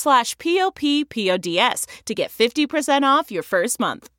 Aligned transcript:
slash 0.00 0.36
p-o-p-p-o-d-s 0.38 1.86
to 2.04 2.14
get 2.14 2.30
50% 2.30 3.02
off 3.02 3.30
your 3.30 3.42
first 3.42 3.78
month. 3.78 4.10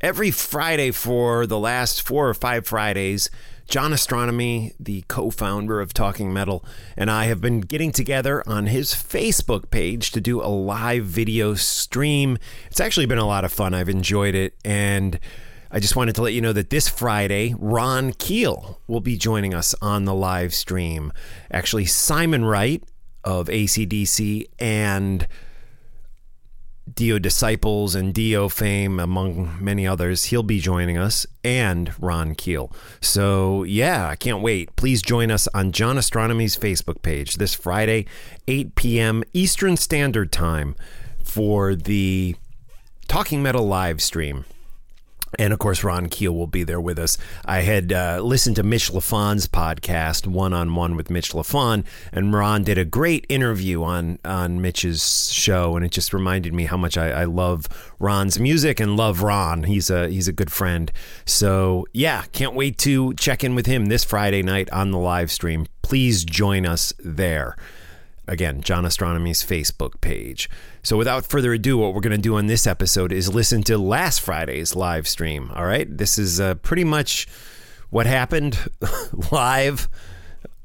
Every 0.00 0.30
Friday 0.30 0.90
for 0.90 1.46
the 1.46 1.58
last 1.58 2.02
four 2.02 2.28
or 2.28 2.34
five 2.34 2.66
Fridays, 2.66 3.30
John 3.68 3.92
Ostronomy, 3.92 4.74
the 4.78 5.02
co 5.08 5.30
founder 5.30 5.80
of 5.80 5.94
Talking 5.94 6.32
Metal, 6.32 6.64
and 6.96 7.10
I 7.10 7.24
have 7.24 7.40
been 7.40 7.60
getting 7.60 7.92
together 7.92 8.42
on 8.46 8.66
his 8.66 8.92
Facebook 8.92 9.70
page 9.70 10.12
to 10.12 10.20
do 10.20 10.42
a 10.42 10.46
live 10.46 11.04
video 11.04 11.54
stream. 11.54 12.38
It's 12.70 12.80
actually 12.80 13.06
been 13.06 13.18
a 13.18 13.26
lot 13.26 13.44
of 13.44 13.52
fun. 13.52 13.74
I've 13.74 13.88
enjoyed 13.88 14.34
it. 14.34 14.54
And 14.64 15.18
I 15.70 15.80
just 15.80 15.96
wanted 15.96 16.14
to 16.14 16.22
let 16.22 16.32
you 16.32 16.40
know 16.40 16.52
that 16.52 16.70
this 16.70 16.88
Friday, 16.88 17.54
Ron 17.58 18.12
Keel 18.12 18.80
will 18.86 19.00
be 19.00 19.16
joining 19.16 19.52
us 19.52 19.74
on 19.82 20.04
the 20.04 20.14
live 20.14 20.54
stream. 20.54 21.12
Actually, 21.50 21.86
Simon 21.86 22.44
Wright 22.44 22.84
of 23.26 23.48
ACDC 23.48 24.46
and 24.58 25.26
Dio 26.94 27.18
Disciples 27.18 27.96
and 27.96 28.14
Dio 28.14 28.48
fame, 28.48 29.00
among 29.00 29.58
many 29.60 29.86
others. 29.86 30.24
He'll 30.24 30.44
be 30.44 30.60
joining 30.60 30.96
us, 30.96 31.26
and 31.42 31.92
Ron 32.00 32.36
Keel. 32.36 32.72
So, 33.00 33.64
yeah, 33.64 34.08
I 34.08 34.14
can't 34.14 34.40
wait. 34.40 34.74
Please 34.76 35.02
join 35.02 35.32
us 35.32 35.48
on 35.52 35.72
John 35.72 35.98
Ostronomy's 35.98 36.56
Facebook 36.56 37.02
page 37.02 37.36
this 37.36 37.54
Friday, 37.54 38.06
8 38.46 38.76
p.m. 38.76 39.24
Eastern 39.32 39.76
Standard 39.76 40.30
Time, 40.30 40.76
for 41.22 41.74
the 41.74 42.36
Talking 43.08 43.42
Metal 43.42 43.66
live 43.66 44.00
stream. 44.00 44.44
And 45.38 45.52
of 45.52 45.58
course, 45.58 45.84
Ron 45.84 46.08
Keel 46.08 46.32
will 46.32 46.46
be 46.46 46.62
there 46.64 46.80
with 46.80 46.98
us. 46.98 47.18
I 47.44 47.60
had 47.60 47.92
uh, 47.92 48.20
listened 48.22 48.56
to 48.56 48.62
Mitch 48.62 48.90
Lafon's 48.90 49.46
podcast, 49.46 50.26
One 50.26 50.52
on 50.52 50.74
One 50.74 50.96
with 50.96 51.10
Mitch 51.10 51.32
Lafon, 51.32 51.84
and 52.12 52.32
Ron 52.32 52.64
did 52.64 52.78
a 52.78 52.84
great 52.84 53.26
interview 53.28 53.82
on 53.82 54.18
on 54.24 54.60
Mitch's 54.60 55.30
show, 55.32 55.76
and 55.76 55.84
it 55.84 55.92
just 55.92 56.12
reminded 56.12 56.54
me 56.54 56.64
how 56.64 56.76
much 56.76 56.96
I, 56.96 57.10
I 57.10 57.24
love 57.24 57.66
Ron's 57.98 58.38
music 58.38 58.80
and 58.80 58.96
love 58.96 59.22
Ron. 59.22 59.64
He's 59.64 59.90
a 59.90 60.08
he's 60.08 60.28
a 60.28 60.32
good 60.32 60.50
friend. 60.50 60.90
So 61.24 61.86
yeah, 61.92 62.24
can't 62.32 62.54
wait 62.54 62.78
to 62.78 63.14
check 63.14 63.44
in 63.44 63.54
with 63.54 63.66
him 63.66 63.86
this 63.86 64.04
Friday 64.04 64.42
night 64.42 64.70
on 64.70 64.90
the 64.90 64.98
live 64.98 65.30
stream. 65.30 65.66
Please 65.82 66.24
join 66.24 66.66
us 66.66 66.92
there. 66.98 67.56
Again, 68.28 68.60
John 68.60 68.84
Ostronomy's 68.84 69.44
Facebook 69.44 70.00
page. 70.00 70.50
So, 70.82 70.96
without 70.96 71.26
further 71.26 71.52
ado, 71.52 71.78
what 71.78 71.94
we're 71.94 72.00
going 72.00 72.10
to 72.16 72.18
do 72.18 72.36
on 72.36 72.46
this 72.46 72.66
episode 72.66 73.12
is 73.12 73.32
listen 73.32 73.62
to 73.64 73.78
last 73.78 74.20
Friday's 74.20 74.74
live 74.74 75.06
stream. 75.06 75.50
All 75.54 75.64
right. 75.64 75.86
This 75.96 76.18
is 76.18 76.40
uh, 76.40 76.56
pretty 76.56 76.82
much 76.82 77.28
what 77.90 78.06
happened 78.06 78.58
live, 79.30 79.88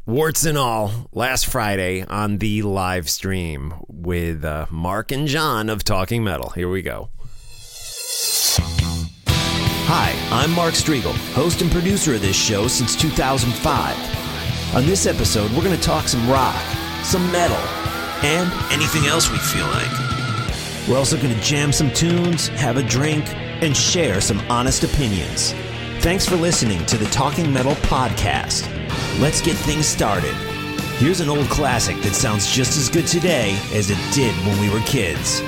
warts 0.07 0.43
and 0.43 0.57
all, 0.57 1.07
last 1.11 1.45
Friday 1.45 2.03
on 2.03 2.39
the 2.39 2.63
live 2.63 3.09
stream 3.09 3.75
with 3.87 4.43
uh, 4.43 4.65
Mark 4.71 5.11
and 5.11 5.27
John 5.27 5.69
of 5.69 5.83
Talking 5.83 6.23
Metal. 6.23 6.49
Here 6.49 6.69
we 6.69 6.81
go. 6.81 7.09
Hi, 9.93 10.15
I'm 10.31 10.51
Mark 10.51 10.73
Strigl, 10.73 11.13
host 11.33 11.61
and 11.61 11.71
producer 11.71 12.15
of 12.15 12.21
this 12.21 12.35
show 12.35 12.67
since 12.67 12.95
2005. 12.95 14.75
On 14.75 14.85
this 14.85 15.05
episode, 15.05 15.51
we're 15.51 15.63
going 15.63 15.75
to 15.75 15.83
talk 15.83 16.07
some 16.07 16.27
rock 16.29 16.55
some 17.03 17.31
metal, 17.31 17.57
and 18.23 18.51
anything 18.71 19.05
else 19.07 19.31
we 19.31 19.37
feel 19.37 19.67
like. 19.67 20.87
We're 20.87 20.97
also 20.97 21.17
going 21.17 21.33
to 21.33 21.41
jam 21.41 21.71
some 21.71 21.91
tunes, 21.91 22.47
have 22.49 22.77
a 22.77 22.83
drink, 22.83 23.25
and 23.61 23.75
share 23.75 24.21
some 24.21 24.39
honest 24.49 24.83
opinions. 24.83 25.53
Thanks 25.99 26.27
for 26.27 26.35
listening 26.35 26.85
to 26.87 26.97
the 26.97 27.05
Talking 27.05 27.51
Metal 27.53 27.75
Podcast. 27.75 28.67
Let's 29.19 29.41
get 29.41 29.55
things 29.55 29.85
started. 29.85 30.33
Here's 30.97 31.19
an 31.19 31.29
old 31.29 31.47
classic 31.47 31.97
that 32.01 32.13
sounds 32.13 32.51
just 32.51 32.77
as 32.77 32.89
good 32.89 33.07
today 33.07 33.57
as 33.73 33.89
it 33.89 33.99
did 34.13 34.35
when 34.45 34.59
we 34.59 34.69
were 34.69 34.81
kids. 34.85 35.41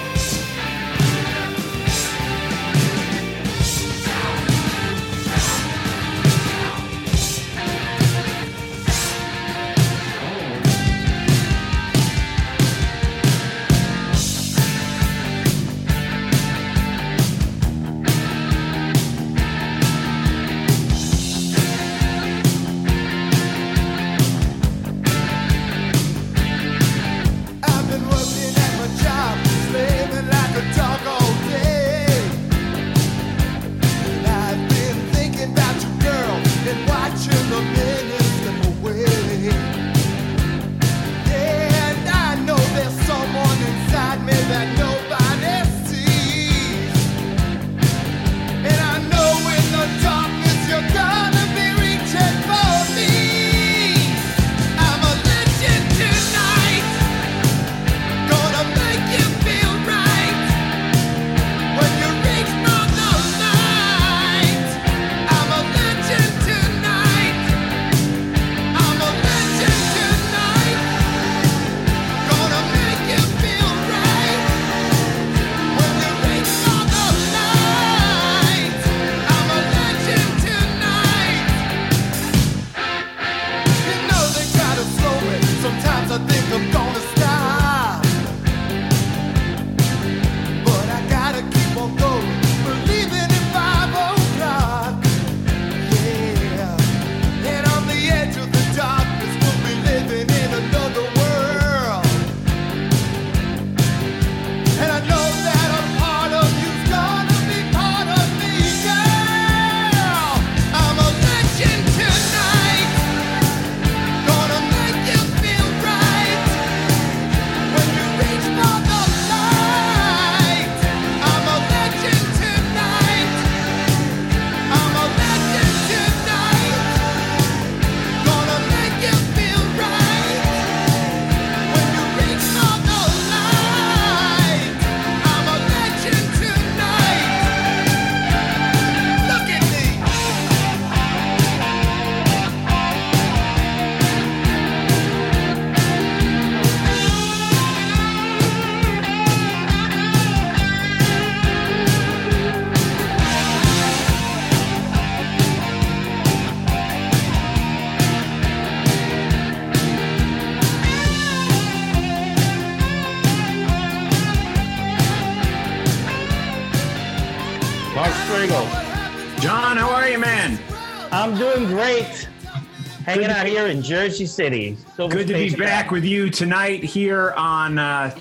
Hanging 173.13 173.29
out 173.29 173.45
here 173.45 173.67
in 173.67 173.83
Jersey 173.83 174.25
City. 174.25 174.75
Silver 174.95 175.17
Good 175.17 175.27
to 175.27 175.35
be 175.35 175.55
back 175.55 175.91
with 175.91 176.03
you 176.03 176.31
tonight 176.31 176.83
here 176.83 177.31
on 177.37 177.77
uh, 177.77 178.17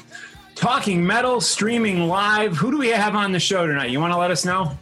Talking 0.55 1.03
Metal, 1.06 1.41
streaming 1.41 2.09
live. 2.09 2.59
Who 2.59 2.71
do 2.71 2.77
we 2.77 2.89
have 2.89 3.15
on 3.15 3.33
the 3.33 3.41
show 3.41 3.67
tonight? 3.67 3.89
You 3.89 4.00
want 4.00 4.12
to 4.12 4.19
let 4.19 4.31
us 4.31 4.44
know? 4.44 4.77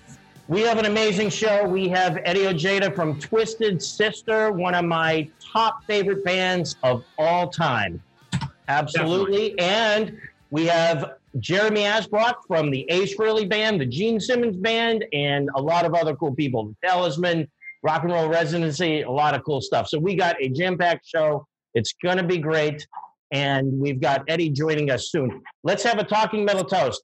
We 0.49 0.63
have 0.63 0.79
an 0.79 0.87
amazing 0.87 1.31
show. 1.31 1.65
We 1.65 1.89
have 1.91 2.19
Eddie 2.25 2.49
Ojeda 2.49 2.91
from 2.91 3.21
Twisted 3.21 3.81
Sister, 3.81 4.51
one 4.51 4.75
of 4.75 4.85
my 4.85 5.31
top 5.39 5.85
favorite 5.85 6.25
bands 6.25 6.75
of 6.83 7.05
all 7.17 7.49
time. 7.49 8.03
Absolutely. 8.67 9.57
And 9.61 10.19
we 10.51 10.67
have 10.67 11.19
Jeremy 11.39 11.83
Asbrock 11.83 12.35
from 12.49 12.73
the 12.73 12.85
Ace 12.91 13.17
Frehley 13.17 13.49
Band, 13.49 13.81
the 13.81 13.87
Gene 13.87 14.19
Simmons 14.19 14.57
Band, 14.57 15.05
and 15.13 15.51
a 15.55 15.63
lot 15.63 15.85
of 15.85 15.95
other 15.95 16.17
cool 16.17 16.35
people. 16.35 16.65
The 16.65 16.89
Talisman, 16.89 17.49
Rock 17.83 18.03
and 18.05 18.13
Roll 18.13 18.29
Residency, 18.29 19.03
a 19.03 19.11
lot 19.11 19.35
of 19.35 19.43
cool 19.45 19.61
stuff. 19.61 19.89
So 19.89 19.99
we 19.99 20.15
got 20.15 20.37
a 20.41 20.49
jam-packed 20.49 21.07
show. 21.07 21.47
It's 21.75 21.95
going 22.03 22.19
to 22.19 22.23
be 22.23 22.39
great. 22.39 22.87
And 23.31 23.81
we've 23.81 24.01
got 24.01 24.25
Eddie 24.29 24.51
joining 24.51 24.91
us 24.91 25.11
soon. 25.11 25.41
Let's 25.63 25.83
have 25.85 25.99
a 25.99 26.05
talking 26.05 26.45
metal 26.45 26.65
toast. 26.65 27.03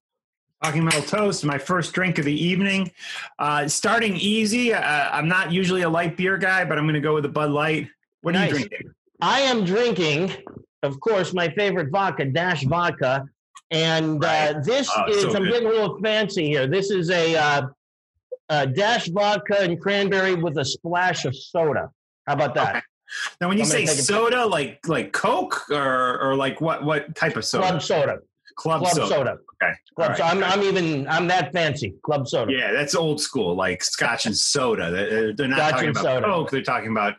Talking 0.64 0.84
Metal 0.84 1.02
Toast, 1.02 1.44
my 1.44 1.58
first 1.58 1.92
drink 1.92 2.18
of 2.18 2.24
the 2.24 2.32
evening. 2.32 2.90
Uh, 3.38 3.68
starting 3.68 4.16
easy. 4.16 4.72
Uh, 4.72 4.80
I'm 4.80 5.28
not 5.28 5.52
usually 5.52 5.82
a 5.82 5.88
light 5.88 6.16
beer 6.16 6.38
guy, 6.38 6.64
but 6.64 6.78
I'm 6.78 6.84
going 6.84 6.94
to 6.94 7.00
go 7.00 7.12
with 7.12 7.26
a 7.26 7.28
Bud 7.28 7.50
Light. 7.50 7.88
What 8.22 8.34
are 8.34 8.46
you 8.46 8.50
drinking? 8.50 8.90
I 9.20 9.40
am 9.40 9.66
drinking, 9.66 10.32
of 10.82 10.98
course, 11.00 11.34
my 11.34 11.50
favorite 11.50 11.90
vodka, 11.90 12.24
Dash 12.24 12.64
Vodka. 12.64 13.28
And 13.70 14.24
uh, 14.24 14.54
this 14.64 14.90
Oh, 14.96 15.04
is, 15.10 15.22
so 15.22 15.36
I'm 15.36 15.42
good. 15.44 15.52
getting 15.52 15.68
a 15.68 15.72
little 15.72 15.98
fancy 16.00 16.46
here. 16.46 16.66
This 16.66 16.90
is 16.90 17.10
a 17.10 17.68
uh, 18.48 18.66
Dash 18.66 19.08
Vodka 19.08 19.60
and 19.60 19.80
cranberry 19.80 20.34
with 20.34 20.56
a 20.58 20.64
splash 20.64 21.24
of 21.24 21.34
soda. 21.36 21.90
How 22.26 22.34
about 22.34 22.54
that? 22.54 22.76
Okay. 22.76 22.80
Now, 23.40 23.48
when 23.48 23.56
you 23.58 23.62
I'm 23.64 23.70
say 23.70 23.86
take 23.86 23.98
a- 23.98 24.02
soda, 24.02 24.46
like 24.46 24.86
like 24.88 25.12
Coke 25.12 25.70
or 25.70 26.18
or 26.20 26.34
like 26.36 26.60
what 26.60 26.84
what 26.84 27.14
type 27.14 27.36
of 27.36 27.44
soda? 27.44 27.68
Club 27.68 27.82
soda. 27.82 28.18
Club 28.56 28.80
Club 28.80 28.94
soda. 28.94 29.06
soda. 29.08 29.38
Okay. 29.62 29.72
Club 29.96 30.10
All 30.12 30.16
so. 30.16 30.22
I'm, 30.24 30.42
I'm 30.44 30.62
even, 30.62 31.06
I'm 31.08 31.26
that 31.28 31.52
fancy. 31.52 31.94
Club 32.02 32.26
soda. 32.26 32.52
Yeah, 32.52 32.72
that's 32.72 32.94
old 32.94 33.20
school, 33.20 33.54
like 33.54 33.82
Scotch 33.84 34.26
and 34.26 34.36
soda. 34.54 34.90
They're 34.90 35.32
they're 35.34 35.46
not 35.48 35.58
Scotch 35.58 35.70
talking 35.72 35.88
about 35.90 36.02
soda. 36.04 36.26
Coke. 36.26 36.50
They're 36.50 36.62
talking 36.62 36.90
about 36.90 37.14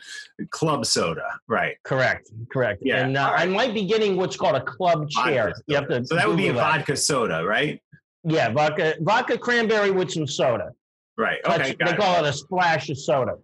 club 0.50 0.86
soda, 0.86 1.26
right? 1.48 1.78
Correct. 1.84 2.32
Correct. 2.52 2.82
Yeah, 2.84 3.06
And 3.06 3.16
uh, 3.18 3.32
right. 3.34 3.42
I 3.42 3.46
might 3.52 3.74
be 3.74 3.86
getting 3.86 4.18
what's 4.18 4.36
called 4.36 4.56
a 4.56 4.62
club 4.62 5.10
chair. 5.10 5.54
You 5.68 5.76
have 5.76 5.88
to. 5.90 6.06
so 6.06 6.16
that 6.16 6.28
would 6.28 6.38
be 6.38 6.46
a 6.48 6.48
Google 6.54 6.62
that. 6.64 6.78
vodka 6.80 6.98
soda, 6.98 7.46
right? 7.46 7.82
Yeah, 8.24 8.50
vodka, 8.52 8.96
vodka 9.02 9.38
cranberry 9.38 9.92
with 9.92 10.12
some 10.12 10.28
soda. 10.28 10.72
Right. 11.18 11.40
Okay. 11.46 11.76
they 11.80 11.92
it. 11.92 11.98
call 11.98 12.24
it 12.24 12.28
a 12.28 12.34
splash 12.34 12.90
of 12.90 12.98
soda. 12.98 13.38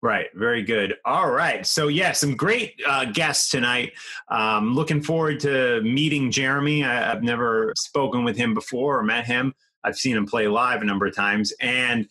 Right. 0.00 0.26
Very 0.34 0.62
good. 0.62 0.94
All 1.04 1.30
right. 1.30 1.66
So 1.66 1.88
yeah, 1.88 2.12
some 2.12 2.36
great 2.36 2.80
uh, 2.86 3.06
guests 3.06 3.50
tonight. 3.50 3.92
Um, 4.30 4.74
looking 4.74 5.02
forward 5.02 5.40
to 5.40 5.82
meeting 5.82 6.30
Jeremy. 6.30 6.84
I, 6.84 7.12
I've 7.12 7.22
never 7.22 7.72
spoken 7.76 8.24
with 8.24 8.36
him 8.36 8.54
before 8.54 8.98
or 8.98 9.02
met 9.02 9.26
him. 9.26 9.54
I've 9.84 9.96
seen 9.96 10.16
him 10.16 10.26
play 10.26 10.46
live 10.48 10.82
a 10.82 10.84
number 10.84 11.06
of 11.06 11.14
times, 11.14 11.52
and 11.60 12.08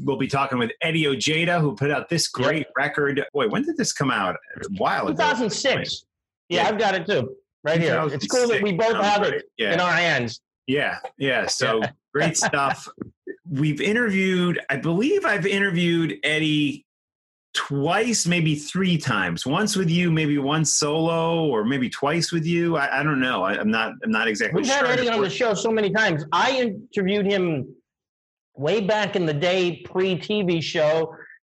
we'll 0.00 0.16
be 0.16 0.26
talking 0.26 0.58
with 0.58 0.70
Eddie 0.80 1.06
Ojeda, 1.06 1.60
who 1.60 1.74
put 1.74 1.90
out 1.90 2.08
this 2.08 2.28
great 2.28 2.66
record. 2.76 3.22
Wait, 3.34 3.50
when 3.50 3.62
did 3.62 3.76
this 3.76 3.92
come 3.92 4.10
out? 4.10 4.36
A 4.56 4.68
while 4.76 5.08
ago. 5.08 5.12
2006. 5.12 6.04
Yeah, 6.48 6.62
Yeah. 6.62 6.68
I've 6.68 6.78
got 6.78 6.94
it 6.94 7.06
too, 7.06 7.34
right 7.64 7.80
here. 7.80 8.02
It's 8.12 8.26
cool 8.26 8.48
that 8.48 8.62
we 8.62 8.72
both 8.72 8.96
2006 8.96 9.08
have 9.08 9.22
it. 9.22 9.44
Yeah. 9.56 9.74
in 9.74 9.80
our 9.80 9.92
hands. 9.92 10.40
Yeah, 10.66 10.98
yeah. 11.18 11.46
So 11.46 11.82
great 12.14 12.36
stuff. 12.36 12.88
We've 13.52 13.82
interviewed, 13.82 14.60
I 14.70 14.76
believe 14.76 15.26
I've 15.26 15.46
interviewed 15.46 16.16
Eddie 16.24 16.86
twice, 17.54 18.26
maybe 18.26 18.54
three 18.54 18.96
times. 18.96 19.44
Once 19.44 19.76
with 19.76 19.90
you, 19.90 20.10
maybe 20.10 20.38
once 20.38 20.72
solo, 20.72 21.46
or 21.46 21.62
maybe 21.64 21.90
twice 21.90 22.32
with 22.32 22.46
you. 22.46 22.76
I, 22.76 23.00
I 23.00 23.02
don't 23.02 23.20
know. 23.20 23.42
I, 23.42 23.58
I'm 23.58 23.70
not. 23.70 23.92
I'm 24.02 24.10
not 24.10 24.26
exactly 24.28 24.64
sure. 24.64 24.74
We've 24.74 24.80
sure. 24.80 24.88
had 24.88 24.98
Eddie 24.98 25.10
on 25.10 25.20
the 25.20 25.30
show 25.30 25.52
so 25.54 25.70
many 25.70 25.90
times. 25.90 26.24
I 26.32 26.58
interviewed 26.96 27.26
him 27.26 27.74
way 28.56 28.80
back 28.80 29.16
in 29.16 29.26
the 29.26 29.34
day, 29.34 29.82
pre 29.84 30.16
TV 30.16 30.62
show. 30.62 31.14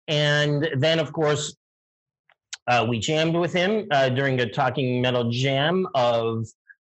And 0.08 0.68
then, 0.78 0.98
of 0.98 1.12
course, 1.12 1.54
uh, 2.68 2.86
we 2.88 2.98
jammed 2.98 3.36
with 3.36 3.52
him 3.52 3.86
uh, 3.90 4.08
during 4.08 4.40
a 4.40 4.48
Talking 4.48 5.00
Metal 5.00 5.30
jam 5.30 5.86
of 5.94 6.46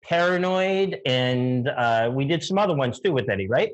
Paranoid. 0.05 1.01
And 1.07 1.69
uh, 1.69 2.11
we 2.13 2.25
did 2.25 2.43
some 2.43 2.59
other 2.59 2.75
ones 2.75 3.01
too 3.01 3.13
with 3.13 3.29
Eddie, 3.29 3.49
right? 3.49 3.71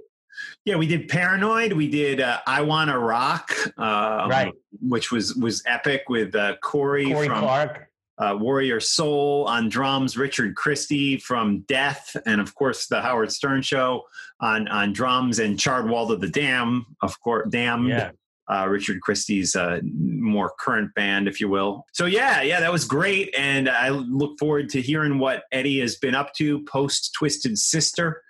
Yeah, 0.65 0.77
we 0.77 0.87
did 0.87 1.09
Paranoid. 1.09 1.73
We 1.73 1.89
did 1.89 2.21
uh, 2.21 2.39
I 2.47 2.63
Wanna 2.63 2.99
Rock, 2.99 3.53
um, 3.79 4.29
Right. 4.29 4.53
which 4.81 5.11
was 5.13 5.35
was 5.35 5.63
epic 5.67 6.05
with 6.09 6.35
uh, 6.35 6.57
Corey, 6.63 7.07
Corey 7.13 7.29
from 7.29 7.39
Clark. 7.41 7.87
uh, 8.19 8.37
Warrior 8.39 8.81
Soul 8.81 9.47
on 9.49 9.69
drums, 9.69 10.17
Richard 10.17 10.55
Christy 10.57 11.17
from 11.19 11.61
Death, 11.69 12.17
and 12.27 12.41
of 12.41 12.55
course 12.55 12.87
the 12.87 13.01
Howard 13.01 13.33
Stern 13.33 13.63
Show 13.63 14.05
on 14.41 14.69
on 14.69 14.93
drums, 14.93 15.39
and 15.39 15.59
Charred 15.59 15.89
Walls 15.89 16.11
of 16.11 16.21
the 16.21 16.29
Dam, 16.29 16.85
of 17.03 17.19
course, 17.21 17.49
Damned. 17.51 17.89
Yeah. 17.89 18.11
Uh, 18.51 18.67
Richard 18.67 18.99
Christy's 19.03 19.55
uh, 19.55 19.79
more 19.93 20.51
current 20.59 20.95
band, 20.95 21.29
if 21.29 21.39
you 21.39 21.51
will. 21.51 21.85
So 21.93 22.07
yeah, 22.07 22.41
yeah, 22.41 22.61
that 22.61 22.73
was 22.73 22.87
great, 22.87 23.35
and 23.37 23.69
I 23.69 23.91
look 23.91 24.39
forward 24.39 24.71
to 24.71 24.81
hearing 24.81 25.19
what 25.19 25.43
Eddie 25.53 25.81
has 25.81 25.97
been 25.97 26.15
up 26.15 26.33
to 26.37 26.65
post 26.65 27.13
Twisted 27.13 27.59
Sister. 27.59 28.23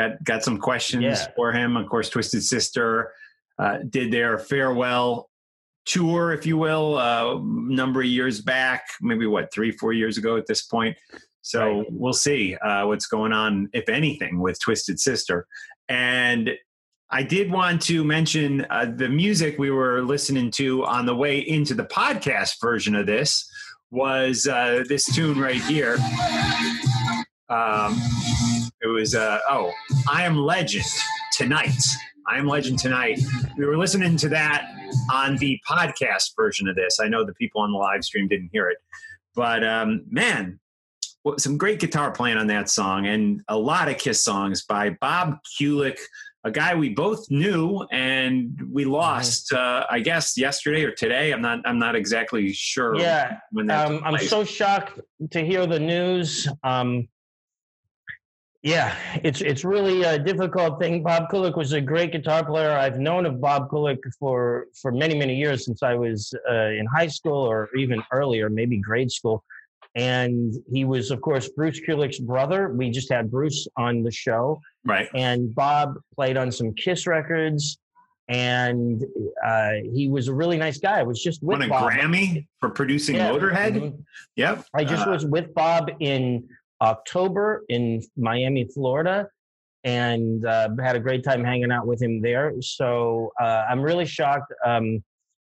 Got 0.00 0.24
got 0.24 0.42
some 0.42 0.56
questions 0.58 1.02
Yeah. 1.04 1.26
for 1.36 1.52
him. 1.52 1.76
Of 1.76 1.86
course, 1.90 2.08
Twisted 2.08 2.42
Sister 2.42 3.12
uh, 3.58 3.78
did 3.90 4.10
their 4.10 4.38
farewell 4.38 5.28
tour, 5.84 6.32
if 6.32 6.46
you 6.46 6.56
will, 6.56 6.96
uh, 6.96 7.34
a 7.36 7.40
number 7.42 8.00
of 8.00 8.06
years 8.06 8.40
back, 8.40 8.84
maybe 9.02 9.26
what 9.26 9.52
three, 9.52 9.70
four 9.72 9.92
years 9.92 10.16
ago 10.16 10.36
at 10.38 10.46
this 10.46 10.62
point. 10.62 10.96
So 11.42 11.60
Right. 11.80 11.86
we'll 11.90 12.14
see 12.14 12.54
uh, 12.56 12.86
what's 12.86 13.06
going 13.08 13.32
on, 13.34 13.68
if 13.74 13.90
anything, 13.90 14.40
with 14.40 14.58
Twisted 14.58 14.98
Sister. 14.98 15.46
And 15.90 16.50
I 17.10 17.22
did 17.22 17.50
want 17.50 17.82
to 17.82 18.02
mention 18.02 18.66
uh, 18.70 18.86
the 18.96 19.08
music 19.08 19.58
we 19.58 19.70
were 19.70 20.00
listening 20.02 20.50
to 20.52 20.84
on 20.86 21.04
the 21.04 21.14
way 21.14 21.40
into 21.40 21.74
the 21.74 21.84
podcast 21.84 22.52
version 22.62 22.94
of 22.94 23.04
this 23.06 23.50
was 23.90 24.46
uh, 24.46 24.84
this 24.88 25.04
tune 25.14 25.38
right 25.38 25.60
here. 25.62 25.98
Um, 27.50 28.00
it 28.82 28.88
was 28.88 29.14
uh, 29.14 29.38
oh, 29.48 29.72
I 30.08 30.24
am 30.24 30.36
Legend 30.38 30.84
tonight. 31.32 31.82
I 32.28 32.38
am 32.38 32.46
Legend 32.46 32.78
tonight. 32.78 33.20
We 33.56 33.66
were 33.66 33.76
listening 33.76 34.16
to 34.18 34.28
that 34.30 34.68
on 35.12 35.36
the 35.36 35.60
podcast 35.68 36.34
version 36.36 36.68
of 36.68 36.76
this. 36.76 36.98
I 37.00 37.08
know 37.08 37.24
the 37.24 37.34
people 37.34 37.60
on 37.60 37.72
the 37.72 37.78
live 37.78 38.04
stream 38.04 38.28
didn't 38.28 38.50
hear 38.52 38.68
it, 38.68 38.78
but 39.34 39.64
um, 39.64 40.04
man, 40.08 40.60
some 41.38 41.58
great 41.58 41.80
guitar 41.80 42.12
playing 42.12 42.38
on 42.38 42.46
that 42.46 42.70
song, 42.70 43.06
and 43.06 43.42
a 43.48 43.58
lot 43.58 43.88
of 43.88 43.98
Kiss 43.98 44.22
songs 44.22 44.64
by 44.64 44.90
Bob 45.00 45.38
Kulick, 45.60 45.98
a 46.44 46.50
guy 46.50 46.74
we 46.74 46.88
both 46.88 47.30
knew 47.30 47.86
and 47.90 48.58
we 48.72 48.86
lost. 48.86 49.52
Uh, 49.52 49.84
I 49.90 50.00
guess 50.00 50.38
yesterday 50.38 50.84
or 50.84 50.92
today. 50.92 51.32
I'm 51.32 51.42
not. 51.42 51.60
I'm 51.66 51.78
not 51.78 51.96
exactly 51.96 52.52
sure. 52.52 52.98
Yeah. 52.98 53.38
when 53.50 53.66
that 53.66 53.88
Um, 53.88 54.00
I'm 54.04 54.18
so 54.18 54.44
shocked 54.44 55.00
to 55.32 55.44
hear 55.44 55.66
the 55.66 55.78
news. 55.78 56.48
Um, 56.64 57.08
yeah, 58.62 58.94
it's 59.24 59.40
it's 59.40 59.64
really 59.64 60.02
a 60.02 60.18
difficult 60.18 60.78
thing. 60.80 61.02
Bob 61.02 61.30
Kulick 61.30 61.56
was 61.56 61.72
a 61.72 61.80
great 61.80 62.12
guitar 62.12 62.44
player. 62.44 62.72
I've 62.72 62.98
known 62.98 63.24
of 63.26 63.40
Bob 63.40 63.70
Kulick 63.70 63.98
for 64.18 64.66
for 64.80 64.92
many 64.92 65.16
many 65.18 65.34
years 65.34 65.64
since 65.64 65.82
I 65.82 65.94
was 65.94 66.34
uh, 66.50 66.54
in 66.80 66.86
high 66.86 67.06
school 67.06 67.38
or 67.38 67.70
even 67.76 68.02
earlier, 68.12 68.50
maybe 68.50 68.76
grade 68.78 69.10
school. 69.10 69.42
And 69.96 70.54
he 70.70 70.84
was, 70.84 71.10
of 71.10 71.20
course, 71.20 71.48
Bruce 71.48 71.80
Kulick's 71.80 72.20
brother. 72.20 72.68
We 72.68 72.90
just 72.90 73.10
had 73.10 73.28
Bruce 73.30 73.66
on 73.76 74.02
the 74.04 74.12
show, 74.12 74.60
right. 74.84 75.08
and 75.16 75.52
Bob 75.54 75.94
played 76.14 76.36
on 76.36 76.52
some 76.52 76.72
Kiss 76.74 77.06
records. 77.06 77.78
And 78.28 79.02
uh, 79.44 79.72
he 79.92 80.06
was 80.08 80.28
a 80.28 80.32
really 80.32 80.56
nice 80.56 80.78
guy. 80.78 81.00
I 81.00 81.02
was 81.02 81.20
just 81.20 81.42
with 81.42 81.58
Won 81.58 81.62
a 81.62 81.68
Bob. 81.68 81.90
Grammy 81.90 82.46
for 82.60 82.70
producing 82.70 83.16
Yeah, 83.16 83.30
Motorhead. 83.30 83.72
mhm. 83.74 84.04
Yep. 84.36 84.66
I 84.72 84.84
just 84.84 85.08
Uh, 85.08 85.10
was 85.10 85.26
with 85.26 85.52
Bob 85.54 85.90
in 85.98 86.48
October 86.80 87.64
in 87.68 88.02
Miami, 88.16 88.64
Florida, 88.64 89.28
and 89.84 90.44
uh, 90.44 90.68
had 90.82 90.96
a 90.96 91.00
great 91.00 91.24
time 91.24 91.44
hanging 91.44 91.70
out 91.72 91.86
with 91.86 92.02
him 92.02 92.20
there. 92.20 92.54
So 92.60 93.32
uh, 93.40 93.64
I'm 93.68 93.80
really 93.80 94.06
shocked. 94.06 94.52
Um, 94.64 95.02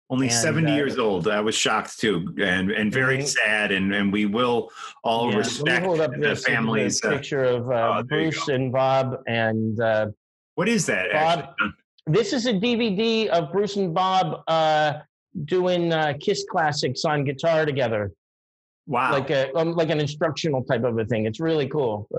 Only 0.09 0.27
and, 0.27 0.35
70 0.35 0.71
uh, 0.71 0.75
years 0.75 0.97
old. 0.99 1.27
I 1.27 1.39
was 1.39 1.55
shocked 1.55 1.99
too, 1.99 2.33
and 2.41 2.71
and 2.71 2.91
very 2.91 3.19
Mhm. 3.19 3.27
sad. 3.27 3.71
And 3.71 3.93
and 3.93 4.11
we 4.11 4.25
will 4.25 4.69
all 5.03 5.31
yeah, 5.31 5.37
respect 5.37 5.85
hold 5.85 6.01
up 6.01 6.11
the 6.11 6.17
the 6.19 7.01
Uh, 7.03 7.09
picture 7.09 7.43
of 7.43 7.71
uh, 7.71 7.99
oh, 7.99 8.03
Bruce 8.03 8.47
and 8.47 8.71
Bob, 8.71 9.17
and 9.27 9.79
uh, 9.79 10.07
what 10.55 10.67
is 10.67 10.85
that? 10.87 11.11
Bob- 11.11 11.39
actually? 11.39 11.71
this 12.07 12.33
is 12.33 12.45
a 12.47 12.53
DVD 12.53 13.27
of 13.29 13.51
Bruce 13.51 13.75
and 13.77 13.93
Bob 13.93 14.43
uh, 14.47 14.99
doing 15.45 15.93
uh, 15.93 16.13
Kiss 16.19 16.45
classics 16.49 17.05
on 17.05 17.23
guitar 17.23 17.65
together, 17.65 18.11
Wow. 18.85 19.11
like 19.11 19.29
a 19.29 19.55
um, 19.57 19.73
like 19.73 19.89
an 19.89 19.99
instructional 19.99 20.63
type 20.63 20.83
of 20.83 20.97
a 20.97 21.05
thing. 21.05 21.25
It's 21.25 21.39
really 21.39 21.67
cool. 21.67 22.09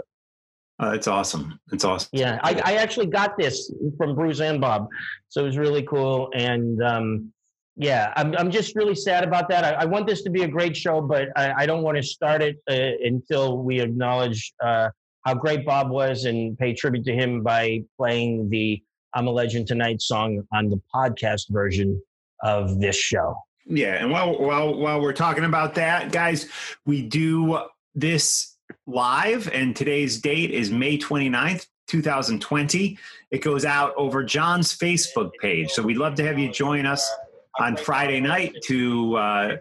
Oh, 0.81 0.91
that's 0.91 1.07
awesome. 1.07 1.59
It's 1.73 1.85
awesome. 1.85 2.09
Yeah, 2.13 2.41
I, 2.43 2.61
I 2.65 2.75
actually 2.77 3.07
got 3.07 3.39
this 3.39 3.73
from 3.97 4.15
Bruce 4.15 4.41
and 4.41 4.61
Bob, 4.61 4.89
so 5.29 5.43
it 5.43 5.47
was 5.47 5.57
really 5.57 5.83
cool. 5.83 6.31
And 6.35 6.83
um, 6.83 7.33
yeah, 7.77 8.13
I'm 8.17 8.37
I'm 8.37 8.51
just 8.51 8.75
really 8.75 8.95
sad 8.95 9.25
about 9.25 9.49
that. 9.51 9.65
I, 9.65 9.83
I 9.83 9.85
want 9.85 10.07
this 10.07 10.23
to 10.23 10.31
be 10.31 10.43
a 10.43 10.49
great 10.49 10.77
show, 10.77 11.01
but 11.01 11.29
I, 11.37 11.63
I 11.63 11.67
don't 11.67 11.83
want 11.83 11.97
to 11.97 12.03
start 12.03 12.43
it 12.43 12.57
uh, 12.69 13.07
until 13.07 13.59
we 13.59 13.81
acknowledge 13.81 14.53
uh, 14.63 14.89
how 15.25 15.35
great 15.35 15.65
Bob 15.65 15.91
was 15.91 16.25
and 16.25 16.59
pay 16.59 16.73
tribute 16.73 17.05
to 17.05 17.15
him 17.15 17.43
by 17.43 17.83
playing 17.97 18.49
the 18.49 18.83
"I'm 19.15 19.29
a 19.29 19.31
Legend 19.31 19.67
Tonight" 19.69 20.03
song 20.03 20.43
on 20.53 20.71
the 20.71 20.81
podcast 20.95 21.51
version 21.51 22.01
of 22.43 22.81
this 22.81 22.97
show. 22.97 23.37
Yeah, 23.67 23.95
and 23.95 24.11
while 24.11 24.39
while 24.39 24.75
while 24.75 25.01
we're 25.01 25.15
talking 25.15 25.45
about 25.45 25.75
that, 25.77 26.13
guys, 26.13 26.49
we 26.85 27.03
do 27.03 27.61
this 27.95 28.57
live, 28.87 29.49
and 29.49 29.75
today's 29.75 30.21
date 30.21 30.51
is 30.51 30.71
May 30.71 30.99
29th, 30.99 31.67
2020. 31.87 32.99
It 33.31 33.43
goes 33.43 33.65
out 33.65 33.95
over 33.97 34.23
John's 34.23 34.77
Facebook 34.77 35.33
page. 35.41 35.71
So 35.71 35.83
we'd 35.83 35.97
love 35.97 36.15
to 36.17 36.25
have 36.25 36.39
you 36.39 36.51
join 36.51 36.85
us 36.85 37.11
on 37.59 37.77
Friday 37.77 38.21
night 38.21 38.55
to 38.65 39.17
uh, 39.17 39.57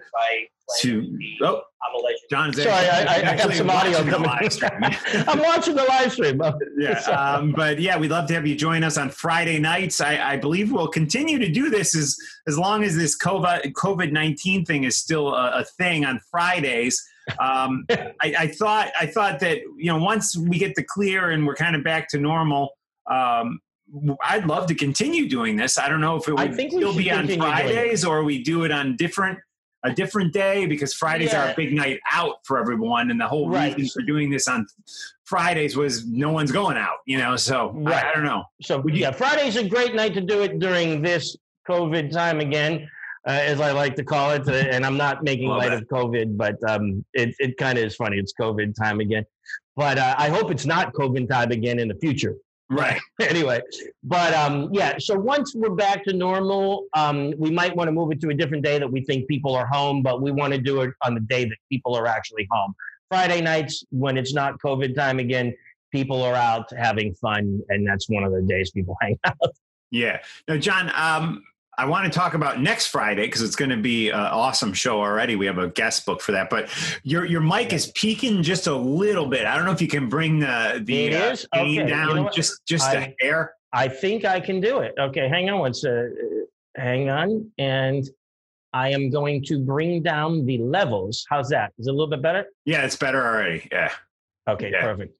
to 0.79 1.19
oh 1.41 1.61
John 2.29 2.49
is 2.49 2.63
Sorry, 2.63 2.71
I, 2.71 3.03
I, 3.03 3.15
I 3.15 3.35
have 3.35 3.55
some 3.55 3.69
audio 3.69 3.91
watching 3.91 4.05
the 4.05 4.11
coming. 4.11 4.29
live 4.29 4.53
stream. 4.53 4.71
I'm 5.27 5.39
watching 5.39 5.75
the 5.75 5.83
live 5.83 6.11
stream. 6.11 6.41
yeah, 6.77 6.99
um, 7.09 7.51
but 7.51 7.79
yeah, 7.79 7.97
we'd 7.97 8.11
love 8.11 8.27
to 8.27 8.33
have 8.33 8.47
you 8.47 8.55
join 8.55 8.83
us 8.83 8.97
on 8.97 9.09
Friday 9.09 9.59
nights. 9.59 10.01
I, 10.01 10.33
I 10.33 10.37
believe 10.37 10.71
we'll 10.71 10.87
continue 10.87 11.37
to 11.39 11.49
do 11.49 11.69
this 11.69 11.95
as 11.95 12.17
as 12.47 12.57
long 12.57 12.83
as 12.83 12.95
this 12.95 13.17
COVID 13.17 13.73
COVID 13.73 14.11
nineteen 14.11 14.65
thing 14.65 14.85
is 14.85 14.97
still 14.97 15.33
a, 15.33 15.59
a 15.59 15.65
thing 15.77 16.05
on 16.05 16.19
Fridays. 16.31 17.01
Um, 17.39 17.85
I, 17.89 18.13
I 18.21 18.47
thought 18.47 18.91
I 18.99 19.05
thought 19.05 19.39
that 19.41 19.59
you 19.77 19.87
know 19.87 19.97
once 19.97 20.37
we 20.37 20.57
get 20.57 20.75
the 20.75 20.83
clear 20.83 21.31
and 21.31 21.45
we're 21.45 21.55
kind 21.55 21.75
of 21.75 21.83
back 21.83 22.09
to 22.09 22.17
normal. 22.17 22.71
Um, 23.11 23.59
I'd 24.23 24.47
love 24.47 24.65
to 24.67 24.75
continue 24.75 25.29
doing 25.29 25.55
this. 25.55 25.77
I 25.77 25.87
don't 25.87 26.01
know 26.01 26.15
if 26.15 26.27
it 26.27 26.33
I 26.37 26.45
would 26.45 26.55
think 26.55 26.71
we 26.73 26.79
still 26.79 26.95
be 26.95 27.11
on 27.11 27.27
continue 27.27 27.41
doing 27.41 27.51
it. 27.51 27.73
Fridays 27.73 28.05
or 28.05 28.23
we 28.23 28.41
do 28.41 28.63
it 28.63 28.71
on 28.71 28.95
different 28.95 29.37
a 29.85 29.93
different 29.93 30.31
day 30.33 30.65
because 30.65 30.93
Fridays 30.93 31.33
are 31.33 31.49
a 31.49 31.53
big 31.55 31.73
night 31.73 31.99
out 32.11 32.35
for 32.45 32.57
everyone, 32.59 33.11
and 33.11 33.19
the 33.19 33.27
whole 33.27 33.49
Right. 33.49 33.75
reason 33.75 33.89
for 34.01 34.05
doing 34.05 34.29
this 34.29 34.47
on 34.47 34.65
Fridays 35.25 35.75
was 35.75 36.05
no 36.07 36.31
one's 36.31 36.51
going 36.51 36.77
out, 36.77 36.97
you 37.05 37.17
know. 37.17 37.35
So 37.35 37.71
Right. 37.75 38.03
I, 38.05 38.09
I 38.11 38.13
don't 38.13 38.23
know. 38.23 38.43
So 38.61 38.79
Would 38.79 38.95
you- 38.95 39.01
yeah, 39.01 39.11
Friday's 39.11 39.55
a 39.57 39.67
great 39.67 39.93
night 39.95 40.13
to 40.13 40.21
do 40.21 40.41
it 40.43 40.59
during 40.59 41.01
this 41.01 41.35
COVID 41.69 42.11
time 42.11 42.39
again, 42.39 42.87
uh, 43.27 43.31
as 43.31 43.59
I 43.61 43.71
like 43.71 43.95
to 43.95 44.03
call 44.03 44.31
it. 44.31 44.47
Uh, 44.47 44.53
and 44.53 44.85
I'm 44.85 44.97
not 44.97 45.23
making 45.23 45.47
light 45.49 45.69
that. 45.69 45.81
of 45.83 45.87
COVID, 45.89 46.37
but 46.37 46.55
um, 46.69 47.03
it 47.13 47.35
it 47.39 47.57
kind 47.57 47.77
of 47.77 47.83
is 47.85 47.95
funny. 47.95 48.17
It's 48.17 48.33
COVID 48.39 48.75
time 48.75 48.99
again, 48.99 49.25
but 49.75 49.97
uh, 49.97 50.15
I 50.17 50.29
hope 50.29 50.51
it's 50.51 50.65
not 50.65 50.93
COVID 50.93 51.29
time 51.29 51.51
again 51.51 51.79
in 51.79 51.87
the 51.87 51.95
future. 51.95 52.35
Right. 52.69 52.99
anyway, 53.21 53.61
but 54.03 54.33
um, 54.33 54.69
yeah. 54.71 54.97
So 54.99 55.15
once 55.17 55.53
we're 55.55 55.75
back 55.75 56.03
to 56.05 56.13
normal, 56.13 56.85
um, 56.95 57.33
we 57.37 57.51
might 57.51 57.75
want 57.75 57.87
to 57.87 57.91
move 57.91 58.11
it 58.11 58.21
to 58.21 58.29
a 58.29 58.33
different 58.33 58.63
day 58.63 58.79
that 58.79 58.91
we 58.91 59.01
think 59.01 59.27
people 59.27 59.53
are 59.55 59.65
home, 59.65 60.01
but 60.01 60.21
we 60.21 60.31
want 60.31 60.53
to 60.53 60.59
do 60.59 60.81
it 60.81 60.91
on 61.03 61.13
the 61.13 61.21
day 61.21 61.45
that 61.45 61.57
people 61.69 61.95
are 61.95 62.07
actually 62.07 62.47
home. 62.51 62.73
Friday 63.09 63.41
nights 63.41 63.83
when 63.91 64.17
it's 64.17 64.33
not 64.33 64.59
COVID 64.59 64.95
time 64.95 65.19
again, 65.19 65.53
people 65.91 66.23
are 66.23 66.35
out 66.35 66.65
having 66.75 67.13
fun, 67.15 67.61
and 67.69 67.87
that's 67.87 68.09
one 68.09 68.23
of 68.23 68.31
the 68.31 68.41
days 68.41 68.71
people 68.71 68.97
hang 69.01 69.19
out. 69.25 69.37
Yeah. 69.91 70.19
Now, 70.47 70.57
John, 70.57 70.91
um, 70.95 71.43
I 71.77 71.85
want 71.85 72.11
to 72.11 72.17
talk 72.17 72.33
about 72.33 72.61
next 72.61 72.87
Friday 72.87 73.25
because 73.25 73.41
it's 73.41 73.55
going 73.55 73.71
to 73.71 73.77
be 73.77 74.09
an 74.09 74.19
awesome 74.19 74.73
show 74.73 74.99
already. 74.99 75.35
We 75.35 75.45
have 75.47 75.57
a 75.57 75.69
guest 75.69 76.05
book 76.05 76.21
for 76.21 76.31
that, 76.33 76.49
but 76.49 76.69
your 77.03 77.25
your 77.25 77.41
mic 77.41 77.73
is 77.73 77.91
peaking 77.95 78.43
just 78.43 78.67
a 78.67 78.75
little 78.75 79.25
bit. 79.27 79.45
I 79.45 79.55
don't 79.55 79.65
know 79.65 79.71
if 79.71 79.81
you 79.81 79.87
can 79.87 80.07
bring 80.09 80.39
the 80.39 80.81
the 80.83 81.05
It 81.07 81.13
uh, 81.15 81.31
is? 81.31 81.47
Okay. 81.55 81.69
You 81.69 81.85
down 81.85 82.15
know 82.15 82.29
just 82.29 82.65
just 82.67 82.91
a 82.93 82.99
I- 82.99 83.15
hair. 83.19 83.53
I 83.75 83.87
think 83.87 84.23
I 84.23 84.39
can 84.39 84.61
do 84.61 84.79
it. 84.79 84.93
Okay, 84.99 85.27
hang 85.27 85.49
on 85.49 85.57
one 85.59 85.73
sec. 85.73 85.91
Hang 86.75 87.09
on, 87.09 87.49
and 87.57 88.07
I 88.71 88.89
am 88.89 89.09
going 89.09 89.43
to 89.45 89.59
bring 89.59 90.03
down 90.03 90.45
the 90.45 90.59
levels. 90.59 91.25
How's 91.29 91.49
that? 91.49 91.73
Is 91.79 91.87
it 91.87 91.89
a 91.89 91.93
little 91.93 92.07
bit 92.09 92.21
better? 92.21 92.45
Yeah, 92.65 92.83
it's 92.85 92.95
better 92.95 93.23
already. 93.25 93.67
Yeah. 93.71 93.91
Okay, 94.47 94.69
Yeah. 94.71 94.81
perfect. 94.81 95.15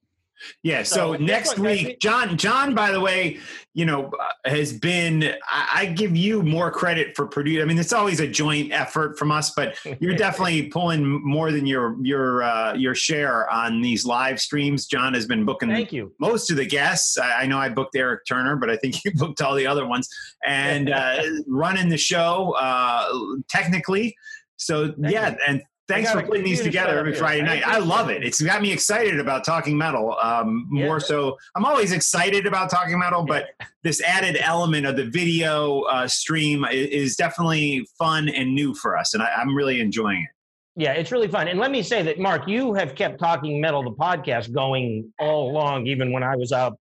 Yeah. 0.62 0.82
So, 0.82 1.14
So, 1.14 1.22
next 1.22 1.54
guys? 1.54 1.60
week, 1.60 2.00
John, 2.00 2.36
John, 2.36 2.74
by 2.74 2.90
the 2.90 3.00
way, 3.00 3.38
you 3.72 3.84
know, 3.84 4.10
uh, 4.44 4.50
has 4.50 4.72
been, 4.72 5.34
I, 5.48 5.68
I 5.74 5.86
give 5.86 6.16
you 6.16 6.42
more 6.42 6.70
credit 6.70 7.16
for 7.16 7.26
producing. 7.26 7.62
I 7.62 7.64
mean, 7.64 7.78
it's 7.78 7.92
always 7.92 8.20
a 8.20 8.28
joint 8.28 8.72
effort 8.72 9.18
from 9.18 9.30
us, 9.30 9.50
but 9.50 9.76
you're 10.00 10.14
definitely 10.16 10.68
pulling 10.68 11.04
more 11.24 11.50
than 11.52 11.66
your, 11.66 11.96
your, 12.02 12.42
uh, 12.42 12.74
your 12.74 12.94
share 12.94 13.48
on 13.50 13.80
these 13.80 14.04
live 14.04 14.40
streams. 14.40 14.86
John 14.86 15.14
has 15.14 15.26
been 15.26 15.44
booking 15.44 15.70
Thank 15.70 15.92
you. 15.92 16.12
most 16.18 16.50
of 16.50 16.56
the 16.56 16.66
guests. 16.66 17.18
I, 17.18 17.42
I 17.42 17.46
know 17.46 17.58
I 17.58 17.68
booked 17.68 17.96
Eric 17.96 18.26
Turner, 18.26 18.56
but 18.56 18.70
I 18.70 18.76
think 18.76 18.96
you 19.04 19.12
booked 19.14 19.40
all 19.42 19.54
the 19.54 19.66
other 19.66 19.86
ones 19.86 20.08
and 20.46 20.90
uh, 20.92 21.22
running 21.46 21.88
the 21.88 21.98
show 21.98 22.54
uh, 22.58 23.08
technically. 23.48 24.14
So 24.56 24.92
Thank 24.92 25.12
yeah, 25.12 25.30
you. 25.30 25.36
and 25.48 25.62
thanks 25.88 26.10
for 26.10 26.22
putting 26.22 26.44
these 26.44 26.62
together 26.62 26.98
every. 26.98 27.14
Friday 27.14 27.42
night. 27.42 27.66
I 27.66 27.78
love 27.78 28.10
it. 28.10 28.22
it. 28.22 28.26
It's 28.26 28.40
got 28.40 28.60
me 28.62 28.72
excited 28.72 29.20
about 29.20 29.44
talking 29.44 29.76
metal. 29.76 30.16
Um, 30.20 30.68
Yeah. 30.72 30.86
More 30.86 31.00
so, 31.00 31.36
I'm 31.54 31.64
always 31.64 31.92
excited 31.92 32.46
about 32.46 32.70
talking 32.70 32.98
metal, 32.98 33.24
but 33.24 33.46
this 33.82 34.02
added 34.02 34.36
element 34.40 34.86
of 34.86 34.96
the 34.96 35.04
video 35.04 35.82
uh, 35.82 36.08
stream 36.08 36.64
is, 36.70 37.16
definitely 37.16 37.86
fun 37.98 38.28
and 38.28 38.54
new 38.54 38.74
for 38.74 38.96
us, 38.96 39.14
and 39.14 39.22
I, 39.22 39.28
I'm 39.36 39.54
really 39.54 39.80
enjoying 39.80 40.22
it. 40.22 40.82
Yeah, 40.82 40.92
it's 40.92 41.12
really 41.12 41.28
fun. 41.28 41.46
And 41.46 41.60
let 41.60 41.70
me 41.70 41.82
say 41.82 42.02
that, 42.02 42.18
Mark, 42.18 42.48
you 42.48 42.74
have 42.74 42.96
kept 42.96 43.20
Talking 43.20 43.60
Metal, 43.60 43.84
the 43.84 43.92
podcast, 43.92 44.52
going 44.52 45.12
all 45.20 45.50
along, 45.50 45.86
even 45.86 46.10
when 46.12 46.24
I 46.24 46.34
was 46.34 46.50
out 46.50 46.76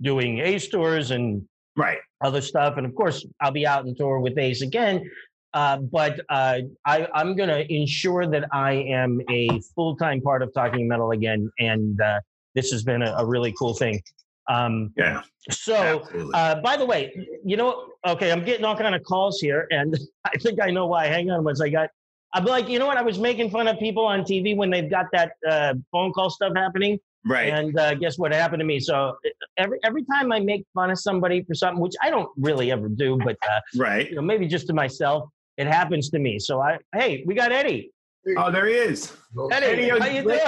doing 0.00 0.38
Ace 0.40 0.68
tours 0.68 1.12
and 1.12 1.46
Right. 1.76 1.98
other 2.20 2.40
stuff. 2.40 2.76
And 2.76 2.84
of 2.86 2.94
course, 2.94 3.24
I'll 3.40 3.52
be 3.52 3.66
out 3.66 3.86
on 3.86 3.94
tour 3.94 4.18
with 4.18 4.36
Ace 4.38 4.62
again. 4.62 5.08
Uh, 5.54 5.78
but 5.78 6.20
uh, 6.30 6.60
I, 6.86 7.06
I'm 7.14 7.36
going 7.36 7.48
to 7.48 7.70
ensure 7.72 8.26
that 8.26 8.48
I 8.52 8.72
am 8.72 9.20
a 9.30 9.60
full 9.74 9.96
time 9.96 10.20
part 10.20 10.42
of 10.42 10.52
Talking 10.54 10.88
Metal 10.88 11.10
again. 11.10 11.50
And 11.58 12.00
uh, 12.00 12.20
this 12.54 12.70
has 12.70 12.82
been 12.82 13.02
a, 13.02 13.12
a 13.18 13.26
really 13.26 13.52
cool 13.58 13.74
thing. 13.74 14.02
Um, 14.48 14.92
Yeah. 14.96 15.22
so, 15.50 16.02
uh, 16.34 16.56
by 16.56 16.76
the 16.76 16.84
way, 16.84 17.12
you 17.44 17.56
know, 17.56 17.86
okay, 18.06 18.32
I'm 18.32 18.44
getting 18.44 18.64
all 18.64 18.76
kind 18.76 18.94
of 18.94 19.02
calls 19.04 19.40
here, 19.40 19.66
and 19.70 19.96
I 20.24 20.36
think 20.38 20.60
I 20.60 20.70
know 20.70 20.86
why. 20.86 21.06
Hang 21.06 21.30
on, 21.30 21.44
once 21.44 21.60
I 21.60 21.68
got, 21.68 21.90
I'm 22.34 22.44
like, 22.44 22.68
you 22.68 22.78
know 22.78 22.86
what? 22.86 22.96
I 22.96 23.02
was 23.02 23.18
making 23.18 23.50
fun 23.50 23.68
of 23.68 23.78
people 23.78 24.04
on 24.04 24.22
TV 24.22 24.56
when 24.56 24.70
they've 24.70 24.90
got 24.90 25.06
that 25.12 25.32
uh, 25.48 25.74
phone 25.90 26.12
call 26.12 26.30
stuff 26.30 26.52
happening, 26.56 26.98
right. 27.26 27.52
and 27.52 27.78
uh, 27.78 27.94
guess 27.94 28.18
what 28.18 28.32
happened 28.32 28.60
to 28.60 28.64
me? 28.64 28.80
So 28.80 29.16
every 29.58 29.78
every 29.84 30.04
time 30.04 30.32
I 30.32 30.40
make 30.40 30.64
fun 30.74 30.90
of 30.90 30.98
somebody 30.98 31.44
for 31.44 31.54
something, 31.54 31.80
which 31.80 31.94
I 32.02 32.10
don't 32.10 32.30
really 32.36 32.72
ever 32.72 32.88
do, 32.88 33.18
but 33.24 33.36
uh, 33.48 33.60
right. 33.76 34.08
you 34.08 34.16
know, 34.16 34.22
maybe 34.22 34.46
just 34.46 34.66
to 34.68 34.72
myself, 34.72 35.28
it 35.56 35.66
happens 35.66 36.10
to 36.10 36.18
me. 36.18 36.38
So 36.38 36.60
I, 36.60 36.78
hey, 36.94 37.22
we 37.26 37.34
got 37.34 37.52
Eddie. 37.52 37.90
Oh, 38.38 38.52
there 38.52 38.66
he 38.66 38.74
is. 38.74 39.16
Eddie, 39.50 39.66
Eddie, 39.66 39.88
how 39.88 40.06
you 40.06 40.22
doing? 40.22 40.38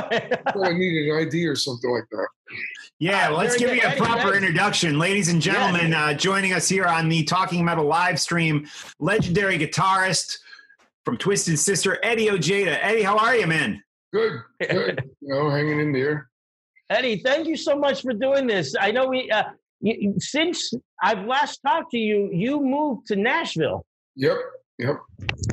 I 0.62 0.72
need 0.72 1.10
an 1.10 1.26
ID 1.26 1.46
or 1.46 1.56
something 1.56 1.90
like 1.90 2.04
that. 2.12 2.28
Yeah, 3.00 3.28
Ah, 3.30 3.34
let's 3.36 3.56
give 3.56 3.74
you 3.74 3.82
a 3.82 3.96
proper 3.96 4.28
Eddie. 4.28 4.38
introduction. 4.46 4.98
Ladies 4.98 5.28
and 5.28 5.42
gentlemen, 5.42 5.92
uh, 5.92 6.14
joining 6.14 6.52
us 6.52 6.68
here 6.68 6.84
on 6.84 7.08
the 7.08 7.24
Talking 7.24 7.64
Metal 7.64 7.84
live 7.84 8.20
stream, 8.20 8.66
legendary 9.00 9.58
guitarist 9.58 10.38
from 11.04 11.16
Twisted 11.16 11.58
Sister, 11.58 11.98
Eddie 12.04 12.30
Ojeda. 12.30 12.82
Eddie, 12.84 13.02
how 13.02 13.18
are 13.18 13.34
you, 13.34 13.48
man? 13.48 13.82
Good, 14.12 14.40
good. 14.60 15.02
you 15.20 15.34
know, 15.34 15.50
hanging 15.50 15.80
in 15.80 15.92
there. 15.92 16.30
Eddie, 16.90 17.20
thank 17.24 17.48
you 17.48 17.56
so 17.56 17.76
much 17.76 18.02
for 18.02 18.12
doing 18.12 18.46
this. 18.46 18.76
I 18.78 18.92
know 18.92 19.08
we, 19.08 19.28
uh, 19.32 19.44
you, 19.80 20.14
since 20.18 20.72
I've 21.02 21.26
last 21.26 21.58
talked 21.66 21.90
to 21.90 21.98
you, 21.98 22.30
you 22.32 22.60
moved 22.60 23.08
to 23.08 23.16
Nashville. 23.16 23.84
Yep, 24.14 24.36
yep. 24.78 24.96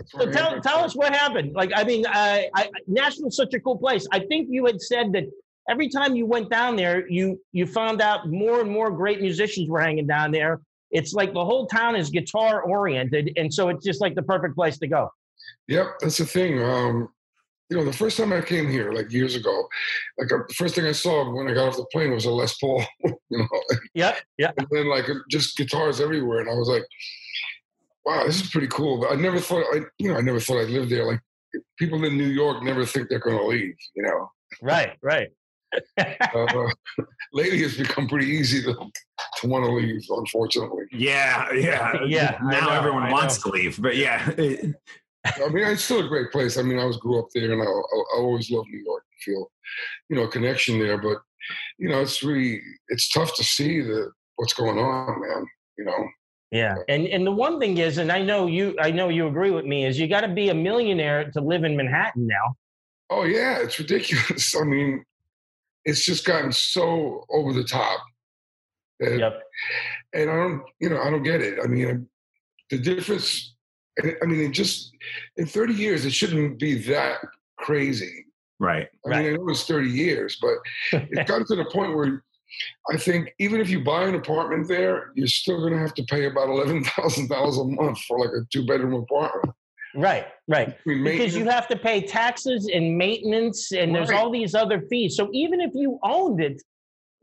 So 0.07 0.29
tell, 0.31 0.59
tell 0.61 0.79
us 0.79 0.95
what 0.95 1.13
happened. 1.13 1.53
Like, 1.53 1.71
I 1.75 1.83
mean, 1.83 2.05
I, 2.07 2.49
I, 2.55 2.69
Nashville's 2.87 3.35
such 3.35 3.53
a 3.53 3.59
cool 3.59 3.77
place. 3.77 4.07
I 4.11 4.19
think 4.19 4.47
you 4.49 4.65
had 4.65 4.81
said 4.81 5.13
that 5.13 5.25
every 5.69 5.89
time 5.89 6.15
you 6.15 6.25
went 6.25 6.49
down 6.49 6.75
there, 6.75 7.07
you 7.09 7.39
you 7.51 7.65
found 7.65 8.01
out 8.01 8.29
more 8.29 8.61
and 8.61 8.69
more 8.69 8.91
great 8.91 9.21
musicians 9.21 9.69
were 9.69 9.79
hanging 9.81 10.07
down 10.07 10.31
there. 10.31 10.61
It's 10.91 11.13
like 11.13 11.33
the 11.33 11.45
whole 11.45 11.67
town 11.67 11.95
is 11.95 12.09
guitar 12.09 12.63
oriented, 12.63 13.31
and 13.37 13.53
so 13.53 13.69
it's 13.69 13.85
just 13.85 14.01
like 14.01 14.15
the 14.15 14.23
perfect 14.23 14.55
place 14.55 14.77
to 14.79 14.87
go. 14.87 15.09
Yep, 15.67 15.99
that's 16.01 16.17
the 16.17 16.25
thing. 16.25 16.61
Um, 16.61 17.09
you 17.69 17.77
know, 17.77 17.85
the 17.85 17.93
first 17.93 18.17
time 18.17 18.33
I 18.33 18.41
came 18.41 18.69
here, 18.69 18.91
like 18.91 19.11
years 19.13 19.35
ago, 19.35 19.67
like 20.17 20.31
uh, 20.31 20.39
the 20.45 20.53
first 20.55 20.75
thing 20.75 20.85
I 20.85 20.91
saw 20.91 21.31
when 21.31 21.47
I 21.47 21.53
got 21.53 21.69
off 21.69 21.77
the 21.77 21.85
plane 21.93 22.11
was 22.11 22.25
a 22.25 22.31
Les 22.31 22.53
Paul. 22.57 22.83
you 23.03 23.15
know, 23.37 23.47
Yep, 23.93 24.17
yeah. 24.37 24.51
and 24.57 24.67
then 24.71 24.89
like 24.89 25.05
just 25.29 25.55
guitars 25.55 26.01
everywhere, 26.01 26.41
and 26.41 26.49
I 26.49 26.55
was 26.55 26.67
like, 26.67 26.83
"Wow, 28.05 28.25
this 28.25 28.41
is 28.41 28.50
pretty 28.50 28.67
cool." 28.67 29.00
But 29.01 29.12
I 29.12 29.15
never 29.15 29.39
thought, 29.39 29.65
I 29.74 29.81
you 29.98 30.12
know, 30.12 30.17
I 30.17 30.22
never 30.22 30.39
thought 30.39 30.62
I'd 30.62 30.70
live 30.70 30.89
there. 30.89 31.05
Like 31.05 31.20
people 31.77 32.03
in 32.03 32.17
New 32.17 32.27
York 32.27 32.63
never 32.63 32.86
think 32.86 33.10
they're 33.10 33.20
going 33.20 33.38
to 33.38 33.46
leave. 33.46 33.75
You 33.96 34.03
know, 34.03 34.31
Right, 34.62 34.98
right. 35.01 35.29
uh, 35.98 36.67
lately 37.31 37.60
it's 37.63 37.77
become 37.77 38.05
pretty 38.08 38.27
easy 38.27 38.62
to 38.63 38.74
to 38.74 39.48
want 39.48 39.63
to 39.63 39.72
leave. 39.72 40.01
Unfortunately, 40.10 40.84
Yeah, 40.91 41.51
yeah. 41.53 42.03
Yeah, 42.05 42.38
Now 42.43 42.67
know, 42.67 42.70
everyone 42.72 43.03
I 43.03 43.12
wants 43.12 43.43
know. 43.46 43.51
to 43.51 43.58
leave, 43.58 43.81
but 43.81 43.96
yeah. 43.96 44.29
I 45.25 45.50
mean, 45.50 45.67
it's 45.67 45.84
still 45.84 46.03
a 46.03 46.10
great 46.10 46.31
place. 46.31 46.58
I 46.58 46.62
mean, 46.63 46.79
I 46.79 46.86
was 46.86 46.98
grew 46.98 47.20
up 47.20 47.27
there, 47.34 47.51
and 47.51 47.62
I, 47.62 47.65
I, 47.65 47.67
I 47.67 48.17
always 48.17 48.50
loved 48.50 48.70
New 48.70 48.84
York. 48.84 49.03
Feel, 49.22 49.51
you 50.10 50.15
know, 50.15 50.24
a 50.24 50.27
connection 50.27 50.79
there. 50.79 50.98
But 50.98 51.20
you 51.77 51.89
know, 51.89 52.01
it's 52.01 52.24
really 52.24 52.62
it's 52.89 53.10
tough 53.12 53.34
to 53.36 53.43
see 53.43 53.81
the 53.81 54.12
what's 54.36 54.53
going 54.53 54.77
on, 54.79 55.22
man. 55.22 55.46
You 55.77 55.86
know. 55.86 56.08
Yeah, 56.51 56.75
and 56.89 57.08
and 57.08 57.25
the 57.25 57.31
one 57.31 57.60
thing 57.60 57.77
is, 57.77 57.98
and 57.98 58.12
I 58.12 58.22
know 58.22 58.46
you, 58.48 58.75
I 58.79 58.91
know 58.91 59.08
you 59.08 59.27
agree 59.27 59.51
with 59.51 59.65
me, 59.65 59.86
is 59.86 59.98
you 59.98 60.08
got 60.08 60.22
to 60.22 60.27
be 60.27 60.50
a 60.50 60.53
millionaire 60.53 61.31
to 61.31 61.39
live 61.41 61.63
in 61.63 61.77
Manhattan 61.77 62.27
now. 62.27 62.55
Oh 63.10 63.24
yeah, 63.24 63.60
it's 63.60 63.79
ridiculous. 63.79 64.53
I 64.60 64.63
mean, 64.65 65.03
it's 65.86 66.03
just 66.03 66.25
gotten 66.25 66.51
so 66.51 67.24
over 67.29 67.53
the 67.53 67.63
top. 67.63 68.01
That, 69.00 69.17
Yep. 69.17 69.43
And 70.13 70.29
I 70.29 70.36
don't, 70.36 70.62
you 70.79 70.89
know, 70.89 71.01
I 71.01 71.10
don't 71.10 71.24
get 71.24 71.41
it. 71.41 71.58
I 71.63 71.67
mean, 71.67 72.08
the 72.70 72.77
difference. 72.77 73.55
I 74.03 74.25
mean, 74.25 74.41
it 74.41 74.51
just 74.51 74.91
in 75.38 75.46
30 75.46 75.74
years, 75.74 76.05
it 76.05 76.13
shouldn't 76.13 76.60
be 76.60 76.75
that 76.84 77.20
crazy. 77.58 78.25
Right. 78.60 78.88
I 79.05 79.10
Right. 79.10 79.24
mean, 79.25 79.34
I 79.34 79.38
know 79.38 79.50
it's 79.50 79.63
30 79.65 79.89
years, 79.89 80.38
but 80.41 80.55
it's 81.12 81.29
gotten 81.29 81.46
to 81.48 81.55
the 81.55 81.65
point 81.65 81.96
where 81.96 82.24
I 82.91 82.98
think 82.98 83.34
even 83.39 83.62
if 83.62 83.70
you 83.70 83.84
buy 83.84 84.03
an 84.05 84.15
apartment 84.15 84.67
there, 84.67 85.12
you're 85.15 85.27
still 85.27 85.60
going 85.60 85.74
to 85.74 85.79
have 85.79 85.93
to 85.96 86.03
pay 86.03 86.25
about 86.25 86.48
$11,000 86.50 87.62
a 87.62 87.81
month 87.84 88.00
for 88.08 88.20
like 88.20 88.29
a 88.29 88.46
two 88.51 88.65
bedroom 88.65 88.93
apartment. 88.93 89.55
Right, 89.93 90.25
right. 90.48 90.77
Because 90.86 91.36
you 91.36 91.50
have 91.50 91.67
to 91.67 91.75
pay 91.75 92.01
taxes 92.01 92.70
and 92.74 92.98
maintenance, 92.98 93.72
and 93.74 93.93
there's 93.93 94.10
all 94.12 94.31
these 94.31 94.55
other 94.55 94.81
fees. 94.89 95.17
So 95.17 95.29
even 95.34 95.60
if 95.60 95.72
you 95.74 96.00
owned 96.03 96.41
it, 96.41 96.62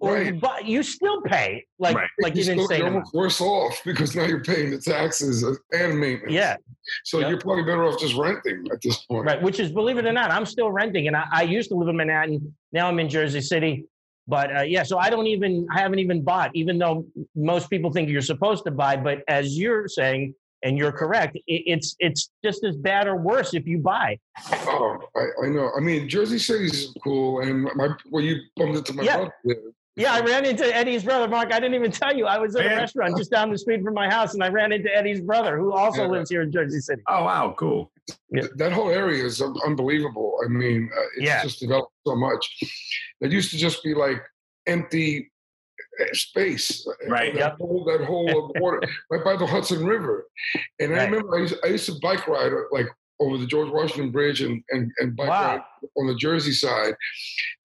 or 0.01 0.23
you, 0.23 0.35
buy, 0.35 0.61
you 0.65 0.85
still 0.85 1.21
pay 1.23 1.65
like 1.81 1.97
Right. 1.97 2.09
like 2.21 2.35
you're, 2.37 2.43
an 2.43 2.45
still, 2.45 2.63
insane 2.63 2.79
you're 2.79 2.87
amount. 2.89 3.09
worse 3.15 3.41
off 3.41 3.81
because 3.85 4.15
now 4.15 4.27
you're 4.27 4.45
paying 4.45 4.71
the 4.71 4.79
taxes 4.79 5.43
uh, 5.43 5.55
and 5.73 5.99
maintenance. 5.99 6.33
Yeah, 6.33 6.55
So 7.05 7.19
Yep. 7.19 7.29
you're 7.31 7.41
probably 7.41 7.65
better 7.65 7.83
off 7.85 7.99
just 7.99 8.15
renting 8.15 8.65
at 8.71 8.81
this 8.81 8.99
point. 9.07 9.27
right. 9.27 9.43
Which 9.43 9.59
is, 9.59 9.73
believe 9.73 9.99
it 9.99 10.07
or 10.07 10.13
not, 10.13 10.31
I'm 10.31 10.47
still 10.47 10.71
renting, 10.71 11.09
and 11.09 11.17
I, 11.17 11.25
I 11.33 11.43
used 11.43 11.69
to 11.71 11.75
live 11.75 11.89
in 11.89 11.97
Manhattan. 11.97 12.55
Now 12.71 12.87
I'm 12.87 12.99
in 13.01 13.09
Jersey 13.09 13.41
City. 13.41 13.87
But 14.29 14.55
uh, 14.55 14.61
yeah, 14.61 14.83
so 14.83 14.99
I 14.99 15.09
don't 15.09 15.27
even, 15.27 15.67
I 15.75 15.81
haven't 15.81 16.01
even 16.01 16.23
bought, 16.23 16.51
even 16.55 16.79
though 16.79 17.07
most 17.35 17.71
people 17.71 17.91
think 17.91 18.11
you're 18.11 18.21
supposed 18.21 18.65
to 18.67 18.71
buy. 18.71 18.95
But 18.97 19.23
as 19.27 19.59
you're 19.59 19.89
saying, 19.89 20.35
and 20.63 20.77
you're 20.77 20.93
correct, 20.93 21.37
it, 21.37 21.43
it's 21.47 21.97
it's 21.99 22.31
just 22.45 22.63
as 22.65 22.77
bad 22.77 23.07
or 23.07 23.17
worse 23.17 23.55
if 23.55 23.67
you 23.67 23.79
buy. 23.79 24.19
Oh, 24.53 24.99
I, 25.17 25.47
I 25.47 25.49
know. 25.49 25.71
I 25.75 25.81
mean, 25.81 26.09
Jersey 26.09 26.39
City's 26.39 26.93
cool, 27.03 27.41
and 27.41 27.69
my 27.75 27.89
well, 28.11 28.23
you 28.23 28.37
bumped 28.57 28.77
into 28.77 28.93
my 28.93 29.05
Yeah. 29.05 29.17
brother. 29.45 29.63
There. 29.99 30.07
Yeah, 30.07 30.15
I 30.15 30.21
ran 30.21 30.45
into 30.45 30.65
Eddie's 30.75 31.05
brother, 31.05 31.29
Mark. 31.29 31.53
I 31.53 31.61
didn't 31.61 31.75
even 31.75 31.91
tell 31.91 32.17
you. 32.17 32.27
I 32.27 32.39
was 32.39 32.57
at 32.57 32.65
a 32.67 32.69
restaurant 32.77 33.17
just 33.17 33.31
down 33.31 33.51
the 33.51 33.59
street 33.59 33.83
from 33.83 33.95
my 33.95 34.09
house, 34.09 34.35
and 34.35 34.43
I 34.43 34.49
ran 34.49 34.73
into 34.73 34.95
Eddie's 34.95 35.21
brother, 35.21 35.59
who 35.59 35.73
also 35.73 36.03
Yeah. 36.03 36.09
lives 36.09 36.31
here 36.31 36.43
in 36.43 36.53
Jersey 36.53 36.81
City. 36.81 37.03
Oh 37.09 37.25
wow, 37.25 37.55
cool. 37.59 37.93
Yeah. 38.31 38.47
That 38.57 38.73
whole 38.73 38.91
area 38.91 39.25
is 39.25 39.43
unbelievable. 39.43 40.39
I 40.45 40.49
mean, 40.49 40.89
uh, 40.97 41.01
it's 41.17 41.27
Yeah. 41.27 41.43
just 41.43 41.61
developed 41.61 41.93
so 42.07 42.15
much. 42.15 42.63
It 43.21 43.33
used 43.33 43.51
to 43.51 43.59
just 43.59 43.83
be 43.83 43.95
like 43.95 44.23
empty 44.67 45.31
uh, 46.01 46.05
space. 46.13 46.87
Right. 47.09 47.35
That 47.35 47.41
Yep. 47.41 47.57
whole, 47.59 47.85
that 47.85 48.05
whole 48.05 48.53
uh, 48.57 48.61
water 48.61 48.81
right 49.11 49.25
by 49.25 49.37
the 49.37 49.47
Hudson 49.47 49.85
River. 49.85 50.27
And 50.79 50.95
I 50.95 51.05
remember 51.05 51.37
I 51.37 51.41
used, 51.41 51.57
I 51.65 51.69
used 51.69 51.87
to 51.87 51.99
bike 52.01 52.27
ride 52.29 52.53
like 52.71 52.87
over 53.21 53.37
the 53.37 53.47
George 53.47 53.71
Washington 53.71 54.11
Bridge 54.11 54.41
and, 54.43 54.63
and, 54.71 54.91
and 54.99 55.17
bike 55.17 55.29
Wow. 55.29 55.57
ride 55.57 55.63
on 55.97 56.07
the 56.07 56.15
Jersey 56.15 56.53
side. 56.53 56.95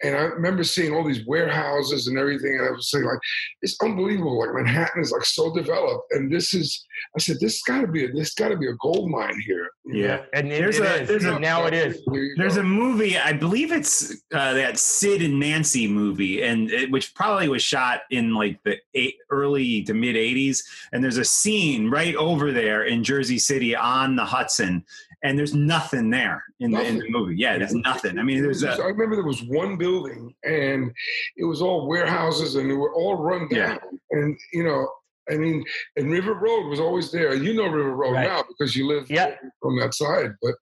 And 0.04 0.16
I 0.16 0.22
remember 0.22 0.64
seeing 0.64 0.94
all 0.94 1.04
these 1.04 1.26
warehouses 1.26 2.08
and 2.08 2.18
everything. 2.18 2.58
And 2.60 2.68
I 2.68 2.72
was 2.72 2.90
saying, 2.92 3.06
like, 3.06 3.20
it's 3.62 3.78
unbelievable. 3.82 4.40
Like 4.40 4.54
Manhattan 4.54 5.02
is 5.02 5.12
like 5.12 5.26
so 5.26 5.54
developed. 5.54 6.06
And 6.12 6.32
this 6.32 6.54
is, 6.54 6.86
I 7.16 7.20
said, 7.20 7.38
this 7.40 7.62
gotta 7.64 7.88
be 7.88 8.06
a, 8.06 8.12
this 8.12 8.34
gotta 8.34 8.58
be 8.58 8.68
a 8.68 8.74
gold 8.82 9.10
mine 9.10 9.40
here. 9.46 9.70
you 9.86 10.04
Yeah. 10.04 10.16
know? 10.18 10.26
And 10.34 10.52
There's 10.52 10.80
it 10.80 10.86
a- 10.86 11.02
is. 11.04 11.08
there's 11.08 11.24
a- 11.26 11.40
now 11.40 11.66
it 11.66 11.74
is. 11.74 12.02
There's 12.38 12.58
a 12.58 12.64
movie, 12.64 13.18
I 13.18 13.34
believe 13.34 13.72
it's 13.72 14.12
uh, 14.34 14.54
that 14.54 14.78
Sid 14.78 15.22
and 15.22 15.40
Nancy 15.40 15.88
movie, 15.88 16.44
and 16.44 16.70
it, 16.72 16.92
which 16.92 17.14
probably 17.16 17.48
was 17.48 17.62
shot 17.64 18.02
in 18.12 18.34
like 18.34 18.60
the 18.64 18.78
eight, 18.96 19.16
early 19.30 19.84
to 19.84 19.94
mid 19.94 20.16
'80s. 20.16 20.60
And 20.92 21.04
there's 21.04 21.18
a 21.18 21.26
scene 21.26 21.90
right 21.90 22.16
over 22.16 22.52
there 22.52 22.84
in 22.84 23.04
Jersey 23.04 23.40
City 23.40 23.76
on 23.76 24.16
the 24.16 24.26
Hudson, 24.26 24.84
and 25.24 25.40
there's 25.40 25.54
nothing 25.56 26.10
there 26.10 26.44
in 26.60 26.72
the, 26.72 26.82
in 26.86 26.98
the 27.00 27.10
movie. 27.10 27.36
Yeah, 27.38 27.58
there's 27.58 27.74
nothing. 27.74 28.20
I 28.20 28.24
mean, 28.24 28.42
there's 28.42 28.64
a 28.64 28.72
I 28.74 28.88
remember 28.88 29.16
there 29.16 29.26
was 29.26 29.42
one 29.44 29.78
building 29.78 30.34
and 30.44 30.92
it 31.38 31.46
was 31.46 31.62
all 31.62 31.88
warehouses 31.88 32.56
and 32.56 32.70
they 32.70 32.76
were 32.76 32.94
all 32.94 33.16
run 33.16 33.48
down. 33.48 33.50
Yeah. 33.52 33.78
And 34.12 34.38
you 34.52 34.64
know, 34.64 34.88
I 35.32 35.38
mean, 35.38 35.64
and 35.96 36.12
River 36.12 36.34
Road 36.34 36.68
was 36.68 36.82
always 36.82 37.10
there. 37.12 37.34
You 37.34 37.54
know 37.54 37.68
River 37.68 37.96
Road 37.96 38.12
Right. 38.14 38.28
now 38.28 38.44
because 38.48 38.76
you 38.76 38.86
live 38.88 39.10
Yeah. 39.10 39.36
on 39.64 39.78
that 39.80 39.94
side. 39.94 40.32
But 40.42 40.56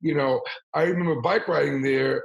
you 0.00 0.14
know, 0.14 0.40
I 0.74 0.84
remember 0.84 1.20
bike 1.20 1.46
riding 1.48 1.82
there. 1.82 2.24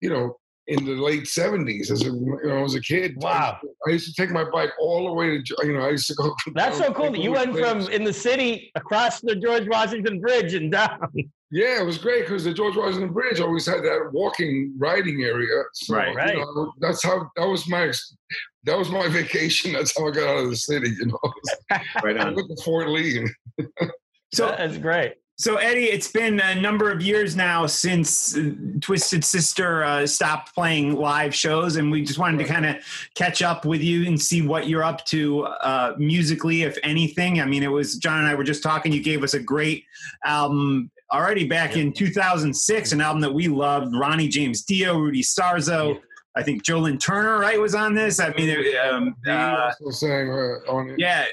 You 0.00 0.10
know, 0.10 0.36
in 0.66 0.84
the 0.84 0.92
late 0.92 1.26
seventies 1.28 1.90
as 1.90 2.02
a 2.02 2.06
you 2.06 2.40
know 2.44 2.64
as 2.64 2.74
a 2.74 2.80
kid. 2.80 3.14
Wow. 3.18 3.58
I 3.86 3.90
used 3.90 4.14
to 4.14 4.20
take 4.20 4.30
my 4.30 4.44
bike 4.44 4.70
all 4.78 5.06
the 5.06 5.12
way 5.12 5.42
to 5.42 5.56
you 5.62 5.74
know 5.74 5.80
I 5.86 5.90
used 5.90 6.06
to 6.08 6.14
go. 6.14 6.34
That's 6.54 6.78
so 6.78 6.92
cool 6.92 7.10
that 7.12 7.20
you 7.20 7.32
went 7.32 7.56
from 7.56 7.80
in 7.90 8.04
the 8.04 8.12
city 8.12 8.70
across 8.74 9.20
the 9.20 9.36
George 9.36 9.68
Washington 9.68 10.20
Bridge 10.20 10.54
and 10.54 10.72
down. 10.72 10.98
Yeah, 11.50 11.80
it 11.80 11.86
was 11.86 11.98
great 11.98 12.22
because 12.22 12.44
the 12.44 12.52
George 12.54 12.74
Washington 12.76 13.12
Bridge 13.12 13.38
always 13.40 13.66
had 13.66 13.82
that 13.84 14.10
walking 14.12 14.74
riding 14.76 15.22
area. 15.22 15.62
So, 15.74 15.94
Right. 15.94 16.08
you 16.08 16.16
Right. 16.16 16.36
know, 16.36 16.72
that's 16.80 17.02
how 17.04 17.30
that 17.36 17.46
was 17.46 17.68
my 17.68 17.92
that 18.64 18.78
was 18.78 18.90
my 18.90 19.06
vacation. 19.20 19.72
That's 19.72 19.96
how 19.96 20.08
I 20.08 20.10
got 20.12 20.28
out 20.28 20.44
of 20.44 20.50
the 20.50 20.56
city. 20.56 20.90
You 20.98 21.06
know, 21.06 21.18
right 22.02 22.16
I 22.18 22.24
on. 22.28 22.34
went 22.34 22.48
to 22.48 22.64
Fort 22.64 22.88
Lee. 22.88 23.26
So 24.32 24.48
That's 24.48 24.78
great. 24.78 25.14
So, 25.36 25.56
Eddie, 25.56 25.86
it's 25.86 26.06
been 26.06 26.38
a 26.38 26.54
number 26.54 26.92
of 26.92 27.02
years 27.02 27.34
now 27.34 27.66
since 27.66 28.36
uh, 28.36 28.52
Twisted 28.80 29.24
Sister 29.24 29.82
uh, 29.82 30.06
stopped 30.06 30.54
playing 30.54 30.94
live 30.94 31.34
shows, 31.34 31.74
and 31.74 31.90
we 31.90 32.04
just 32.04 32.20
wanted 32.20 32.38
to 32.38 32.44
kind 32.44 32.64
of 32.64 32.76
catch 33.16 33.42
up 33.42 33.64
with 33.64 33.80
you 33.80 34.06
and 34.06 34.20
see 34.20 34.42
what 34.42 34.68
you're 34.68 34.84
up 34.84 35.04
to 35.06 35.42
uh, 35.42 35.96
musically, 35.98 36.62
if 36.62 36.78
anything. 36.84 37.40
I 37.40 37.46
mean, 37.46 37.64
it 37.64 37.70
was 37.70 37.96
John 37.96 38.20
and 38.20 38.28
I 38.28 38.34
were 38.34 38.44
just 38.44 38.62
talking. 38.62 38.92
You 38.92 39.02
gave 39.02 39.24
us 39.24 39.34
a 39.34 39.40
great 39.40 39.86
album 40.24 40.92
already 41.12 41.48
back 41.48 41.76
in 41.76 41.92
2006, 41.92 42.92
an 42.92 43.00
album 43.00 43.20
that 43.22 43.34
we 43.34 43.48
loved. 43.48 43.92
Ronnie 43.96 44.28
James 44.28 44.62
Dio, 44.62 44.96
Rudy 44.96 45.22
Sarzo. 45.22 46.00
I 46.36 46.42
think 46.42 46.64
Joe 46.64 46.80
Lynn 46.80 46.98
Turner, 46.98 47.38
right, 47.38 47.60
was 47.60 47.74
on 47.76 47.94
this. 47.94 48.18
I 48.18 48.30
mean, 48.30 48.56
um, 48.76 49.14
uh, 49.28 49.70
sang 49.90 50.30
uh, 50.30 50.70
on 50.70 50.94
yeah. 50.98 51.26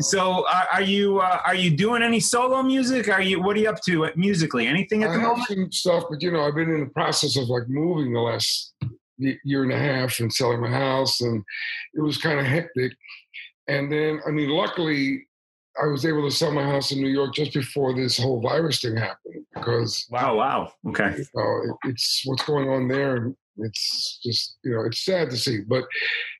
So, 0.00 0.46
are, 0.48 0.68
are 0.72 0.82
you 0.82 1.20
uh, 1.20 1.40
are 1.44 1.54
you 1.54 1.70
doing 1.70 2.02
any 2.02 2.18
solo 2.18 2.62
music? 2.62 3.08
Are 3.08 3.20
you 3.20 3.42
what 3.42 3.56
are 3.56 3.60
you 3.60 3.68
up 3.68 3.82
to 3.82 4.10
musically? 4.16 4.66
Anything 4.66 5.02
at 5.02 5.10
I 5.10 5.14
the 5.14 5.20
have 5.20 5.28
moment? 5.30 5.48
some 5.48 5.72
stuff, 5.72 6.04
but 6.08 6.22
you 6.22 6.30
know, 6.30 6.44
I've 6.44 6.54
been 6.54 6.70
in 6.70 6.80
the 6.80 6.90
process 6.90 7.36
of 7.36 7.48
like 7.48 7.68
moving 7.68 8.14
the 8.14 8.20
last 8.20 8.74
year 9.18 9.64
and 9.64 9.72
a 9.72 9.78
half 9.78 10.18
and 10.20 10.32
selling 10.32 10.60
my 10.60 10.70
house, 10.70 11.20
and 11.20 11.44
it 11.94 12.00
was 12.00 12.16
kind 12.16 12.40
of 12.40 12.46
hectic. 12.46 12.92
And 13.66 13.92
then, 13.92 14.20
I 14.26 14.30
mean, 14.30 14.48
luckily, 14.48 15.26
I 15.80 15.86
was 15.86 16.06
able 16.06 16.28
to 16.28 16.34
sell 16.34 16.52
my 16.52 16.62
house 16.62 16.90
in 16.90 17.00
New 17.00 17.10
York 17.10 17.34
just 17.34 17.52
before 17.52 17.94
this 17.94 18.18
whole 18.18 18.40
virus 18.40 18.80
thing 18.80 18.96
happened 18.96 19.44
because 19.54 20.06
Wow! 20.10 20.36
Wow! 20.36 20.72
Okay. 20.88 21.14
you 21.18 21.24
know, 21.34 21.76
it, 21.84 21.90
it's 21.90 22.22
what's 22.24 22.44
going 22.44 22.68
on 22.68 22.88
there. 22.88 23.32
And 23.58 23.66
it's 23.66 24.20
just, 24.22 24.58
you 24.62 24.72
know, 24.72 24.84
it's 24.86 25.04
sad 25.04 25.30
to 25.30 25.36
see. 25.36 25.60
But, 25.60 25.84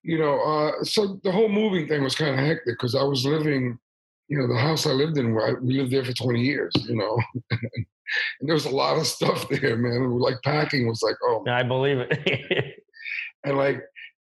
you 0.03 0.19
know, 0.19 0.41
uh, 0.41 0.85
so 0.85 1.21
the 1.25 1.33
whole 1.33 1.49
moving 1.49 1.89
thing 1.89 2.03
was 2.03 2.15
kind 2.15 2.31
of 2.31 2.39
hectic 2.39 2.79
because 2.79 2.95
I 2.95 3.03
was 3.03 3.27
living, 3.27 3.79
you 4.29 4.39
know, 4.39 4.47
the 4.47 4.59
house 4.59 4.87
I 4.87 4.91
lived 4.91 5.19
in, 5.19 5.37
I, 5.39 5.55
we 5.61 5.79
lived 5.81 5.93
there 5.93 6.05
for 6.05 6.13
20 6.13 6.41
years, 6.41 6.73
you 6.89 6.97
know. 6.97 7.19
and 7.51 8.49
there 8.49 8.55
was 8.55 8.67
a 8.67 8.71
lot 8.71 8.99
of 8.99 9.07
stuff 9.07 9.49
there, 9.49 9.77
man. 9.77 10.19
Like 10.19 10.37
packing 10.45 10.89
was 10.89 11.03
like, 11.03 11.17
oh, 11.25 11.45
I 11.49 11.63
believe 11.63 11.99
it. 11.99 12.83
and 13.45 13.57
like, 13.57 13.83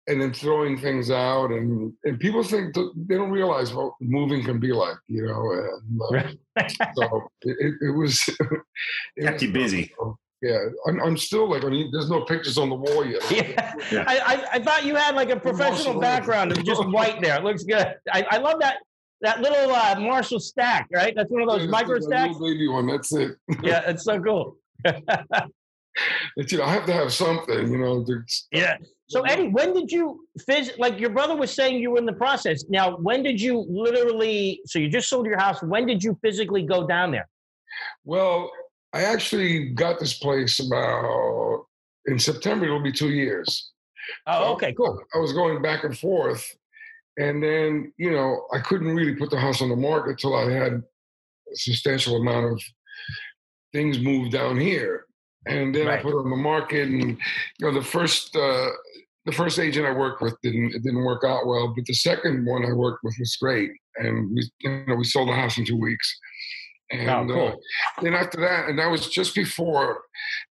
and 0.07 0.21
then 0.21 0.33
throwing 0.33 0.77
things 0.77 1.11
out. 1.11 1.51
And, 1.51 1.93
and 2.03 2.19
people 2.19 2.43
think, 2.43 2.73
that 2.73 2.91
they 2.95 3.15
don't 3.15 3.31
realize 3.31 3.73
what 3.73 3.93
moving 4.01 4.43
can 4.43 4.59
be 4.59 4.73
like, 4.73 4.97
you 5.07 5.25
know. 5.25 5.51
And, 5.51 6.27
uh, 6.57 6.67
so 6.95 7.29
it, 7.43 7.57
it, 7.59 7.73
it 7.87 7.91
was. 7.91 8.23
it 9.15 9.23
Kept 9.23 9.33
was 9.33 9.43
you 9.43 9.51
busy. 9.51 9.93
Yeah, 10.41 10.57
I'm, 10.87 10.99
I'm 11.01 11.17
still 11.17 11.49
like, 11.49 11.63
I 11.63 11.69
mean, 11.69 11.89
there's 11.91 12.09
no 12.09 12.21
pictures 12.25 12.57
on 12.57 12.69
the 12.69 12.75
wall 12.75 13.05
yet. 13.05 13.21
yeah. 13.31 13.73
Yeah. 13.91 14.03
I, 14.07 14.17
I, 14.19 14.45
I 14.53 14.59
thought 14.59 14.85
you 14.85 14.95
had 14.95 15.15
like 15.15 15.29
a 15.29 15.39
professional 15.39 15.99
background 15.99 16.51
of 16.51 16.63
just 16.63 16.83
white 16.89 17.21
there. 17.21 17.37
It 17.37 17.43
looks 17.43 17.63
good. 17.63 17.95
I, 18.11 18.25
I 18.31 18.37
love 18.37 18.59
that 18.59 18.77
that 19.21 19.39
little 19.39 19.71
uh, 19.71 19.99
Marshall 19.99 20.39
stack, 20.39 20.87
right? 20.91 21.13
That's 21.15 21.29
one 21.29 21.43
of 21.43 21.47
those 21.47 21.61
Yeah, 21.65 21.69
micro 21.69 21.93
that's 21.95 22.07
a 22.07 22.09
little 22.09 22.33
stacks. 22.33 22.39
baby 22.39 22.67
one. 22.67 22.87
That's 22.87 23.13
it. 23.13 23.31
Yeah, 23.63 23.83
it's 23.85 24.03
so 24.03 24.19
cool. 24.19 24.57
It's, 26.37 26.51
you 26.51 26.57
know, 26.57 26.63
I 26.63 26.73
have 26.73 26.85
to 26.85 26.93
have 26.93 27.13
something, 27.13 27.71
you 27.71 27.77
know. 27.77 28.03
to- 28.03 28.23
Yeah. 28.51 28.77
So 29.09 29.21
Eddie, 29.23 29.49
when 29.49 29.73
did 29.73 29.91
you 29.91 30.25
phys- 30.49 30.77
like 30.79 30.99
your 30.99 31.09
brother 31.09 31.35
was 31.35 31.51
saying 31.51 31.81
you 31.81 31.91
were 31.91 31.97
in 31.97 32.05
the 32.05 32.13
process. 32.13 32.63
Now, 32.69 32.95
when 32.97 33.21
did 33.23 33.39
you 33.41 33.65
literally 33.69 34.61
so 34.65 34.79
you 34.79 34.87
just 34.89 35.09
sold 35.09 35.25
your 35.25 35.37
house, 35.37 35.61
when 35.61 35.85
did 35.85 36.01
you 36.03 36.17
physically 36.23 36.63
go 36.63 36.87
down 36.87 37.11
there? 37.11 37.27
Well, 38.05 38.49
I 38.93 39.03
actually 39.03 39.69
got 39.69 39.99
this 39.99 40.17
place 40.17 40.59
about 40.59 41.65
in 42.07 42.19
September. 42.19 42.65
It'll 42.65 42.83
be 42.83 42.91
two 42.91 43.11
years. 43.11 43.71
Oh, 44.27 44.53
okay, 44.53 44.73
cool. 44.73 45.01
I 45.13 45.19
was 45.19 45.33
going 45.33 45.61
back 45.61 45.83
and 45.83 45.97
forth, 45.97 46.45
and 47.17 47.41
then 47.41 47.93
you 47.97 48.11
know 48.11 48.45
I 48.53 48.59
couldn't 48.59 48.95
really 48.95 49.15
put 49.15 49.29
the 49.29 49.39
house 49.39 49.61
on 49.61 49.69
the 49.69 49.75
market 49.75 50.17
till 50.17 50.35
I 50.35 50.51
had 50.51 50.73
a 50.73 51.55
substantial 51.55 52.17
amount 52.17 52.51
of 52.51 52.61
things 53.71 53.99
moved 53.99 54.31
down 54.31 54.59
here, 54.59 55.05
and 55.45 55.73
then 55.73 55.87
I 55.87 55.97
put 55.97 56.13
it 56.13 56.23
on 56.23 56.29
the 56.29 56.35
market, 56.35 56.89
and 56.89 57.11
you 57.11 57.17
know 57.61 57.73
the 57.73 57.85
first 57.85 58.35
uh, 58.35 58.69
the 59.25 59.31
first 59.31 59.59
agent 59.59 59.85
I 59.85 59.93
worked 59.93 60.21
with 60.21 60.35
didn't 60.41 60.75
it 60.75 60.83
didn't 60.83 61.03
work 61.03 61.23
out 61.23 61.47
well, 61.47 61.73
but 61.75 61.85
the 61.85 61.93
second 61.93 62.45
one 62.45 62.65
I 62.65 62.73
worked 62.73 63.03
with 63.03 63.15
was 63.19 63.37
great, 63.37 63.71
and 63.97 64.31
we 64.35 64.49
you 64.59 64.85
know 64.87 64.95
we 64.95 65.05
sold 65.05 65.29
the 65.29 65.33
house 65.33 65.57
in 65.57 65.65
two 65.65 65.79
weeks. 65.79 66.19
And 66.91 67.09
Oh, 67.09 67.33
cool. 67.33 67.47
uh, 67.47 68.01
then 68.01 68.13
after 68.13 68.39
that, 68.41 68.67
and 68.69 68.77
that 68.79 68.87
was 68.89 69.07
just 69.09 69.33
before. 69.35 70.01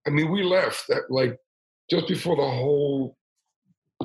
I 0.07 0.11
mean, 0.11 0.31
we 0.31 0.43
left 0.43 0.89
at 0.91 1.11
like 1.11 1.37
just 1.91 2.09
before 2.09 2.37
the 2.37 2.43
whole, 2.49 3.17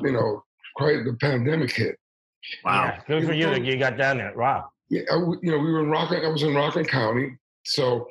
you 0.03 0.11
know, 0.11 0.43
quite 0.75 1.05
the 1.05 1.13
pandemic 1.19 1.71
hit. 1.71 1.97
Wow. 2.63 2.85
Yeah, 2.85 3.01
good 3.07 3.25
for 3.25 3.33
you 3.33 3.49
that 3.49 3.63
you 3.63 3.77
got 3.77 3.97
down 3.97 4.17
there. 4.17 4.33
Wow. 4.35 4.69
Yeah, 4.89 5.01
I 5.11 5.15
w 5.15 5.39
you 5.41 5.51
know, 5.51 5.57
we 5.57 5.71
were 5.71 5.79
in 5.83 5.89
Rockland. 5.89 6.25
I 6.25 6.29
was 6.29 6.43
in 6.43 6.53
Rockland 6.53 6.87
County, 6.89 7.37
so 7.63 8.07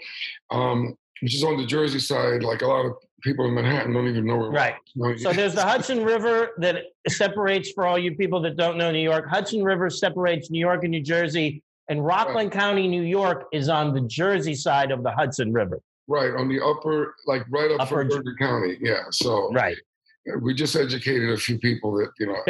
um, 0.50 0.96
which 1.20 1.34
is 1.34 1.44
on 1.44 1.56
the 1.56 1.66
Jersey 1.66 2.00
side. 2.00 2.42
Like 2.42 2.62
a 2.62 2.66
lot 2.66 2.84
of 2.86 2.92
people 3.22 3.46
in 3.46 3.54
Manhattan 3.54 3.92
don't 3.92 4.08
even 4.08 4.26
know 4.26 4.36
where. 4.38 4.50
Right. 4.50 4.74
Rockland- 4.96 5.20
So 5.20 5.32
there's 5.32 5.54
the 5.54 5.62
Hudson 5.62 6.02
River 6.04 6.50
that 6.58 6.82
separates, 7.08 7.70
for 7.72 7.86
all 7.86 7.98
you 7.98 8.14
people 8.16 8.40
that 8.40 8.56
don't 8.56 8.76
know 8.76 8.90
New 8.90 8.98
York, 9.12 9.28
Hudson 9.28 9.62
River 9.62 9.88
separates 9.90 10.50
New 10.50 10.58
York 10.58 10.82
and 10.82 10.90
New 10.90 11.02
Jersey, 11.02 11.62
and 11.88 12.04
Rockland 12.04 12.52
County, 12.52 12.88
New 12.88 13.02
York 13.02 13.44
is 13.52 13.68
on 13.68 13.94
the 13.94 14.00
Jersey 14.02 14.54
side 14.54 14.90
of 14.90 15.02
the 15.02 15.10
Hudson 15.12 15.52
River. 15.52 15.80
right 16.08 16.34
on 16.34 16.48
the 16.48 16.60
upper, 16.64 17.14
like 17.26 17.44
right 17.50 17.70
up 17.70 17.80
Upper 17.80 18.02
from 18.02 18.10
J- 18.10 18.16
Bergen 18.16 18.36
County. 18.38 18.78
Yeah. 18.80 19.04
So 19.10 19.50
Right. 19.52 19.76
we 20.40 20.54
just 20.54 20.74
educated 20.76 21.30
a 21.30 21.36
few 21.36 21.58
people 21.58 21.92
that 21.98 22.10
you 22.18 22.26
know 22.26 22.40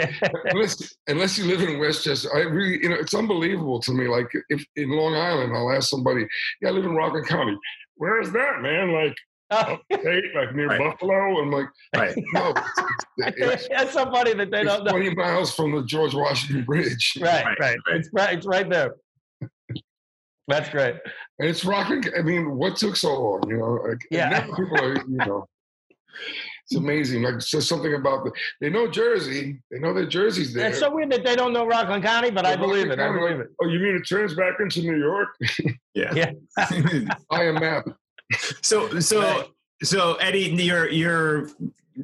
unless 0.46 0.94
unless 1.08 1.36
you 1.38 1.44
live 1.46 1.60
in 1.68 1.78
Westchester, 1.80 2.28
I 2.34 2.40
really 2.42 2.82
you 2.82 2.88
know 2.88 2.96
it's 2.96 3.14
unbelievable 3.14 3.80
to 3.80 3.92
me. 3.92 4.06
Like 4.08 4.30
if 4.48 4.64
in 4.76 4.90
Long 4.90 5.14
Island, 5.14 5.52
I'll 5.56 5.72
ask 5.72 5.88
somebody, 5.88 6.26
"Yeah, 6.62 6.68
I 6.68 6.72
live 6.72 6.84
in 6.84 6.94
Rockland 6.94 7.26
County. 7.28 7.56
Where 7.96 8.20
is 8.20 8.30
that, 8.32 8.60
man? 8.60 8.92
Like 8.92 9.14
oh. 9.50 9.78
upstate, 9.90 10.24
like 10.36 10.54
near 10.54 10.68
Right. 10.68 10.78
Buffalo?" 10.80 11.38
I'm 11.40 11.50
like, 11.50 11.66
Right. 11.96 12.14
"No, 12.34 12.54
it's, 13.18 13.36
it's, 13.38 13.68
That's 13.68 13.92
so 13.92 14.04
funny 14.10 14.34
that 14.34 14.50
they 14.52 14.60
it's 14.62 14.68
don't 14.72 14.84
know. 14.84 14.90
20 14.92 15.14
miles 15.16 15.54
from 15.54 15.72
the 15.74 15.82
George 15.84 16.14
Washington 16.14 16.64
Bridge, 16.64 17.14
Right, 17.20 17.44
Right, 17.44 17.58
right. 17.60 17.76
right. 17.88 17.96
It's 17.96 18.08
right. 18.12 18.36
It's 18.38 18.46
right 18.46 18.68
there. 18.70 18.94
That's 20.48 20.68
great. 20.68 20.96
and 21.38 21.48
it's 21.48 21.64
Rockland. 21.64 22.10
I 22.18 22.22
mean, 22.22 22.56
what 22.56 22.76
took 22.76 22.96
so 22.96 23.18
long? 23.20 23.48
You 23.48 23.56
know, 23.58 23.72
like 23.88 23.98
Yeah. 24.10 24.28
now 24.28 24.54
people 24.54 24.78
are, 24.80 24.94
you 24.94 25.04
know." 25.18 25.48
It's 26.66 26.76
amazing. 26.76 27.22
Like 27.22 27.34
it's 27.34 27.50
just 27.50 27.68
something 27.68 27.92
about 27.94 28.24
the, 28.24 28.32
they 28.60 28.70
know 28.70 28.88
Jersey. 28.88 29.60
They 29.70 29.78
know 29.80 29.92
that 29.94 30.06
Jersey's 30.06 30.54
there. 30.54 30.68
It's 30.68 30.78
so 30.78 30.94
weird 30.94 31.10
that 31.12 31.24
they 31.24 31.36
don't 31.36 31.52
know 31.52 31.66
Rockland 31.66 32.02
County, 32.04 32.30
but 32.30 32.46
I 32.46 32.50
Yeah, 32.50 32.56
believe 32.56 32.90
it. 32.90 32.98
I 32.98 33.12
believe 33.12 33.40
it. 33.40 33.48
Oh, 33.60 33.66
you 33.68 33.78
mean 33.80 33.96
it 33.96 34.08
turns 34.08 34.34
back 34.34 34.54
into 34.60 34.80
New 34.80 34.96
York? 34.98 35.28
Yeah. 35.94 36.12
Yeah. 36.14 36.32
I 37.30 37.44
am 37.44 37.54
map. 37.54 37.84
so 38.62 38.98
so 38.98 39.48
so 39.82 40.14
Eddie, 40.14 40.50
you're 40.64 40.88
you're 40.90 41.48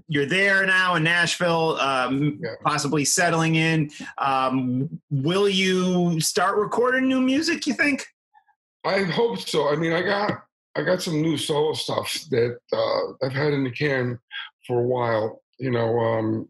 you're 0.06 0.26
there 0.26 0.64
now 0.64 0.94
in 0.94 1.02
Nashville, 1.02 1.76
um, 1.80 2.38
Yeah. 2.40 2.50
possibly 2.64 3.04
settling 3.04 3.56
in. 3.56 3.90
Um, 4.18 5.00
will 5.10 5.48
you 5.48 6.20
start 6.20 6.56
recording 6.58 7.08
new 7.08 7.20
music? 7.20 7.66
You 7.66 7.74
think? 7.74 8.06
I 8.84 9.02
hope 9.02 9.38
so. 9.40 9.68
I 9.70 9.76
mean, 9.76 9.92
I 9.92 10.02
got 10.02 10.32
I 10.76 10.82
got 10.82 11.02
some 11.02 11.20
new 11.20 11.36
solo 11.36 11.72
stuff 11.74 12.12
that 12.30 12.58
uh, 12.72 13.26
I've 13.26 13.32
had 13.32 13.52
in 13.52 13.64
the 13.64 13.70
can 13.70 14.18
for 14.66 14.80
a 14.80 14.86
while. 14.86 15.42
You 15.58 15.70
know, 15.70 15.98
um, 15.98 16.48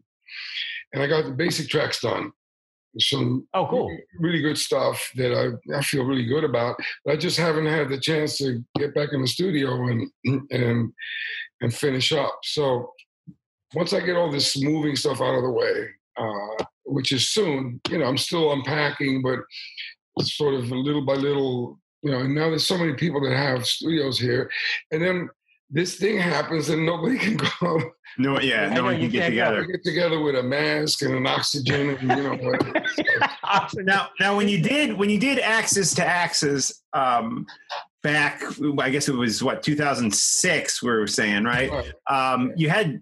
and 0.93 1.03
I 1.03 1.07
got 1.07 1.25
the 1.25 1.31
basic 1.31 1.69
tracks 1.69 2.01
done. 2.01 2.31
Some 2.99 3.47
Oh, 3.53 3.67
cool. 3.69 3.97
really 4.19 4.41
good 4.41 4.57
stuff 4.57 5.11
that 5.15 5.33
I, 5.33 5.77
I 5.77 5.81
feel 5.81 6.03
really 6.03 6.25
good 6.25 6.43
about. 6.43 6.75
But 7.05 7.13
I 7.13 7.17
just 7.17 7.37
haven't 7.37 7.65
had 7.67 7.89
the 7.89 7.99
chance 7.99 8.37
to 8.39 8.63
get 8.77 8.93
back 8.93 9.09
in 9.13 9.21
the 9.21 9.27
studio 9.27 9.87
and 9.87 10.09
and 10.51 10.91
and 11.61 11.73
finish 11.73 12.11
up. 12.11 12.39
So 12.43 12.91
once 13.73 13.93
I 13.93 14.01
get 14.01 14.17
all 14.17 14.29
this 14.31 14.61
moving 14.61 14.95
stuff 14.97 15.21
out 15.21 15.35
of 15.35 15.43
the 15.43 15.51
way, 15.51 15.87
uh, 16.17 16.65
which 16.85 17.11
is 17.13 17.29
soon, 17.29 17.79
you 17.89 17.97
know, 17.97 18.05
I'm 18.05 18.17
still 18.17 18.51
unpacking, 18.51 19.21
but 19.21 19.39
it's 20.17 20.35
sort 20.35 20.55
of 20.55 20.69
little 20.69 21.05
by 21.05 21.13
little, 21.13 21.79
you 22.01 22.11
know. 22.11 22.19
And 22.19 22.35
now 22.35 22.49
there's 22.49 22.65
so 22.67 22.77
many 22.77 22.93
people 22.93 23.21
that 23.21 23.35
have 23.35 23.65
studios 23.65 24.19
here, 24.19 24.49
and 24.91 25.01
then 25.01 25.29
this 25.73 25.95
thing 25.95 26.17
happens 26.17 26.69
and 26.69 26.85
nobody 26.85 27.17
can 27.25 27.37
go 27.37 27.79
No, 28.17 28.39
yeah, 28.39 28.67
I 28.69 28.73
no 28.73 28.83
one 28.83 28.99
can 28.99 29.09
get 29.09 29.29
together. 29.29 29.63
get 29.65 29.83
together 29.83 30.19
with 30.19 30.35
a 30.35 30.43
mask 30.43 31.01
and 31.01 31.15
an 31.15 31.25
oxygen 31.25 31.91
and 31.91 32.01
you 32.01 32.07
know 32.23 32.35
whatever. 32.35 32.73
Now, 33.83 34.09
now, 34.19 34.37
when 34.37 34.47
you 34.47 34.61
did 34.61 34.97
when 34.97 35.09
you 35.09 35.19
did 35.19 35.37
Axes 35.39 35.93
2 35.93 36.01
Axes 36.01 36.83
um, 36.93 37.45
back, 38.03 38.41
I 38.79 38.89
guess 38.89 39.07
it 39.09 39.15
was 39.15 39.43
what 39.43 39.63
2006. 39.63 40.83
We 40.83 40.89
were 40.89 41.07
saying, 41.07 41.43
right? 41.43 41.71
Um, 42.09 42.53
you 42.55 42.69
had 42.69 43.01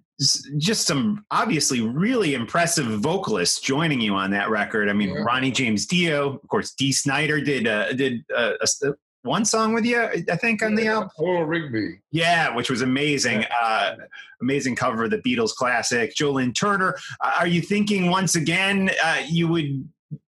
just 0.58 0.86
some 0.86 1.26
obviously 1.32 1.82
really 1.82 2.34
impressive 2.34 2.86
vocalists 2.86 3.62
joining 3.62 4.02
you 4.02 4.14
on 4.16 4.32
that 4.32 4.50
record. 4.50 4.90
I 4.90 4.94
mean, 4.94 5.10
Yeah. 5.10 5.22
Ronnie 5.22 5.52
James 5.52 5.86
Dio, 5.86 6.34
of 6.36 6.48
course. 6.50 6.74
Dee 6.74 6.92
Snider 6.92 7.40
did 7.42 7.68
uh, 7.68 7.94
did 7.94 8.24
uh, 8.36 8.54
a 8.60 8.64
s- 8.64 8.84
one 9.24 9.44
song 9.44 9.74
with 9.74 9.84
you, 9.86 10.02
I 10.02 10.36
think, 10.38 10.62
on 10.64 10.76
the 10.76 10.88
album. 10.88 11.10
Paul 11.18 11.44
Rigby. 11.44 12.00
Yeah, 12.12 12.56
which 12.56 12.70
was 12.70 12.82
amazing. 12.82 13.46
Uh, 13.62 13.96
amazing 14.42 14.76
cover 14.78 15.04
of 15.06 15.12
the 15.12 15.18
Beatles 15.20 15.54
classic. 15.54 16.16
Joe 16.16 16.32
Lynn 16.32 16.54
Turner. 16.54 16.96
Uh, 17.22 17.34
are 17.40 17.48
you 17.48 17.62
thinking 17.62 18.10
once 18.10 18.36
again 18.36 18.90
uh, 19.04 19.22
you 19.28 19.48
would 19.50 19.90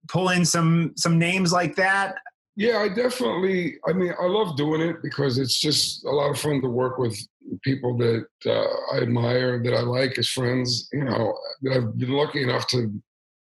pull 0.08 0.28
in 0.30 0.44
some 0.44 0.92
some 0.96 1.18
names 1.18 1.52
like 1.52 1.74
that? 1.76 2.16
Yeah, 2.56 2.78
I 2.78 2.88
definitely. 2.88 3.76
I 3.86 3.92
mean, 3.92 4.14
I 4.18 4.24
love 4.24 4.56
doing 4.56 4.80
it 4.80 4.96
because 5.02 5.36
it's 5.38 5.60
just 5.60 6.04
a 6.06 6.10
lot 6.10 6.30
of 6.30 6.38
fun 6.40 6.62
to 6.62 6.68
work 6.68 6.98
with 6.98 7.16
people 7.62 7.96
that 7.98 8.26
uh, 8.46 8.94
I 8.94 9.02
admire, 9.02 9.62
that 9.62 9.74
I 9.74 9.80
like 9.80 10.18
as 10.18 10.28
friends. 10.28 10.88
You 10.92 11.04
know, 11.04 11.36
that 11.62 11.76
I've 11.76 11.98
been 11.98 12.12
lucky 12.12 12.42
enough 12.42 12.66
to 12.68 12.90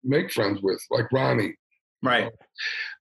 make 0.05 0.33
friends 0.33 0.61
with, 0.62 0.81
like 0.90 1.11
Ronnie. 1.12 1.57
Right. 2.03 2.31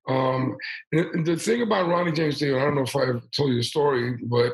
Um, 0.10 0.58
and 0.92 1.26
the 1.26 1.38
thing 1.38 1.62
about 1.62 1.88
Ronnie 1.88 2.12
James 2.12 2.40
Dio, 2.40 2.58
I 2.60 2.64
don't 2.64 2.76
know 2.76 2.82
if 2.82 2.96
I 2.96 3.04
ever 3.04 3.22
told 3.32 3.52
you 3.52 3.58
the 3.58 3.64
story, 3.64 4.18
but 4.24 4.54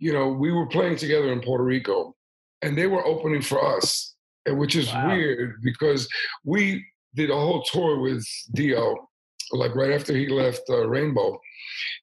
you 0.00 0.12
know, 0.12 0.28
we 0.28 0.50
were 0.52 0.66
playing 0.66 0.96
together 0.96 1.32
in 1.32 1.40
Puerto 1.40 1.64
Rico, 1.64 2.14
and 2.62 2.76
they 2.76 2.88
were 2.88 3.06
opening 3.06 3.40
for 3.40 3.64
us, 3.76 4.14
which 4.48 4.74
is 4.74 4.88
Wow. 4.92 5.14
weird 5.14 5.62
because 5.62 6.08
we 6.44 6.84
did 7.14 7.30
a 7.30 7.34
whole 7.34 7.62
tour 7.62 8.00
with 8.00 8.26
Dio, 8.52 9.08
like 9.52 9.74
right 9.74 9.92
after 9.92 10.14
he 10.14 10.28
left 10.28 10.62
uh, 10.70 10.86
Rainbow, 10.88 11.40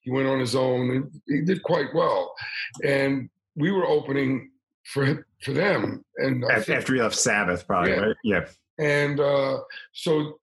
he 0.02 0.10
went 0.10 0.28
on 0.28 0.40
his 0.40 0.54
own 0.54 0.90
and 0.90 1.20
he 1.26 1.42
did 1.42 1.62
quite 1.62 1.94
well, 1.94 2.32
and 2.84 3.28
we 3.56 3.70
were 3.72 3.86
opening 3.86 4.50
for 4.84 5.26
for 5.42 5.52
them, 5.52 6.04
and 6.16 6.44
After, 6.44 6.62
think- 6.62 6.78
after 6.78 6.94
you 6.96 7.02
left 7.02 7.16
Sabbath, 7.16 7.66
probably. 7.66 7.92
Yeah. 7.92 8.00
Right? 8.00 8.16
Yeah. 8.24 8.44
and 8.78 9.20
uh, 9.20 9.58
so 9.92 10.38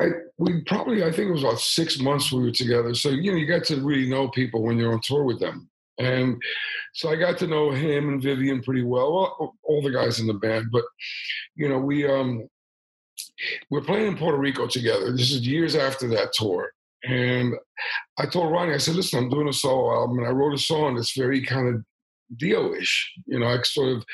I 0.00 0.06
we 0.38 0.62
probably 0.62 1.04
I 1.04 1.10
think 1.12 1.28
it 1.28 1.32
was 1.32 1.44
about 1.44 1.60
six 1.60 2.00
months 2.00 2.32
we 2.32 2.42
were 2.42 2.50
together. 2.50 2.94
So 2.94 3.10
you 3.10 3.30
know 3.30 3.36
you 3.38 3.46
got 3.46 3.64
to 3.66 3.76
really 3.80 4.08
know 4.08 4.28
people 4.28 4.62
when 4.62 4.76
you're 4.78 4.92
on 4.92 5.00
tour 5.02 5.24
with 5.24 5.38
them, 5.40 5.68
and 5.98 6.40
so 6.94 7.10
I 7.10 7.16
got 7.16 7.38
to 7.38 7.46
know 7.46 7.70
him 7.70 8.08
and 8.08 8.20
Vivian 8.22 8.62
pretty 8.62 8.82
well. 8.82 9.12
Well, 9.12 9.54
all 9.62 9.82
the 9.82 9.92
guys 9.92 10.18
in 10.20 10.26
the 10.26 10.34
band, 10.34 10.66
but 10.72 10.84
you 11.54 11.68
know 11.68 11.78
we 11.78 12.06
um 12.06 12.48
we're 13.70 13.80
playing 13.80 14.06
in 14.06 14.16
Puerto 14.16 14.38
Rico 14.38 14.66
together. 14.66 15.12
This 15.12 15.32
is 15.32 15.46
years 15.46 15.74
after 15.76 16.08
that 16.08 16.32
tour. 16.32 16.70
And 17.06 17.54
I 18.18 18.26
told 18.26 18.50
Ronnie, 18.50 18.72
I 18.74 18.78
said, 18.78 18.94
listen, 18.96 19.18
I'm 19.18 19.30
doing 19.30 19.48
a 19.48 19.52
solo 19.52 19.92
album, 19.94 20.18
and 20.18 20.26
I 20.26 20.30
wrote 20.30 20.54
a 20.54 20.58
song 20.58 20.94
that's 20.96 21.16
very 21.16 21.44
kind 21.44 21.68
of 21.74 21.84
Dio-ish. 22.38 23.12
You 23.26 23.40
know, 23.40 23.46
I 23.46 23.60
sort 23.62 23.96
of 23.96 24.04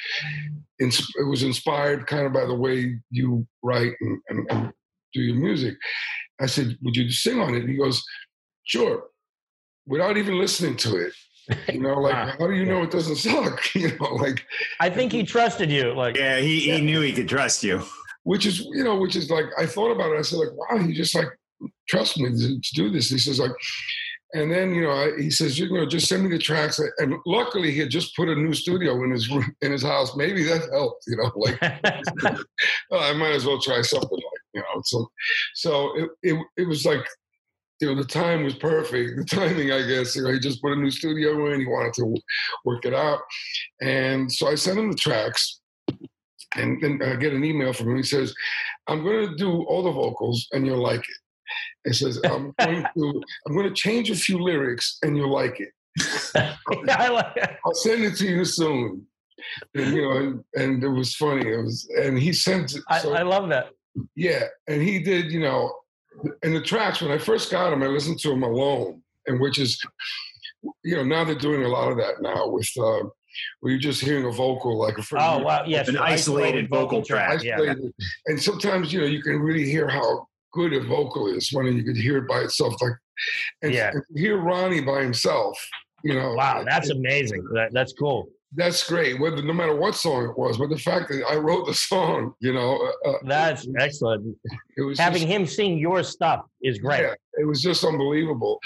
it 0.80 1.26
was 1.28 1.42
inspired 1.44 2.06
kind 2.06 2.26
of 2.26 2.32
by 2.32 2.44
the 2.46 2.54
way 2.54 2.98
you 3.10 3.46
write 3.62 3.92
and, 4.00 4.20
and, 4.28 4.50
and 4.50 4.72
do 5.14 5.20
your 5.20 5.36
music. 5.36 5.76
I 6.40 6.46
said, 6.46 6.76
would 6.82 6.96
you 6.96 7.10
sing 7.12 7.38
on 7.40 7.54
it? 7.54 7.60
And 7.60 7.68
he 7.70 7.76
goes, 7.76 8.02
sure, 8.64 9.04
without 9.86 10.16
even 10.16 10.38
listening 10.38 10.76
to 10.78 10.96
it. 10.96 11.12
You 11.72 11.80
know, 11.80 11.94
like 11.94 12.12
Wow. 12.14 12.32
how 12.38 12.46
do 12.46 12.54
you 12.54 12.64
know 12.64 12.82
it 12.82 12.90
doesn't 12.90 13.16
suck? 13.28 13.74
You 13.74 13.96
know, 13.98 14.14
like 14.14 14.44
I 14.80 14.88
think 14.90 15.12
he 15.12 15.22
trusted 15.22 15.70
you. 15.70 15.92
Like, 15.94 16.16
Yeah, 16.16 16.38
he, 16.38 16.60
he 16.60 16.80
knew 16.80 17.00
he 17.00 17.12
could 17.12 17.28
trust 17.28 17.62
you. 17.64 17.82
Which 18.24 18.46
is 18.46 18.60
you 18.60 18.84
know, 18.84 18.96
which 18.96 19.16
is 19.16 19.30
like 19.30 19.46
I 19.58 19.66
thought 19.66 19.90
about 19.90 20.12
it. 20.12 20.18
I 20.18 20.22
said 20.22 20.38
like, 20.38 20.52
wow, 20.52 20.78
he 20.78 20.92
just 20.92 21.14
like 21.14 21.28
trust 21.88 22.18
me 22.18 22.30
to, 22.30 22.60
to 22.60 22.74
do 22.74 22.90
this. 22.90 23.10
He 23.10 23.18
says 23.18 23.38
like, 23.38 23.52
and 24.32 24.50
then 24.50 24.74
you 24.74 24.82
know, 24.82 24.90
I, 24.90 25.20
he 25.20 25.30
says 25.30 25.58
you 25.58 25.72
know, 25.72 25.86
just 25.86 26.08
send 26.08 26.22
me 26.22 26.30
the 26.30 26.38
tracks. 26.38 26.80
And 26.98 27.14
luckily, 27.26 27.72
he 27.72 27.80
had 27.80 27.90
just 27.90 28.16
put 28.16 28.28
a 28.28 28.34
new 28.34 28.54
studio 28.54 29.02
in 29.04 29.10
his 29.10 29.28
room, 29.30 29.54
in 29.62 29.72
his 29.72 29.82
house. 29.82 30.16
Maybe 30.16 30.44
that 30.44 30.68
helped. 30.72 31.04
You 31.06 31.16
know, 31.16 31.32
like 31.36 31.60
well, 32.90 33.00
I 33.00 33.12
might 33.12 33.34
as 33.34 33.46
well 33.46 33.60
try 33.60 33.82
something 33.82 34.10
like 34.10 34.40
you 34.54 34.60
know. 34.60 34.82
So, 34.84 35.10
so 35.54 35.96
it 35.96 36.10
it, 36.22 36.46
it 36.56 36.68
was 36.68 36.84
like. 36.84 37.04
You 37.82 37.88
know, 37.88 37.94
the 37.94 38.06
time 38.06 38.44
was 38.44 38.56
perfect. 38.56 39.16
The 39.16 39.24
timing, 39.36 39.72
I 39.72 39.80
guess. 39.86 40.14
You 40.14 40.24
know, 40.24 40.32
he 40.32 40.38
just 40.38 40.60
put 40.60 40.72
a 40.72 40.76
new 40.76 40.90
studio 40.90 41.50
in. 41.50 41.60
He 41.60 41.66
wanted 41.66 41.94
to 41.94 42.14
work 42.66 42.84
it 42.84 42.92
out, 42.92 43.20
and 43.80 44.30
so 44.30 44.48
I 44.48 44.54
sent 44.54 44.78
him 44.78 44.90
the 44.90 44.98
tracks, 44.98 45.62
and 46.56 46.80
then 46.82 47.00
I 47.02 47.16
get 47.16 47.32
an 47.32 47.44
email 47.44 47.72
from 47.72 47.90
him. 47.90 47.96
He 47.96 48.02
says, 48.02 48.34
"I'm 48.86 49.02
going 49.04 49.28
to 49.28 49.36
do 49.36 49.62
all 49.64 49.82
the 49.82 49.92
vocals, 49.92 50.46
and 50.52 50.66
you'll 50.66 50.82
like 50.82 51.00
it." 51.00 51.88
He 51.88 51.92
says, 51.92 52.20
"I'm 52.24 52.52
going 52.58 52.84
to 52.96 53.22
I'm 53.46 53.54
going 53.54 53.68
to 53.68 53.74
change 53.74 54.10
a 54.10 54.16
few 54.16 54.38
lyrics, 54.38 54.98
and 55.02 55.16
you'll 55.16 55.32
like 55.32 55.60
it. 55.60 55.70
I 56.88 57.08
like 57.08 57.36
it. 57.36 57.50
I'll 57.64 57.74
send 57.74 58.04
it 58.04 58.16
to 58.16 58.26
you 58.26 58.44
soon." 58.44 59.06
and, 59.74 59.94
you 59.94 60.02
know, 60.02 60.16
and, 60.16 60.44
and 60.54 60.84
it 60.84 60.88
was 60.88 61.14
funny. 61.14 61.48
It 61.48 61.56
was, 61.56 61.88
and 61.96 62.18
he 62.18 62.32
sent. 62.32 62.74
I, 62.88 62.98
so- 62.98 63.14
I 63.14 63.22
love 63.22 63.48
that. 63.50 63.70
yeah, 64.14 64.44
and 64.68 64.82
he 64.82 65.00
did, 65.00 65.32
you 65.32 65.40
know, 65.40 65.72
and 66.42 66.54
the 66.54 66.60
tracks 66.60 67.00
when 67.00 67.10
I 67.10 67.18
first 67.18 67.50
got 67.50 67.72
him, 67.72 67.82
I 67.82 67.86
listened 67.86 68.18
to 68.20 68.32
him 68.32 68.42
alone, 68.42 69.02
and 69.26 69.40
which 69.40 69.58
is, 69.58 69.80
you 70.84 70.96
know, 70.96 71.04
now 71.04 71.24
they're 71.24 71.34
doing 71.34 71.64
a 71.64 71.68
lot 71.68 71.90
of 71.90 71.96
that 71.98 72.20
now 72.20 72.48
with 72.48 72.68
uh, 72.78 73.08
where 73.60 73.72
you're 73.72 73.80
just 73.80 74.00
hearing 74.00 74.26
a 74.26 74.30
vocal 74.30 74.78
like 74.78 74.98
a 74.98 75.02
Oh 75.16 75.38
wow, 75.38 75.64
yes, 75.66 75.88
An 75.88 75.96
isolated 75.98 76.68
vocal 76.68 77.02
track. 77.02 77.42
Yeah. 77.42 77.74
And 78.26 78.42
sometimes, 78.42 78.92
you 78.92 79.00
know, 79.00 79.06
you 79.06 79.22
can 79.22 79.38
really 79.40 79.64
hear 79.64 79.88
how 79.88 80.26
good 80.52 80.72
a 80.72 80.80
vocal 80.80 81.26
is 81.28 81.50
when 81.52 81.66
you 81.66 81.84
could 81.84 81.96
hear 81.96 82.18
it 82.18 82.28
by 82.28 82.40
itself. 82.40 82.74
Like, 82.80 82.92
and, 83.62 83.72
Yeah. 83.72 83.90
and 83.92 84.02
hear 84.16 84.38
Ronnie 84.38 84.80
by 84.80 85.02
himself, 85.02 85.58
you 86.02 86.14
know, 86.14 86.34
Wow, 86.34 86.64
that's 86.64 86.90
it- 86.90 86.96
amazing. 86.96 87.44
That, 87.54 87.70
that's 87.72 87.92
cool. 87.92 88.28
That's 88.54 88.88
great. 88.88 89.20
Whether 89.20 89.42
no 89.42 89.52
matter 89.52 89.74
what 89.76 89.94
song 89.94 90.24
it 90.28 90.36
was, 90.36 90.58
but 90.58 90.70
the 90.70 90.78
fact 90.78 91.08
that 91.10 91.24
I 91.30 91.36
wrote 91.36 91.66
the 91.66 91.74
song, 91.74 92.34
you 92.40 92.52
know, 92.52 92.76
uh, 93.06 93.10
uh, 93.10 93.18
That's 93.24 93.66
excellent. 93.78 94.36
it 94.76 94.82
was 94.82 94.98
Having 94.98 95.22
just, 95.22 95.32
him 95.32 95.46
sing 95.46 95.78
your 95.78 96.02
stuff 96.02 96.44
is 96.62 96.78
great. 96.78 97.02
Yeah, 97.02 97.14
it 97.34 97.46
was 97.46 97.62
just 97.62 97.84
unbelievable. 97.84 98.58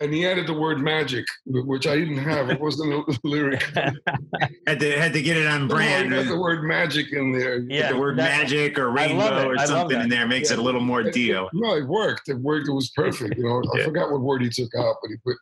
And 0.00 0.14
he 0.14 0.26
added 0.26 0.46
the 0.46 0.54
word 0.54 0.78
magic, 0.80 1.24
which 1.46 1.86
I 1.88 1.96
didn't 1.96 2.18
have. 2.18 2.50
It 2.50 2.60
wasn't 2.60 2.92
a 2.94 3.18
lyric. 3.24 3.62
Had 4.66 4.78
to 4.78 4.96
had 4.98 5.12
to 5.14 5.20
get 5.22 5.36
it 5.36 5.46
on 5.48 5.62
He 5.62 5.66
brand. 5.68 6.10
got 6.10 6.26
the 6.26 6.38
word 6.38 6.62
magic 6.62 7.12
in 7.12 7.32
there. 7.32 7.58
Yeah, 7.68 7.92
the 7.92 7.98
word 7.98 8.16
magic 8.16 8.78
or 8.78 8.96
I 8.96 9.06
love 9.08 9.32
rainbow 9.32 9.48
or 9.48 9.66
something 9.66 10.00
in 10.00 10.08
there 10.08 10.26
makes 10.28 10.52
it 10.52 10.58
a 10.60 10.62
little 10.62 10.80
more 10.80 11.00
It- 11.00 11.12
deal. 11.12 11.50
No, 11.52 11.74
it 11.76 11.86
worked. 11.86 12.28
It 12.28 12.38
worked. 12.38 12.68
It 12.68 12.72
was 12.72 12.90
perfect. 12.90 13.36
You 13.36 13.44
know, 13.44 13.62
I 13.74 13.82
forgot 13.82 14.12
what 14.12 14.20
word 14.20 14.42
he 14.42 14.48
took 14.50 14.70
out, 14.78 14.96
but 15.02 15.08
he 15.10 15.16
put. 15.24 15.36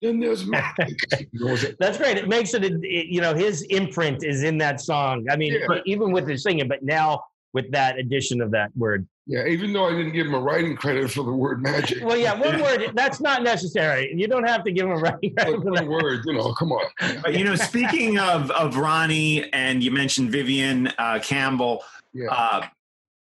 Then 0.00 0.20
there's 0.20 0.46
magic. 0.46 0.96
You 1.32 1.44
know, 1.46 1.54
it- 1.54 1.76
That's 1.80 1.98
great. 1.98 2.16
It 2.18 2.28
makes 2.28 2.54
it, 2.54 2.64
it- 2.64 3.06
you 3.06 3.20
know, 3.20 3.34
his 3.34 3.62
imprint 3.62 4.24
is 4.24 4.42
in 4.44 4.58
that 4.58 4.80
song. 4.80 5.26
I 5.30 5.36
mean, 5.36 5.54
Yeah. 5.54 5.78
even 5.86 6.12
with 6.12 6.28
his 6.28 6.42
singing, 6.42 6.68
but 6.68 6.82
now 6.82 7.24
with 7.52 7.70
that 7.72 7.98
addition 7.98 8.40
of 8.40 8.50
that 8.52 8.70
word. 8.76 9.06
yeah, 9.26 9.44
even 9.46 9.72
though 9.72 9.86
I 9.86 9.90
didn't 9.90 10.12
give 10.12 10.26
him 10.26 10.34
a 10.34 10.40
writing 10.40 10.74
credit 10.76 11.10
for 11.10 11.22
the 11.24 11.32
word 11.32 11.60
magic. 11.62 12.02
Well, 12.04 12.16
yeah, 12.16 12.32
one 12.38 12.62
word. 12.62 12.92
That's 12.94 13.20
not 13.20 13.42
necessary. 13.42 14.12
You 14.14 14.26
don't 14.28 14.46
have 14.46 14.64
to 14.64 14.70
give 14.72 14.86
him 14.86 14.92
a 14.92 14.96
right. 14.96 15.32
But 15.34 15.62
one 15.64 15.86
word, 15.88 16.20
you 16.26 16.34
know, 16.34 16.52
come 16.54 16.72
on. 16.72 16.84
But 17.22 17.34
you 17.34 17.44
know, 17.44 17.54
speaking 17.56 18.18
of 18.18 18.50
of 18.52 18.76
Ronnie, 18.76 19.52
and 19.52 19.82
you 19.82 19.90
mentioned 19.90 20.30
Vivian 20.30 20.88
uh, 20.98 21.18
Campbell, 21.22 21.82
Yeah. 22.14 22.28
uh, 22.30 22.66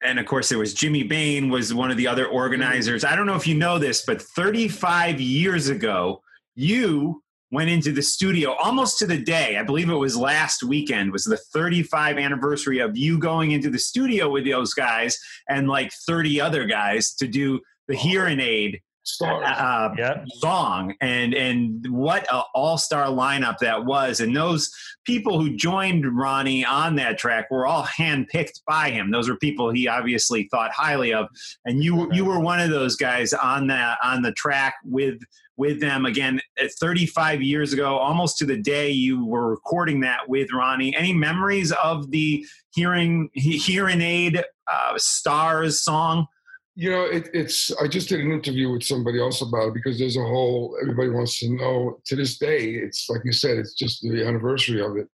and 0.03 0.17
of 0.19 0.25
course 0.25 0.49
there 0.49 0.57
was 0.59 0.73
Jimmy 0.73 1.03
Bain 1.03 1.49
was 1.49 1.73
one 1.73 1.91
of 1.91 1.97
the 1.97 2.07
other 2.07 2.25
organizers. 2.27 3.03
I 3.03 3.15
don't 3.15 3.25
know 3.27 3.35
if 3.35 3.45
you 3.47 3.55
know 3.55 3.77
this, 3.79 4.03
but 4.05 4.19
35 4.21 5.19
years 5.21 5.69
ago, 5.69 6.21
you 6.55 7.21
went 7.51 7.69
into 7.69 7.91
the 7.91 8.01
studio 8.01 8.53
almost 8.53 8.97
to 8.97 9.05
the 9.05 9.17
day. 9.17 9.57
I 9.57 9.63
believe 9.63 9.89
it 9.89 9.95
was 9.95 10.17
last 10.17 10.63
weekend 10.63 11.11
was 11.11 11.23
the 11.23 11.37
35 11.37 12.17
anniversary 12.17 12.79
of 12.79 12.97
you 12.97 13.19
going 13.19 13.51
into 13.51 13.69
the 13.69 13.77
studio 13.77 14.27
with 14.29 14.45
those 14.45 14.73
guys 14.73 15.17
and 15.47 15.67
like 15.67 15.91
30 16.07 16.41
other 16.41 16.65
guys 16.65 17.13
to 17.15 17.27
do 17.27 17.59
the 17.87 17.95
Hear 17.95 18.25
'n 18.25 18.39
Aid 18.39 18.81
uh, 19.21 19.89
Yeah. 19.97 20.23
song. 20.39 20.95
And 21.01 21.33
and 21.33 21.85
what 21.89 22.25
a 22.31 22.43
all-star 22.55 23.07
lineup 23.07 23.57
that 23.59 23.83
was. 23.85 24.21
And 24.21 24.35
those 24.35 24.71
people 25.05 25.39
who 25.39 25.55
joined 25.55 26.05
ronnie 26.17 26.63
on 26.65 26.95
that 26.95 27.17
track 27.17 27.51
were 27.51 27.67
all 27.67 27.83
handpicked 27.83 28.61
by 28.65 28.89
him. 28.89 29.11
Those 29.11 29.27
were 29.29 29.35
people 29.35 29.69
he 29.71 29.87
obviously 29.89 30.47
thought 30.49 30.71
highly 30.71 31.13
of. 31.13 31.27
And 31.65 31.83
you 31.83 32.11
you 32.13 32.23
were 32.25 32.39
one 32.39 32.61
of 32.61 32.69
those 32.69 32.95
guys 32.95 33.33
on 33.33 33.67
that 33.67 33.97
on 34.03 34.21
the 34.21 34.31
track 34.31 34.75
with 34.85 35.19
with 35.57 35.79
them 35.79 36.05
again 36.05 36.39
35 36.79 37.41
years 37.41 37.73
ago 37.73 37.97
almost 37.97 38.37
to 38.37 38.45
the 38.45 38.57
day 38.57 38.89
you 38.89 39.25
were 39.25 39.49
recording 39.49 39.99
that 39.99 40.27
with 40.27 40.51
ronnie 40.51 40.95
any 40.95 41.13
memories 41.13 41.71
of 41.83 42.09
the 42.11 42.45
hearing 42.73 43.29
Hear 43.33 43.87
'n 43.87 44.01
Aid 44.01 44.43
uh, 44.71 44.93
stars 44.97 45.81
song 45.81 46.27
You 46.75 46.89
know, 46.89 47.03
it, 47.03 47.29
it's. 47.33 47.71
I 47.79 47.87
just 47.87 48.09
did 48.09 48.21
an 48.21 48.31
interview 48.31 48.71
with 48.71 48.83
somebody 48.83 49.19
else 49.19 49.41
about 49.41 49.67
it 49.67 49.73
because 49.75 49.99
there's 49.99 50.17
a 50.17 50.23
whole. 50.23 50.75
Everybody 50.81 51.09
wants 51.11 51.37
to 51.39 51.49
know. 51.49 51.99
To 52.05 52.15
this 52.15 52.39
day, 52.39 52.71
it's 52.71 53.07
like 53.09 53.21
you 53.23 53.31
said. 53.31 53.57
It's 53.59 53.75
just 53.75 54.01
the 54.01 54.25
anniversary 54.25 54.81
of 54.81 54.97
it, 54.97 55.07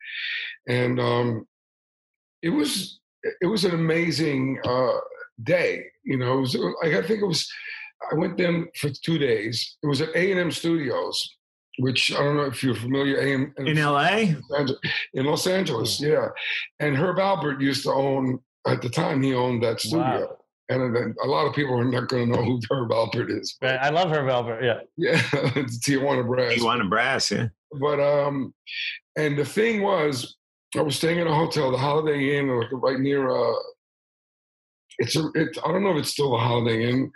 and 0.69 0.99
um, 1.01 1.45
it 2.41 2.49
was. 2.49 3.01
It 3.41 3.47
was 3.47 3.65
an 3.65 3.71
amazing 3.71 4.61
uh, 4.63 4.99
day. 5.43 5.83
You 6.05 6.17
know, 6.17 6.37
it 6.37 6.41
was. 6.41 6.55
I 6.81 7.01
think 7.01 7.21
it 7.21 7.27
was. 7.27 7.45
I 8.11 8.15
went 8.15 8.37
there 8.37 8.67
for 8.79 8.89
two 8.89 9.17
days. 9.17 9.77
It 9.83 9.87
was 9.87 10.01
at 10.01 10.15
A 10.15 10.31
and 10.31 10.39
M 10.39 10.51
Studios, 10.51 11.37
which 11.79 12.11
I 12.13 12.19
don't 12.23 12.37
know 12.37 12.43
if 12.43 12.63
you're 12.63 12.75
familiar. 12.75 13.17
A 13.17 13.33
and 13.33 13.67
in 13.67 13.83
la 13.83 14.07
in 15.13 15.25
Los 15.25 15.47
Angeles, 15.47 15.99
yeah. 15.99 16.29
And 16.79 16.95
Herb 16.95 17.17
Alpert 17.17 17.61
used 17.61 17.83
to 17.83 17.91
own. 17.91 18.39
At 18.67 18.81
the 18.81 18.89
time, 18.89 19.21
he 19.23 19.33
owned 19.33 19.63
that 19.63 19.79
studio. 19.79 19.99
Wow. 20.01 20.35
And 20.71 21.15
a 21.23 21.25
lot 21.25 21.47
of 21.47 21.55
people 21.55 21.79
are 21.79 21.85
not 21.85 22.09
going 22.09 22.29
to 22.29 22.35
know 22.35 22.43
who 22.43 22.59
Herb 22.69 22.89
Alpert 22.91 23.31
is. 23.31 23.57
Right. 23.61 23.79
I 23.81 23.89
love 23.89 24.11
Herb 24.11 24.27
Velvet. 24.27 24.63
Yeah. 24.63 24.81
Yeah, 24.97 25.21
it's 25.55 25.79
Tijuana 25.79 26.27
Brass. 26.27 26.53
Tijuana 26.53 26.87
brass 26.87 27.31
yeah 27.31 27.47
But 27.79 27.99
um, 27.99 28.53
and 29.15 29.37
the 29.37 29.45
thing 29.45 29.81
was, 29.81 30.37
I 30.77 30.81
was 30.81 30.95
staying 30.95 31.17
in 31.19 31.27
a 31.27 31.33
hotel, 31.33 31.71
the 31.71 31.77
Holiday 31.77 32.37
Inn, 32.37 32.49
right 32.49 32.99
near. 32.99 33.29
Uh, 33.29 33.55
it's 34.99 35.15
a. 35.15 35.31
It's 35.33 35.57
I 35.65 35.71
don't 35.71 35.83
know 35.83 35.91
if 35.91 35.97
it's 35.97 36.11
still 36.11 36.31
the 36.31 36.37
Holiday 36.37 36.89
Inn, 36.89 37.11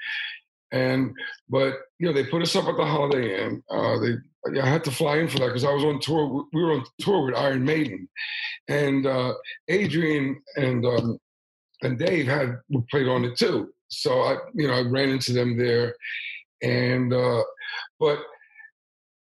and 0.73 1.15
but 1.49 1.75
you 1.99 2.07
know 2.07 2.13
they 2.13 2.25
put 2.25 2.41
us 2.41 2.55
up 2.55 2.67
at 2.67 2.75
the 2.75 2.85
Holiday 2.85 3.45
Inn. 3.45 3.63
Uh, 3.69 3.99
they. 3.99 4.13
I 4.61 4.67
had 4.67 4.83
to 4.83 4.91
fly 4.91 5.19
in 5.19 5.29
for 5.29 5.39
that 5.39 5.47
because 5.47 5.63
I 5.63 5.71
was 5.71 5.85
on 5.85 6.01
tour. 6.01 6.45
We 6.51 6.61
were 6.61 6.73
on 6.73 6.85
tour 6.99 7.25
with 7.25 7.35
Iron 7.35 7.63
Maiden, 7.63 8.09
and 8.67 9.07
uh, 9.07 9.35
Adrian 9.69 10.41
and 10.57 10.85
um, 10.85 11.17
and 11.81 11.97
Dave 11.97 12.25
had 12.25 12.59
played 12.91 13.07
on 13.07 13.23
it 13.23 13.37
too. 13.37 13.69
So 13.87 14.21
I, 14.21 14.37
you 14.53 14.67
know, 14.67 14.73
I 14.73 14.81
ran 14.81 15.09
into 15.09 15.31
them 15.31 15.57
there, 15.57 15.95
and 16.61 17.13
uh, 17.13 17.43
but 18.01 18.19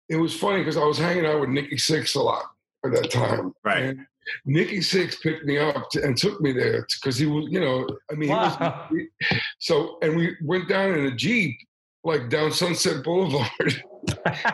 it 0.07 0.15
was 0.15 0.33
funny 0.33 0.59
because 0.59 0.77
I 0.77 0.85
was 0.85 0.97
hanging 0.97 1.25
out 1.25 1.41
with 1.41 1.49
Nikki 1.49 1.75
Sixx 1.75 2.15
a 2.15 2.21
lot 2.21 2.45
at 2.85 2.93
that 2.93 3.12
time. 3.12 3.53
Right. 3.65 3.83
And 3.83 3.99
Nikki 4.45 4.79
Sixx 4.79 5.21
picked 5.21 5.45
me 5.45 5.57
up 5.57 5.89
to, 5.91 6.03
and 6.03 6.17
took 6.17 6.39
me 6.41 6.51
there 6.51 6.85
because 7.01 7.17
he 7.17 7.25
was, 7.25 7.45
you 7.49 7.59
know, 7.59 7.87
I 8.11 8.15
mean, 8.15 8.29
he 8.29 8.35
was, 8.35 8.81
he- 8.91 9.37
so 9.59 9.97
and 10.01 10.15
we 10.15 10.35
went 10.43 10.67
down 10.69 10.93
in 10.97 11.05
a 11.05 11.15
jeep, 11.15 11.57
like 12.03 12.29
down 12.29 12.51
Sunset 12.51 13.03
Boulevard, 13.03 13.49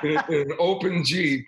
in, 0.03 0.17
a- 0.17 0.25
in 0.31 0.51
an 0.51 0.57
open 0.59 1.03
jeep, 1.03 1.45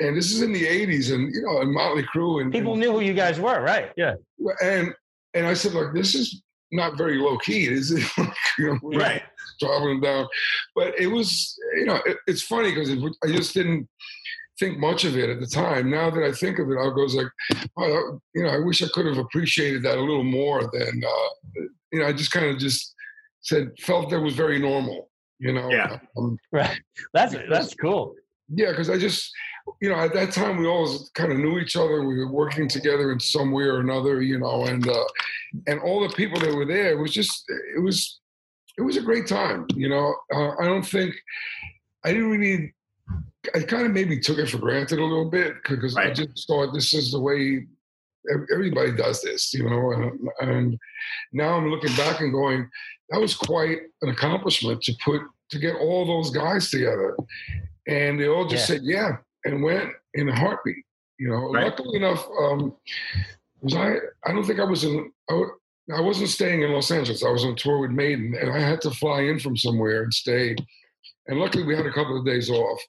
and 0.00 0.16
this 0.16 0.32
is 0.32 0.42
in 0.42 0.52
the 0.52 0.64
'80s, 0.64 1.12
and 1.14 1.34
you 1.34 1.42
know, 1.42 1.60
and 1.60 1.72
Motley 1.72 2.04
Crue 2.04 2.42
and 2.42 2.52
People 2.52 2.72
and, 2.72 2.80
knew 2.82 2.92
who 2.92 3.00
you 3.00 3.14
guys 3.14 3.38
were, 3.40 3.60
right? 3.60 3.92
Yeah. 3.96 4.14
and 4.62 4.94
and 5.34 5.46
I 5.46 5.54
said, 5.54 5.72
look, 5.72 5.94
this 5.94 6.14
is 6.14 6.42
not 6.72 6.96
very 6.98 7.18
low 7.18 7.38
key, 7.38 7.66
is 7.66 7.92
it? 7.92 8.04
you 8.58 8.78
know, 8.82 8.98
right 8.98 9.22
traveling 9.60 10.00
down. 10.00 10.26
But 10.74 10.98
it 10.98 11.06
was, 11.06 11.56
you 11.74 11.84
know, 11.86 12.00
it, 12.06 12.16
it's 12.26 12.42
funny 12.42 12.74
because 12.74 12.90
I 13.22 13.28
just 13.28 13.54
didn't 13.54 13.88
think 14.60 14.78
much 14.78 15.04
of 15.04 15.16
it 15.16 15.30
at 15.30 15.40
the 15.40 15.46
time. 15.46 15.90
Now 15.90 16.10
that 16.10 16.22
I 16.22 16.30
think 16.30 16.58
of 16.60 16.70
it, 16.70 16.78
I 16.78 16.94
goes 16.94 17.14
like, 17.16 17.26
oh, 17.78 18.20
you 18.34 18.44
know, 18.44 18.50
I 18.50 18.58
wish 18.58 18.82
I 18.82 18.86
could 18.92 19.06
have 19.06 19.18
appreciated 19.18 19.82
that 19.82 19.98
a 19.98 20.00
little 20.00 20.22
more 20.22 20.70
than, 20.72 21.02
uh, 21.04 21.62
you 21.92 21.98
know, 21.98 22.06
I 22.06 22.12
just 22.12 22.30
kind 22.30 22.46
of 22.46 22.58
just 22.58 22.94
said, 23.40 23.72
felt 23.80 24.10
that 24.10 24.20
was 24.20 24.34
very 24.34 24.60
normal, 24.60 25.10
you 25.38 25.52
know? 25.52 25.68
Yeah. 25.70 25.98
Um, 26.16 26.38
Right. 26.52 26.80
That's 27.14 27.34
that's 27.48 27.74
cool. 27.74 28.14
yeah, 28.48 28.70
because 28.70 28.90
I 28.90 28.98
just, 28.98 29.32
you 29.80 29.88
know, 29.88 29.96
at 29.96 30.12
that 30.12 30.32
time 30.32 30.58
we 30.58 30.66
all 30.66 30.88
kind 31.14 31.32
of 31.32 31.38
knew 31.38 31.58
each 31.58 31.76
other. 31.76 32.04
We 32.04 32.18
were 32.18 32.30
working 32.30 32.68
together 32.68 33.12
in 33.12 33.20
some 33.20 33.50
way 33.52 33.64
or 33.64 33.80
another, 33.80 34.20
you 34.22 34.38
know, 34.38 34.64
and 34.66 34.86
uh, 34.86 35.04
and 35.66 35.80
all 35.80 36.00
the 36.06 36.14
people 36.14 36.38
that 36.40 36.54
were 36.54 36.66
there 36.66 36.92
it 36.92 36.98
was 36.98 37.12
just, 37.12 37.44
it 37.76 37.82
was, 37.82 38.20
it 38.78 38.82
was 38.82 38.96
a 38.96 39.02
great 39.02 39.26
time. 39.26 39.66
You 39.74 39.88
know, 39.88 40.14
uh, 40.34 40.50
I 40.60 40.66
don't 40.66 40.86
think 40.86 41.14
I 42.04 42.12
didn't 42.12 42.30
really. 42.30 42.74
I 43.54 43.60
kind 43.60 43.86
of 43.86 43.92
maybe 43.92 44.18
took 44.20 44.38
it 44.38 44.50
for 44.50 44.58
granted 44.58 44.98
a 44.98 45.04
little 45.04 45.30
bit 45.30 45.54
because 45.68 45.96
I 45.96 46.12
just 46.12 46.46
thought 46.46 46.72
this 46.74 46.92
is 46.92 47.10
the 47.12 47.20
way 47.20 47.66
everybody 48.52 48.92
does 48.92 49.22
this, 49.22 49.54
you 49.54 49.64
know. 49.68 49.92
And, 49.92 50.28
and 50.40 50.78
now 51.32 51.54
I'm 51.56 51.70
looking 51.70 51.94
back 51.96 52.20
and 52.20 52.32
going, 52.32 52.68
that 53.08 53.20
was 53.20 53.34
quite 53.34 53.78
an 54.02 54.10
accomplishment 54.10 54.82
to 54.82 54.94
put 55.02 55.22
to 55.50 55.58
get 55.58 55.74
all 55.76 56.06
those 56.06 56.30
guys 56.30 56.70
together, 56.70 57.16
and 57.88 58.20
they 58.20 58.28
all 58.28 58.46
just 58.46 58.68
Yeah. 58.68 58.76
said 58.76 58.84
yeah 58.84 59.16
and 59.44 59.62
went 59.62 59.90
in 60.14 60.28
a 60.28 60.36
heartbeat. 60.38 60.84
You 61.18 61.28
know, 61.30 61.52
Right. 61.52 61.64
luckily 61.64 61.96
enough, 61.96 62.24
um, 62.40 62.76
was 63.62 63.74
I? 63.74 63.96
I 64.26 64.32
don't 64.32 64.44
think 64.44 64.60
I 64.60 64.64
was 64.64 64.84
in. 64.84 65.10
I, 65.28 65.42
I 65.96 66.00
wasn't 66.00 66.28
staying 66.28 66.62
in 66.62 66.70
Los 66.72 66.90
Angeles. 66.90 67.24
I 67.24 67.30
was 67.30 67.44
on 67.44 67.56
tour 67.56 67.78
with 67.78 67.90
Maiden, 67.90 68.36
and 68.40 68.50
I 68.52 68.60
had 68.60 68.80
to 68.82 68.90
fly 68.90 69.22
in 69.22 69.38
from 69.40 69.56
somewhere 69.56 70.02
and 70.04 70.12
stay. 70.14 70.54
And 71.26 71.38
luckily, 71.38 71.64
we 71.64 71.76
had 71.76 71.86
a 71.86 71.92
couple 71.92 72.18
of 72.18 72.24
days 72.26 72.50
off. 72.50 72.80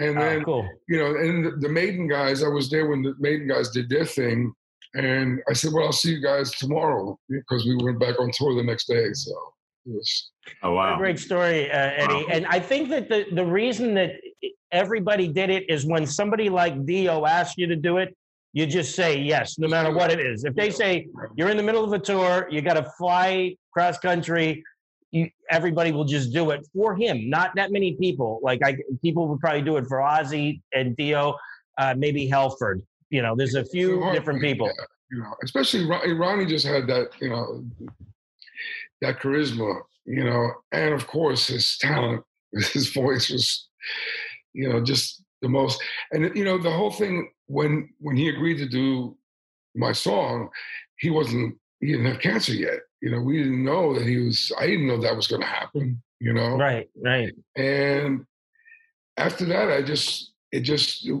And 0.00 0.16
Oh, 0.18 0.20
then, 0.20 0.44
cool. 0.44 0.68
you 0.88 0.98
know, 0.98 1.16
and 1.16 1.44
the, 1.44 1.50
the 1.60 1.68
Maiden 1.68 2.08
guys, 2.08 2.42
I 2.42 2.48
was 2.48 2.70
there 2.70 2.86
when 2.88 3.02
the 3.02 3.14
Maiden 3.18 3.48
guys 3.48 3.70
did 3.70 3.88
their 3.88 4.04
thing. 4.04 4.52
And 4.94 5.40
I 5.48 5.52
said, 5.52 5.72
well, 5.72 5.84
I'll 5.86 5.92
see 5.92 6.14
you 6.14 6.22
guys 6.22 6.50
tomorrow 6.52 7.18
because 7.28 7.66
we 7.66 7.76
went 7.76 8.00
back 8.00 8.18
on 8.18 8.30
tour 8.32 8.54
the 8.54 8.62
next 8.62 8.86
day. 8.86 9.12
So 9.12 9.32
it 9.86 9.92
was, 9.92 10.30
oh 10.62 10.70
a 10.70 10.74
wow 10.74 10.96
great 10.96 11.18
story, 11.18 11.70
uh, 11.70 11.90
Eddie. 11.96 12.14
Wow. 12.14 12.26
And 12.30 12.46
I 12.46 12.58
think 12.58 12.88
that 12.88 13.08
the, 13.08 13.26
the 13.32 13.44
reason 13.44 13.94
that 13.94 14.12
everybody 14.72 15.28
did 15.28 15.50
it 15.50 15.68
is 15.68 15.84
when 15.84 16.06
somebody 16.06 16.48
like 16.48 16.86
Dio 16.86 17.26
asked 17.26 17.58
you 17.58 17.66
to 17.66 17.76
do 17.76 17.98
it, 17.98 18.16
you 18.54 18.66
just 18.66 18.94
say 18.94 19.18
yes, 19.18 19.58
no 19.58 19.68
matter 19.68 19.92
what 19.92 20.10
it 20.10 20.20
is. 20.20 20.44
If 20.44 20.54
they 20.54 20.70
say 20.70 21.08
you're 21.36 21.50
in 21.50 21.58
the 21.58 21.62
middle 21.62 21.84
of 21.84 21.92
a 21.92 21.98
tour, 21.98 22.48
you 22.50 22.62
got 22.62 22.74
to 22.74 22.90
fly 22.96 23.56
cross 23.72 23.98
country, 23.98 24.64
you, 25.10 25.30
everybody 25.50 25.92
will 25.92 26.04
just 26.04 26.32
do 26.32 26.50
it 26.50 26.66
for 26.74 26.94
him. 26.94 27.30
Not 27.30 27.54
that 27.56 27.72
many 27.72 27.94
people. 27.94 28.40
Like 28.42 28.60
I, 28.64 28.76
people 29.02 29.28
would 29.28 29.40
probably 29.40 29.62
do 29.62 29.76
it 29.76 29.86
for 29.86 29.98
Ozzy 29.98 30.60
and 30.72 30.96
Dio, 30.96 31.34
uh, 31.78 31.94
maybe 31.96 32.26
Halford. 32.26 32.82
You 33.10 33.22
know, 33.22 33.34
there's 33.34 33.54
a 33.54 33.64
few 33.64 34.10
different 34.12 34.40
people. 34.40 34.66
Yeah, 34.66 34.84
you 35.10 35.18
know, 35.22 35.34
especially 35.42 35.86
Ronnie 35.86 36.46
just 36.46 36.66
had 36.66 36.86
that, 36.88 37.10
you 37.20 37.30
know, 37.30 37.64
that 39.00 39.20
charisma, 39.20 39.80
you 40.04 40.24
know, 40.24 40.50
and 40.72 40.92
of 40.92 41.06
course 41.06 41.46
his 41.46 41.78
talent, 41.78 42.22
his 42.52 42.92
voice 42.92 43.30
was, 43.30 43.68
you 44.52 44.68
know, 44.68 44.82
just 44.82 45.22
the 45.40 45.48
most. 45.48 45.82
And 46.12 46.36
you 46.36 46.44
know, 46.44 46.58
the 46.58 46.70
whole 46.70 46.90
thing 46.90 47.30
when 47.46 47.88
when 48.00 48.16
he 48.16 48.28
agreed 48.28 48.58
to 48.58 48.68
do 48.68 49.16
my 49.74 49.92
song, 49.92 50.50
he 50.98 51.10
wasn't 51.10 51.56
he 51.80 51.88
didn't 51.88 52.06
have 52.06 52.20
cancer 52.20 52.52
yet. 52.52 52.80
You 53.00 53.10
know, 53.10 53.20
we 53.20 53.38
didn't 53.38 53.64
know 53.64 53.94
that 53.94 54.06
he 54.06 54.18
was. 54.18 54.52
I 54.58 54.66
didn't 54.66 54.88
know 54.88 55.00
that 55.00 55.16
was 55.16 55.28
going 55.28 55.42
to 55.42 55.46
happen. 55.46 56.02
You 56.20 56.32
know, 56.32 56.56
right, 56.56 56.88
right. 56.96 57.32
And 57.56 58.24
after 59.16 59.44
that, 59.46 59.70
I 59.70 59.82
just 59.82 60.32
it 60.50 60.60
just 60.60 61.06
it, 61.06 61.14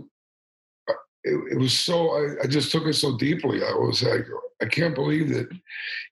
uh, 0.88 0.92
it, 1.22 1.52
it 1.52 1.58
was 1.58 1.78
so 1.78 2.10
I, 2.10 2.44
I, 2.44 2.46
just 2.48 2.72
took 2.72 2.86
it 2.86 2.94
so 2.94 3.16
deeply. 3.16 3.62
I 3.62 3.72
was 3.74 4.02
like, 4.02 4.26
I 4.60 4.66
can't 4.66 4.96
believe 4.96 5.28
that 5.28 5.48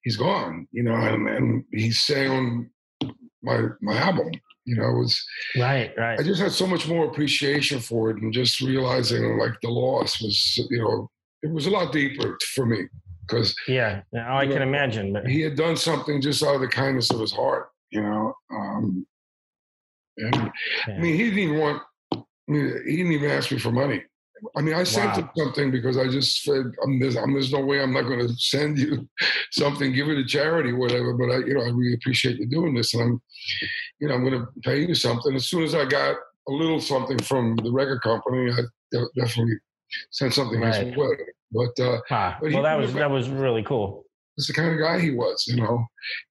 he's 0.02 0.16
gone. 0.16 0.68
You 0.70 0.84
know, 0.84 0.94
and, 0.94 1.28
and 1.28 1.64
he 1.72 1.90
sang 1.90 2.30
on 2.30 2.70
my 3.42 3.62
my 3.80 3.96
album. 3.96 4.30
You 4.66 4.76
know, 4.76 4.88
it 4.88 4.98
was 4.98 5.24
right, 5.56 5.92
right. 5.96 6.20
I 6.20 6.22
just 6.22 6.40
had 6.40 6.52
so 6.52 6.66
much 6.66 6.86
more 6.86 7.06
appreciation 7.06 7.80
for 7.80 8.10
it, 8.10 8.22
and 8.22 8.32
just 8.32 8.60
realizing 8.60 9.36
like 9.38 9.60
the 9.62 9.68
loss 9.68 10.22
was, 10.22 10.58
you 10.70 10.78
know, 10.78 11.10
it 11.42 11.50
was 11.50 11.66
a 11.66 11.70
lot 11.70 11.92
deeper 11.92 12.38
for 12.54 12.66
me 12.66 12.86
because 13.26 13.54
yeah, 13.68 14.02
now 14.12 14.38
I 14.38 14.46
can 14.46 14.56
know, 14.56 14.62
imagine. 14.62 15.12
But... 15.12 15.26
He 15.26 15.40
had 15.40 15.56
done 15.56 15.76
something 15.76 16.20
just 16.20 16.42
out 16.42 16.54
of 16.54 16.60
the 16.60 16.68
kindness 16.68 17.10
of 17.10 17.20
his 17.20 17.32
heart, 17.32 17.70
you 17.90 18.02
know. 18.02 18.34
Um, 18.50 19.06
and 20.18 20.34
yeah. 20.88 20.94
I 20.94 20.98
mean, 20.98 21.16
he 21.16 21.24
didn't 21.24 21.38
even 21.38 21.58
want. 21.58 21.82
I 22.12 22.22
mean, 22.48 22.82
he 22.86 22.96
didn't 22.96 23.12
even 23.12 23.30
ask 23.30 23.50
me 23.50 23.58
for 23.58 23.72
money. 23.72 24.02
I 24.54 24.60
mean, 24.60 24.74
I 24.74 24.84
sent 24.84 25.08
wow. 25.08 25.14
him 25.14 25.30
something 25.36 25.70
because 25.70 25.96
I 25.96 26.08
just 26.08 26.42
said, 26.42 26.66
I'm, 26.82 27.00
there's, 27.00 27.16
I'm, 27.16 27.32
there's 27.32 27.52
no 27.52 27.60
way 27.60 27.80
I'm 27.80 27.94
not 27.94 28.02
going 28.02 28.26
to 28.26 28.34
send 28.34 28.78
you 28.78 29.08
something, 29.50 29.92
give 29.92 30.08
it 30.08 30.16
to 30.16 30.26
charity, 30.26 30.72
whatever. 30.72 31.14
But 31.14 31.30
I, 31.30 31.38
you 31.38 31.54
know, 31.54 31.62
I 31.62 31.70
really 31.70 31.94
appreciate 31.94 32.38
you 32.38 32.46
doing 32.46 32.74
this, 32.74 32.94
and 32.94 33.02
I'm, 33.02 33.22
you 33.98 34.08
know, 34.08 34.14
I'm 34.14 34.24
going 34.28 34.40
to 34.40 34.46
pay 34.62 34.80
you 34.80 34.94
something. 34.94 35.34
As 35.34 35.46
soon 35.46 35.62
as 35.62 35.74
I 35.74 35.84
got 35.86 36.16
a 36.48 36.52
little 36.52 36.80
something 36.80 37.18
from 37.18 37.56
the 37.56 37.72
record 37.72 38.02
company, 38.02 38.52
I 38.52 38.98
definitely 39.18 39.56
sent 40.10 40.34
something 40.34 40.60
right. 40.60 40.86
his 40.86 40.96
way. 40.96 41.16
But, 41.56 41.82
uh, 41.82 42.00
ah, 42.10 42.38
but 42.40 42.52
well, 42.52 42.62
that 42.62 42.78
was 42.78 42.92
that 42.94 43.10
was 43.10 43.28
really 43.28 43.62
cool. 43.62 44.04
That's 44.36 44.48
the 44.48 44.52
kind 44.54 44.72
of 44.72 44.78
guy 44.78 45.00
he 45.00 45.12
was, 45.12 45.44
you 45.46 45.56
know. 45.56 45.84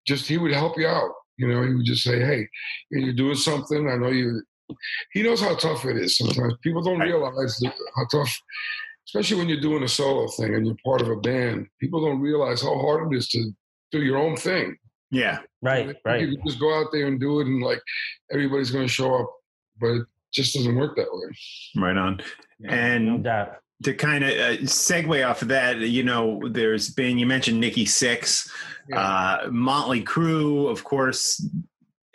Just 0.05 0.27
he 0.27 0.37
would 0.37 0.51
help 0.51 0.77
you 0.77 0.87
out. 0.87 1.11
You 1.37 1.47
know, 1.47 1.63
he 1.63 1.73
would 1.73 1.85
just 1.85 2.03
say, 2.03 2.19
"Hey, 2.19 2.47
you're 2.91 3.13
doing 3.13 3.35
something. 3.35 3.89
I 3.89 3.95
know 3.97 4.09
you 4.09 4.41
he 5.13 5.23
knows 5.23 5.41
how 5.41 5.55
tough 5.55 5.85
it 5.85 5.97
is 5.97 6.17
sometimes. 6.17 6.55
People 6.61 6.81
don't 6.81 6.99
realize 6.99 7.61
how 7.95 8.05
tough, 8.11 8.33
especially 9.07 9.37
when 9.37 9.49
you're 9.49 9.61
doing 9.61 9.83
a 9.83 9.87
solo 9.87 10.27
thing 10.27 10.55
and 10.55 10.65
you're 10.65 10.75
part 10.83 11.01
of 11.01 11.09
a 11.09 11.15
band. 11.17 11.67
People 11.79 12.03
don't 12.03 12.21
realize 12.21 12.61
how 12.61 12.77
hard 12.79 13.11
it 13.11 13.17
is 13.17 13.27
to 13.29 13.51
do 13.91 14.01
your 14.01 14.17
own 14.17 14.35
thing. 14.35 14.75
Yeah, 15.11 15.39
right, 15.61 15.95
right. 16.03 16.27
You 16.27 16.37
just 16.45 16.59
go 16.59 16.79
out 16.79 16.87
there 16.91 17.07
and 17.07 17.19
do 17.19 17.39
it, 17.39 17.47
and 17.47 17.61
like 17.61 17.81
everybody's 18.31 18.71
going 18.71 18.85
to 18.85 18.91
show 18.91 19.15
up, 19.15 19.31
but 19.79 19.87
it 19.87 20.07
just 20.33 20.55
doesn't 20.55 20.75
work 20.75 20.95
that 20.97 21.07
way. 21.09 21.81
Right 21.81 21.97
on. 21.97 22.21
And 22.67 23.23
no 23.23 23.53
to 23.83 23.93
kind 23.93 24.23
of 24.23 24.29
uh, 24.31 24.57
segue 24.63 25.27
off 25.27 25.41
of 25.41 25.49
that, 25.49 25.79
you 25.79 26.03
know, 26.03 26.41
there's 26.49 26.89
been 26.89 27.17
you 27.17 27.25
mentioned 27.25 27.59
Nikki 27.59 27.85
Sixx, 27.85 28.49
yeah. 28.89 28.99
uh, 28.99 29.49
Motley 29.51 30.03
Crue, 30.03 30.69
of 30.69 30.83
course, 30.83 31.45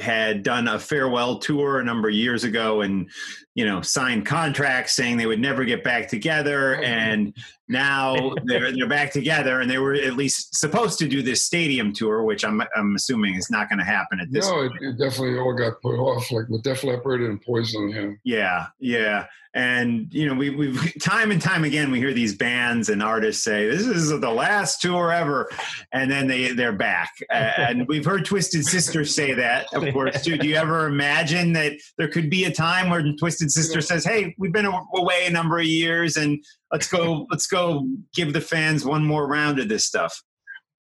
had 0.01 0.43
done 0.43 0.67
a 0.67 0.79
farewell 0.79 1.39
tour 1.39 1.79
a 1.79 1.85
number 1.85 2.09
of 2.09 2.15
years 2.15 2.45
ago 2.45 2.81
and 2.81 3.11
you 3.55 3.67
know 3.67 3.83
signed 3.83 4.25
contracts 4.25 4.95
saying 4.95 5.17
they 5.17 5.27
would 5.27 5.41
never 5.41 5.65
get 5.65 5.85
back 5.85 6.09
together 6.09 6.79
oh, 6.79 6.83
and 6.83 7.37
now 7.71 8.35
they're 8.45 8.73
they're 8.73 8.89
back 8.89 9.13
together 9.13 9.61
and 9.61 9.71
they 9.71 9.79
were 9.79 9.95
at 9.95 10.15
least 10.15 10.55
supposed 10.55 10.99
to 10.99 11.09
do 11.09 11.23
this 11.23 11.43
stadium 11.43 11.93
tour 11.93 12.23
which 12.25 12.45
i'm 12.45 12.63
i'm 12.77 12.95
assuming 12.95 13.35
is 13.35 13.51
not 13.51 13.69
going 13.69 13.79
to 13.79 13.85
happen 13.85 14.21
at 14.21 14.31
this 14.31 14.47
no 14.47 14.69
point. 14.69 14.73
It, 14.81 14.89
it 14.89 14.99
definitely 14.99 15.39
all 15.39 15.55
got 15.55 15.81
put 15.81 15.97
off 15.97 16.31
like 16.31 16.49
with 16.49 16.63
def 16.63 16.85
leppard 16.85 17.23
and 17.23 17.41
poison 17.41 18.19
yeah. 18.25 18.67
Yeah 18.79 18.91
yeah. 18.91 19.27
And 19.53 20.13
you 20.13 20.27
know 20.27 20.35
we 20.35 20.51
we've 20.51 20.95
time 21.03 21.31
and 21.31 21.43
time 21.43 21.65
again 21.65 21.91
we 21.91 21.99
hear 21.99 22.13
these 22.13 22.37
bands 22.37 22.89
and 22.89 23.03
artists 23.03 23.43
say 23.43 23.69
this 23.69 23.85
is 23.85 24.09
the 24.09 24.31
last 24.31 24.81
tour 24.81 25.13
ever. 25.13 25.49
And 25.93 26.11
then 26.11 26.29
they 26.29 26.53
they're 26.53 26.73
back. 26.73 27.11
And 27.31 27.87
we've 27.89 28.05
heard 28.05 28.25
twisted 28.25 28.65
sister 28.65 29.05
say 29.05 29.35
that 29.35 29.67
of 29.75 29.93
course 29.93 30.23
too. 30.23 30.39
Do 30.39 30.47
you 30.47 30.57
ever 30.57 30.87
imagine 30.87 31.53
that 31.55 31.73
there 31.99 32.09
could 32.09 32.31
be 32.31 32.45
a 32.45 32.53
time 32.53 32.91
where 32.91 33.03
twisted 33.15 33.51
sister 33.51 33.81
says 33.81 34.05
hey 34.05 34.35
we've 34.39 34.53
been 34.53 34.67
away 34.95 35.27
a 35.27 35.31
number 35.31 35.59
of 35.59 35.67
years 35.67 36.17
and 36.17 36.45
let's 36.73 36.89
go 36.89 37.27
let's 37.31 37.47
go 37.47 37.87
give 38.15 38.33
the 38.33 38.41
fans 38.41 38.85
one 38.85 39.05
more 39.05 39.27
round 39.27 39.59
of 39.59 39.69
this 39.69 39.85
stuff 39.85 40.23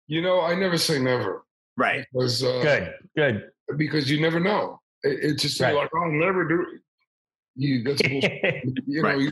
you 0.08 0.22
know 0.22 0.42
i 0.42 0.54
never 0.56 0.78
say 0.78 1.00
never 1.00 1.46
right 1.78 2.06
because 2.14 2.44
uh, 2.44 2.62
good 2.62 2.94
good 3.16 3.50
because 3.78 4.10
you 4.10 4.22
never 4.22 4.40
know 4.40 4.80
it, 5.04 5.20
it's 5.22 5.42
just 5.42 5.60
right. 5.60 5.76
like 5.76 5.90
i'll 5.96 6.12
never 6.12 6.48
do 6.48 6.66
you 7.58 7.84
that's 7.84 8.02
you 8.88 9.02
know, 9.02 9.18
you, 9.18 9.32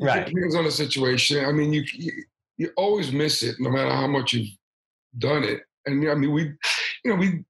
right. 0.00 0.26
depends 0.26 0.54
on 0.54 0.64
the 0.64 0.70
situation. 0.70 1.44
I 1.44 1.52
mean, 1.52 1.72
you, 1.72 1.84
you, 1.94 2.12
you 2.58 2.70
always 2.76 3.12
miss 3.12 3.42
it, 3.42 3.56
no 3.58 3.70
matter 3.70 3.90
how 3.90 4.06
much 4.06 4.34
you've 4.34 4.50
done 5.18 5.42
it. 5.42 5.62
And 5.86 6.08
I 6.08 6.14
mean, 6.14 6.32
we, 6.32 6.42
you 7.04 7.10
know, 7.10 7.14
we 7.14 7.44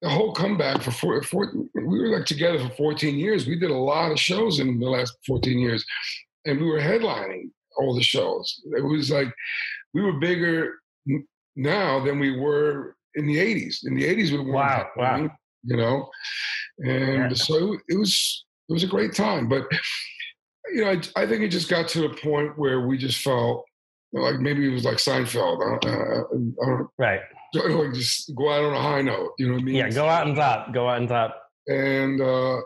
the 0.00 0.08
whole 0.08 0.32
comeback 0.32 0.82
for 0.82 0.90
four, 0.90 1.22
four, 1.22 1.52
we 1.74 2.00
were 2.00 2.16
like 2.16 2.26
together 2.26 2.58
for 2.58 2.74
14 2.74 3.16
years. 3.16 3.46
We 3.46 3.58
did 3.58 3.70
a 3.70 3.76
lot 3.76 4.10
of 4.10 4.18
shows 4.18 4.58
in 4.58 4.80
the 4.80 4.88
last 4.88 5.14
14 5.26 5.58
years, 5.58 5.84
and 6.44 6.58
we 6.58 6.66
were 6.66 6.80
headlining 6.80 7.50
all 7.78 7.94
the 7.94 8.02
shows. 8.02 8.60
It 8.76 8.84
was 8.84 9.10
like 9.10 9.32
we 9.94 10.02
were 10.02 10.18
bigger 10.18 10.74
now 11.56 12.04
than 12.04 12.18
we 12.18 12.38
were 12.38 12.96
in 13.14 13.26
the 13.26 13.36
80s. 13.36 13.86
In 13.86 13.94
the 13.94 14.04
80s, 14.04 14.30
we 14.30 14.38
were 14.38 14.52
wow, 14.52 14.86
wow. 14.96 15.28
you 15.64 15.76
know, 15.76 16.08
and 16.78 17.30
yeah. 17.30 17.34
so 17.34 17.76
it 17.88 17.98
was 17.98 18.44
it 18.68 18.72
was 18.72 18.84
a 18.84 18.88
great 18.88 19.14
time. 19.14 19.48
But 19.48 19.64
you 20.72 20.84
know, 20.84 20.90
I, 20.90 21.22
I, 21.22 21.26
think 21.26 21.42
it 21.42 21.48
just 21.48 21.68
got 21.68 21.88
to 21.88 22.06
a 22.06 22.16
point 22.16 22.56
where 22.56 22.86
we 22.86 22.96
just 22.96 23.20
felt 23.20 23.64
like 24.12 24.40
maybe 24.40 24.66
it 24.66 24.72
was 24.72 24.84
like 24.84 24.96
Seinfeld. 24.96 25.84
Uh, 25.84 26.62
uh, 26.64 26.84
right. 26.98 27.20
Like 27.54 27.92
just 27.92 28.34
go 28.34 28.50
out 28.50 28.64
on 28.64 28.72
a 28.72 28.80
high 28.80 29.02
note. 29.02 29.32
You 29.38 29.48
know 29.48 29.52
what 29.52 29.60
I 29.60 29.64
mean? 29.64 29.74
Yeah, 29.74 29.90
go 29.90 30.08
out 30.08 30.26
and 30.26 30.34
top. 30.34 30.72
Go 30.72 30.88
out 30.88 31.00
and 31.00 31.08
top. 31.08 31.42
And 31.66 32.18
uh, 32.18 32.60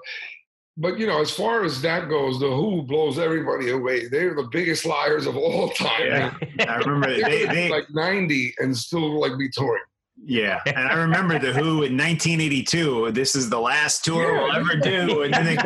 but 0.76 0.98
you 0.98 1.06
know, 1.06 1.20
as 1.20 1.30
far 1.30 1.64
as 1.64 1.80
that 1.82 2.08
goes, 2.08 2.38
the 2.38 2.48
Who 2.48 2.82
blows 2.82 3.18
everybody 3.18 3.70
away. 3.70 4.08
They're 4.08 4.34
the 4.34 4.48
biggest 4.50 4.84
liars 4.84 5.26
of 5.26 5.36
all 5.36 5.70
time. 5.70 6.06
Yeah. 6.06 6.34
I 6.68 6.76
remember 6.76 7.14
they, 7.22 7.46
they 7.46 7.68
like 7.68 7.88
ninety 7.90 8.54
and 8.58 8.76
still 8.76 9.20
like 9.20 9.38
be 9.38 9.48
touring. 9.48 9.82
Yeah, 10.24 10.60
and 10.66 10.78
I 10.78 10.94
remember 10.94 11.38
the 11.38 11.52
Who 11.52 11.82
in 11.82 11.96
1982. 11.96 13.12
This 13.12 13.36
is 13.36 13.50
the 13.50 13.60
last 13.60 14.04
tour 14.04 14.34
yeah. 14.34 14.42
we'll 14.42 14.52
ever 14.56 14.76
do, 14.76 15.22
and 15.22 15.32
then 15.32 15.44
they 15.44 15.56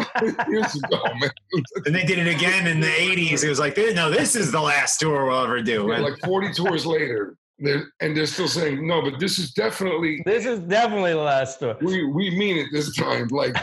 years 0.48 0.74
ago, 0.74 1.02
man. 1.20 1.30
and 1.86 1.94
they 1.94 2.04
did 2.04 2.18
it 2.18 2.26
again 2.26 2.66
in 2.66 2.80
the 2.80 2.88
80s. 2.88 3.44
It 3.44 3.48
was 3.48 3.60
like, 3.60 3.76
no, 3.76 4.10
this 4.10 4.34
is 4.34 4.50
the 4.50 4.60
last 4.60 4.98
tour 4.98 5.26
we'll 5.26 5.44
ever 5.44 5.62
do. 5.62 5.86
Yeah, 5.88 6.00
like 6.00 6.18
40 6.24 6.52
tours 6.52 6.84
later, 6.84 7.36
they're, 7.60 7.84
and 8.00 8.16
they're 8.16 8.26
still 8.26 8.48
saying 8.48 8.86
no, 8.86 9.02
but 9.02 9.20
this 9.20 9.38
is 9.38 9.52
definitely 9.52 10.20
this 10.26 10.44
is 10.46 10.58
definitely 10.60 11.12
the 11.12 11.18
last 11.18 11.60
tour. 11.60 11.76
We 11.80 12.04
we 12.06 12.36
mean 12.36 12.56
it 12.56 12.66
this 12.72 12.94
time. 12.96 13.28
Like 13.28 13.56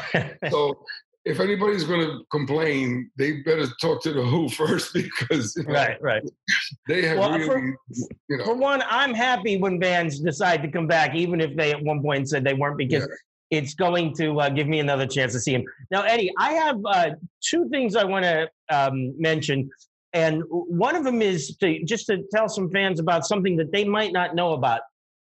so, 0.49 0.73
if 1.27 1.41
anybody's 1.41 1.83
going 1.83 1.99
to 1.99 2.23
complain, 2.31 3.11
they 3.17 3.41
better 3.41 3.65
talk 3.81 4.01
to 4.03 4.13
the 4.13 4.23
Who 4.23 4.47
first 4.61 4.93
because 4.93 5.55
you 5.55 5.63
know, 5.63 5.73
right, 5.73 6.01
right. 6.01 6.23
They 6.87 7.05
have 7.05 7.17
well, 7.17 7.31
really, 7.31 7.45
for, 7.45 7.77
you 8.29 8.37
know. 8.37 8.45
For 8.45 8.55
one, 8.55 8.81
I'm 8.89 9.13
happy 9.13 9.57
when 9.57 9.77
bands 9.77 10.19
decide 10.19 10.61
to 10.63 10.71
come 10.71 10.87
back, 10.87 11.15
even 11.15 11.41
if 11.41 11.55
they 11.55 11.71
at 11.71 11.83
one 11.83 12.01
point 12.01 12.29
said 12.29 12.43
they 12.43 12.53
weren't, 12.53 12.77
because 12.77 13.07
yeah. 13.51 13.59
it's 13.59 13.73
going 13.73 14.13
to 14.15 14.39
uh, 14.39 14.49
give 14.49 14.67
me 14.67 14.79
another 14.79 15.05
chance 15.05 15.33
to 15.33 15.39
see 15.39 15.51
them. 15.51 15.65
Now, 15.91 16.03
Eddie, 16.03 16.31
I 16.37 16.53
have 16.53 16.77
uh, 16.85 17.09
two 17.41 17.67
things 17.69 17.95
I 17.95 18.05
want 18.05 18.23
to 18.23 18.49
um, 18.69 19.13
mention, 19.19 19.69
and 20.13 20.43
one 20.47 20.95
of 20.95 21.03
them 21.03 21.21
is 21.21 21.57
to 21.57 21.83
just 21.83 22.07
to 22.07 22.23
tell 22.33 22.47
some 22.47 22.71
fans 22.71 22.99
about 22.99 23.25
something 23.25 23.57
that 23.57 23.71
they 23.73 23.83
might 23.83 24.13
not 24.13 24.33
know 24.33 24.53
about. 24.53 24.81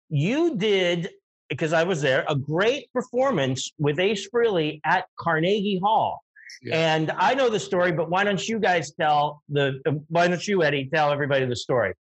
You 0.10 0.58
did 0.58 1.10
because 1.52 1.74
I 1.74 1.84
was 1.84 2.02
there, 2.02 2.24
a 2.30 2.36
great 2.36 2.92
performance 2.94 3.72
with 3.78 4.00
Ace 4.00 4.28
Frehley 4.34 4.80
at 4.86 5.06
Carnegie 5.20 5.80
Hall. 5.84 6.24
Yeah. 6.64 6.96
And 6.96 7.12
I 7.12 7.34
know 7.34 7.50
the 7.50 7.60
story, 7.60 7.92
but 7.92 8.10
why 8.10 8.24
don't 8.24 8.48
you 8.48 8.58
guys 8.58 8.94
tell 9.00 9.44
the, 9.50 9.82
why 10.08 10.28
don't 10.30 10.48
you, 10.48 10.64
Eddie, 10.64 10.90
tell 10.94 11.12
everybody 11.12 11.46
the 11.46 11.56
story? 11.56 11.94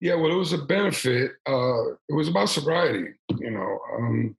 Yeah, 0.00 0.14
well, 0.16 0.32
it 0.32 0.36
was 0.36 0.52
a 0.52 0.58
benefit. 0.58 1.30
Uh, 1.46 1.90
it 2.08 2.14
was 2.14 2.26
about 2.28 2.48
sobriety, 2.48 3.10
you 3.38 3.50
know. 3.52 3.78
Um, 3.96 4.36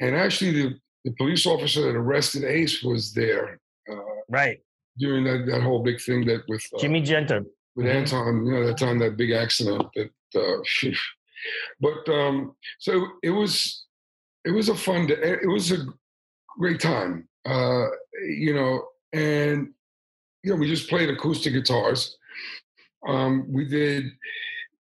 and 0.00 0.14
actually, 0.14 0.52
the, 0.52 0.74
the 1.04 1.12
police 1.18 1.44
officer 1.44 1.80
that 1.82 1.96
arrested 1.96 2.44
Ace 2.44 2.82
was 2.84 3.12
there. 3.12 3.58
Uh, 3.90 3.96
right. 4.28 4.58
During 4.98 5.24
that, 5.24 5.46
that 5.50 5.62
whole 5.62 5.82
big 5.82 6.00
thing 6.00 6.24
that 6.26 6.42
with 6.48 6.64
uh, 6.74 6.78
Jimmy 6.78 7.02
Genter. 7.02 7.44
with 7.74 7.86
Mhm. 7.86 7.94
Anton. 7.94 8.46
You 8.46 8.52
know, 8.52 8.66
that 8.66 8.78
time 8.78 8.98
that 9.00 9.16
big 9.16 9.32
accident. 9.32 9.86
That, 9.96 10.10
uh. 10.36 10.90
but 11.80 12.08
um, 12.12 12.54
so 12.78 13.06
it 13.22 13.30
was, 13.30 13.86
it 14.44 14.50
was 14.50 14.68
a 14.68 14.74
fun. 14.74 15.06
Day. 15.06 15.14
It 15.42 15.48
was 15.48 15.72
a 15.72 15.86
great 16.58 16.80
time. 16.80 17.28
Uh, 17.44 17.86
you 18.24 18.54
know, 18.54 18.84
and 19.12 19.68
you 20.42 20.52
know, 20.52 20.56
we 20.56 20.68
just 20.68 20.88
played 20.88 21.10
acoustic 21.10 21.52
guitars. 21.52 22.16
Um, 23.06 23.46
we 23.52 23.64
did 23.64 24.04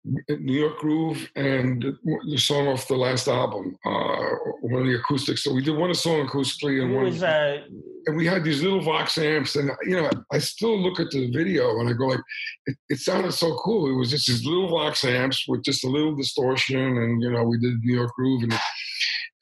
New 0.04 0.60
York 0.60 0.80
Groove 0.80 1.30
and 1.36 1.86
the 2.04 2.38
song 2.38 2.68
off 2.68 2.88
the 2.88 2.95
last 2.95 3.28
album, 3.28 3.78
uh, 3.86 4.30
one 4.62 4.82
of 4.82 4.88
the 4.88 4.95
acoustics. 4.95 5.43
So 5.43 5.54
we 5.54 5.64
did 5.64 5.78
one 5.78 5.93
song 5.93 6.28
acoustically 6.28 6.82
and 6.82 6.89
Who 6.89 6.95
one 6.95 7.06
was 7.06 7.22
uh, 7.22 7.62
and 8.08 8.18
we 8.18 8.26
had 8.26 8.43
these 8.43 8.64
little 8.64 8.82
Vox 8.82 9.18
amps, 9.18 9.56
and 9.56 9.70
you 9.84 9.95
know, 9.95 10.10
I 10.32 10.39
still 10.39 10.80
look 10.82 10.99
at 10.99 11.12
the 11.12 11.30
video 11.32 11.80
and 11.80 11.89
I 11.89 11.93
go 11.93 12.08
like, 12.08 12.20
it, 12.66 12.76
it 12.89 12.99
sounded 12.99 13.34
so 13.34 13.56
cool. 13.58 13.89
It 13.89 13.97
was 13.97 14.10
just 14.10 14.28
these 14.28 14.45
little 14.45 14.70
Vox 14.70 15.04
amps 15.04 15.45
with 15.47 15.64
just 15.64 15.84
a 15.84 15.88
little 15.88 16.16
distortion, 16.16 16.80
and 16.80 17.22
you 17.22 17.32
know, 17.32 17.43
we 17.43 17.60
did 17.60 17.80
New 17.84 17.95
York 17.95 18.12
Groove, 18.16 18.43
and 18.43 18.54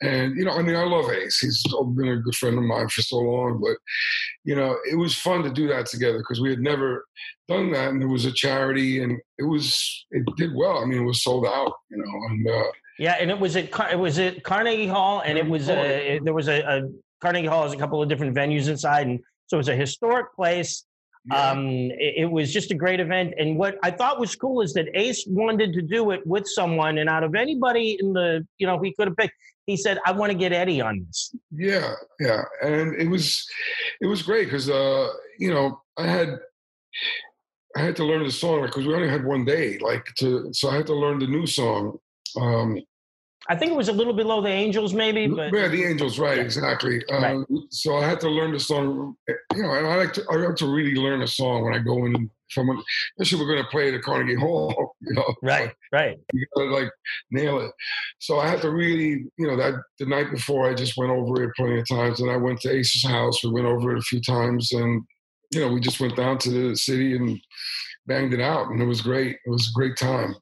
and 0.02 0.36
you 0.38 0.45
know, 0.45 0.52
I 0.52 0.62
mean, 0.62 0.76
I 0.76 0.84
love 0.84 1.10
Ace. 1.12 1.39
He's 1.39 1.64
been 1.95 2.08
a 2.08 2.18
good 2.18 2.36
friend 2.36 2.58
of 2.58 2.64
mine 2.64 2.88
for 2.89 3.02
so 3.02 3.18
long, 3.18 3.60
but 3.62 3.78
you 4.45 4.56
know, 4.56 4.78
it 4.89 4.95
was 4.95 5.14
fun 5.16 5.43
to 5.43 5.50
do 5.50 5.68
that 5.68 5.86
together 5.88 6.20
because 6.20 6.39
we 6.41 6.50
had 6.50 6.60
never 6.60 7.06
done 7.47 7.72
that, 7.74 7.89
and 7.89 8.02
it 8.02 8.08
was 8.08 8.26
a 8.26 8.32
charity, 8.32 9.02
and 9.04 9.20
it 9.38 9.43
was 9.43 10.06
it 10.12 10.24
did 10.38 10.52
well. 10.56 10.78
I 10.80 10.86
mean, 10.86 11.02
it 11.02 11.06
was 11.06 11.24
sold 11.24 11.45
out, 11.45 11.74
you 11.89 11.97
know, 11.97 12.12
and 12.30 12.47
uh, 12.47 12.72
yeah, 12.97 13.18
and 13.20 13.30
it 13.30 13.39
was 13.39 13.56
at 13.56 13.70
it 13.91 14.00
was 14.00 14.20
at 14.20 14.43
Carnegie 14.43 14.88
Hall, 14.88 15.22
and 15.26 15.38
it 15.38 15.45
was 15.47 15.70
a, 15.70 16.16
it- 16.16 16.24
there 16.26 16.34
was 16.34 16.47
a, 16.47 16.62
a 16.62 16.82
Carnegie 17.22 17.47
Hall 17.47 17.64
has 17.64 17.74
a 17.74 17.78
couple 17.78 18.02
of 18.02 18.08
different 18.10 18.36
venues 18.36 18.68
inside, 18.70 19.08
and 19.08 19.20
so 19.47 19.58
it 19.58 19.60
was 19.60 19.70
a 19.70 19.76
historic 19.76 20.34
place. 20.36 20.86
yeah. 21.26 21.52
Um, 21.52 21.68
it, 21.68 22.14
it 22.24 22.32
was 22.32 22.54
just 22.54 22.72
a 22.72 22.76
great 22.76 23.00
event, 23.02 23.34
and 23.38 23.58
what 23.58 23.78
I 23.84 23.91
thought 23.91 24.20
was 24.20 24.36
cool 24.36 24.62
is 24.62 24.74
that 24.74 24.88
Ace 24.93 25.26
wanted 25.28 25.74
to 25.74 25.82
do 25.82 26.12
it 26.12 26.26
with 26.26 26.47
someone, 26.47 26.97
and 26.97 27.10
out 27.10 27.24
of 27.26 27.36
anybody 27.36 27.97
in 28.00 28.14
the 28.14 28.47
you 28.58 28.66
know 28.66 28.80
he 28.82 28.93
could 28.93 29.08
have 29.10 29.18
picked, 29.18 29.34
he 29.70 29.78
said, 29.78 29.99
"I 30.03 30.11
want 30.11 30.32
to 30.32 30.38
get 30.38 30.51
Eddie 30.51 30.82
on 30.82 31.05
this." 31.05 31.36
Yeah, 31.51 31.93
yeah, 32.20 32.41
and 32.63 32.95
it 32.95 33.07
was 33.07 33.47
it 34.01 34.07
was 34.07 34.24
great 34.24 34.45
because 34.45 34.67
uh, 34.70 35.09
you 35.38 35.53
know 35.53 35.80
I 35.95 36.07
had 36.07 36.39
I 37.78 37.82
had 37.82 37.95
to 37.97 38.03
learn 38.03 38.24
the 38.24 38.32
song 38.32 38.63
because 38.63 38.88
we 38.88 38.95
only 38.95 39.07
had 39.07 39.24
one 39.24 39.45
day, 39.45 39.78
like 39.78 40.05
to 40.17 40.49
so 40.53 40.70
I 40.70 40.78
had 40.78 40.88
to 40.88 40.95
learn 40.95 41.20
the 41.20 41.28
new 41.28 41.45
song. 41.45 41.99
Um, 42.36 42.82
I 43.50 43.56
think 43.56 43.72
it 43.72 43.76
was 43.76 43.89
a 43.89 43.93
little 43.93 44.14
below 44.14 44.41
the 44.41 44.50
Angels, 44.50 44.93
maybe, 44.93 45.26
but 45.26 45.52
yeah, 45.52 45.68
the 45.68 45.84
Angels, 45.84 46.20
right? 46.20 46.38
Exactly. 46.38 47.04
Right. 47.10 47.34
Um, 47.34 47.45
so 47.72 47.97
I 47.97 48.08
had 48.08 48.20
to 48.20 48.30
learn 48.30 48.54
the 48.54 48.60
song. 48.60 49.16
You 49.28 49.64
know, 49.64 49.72
I 49.72 49.95
like 49.95 50.14
to 50.14 50.24
I 50.30 50.36
like 50.36 50.56
to 50.58 50.68
really 50.68 50.93
learn 50.93 51.24
a 51.24 51.28
song 51.28 51.64
when 51.64 51.74
I 51.74 51.80
go 51.80 52.06
in. 52.06 52.30
Someone, 52.52 52.82
especially 53.20 53.45
we're 53.45 53.54
going 53.54 53.64
to 53.64 53.70
play 53.70 53.93
at 53.93 54.02
Carnegie 54.02 54.36
Hall. 54.36 54.95
You 55.02 55.14
know, 55.14 55.34
right, 55.41 55.72
right. 55.93 56.18
you 56.34 56.45
gotta 56.56 56.70
like 56.70 56.91
nail 57.32 57.62
it. 57.62 57.72
So 58.20 58.39
I 58.39 58.50
had 58.50 58.62
to 58.64 58.70
really, 58.70 59.26
you 59.38 59.47
know, 59.47 59.56
that 59.56 59.76
the 59.97 60.06
night 60.06 60.30
before 60.30 60.70
I 60.70 60.74
just 60.74 60.97
went 60.97 61.10
over 61.10 61.41
it 61.43 61.56
plenty 61.56 61.80
of 61.80 61.88
times, 61.88 62.20
and 62.20 62.30
I 62.30 62.36
went 62.36 62.60
to 62.62 62.70
Ace's 62.70 63.10
house. 63.10 63.43
We 63.43 63.52
went 63.52 63.66
over 63.66 63.95
it 63.95 64.00
a 64.00 64.02
few 64.02 64.20
times, 64.20 64.74
and 64.74 65.04
you 65.52 65.62
know, 65.62 65.72
we 65.72 65.80
just 65.80 66.02
went 66.02 66.18
down 66.18 66.38
to 66.39 66.50
the 66.50 66.76
city 66.76 67.16
and 67.16 67.39
banged 68.08 68.34
it 68.34 68.41
out, 68.41 68.70
and 68.70 68.82
it 68.82 68.86
was 68.86 69.02
great. 69.02 69.38
It 69.45 69.50
was 69.50 69.70
a 69.70 69.78
great 69.78 69.95
time. 69.95 70.36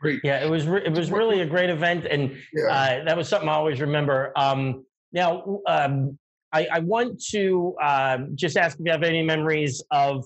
Great. 0.00 0.20
Yeah, 0.22 0.44
it 0.44 0.50
was 0.50 0.66
re- 0.66 0.84
it 0.84 0.92
was 0.92 1.10
really 1.10 1.40
a 1.40 1.46
great 1.46 1.70
event, 1.70 2.06
and 2.06 2.36
Yeah. 2.52 2.66
uh, 3.00 3.04
that 3.04 3.16
was 3.16 3.28
something 3.28 3.48
I 3.48 3.52
always 3.54 3.80
remember. 3.80 4.32
Um, 4.36 4.84
now, 5.12 5.60
um, 5.66 6.18
I, 6.52 6.68
I 6.72 6.78
want 6.80 7.22
to 7.30 7.74
um 7.82 8.32
just 8.34 8.56
ask 8.56 8.78
if 8.78 8.84
you 8.84 8.92
have 8.92 9.02
any 9.02 9.22
memories 9.22 9.82
of 9.90 10.24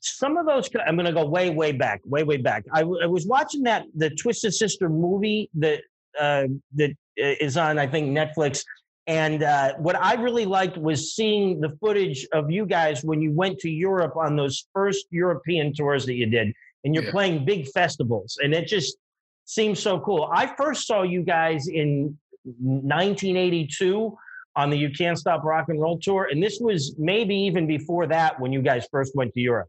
some 0.00 0.36
of 0.36 0.46
those. 0.46 0.68
I'm 0.86 0.96
going 0.96 1.06
to 1.06 1.12
go 1.12 1.26
way, 1.26 1.50
way 1.50 1.72
back, 1.72 2.00
way, 2.04 2.22
way 2.22 2.36
back. 2.36 2.64
I, 2.72 2.80
w- 2.80 3.00
I 3.02 3.06
was 3.06 3.26
watching 3.26 3.62
that 3.64 3.84
the 3.94 4.10
Twisted 4.10 4.54
Sister 4.54 4.88
movie 4.88 5.50
that 5.54 5.80
uh, 6.20 6.46
that 6.74 6.92
is 7.16 7.56
on, 7.56 7.78
I 7.78 7.86
think, 7.86 8.16
Netflix. 8.16 8.64
And 9.06 9.42
uh, 9.42 9.74
what 9.78 9.96
I 9.96 10.14
really 10.14 10.46
liked 10.46 10.78
was 10.78 11.14
seeing 11.14 11.60
the 11.60 11.70
footage 11.80 12.26
of 12.32 12.50
you 12.50 12.64
guys 12.66 13.04
when 13.04 13.20
you 13.20 13.32
went 13.32 13.58
to 13.60 13.70
Europe 13.70 14.16
on 14.16 14.34
those 14.34 14.66
first 14.72 15.06
European 15.10 15.74
tours 15.74 16.06
that 16.06 16.14
you 16.14 16.26
did, 16.26 16.52
and 16.84 16.94
you're 16.94 17.04
Yeah. 17.04 17.10
playing 17.10 17.44
big 17.44 17.66
festivals, 17.68 18.38
and 18.42 18.54
it 18.54 18.66
just 18.66 18.96
seems 19.44 19.80
so 19.80 20.00
cool. 20.00 20.28
I 20.32 20.46
first 20.46 20.86
saw 20.86 21.02
you 21.02 21.22
guys 21.22 21.68
in 21.68 22.16
1982 22.44 24.16
on 24.56 24.70
the 24.70 24.76
You 24.76 24.90
Can't 24.90 25.18
Stop 25.18 25.44
Rock 25.44 25.68
and 25.68 25.80
Roll 25.80 25.98
tour, 25.98 26.28
and 26.30 26.42
this 26.42 26.58
was 26.60 26.94
maybe 26.98 27.34
even 27.34 27.66
before 27.66 28.06
that 28.06 28.38
when 28.40 28.52
you 28.52 28.62
guys 28.62 28.86
first 28.90 29.12
went 29.14 29.32
to 29.34 29.40
Europe. 29.40 29.68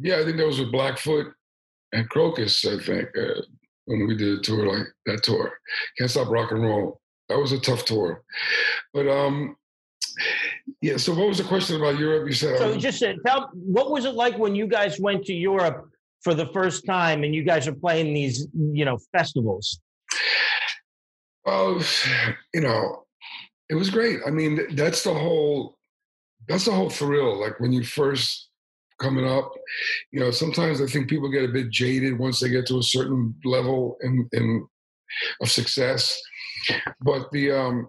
Yeah, 0.00 0.18
I 0.18 0.24
think 0.24 0.38
that 0.38 0.46
was 0.46 0.58
with 0.58 0.72
Blackfoot 0.72 1.34
and 1.92 2.08
Crocus. 2.08 2.64
I 2.64 2.78
think 2.78 3.08
uh, 3.16 3.42
when 3.84 4.06
we 4.06 4.16
did 4.16 4.38
a 4.38 4.42
tour 4.42 4.66
like 4.66 4.86
that 5.06 5.22
tour, 5.22 5.52
Can't 5.98 6.10
Stop 6.10 6.28
Rock 6.28 6.52
and 6.52 6.62
Roll. 6.62 7.00
That 7.28 7.38
was 7.38 7.52
a 7.52 7.60
tough 7.60 7.84
tour, 7.84 8.22
but 8.92 9.08
um, 9.08 9.56
yeah. 10.80 10.96
So 10.96 11.14
what 11.14 11.28
was 11.28 11.38
the 11.38 11.44
question 11.44 11.76
about 11.76 11.98
Europe? 11.98 12.26
You 12.26 12.34
said 12.34 12.58
So 12.58 12.72
um, 12.72 12.78
just 12.78 13.02
uh, 13.02 13.14
tell 13.24 13.50
what 13.54 13.90
was 13.90 14.04
it 14.04 14.14
like 14.14 14.36
when 14.38 14.54
you 14.54 14.66
guys 14.66 15.00
went 15.00 15.24
to 15.26 15.32
Europe 15.32 15.88
for 16.22 16.34
the 16.34 16.46
first 16.52 16.86
time 16.86 17.24
and 17.24 17.34
you 17.34 17.42
guys 17.42 17.66
are 17.66 17.74
playing 17.74 18.14
these, 18.14 18.46
you 18.54 18.84
know, 18.84 18.98
festivals? 19.16 19.80
Oh, 21.46 21.84
you 22.54 22.60
know, 22.60 23.04
it 23.68 23.74
was 23.74 23.90
great. 23.90 24.20
I 24.26 24.30
mean, 24.30 24.76
that's 24.76 25.02
the 25.02 25.14
whole 25.14 25.76
that's 26.48 26.64
the 26.64 26.72
whole 26.72 26.90
thrill. 26.90 27.40
Like 27.40 27.60
when 27.60 27.72
you 27.72 27.84
first 27.84 28.48
coming 29.00 29.26
up, 29.26 29.52
you 30.12 30.20
know, 30.20 30.30
sometimes 30.30 30.80
I 30.80 30.86
think 30.86 31.08
people 31.08 31.30
get 31.30 31.48
a 31.48 31.52
bit 31.52 31.70
jaded 31.70 32.18
once 32.18 32.40
they 32.40 32.48
get 32.48 32.66
to 32.66 32.78
a 32.78 32.82
certain 32.82 33.34
level 33.44 33.96
in, 34.02 34.28
in 34.32 34.66
of 35.40 35.50
success. 35.50 36.20
But 37.00 37.30
the 37.32 37.52
um, 37.52 37.88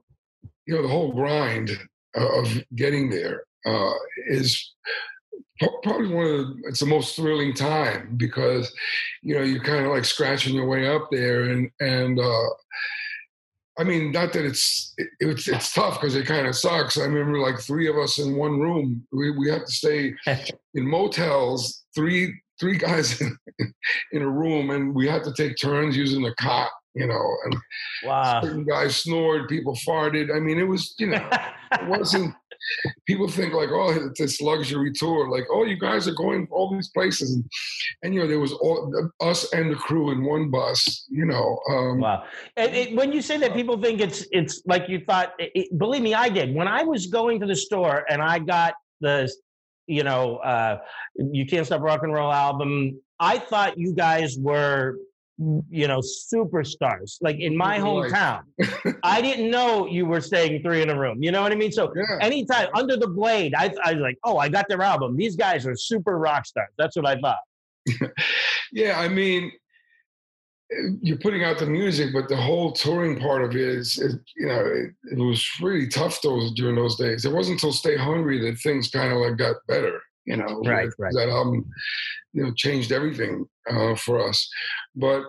you 0.65 0.75
know, 0.75 0.81
the 0.81 0.88
whole 0.88 1.13
grind 1.13 1.71
of 2.15 2.63
getting 2.75 3.09
there 3.09 3.43
uh, 3.65 3.93
is 4.27 4.73
probably 5.84 6.14
one 6.14 6.26
of 6.26 6.32
the, 6.32 6.61
it's 6.66 6.80
the 6.80 6.86
most 6.86 7.16
thrilling 7.16 7.53
time 7.53 8.16
because 8.18 8.74
you 9.22 9.36
know 9.36 9.41
you're 9.41 9.64
kind 9.64 9.86
of 9.86 9.91
like 9.91 10.05
scratching 10.05 10.55
your 10.55 10.68
way 10.68 10.88
up 10.88 11.09
there 11.11 11.43
and 11.43 11.70
and 11.80 12.20
uh, 12.20 12.49
I 13.78 13.84
mean, 13.84 14.11
not 14.11 14.34
that 14.34 14.45
it's 14.45 14.93
it, 14.97 15.09
it's 15.20 15.47
it's 15.47 15.74
tough 15.74 15.99
because 15.99 16.16
it 16.16 16.28
kind 16.28 16.45
of 16.47 16.55
sucks. 16.55 16.97
I 16.97 17.05
remember 17.05 17.39
like 17.39 17.59
three 17.59 17.88
of 17.88 17.97
us 17.97 18.20
in 18.20 18.36
one 18.36 18.59
room. 18.59 19.05
We 19.11 19.32
we 19.32 19.49
had 19.49 19.66
to 19.66 19.72
stay 19.72 20.14
in 20.76 20.88
motels, 20.88 21.84
three 21.95 22.39
three 22.59 22.78
guys 22.78 23.20
in, 23.22 23.38
in 24.11 24.22
a 24.22 24.30
room, 24.30 24.70
and 24.70 24.93
we 24.93 25.07
had 25.07 25.24
to 25.24 25.34
take 25.34 25.57
turns 25.57 25.97
using 25.97 26.22
the 26.22 26.36
cot. 26.39 26.70
You 26.93 27.07
know, 27.07 27.36
and 27.45 27.57
Wow. 28.05 28.41
certain 28.41 28.66
guys 28.66 28.97
snored, 28.97 29.49
people 29.49 29.76
farted. 29.88 30.36
I 30.36 30.39
mean, 30.39 30.59
it 30.59 30.68
was 30.68 30.93
you 30.99 31.07
know, 31.07 31.28
it 31.72 31.88
wasn't. 31.88 32.36
People 33.05 33.28
think 33.28 33.53
like, 33.53 33.70
oh, 33.72 34.09
this 34.18 34.41
luxury 34.41 34.91
tour. 34.93 35.30
Like, 35.30 35.45
oh, 35.51 35.64
you 35.66 35.78
guys 35.78 36.07
are 36.07 36.14
going 36.14 36.47
all 36.51 36.72
these 36.74 36.89
places, 36.89 37.34
and, 37.36 37.43
and 38.03 38.14
you 38.14 38.22
know, 38.22 38.28
there 38.28 38.39
was 38.39 38.53
all 38.53 38.93
us 39.22 39.51
and 39.53 39.72
the 39.72 39.76
crew 39.76 40.11
in 40.11 40.24
one 40.24 40.49
bus. 40.49 41.05
You 41.09 41.26
know, 41.26 41.59
um, 41.72 41.99
Wow. 41.99 42.24
And 42.57 42.74
it, 42.76 42.95
when 42.95 43.11
you 43.11 43.22
say 43.22 43.38
that, 43.38 43.53
people 43.53 43.82
think 43.82 44.01
it's 44.01 44.26
it's 44.32 44.61
like 44.66 44.88
you 44.89 44.99
thought. 45.05 45.34
It, 45.39 45.51
it- 45.55 45.78
believe 45.78 46.01
me, 46.01 46.14
I 46.14 46.30
did. 46.30 46.53
When 46.55 46.68
I 46.68 46.84
was 46.84 47.07
going 47.07 47.39
to 47.41 47.45
the 47.45 47.55
store 47.55 48.05
and 48.09 48.22
I 48.22 48.39
got 48.39 48.74
the, 49.01 49.32
you 49.88 50.03
know, 50.03 50.38
uh, 50.38 50.80
you 51.16 51.45
can't 51.45 51.66
stop 51.66 51.82
rock 51.82 52.03
and 52.03 52.14
roll 52.14 52.32
album. 52.32 52.99
I 53.20 53.39
thought 53.39 53.78
you 53.78 53.93
guys 53.93 54.38
were, 54.38 54.97
you 55.70 55.88
know, 55.88 56.00
superstars. 56.00 57.18
Like 57.22 57.39
in 57.39 57.56
my 57.56 57.78
hometown, 57.80 58.41
I 59.04 59.22
didn't 59.22 59.52
know 59.52 59.88
you 59.88 60.06
were 60.06 60.22
staying 60.22 60.62
three 60.64 60.82
in 60.82 60.89
a 60.89 60.98
room. 60.98 61.22
You 61.22 61.32
know 61.32 61.41
what 61.41 61.52
I 61.52 61.56
mean? 61.56 61.72
So 61.72 61.91
yeah. 61.96 62.18
anytime 62.22 62.68
under 62.74 62.98
the 62.98 63.08
blade, 63.08 63.54
I, 63.56 63.74
I 63.84 63.94
was 63.94 64.02
like, 64.02 64.18
oh, 64.24 64.38
I 64.38 64.50
got 64.50 64.68
their 64.70 64.82
album. 64.82 65.18
These 65.18 65.36
guys 65.36 65.66
are 65.66 65.76
super 65.76 66.18
rock 66.18 66.46
stars. 66.46 66.70
That's 66.78 66.96
what 66.96 67.06
I 67.06 67.20
thought. 67.20 67.39
Yeah, 68.74 69.00
I 69.00 69.08
mean, 69.08 69.52
eh, 70.72 70.89
you're 71.02 71.20
putting 71.20 71.44
out 71.44 71.60
the 71.60 71.68
music, 71.68 72.10
but 72.12 72.28
the 72.28 72.36
whole 72.36 72.72
touring 72.72 73.20
part 73.20 73.44
of 73.44 73.52
it 73.52 73.62
is, 73.62 74.00
is 74.00 74.18
you 74.36 74.48
know, 74.48 74.66
it, 74.66 74.91
it 75.12 75.20
was 75.20 75.48
really 75.62 75.88
tough 75.88 76.20
those 76.22 76.52
during 76.54 76.76
those 76.76 76.96
days. 76.96 77.24
It 77.24 77.32
wasn't 77.32 77.58
until 77.62 77.72
Stay 77.72 77.96
Hungry 77.96 78.39
that 78.39 78.60
things 78.60 78.89
kind 78.89 79.14
of 79.14 79.20
like 79.20 79.38
got 79.38 79.58
better. 79.68 80.02
You 80.26 80.38
know, 80.38 80.61
Right, 80.65 80.88
That- 80.89 80.95
right. 80.99 81.13
That 81.15 81.30
album, 81.30 81.65
you 82.34 82.43
know, 82.43 82.53
changed 82.55 82.91
everything 82.91 83.45
uh, 83.69 83.95
for 83.95 84.28
us. 84.28 84.49
But 84.95 85.24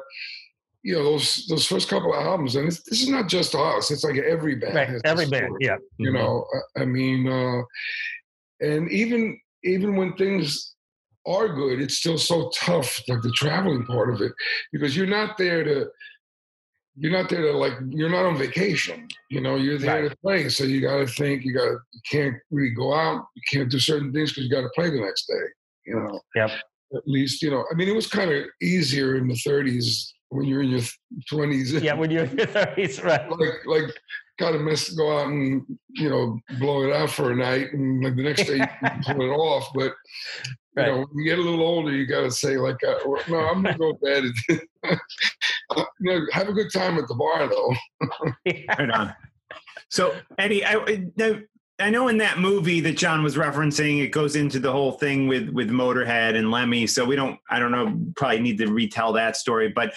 you 0.82 0.94
know, 0.94 1.02
those 1.04 1.46
those 1.48 1.66
first 1.66 1.88
couple 1.88 2.12
of 2.14 2.24
albums, 2.24 2.56
and 2.56 2.68
it's, 2.68 2.82
this 2.82 3.00
is 3.02 3.08
not 3.08 3.28
just 3.28 3.54
us; 3.54 3.90
it's 3.90 4.04
like 4.04 4.18
every 4.18 4.54
band. 4.56 4.74
Right. 4.74 5.00
Every 5.04 5.26
band. 5.26 5.56
Yeah. 5.60 5.76
you 5.98 6.10
Mhm. 6.10 6.14
know 6.14 6.46
I- 6.76 6.82
i 6.82 6.84
mean 6.84 7.26
uh 7.28 7.62
and 8.60 8.90
even 8.90 9.38
even 9.64 9.96
when 9.96 10.12
things 10.16 10.74
are 11.26 11.48
good 11.48 11.80
it's 11.80 11.96
still 11.96 12.18
so 12.18 12.50
tough 12.54 13.00
like 13.08 13.22
the 13.22 13.32
traveling 13.32 13.84
part 13.86 14.12
of 14.12 14.20
it 14.20 14.32
because 14.72 14.94
you're 14.96 15.06
not 15.20 15.38
there 15.38 15.64
to 15.64 15.86
you're 16.96 17.12
not 17.12 17.28
there 17.28 17.42
to 17.42 17.52
like 17.56 17.72
you're 17.90 18.08
not 18.10 18.24
on 18.24 18.36
vacation 18.36 19.08
you 19.30 19.40
know 19.40 19.56
you're 19.56 19.78
there 19.78 20.02
Right. 20.02 20.10
to 20.10 20.16
play 20.18 20.48
so 20.48 20.64
you 20.64 20.80
got 20.80 20.98
to 20.98 21.06
think 21.06 21.44
you 21.44 21.52
got 21.52 21.64
to 21.64 21.78
you 21.92 22.00
can't 22.10 22.34
really 22.50 22.70
go 22.74 22.94
out 22.94 23.26
you 23.34 23.42
can't 23.52 23.70
do 23.70 23.78
certain 23.80 24.12
things 24.12 24.30
because 24.30 24.44
you 24.44 24.50
got 24.50 24.62
to 24.62 24.70
play 24.76 24.90
the 24.90 25.00
next 25.00 25.26
day 25.26 25.44
you 25.86 25.94
know 25.96 26.20
Yep. 26.36 26.50
at 26.96 27.02
least 27.06 27.42
you 27.42 27.50
know. 27.50 27.64
I 27.70 27.74
mean, 27.74 27.88
it 27.88 27.94
was 27.94 28.06
kind 28.06 28.30
of 28.30 28.44
easier 28.62 29.16
in 29.16 29.26
the 29.26 29.34
30s 29.34 30.06
when 30.28 30.46
you're 30.46 30.62
in 30.62 30.70
your 30.70 30.80
20s. 31.32 31.82
Yeah, 31.82 31.94
when 31.94 32.10
you're 32.10 32.24
in 32.24 32.38
your 32.38 32.46
30s, 32.46 33.02
right? 33.04 33.28
Like, 33.40 33.66
like, 33.66 33.94
kind 34.38 34.54
of 34.54 34.62
mess 34.62 34.90
go 34.90 35.18
out 35.18 35.26
and 35.28 35.64
you 35.90 36.08
know 36.10 36.38
blow 36.60 36.84
it 36.88 36.92
out 36.94 37.10
for 37.10 37.32
a 37.32 37.36
night, 37.36 37.72
and 37.72 38.02
like 38.04 38.14
the 38.16 38.22
next 38.22 38.44
day 38.46 38.58
you 38.58 38.66
can 38.80 39.02
pull 39.04 39.22
it 39.22 39.34
off. 39.34 39.68
But 39.74 39.92
you 40.76 40.82
know, 40.82 41.06
when 41.10 41.18
you 41.18 41.24
get 41.24 41.38
a 41.38 41.42
little 41.42 41.62
older, 41.62 41.92
you 41.92 42.06
got 42.06 42.22
to 42.22 42.30
say 42.30 42.56
like, 42.56 42.82
uh, 42.84 42.94
"No, 43.28 43.38
I'm 43.38 43.62
gonna 43.62 43.78
go 43.78 43.92
to 43.92 43.98
bed." 43.98 44.98
Uh, 45.70 45.82
you 45.98 46.12
know, 46.12 46.26
have 46.30 46.46
a 46.48 46.52
good 46.52 46.70
time 46.70 46.98
at 46.98 47.08
the 47.08 47.14
bar 47.14 47.48
though. 47.48 47.74
Right 48.78 48.90
on. 48.90 49.14
So 49.88 50.14
Eddie, 50.38 50.62
I, 50.64 50.74
I- 51.18 51.90
know 51.90 52.08
in 52.08 52.18
that 52.18 52.38
movie 52.38 52.80
that 52.80 52.96
John 52.98 53.22
was 53.22 53.36
referencing, 53.36 54.02
it 54.02 54.08
goes 54.08 54.36
into 54.36 54.60
the 54.60 54.70
whole 54.70 54.92
thing 54.92 55.26
with 55.26 55.48
with 55.48 55.70
Motorhead 55.70 56.36
and 56.36 56.50
Lemmy. 56.50 56.86
So 56.86 57.04
we 57.04 57.16
don't, 57.16 57.40
I 57.48 57.58
don't 57.58 57.72
know, 57.72 57.98
probably 58.14 58.40
need 58.40 58.58
to 58.58 58.66
retell 58.66 59.14
that 59.14 59.36
story. 59.36 59.68
But 59.68 59.94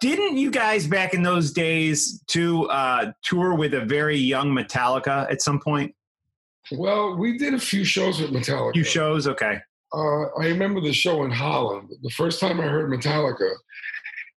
didn't 0.00 0.38
you 0.38 0.50
guys 0.50 0.86
back 0.86 1.14
in 1.14 1.22
those 1.22 1.52
days 1.52 2.20
to 2.28 2.68
uh, 2.70 3.12
tour 3.22 3.54
with 3.54 3.74
a 3.74 3.84
very 3.84 4.16
young 4.16 4.50
Metallica 4.52 5.30
at 5.30 5.42
some 5.42 5.60
point? 5.60 5.94
Well, 6.72 7.16
we 7.16 7.38
did 7.38 7.54
a 7.54 7.58
few 7.60 7.84
shows 7.84 8.20
with 8.20 8.30
Metallica. 8.30 8.72
Few 8.72 8.84
shows, 8.84 9.28
okay. 9.28 9.58
Uh, 9.94 10.40
I 10.40 10.46
remember 10.48 10.80
the 10.80 10.92
show 10.92 11.24
in 11.24 11.30
Holland. 11.30 11.90
The 12.02 12.10
first 12.10 12.40
time 12.40 12.60
I 12.60 12.64
heard 12.64 12.90
Metallica, 12.90 13.50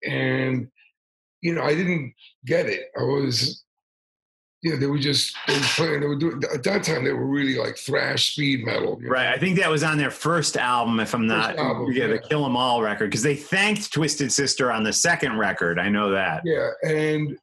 and 0.08 0.68
you 1.40 1.54
know, 1.54 1.62
I 1.62 1.74
didn't 1.74 2.14
get 2.46 2.66
it. 2.66 2.90
I 2.98 3.02
was, 3.02 3.64
you 4.62 4.70
know, 4.72 4.76
they 4.78 4.86
were 4.86 4.98
just 4.98 5.36
they 5.46 5.54
were 5.54 5.60
playing. 5.60 6.00
They 6.00 6.06
were 6.06 6.18
doing 6.18 6.42
at 6.54 6.62
that 6.62 6.84
time. 6.84 7.04
They 7.04 7.12
were 7.12 7.26
really 7.26 7.56
like 7.56 7.76
thrash 7.76 8.32
speed 8.32 8.64
metal. 8.64 8.98
you 9.00 9.06
know. 9.08 9.12
Right. 9.12 9.28
I 9.28 9.38
think 9.38 9.58
that 9.58 9.68
was 9.70 9.82
on 9.82 9.98
their 9.98 10.10
first 10.10 10.56
album, 10.56 11.00
if 11.00 11.14
I'm 11.14 11.26
not, 11.26 11.56
album, 11.56 11.92
yeah, 11.92 12.06
the. 12.06 12.18
Kill 12.18 12.44
'Em 12.46 12.56
All 12.56 12.80
record, 12.82 13.10
because 13.10 13.22
they 13.22 13.36
thanked 13.36 13.92
Twisted 13.92 14.32
Sister 14.32 14.70
on 14.72 14.84
the 14.84 14.92
second 14.92 15.36
record. 15.36 15.78
I 15.78 15.88
know 15.88 16.10
that. 16.12 16.42
Yeah, 16.44 16.70
and 16.84 17.36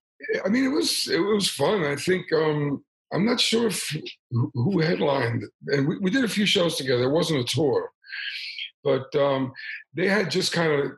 I 0.45 0.49
mean, 0.49 0.65
it 0.65 0.69
was 0.69 1.07
it 1.07 1.19
was 1.19 1.49
fun. 1.49 1.83
I 1.83 1.95
think 1.95 2.31
um, 2.33 2.83
I'm 3.13 3.25
not 3.25 3.39
sure 3.39 3.67
if 3.67 3.95
who 4.31 4.51
who 4.53 4.79
headlined, 4.79 5.43
and 5.67 5.87
we, 5.87 5.97
we 5.99 6.09
did 6.11 6.23
a 6.23 6.29
few 6.29 6.45
shows 6.45 6.75
together. 6.77 7.03
It 7.03 7.11
wasn't 7.11 7.41
a 7.41 7.43
tour, 7.55 7.91
but 8.83 9.13
um, 9.15 9.51
they 9.95 10.07
had 10.07 10.31
just 10.31 10.51
kind 10.51 10.71
of 10.71 10.91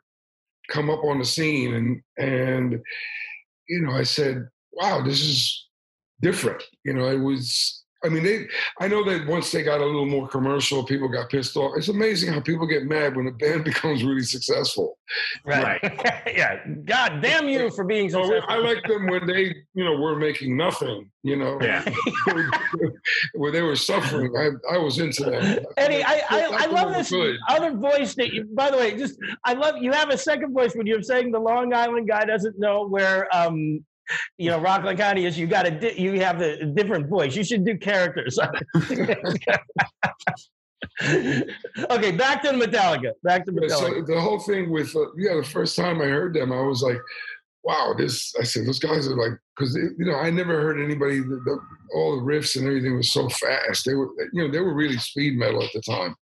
come 0.70 0.90
up 0.90 1.04
on 1.04 1.20
the 1.20 1.26
scene, 1.26 1.74
and 1.74 2.02
and 2.18 2.82
you 3.68 3.82
know, 3.82 3.92
I 3.94 4.04
said, 4.04 4.48
"Wow, 4.74 5.02
this 5.02 5.22
is 5.22 5.68
different." 6.22 6.64
You 6.84 6.94
know, 6.94 7.08
it 7.08 7.20
was. 7.20 7.81
I 8.04 8.10
mean, 8.10 8.24
they. 8.24 8.48
I 8.80 8.88
know 8.88 9.04
that 9.04 9.28
once 9.28 9.52
they 9.52 9.62
got 9.64 9.80
a 9.80 9.86
little 9.86 10.06
more 10.08 10.28
commercial, 10.28 10.84
people 10.84 11.08
got 11.08 11.30
pissed 11.30 11.56
off. 11.56 11.74
It's 11.78 11.88
amazing 11.90 12.34
how 12.34 12.42
people 12.42 12.66
get 12.66 12.86
mad 12.86 13.16
when 13.16 13.28
a 13.28 13.32
band 13.32 13.64
becomes 13.72 14.04
really 14.04 14.24
successful. 14.24 14.98
Right. 15.46 15.80
yeah. 16.36 16.66
God 16.86 17.22
damn 17.22 17.48
you 17.48 17.70
for 17.72 17.84
being 17.84 18.10
So 18.10 18.24
successful. 18.24 18.50
I 18.50 18.58
like 18.58 18.84
them 18.88 19.08
when 19.08 19.28
they, 19.28 19.56
you 19.74 19.84
know, 19.84 19.96
were 20.00 20.16
making 20.16 20.58
nothing. 20.58 21.10
You 21.24 21.36
know, 21.36 21.60
Yeah. 21.62 21.86
where 23.36 23.52
they 23.52 23.62
were 23.62 23.76
suffering. 23.76 24.34
I, 24.36 24.76
I 24.76 24.78
was 24.80 24.98
into 25.00 25.24
that. 25.26 25.66
Eddie, 25.78 26.04
I, 26.04 26.22
I, 26.30 26.50
That's 26.50 26.64
I 26.64 26.66
love 26.68 26.94
this 26.94 27.12
good. 27.12 27.38
other 27.48 27.76
voice 27.76 28.16
that 28.16 28.34
you, 28.34 28.46
by 28.56 28.72
the 28.72 28.78
way, 28.78 28.98
just, 28.98 29.20
I 29.46 29.54
love, 29.54 29.76
you 29.80 29.92
have 29.92 30.10
a 30.10 30.18
second 30.18 30.54
voice 30.54 30.74
when 30.76 30.88
you're 30.88 31.04
saying 31.04 31.32
the 31.32 31.40
Long 31.40 31.74
Island 31.74 32.08
guy 32.08 32.26
doesn't 32.26 32.58
know 32.58 32.88
where, 32.88 33.28
um, 33.36 33.86
you 34.38 34.50
know, 34.50 34.60
Rockland 34.60 34.98
County 34.98 35.26
is. 35.26 35.38
You 35.38 35.48
got 35.48 35.66
a, 35.66 35.72
di- 35.72 36.00
you 36.00 36.20
have 36.20 36.42
a 36.42 36.66
different 36.66 37.08
voice. 37.08 37.36
You 37.36 37.44
should 37.44 37.66
do 37.66 37.78
characters. 37.78 38.38
okay, 41.02 42.12
back 42.12 42.42
to 42.44 42.52
the 42.52 42.58
Metallica. 42.58 43.12
Back 43.24 43.46
to 43.46 43.52
Metallica. 43.52 43.70
so 43.70 44.02
the 44.02 44.20
whole 44.20 44.40
thing 44.40 44.72
with 44.72 44.96
uh, 44.96 45.12
yeah, 45.18 45.36
the 45.36 45.44
first 45.44 45.76
time 45.76 46.02
I 46.02 46.06
heard 46.06 46.34
them, 46.34 46.52
I 46.52 46.62
was 46.62 46.82
like, 46.82 46.98
wow, 47.64 47.94
this. 47.98 48.34
I 48.40 48.44
said 48.44 48.66
those 48.66 48.80
guys 48.80 49.08
are 49.08 49.16
like 49.16 49.38
because 49.56 49.76
you 49.76 50.06
know 50.06 50.16
I 50.16 50.30
never 50.30 50.62
heard 50.62 50.80
anybody. 50.80 51.20
The, 51.20 51.42
the, 51.46 51.60
all 51.94 52.16
the 52.16 52.24
riffs 52.24 52.56
and 52.56 52.68
everything 52.68 52.96
was 52.96 53.12
so 53.12 53.30
fast. 53.30 53.86
They 53.86 53.94
were 53.94 54.10
you 54.34 54.44
know 54.44 54.52
they 54.52 54.60
were 54.60 54.74
really 54.74 54.98
speed 54.98 55.38
metal 55.38 55.64
at 55.64 55.72
the 55.74 55.82
time. 55.82 56.16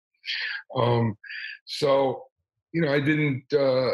Um, 0.76 1.18
so 1.66 2.24
you 2.72 2.82
know 2.82 2.94
I 2.94 3.00
didn't. 3.00 3.44
Uh, 3.54 3.92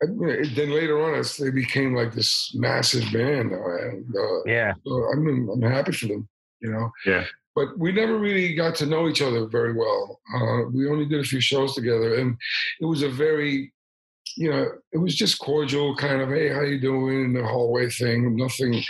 then 0.00 0.70
later 0.70 1.02
on, 1.02 1.18
as 1.18 1.36
they 1.36 1.50
became 1.50 1.94
like 1.94 2.14
this 2.14 2.54
massive 2.54 3.04
band, 3.12 3.52
and 3.52 4.16
uh, 4.16 4.44
yeah. 4.46 4.72
so 4.86 4.92
I'm 5.12 5.48
I'm 5.50 5.62
happy 5.62 5.92
for 5.92 6.06
them, 6.06 6.28
you 6.60 6.70
know. 6.70 6.90
Yeah. 7.04 7.24
But 7.54 7.76
we 7.76 7.90
never 7.90 8.18
really 8.18 8.54
got 8.54 8.76
to 8.76 8.86
know 8.86 9.08
each 9.08 9.20
other 9.20 9.46
very 9.46 9.72
well. 9.72 10.20
Uh, 10.32 10.70
we 10.72 10.88
only 10.88 11.06
did 11.06 11.20
a 11.20 11.28
few 11.28 11.40
shows 11.40 11.74
together, 11.74 12.14
and 12.14 12.36
it 12.80 12.84
was 12.84 13.02
a 13.02 13.08
very, 13.08 13.72
you 14.36 14.48
know, 14.48 14.64
it 14.92 14.98
was 14.98 15.16
just 15.16 15.40
cordial 15.40 15.96
kind 15.96 16.22
of, 16.22 16.28
hey, 16.28 16.50
how 16.50 16.60
you 16.60 16.80
doing? 16.80 17.24
In 17.24 17.32
the 17.32 17.44
hallway 17.44 17.90
thing. 17.90 18.36
Nothing 18.36 18.80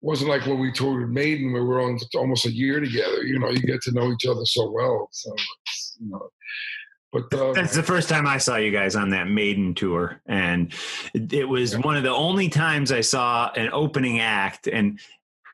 wasn't 0.00 0.30
like 0.30 0.44
when 0.44 0.58
we 0.58 0.72
toured 0.72 1.02
with 1.02 1.10
Maiden, 1.10 1.52
where 1.52 1.64
we're 1.64 1.84
on 1.84 2.00
almost 2.16 2.46
a 2.46 2.52
year 2.52 2.80
together. 2.80 3.22
You 3.22 3.38
know, 3.38 3.50
you 3.50 3.60
get 3.60 3.82
to 3.82 3.92
know 3.92 4.10
each 4.10 4.26
other 4.26 4.44
so 4.44 4.72
well. 4.72 5.08
So, 5.12 5.32
you 6.00 6.10
know. 6.10 6.28
But 7.16 7.38
uh, 7.38 7.52
That's 7.52 7.74
the 7.74 7.82
first 7.82 8.08
time 8.08 8.26
I 8.26 8.38
saw 8.38 8.56
you 8.56 8.70
guys 8.70 8.96
on 8.96 9.10
that 9.10 9.28
Maiden 9.28 9.74
tour, 9.74 10.20
and 10.26 10.72
it 11.14 11.48
was 11.48 11.72
Yeah. 11.72 11.78
one 11.80 11.96
of 11.96 12.02
the 12.02 12.10
only 12.14 12.48
times 12.48 12.92
I 12.92 13.00
saw 13.00 13.50
an 13.56 13.70
opening 13.72 14.20
act, 14.20 14.66
and 14.66 15.00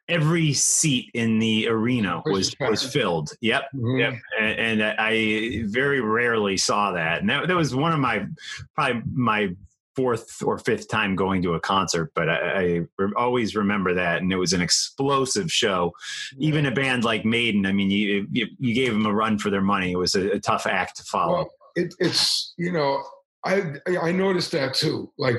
every 0.09 0.53
seat 0.53 1.11
in 1.15 1.39
the 1.39 1.69
arena 1.69 2.23
Was 2.27 2.55
was 2.61 2.83
filled. 2.83 3.33
Yep, 3.41 3.63
mhm. 3.75 4.01
yep. 4.01 4.15
And, 4.41 4.81
and 4.83 4.97
I 4.99 5.63
very 5.67 6.01
rarely 6.01 6.57
saw 6.57 6.93
that, 6.93 7.21
and 7.21 7.31
that, 7.31 7.47
that 7.49 7.57
was 7.57 7.75
one 7.75 7.93
of 7.93 8.01
my 8.01 8.27
probably 8.75 9.03
my 9.13 9.55
fourth 9.95 10.43
or 10.43 10.59
fifth 10.59 10.89
time 10.89 11.15
going 11.17 11.43
to 11.43 11.55
a 11.55 11.61
concert, 11.61 12.13
but 12.15 12.29
I, 12.29 12.35
I 12.35 12.63
re- 12.99 13.13
always 13.17 13.55
remember 13.55 13.95
that, 13.95 14.23
and 14.23 14.33
it 14.33 14.37
was 14.37 14.53
an 14.53 14.63
explosive 14.63 15.53
show. 15.53 15.93
Even 16.39 16.67
a 16.67 16.71
band 16.71 17.05
like 17.05 17.25
Maiden, 17.25 17.67
I 17.67 17.73
mean, 17.73 17.91
you 17.91 18.27
you, 18.31 18.47
you 18.59 18.75
gave 18.75 18.93
them 18.93 19.07
a 19.07 19.15
run 19.15 19.39
for 19.39 19.51
their 19.51 19.63
money. 19.63 19.93
It 19.93 19.99
was 19.99 20.15
a, 20.15 20.33
a 20.33 20.41
tough 20.41 20.67
act 20.67 20.97
to 20.99 21.05
follow. 21.05 21.33
Well, 21.35 21.51
it, 21.77 21.95
it's 21.99 22.55
you 22.57 22.73
know 22.73 23.03
I 23.45 23.75
I 24.01 24.13
noticed 24.13 24.53
that 24.53 24.75
too. 24.75 25.13
Like 25.19 25.37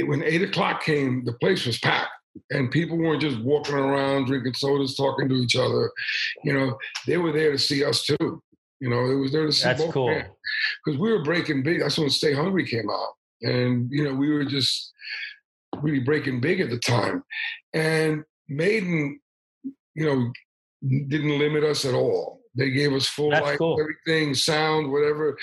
when 0.00 0.22
eight 0.22 0.42
o'clock 0.42 0.82
came, 0.82 1.24
the 1.24 1.34
place 1.34 1.66
was 1.66 1.78
packed, 1.78 2.10
and 2.50 2.70
people 2.70 2.96
weren't 2.96 3.20
just 3.20 3.40
walking 3.40 3.74
around 3.74 4.26
drinking 4.26 4.54
sodas, 4.54 4.96
talking 4.96 5.28
to 5.28 5.34
each 5.34 5.56
other. 5.56 5.90
You 6.44 6.54
know, 6.54 6.78
they 7.06 7.18
were 7.18 7.32
there 7.32 7.52
to 7.52 7.58
see 7.58 7.84
us 7.84 8.04
too. 8.04 8.42
You 8.80 8.90
know, 8.90 9.04
it 9.04 9.14
was 9.14 9.32
there 9.32 9.46
to 9.46 9.52
see 9.52 9.64
That's 9.64 9.82
both 9.82 9.94
cool. 9.94 10.22
because 10.84 10.98
we 10.98 11.12
were 11.12 11.22
breaking 11.22 11.62
big. 11.62 11.80
That's 11.80 11.98
when 11.98 12.10
Stay 12.10 12.32
Hungry 12.32 12.66
came 12.66 12.90
out, 12.90 13.14
and 13.42 13.90
you 13.90 14.04
know 14.04 14.14
we 14.14 14.30
were 14.30 14.44
just 14.44 14.92
really 15.80 16.00
breaking 16.00 16.40
big 16.40 16.60
at 16.60 16.70
the 16.70 16.78
time. 16.78 17.22
And 17.72 18.24
Maiden, 18.48 19.20
you 19.94 20.04
know, 20.06 20.32
didn't 21.08 21.38
limit 21.38 21.64
us 21.64 21.84
at 21.84 21.94
all. 21.94 22.40
They 22.54 22.70
gave 22.70 22.92
us 22.92 23.08
full 23.08 23.30
That's 23.30 23.46
light, 23.46 23.58
cool. 23.58 23.80
everything, 23.80 24.34
sound, 24.34 24.92
whatever. 24.92 25.38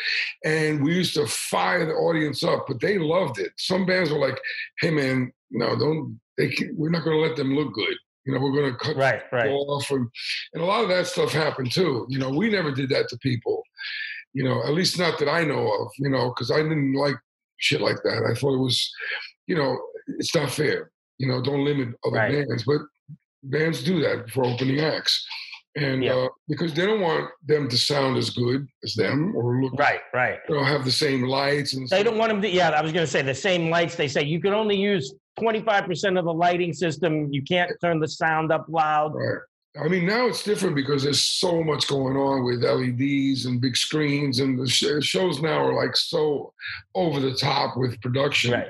And 0.45 0.83
we 0.83 0.93
used 0.93 1.15
to 1.15 1.25
fire 1.25 1.85
the 1.85 1.93
audience 1.93 2.43
up, 2.43 2.65
but 2.67 2.79
they 2.79 2.99
loved 2.99 3.39
it. 3.39 3.51
Some 3.57 3.85
bands 3.87 4.11
were 4.11 4.19
like, 4.19 4.39
"Hey, 4.79 4.91
man, 4.91 5.31
no, 5.49 5.75
don't. 5.77 6.19
They 6.37 6.49
can, 6.49 6.75
we're 6.77 6.91
not 6.91 7.03
going 7.03 7.17
to 7.17 7.27
let 7.27 7.35
them 7.35 7.55
look 7.55 7.73
good. 7.73 7.95
You 8.25 8.33
know, 8.33 8.39
we're 8.39 8.51
going 8.51 8.71
to 8.71 8.77
cut 8.77 8.95
Right, 8.95 9.23
right. 9.31 9.49
off." 9.49 9.89
And, 9.89 10.07
and 10.53 10.61
a 10.61 10.65
lot 10.65 10.83
of 10.83 10.89
that 10.89 11.07
stuff 11.07 11.31
happened 11.31 11.71
too. 11.71 12.05
You 12.09 12.19
know, 12.19 12.29
we 12.29 12.49
never 12.51 12.71
did 12.71 12.89
that 12.89 13.09
to 13.09 13.17
people. 13.17 13.63
You 14.33 14.43
know, 14.43 14.61
at 14.63 14.73
least 14.75 14.99
not 14.99 15.17
that 15.17 15.27
I 15.29 15.43
know 15.43 15.67
of. 15.81 15.89
You 15.97 16.09
know, 16.09 16.29
because 16.29 16.51
I 16.51 16.57
didn't 16.57 16.93
like 16.93 17.15
shit 17.59 17.81
like 17.81 17.97
that. 18.03 18.23
I 18.29 18.33
thought 18.33 18.55
it 18.55 18.59
was, 18.63 18.91
you 19.47 19.55
know, 19.55 19.77
it's 20.17 20.33
not 20.35 20.49
fair. 20.49 20.91
You 21.17 21.27
know, 21.27 21.41
don't 21.41 21.63
limit 21.65 21.89
other 22.05 22.15
Right. 22.17 22.47
bands, 22.47 22.63
but 22.65 22.81
bands 23.43 23.83
do 23.83 23.99
that 24.01 24.29
for 24.31 24.45
opening 24.45 24.79
acts, 24.79 25.25
and 25.75 26.03
Yeah. 26.03 26.15
uh, 26.15 26.27
because 26.47 26.73
they 26.73 26.85
don't 26.85 27.01
want 27.01 27.29
them 27.45 27.69
to 27.69 27.77
sound 27.77 28.17
as 28.17 28.29
good 28.31 28.65
as 28.83 28.93
them 28.95 29.35
or 29.35 29.61
look, 29.61 29.73
Right, 29.77 30.01
right. 30.13 30.39
They 30.47 30.53
don't 30.53 30.65
have 30.65 30.85
the 30.85 30.91
same 30.91 31.23
lights 31.23 31.73
and. 31.73 31.83
They 31.83 31.97
stuff. 31.97 32.05
don't 32.05 32.17
want 32.17 32.31
them 32.31 32.41
to, 32.41 32.49
yeah, 32.49 32.69
I 32.69 32.81
was 32.81 32.91
going 32.91 33.05
to 33.05 33.11
say 33.11 33.21
the 33.21 33.35
same 33.35 33.69
lights. 33.69 33.95
They 33.95 34.07
say 34.07 34.23
you 34.23 34.41
can 34.41 34.53
only 34.53 34.75
use 34.77 35.13
25% 35.39 36.17
of 36.17 36.25
the 36.25 36.33
lighting 36.33 36.73
system. 36.73 37.31
You 37.31 37.43
can't 37.43 37.71
turn 37.81 37.99
the 37.99 38.07
sound 38.07 38.51
up 38.51 38.65
loud. 38.69 39.13
Right. 39.15 39.39
I 39.83 39.87
mean, 39.87 40.05
now 40.05 40.27
it's 40.27 40.43
different 40.43 40.75
because 40.75 41.03
there's 41.03 41.21
so 41.21 41.63
much 41.63 41.87
going 41.87 42.17
on 42.17 42.43
with 42.43 42.63
LEDs 42.63 43.45
and 43.45 43.61
big 43.61 43.77
screens, 43.77 44.39
and 44.39 44.59
the 44.59 44.67
shows 44.67 45.41
now 45.41 45.63
are 45.63 45.73
like 45.73 45.95
so 45.95 46.53
over 46.95 47.19
the 47.19 47.33
top 47.35 47.77
with 47.77 47.99
production. 48.01 48.51
Right. 48.51 48.67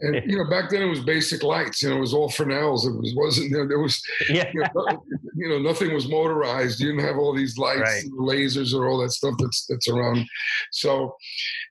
And 0.00 0.30
you 0.30 0.38
know, 0.38 0.48
back 0.48 0.70
then 0.70 0.82
it 0.82 0.86
was 0.86 1.00
basic 1.00 1.42
lights. 1.42 1.82
You 1.82 1.90
know, 1.90 1.96
it 1.96 2.00
was 2.00 2.14
all 2.14 2.28
Fresnels. 2.28 2.86
It 2.86 2.92
was 2.92 3.14
wasn't 3.16 3.52
there. 3.52 3.66
There 3.68 3.78
was 3.80 4.02
Yeah. 4.30 4.50
you 4.54 4.60
know, 4.74 5.04
you 5.36 5.48
know, 5.48 5.58
nothing 5.58 5.92
was 5.92 6.08
motorized. 6.08 6.80
You 6.80 6.92
didn't 6.92 7.06
have 7.06 7.18
all 7.18 7.34
these 7.34 7.58
lights, 7.58 7.80
Right. 7.80 8.04
and 8.04 8.12
lasers, 8.12 8.74
or 8.74 8.88
all 8.88 8.98
that 9.02 9.10
stuff 9.10 9.34
that's 9.38 9.66
that's 9.66 9.88
around. 9.88 10.26
So, 10.72 11.14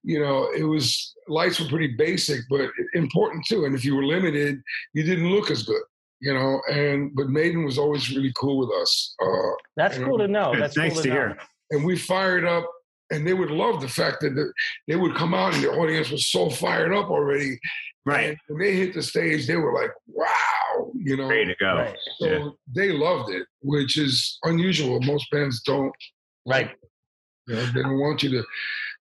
you 0.03 0.19
know, 0.19 0.49
it 0.55 0.63
was 0.63 1.15
lights 1.28 1.59
were 1.59 1.67
pretty 1.67 1.95
basic, 1.97 2.41
but 2.49 2.69
important 2.93 3.45
too. 3.45 3.65
And 3.65 3.75
if 3.75 3.84
you 3.84 3.95
were 3.95 4.05
limited, 4.05 4.61
you 4.93 5.03
didn't 5.03 5.30
look 5.30 5.51
as 5.51 5.63
good. 5.63 5.82
You 6.20 6.34
know, 6.34 6.59
and 6.72 7.13
but 7.15 7.30
Maiden 7.30 7.63
was 7.63 7.78
always 7.78 8.09
really 8.15 8.34
cool 8.36 8.57
with 8.57 8.70
us. 8.82 9.15
Uh, 9.22 9.51
That's 9.76 9.97
cool 9.99 10.18
to 10.18 10.28
know. 10.28 10.51
It's 10.53 10.59
That's 10.61 10.78
nice 10.78 10.93
cool 10.93 11.03
to 11.03 11.07
know. 11.09 11.13
hear. 11.15 11.38
and 11.72 11.86
we 11.86 11.95
fired 11.97 12.43
up 12.45 12.65
and 13.11 13.26
they 13.26 13.34
would 13.34 13.51
love 13.51 13.82
the 13.82 13.88
fact 13.88 14.22
that 14.22 14.32
the, 14.36 14.51
they 14.88 14.95
would 14.95 15.15
come 15.15 15.34
out 15.34 15.53
and 15.53 15.63
the 15.63 15.70
audience 15.72 16.09
was 16.09 16.30
so 16.32 16.49
fired 16.49 16.93
up 16.93 17.09
already. 17.09 17.59
Right. 18.05 18.30
And 18.30 18.38
when 18.47 18.59
they 18.61 18.74
hit 18.76 18.93
the 18.95 19.03
stage, 19.03 19.45
they 19.47 19.57
were 19.57 19.74
like, 19.74 19.91
"Wow!" 20.07 20.91
You 20.95 21.18
know. 21.18 21.28
Ready 21.30 21.45
to 21.53 21.55
go. 21.59 21.76
Right. 21.76 21.95
So 22.20 22.26
Yeah. 22.28 22.49
they 22.76 22.91
loved 22.91 23.30
it, 23.32 23.45
which 23.61 23.97
is 23.97 24.39
unusual. 24.43 24.99
Most 25.01 25.30
bands 25.32 25.61
don't. 25.61 25.93
Right. 26.47 26.72
You 27.47 27.55
know, 27.55 27.65
they 27.68 27.82
don't 27.84 27.99
want 27.99 28.24
you 28.24 28.30
to 28.32 28.43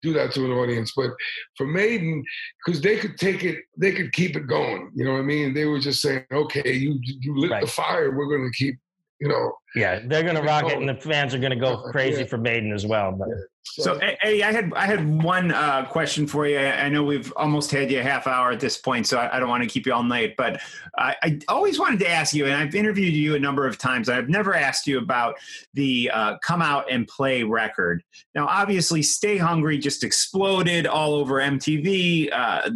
do 0.04 0.12
that 0.12 0.32
to 0.34 0.44
an 0.44 0.52
audience. 0.52 0.92
But 0.94 1.10
for 1.56 1.66
Maiden, 1.66 2.22
because 2.64 2.80
they 2.80 2.96
could 2.98 3.16
take 3.16 3.42
it, 3.50 3.58
they 3.76 3.92
could 3.92 4.12
keep 4.12 4.36
it 4.36 4.46
going. 4.46 4.90
You 4.94 5.04
know 5.04 5.12
what 5.14 5.20
I 5.26 5.32
mean? 5.34 5.54
They 5.54 5.64
were 5.64 5.80
just 5.80 6.00
saying, 6.02 6.24
"Okay, 6.32 6.72
you 6.84 6.90
you 7.02 7.32
lit 7.36 7.50
Right. 7.50 7.64
the 7.64 7.70
fire. 7.82 8.10
We're 8.16 8.28
going 8.34 8.50
to 8.50 8.56
keep." 8.56 8.76
You 9.20 9.28
know. 9.28 9.52
Yeah, 9.74 10.00
they're 10.04 10.22
gonna 10.22 10.42
rock 10.42 10.70
it, 10.70 10.78
and 10.78 10.88
the 10.88 10.94
fans 10.94 11.34
are 11.34 11.38
gonna 11.38 11.56
go 11.56 11.90
crazy 11.90 12.22
yeah. 12.22 12.26
for 12.26 12.38
Maiden 12.38 12.72
as 12.72 12.86
well. 12.86 13.12
But 13.12 13.28
So, 13.64 13.96
E- 13.96 14.16
Eddie, 14.22 14.44
I 14.44 14.52
had 14.52 14.72
I 14.74 14.86
had 14.86 15.22
one 15.22 15.50
uh, 15.50 15.86
question 15.86 16.26
for 16.26 16.46
you. 16.46 16.58
I 16.58 16.84
I 16.84 16.88
know 16.88 17.02
we've 17.02 17.32
almost 17.36 17.70
had 17.70 17.90
you 17.90 18.00
a 18.00 18.02
half 18.02 18.26
hour 18.26 18.50
at 18.52 18.60
this 18.60 18.76
point, 18.76 19.06
so 19.06 19.18
I, 19.18 19.36
I 19.36 19.40
don't 19.40 19.48
want 19.48 19.62
to 19.64 19.68
keep 19.68 19.86
you 19.86 19.92
all 19.92 20.02
night. 20.02 20.34
But 20.36 20.60
I, 20.96 21.16
I 21.22 21.38
always 21.48 21.78
wanted 21.80 21.98
to 22.00 22.08
ask 22.08 22.34
you, 22.34 22.44
and 22.44 22.54
I've 22.54 22.74
interviewed 22.74 23.14
you 23.14 23.34
a 23.34 23.38
number 23.38 23.66
of 23.66 23.78
times. 23.78 24.08
I've 24.08 24.28
never 24.28 24.54
asked 24.54 24.86
you 24.86 24.98
about 24.98 25.36
the 25.74 26.10
uh, 26.12 26.38
"Come 26.38 26.62
Out 26.62 26.90
and 26.90 27.08
Play" 27.08 27.42
record. 27.42 28.02
Now, 28.34 28.46
obviously, 28.46 29.02
"Stay 29.02 29.38
Hungry" 29.38 29.78
just 29.78 30.04
exploded 30.04 30.86
all 30.86 31.14
over 31.14 31.36
MTV. 31.36 32.28
Uh, 32.32 32.70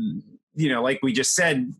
you 0.59 0.69
know, 0.69 0.83
like 0.83 0.99
we 1.03 1.13
just 1.13 1.37
said, 1.37 1.73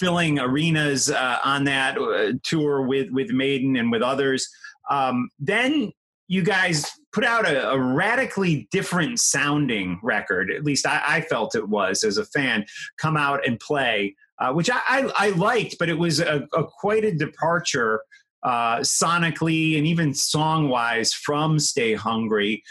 filling 0.00 0.38
arenas 0.38 1.10
uh, 1.10 1.38
on 1.44 1.64
that 1.64 1.98
uh, 1.98 2.32
tour 2.42 2.82
with 2.82 3.10
with 3.10 3.30
Maiden 3.30 3.76
and 3.76 3.92
with 3.92 4.02
others. 4.02 4.48
Um, 4.90 5.28
then 5.38 5.92
you 6.26 6.42
guys 6.42 6.90
put 7.12 7.24
out 7.24 7.46
a, 7.46 7.70
a 7.70 7.78
radically 7.78 8.68
different 8.70 9.20
sounding 9.20 10.00
record. 10.02 10.50
At 10.50 10.64
least 10.64 10.86
I, 10.86 11.02
I 11.06 11.20
felt 11.20 11.54
it 11.54 11.68
was 11.68 12.02
as 12.02 12.18
a 12.18 12.24
fan. 12.24 12.64
Come 12.98 13.16
out 13.16 13.46
and 13.46 13.60
play, 13.60 14.16
uh, 14.38 14.52
which 14.52 14.70
I, 14.70 14.80
I, 14.88 15.12
I 15.16 15.28
liked, 15.30 15.76
but 15.78 15.88
it 15.88 15.98
was 15.98 16.20
a, 16.20 16.48
a 16.54 16.64
quite 16.64 17.04
a 17.04 17.12
departure 17.12 18.00
uh, 18.42 18.78
sonically 18.78 19.76
and 19.76 19.86
even 19.86 20.14
song 20.14 20.68
wise 20.68 21.12
from 21.12 21.58
Stay 21.58 21.94
Hungry. 21.94 22.62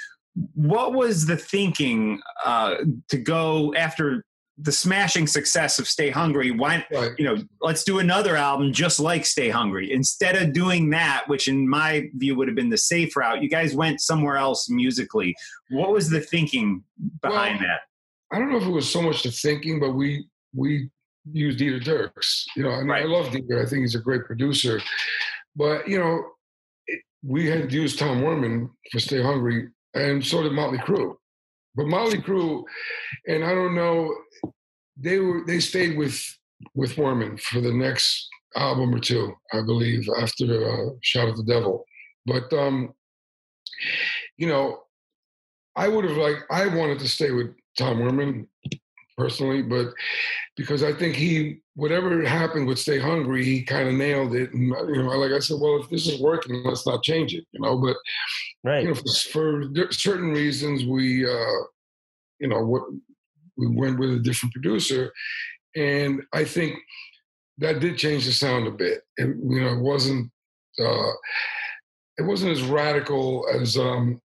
What 0.53 0.93
was 0.93 1.25
the 1.25 1.38
thinking 1.38 2.21
uh, 2.45 2.75
to 3.09 3.17
go 3.17 3.73
after 3.75 4.23
the 4.62 4.72
smashing 4.72 5.26
success 5.28 5.80
of 5.80 5.88
Stay 5.88 6.10
Hungry? 6.10 6.51
Why 6.51 6.86
Right. 6.91 7.12
you 7.18 7.26
know, 7.26 7.38
let's 7.62 7.84
do 7.84 7.99
another 7.99 8.36
album 8.36 8.74
just 8.74 8.99
like 8.99 9.26
Stay 9.26 9.49
Hungry. 9.49 9.91
Instead 9.91 10.36
of 10.36 10.53
doing 10.53 10.89
that, 10.89 11.24
which 11.28 11.47
in 11.47 11.68
my 11.68 12.10
view 12.16 12.36
would 12.36 12.47
have 12.47 12.55
been 12.55 12.70
the 12.70 12.78
safe 12.78 13.16
route, 13.16 13.41
you 13.41 13.49
guys 13.49 13.74
went 13.76 14.01
somewhere 14.01 14.38
else 14.38 14.70
musically. 14.70 15.36
What 15.70 15.91
was 15.91 16.10
the 16.10 16.20
thinking 16.20 16.84
behind 17.22 17.60
Well, 17.60 17.68
that? 17.70 17.80
I 18.36 18.39
don't 18.39 18.51
know 18.51 18.57
if 18.57 18.64
it 18.64 18.70
was 18.70 18.91
so 18.91 19.01
much 19.01 19.24
the 19.24 19.32
thinking, 19.32 19.80
but 19.80 19.91
we 19.93 20.26
we 20.53 20.89
used 21.32 21.60
Dieter 21.60 21.82
Dierks. 21.84 22.43
You 22.55 22.64
know, 22.64 22.72
I 22.72 22.82
mean, 22.82 22.91
I 22.91 23.03
love 23.03 23.28
Dieter. 23.28 23.62
I 23.64 23.70
think 23.70 23.82
he's 23.82 23.95
a 23.95 23.99
great 23.99 24.26
producer. 24.26 24.82
But 25.55 25.88
you 25.88 25.99
know, 25.99 26.24
it, 26.88 27.01
we 27.24 27.47
had 27.47 27.72
used 27.72 27.97
Tom 27.99 28.22
Werman 28.22 28.70
for 28.91 28.99
Stay 28.99 29.22
Hungry, 29.22 29.70
and 29.93 30.26
so 30.26 30.43
did 30.43 30.51
Motley 30.53 30.78
Crue. 30.80 31.16
But 31.76 31.88
Motley 31.88 32.18
Crue, 32.20 32.64
and 33.28 33.43
I 33.43 33.53
don't 33.53 33.76
know, 33.76 34.14
they 34.99 35.19
were 35.19 35.43
they 35.45 35.59
stayed 35.59 35.97
with 35.97 36.21
with 36.75 36.95
Werman 36.95 37.39
for 37.39 37.61
the 37.61 37.73
next 37.73 38.27
album 38.55 38.93
or 38.93 38.99
two, 38.99 39.33
I 39.53 39.61
believe, 39.61 40.07
after 40.17 40.45
uh, 40.45 40.93
Shout 41.01 41.29
at 41.29 41.35
the 41.35 41.43
Devil. 41.43 41.85
But 42.25 42.51
um, 42.53 42.93
you 44.37 44.47
know, 44.47 44.83
I 45.75 45.87
would 45.87 46.05
have 46.05 46.17
liked. 46.17 46.43
I 46.51 46.67
wanted 46.67 46.99
to 46.99 47.07
stay 47.07 47.31
with 47.31 47.55
Tom 47.77 47.97
Werman 47.99 48.47
personally, 49.17 49.61
but 49.61 49.93
because 50.55 50.83
I 50.83 50.93
think 50.93 51.15
he, 51.15 51.57
whatever 51.75 52.23
happened 52.23 52.67
with 52.67 52.79
Stay 52.79 52.99
Hungry, 52.99 53.43
he 53.43 53.63
kind 53.63 53.87
of 53.87 53.95
nailed 53.95 54.33
it. 54.33 54.53
And 54.53 54.63
you 54.63 55.03
know, 55.03 55.17
like 55.17 55.31
I 55.31 55.39
said, 55.39 55.57
well, 55.59 55.81
if 55.81 55.89
this 55.89 56.07
is 56.07 56.21
working, 56.21 56.63
let's 56.63 56.87
not 56.87 57.03
change 57.03 57.33
it. 57.33 57.45
You 57.51 57.61
know, 57.61 57.77
but 57.77 57.97
right, 58.63 58.83
you 58.83 58.89
know, 58.89 58.95
for, 58.95 59.63
for 59.73 59.91
certain 59.91 60.31
reasons, 60.31 60.85
we, 60.85 61.25
uh, 61.25 61.61
you 62.39 62.47
know, 62.47 62.61
what 62.65 62.83
we 63.60 63.68
went 63.68 63.99
with 63.99 64.14
a 64.14 64.20
different 64.20 64.53
producer, 64.53 65.12
and 65.76 66.24
I 66.34 66.43
think 66.43 66.80
that 67.57 67.80
did 67.80 67.97
change 67.97 68.26
the 68.26 68.32
sound 68.32 68.68
a 68.68 68.72
bit. 68.72 69.01
It, 69.18 69.28
you 69.28 69.62
know, 69.62 69.74
it 69.74 69.82
wasn't. 69.82 70.32
Uh, 70.80 71.12
it 72.18 72.24
wasn't 72.24 72.51
as 72.51 72.64
radical 72.64 73.45
as 73.53 73.78
um, 73.78 74.22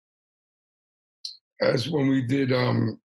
as 1.62 1.89
when 1.89 2.09
we 2.09 2.22
did 2.22 2.53
um, 2.53 2.99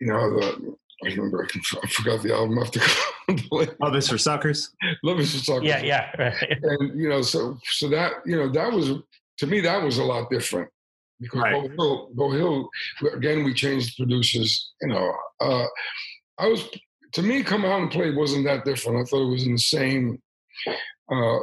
you 0.00 0.08
know 0.08 0.30
the 0.38 0.76
I 1.04 1.08
remember 1.08 1.44
I, 1.44 1.46
can, 1.46 1.60
I 1.82 1.86
forgot 1.88 2.22
the 2.22 2.34
album 2.34 2.58
after 2.58 2.80
Love 3.80 3.96
is 3.96 4.08
for 4.08 4.18
suckers. 4.18 4.70
Love 5.02 5.20
is 5.20 5.32
for 5.32 5.44
Suckers. 5.44 5.66
yeah, 5.66 5.82
yeah, 5.82 6.10
right. 6.18 6.58
and 6.62 7.00
you 7.00 7.08
know 7.08 7.22
so 7.22 7.58
so 7.64 7.88
that 7.88 8.12
you 8.26 8.36
know 8.36 8.50
that 8.50 8.72
was 8.72 8.90
to 9.38 9.46
me 9.46 9.60
that 9.60 9.82
was 9.82 9.98
a 9.98 10.04
lot 10.04 10.30
different 10.30 10.68
because 11.22 11.42
Right. 11.42 11.52
Beau 11.52 11.68
Hill, 11.68 12.10
Beau 12.14 12.30
Hill 12.30 12.68
again 13.14 13.44
we 13.44 13.54
changed 13.54 13.92
the 13.96 14.04
producers 14.04 14.72
you 14.82 14.88
know 14.88 15.12
uh, 15.40 15.66
I 16.38 16.48
was 16.48 16.68
to 17.12 17.22
me 17.22 17.42
come 17.42 17.64
out 17.64 17.80
and 17.80 17.90
play 17.90 18.10
wasn't 18.12 18.44
that 18.44 18.64
different 18.64 18.98
I 18.98 19.04
thought 19.04 19.26
it 19.26 19.32
was 19.32 19.46
in 19.46 19.52
the 19.52 19.58
same 19.58 20.20
uh, 21.10 21.38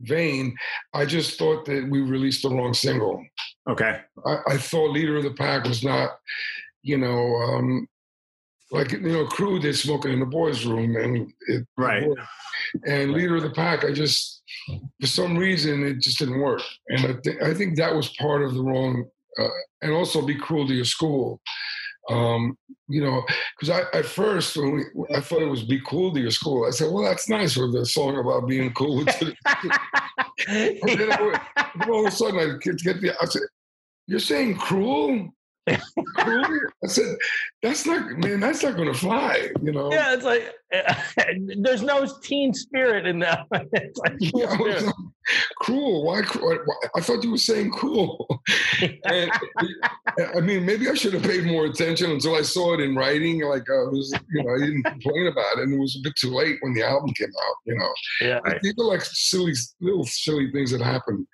vein 0.00 0.56
I 0.94 1.04
just 1.04 1.38
thought 1.38 1.64
that 1.66 1.88
we 1.90 2.00
released 2.00 2.42
the 2.42 2.50
wrong 2.50 2.72
single 2.72 3.22
Okay. 3.68 4.00
I, 4.24 4.38
I 4.48 4.56
thought 4.58 4.92
leader 4.92 5.16
of 5.16 5.24
the 5.24 5.32
pack 5.32 5.64
was 5.64 5.82
not, 5.82 6.10
you 6.82 6.98
know, 6.98 7.34
um, 7.36 7.88
like 8.70 8.92
you 8.92 9.00
know, 9.00 9.26
crew 9.26 9.58
did 9.58 9.76
smoking 9.76 10.12
in 10.12 10.20
the 10.20 10.26
boys' 10.26 10.64
room, 10.64 10.96
and 10.96 11.32
it, 11.46 11.66
Right. 11.76 12.08
And 12.84 13.12
leader 13.12 13.36
of 13.36 13.42
the 13.42 13.50
pack, 13.50 13.84
I 13.84 13.92
just 13.92 14.42
for 15.00 15.06
some 15.06 15.36
reason 15.36 15.84
it 15.84 16.00
just 16.00 16.18
didn't 16.18 16.40
work, 16.40 16.62
and 16.88 17.06
I 17.06 17.12
think 17.22 17.42
I 17.42 17.54
think 17.54 17.76
that 17.76 17.94
was 17.94 18.08
part 18.14 18.42
of 18.42 18.54
the 18.54 18.62
wrong, 18.62 19.04
uh, 19.38 19.48
and 19.82 19.92
also 19.92 20.22
be 20.22 20.34
cruel 20.34 20.66
to 20.66 20.74
your 20.74 20.84
school. 20.84 21.40
Um, 22.08 22.56
you 22.88 23.02
know, 23.02 23.24
because 23.58 23.70
I 23.70 23.98
at 23.98 24.06
first 24.06 24.56
when 24.56 24.72
we, 24.76 25.16
I 25.16 25.20
thought 25.20 25.42
it 25.42 25.50
was 25.50 25.64
be 25.64 25.80
cool 25.84 26.14
to 26.14 26.20
your 26.20 26.30
school. 26.30 26.64
I 26.64 26.70
said, 26.70 26.92
well, 26.92 27.02
that's 27.02 27.28
nice 27.28 27.56
with 27.56 27.72
the 27.72 27.84
song 27.84 28.16
about 28.18 28.46
being 28.46 28.72
cool. 28.74 29.04
To 29.04 29.24
the, 29.24 29.34
and 30.48 31.00
then, 31.00 31.12
I, 31.12 31.40
all 31.88 32.06
of 32.06 32.12
a 32.12 32.16
sudden 32.16 32.38
I 32.38 32.58
get, 32.62 32.78
get 32.78 33.00
the, 33.00 33.12
I 33.20 33.24
said, 33.24 33.42
you're 34.06 34.20
saying 34.20 34.56
cruel? 34.56 35.30
cruel? 36.16 36.60
I 36.84 36.86
said, 36.86 37.16
that's 37.60 37.86
not, 37.86 38.08
man, 38.18 38.38
that's 38.38 38.62
not 38.62 38.76
going 38.76 38.92
to 38.92 38.98
fly, 38.98 39.50
you 39.60 39.72
know? 39.72 39.92
yeah, 39.92 40.14
it's 40.14 40.24
like 40.24 40.54
there's 41.58 41.82
no 41.82 42.06
teen 42.22 42.52
spirit 42.52 43.06
in 43.06 43.20
that. 43.20 43.46
it's 43.72 43.98
like 43.98 44.14
Yeah, 44.18 44.56
like, 44.56 44.94
cruel. 45.60 46.04
Why, 46.04 46.22
why? 46.22 46.58
I 46.94 47.00
thought 47.00 47.22
you 47.22 47.30
were 47.30 47.38
saying 47.38 47.70
cool. 47.72 48.26
and, 49.04 49.30
I 50.34 50.40
mean, 50.40 50.66
maybe 50.66 50.88
I 50.88 50.94
should 50.94 51.12
have 51.14 51.22
paid 51.22 51.44
more 51.44 51.66
attention 51.66 52.10
until 52.10 52.34
I 52.34 52.42
saw 52.42 52.74
it 52.74 52.80
in 52.80 52.96
writing. 52.96 53.42
Like 53.42 53.68
I 53.70 53.82
was, 53.84 54.12
you 54.32 54.42
know, 54.42 54.54
I 54.54 54.58
didn't 54.58 54.82
complain 54.82 55.26
about 55.28 55.58
it, 55.58 55.64
and 55.64 55.74
it 55.74 55.78
was 55.78 55.96
a 55.96 56.02
bit 56.02 56.16
too 56.16 56.34
late 56.34 56.56
when 56.60 56.74
the 56.74 56.84
album 56.84 57.12
came 57.14 57.28
out. 57.28 57.54
You 57.64 57.78
know, 57.78 57.92
yeah, 58.20 58.40
these 58.62 58.74
are 58.78 58.84
like 58.84 59.02
silly, 59.02 59.52
little 59.80 60.04
silly 60.04 60.50
things 60.50 60.72
that 60.72 60.80
happen. 60.80 61.26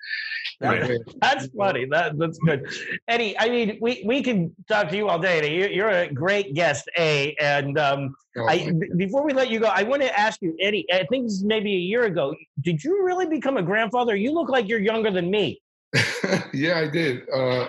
Right. 0.61 0.99
That's 1.21 1.47
funny. 1.57 1.85
That 1.85 2.17
that's 2.17 2.37
good, 2.39 2.67
Eddie. 3.07 3.37
I 3.37 3.49
mean, 3.49 3.77
we 3.81 4.03
we 4.05 4.21
can 4.21 4.55
talk 4.67 4.89
to 4.89 4.95
you 4.95 5.09
all 5.09 5.19
day. 5.19 5.55
You're, 5.55 5.69
you're 5.69 5.89
a 5.89 6.11
great 6.11 6.53
guest, 6.53 6.89
a. 6.97 7.35
And 7.39 7.77
um, 7.77 8.15
I 8.35 8.71
b- 8.71 8.89
before 8.97 9.23
we 9.23 9.33
let 9.33 9.49
you 9.49 9.59
go, 9.59 9.67
I 9.67 9.83
want 9.83 10.01
to 10.01 10.19
ask 10.19 10.41
you, 10.41 10.55
Eddie. 10.59 10.85
I 10.91 11.05
think 11.09 11.25
this 11.25 11.33
is 11.33 11.43
maybe 11.43 11.73
a 11.73 11.79
year 11.79 12.03
ago. 12.05 12.35
Did 12.61 12.83
you 12.83 13.03
really 13.05 13.27
become 13.27 13.57
a 13.57 13.63
grandfather? 13.63 14.15
You 14.15 14.31
look 14.31 14.49
like 14.49 14.67
you're 14.67 14.79
younger 14.79 15.11
than 15.11 15.29
me. 15.29 15.61
yeah, 16.53 16.79
I 16.79 16.87
did. 16.87 17.29
Uh, 17.29 17.67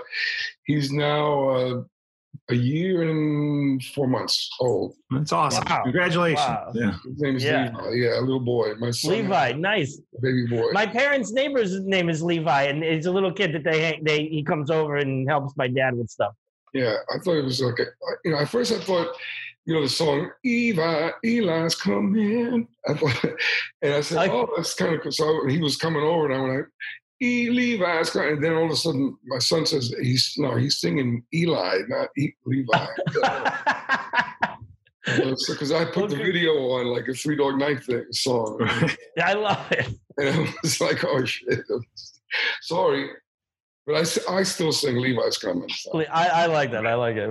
he's 0.64 0.90
now 0.90 1.48
uh, 1.50 1.82
a 2.50 2.54
year 2.54 3.02
and 3.08 3.82
four 3.94 4.06
months 4.06 4.50
old. 4.60 4.94
That's 5.10 5.32
awesome. 5.32 5.64
Wow. 5.68 5.82
Congratulations. 5.84 6.38
Wow. 6.46 6.72
Yeah. 6.74 6.92
His 7.04 7.20
name 7.20 7.36
is 7.36 7.44
Yeah. 7.44 7.70
Levi. 7.76 7.94
Yeah, 7.96 8.18
a 8.18 8.22
little 8.22 8.40
boy. 8.40 8.74
My 8.76 8.90
son, 8.90 9.10
Levi, 9.12 9.52
nice. 9.52 10.00
baby 10.22 10.46
boy. 10.46 10.70
My 10.72 10.86
parents' 10.86 11.32
neighbor's 11.32 11.78
name 11.80 12.08
is 12.08 12.22
Levi, 12.22 12.62
and 12.64 12.82
it's 12.82 13.06
a 13.06 13.10
little 13.10 13.32
kid 13.32 13.52
that 13.54 13.64
they 13.64 14.00
they 14.02 14.26
he 14.26 14.42
comes 14.42 14.70
over 14.70 14.96
and 14.96 15.28
helps 15.28 15.56
my 15.56 15.68
dad 15.68 15.94
with 15.96 16.08
stuff. 16.10 16.34
Yeah, 16.72 16.96
I 17.14 17.18
thought 17.18 17.36
it 17.36 17.44
was 17.44 17.60
like, 17.60 17.78
a, 17.78 17.86
you 18.24 18.32
know, 18.32 18.38
at 18.38 18.48
first 18.48 18.72
I 18.72 18.78
thought, 18.80 19.14
you 19.66 19.74
know, 19.74 19.82
the 19.82 19.88
song 19.88 20.30
Eva, 20.44 21.12
Eli's 21.24 21.74
coming. 21.74 22.30
in. 22.38 22.68
I 22.88 22.94
thought, 22.94 23.24
and 23.82 23.94
I 23.94 24.00
said, 24.02 24.18
I- 24.18 24.28
oh, 24.28 24.48
that's 24.56 24.74
kind 24.74 24.94
of 24.94 25.00
cool. 25.02 25.12
So 25.12 25.46
he 25.46 25.58
was 25.58 25.76
coming 25.76 26.02
over, 26.02 26.26
and 26.30 26.34
I 26.34 26.40
went, 26.42 26.54
like, 26.56 26.66
E 27.22 27.48
Levi's 27.48 28.10
coming. 28.10 28.32
And 28.34 28.44
then 28.44 28.52
all 28.54 28.66
of 28.66 28.70
a 28.72 28.76
sudden, 28.76 29.16
my 29.26 29.38
son 29.38 29.64
says, 29.66 29.94
he's 30.02 30.34
no, 30.36 30.56
he's 30.56 30.80
singing 30.80 31.22
Eli, 31.32 31.78
not 31.88 32.08
e, 32.18 32.30
Levi. 32.44 32.86
Because 35.06 35.70
I 35.70 35.84
put 35.84 36.08
the 36.10 36.16
video 36.16 36.52
on 36.70 36.86
like 36.86 37.06
a 37.08 37.12
Three 37.12 37.36
Dog 37.36 37.58
Night 37.58 37.84
thing 37.84 38.06
song, 38.12 38.58
I 39.22 39.34
love 39.34 39.70
it. 39.70 39.86
and 40.16 40.28
I 40.30 40.54
was 40.62 40.80
like, 40.80 41.04
oh 41.04 41.22
shit, 41.26 41.60
sorry. 42.62 43.10
But 43.86 43.96
I, 43.96 44.36
I 44.38 44.42
still 44.44 44.72
sing 44.72 44.96
Levi's 44.96 45.36
coming. 45.36 45.68
So. 45.68 46.02
I, 46.10 46.28
I 46.28 46.46
like 46.46 46.70
that. 46.70 46.86
I 46.86 46.94
like 46.94 47.16
it. 47.16 47.28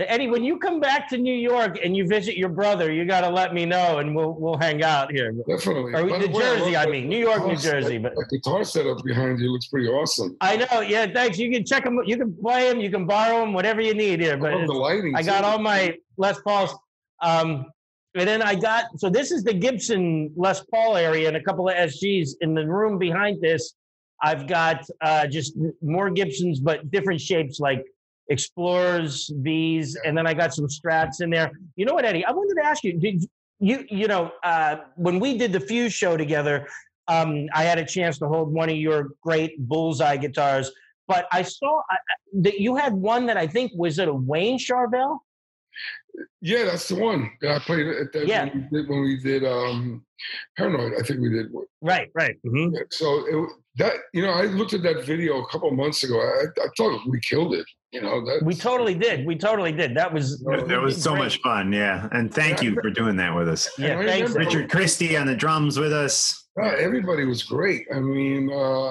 So, 0.00 0.04
Eddie, 0.08 0.26
when 0.26 0.42
you 0.42 0.58
come 0.58 0.80
back 0.80 1.08
to 1.10 1.16
New 1.16 1.34
York 1.34 1.78
and 1.84 1.96
you 1.96 2.04
visit 2.08 2.36
your 2.36 2.48
brother, 2.48 2.92
you 2.92 3.04
got 3.04 3.20
to 3.20 3.28
let 3.30 3.54
me 3.54 3.64
know, 3.64 3.98
and 3.98 4.12
we'll 4.14 4.32
we'll 4.32 4.56
hang 4.58 4.82
out 4.82 5.12
here. 5.12 5.30
Definitely. 5.48 5.92
Or 5.94 6.04
By 6.08 6.18
New 6.18 6.26
the 6.26 6.32
way, 6.32 6.42
Jersey, 6.42 6.72
love 6.72 6.88
I 6.88 6.90
mean, 6.90 7.08
New 7.08 7.18
York, 7.20 7.46
New 7.46 7.54
Jersey, 7.56 7.98
but- 7.98 8.12
that 8.16 8.26
guitar 8.28 8.64
setup 8.64 9.04
behind 9.04 9.38
you 9.38 9.52
looks 9.52 9.68
pretty 9.68 9.86
awesome. 9.86 10.36
I 10.40 10.56
know. 10.56 10.80
Yeah, 10.80 11.06
thanks. 11.06 11.38
You 11.38 11.48
can 11.52 11.64
check 11.64 11.84
them. 11.84 12.00
You 12.04 12.16
can 12.16 12.36
play 12.42 12.68
them. 12.68 12.80
You 12.80 12.90
can 12.90 13.06
borrow 13.06 13.40
them. 13.40 13.52
Whatever 13.52 13.80
you 13.80 13.94
need 13.94 14.18
here. 14.20 14.32
I 14.32 14.36
But 14.36 14.52
love 14.54 14.66
the 14.66 14.72
lighting. 14.72 15.14
I 15.14 15.22
got 15.22 15.42
too. 15.42 15.46
all 15.46 15.58
my 15.60 15.96
Les 16.16 16.40
Pauls. 16.42 16.74
Um, 17.22 17.66
and 18.16 18.28
then 18.28 18.42
I 18.42 18.56
got 18.56 18.86
so 18.98 19.08
this 19.10 19.30
is 19.30 19.44
the 19.44 19.54
Gibson 19.54 20.32
Les 20.36 20.60
Paul 20.72 20.96
area 20.96 21.28
and 21.28 21.36
a 21.36 21.42
couple 21.42 21.68
of 21.68 21.76
SGs 21.76 22.30
in 22.40 22.54
the 22.54 22.66
room 22.66 22.98
behind 22.98 23.40
this. 23.40 23.74
I've 24.22 24.46
got 24.46 24.84
uh, 25.00 25.26
just 25.26 25.56
more 25.82 26.10
Gibsons, 26.10 26.60
but 26.60 26.90
different 26.90 27.20
shapes 27.20 27.60
like 27.60 27.84
Explorers, 28.30 29.30
V's, 29.36 29.96
and 30.04 30.16
then 30.16 30.26
I 30.26 30.32
got 30.34 30.54
some 30.54 30.66
Strats 30.66 31.20
in 31.20 31.30
there. 31.30 31.52
You 31.76 31.84
know 31.84 31.94
what, 31.94 32.04
Eddie? 32.04 32.24
I 32.24 32.30
wanted 32.32 32.54
to 32.60 32.66
ask 32.66 32.82
you. 32.84 32.98
Did 32.98 33.24
you 33.60 33.84
you 33.90 34.08
know 34.08 34.32
uh, 34.42 34.76
when 34.96 35.20
we 35.20 35.36
did 35.38 35.52
the 35.52 35.60
Fuse 35.60 35.92
show 35.92 36.16
together? 36.16 36.66
Um, 37.06 37.48
I 37.54 37.64
had 37.64 37.78
a 37.78 37.84
chance 37.84 38.18
to 38.20 38.26
hold 38.28 38.50
one 38.52 38.70
of 38.70 38.76
your 38.76 39.10
great 39.22 39.58
bullseye 39.68 40.16
guitars, 40.16 40.72
but 41.06 41.26
I 41.32 41.42
saw 41.42 41.80
uh, 41.80 41.96
that 42.40 42.60
you 42.60 42.76
had 42.76 42.94
one 42.94 43.26
that 43.26 43.36
I 43.36 43.46
think 43.46 43.72
was 43.76 43.98
it 43.98 44.08
a 44.08 44.14
Wayne 44.14 44.58
Charvel. 44.58 45.18
Yeah, 46.40 46.64
that's 46.64 46.88
the 46.88 46.94
one 46.94 47.30
that 47.42 47.50
I 47.50 47.58
played 47.58 47.86
at 47.88 48.12
that 48.12 48.26
Yeah. 48.26 48.44
when, 48.44 48.68
we 48.70 48.78
did, 48.78 48.88
when 48.88 49.00
we 49.02 49.20
did 49.20 49.44
um, 49.44 50.04
Paranoid. 50.56 50.92
I 50.98 51.02
think 51.02 51.20
we 51.20 51.28
did. 51.28 51.46
Right, 51.82 52.10
right. 52.14 52.36
Yeah, 52.44 52.68
So 52.90 53.26
it, 53.26 53.48
that 53.76 53.94
you 54.12 54.22
know, 54.22 54.30
I 54.30 54.42
looked 54.44 54.72
at 54.74 54.82
that 54.82 55.04
video 55.04 55.42
a 55.42 55.46
couple 55.48 55.70
months 55.72 56.02
ago. 56.04 56.18
I, 56.20 56.44
I 56.62 56.66
thought 56.76 57.00
we 57.08 57.20
killed 57.20 57.54
it. 57.54 57.66
You 57.92 58.02
know, 58.02 58.24
that 58.24 58.42
We 58.44 58.54
totally 58.54 58.94
did. 58.94 59.24
We 59.24 59.36
totally 59.36 59.70
did. 59.72 59.96
That 59.96 60.12
was 60.12 60.40
That 60.40 60.80
was 60.82 61.00
so 61.00 61.10
great. 61.12 61.22
much 61.22 61.40
fun. 61.42 61.72
Yeah. 61.72 62.08
And 62.10 62.32
thank 62.34 62.60
you 62.62 62.74
for 62.74 62.90
doing 62.90 63.16
that 63.16 63.34
with 63.34 63.48
us. 63.48 63.70
Yeah, 63.78 64.02
thanks. 64.02 64.30
remember- 64.32 64.38
Richard 64.40 64.70
Christy 64.70 65.16
on 65.16 65.26
the 65.28 65.36
drums 65.36 65.78
with 65.78 65.92
us. 65.92 66.46
Yeah, 66.60 66.74
everybody 66.78 67.24
was 67.24 67.42
great. 67.44 67.86
I 67.94 68.00
mean, 68.00 68.50
uh, 68.52 68.90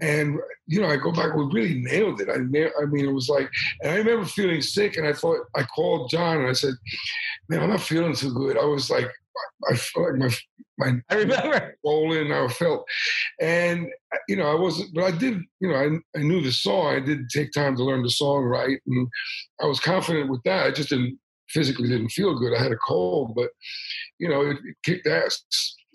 and 0.00 0.38
you 0.66 0.80
know, 0.80 0.88
I 0.88 0.96
go 0.96 1.12
back. 1.12 1.34
We 1.34 1.44
really 1.52 1.80
nailed 1.80 2.20
it. 2.20 2.28
I, 2.28 2.36
na- 2.38 2.70
I 2.80 2.86
mean, 2.86 3.04
it 3.04 3.12
was 3.12 3.28
like, 3.28 3.48
and 3.82 3.92
I 3.92 3.96
remember 3.96 4.24
feeling 4.26 4.62
sick, 4.62 4.96
and 4.96 5.06
I 5.06 5.12
thought 5.12 5.38
I 5.54 5.62
called 5.64 6.10
John 6.10 6.38
and 6.38 6.48
I 6.48 6.52
said, 6.52 6.74
"Man, 7.48 7.60
I'm 7.62 7.70
not 7.70 7.80
feeling 7.82 8.14
too 8.14 8.32
good." 8.32 8.56
I 8.58 8.64
was 8.64 8.90
like, 8.90 9.08
I 9.70 9.76
felt 9.76 10.06
like 10.10 10.18
my 10.18 10.34
my 10.78 10.92
I 11.10 11.14
remember. 11.14 11.74
swollen. 11.80 12.32
I 12.32 12.48
felt, 12.48 12.86
and 13.40 13.88
you 14.28 14.36
know, 14.36 14.50
I 14.50 14.54
wasn't, 14.54 14.94
but 14.94 15.04
I 15.04 15.10
did. 15.10 15.40
You 15.60 15.68
know, 15.68 15.74
I 15.74 16.18
I 16.18 16.22
knew 16.22 16.42
the 16.42 16.52
song. 16.52 16.94
I 16.94 17.00
did 17.00 17.28
take 17.30 17.52
time 17.52 17.76
to 17.76 17.84
learn 17.84 18.02
the 18.02 18.10
song 18.10 18.44
right, 18.44 18.78
and 18.86 19.08
I 19.60 19.66
was 19.66 19.80
confident 19.80 20.30
with 20.30 20.42
that. 20.44 20.66
I 20.66 20.70
just 20.70 20.90
didn't 20.90 21.18
physically 21.48 21.88
didn't 21.88 22.10
feel 22.10 22.38
good. 22.38 22.54
I 22.54 22.62
had 22.62 22.72
a 22.72 22.76
cold, 22.76 23.34
but 23.34 23.50
you 24.18 24.28
know, 24.28 24.42
it, 24.42 24.56
it 24.64 24.76
kicked 24.84 25.06
ass. 25.06 25.42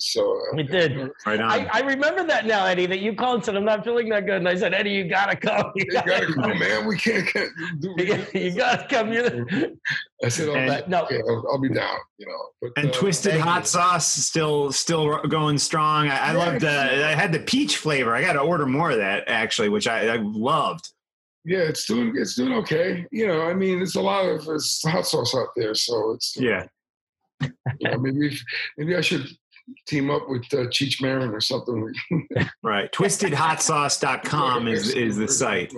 So 0.01 0.39
uh, 0.53 0.57
It 0.57 0.71
did. 0.71 0.97
Right 1.25 1.39
on. 1.39 1.49
I, 1.51 1.69
I 1.71 1.79
remember 1.81 2.23
that 2.25 2.45
now, 2.45 2.65
Eddie, 2.65 2.87
that 2.87 2.99
you 2.99 3.13
called 3.13 3.35
and 3.35 3.45
said, 3.45 3.55
I'm 3.55 3.63
not 3.65 3.83
feeling 3.83 4.09
that 4.09 4.25
good. 4.25 4.37
And 4.37 4.47
I 4.49 4.55
said, 4.55 4.73
Eddie, 4.73 4.91
you 4.91 5.03
gotta 5.07 5.35
come. 5.35 5.71
You 5.75 5.85
You 5.85 5.91
gotta 5.93 6.33
come, 6.33 6.57
man. 6.59 6.87
We 6.87 6.97
can't, 6.97 7.27
can't 7.27 7.49
do 7.79 7.93
You 7.97 8.05
gotta- 8.07 8.39
you 8.39 8.51
gotta 8.51 8.87
come. 8.89 9.13
You're- 9.13 9.73
I 10.23 10.29
said, 10.29 10.49
I'll, 10.49 10.55
And- 10.55 10.85
be, 10.85 10.91
no. 10.91 11.03
okay, 11.03 11.21
I'll, 11.27 11.45
I'll 11.51 11.59
be 11.61 11.69
down, 11.69 11.97
you 12.17 12.25
know. 12.27 12.37
But, 12.61 12.71
and 12.77 12.87
uh, 12.87 12.91
twisted 12.93 13.39
hot 13.39 13.61
you. 13.61 13.65
sauce 13.67 14.07
still 14.07 14.71
still 14.71 15.19
going 15.27 15.57
strong. 15.57 16.07
I, 16.09 16.29
I 16.29 16.31
loved. 16.33 16.63
Uh, 16.63 16.69
I 16.69 17.13
had 17.15 17.31
the 17.31 17.39
peach 17.39 17.77
flavor. 17.77 18.15
I 18.15 18.21
got 18.21 18.33
to 18.33 18.39
order 18.41 18.65
more 18.65 18.91
of 18.91 18.97
that 18.97 19.25
actually, 19.27 19.69
which 19.69 19.87
I, 19.87 20.07
I 20.15 20.17
loved. 20.17 20.89
Yeah, 21.45 21.59
it's 21.59 21.85
doing 21.87 22.13
it's 22.15 22.35
doing 22.35 22.53
okay. 22.53 23.05
You 23.11 23.27
know, 23.27 23.41
I 23.47 23.53
mean, 23.55 23.81
it's 23.81 23.95
a 23.95 24.01
lot 24.01 24.25
of 24.25 24.47
it's 24.47 24.81
hot 24.87 25.07
sauce 25.07 25.33
out 25.35 25.47
there, 25.55 25.73
so 25.75 26.11
it's 26.11 26.35
Yeah. 26.37 26.65
You 27.41 27.49
know, 27.89 27.97
maybe 27.97 28.37
maybe 28.77 28.95
I 28.95 29.01
should 29.01 29.25
team 29.87 30.09
up 30.09 30.27
with 30.29 30.43
uh, 30.53 30.67
Cheech 30.67 31.01
Marin 31.01 31.29
or 31.31 31.41
something. 31.41 31.93
Right. 32.63 32.91
TwistedHotSauce.com 32.91 34.67
is 34.67 34.89
is 34.95 35.17
the 35.17 35.27
site 35.27 35.71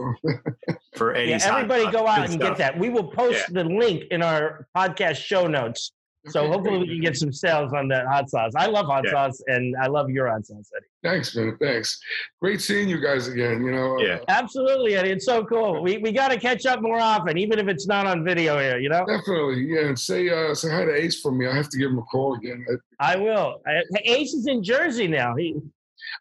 for 0.95 1.13
yeah, 1.15 1.19
Eddie's. 1.35 1.43
hot 1.45 1.55
everybody 1.63 1.83
sauce. 1.83 1.93
go 1.93 2.07
out 2.07 2.19
and 2.25 2.33
stuff. 2.33 2.49
get 2.49 2.57
that. 2.57 2.79
We 2.79 2.89
will 2.89 3.11
post 3.11 3.53
the 3.53 3.63
link 3.63 4.03
in 4.11 4.21
our 4.21 4.67
podcast 4.75 5.17
show 5.17 5.47
notes. 5.47 5.91
So 6.27 6.41
Okay, 6.41 6.51
hopefully 6.51 6.77
we 6.79 6.87
can 6.87 7.01
get 7.01 7.17
some 7.17 7.33
sales 7.33 7.73
on 7.73 7.87
that 7.89 8.05
hot 8.07 8.29
sauce. 8.29 8.53
I 8.55 8.67
love 8.67 8.85
hot 8.85 9.03
Yeah. 9.05 9.11
sauce 9.11 9.41
and 9.47 9.75
I 9.81 9.87
love 9.87 10.09
your 10.09 10.29
hot 10.29 10.45
sauce, 10.45 10.69
Eddie. 10.75 10.85
Thanks, 11.03 11.35
man. 11.35 11.57
Thanks. 11.59 11.99
Great 12.41 12.61
seeing 12.61 12.87
you 12.87 13.01
guys 13.01 13.27
again. 13.27 13.63
You 13.65 13.71
know. 13.71 13.99
Yeah. 13.99 14.19
Absolutely, 14.29 14.95
Eddie. 14.95 15.11
It's 15.11 15.25
so 15.25 15.43
cool. 15.43 15.83
We, 15.83 15.97
we 15.97 16.11
got 16.13 16.29
to 16.29 16.39
catch 16.39 16.65
up 16.65 16.81
more 16.81 16.99
often, 16.99 17.37
even 17.37 17.59
if 17.59 17.67
it's 17.67 17.87
not 17.87 18.07
on 18.07 18.23
video 18.23 18.57
here, 18.57 18.79
you 18.79 18.87
know? 18.89 19.05
Definitely, 19.05 19.65
yeah. 19.65 19.87
And 19.87 19.99
say 19.99 20.29
uh, 20.29 20.55
say 20.55 20.69
hi 20.71 20.85
to 20.85 20.93
Ace 20.95 21.19
for 21.19 21.31
me. 21.31 21.45
I 21.47 21.55
have 21.55 21.67
to 21.69 21.77
give 21.77 21.91
him 21.91 21.99
a 21.99 22.03
call 22.03 22.35
again. 22.35 22.65
I, 22.99 23.13
I 23.13 23.15
will. 23.17 23.61
I, 23.67 23.81
Ace 24.05 24.33
is 24.33 24.47
in 24.47 24.63
Jersey 24.63 25.07
now. 25.07 25.35
He, 25.35 25.55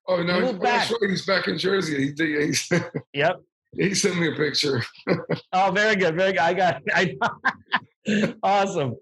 oh 0.09 0.23
no, 0.23 0.41
Move 0.41 0.57
oh, 0.57 0.59
that's 0.63 0.91
back. 0.91 1.01
right. 1.01 1.11
He's 1.11 1.27
back 1.27 1.49
in 1.49 1.59
Jersey. 1.59 2.07
He, 2.07 2.13
did- 2.13 2.55
he, 2.55 2.77
yep. 3.15 3.41
he 3.77 3.95
sent 3.95 4.19
me 4.19 4.33
a 4.33 4.37
picture. 4.37 4.83
Oh, 5.55 5.71
very 5.71 5.97
good. 5.97 6.17
Very 6.17 6.33
good. 6.33 6.41
I 6.41 6.55
got 6.55 6.83
It. 6.87 7.19
I, 7.23 7.79
awesome. 8.43 8.97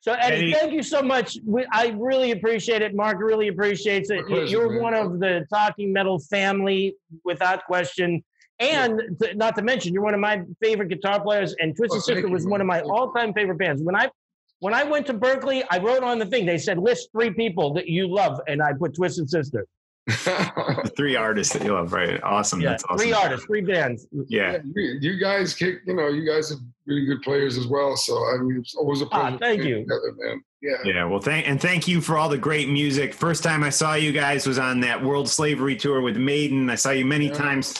So, 0.00 0.12
Eddie, 0.12 0.36
Eddie- 0.36 0.52
thank 0.52 0.72
you 0.72 0.82
so 0.82 1.02
much. 1.02 1.38
We, 1.44 1.66
I 1.72 1.94
really 1.96 2.30
appreciate 2.30 2.82
it. 2.82 2.94
Mark 2.94 3.18
really 3.20 3.48
appreciates 3.48 4.10
it. 4.10 4.28
You're 4.48 4.70
man. 4.70 4.82
one 4.82 4.94
of 4.94 5.20
the 5.20 5.46
Talking 5.52 5.92
Metal 5.92 6.18
family, 6.18 6.96
without 7.24 7.64
question. 7.64 8.24
And 8.60 9.00
to, 9.20 9.34
not 9.34 9.56
to 9.56 9.62
mention, 9.62 9.92
you're 9.92 10.02
one 10.02 10.14
of 10.14 10.20
my 10.20 10.42
favorite 10.62 10.88
guitar 10.88 11.20
players. 11.20 11.54
And 11.58 11.76
Twisted 11.76 11.98
Oh, 11.98 12.00
Sister 12.00 12.28
was 12.28 12.46
one 12.46 12.60
of 12.60 12.66
my 12.66 12.80
all-time 12.82 13.32
favorite 13.34 13.58
bands. 13.58 13.82
When 13.82 13.96
I 13.96 14.10
when 14.60 14.72
I 14.72 14.84
went 14.84 15.06
to 15.08 15.14
Berklee, 15.14 15.64
I 15.70 15.78
wrote 15.78 16.02
on 16.02 16.18
the 16.18 16.26
thing. 16.26 16.46
They 16.46 16.56
said 16.56 16.78
list 16.78 17.10
three 17.12 17.30
people 17.30 17.74
that 17.74 17.88
you 17.88 18.06
love, 18.06 18.40
and 18.46 18.62
I 18.62 18.72
put 18.72 18.94
Twisted 18.94 19.28
Sister. 19.28 19.66
The 20.06 20.92
three 20.96 21.16
artists 21.16 21.52
that 21.54 21.64
you 21.64 21.72
love, 21.72 21.92
right? 21.92 22.22
Awesome. 22.22 22.60
Yeah, 22.60 22.70
That's 22.70 22.84
awesome. 22.84 22.98
three 22.98 23.12
artists, 23.12 23.46
three 23.46 23.62
bands. 23.62 24.06
Yeah. 24.28 24.52
Yeah, 24.52 24.58
you, 24.74 24.98
you 25.00 25.18
guys 25.20 25.54
kick. 25.54 25.80
You 25.86 25.94
know, 25.94 26.08
you 26.08 26.26
guys 26.30 26.52
are 26.52 26.56
really 26.86 27.06
good 27.06 27.22
players 27.22 27.56
as 27.56 27.66
well. 27.66 27.96
So 27.96 28.14
I 28.34 28.38
mean, 28.38 28.58
it's 28.60 28.74
always 28.74 29.00
a 29.00 29.06
Ah, 29.12 29.36
thank 29.38 29.62
you. 29.62 29.78
Together, 29.80 30.12
man. 30.18 30.42
Yeah. 30.60 30.76
Yeah, 30.84 31.04
well, 31.04 31.20
thank 31.20 31.48
and 31.48 31.60
thank 31.60 31.86
you 31.88 32.00
for 32.00 32.16
all 32.18 32.28
the 32.28 32.38
great 32.38 32.68
music. 32.68 33.12
First 33.14 33.42
time 33.42 33.62
I 33.62 33.70
saw 33.70 33.94
you 33.94 34.12
guys 34.12 34.46
was 34.46 34.58
on 34.58 34.80
that 34.80 35.02
World 35.02 35.28
Slavery 35.28 35.76
tour 35.76 36.00
with 36.00 36.16
Maiden. 36.16 36.68
I 36.70 36.74
saw 36.74 36.90
you 36.90 37.04
many 37.04 37.26
Yeah. 37.26 37.34
times 37.34 37.72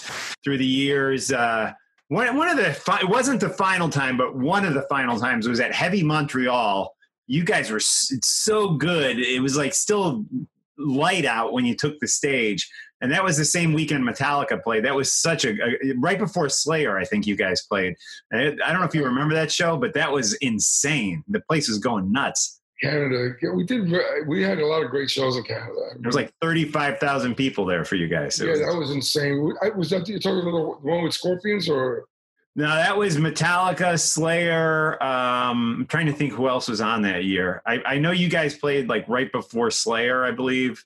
through 0.43 0.59
the 0.59 0.67
years. 0.67 1.31
Uh, 1.33 1.73
one 2.09 2.37
one 2.37 2.49
of 2.49 2.57
the 2.57 2.73
fi- 2.75 3.01
it 3.01 3.09
wasn't 3.09 3.41
the 3.41 3.49
final 3.51 3.89
time, 3.89 4.17
but 4.17 4.35
one 4.37 4.65
of 4.65 4.75
the 4.75 4.83
final 4.89 5.19
times 5.19 5.47
was 5.49 5.61
at 5.61 5.73
Heavy 5.75 6.03
Montreal. 6.03 6.95
You 7.27 7.43
guys 7.45 7.71
were 7.71 7.79
s- 7.79 8.13
so 8.23 8.71
good. 8.75 9.19
It 9.19 9.41
was 9.43 9.57
like 9.57 9.73
still 9.75 10.25
light 10.79 11.25
out 11.25 11.53
when 11.53 11.65
you 11.65 11.75
took 11.75 11.99
the 12.01 12.09
stage, 12.09 12.69
and 13.01 13.13
that 13.13 13.23
was 13.23 13.37
the 13.37 13.45
same 13.45 13.73
weekend 13.73 14.05
Metallica 14.05 14.63
played. 14.63 14.85
That 14.85 14.95
was 14.95 15.13
such 15.13 15.45
a, 15.45 15.51
a 15.51 15.93
right 15.99 16.19
before 16.19 16.49
Slayer. 16.49 16.99
I 16.99 17.05
think 17.05 17.27
you 17.27 17.37
guys 17.37 17.63
played. 17.63 17.95
I, 18.33 18.57
I 18.65 18.73
don't 18.73 18.81
know 18.81 18.87
if 18.87 18.95
you 18.95 19.05
remember 19.05 19.35
that 19.35 19.53
show, 19.53 19.77
but 19.77 19.95
that 19.95 20.11
was 20.11 20.35
insane. 20.35 21.23
The 21.29 21.41
place 21.41 21.69
was 21.69 21.79
going 21.79 22.11
nuts. 22.13 22.61
Canada. 22.83 23.35
Yeah, 23.41 23.51
we 23.51 23.65
did. 23.65 23.93
Uh, 23.93 24.01
we 24.27 24.43
had 24.43 24.59
a 24.59 24.67
lot 24.67 24.83
of 24.83 24.91
great 24.91 25.11
shows 25.11 25.37
in 25.37 25.45
Canada. 25.45 25.73
There 25.99 26.09
was 26.09 26.17
like 26.17 26.33
35,000 26.43 27.35
people 27.35 27.65
there 27.65 27.85
for 27.85 27.95
you 27.95 28.09
guys. 28.09 28.41
It 28.41 28.47
yeah, 28.47 28.51
was- 28.53 28.61
that 28.61 28.77
was 28.77 28.91
insane. 28.91 29.53
I, 29.63 29.71
was 29.71 29.91
that 29.91 30.09
you're 30.09 30.19
talking 30.19 30.41
about 30.41 30.83
the 30.83 30.89
one 30.89 31.05
with 31.05 31.15
Scorpions 31.15 31.69
or? 31.69 32.07
No, 32.57 32.67
that 32.69 32.97
was 32.97 33.17
Metallica, 33.17 33.99
Slayer. 34.01 35.03
Um, 35.03 35.77
I'm 35.81 35.87
trying 35.87 36.07
to 36.07 36.13
think 36.13 36.33
who 36.33 36.49
else 36.49 36.69
was 36.69 36.81
on 36.81 37.03
that 37.03 37.25
year. 37.25 37.63
I, 37.67 37.81
I 37.85 37.99
know 37.99 38.11
you 38.13 38.29
guys 38.29 38.57
played 38.57 38.89
like 38.89 39.09
right 39.09 39.31
before 39.33 39.71
Slayer, 39.71 40.25
I 40.25 40.31
believe. 40.31 40.85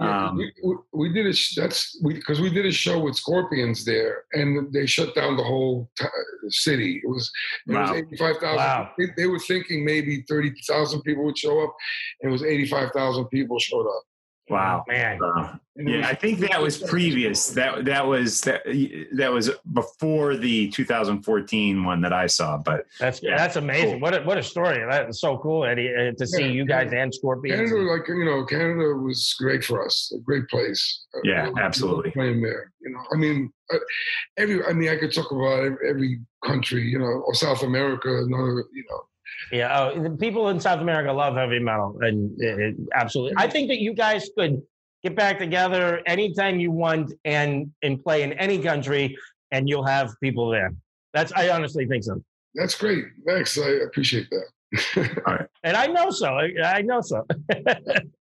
Yeah, 0.00 0.28
Um, 0.28 0.36
we, 0.38 0.52
we, 0.64 0.74
we 0.94 1.12
did 1.12 1.26
a 1.26 1.34
sh- 1.34 1.54
that's 1.54 2.00
we 2.02 2.14
because 2.14 2.40
we 2.40 2.48
did 2.48 2.64
a 2.64 2.72
show 2.72 2.98
with 2.98 3.14
Scorpions 3.14 3.84
there, 3.84 4.24
and 4.32 4.72
they 4.72 4.86
shut 4.86 5.14
down 5.14 5.36
the 5.36 5.42
whole 5.44 5.90
t- 5.98 6.06
city. 6.48 7.02
It 7.04 7.08
was 7.08 7.30
it 7.66 7.72
Wow. 7.74 7.82
was 7.82 7.90
eighty 8.00 8.16
five 8.16 8.36
thousand. 8.38 8.56
Wow. 8.56 8.90
They, 8.96 9.06
they 9.18 9.26
were 9.26 9.38
thinking 9.38 9.84
maybe 9.84 10.24
thirty 10.26 10.50
thousand 10.66 11.02
people 11.02 11.24
would 11.26 11.36
show 11.36 11.62
up, 11.62 11.74
and 12.22 12.30
it 12.30 12.32
was 12.32 12.42
eighty 12.42 12.66
five 12.66 12.90
thousand 12.92 13.26
people 13.26 13.58
showed 13.58 13.86
up. 13.86 14.02
Wow. 14.48 14.84
Man. 14.88 15.18
Uh, 15.22 15.56
yeah, 15.76 16.06
I 16.06 16.14
think 16.14 16.38
that 16.40 16.60
was 16.60 16.76
previous. 16.82 17.48
That 17.50 17.86
that 17.86 18.06
was 18.06 18.42
that 18.42 18.62
that 19.14 19.32
was 19.32 19.50
before 19.72 20.36
the 20.36 20.68
2014 20.68 21.82
one 21.84 22.02
that 22.02 22.12
I 22.12 22.26
saw. 22.26 22.58
But 22.58 22.84
That's 23.00 23.22
Yeah, 23.22 23.38
that's 23.38 23.56
amazing. 23.56 23.92
cool. 23.92 24.00
What 24.00 24.14
a, 24.14 24.20
what 24.22 24.36
a 24.36 24.42
story! 24.42 24.84
That's 24.86 25.20
so 25.20 25.38
cool, 25.38 25.64
Eddie, 25.64 25.88
uh, 25.94 26.12
to 26.18 26.26
see 26.26 26.42
Yeah, 26.42 26.48
you 26.48 26.66
guys 26.66 26.92
and 26.92 27.12
Scorpions. 27.14 27.70
Canada, 27.70 27.90
like 27.90 28.06
you 28.06 28.24
know, 28.24 28.44
Canada 28.44 28.94
was 28.96 29.34
great 29.38 29.64
for 29.64 29.82
us. 29.84 30.12
A 30.14 30.18
great 30.20 30.46
place. 30.48 31.06
Uh, 31.16 31.20
Yeah, 31.24 31.50
we 31.50 31.60
absolutely. 31.62 32.10
Playing 32.10 32.42
there, 32.42 32.70
you 32.82 32.90
know. 32.90 33.00
I 33.10 33.16
mean, 33.16 33.50
uh, 33.72 33.78
every. 34.36 34.62
I 34.66 34.74
mean, 34.74 34.90
I 34.90 34.96
could 34.96 35.14
talk 35.14 35.30
about 35.32 35.64
every, 35.64 35.88
every 35.88 36.20
country, 36.44 36.82
you 36.82 36.98
know, 36.98 37.06
or 37.26 37.32
South 37.34 37.62
America, 37.62 38.08
another, 38.10 38.64
you 38.74 38.84
know. 38.90 39.00
Yeah, 39.50 39.78
oh, 39.78 40.02
the 40.02 40.10
people 40.10 40.48
in 40.50 40.60
South 40.60 40.80
America 40.80 41.12
love 41.12 41.34
heavy 41.36 41.58
metal, 41.58 41.98
and 42.02 42.30
it, 42.40 42.58
it- 42.60 42.76
absolutely. 42.94 43.34
I 43.36 43.48
think 43.48 43.68
that 43.68 43.78
you 43.80 43.94
guys 43.94 44.28
could 44.36 44.62
get 45.02 45.16
back 45.16 45.38
together 45.38 46.00
anytime 46.06 46.60
you 46.60 46.70
want 46.70 47.12
and 47.24 47.70
and 47.82 48.02
play 48.02 48.22
in 48.22 48.32
any 48.34 48.58
country. 48.58 49.16
and 49.50 49.68
you'll 49.68 49.84
have 49.84 50.14
people 50.22 50.48
there. 50.50 50.72
That's 51.12 51.32
I 51.32 51.50
honestly 51.50 51.86
think 51.86 52.04
so. 52.04 52.22
That's 52.54 52.74
great. 52.74 53.04
Thanks. 53.26 53.58
I 53.58 53.68
appreciate 53.86 54.28
that. 54.30 55.22
All 55.26 55.34
right. 55.34 55.46
And 55.62 55.76
I 55.76 55.86
know 55.88 56.10
so. 56.10 56.28
I, 56.28 56.52
I 56.78 56.80
know 56.82 57.00
so. 57.02 57.26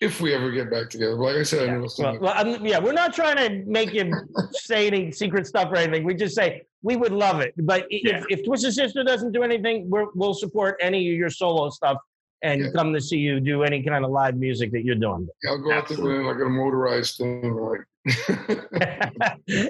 if 0.00 0.20
we 0.20 0.34
ever 0.34 0.50
get 0.50 0.70
back 0.70 0.88
together, 0.88 1.14
like 1.14 1.36
I 1.36 1.42
said, 1.42 1.68
I 1.68 1.76
know 1.76 1.86
Well, 1.98 2.18
well 2.20 2.32
I'm, 2.34 2.64
yeah, 2.66 2.78
we're 2.78 2.92
not 2.92 3.12
trying 3.14 3.36
to 3.36 3.64
make 3.70 3.92
you 3.92 4.10
say 4.52 4.86
any 4.86 5.12
secret 5.12 5.46
stuff 5.46 5.68
or 5.70 5.76
anything. 5.76 6.04
We 6.04 6.14
just 6.14 6.34
say 6.34 6.62
we 6.82 6.96
would 6.96 7.12
love 7.12 7.40
it. 7.40 7.52
But 7.58 7.86
Yeah. 7.90 8.18
if, 8.28 8.38
if 8.40 8.44
Twisted 8.46 8.72
Sister 8.72 9.04
doesn't 9.04 9.32
do 9.32 9.42
anything, 9.42 9.90
we're, 9.90 10.06
we'll 10.14 10.34
support 10.34 10.76
any 10.80 11.10
of 11.10 11.18
your 11.18 11.28
solo 11.28 11.68
stuff 11.68 11.98
and 12.42 12.62
Yeah. 12.62 12.70
come 12.74 12.94
to 12.94 13.00
see 13.00 13.18
you 13.18 13.40
do 13.40 13.62
any 13.62 13.82
kind 13.82 14.02
of 14.04 14.10
live 14.10 14.36
music 14.36 14.72
that 14.72 14.84
you're 14.84 14.94
doing. 14.94 15.28
I'll 15.46 15.58
go 15.58 15.72
out 15.72 15.88
there 15.88 15.98
in 16.20 16.26
like 16.26 16.36
a 16.36 16.48
motorized 16.48 17.18
thing, 17.18 17.54
like. 17.54 17.80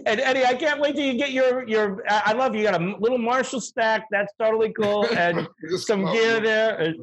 and 0.07 0.21
Eddie, 0.21 0.45
I 0.45 0.55
can't 0.55 0.81
wait 0.81 0.95
till 0.95 1.05
you 1.05 1.15
get 1.19 1.33
your 1.33 1.67
your. 1.69 2.05
I 2.09 2.23
I 2.27 2.33
love 2.35 2.55
you. 2.55 2.61
You 2.61 2.71
got 2.71 2.81
a 2.81 2.95
little 3.01 3.19
Marshall 3.19 3.61
stack. 3.61 4.07
That's 4.13 4.33
totally 4.39 4.73
cool, 4.81 5.05
and 5.17 5.49
some 5.79 6.05
gear 6.13 6.39
there. 6.39 6.95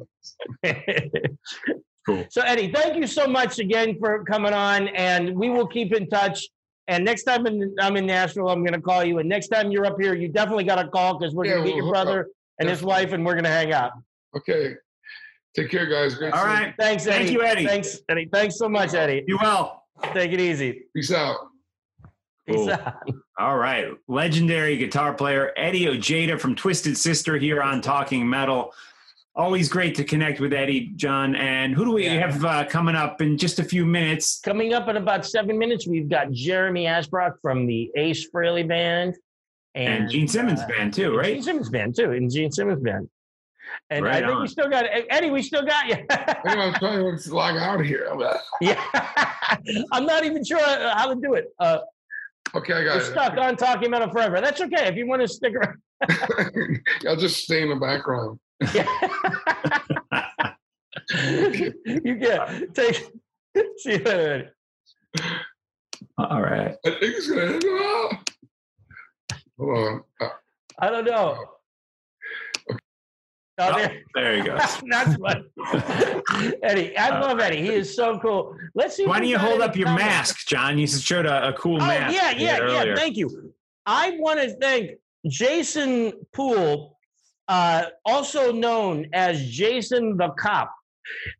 Cool. 2.08 2.24
So 2.30 2.40
Eddie, 2.42 2.72
thank 2.72 2.96
you 2.96 3.06
so 3.06 3.26
much 3.26 3.58
again 3.58 3.98
for 4.00 4.24
coming 4.24 4.52
on, 4.54 4.88
and 4.88 5.36
we 5.36 5.50
will 5.50 5.66
keep 5.66 5.92
in 5.94 6.08
touch. 6.08 6.48
And 6.88 7.04
next 7.04 7.24
time 7.24 7.46
in, 7.46 7.76
I'm 7.78 7.96
in 7.98 8.06
Nashville, 8.06 8.48
I'm 8.48 8.60
going 8.62 8.72
to 8.72 8.80
call 8.80 9.04
you. 9.04 9.18
And 9.18 9.28
next 9.28 9.48
time 9.48 9.70
you're 9.70 9.84
up 9.84 10.00
here, 10.00 10.14
you 10.14 10.28
definitely 10.28 10.64
got 10.64 10.80
to 10.82 10.88
call 10.88 11.18
because 11.18 11.34
we're 11.34 11.44
Yeah, 11.44 11.56
going 11.56 11.64
to 11.64 11.68
get 11.72 11.76
we'll 11.76 11.84
your 11.84 11.94
hook 11.94 11.96
up. 11.96 12.04
brother 12.06 12.28
and 12.60 12.68
his 12.68 12.82
wife, 12.82 13.12
and 13.12 13.26
we're 13.26 13.34
going 13.34 13.44
to 13.44 13.50
hang 13.50 13.74
out. 13.74 13.92
Okay. 14.34 14.74
Take 15.54 15.70
care, 15.70 15.86
guys. 15.86 16.14
Great 16.14 16.32
All 16.32 16.44
seeing 16.44 16.68
you. 16.68 16.72
Thanks, 16.78 17.06
Eddie. 17.06 17.24
Thank 17.24 17.30
you, 17.32 17.42
Eddie. 17.42 17.66
Thanks, 17.66 17.98
Eddie. 18.08 18.28
Thanks 18.32 18.56
so 18.56 18.68
much, 18.70 18.94
Eddie. 18.94 19.24
You 19.28 19.38
well. 19.42 19.84
Take 20.14 20.32
it 20.32 20.40
easy. 20.40 20.84
Peace 20.94 21.12
out. 21.12 21.36
Peace 22.46 22.56
Cool. 22.56 22.70
out. 22.70 22.94
All 23.38 23.56
right. 23.58 23.88
Legendary 24.08 24.76
guitar 24.78 25.12
player 25.12 25.52
Eddie 25.56 25.88
Ojeda 25.88 26.38
from 26.38 26.54
Twisted 26.54 26.96
Sister 26.96 27.36
here 27.36 27.60
on 27.60 27.80
Talking 27.82 28.28
Metal. 28.28 28.72
Always 29.38 29.68
great 29.68 29.94
to 29.94 30.04
connect 30.04 30.40
with 30.40 30.52
Eddie, 30.52 30.90
John. 30.96 31.36
And 31.36 31.72
who 31.72 31.84
do 31.84 31.92
we 31.92 32.06
Yeah. 32.06 32.28
have 32.28 32.44
uh, 32.44 32.64
coming 32.64 32.96
up 32.96 33.20
in 33.22 33.38
just 33.38 33.60
a 33.60 33.64
few 33.64 33.86
minutes? 33.86 34.40
Coming 34.40 34.74
up 34.74 34.88
in 34.88 34.96
about 34.96 35.24
seven 35.24 35.56
minutes, 35.56 35.86
we've 35.86 36.08
got 36.08 36.32
Jeremy 36.32 36.86
Asbrock 36.86 37.34
from 37.40 37.64
the 37.66 37.88
Ace 37.94 38.28
Frehley 38.34 38.66
Band. 38.66 39.14
And, 39.76 40.10
Gene 40.10 40.26
Simmons 40.26 40.58
uh, 40.60 40.66
band, 40.66 40.92
too, 40.92 41.16
right? 41.16 41.34
Gene? 41.34 41.42
Simmons 41.44 41.70
Band, 41.70 41.94
too. 41.94 42.10
And 42.10 42.28
Gene 42.28 42.50
Simmons 42.50 42.82
Band. 42.82 43.08
And 43.90 44.04
Right 44.04 44.16
I 44.24 44.26
think 44.26 44.32
on. 44.32 44.42
we 44.42 44.48
still 44.48 44.68
got 44.68 44.86
Eddie, 45.08 45.30
we 45.30 45.42
still 45.42 45.64
got 45.64 45.86
you. 45.86 46.04
I'm 46.10 46.74
trying 46.74 47.16
to 47.18 47.34
log 47.34 47.56
out 47.58 47.78
of 47.80 47.86
here. 47.86 48.08
I'm 48.10 48.20
yeah. 48.60 48.82
I'm 49.92 50.04
not 50.04 50.24
even 50.24 50.44
sure 50.44 50.58
how 50.58 51.14
to 51.14 51.20
do 51.20 51.34
it. 51.34 51.46
Uh, 51.60 51.78
okay, 52.56 52.72
I 52.72 52.78
we're 52.78 52.84
got 52.86 53.02
stuck 53.02 53.36
on 53.38 53.54
Talking 53.56 53.90
Metal 53.90 54.10
Forever. 54.10 54.40
That's 54.40 54.60
okay 54.62 54.88
if 54.88 54.96
you 54.96 55.06
want 55.06 55.22
to 55.22 55.28
stick 55.28 55.54
around. 55.54 55.76
I'll 57.06 57.16
just 57.16 57.44
stay 57.44 57.62
in 57.62 57.68
the 57.68 57.76
background. 57.76 58.40
you 61.14 62.14
get 62.16 62.74
take 62.74 62.96
see 63.78 63.92
you 63.92 63.98
later. 63.98 64.54
All 66.18 66.42
right. 66.42 66.74
I 66.84 66.90
think 66.90 67.02
it's 67.02 67.28
gonna 67.28 67.52
end. 67.54 67.64
Ah! 67.68 68.22
Hold 69.58 69.78
on. 69.78 70.02
Uh, 70.20 70.28
I 70.78 70.90
don't 70.90 71.04
know. 71.04 71.36
Oh, 72.70 72.76
Oh, 73.60 73.76
there. 73.76 74.02
there 74.14 74.36
you 74.36 74.44
go. 74.44 74.56
That's 74.88 75.16
fun. 75.16 75.44
Eddie, 76.62 76.96
I 76.96 77.18
love 77.18 77.40
Eddie. 77.40 77.62
He 77.62 77.70
is 77.74 77.92
so 77.96 78.16
cool. 78.20 78.54
Let's 78.76 78.94
see. 78.96 79.04
Why 79.04 79.18
don't 79.18 79.26
you 79.28 79.36
hold 79.38 79.60
up 79.60 79.74
your 79.74 79.86
comments. 79.86 80.04
mask, 80.06 80.46
John? 80.46 80.78
You 80.78 80.86
showed 80.86 81.26
a, 81.26 81.48
a 81.48 81.52
cool 81.54 81.74
Oh 81.82 81.86
mask. 81.86 82.14
yeah, 82.14 82.30
yeah, 82.30 82.38
yeah. 82.38 82.60
earlier. 82.60 82.96
Thank 82.96 83.16
you. 83.16 83.52
I 83.84 84.12
want 84.20 84.38
to 84.40 84.54
thank 84.60 84.92
Jason 85.26 86.12
Poole, 86.32 86.97
uh, 87.48 87.86
also 88.04 88.52
known 88.52 89.06
as 89.12 89.44
Jason 89.48 90.16
the 90.16 90.28
Cop, 90.38 90.70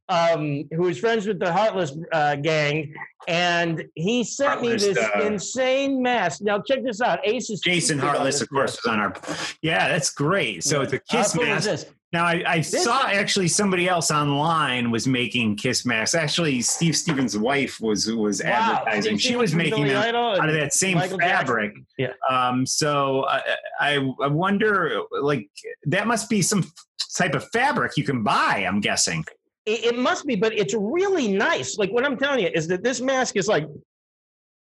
um, 0.09 0.64
who 0.72 0.88
is 0.88 0.98
friends 0.98 1.26
with 1.26 1.38
the 1.38 1.52
Heartless 1.52 1.92
uh, 2.12 2.36
gang, 2.36 2.94
and 3.26 3.84
he 3.94 4.24
sent 4.24 4.54
Heartless, 4.61 4.86
me 4.86 4.94
this 4.94 5.04
uh, 5.04 5.20
insane 5.24 6.02
mask. 6.02 6.40
Now 6.40 6.61
check 6.61 6.82
this 6.82 7.00
out. 7.00 7.20
Ace 7.24 7.50
is 7.50 7.61
Jason 7.61 7.98
Heartless, 7.98 8.40
of 8.40 8.48
course, 8.48 8.78
was 8.82 8.92
on 8.92 9.00
our. 9.00 9.14
Yeah, 9.62 9.88
that's 9.88 10.11
great. 10.11 10.64
So 10.64 10.80
it's 10.80 10.94
a 10.94 10.98
kiss 10.98 11.34
cool 11.34 11.44
mask. 11.44 11.66
this? 11.68 11.86
Now 12.12 12.24
I, 12.24 12.42
I 12.46 12.61
saw 12.62 13.06
actually 13.06 13.48
somebody 13.48 13.86
else 13.86 14.11
online 14.11 14.90
was 14.90 15.06
making 15.06 15.56
kiss 15.56 15.84
masks. 15.84 16.14
Actually, 16.14 16.62
Steve 16.62 16.96
Stevens' 16.96 17.36
wife 17.36 17.78
was 17.80 18.11
was 18.11 18.42
Wow. 18.42 18.50
advertising. 18.82 19.18
She 19.18 19.36
was 19.36 19.54
making 19.54 19.86
them 19.88 20.14
out 20.14 20.48
of 20.48 20.54
that 20.54 20.72
same 20.72 20.96
Michael 20.96 21.18
Jackson. 21.18 21.38
fabric. 21.46 21.72
Yeah. 21.98 22.12
Um. 22.30 22.64
So 22.64 23.26
I, 23.28 23.42
I 23.78 23.94
I 24.22 24.26
wonder, 24.28 25.02
like, 25.20 25.50
that 25.84 26.06
must 26.06 26.30
be 26.30 26.40
some 26.40 26.64
type 27.14 27.34
of 27.34 27.46
fabric 27.50 27.96
you 27.98 28.04
can 28.04 28.22
buy. 28.22 28.64
I'm 28.66 28.80
guessing. 28.80 29.24
It, 29.66 29.84
it 29.92 29.98
must 29.98 30.24
be, 30.24 30.34
but 30.34 30.54
it's 30.54 30.72
really 30.74 31.28
nice. 31.28 31.76
Like 31.76 31.90
what 31.90 32.06
I'm 32.06 32.16
telling 32.16 32.40
you 32.40 32.50
is 32.54 32.68
that 32.68 32.82
this 32.82 33.02
mask 33.02 33.36
is 33.36 33.48
like, 33.48 33.66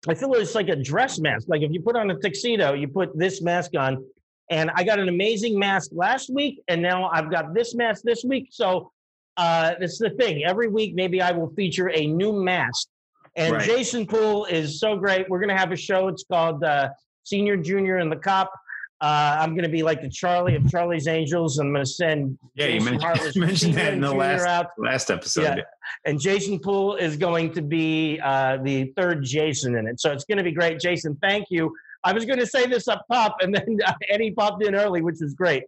I 0.07 0.15
feel 0.15 0.33
it's 0.35 0.55
like 0.55 0.69
a 0.69 0.77
dress 0.77 1.19
mask. 1.19 1.49
Like 1.49 1.63
if 1.63 1.73
you 1.73 1.81
put 1.81 1.97
on 1.97 2.13
a 2.13 2.15
tuxedo, 2.21 2.75
you 2.75 2.87
put 2.87 3.17
this 3.19 3.43
mask 3.43 3.73
on. 3.77 4.05
And 4.51 4.71
I 4.75 4.85
got 4.85 4.99
an 4.99 5.09
amazing 5.09 5.59
mask 5.59 5.91
last 5.95 6.31
week, 6.31 6.63
and 6.69 6.83
now 6.83 7.09
I've 7.11 7.31
got 7.31 7.55
this 7.55 7.75
mask 7.75 8.03
this 8.05 8.25
week. 8.25 8.49
So 8.51 8.93
uh, 9.37 9.75
this 9.81 9.93
is 9.93 9.99
the 9.99 10.11
thing. 10.11 10.45
Every 10.45 10.69
week, 10.69 10.95
maybe 10.95 11.23
I 11.23 11.33
will 11.33 11.53
feature 11.55 11.91
a 11.91 12.07
new 12.07 12.33
mask. 12.33 12.89
And 13.37 13.55
Right. 13.55 13.67
Jason 13.67 14.07
Poole 14.07 14.45
is 14.45 14.79
so 14.79 14.97
great. 14.97 15.29
We're 15.29 15.41
gonna 15.41 15.57
have 15.57 15.73
a 15.73 15.77
show. 15.77 16.09
It's 16.09 16.25
called 16.25 16.63
uh, 16.63 16.91
Senior, 17.25 17.57
Junior, 17.57 17.97
and 17.97 18.13
the 18.13 18.17
Cop. 18.17 18.53
Uh, 19.01 19.37
I'm 19.41 19.57
gonna 19.57 19.69
be 19.69 19.83
like 19.83 20.01
the 20.03 20.09
Charlie 20.09 20.55
of 20.55 20.71
Charlie's 20.71 21.09
Angels. 21.09 21.59
I'm 21.59 21.73
gonna 21.73 21.85
send 21.85 22.39
Yeah, 22.55 22.67
you 22.67 22.73
Jason 22.75 22.85
mentioned, 22.85 23.03
Hartless 23.03 23.35
you 23.35 23.41
mentioned 23.41 23.75
that 23.75 23.93
in 23.95 24.01
the 24.01 24.15
last 24.15 24.47
out 24.47 24.67
last 24.79 25.11
episode. 25.11 25.43
Yeah. 25.43 25.57
and 26.05 26.21
Jason 26.21 26.61
Poole 26.61 26.95
is 26.95 27.17
going 27.17 27.53
to 27.55 27.63
be 27.63 28.21
uh, 28.23 28.59
the 28.63 28.93
third 28.97 29.25
Jason 29.25 29.77
in 29.77 29.89
it. 29.89 30.01
So 30.01 30.13
it's 30.13 30.25
going 30.25 30.39
to 30.39 30.45
be 30.45 30.53
great. 30.53 30.79
Jason, 30.79 31.19
thank 31.21 31.47
you. 31.51 31.75
I 32.05 32.13
was 32.13 32.25
going 32.25 32.39
to 32.39 32.47
say 32.47 32.67
this 32.67 32.87
up 32.89 33.05
top, 33.11 33.37
and 33.41 33.55
then 33.55 33.79
Eddie 34.09 34.31
popped 34.33 34.63
in 34.65 34.75
early, 34.75 35.01
which 35.01 35.23
is 35.23 35.35
great. 35.35 35.65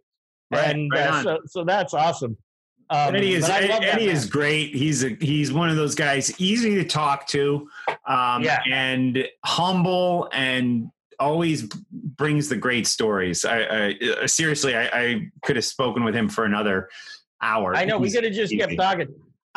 Right, 0.51 0.75
and 0.75 0.89
right 0.93 1.07
uh, 1.09 1.23
so, 1.23 1.39
so 1.45 1.63
that's 1.63 1.93
awesome. 1.93 2.37
Um, 2.89 3.15
Eddie 3.15 3.33
is 3.33 3.45
but 3.47 3.63
I 3.63 3.67
love 3.67 3.81
that 3.81 3.95
Eddie 3.95 4.07
is 4.07 4.25
great. 4.25 4.73
He's 4.73 5.03
a 5.03 5.09
he's 5.19 5.51
one 5.51 5.69
of 5.69 5.75
those 5.75 5.93
guys 5.93 6.39
easy 6.39 6.75
to 6.75 6.85
talk 6.85 7.27
to, 7.27 7.67
um, 8.07 8.43
Yeah. 8.43 8.61
and 8.71 9.27
humble 9.43 10.29
and 10.31 10.89
always 11.19 11.63
brings 11.91 12.47
the 12.47 12.55
great 12.55 12.87
stories. 12.87 13.43
I, 13.43 13.59
I 13.63 13.95
uh, 14.23 14.27
seriously, 14.27 14.73
I, 14.75 14.85
I 14.93 15.31
could 15.43 15.57
have 15.57 15.65
spoken 15.65 16.05
with 16.05 16.15
him 16.15 16.29
for 16.29 16.45
another 16.45 16.87
hour. 17.41 17.75
I 17.75 17.83
know 17.83 17.97
we 17.97 18.07
He's 18.07 18.15
could 18.15 18.23
have 18.23 18.33
just 18.33 18.53
easy. 18.53 18.59
kept 18.61 18.77
talking. 18.77 19.07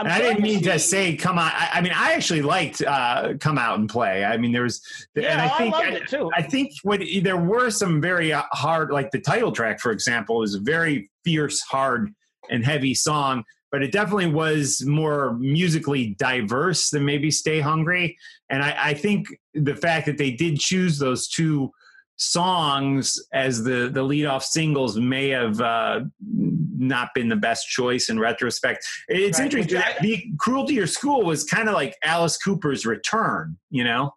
I 0.07 0.21
didn't 0.21 0.43
mean 0.43 0.63
to 0.63 0.79
say 0.79 1.17
come 1.17 1.39
on. 1.39 1.51
I, 1.53 1.71
I 1.75 1.81
mean, 1.81 1.93
I 1.95 2.13
actually 2.13 2.43
liked 2.43 2.83
uh, 2.83 3.35
come 3.41 3.59
out 3.59 3.79
and 3.79 3.89
play. 3.89 4.25
I 4.25 4.37
mean, 4.37 4.53
there 4.53 4.63
was, 4.63 4.81
Yeah, 5.15 5.33
and 5.33 5.41
I 5.41 5.49
think 5.59 5.75
loved 5.75 5.89
it 5.89 6.09
too. 6.09 6.31
I 6.35 6.43
think 6.43 6.73
what 6.83 7.03
there 7.23 7.37
were 7.37 7.71
some 7.71 8.01
very 8.01 8.31
hard, 8.31 8.91
like 8.91 9.11
the 9.11 9.21
title 9.21 9.53
track, 9.53 9.81
for 9.81 9.93
example, 9.93 10.43
is 10.43 10.55
a 10.55 10.61
very 10.61 11.11
fierce, 11.25 11.61
hard, 11.61 12.13
and 12.51 12.65
heavy 12.65 12.95
song. 12.95 13.45
But 13.73 13.83
it 13.83 13.93
definitely 13.93 14.33
was 14.33 14.85
more 14.85 15.35
musically 15.35 16.17
diverse 16.19 16.91
than 16.91 17.05
maybe 17.05 17.31
"Stay 17.31 17.61
Hungry." 17.61 18.17
And 18.49 18.63
I, 18.63 18.77
I 18.79 18.95
think 18.95 19.29
the 19.55 19.77
fact 19.77 20.07
that 20.07 20.19
they 20.19 20.33
did 20.33 20.59
choose 20.59 20.99
those 20.99 21.29
two 21.29 21.71
songs 22.17 23.19
as 23.33 23.65
the 23.65 23.89
the 23.93 24.03
lead 24.03 24.27
off 24.27 24.45
singles 24.45 24.99
may 24.99 25.29
have 25.31 25.61
uh, 25.61 26.01
not 26.81 27.11
been 27.15 27.29
the 27.29 27.37
best 27.37 27.69
choice 27.69 28.09
in 28.09 28.19
retrospect. 28.19 28.85
It's 29.09 29.39
Right, 29.39 29.45
interesting. 29.53 29.79
I- 29.79 29.97
the 30.01 30.25
"Cruel 30.39 30.67
to 30.67 30.73
Your 30.75 30.87
School" 30.87 31.23
was 31.25 31.45
kind 31.45 31.69
of 31.69 31.75
like 31.75 31.97
Alice 32.03 32.37
Cooper's 32.39 32.85
return. 32.87 33.59
You 33.71 33.85
know 33.85 34.15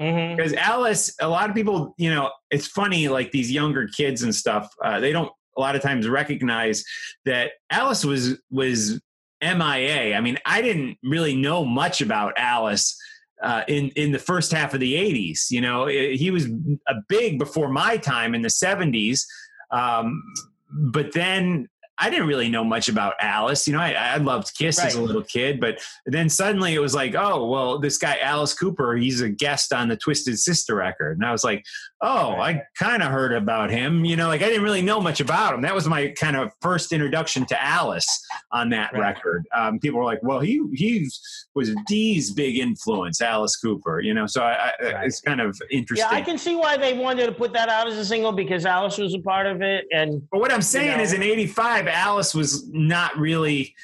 Mhm. 0.00 0.36
because 0.36 0.52
Alice, 0.54 1.14
a 1.20 1.28
lot 1.28 1.48
of 1.50 1.54
people, 1.54 1.94
you 1.98 2.10
know, 2.12 2.30
it's 2.50 2.66
funny, 2.66 3.08
like 3.08 3.30
these 3.30 3.52
younger 3.52 3.86
kids 3.88 4.22
and 4.22 4.34
stuff, 4.34 4.68
uh, 4.82 4.98
they 4.98 5.12
don't 5.12 5.30
a 5.56 5.60
lot 5.60 5.76
of 5.76 5.82
times 5.82 6.08
recognize 6.08 6.82
that 7.26 7.52
Alice 7.70 8.04
was 8.04 8.40
was 8.50 9.00
MIA. 9.42 10.14
I 10.16 10.20
mean, 10.20 10.38
I 10.46 10.62
didn't 10.62 10.96
really 11.02 11.36
know 11.36 11.64
much 11.64 12.00
about 12.00 12.32
Alice 12.38 12.96
uh, 13.42 13.64
in 13.68 13.88
in 13.90 14.12
the 14.12 14.18
first 14.18 14.50
half 14.52 14.72
of 14.72 14.80
the 14.80 14.94
'80s. 14.94 15.50
You 15.50 15.60
know, 15.60 15.88
I- 15.88 16.14
he 16.16 16.30
was 16.30 16.46
a 16.88 16.94
big 17.08 17.38
before 17.38 17.68
my 17.68 17.96
time 17.98 18.34
in 18.34 18.42
the 18.42 18.48
'70s, 18.50 19.26
um, 19.72 20.22
but 20.70 21.12
then 21.12 21.68
I 21.98 22.10
didn't 22.10 22.26
really 22.26 22.48
know 22.48 22.64
much 22.64 22.88
about 22.88 23.14
Alice. 23.20 23.66
You 23.68 23.74
know, 23.74 23.80
I, 23.80 23.92
I 23.92 24.16
loved 24.16 24.56
Kiss 24.56 24.78
as 24.80 24.94
a 24.94 25.02
little 25.02 25.22
kid, 25.22 25.60
but 25.60 25.78
then 26.06 26.28
suddenly 26.28 26.74
it 26.74 26.80
was 26.80 26.94
like, 26.94 27.14
oh, 27.14 27.46
well, 27.48 27.78
this 27.78 27.98
guy 27.98 28.18
Alice 28.18 28.54
Cooper, 28.54 28.96
he's 28.96 29.20
a 29.20 29.28
guest 29.28 29.72
on 29.72 29.88
the 29.88 29.96
Twisted 29.96 30.38
Sister 30.38 30.74
record, 30.74 31.18
and 31.18 31.26
I 31.26 31.32
was 31.32 31.44
like, 31.44 31.64
oh, 32.00 32.30
I 32.32 32.62
kind 32.78 33.02
of 33.02 33.12
heard 33.12 33.32
about 33.32 33.70
him. 33.70 34.04
You 34.04 34.16
know, 34.16 34.26
like 34.28 34.42
I 34.42 34.46
didn't 34.46 34.64
really 34.64 34.82
know 34.82 35.00
much 35.00 35.20
about 35.20 35.54
him. 35.54 35.60
That 35.62 35.74
was 35.74 35.86
my 35.86 36.08
kind 36.08 36.34
of 36.36 36.50
first 36.60 36.92
introduction 36.92 37.46
to 37.46 37.62
Alice 37.62 38.26
on 38.50 38.70
that 38.70 38.92
Right. 38.92 39.00
record. 39.14 39.46
Um, 39.54 39.78
people 39.78 39.98
were 40.00 40.04
like, 40.04 40.22
well, 40.22 40.40
he 40.40 40.60
he 40.74 41.08
was 41.54 41.74
Dee's 41.86 42.32
big 42.32 42.58
influence, 42.58 43.20
Alice 43.20 43.56
Cooper. 43.56 44.00
You 44.00 44.14
know, 44.14 44.26
so 44.26 44.42
I, 44.42 44.52
I, 44.52 44.72
Right. 44.92 45.06
it's 45.06 45.20
kind 45.20 45.40
of 45.40 45.58
interesting. 45.70 46.08
Yeah, 46.10 46.16
I 46.16 46.22
can 46.22 46.38
see 46.38 46.54
why 46.56 46.76
they 46.76 46.94
wanted 46.94 47.26
to 47.26 47.32
put 47.32 47.52
that 47.52 47.68
out 47.68 47.86
as 47.86 47.96
a 47.98 48.04
single 48.04 48.32
because 48.32 48.64
Alice 48.66 48.98
was 48.98 49.14
a 49.14 49.18
part 49.20 49.46
of 49.46 49.62
it, 49.62 49.84
and 49.92 50.22
But 50.30 50.40
what 50.40 50.52
I'm 50.52 50.62
saying 50.62 50.96
know. 50.98 51.02
is, 51.02 51.12
in 51.12 51.22
'85, 51.22 51.86
Alice 51.88 52.34
was 52.34 52.68
not 52.70 53.16
really 53.18 53.74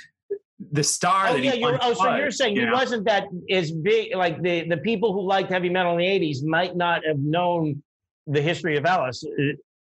the 0.72 0.82
star 0.82 1.28
oh 1.28 1.32
that 1.34 1.38
he 1.38 1.46
yeah, 1.46 1.54
you're, 1.54 1.70
once 1.72 1.82
oh 1.84 1.94
so 1.94 2.16
you're 2.16 2.32
saying 2.32 2.56
you 2.56 2.62
he 2.62 2.66
know? 2.66 2.72
wasn't 2.72 3.04
that 3.04 3.28
as 3.50 3.70
big. 3.70 4.14
Like 4.16 4.42
the 4.42 4.68
the 4.68 4.78
people 4.78 5.12
who 5.12 5.22
liked 5.22 5.50
heavy 5.50 5.68
metal 5.68 5.92
in 5.92 5.98
the 5.98 6.04
'80s 6.04 6.42
might 6.42 6.74
not 6.76 7.02
have 7.06 7.18
known 7.18 7.82
the 8.26 8.42
history 8.42 8.76
of 8.76 8.84
Alice, 8.84 9.24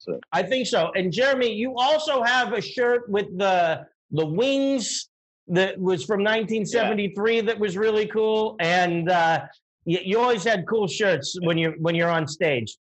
So 0.02 0.20
I 0.32 0.42
think 0.42 0.66
so. 0.66 0.92
And 0.96 1.14
Jeremy, 1.14 1.54
you 1.54 1.76
also 1.78 2.24
have 2.24 2.54
a 2.54 2.62
shirt 2.62 3.08
with 3.08 3.38
the 3.38 3.86
the 4.10 4.26
wings 4.26 5.10
that 5.48 5.80
was 5.80 6.04
from 6.04 6.24
1973 6.24 7.42
that 7.42 7.60
was 7.60 7.78
really 7.78 8.08
cool. 8.08 8.56
And 8.60 9.12
uh, 9.12 9.42
you, 9.86 10.00
you 10.04 10.20
always 10.20 10.44
had 10.44 10.66
cool 10.68 10.88
shirts 10.88 11.38
when 11.44 11.60
you 11.60 11.76
when 11.78 11.94
you're 11.94 12.10
on 12.10 12.28
stage. 12.28 12.76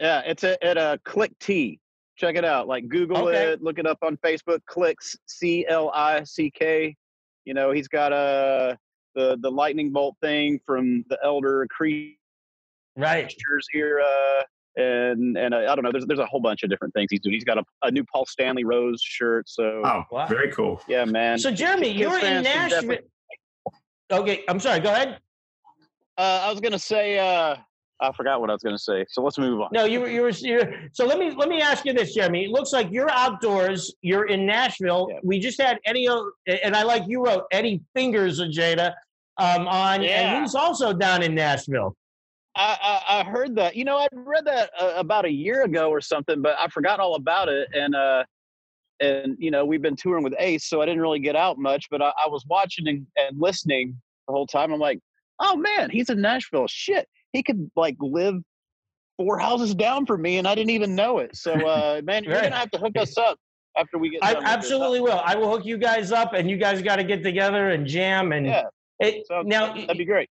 yeah, 0.00 0.20
it's 0.24 0.44
a, 0.44 0.62
at 0.64 0.78
a 0.78 1.00
Click 1.04 1.32
T. 1.40 1.80
Check 2.16 2.36
it 2.36 2.44
out. 2.44 2.68
Like 2.68 2.88
Google 2.88 3.26
Okay. 3.28 3.46
it, 3.52 3.62
look 3.62 3.80
it 3.80 3.86
up 3.86 3.98
on 4.02 4.16
Facebook. 4.18 4.60
Clicks 4.66 5.16
C 5.26 5.66
L 5.66 5.90
I 5.92 6.22
C 6.22 6.48
K. 6.48 6.94
You 7.44 7.54
know, 7.54 7.72
he's 7.72 7.88
got 7.88 8.12
a 8.12 8.78
the 9.16 9.36
the 9.40 9.50
lightning 9.50 9.90
bolt 9.90 10.14
thing 10.22 10.60
from 10.64 11.04
the 11.08 11.18
Elder 11.24 11.66
Creed 11.70 12.14
Right. 12.96 13.34
Era, 13.74 14.44
and 14.76 15.36
and 15.36 15.54
uh, 15.54 15.58
I 15.58 15.74
don't 15.74 15.82
know. 15.82 15.92
There's 15.92 16.06
there's 16.06 16.18
a 16.18 16.26
whole 16.26 16.40
bunch 16.40 16.62
of 16.62 16.70
different 16.70 16.94
things 16.94 17.08
he's 17.10 17.20
doing. 17.20 17.34
He's 17.34 17.44
got 17.44 17.58
a, 17.58 17.64
a 17.82 17.90
new 17.90 18.04
Paul 18.04 18.26
Stanley 18.26 18.64
Rose 18.64 19.00
shirt. 19.02 19.48
So 19.48 19.82
Oh, 19.84 20.02
Wow. 20.10 20.26
very 20.26 20.50
cool. 20.52 20.80
yeah, 20.88 21.04
man. 21.04 21.38
So 21.38 21.50
Jeremy, 21.50 21.92
Kiss 21.92 22.00
you're 22.00 22.14
in 22.16 22.20
fans 22.20 22.44
Nashville. 22.44 22.80
definitely- 22.82 23.08
Okay, 24.12 24.44
I'm 24.48 24.60
sorry. 24.60 24.78
Go 24.80 24.90
ahead. 24.90 25.18
Uh, 26.16 26.42
I 26.44 26.50
was 26.50 26.60
gonna 26.60 26.78
say. 26.78 27.18
Uh, 27.18 27.56
I 27.98 28.12
forgot 28.12 28.40
what 28.40 28.50
I 28.50 28.52
was 28.52 28.62
gonna 28.62 28.78
say. 28.78 29.04
So 29.08 29.22
let's 29.22 29.38
move 29.38 29.60
on. 29.60 29.68
No, 29.72 29.84
you 29.84 30.00
were 30.00 30.08
you 30.08 30.20
were. 30.22 30.28
You're, 30.30 30.70
so 30.92 31.04
let 31.06 31.18
me 31.18 31.30
let 31.32 31.48
me 31.48 31.60
ask 31.60 31.84
you 31.84 31.92
this, 31.92 32.14
Jeremy. 32.14 32.44
It 32.44 32.50
looks 32.50 32.72
like 32.72 32.88
you're 32.92 33.10
outdoors. 33.10 33.94
You're 34.02 34.26
in 34.26 34.46
Nashville. 34.46 35.08
Yeah. 35.10 35.18
We 35.24 35.38
just 35.40 35.60
had 35.60 35.78
Eddie, 35.86 36.08
and 36.62 36.76
I 36.76 36.82
like 36.84 37.02
you 37.08 37.24
wrote 37.24 37.44
Eddie 37.50 37.80
Fingers 37.94 38.38
of 38.38 38.48
Jada 38.50 38.92
um, 39.38 39.66
on, 39.66 40.02
Yeah. 40.02 40.34
and 40.36 40.42
he's 40.44 40.54
also 40.54 40.92
down 40.92 41.22
in 41.22 41.34
Nashville. 41.34 41.96
I, 42.56 42.78
I 43.06 43.20
I 43.20 43.24
heard 43.24 43.54
that. 43.56 43.76
You 43.76 43.84
know, 43.84 43.98
I 43.98 44.08
read 44.12 44.44
that 44.46 44.70
uh, 44.80 44.94
about 44.96 45.24
a 45.26 45.30
year 45.30 45.62
ago 45.64 45.90
or 45.90 46.00
something, 46.00 46.40
but 46.42 46.56
I 46.58 46.68
forgot 46.68 47.00
all 47.00 47.14
about 47.14 47.48
it. 47.48 47.68
And 47.74 47.94
uh, 47.94 48.24
and 49.00 49.36
you 49.38 49.50
know, 49.50 49.64
we've 49.64 49.82
been 49.82 49.96
touring 49.96 50.24
with 50.24 50.34
Ace, 50.38 50.64
so 50.68 50.80
I 50.80 50.86
didn't 50.86 51.00
really 51.02 51.18
get 51.18 51.36
out 51.36 51.58
much. 51.58 51.86
But 51.90 52.02
I, 52.02 52.12
I 52.24 52.28
was 52.28 52.44
watching 52.48 52.88
and, 52.88 53.06
and 53.16 53.38
listening 53.38 54.00
the 54.26 54.32
whole 54.32 54.46
time. 54.46 54.72
I'm 54.72 54.80
like, 54.80 55.00
oh 55.40 55.56
man, 55.56 55.90
he's 55.90 56.08
in 56.08 56.20
Nashville. 56.20 56.66
Shit, 56.66 57.06
he 57.32 57.42
could 57.42 57.70
like 57.76 57.96
live 58.00 58.36
four 59.18 59.38
houses 59.38 59.74
down 59.74 60.06
from 60.06 60.22
me, 60.22 60.38
and 60.38 60.48
I 60.48 60.54
didn't 60.54 60.70
even 60.70 60.94
know 60.94 61.18
it. 61.18 61.36
So, 61.36 61.52
uh, 61.66 62.00
man, 62.04 62.24
you're 62.24 62.34
Right. 62.34 62.44
gonna 62.44 62.56
have 62.56 62.70
to 62.72 62.78
hook 62.78 62.96
us 62.96 63.16
up 63.18 63.38
after 63.78 63.98
we 63.98 64.10
get. 64.10 64.24
I 64.24 64.34
absolutely 64.42 65.00
will. 65.00 65.20
I 65.24 65.34
will 65.36 65.50
hook 65.50 65.66
you 65.66 65.76
guys 65.76 66.10
up, 66.10 66.32
and 66.32 66.48
you 66.50 66.56
guys 66.56 66.80
got 66.82 66.96
to 66.96 67.04
get 67.04 67.22
together 67.22 67.70
and 67.70 67.86
jam. 67.86 68.32
And 68.32 68.46
Yeah. 68.46 68.64
it, 69.00 69.26
So 69.26 69.42
now 69.42 69.74
that'd 69.74 69.98
be 69.98 70.04
great. 70.06 70.30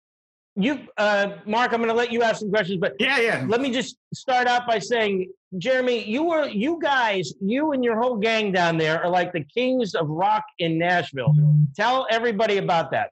You, 0.59 0.79
uh, 0.97 1.33
Mark, 1.45 1.71
I'm 1.71 1.77
going 1.79 1.89
to 1.89 1.93
let 1.95 2.11
you 2.11 2.23
ask 2.23 2.39
some 2.39 2.49
questions, 2.49 2.79
but 2.79 2.95
Yeah, 2.99 3.19
yeah. 3.19 3.45
let 3.47 3.61
me 3.61 3.71
just 3.71 3.97
start 4.13 4.47
out 4.47 4.65
by 4.67 4.79
saying, 4.79 5.31
Jeremy, 5.59 6.03
you 6.09 6.23
were 6.23 6.47
you 6.47 6.79
guys, 6.81 7.31
you 7.39 7.71
and 7.73 7.83
your 7.83 7.99
whole 8.01 8.17
gang 8.17 8.51
down 8.51 8.77
there 8.77 9.01
are 9.03 9.09
like 9.09 9.31
the 9.33 9.43
kings 9.43 9.93
of 9.95 10.09
rock 10.09 10.43
in 10.59 10.77
Nashville. 10.77 11.33
Tell 11.75 12.07
everybody 12.09 12.57
about 12.57 12.91
that. 12.91 13.11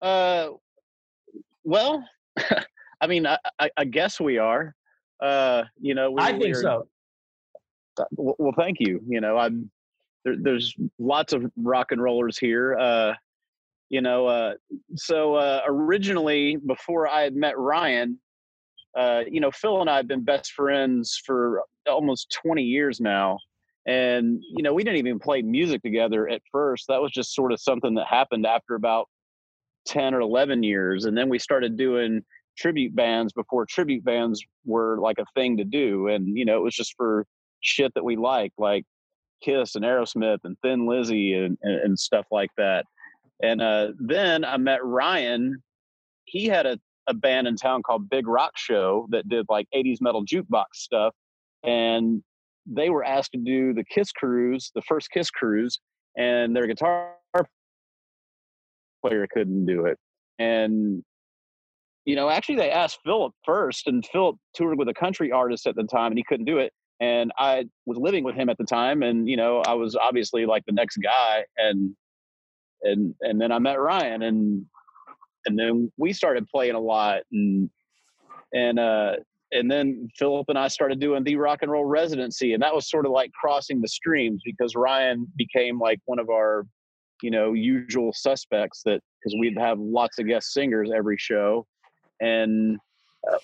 Uh, 0.00 0.50
well, 1.64 2.02
I 3.00 3.06
mean, 3.06 3.26
I, 3.26 3.38
I, 3.58 3.70
I 3.76 3.84
guess 3.84 4.20
we 4.20 4.38
are. 4.38 4.74
Uh, 5.20 5.64
you 5.80 5.94
know, 5.94 6.12
we, 6.12 6.22
I 6.22 6.32
we 6.32 6.38
think 6.44 6.56
are- 6.56 6.62
so. 6.62 6.88
Well, 8.12 8.36
well, 8.38 8.54
thank 8.56 8.76
you. 8.78 9.00
You 9.08 9.20
know, 9.20 9.36
I'm 9.36 9.68
there, 10.24 10.36
there's 10.40 10.74
lots 11.00 11.32
of 11.32 11.50
rock 11.56 11.90
and 11.90 12.00
rollers 12.00 12.38
here. 12.38 12.76
Uh, 12.78 13.14
you 13.88 14.00
know, 14.00 14.26
uh, 14.26 14.54
so 14.96 15.34
uh, 15.34 15.62
originally, 15.66 16.56
before 16.56 17.08
I 17.08 17.22
had 17.22 17.34
met 17.34 17.58
Ryan, 17.58 18.18
uh, 18.96 19.22
you 19.30 19.40
know, 19.40 19.50
Phil 19.50 19.80
and 19.80 19.88
I 19.88 19.96
have 19.96 20.08
been 20.08 20.24
best 20.24 20.52
friends 20.52 21.20
for 21.24 21.62
almost 21.88 22.36
20 22.42 22.62
years 22.62 23.00
now. 23.00 23.38
And, 23.86 24.42
you 24.54 24.62
know, 24.62 24.74
we 24.74 24.84
didn't 24.84 24.98
even 24.98 25.18
play 25.18 25.40
music 25.40 25.82
together 25.82 26.28
at 26.28 26.42
first. 26.52 26.86
That 26.88 27.00
was 27.00 27.10
just 27.12 27.34
sort 27.34 27.52
of 27.52 27.60
something 27.60 27.94
that 27.94 28.06
happened 28.06 28.44
after 28.44 28.74
about 28.74 29.08
10 29.86 30.14
or 30.14 30.20
11 30.20 30.62
years. 30.62 31.06
And 31.06 31.16
then 31.16 31.30
we 31.30 31.38
started 31.38 31.78
doing 31.78 32.22
tribute 32.58 32.94
bands 32.94 33.32
before 33.32 33.64
tribute 33.64 34.04
bands 34.04 34.44
were 34.66 34.98
like 35.00 35.18
a 35.18 35.24
thing 35.34 35.56
to 35.56 35.64
do. 35.64 36.08
And, 36.08 36.36
you 36.36 36.44
know, 36.44 36.56
it 36.58 36.62
was 36.62 36.74
just 36.74 36.94
for 36.96 37.24
shit 37.60 37.92
that 37.94 38.04
we 38.04 38.16
liked 38.16 38.54
like 38.58 38.84
Kiss 39.42 39.74
and 39.74 39.84
Aerosmith 39.84 40.40
and 40.44 40.56
Thin 40.62 40.86
Lizzy 40.86 41.32
and, 41.34 41.56
and, 41.62 41.80
and 41.80 41.98
stuff 41.98 42.26
like 42.30 42.50
that. 42.58 42.84
And 43.42 43.62
uh, 43.62 43.88
then 43.98 44.44
I 44.44 44.56
met 44.56 44.84
Ryan. 44.84 45.62
He 46.24 46.46
had 46.46 46.66
a, 46.66 46.78
a 47.06 47.14
band 47.14 47.46
in 47.46 47.56
town 47.56 47.82
called 47.82 48.10
Big 48.10 48.26
Rock 48.26 48.52
Show 48.56 49.06
that 49.10 49.28
did 49.28 49.46
like 49.48 49.66
80s 49.74 49.98
metal 50.00 50.24
jukebox 50.24 50.64
stuff. 50.74 51.14
And 51.62 52.22
they 52.66 52.90
were 52.90 53.04
asked 53.04 53.32
to 53.32 53.38
do 53.38 53.72
the 53.72 53.84
Kiss 53.84 54.12
cruise, 54.12 54.70
the 54.74 54.82
first 54.82 55.10
Kiss 55.10 55.30
cruise, 55.30 55.78
and 56.16 56.54
their 56.54 56.66
guitar 56.66 57.14
player 59.04 59.26
couldn't 59.32 59.66
do 59.66 59.86
it. 59.86 59.98
And 60.38 61.02
you 62.04 62.16
know, 62.16 62.30
actually, 62.30 62.56
they 62.56 62.70
asked 62.70 63.00
Philip 63.04 63.34
first, 63.44 63.86
and 63.86 64.04
Philip 64.10 64.36
toured 64.54 64.78
with 64.78 64.88
a 64.88 64.94
country 64.94 65.30
artist 65.30 65.66
at 65.66 65.76
the 65.76 65.84
time, 65.84 66.10
and 66.12 66.18
he 66.18 66.24
couldn't 66.26 66.46
do 66.46 66.56
it. 66.56 66.72
And 67.00 67.32
I 67.38 67.66
was 67.84 67.98
living 67.98 68.24
with 68.24 68.34
him 68.34 68.48
at 68.48 68.56
the 68.56 68.64
time, 68.64 69.02
and 69.02 69.28
you 69.28 69.36
know, 69.36 69.62
I 69.66 69.74
was 69.74 69.94
obviously 69.94 70.46
like 70.46 70.64
the 70.64 70.72
next 70.72 70.96
guy, 70.96 71.44
and 71.58 71.94
and 72.82 73.14
and 73.20 73.40
then 73.40 73.52
I 73.52 73.58
met 73.58 73.80
Ryan, 73.80 74.22
and 74.22 74.64
and 75.46 75.58
then 75.58 75.92
we 75.96 76.12
started 76.12 76.46
playing 76.48 76.74
a 76.74 76.80
lot, 76.80 77.22
and 77.32 77.70
and 78.52 78.78
uh, 78.78 79.16
and 79.52 79.70
then 79.70 80.08
Philip 80.16 80.46
and 80.48 80.58
I 80.58 80.68
started 80.68 81.00
doing 81.00 81.24
the 81.24 81.36
rock 81.36 81.60
and 81.62 81.70
roll 81.70 81.84
residency, 81.84 82.54
and 82.54 82.62
that 82.62 82.74
was 82.74 82.90
sort 82.90 83.06
of 83.06 83.12
like 83.12 83.32
crossing 83.32 83.80
the 83.80 83.88
streams 83.88 84.42
because 84.44 84.74
Ryan 84.74 85.26
became 85.36 85.78
like 85.78 86.00
one 86.04 86.18
of 86.18 86.28
our, 86.28 86.66
you 87.22 87.30
know, 87.30 87.52
usual 87.54 88.12
suspects 88.14 88.82
that 88.84 89.00
because 89.20 89.36
we'd 89.40 89.58
have 89.58 89.78
lots 89.78 90.18
of 90.18 90.26
guest 90.26 90.52
singers 90.52 90.90
every 90.94 91.16
show, 91.18 91.66
and 92.20 92.78
uh, 93.30 93.38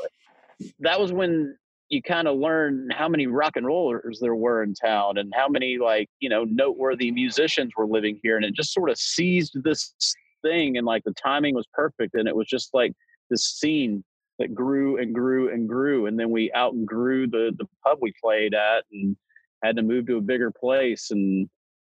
that 0.80 1.00
was 1.00 1.12
when 1.12 1.56
you 1.90 2.02
kind 2.02 2.26
of 2.26 2.38
learn 2.38 2.88
how 2.90 3.08
many 3.08 3.26
rock 3.26 3.56
and 3.56 3.66
rollers 3.66 4.18
there 4.20 4.34
were 4.34 4.62
in 4.62 4.74
town 4.74 5.18
and 5.18 5.32
how 5.36 5.48
many 5.48 5.78
like 5.78 6.08
you 6.20 6.28
know 6.28 6.44
noteworthy 6.44 7.10
musicians 7.10 7.72
were 7.76 7.86
living 7.86 8.18
here 8.22 8.36
and 8.36 8.44
it 8.44 8.54
just 8.54 8.72
sort 8.72 8.90
of 8.90 8.98
seized 8.98 9.56
this 9.62 9.94
thing 10.42 10.76
and 10.76 10.86
like 10.86 11.04
the 11.04 11.14
timing 11.14 11.54
was 11.54 11.66
perfect 11.72 12.14
and 12.14 12.28
it 12.28 12.36
was 12.36 12.46
just 12.46 12.70
like 12.74 12.92
this 13.30 13.44
scene 13.44 14.02
that 14.38 14.54
grew 14.54 15.00
and 15.00 15.14
grew 15.14 15.52
and 15.52 15.68
grew 15.68 16.06
and 16.06 16.18
then 16.18 16.30
we 16.30 16.52
outgrew 16.54 17.26
the 17.26 17.52
the 17.58 17.66
pub 17.84 17.98
we 18.00 18.12
played 18.22 18.54
at 18.54 18.84
and 18.92 19.16
had 19.62 19.76
to 19.76 19.82
move 19.82 20.06
to 20.06 20.16
a 20.16 20.20
bigger 20.20 20.50
place 20.50 21.10
and 21.10 21.48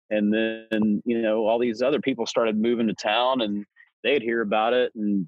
and 0.10 0.34
then 0.34 1.02
you 1.06 1.22
know 1.22 1.46
all 1.46 1.60
these 1.60 1.82
other 1.82 2.02
people 2.02 2.26
started 2.26 2.58
moving 2.58 2.88
to 2.88 2.94
town 2.94 3.42
and 3.42 3.66
they'd 4.04 4.22
hear 4.22 4.42
about 4.42 4.74
it 4.74 4.92
and 4.96 5.28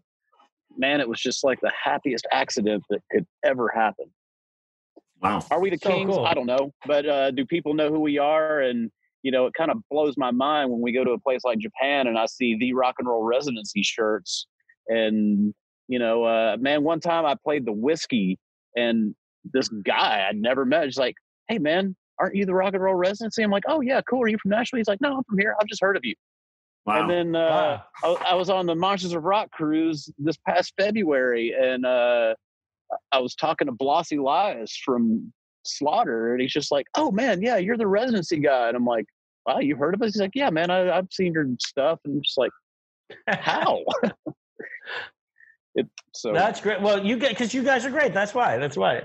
man 0.78 1.00
it 1.00 1.08
was 1.08 1.22
just 1.22 1.44
like 1.44 1.60
the 1.62 1.72
happiest 1.82 2.28
accident 2.32 2.84
that 2.90 3.02
could 3.12 3.26
ever 3.44 3.70
happen 3.70 4.06
Wow. 5.22 5.46
are 5.52 5.60
we 5.60 5.70
the 5.70 5.78
So 5.82 5.90
kings? 5.90 6.10
Cool. 6.14 6.26
i 6.26 6.34
don't 6.34 6.46
know 6.46 6.72
but 6.86 7.08
uh 7.08 7.32
do 7.32 7.46
people 7.46 7.74
know 7.74 7.90
who 7.90 8.00
we 8.00 8.18
are? 8.18 8.62
And 8.62 8.92
you 9.24 9.32
know 9.32 9.46
it 9.48 9.54
kind 9.54 9.72
of 9.72 9.78
blows 9.90 10.16
my 10.18 10.32
mind 10.32 10.70
when 10.70 10.82
we 10.82 10.92
go 10.92 11.04
to 11.04 11.12
a 11.12 11.20
place 11.20 11.42
like 11.44 11.58
japan 11.58 12.06
and 12.08 12.18
i 12.18 12.28
see 12.28 12.58
the 12.60 12.74
rock 12.74 12.96
and 13.00 13.08
roll 13.08 13.24
residency 13.24 13.82
shirts 13.82 14.46
and 14.88 15.54
you 15.88 15.98
know 15.98 16.24
uh 16.24 16.58
man 16.60 16.84
one 16.84 17.00
time 17.00 17.26
i 17.26 17.34
played 17.44 17.66
the 17.66 17.72
whiskey 17.72 18.38
and 18.76 19.16
this 19.52 19.68
guy 19.70 20.28
i'd 20.30 20.38
never 20.38 20.64
met 20.64 20.88
is 20.88 20.98
like 20.98 21.16
hey 21.48 21.58
man 21.58 21.96
aren't 22.20 22.36
you 22.36 22.46
the 22.46 22.54
rock 22.54 22.74
and 22.74 22.82
roll 22.84 22.96
residency? 22.96 23.42
I'm 23.44 23.52
like 23.52 23.64
oh 23.68 23.82
yeah 23.82 24.00
cool. 24.08 24.22
Are 24.24 24.28
you 24.28 24.38
from 24.42 24.52
nashville? 24.52 24.78
He's 24.78 24.88
like 24.88 25.02
no 25.02 25.18
i'm 25.18 25.24
from 25.24 25.40
here. 25.40 25.56
I've 25.60 25.68
just 25.68 25.82
heard 25.82 25.98
of 25.98 26.06
you. 26.06 26.14
Wow. 26.86 27.02
and 27.02 27.10
then 27.10 27.36
uh, 27.36 27.82
I, 28.04 28.08
I 28.30 28.34
was 28.36 28.52
on 28.52 28.68
the 28.68 28.76
Monsters 28.76 29.14
of 29.14 29.24
Rock 29.24 29.50
cruise 29.52 30.08
this 30.20 30.38
past 30.48 30.74
February, 30.80 31.52
and 31.60 31.84
uh, 31.84 32.36
I 33.12 33.20
was 33.20 33.36
talking 33.36 33.68
to 33.68 33.72
Blas 33.72 34.12
Elias 34.12 34.76
from 34.84 35.32
Slaughter, 35.66 36.34
and 36.34 36.42
he's 36.42 36.54
just 36.54 36.72
like, 36.72 36.88
"Oh 36.96 37.12
man, 37.12 37.42
yeah, 37.42 37.58
you're 37.58 37.78
the 37.78 37.88
residency 37.88 38.38
guy," 38.38 38.68
and 38.68 38.78
I'm 38.78 38.86
like, 38.86 39.06
"Wow, 39.46 39.60
you 39.60 39.76
heard 39.76 39.94
of 39.94 40.02
us?" 40.02 40.14
He's 40.14 40.22
like, 40.22 40.36
"Yeah, 40.36 40.50
man, 40.50 40.70
I, 40.70 40.98
I've 40.98 41.12
seen 41.12 41.34
your 41.34 41.48
stuff," 41.60 42.00
and 42.06 42.16
I'm 42.16 42.22
just 42.22 42.38
like, 42.38 42.52
"How?" 43.28 43.84
it 45.76 45.88
so 46.14 46.34
That's 46.34 46.62
great. 46.62 46.82
Well, 46.82 47.06
you 47.06 47.18
get 47.18 47.30
because 47.30 47.54
you 47.54 47.64
guys 47.64 47.86
are 47.86 47.92
great. 47.92 48.14
That's 48.14 48.34
why. 48.34 48.58
That's 48.58 48.78
why. 48.78 49.04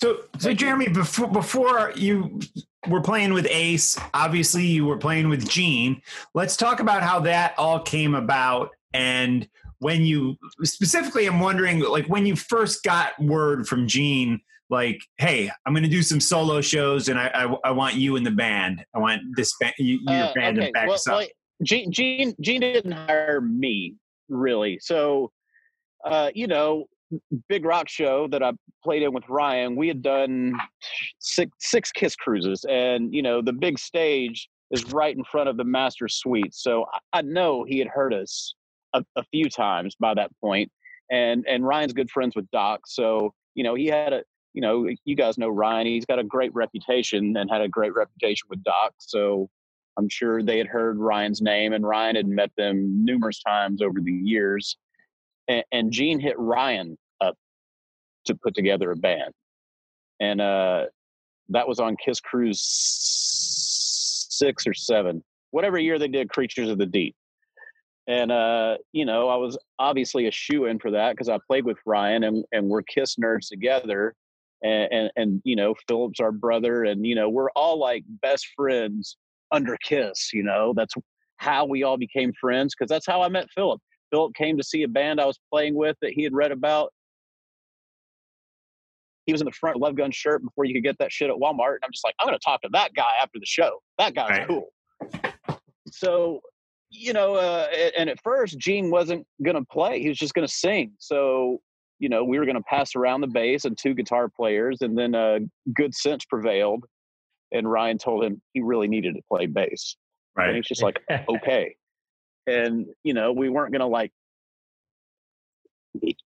So, 0.00 0.24
so 0.38 0.52
Jeremy, 0.52 0.88
before 0.88 1.28
before 1.28 1.92
you 1.94 2.40
were 2.88 3.00
playing 3.00 3.32
with 3.32 3.46
Ace, 3.48 3.96
obviously 4.12 4.66
you 4.66 4.84
were 4.84 4.98
playing 4.98 5.28
with 5.28 5.48
Gene. 5.48 6.02
Let's 6.34 6.56
talk 6.56 6.80
about 6.80 7.02
how 7.02 7.20
that 7.20 7.54
all 7.58 7.80
came 7.80 8.14
about, 8.14 8.70
and 8.92 9.48
when 9.84 10.02
you 10.02 10.34
specifically, 10.62 11.26
I'm 11.26 11.40
wondering, 11.40 11.80
like 11.80 12.06
when 12.06 12.24
you 12.24 12.36
first 12.36 12.82
got 12.84 13.20
word 13.22 13.68
from 13.68 13.86
Gene, 13.86 14.40
like, 14.70 14.98
"Hey, 15.18 15.50
I'm 15.66 15.74
going 15.74 15.82
to 15.82 15.90
do 15.90 16.02
some 16.02 16.20
solo 16.20 16.62
shows, 16.62 17.10
and 17.10 17.18
I, 17.18 17.26
I 17.34 17.68
I 17.68 17.70
want 17.70 17.94
you 17.94 18.16
in 18.16 18.24
the 18.24 18.30
band. 18.30 18.82
I 18.94 18.98
want 18.98 19.20
this 19.36 19.54
band, 19.60 19.74
you, 19.76 19.98
your 20.00 20.24
Uh, 20.24 20.32
band 20.32 20.56
to 20.56 20.72
back 20.72 20.86
well, 20.86 20.94
us 20.94 21.06
up." 21.06 21.18
well, 21.18 21.26
Gene, 21.62 21.92
Gene, 21.92 22.34
Gene 22.40 22.62
didn't 22.62 22.92
hire 22.92 23.42
me 23.42 23.96
really. 24.30 24.78
So, 24.80 25.30
uh, 26.02 26.30
you 26.34 26.46
know, 26.46 26.86
Big 27.50 27.66
Rock 27.66 27.90
Show 27.90 28.26
that 28.28 28.42
I 28.42 28.52
played 28.82 29.02
in 29.02 29.12
with 29.12 29.28
Ryan, 29.28 29.76
we 29.76 29.86
had 29.86 30.00
done 30.00 30.54
six 31.18 31.50
six 31.58 31.92
Kiss 31.92 32.16
cruises, 32.16 32.64
and 32.70 33.12
you 33.12 33.20
know, 33.20 33.42
the 33.42 33.52
big 33.52 33.78
stage 33.78 34.48
is 34.70 34.82
right 34.94 35.14
in 35.14 35.24
front 35.24 35.50
of 35.50 35.58
the 35.58 35.64
master 35.64 36.08
suite. 36.08 36.54
So 36.54 36.86
I, 37.12 37.18
I 37.18 37.20
know 37.20 37.64
he 37.68 37.78
had 37.80 37.88
heard 37.88 38.14
us 38.14 38.54
a, 38.94 39.04
a 39.16 39.24
few 39.24 39.50
times 39.50 39.94
by 40.00 40.14
that 40.14 40.30
point, 40.40 40.70
and 41.10 41.44
and 41.46 41.66
Ryan's 41.66 41.92
good 41.92 42.10
friends 42.10 42.34
with 42.34 42.50
Doc, 42.50 42.80
so 42.86 43.34
you 43.54 43.62
know, 43.62 43.74
he 43.74 43.86
had 43.86 44.12
a 44.12 44.22
you 44.54 44.60
know, 44.60 44.88
you 45.04 45.16
guys 45.16 45.36
know 45.36 45.48
Ryan. 45.48 45.86
He's 45.86 46.06
got 46.06 46.20
a 46.20 46.24
great 46.24 46.54
reputation 46.54 47.36
and 47.36 47.50
had 47.50 47.60
a 47.60 47.68
great 47.68 47.92
reputation 47.92 48.46
with 48.48 48.62
Doc. 48.62 48.94
So 48.98 49.50
I'm 49.98 50.08
sure 50.08 50.42
they 50.42 50.58
had 50.58 50.68
heard 50.68 50.98
Ryan's 50.98 51.42
name, 51.42 51.72
and 51.72 51.86
Ryan 51.86 52.16
had 52.16 52.28
met 52.28 52.50
them 52.56 53.04
numerous 53.04 53.42
times 53.42 53.82
over 53.82 54.00
the 54.00 54.12
years. 54.12 54.76
And, 55.48 55.64
and 55.72 55.92
Gene 55.92 56.20
hit 56.20 56.38
Ryan 56.38 56.96
up 57.20 57.36
to 58.26 58.34
put 58.36 58.54
together 58.54 58.92
a 58.92 58.96
band, 58.96 59.32
and 60.20 60.40
uh, 60.40 60.84
that 61.50 61.68
was 61.68 61.80
on 61.80 61.96
Kiss 61.96 62.20
Cruise 62.20 62.60
six 64.30 64.66
or 64.66 64.74
seven, 64.74 65.22
whatever 65.50 65.78
year 65.78 65.98
they 65.98 66.08
did 66.08 66.28
Creatures 66.30 66.68
of 66.68 66.78
the 66.78 66.86
Deep. 66.86 67.14
And 68.06 68.30
uh, 68.30 68.76
you 68.92 69.04
know, 69.04 69.28
I 69.28 69.36
was 69.36 69.56
obviously 69.78 70.26
a 70.26 70.30
shoe 70.30 70.66
in 70.66 70.78
for 70.78 70.90
that 70.90 71.12
because 71.12 71.28
I 71.28 71.38
played 71.46 71.64
with 71.64 71.78
Ryan, 71.86 72.24
and 72.24 72.44
and 72.52 72.68
we're 72.68 72.82
Kiss 72.82 73.16
nerds 73.16 73.48
together. 73.48 74.14
And, 74.62 74.92
and 74.92 75.10
and 75.16 75.42
you 75.44 75.56
know, 75.56 75.74
Philip's 75.88 76.20
our 76.20 76.32
brother, 76.32 76.84
and 76.84 77.06
you 77.06 77.14
know, 77.14 77.28
we're 77.28 77.50
all 77.50 77.78
like 77.78 78.04
best 78.22 78.48
friends 78.56 79.16
under 79.52 79.76
Kiss. 79.82 80.32
You 80.32 80.42
know, 80.42 80.74
that's 80.76 80.94
how 81.38 81.64
we 81.64 81.82
all 81.82 81.96
became 81.96 82.32
friends 82.38 82.74
because 82.74 82.88
that's 82.88 83.06
how 83.06 83.22
I 83.22 83.28
met 83.28 83.46
Philip. 83.54 83.80
Philip 84.10 84.34
came 84.34 84.56
to 84.56 84.62
see 84.62 84.82
a 84.82 84.88
band 84.88 85.20
I 85.20 85.24
was 85.26 85.38
playing 85.50 85.74
with 85.74 85.96
that 86.02 86.12
he 86.12 86.22
had 86.22 86.32
read 86.32 86.52
about. 86.52 86.92
He 89.26 89.32
was 89.32 89.40
in 89.40 89.46
the 89.46 89.52
front 89.52 89.78
Love 89.78 89.96
Gun 89.96 90.10
shirt 90.10 90.42
before 90.44 90.66
you 90.66 90.74
could 90.74 90.84
get 90.84 90.98
that 90.98 91.10
shit 91.10 91.30
at 91.30 91.36
Walmart. 91.36 91.76
And 91.76 91.84
I'm 91.84 91.92
just 91.92 92.04
like, 92.04 92.14
I'm 92.20 92.28
going 92.28 92.38
to 92.38 92.44
talk 92.44 92.60
to 92.62 92.68
that 92.72 92.92
guy 92.94 93.10
after 93.20 93.38
the 93.38 93.46
show. 93.46 93.80
That 93.98 94.14
guy's 94.14 94.30
Right. 94.30 94.46
cool. 94.46 94.68
So, 95.90 96.40
you 96.94 97.12
know, 97.12 97.34
uh, 97.34 97.66
and 97.98 98.08
at 98.08 98.22
first, 98.22 98.58
Gene 98.58 98.90
wasn't 98.90 99.26
going 99.42 99.56
to 99.56 99.64
play. 99.64 100.00
He 100.00 100.08
was 100.08 100.18
just 100.18 100.32
going 100.32 100.46
to 100.46 100.52
sing. 100.52 100.92
So, 100.98 101.60
you 101.98 102.08
know, 102.08 102.22
we 102.22 102.38
were 102.38 102.44
going 102.44 102.56
to 102.56 102.62
pass 102.62 102.94
around 102.94 103.20
the 103.20 103.26
bass 103.26 103.64
and 103.64 103.76
two 103.76 103.94
guitar 103.94 104.28
players. 104.28 104.78
And 104.80 104.96
then 104.96 105.14
uh, 105.14 105.40
good 105.74 105.94
sense 105.94 106.24
prevailed. 106.24 106.84
And 107.52 107.70
Ryan 107.70 107.98
told 107.98 108.24
him 108.24 108.40
he 108.52 108.62
really 108.62 108.88
needed 108.88 109.14
to 109.14 109.22
play 109.28 109.46
bass. 109.46 109.96
And 110.36 110.46
right. 110.46 110.54
he's 110.54 110.66
just 110.66 110.82
like, 110.82 111.00
okay. 111.28 111.74
And, 112.46 112.86
you 113.02 113.14
know, 113.14 113.32
we 113.32 113.48
weren't 113.48 113.72
going 113.72 113.80
to 113.80 113.86
like, 113.86 114.12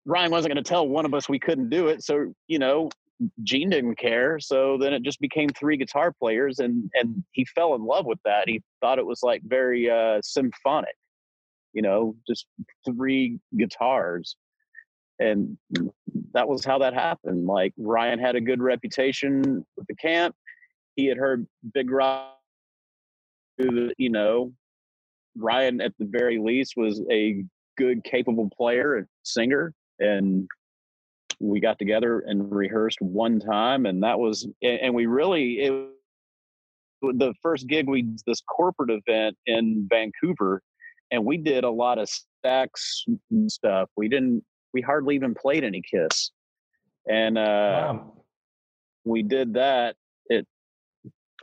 Ryan 0.05 0.31
wasn't 0.31 0.53
going 0.53 0.63
to 0.63 0.67
tell 0.67 0.87
one 0.87 1.05
of 1.05 1.13
us 1.13 1.29
we 1.29 1.39
couldn't 1.39 1.69
do 1.69 1.87
it. 1.87 2.03
So, 2.03 2.33
you 2.47 2.59
know, 2.59 2.89
Gene 3.43 3.69
didn't 3.69 3.97
care. 3.97 4.39
So 4.39 4.77
then 4.79 4.93
it 4.93 5.03
just 5.03 5.19
became 5.19 5.49
three 5.49 5.77
guitar 5.77 6.11
players 6.11 6.59
and, 6.59 6.89
and 6.93 7.23
he 7.31 7.45
fell 7.45 7.75
in 7.75 7.85
love 7.85 8.05
with 8.05 8.19
that. 8.25 8.49
He 8.49 8.61
thought 8.81 8.99
it 8.99 9.05
was 9.05 9.21
like 9.23 9.41
very 9.45 9.89
uh, 9.89 10.19
symphonic, 10.21 10.95
you 11.73 11.81
know, 11.81 12.15
just 12.27 12.45
three 12.85 13.39
guitars. 13.57 14.35
And 15.19 15.57
that 16.33 16.47
was 16.47 16.65
how 16.65 16.79
that 16.79 16.93
happened. 16.93 17.45
Like 17.45 17.73
Ryan 17.77 18.19
had 18.19 18.35
a 18.35 18.41
good 18.41 18.61
reputation 18.61 19.65
with 19.77 19.87
the 19.87 19.95
camp. 19.95 20.35
He 20.95 21.05
had 21.05 21.17
heard 21.17 21.47
Big 21.73 21.89
Rock, 21.89 22.37
you 23.57 24.09
know, 24.09 24.51
Ryan 25.37 25.81
at 25.81 25.93
the 25.99 26.05
very 26.05 26.39
least 26.39 26.73
was 26.75 27.01
a 27.11 27.43
good, 27.77 28.03
capable 28.03 28.49
player 28.55 28.95
and 28.95 29.07
singer. 29.23 29.73
And 29.99 30.47
we 31.45 31.59
got 31.59 31.77
together 31.79 32.19
and 32.21 32.51
rehearsed 32.51 32.99
one 33.01 33.39
time, 33.39 33.85
and 33.85 34.03
that 34.03 34.19
was, 34.19 34.47
and 34.61 34.93
we 34.93 35.05
really, 35.05 35.53
it, 35.59 35.89
the 37.01 37.33
first 37.41 37.67
gig 37.67 37.87
we 37.87 38.07
this 38.25 38.41
corporate 38.41 38.89
event 38.89 39.37
in 39.45 39.87
Vancouver, 39.89 40.61
and 41.11 41.23
we 41.23 41.37
did 41.37 41.63
a 41.63 41.69
lot 41.69 41.99
of 41.99 42.09
stacks 42.09 43.05
and 43.31 43.51
stuff. 43.51 43.89
We 43.95 44.07
didn't, 44.07 44.43
we 44.73 44.81
hardly 44.81 45.15
even 45.15 45.35
played 45.35 45.63
any 45.63 45.81
Kiss, 45.81 46.31
and 47.09 47.37
uh, 47.37 47.41
Wow. 47.93 48.13
we 49.03 49.21
did 49.21 49.53
that. 49.53 49.95
It 50.27 50.47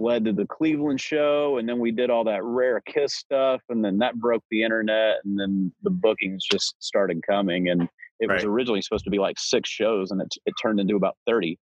led 0.00 0.24
to 0.24 0.32
the 0.32 0.46
Cleveland 0.46 1.00
show, 1.00 1.58
and 1.58 1.68
then 1.68 1.78
we 1.78 1.92
did 1.92 2.10
all 2.10 2.24
that 2.24 2.42
rare 2.42 2.80
Kiss 2.80 3.14
stuff, 3.14 3.60
and 3.68 3.84
then 3.84 3.98
that 3.98 4.16
broke 4.16 4.42
the 4.50 4.64
internet, 4.64 5.18
and 5.24 5.38
then 5.38 5.72
the 5.82 5.90
bookings 5.90 6.44
just 6.50 6.74
started 6.80 7.22
coming, 7.28 7.68
and 7.68 7.88
it 8.20 8.30
was 8.30 8.44
originally 8.44 8.82
supposed 8.82 9.04
to 9.04 9.10
be 9.10 9.18
like 9.18 9.38
six 9.38 9.68
shows, 9.68 10.10
and 10.10 10.20
it 10.20 10.28
it 10.46 10.54
turned 10.60 10.80
into 10.80 10.96
about 10.96 11.16
thirty. 11.26 11.58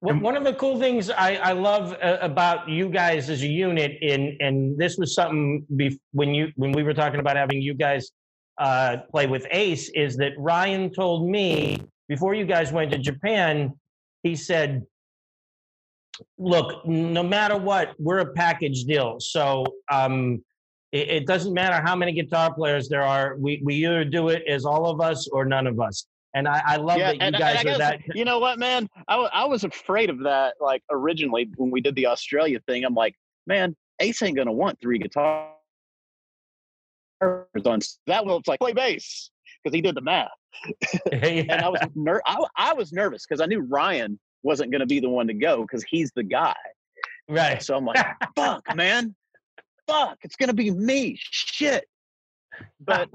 One 0.00 0.20
one 0.20 0.36
of 0.36 0.44
the 0.44 0.54
cool 0.54 0.78
things 0.78 1.10
I, 1.10 1.36
I 1.36 1.52
love 1.52 1.96
uh, 2.02 2.18
about 2.20 2.68
you 2.68 2.88
guys 2.88 3.30
as 3.30 3.42
a 3.42 3.46
unit, 3.46 3.96
in 4.02 4.36
and 4.40 4.78
this 4.78 4.98
was 4.98 5.14
something 5.14 5.64
bef- 5.74 5.98
when 6.12 6.34
you 6.34 6.48
when 6.56 6.72
we 6.72 6.82
were 6.82 6.94
talking 6.94 7.20
about 7.20 7.36
having 7.36 7.62
you 7.62 7.74
guys 7.74 8.10
uh, 8.58 8.98
play 9.10 9.26
with 9.26 9.46
Ace, 9.50 9.88
is 9.90 10.16
that 10.18 10.32
Ryan 10.38 10.92
told 10.92 11.28
me 11.28 11.78
before 12.08 12.34
you 12.34 12.44
guys 12.44 12.72
went 12.72 12.92
to 12.92 12.98
Japan, 12.98 13.72
he 14.22 14.36
said, 14.36 14.82
"Look, 16.38 16.86
no 16.86 17.22
matter 17.22 17.56
what, 17.56 17.94
we're 17.98 18.18
a 18.18 18.32
package 18.34 18.84
deal, 18.84 19.16
so 19.18 19.64
um, 19.90 20.44
it, 20.94 21.08
it 21.08 21.26
doesn't 21.26 21.52
matter 21.52 21.84
how 21.84 21.96
many 21.96 22.12
guitar 22.12 22.54
players 22.54 22.88
there 22.88 23.02
are. 23.02 23.34
We 23.36 23.60
we 23.64 23.74
either 23.84 24.04
do 24.04 24.28
it 24.28 24.44
as 24.48 24.64
all 24.64 24.86
of 24.86 25.00
us 25.00 25.26
or 25.28 25.44
none 25.44 25.66
of 25.66 25.80
us." 25.80 26.06
And 26.36 26.48
I, 26.48 26.62
I 26.64 26.76
love 26.76 26.98
that 26.98 27.16
you 27.16 27.20
and, 27.20 27.36
guys 27.36 27.60
and 27.60 27.68
I 27.68 27.74
are 27.74 27.78
that. 27.78 28.00
You 28.14 28.24
know 28.24 28.38
what, 28.38 28.60
man? 28.60 28.88
I 29.08 29.16
I 29.16 29.44
was 29.44 29.64
afraid 29.64 30.08
of 30.08 30.20
that. 30.20 30.54
Like 30.60 30.82
originally 30.90 31.50
when 31.56 31.70
we 31.70 31.80
did 31.80 31.96
the 31.96 32.06
Australia 32.06 32.60
thing, 32.68 32.84
I'm 32.84 32.94
like, 32.94 33.16
man, 33.46 33.74
Ace 34.00 34.22
ain't 34.22 34.36
gonna 34.36 34.52
want 34.52 34.80
three 34.80 34.98
guitars 34.98 35.50
on 37.20 37.80
that. 38.06 38.24
Will 38.24 38.38
it's 38.38 38.48
like 38.48 38.60
play 38.60 38.72
bass 38.72 39.30
because 39.62 39.74
he 39.74 39.80
did 39.80 39.96
the 39.96 40.00
math, 40.00 40.30
and 41.12 41.50
I 41.50 41.68
was 41.68 41.80
ner- 41.96 42.22
I, 42.24 42.44
I 42.56 42.72
was 42.72 42.92
nervous 42.92 43.26
because 43.26 43.40
I 43.40 43.46
knew 43.46 43.62
Ryan 43.62 44.18
wasn't 44.44 44.70
gonna 44.70 44.86
be 44.86 45.00
the 45.00 45.08
one 45.08 45.26
to 45.26 45.34
go 45.34 45.62
because 45.62 45.84
he's 45.88 46.12
the 46.14 46.22
guy. 46.22 46.54
right. 47.28 47.60
So 47.60 47.76
I'm 47.76 47.84
like, 47.84 48.04
fuck, 48.36 48.62
man, 48.76 49.14
fuck, 49.86 50.18
it's 50.22 50.36
gonna 50.36 50.52
be 50.54 50.70
me. 50.70 51.16
Shit. 51.20 51.84
But 52.80 53.08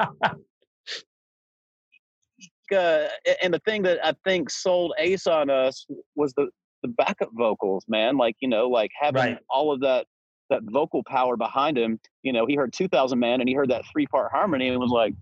uh, 2.72 3.08
and 3.42 3.54
the 3.54 3.60
thing 3.66 3.84
that 3.84 4.00
I 4.06 4.14
think 4.26 4.50
sold 4.50 4.94
Ace 4.98 5.28
on 5.28 5.50
us 5.50 5.86
was 6.16 6.34
the 6.34 6.50
the 6.82 6.90
backup 6.90 7.30
vocals, 7.34 7.84
man. 7.88 8.18
Like 8.18 8.36
you 8.40 8.48
know, 8.48 8.68
like 8.70 8.92
having 9.00 9.22
Right. 9.22 9.38
all 9.50 9.72
of 9.72 9.82
that 9.82 10.06
that 10.50 10.62
vocal 10.64 11.04
power 11.08 11.38
behind 11.38 11.78
him. 11.78 12.00
You 12.24 12.34
know, 12.34 12.46
he 12.48 12.56
heard 12.56 12.74
2000 12.74 13.20
Man 13.20 13.40
and 13.40 13.48
he 13.48 13.54
heard 13.56 13.70
that 13.70 13.84
three 13.92 14.08
part 14.08 14.32
harmony 14.32 14.70
and 14.70 14.80
was 14.80 14.90
like, 14.92 15.14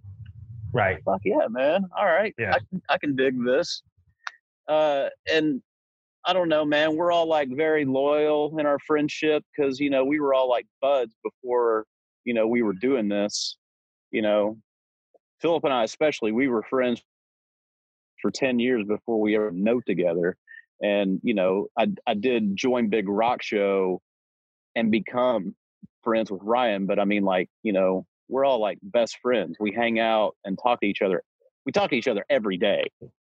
Right. 0.73 0.99
"Fuck 1.03 1.21
yeah, 1.25 1.47
man! 1.49 1.85
All 1.97 2.05
right, 2.05 2.33
Yeah. 2.37 2.53
I, 2.55 2.93
I 2.93 2.97
can 2.97 3.15
dig 3.15 3.43
this." 3.43 3.81
Uh, 4.67 5.07
and 5.31 5.61
I 6.27 6.33
don't 6.33 6.49
know, 6.49 6.65
man. 6.65 6.95
We're 6.95 7.11
all 7.11 7.27
like 7.27 7.49
very 7.49 7.85
loyal 7.85 8.59
in 8.59 8.65
our 8.65 8.79
friendship 8.85 9.43
because 9.55 9.79
you 9.79 9.89
know 9.89 10.03
we 10.03 10.19
were 10.19 10.33
all 10.33 10.49
like 10.49 10.67
buds 10.81 11.15
before 11.23 11.85
you 12.25 12.33
know 12.33 12.47
we 12.47 12.61
were 12.61 12.73
doing 12.73 13.07
this. 13.07 13.57
You 14.11 14.21
know, 14.21 14.57
Philip 15.41 15.63
and 15.63 15.73
I 15.73 15.83
especially, 15.83 16.31
we 16.31 16.47
were 16.47 16.63
friends 16.63 17.01
for 18.21 18.31
10 18.31 18.59
years 18.59 18.85
before 18.85 19.19
we 19.19 19.35
ever 19.35 19.51
note 19.51 19.83
together. 19.85 20.35
And, 20.81 21.19
you 21.23 21.33
know, 21.33 21.67
I, 21.77 21.87
I 22.05 22.13
did 22.13 22.55
join 22.55 22.89
Big 22.89 23.07
Rock 23.07 23.41
Show 23.41 24.01
and 24.75 24.91
become 24.91 25.55
friends 26.03 26.31
with 26.31 26.41
Ryan. 26.43 26.85
But 26.85 26.99
I 26.99 27.05
mean, 27.05 27.23
like, 27.23 27.49
you 27.63 27.73
know, 27.73 28.05
we're 28.29 28.45
all 28.45 28.59
like 28.59 28.79
best 28.81 29.17
friends. 29.21 29.57
We 29.59 29.71
hang 29.71 29.99
out 29.99 30.35
and 30.45 30.57
talk 30.61 30.81
to 30.81 30.87
each 30.87 31.01
other. 31.01 31.23
We 31.67 31.73
talk 31.73 31.89
to 31.89 31.97
each 31.97 32.07
other 32.07 32.23
every 32.29 32.55
day 32.57 32.81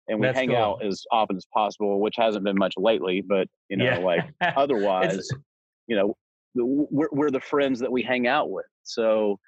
and 0.10 0.20
we 0.20 0.28
That's 0.28 0.38
hang 0.38 0.49
cool. 0.49 0.57
out 0.57 0.86
as 0.86 1.06
often 1.14 1.38
as 1.38 1.45
possible, 1.53 2.02
which 2.02 2.15
hasn't 2.18 2.44
been 2.44 2.57
much 2.57 2.74
lately. 2.76 3.22
But, 3.22 3.48
you 3.70 3.78
know, 3.78 3.86
Yeah. 3.86 3.98
like 3.99 4.26
otherwise, 4.57 5.26
you 5.88 5.95
know, 5.95 6.18
we're, 6.53 7.07
we're 7.14 7.32
the 7.32 7.40
friends 7.40 7.80
that 7.80 7.90
we 7.90 8.03
hang 8.03 8.28
out 8.28 8.52
with. 8.52 8.65
So, 8.84 9.40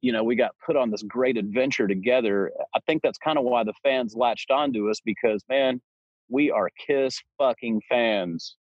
you 0.00 0.12
know, 0.12 0.24
we 0.24 0.34
got 0.34 0.52
put 0.64 0.76
on 0.76 0.90
this 0.90 1.02
great 1.02 1.36
adventure 1.36 1.86
together. 1.86 2.50
I 2.74 2.80
think 2.86 3.02
that's 3.02 3.18
kind 3.18 3.36
of 3.36 3.44
why 3.44 3.64
the 3.64 3.74
fans 3.82 4.16
latched 4.16 4.50
onto 4.50 4.88
us 4.88 4.98
because, 5.04 5.44
man, 5.50 5.82
we 6.30 6.50
are 6.50 6.70
Kiss 6.86 7.20
fucking 7.36 7.82
fans, 7.86 8.56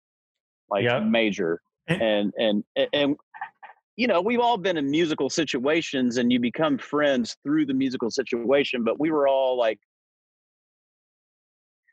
like 0.68 0.82
Yep. 0.82 1.05
major. 1.05 1.60
And- 1.86 2.02
And, 2.02 2.32
and, 2.38 2.64
and, 2.74 2.88
and, 2.92 3.16
you 3.96 4.06
know, 4.06 4.20
we've 4.20 4.40
all 4.40 4.56
been 4.56 4.76
in 4.76 4.90
musical 4.90 5.28
situations 5.28 6.16
and 6.16 6.32
you 6.32 6.40
become 6.40 6.78
friends 6.78 7.36
through 7.42 7.66
the 7.66 7.74
musical 7.74 8.10
situation, 8.10 8.82
but 8.84 8.98
we 8.98 9.10
were 9.10 9.28
all 9.28 9.58
like 9.58 9.78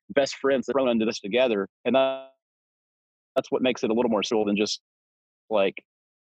best 0.10 0.36
friends 0.36 0.66
that 0.66 0.74
thrown 0.74 0.90
into 0.90 1.06
this 1.06 1.20
together. 1.20 1.68
And 1.86 1.96
that, 1.96 2.30
that's 3.36 3.52
what 3.52 3.62
makes 3.62 3.84
it 3.84 3.90
a 3.90 3.94
little 3.94 4.10
more 4.10 4.22
cool 4.30 4.46
than 4.46 4.56
just 4.56 4.82
like 5.50 5.76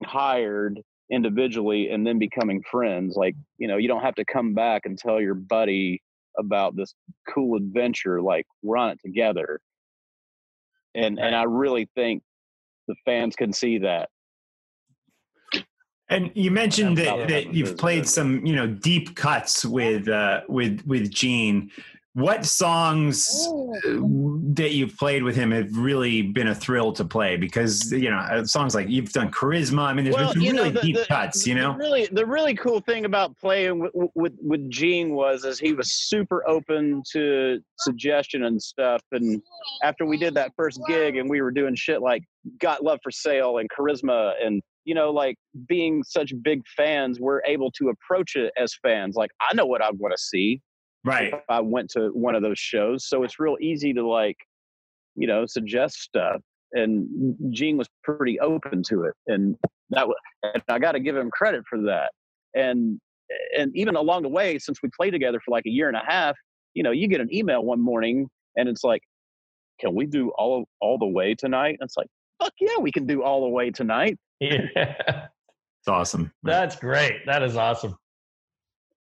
hired 0.04 0.80
individually 1.10 1.90
and 1.90 2.06
then 2.06 2.18
becoming 2.18 2.62
friends. 2.70 3.16
Like, 3.16 3.34
you 3.58 3.68
know, 3.68 3.76
you 3.76 3.88
don't 3.88 4.02
have 4.02 4.14
to 4.16 4.24
come 4.24 4.54
back 4.54 4.82
and 4.84 4.98
tell 4.98 5.20
your 5.20 5.34
buddy 5.34 6.02
about 6.38 6.76
this 6.76 6.94
cool 7.32 7.56
adventure. 7.56 8.20
Like, 8.20 8.46
we're 8.62 8.76
on 8.76 8.90
it 8.90 9.00
together. 9.04 9.60
And 10.94 11.18
and 11.18 11.34
I 11.34 11.44
really 11.44 11.88
think 11.94 12.22
the 12.88 12.94
fans 13.04 13.36
can 13.36 13.52
see 13.52 13.78
that. 13.78 14.08
And 16.10 16.30
you 16.34 16.50
mentioned 16.50 16.96
that, 16.98 17.28
that 17.28 17.52
you've 17.54 17.76
played 17.76 18.04
good. 18.04 18.08
some, 18.08 18.44
you 18.46 18.56
know, 18.56 18.66
deep 18.66 19.14
cuts 19.14 19.64
with 19.64 20.08
uh, 20.08 20.42
with 20.48 20.82
with 20.86 21.10
Gene. 21.10 21.70
What 22.14 22.44
songs 22.46 23.46
uh, 23.86 24.00
that 24.54 24.70
you've 24.72 24.96
played 24.96 25.22
with 25.22 25.36
him 25.36 25.52
have 25.52 25.76
really 25.76 26.22
been 26.22 26.48
a 26.48 26.54
thrill 26.54 26.92
to 26.94 27.04
play? 27.04 27.36
Because 27.36 27.92
you 27.92 28.10
know, 28.10 28.16
uh, 28.16 28.44
songs 28.44 28.74
like 28.74 28.88
you've 28.88 29.12
done 29.12 29.30
Charisma. 29.30 29.82
I 29.82 29.92
mean, 29.92 30.04
there's 30.04 30.16
been 30.16 30.32
some 30.32 30.40
you 30.40 30.52
know, 30.54 30.62
really 30.62 30.74
the- 30.74 30.80
deep 30.80 30.96
the- 30.96 31.04
cuts. 31.04 31.46
You 31.46 31.54
the 31.54 31.60
know, 31.60 31.74
really 31.74 32.08
the 32.10 32.26
really 32.26 32.54
cool 32.54 32.80
thing 32.80 33.04
about 33.04 33.36
playing 33.36 33.78
with 33.78 33.92
with, 34.14 34.32
with 34.40 34.68
Gene 34.70 35.12
was 35.14 35.44
is 35.44 35.60
he 35.60 35.74
was 35.74 35.92
super 35.92 36.48
open 36.48 37.02
to 37.12 37.60
suggestion 37.80 38.44
and 38.44 38.60
stuff. 38.60 39.02
And 39.12 39.42
after 39.84 40.06
we 40.06 40.16
did 40.16 40.32
that 40.34 40.52
first 40.56 40.80
gig 40.88 41.16
and 41.16 41.28
we 41.28 41.42
were 41.42 41.52
doing 41.52 41.74
shit 41.76 42.00
like 42.00 42.24
Got 42.58 42.82
Love 42.82 42.98
for 43.02 43.10
Sale 43.10 43.58
and 43.58 43.68
Charisma 43.70 44.32
and 44.42 44.62
you 44.88 44.94
know 44.94 45.10
like 45.10 45.36
being 45.66 46.02
such 46.02 46.32
big 46.42 46.62
fans, 46.74 47.20
we're 47.20 47.42
able 47.44 47.70
to 47.72 47.90
approach 47.90 48.36
it 48.36 48.50
as 48.56 48.74
fans. 48.82 49.16
Like 49.16 49.30
I 49.40 49.54
know 49.54 49.66
what 49.66 49.82
I 49.82 49.90
want 49.90 50.14
to 50.16 50.18
see 50.18 50.62
right? 51.04 51.34
if 51.34 51.42
I 51.50 51.60
went 51.60 51.90
to 51.90 52.08
one 52.14 52.34
of 52.34 52.42
those 52.42 52.58
shows. 52.58 53.06
So 53.06 53.22
it's 53.22 53.38
real 53.38 53.56
easy 53.60 53.92
to 53.92 54.06
like, 54.06 54.36
you 55.14 55.26
know, 55.26 55.44
suggest 55.44 56.00
stuff. 56.00 56.40
And 56.72 57.36
Gene 57.50 57.76
was 57.76 57.88
pretty 58.02 58.40
open 58.40 58.82
to 58.84 59.04
it, 59.04 59.14
and 59.26 59.56
that 59.90 60.06
was, 60.06 60.16
and 60.42 60.62
I 60.68 60.78
got 60.78 60.92
to 60.92 61.00
give 61.00 61.16
him 61.16 61.30
credit 61.30 61.64
for 61.68 61.80
that. 61.82 62.12
And 62.54 62.98
and 63.56 63.74
even 63.74 63.94
along 63.96 64.22
the 64.22 64.28
way, 64.28 64.58
since 64.58 64.78
we 64.82 64.88
played 64.98 65.12
together 65.12 65.40
for 65.44 65.50
like 65.50 65.64
a 65.66 65.70
year 65.70 65.88
and 65.88 65.96
a 65.96 66.02
half, 66.06 66.36
you 66.74 66.82
know, 66.82 66.90
you 66.90 67.08
get 67.08 67.22
an 67.22 67.34
email 67.34 67.62
one 67.62 67.80
morning, 67.80 68.28
and 68.56 68.68
it's 68.68 68.84
like, 68.84 69.02
"Can 69.80 69.94
we 69.94 70.04
do 70.04 70.30
all 70.36 70.66
all 70.80 70.98
the 70.98 71.06
way 71.06 71.34
tonight?" 71.34 71.76
And 71.80 71.86
it's 71.86 71.96
like, 71.96 72.08
"Fuck 72.42 72.52
yeah, 72.60 72.78
we 72.78 72.92
can 72.92 73.06
do 73.06 73.22
all 73.22 73.40
the 73.42 73.48
way 73.48 73.70
tonight." 73.70 74.18
Yeah. 74.40 74.94
It's 75.80 75.88
awesome. 75.88 76.32
That's 76.42 76.74
great. 76.76 77.24
That 77.26 77.42
is 77.44 77.56
awesome. 77.56 77.96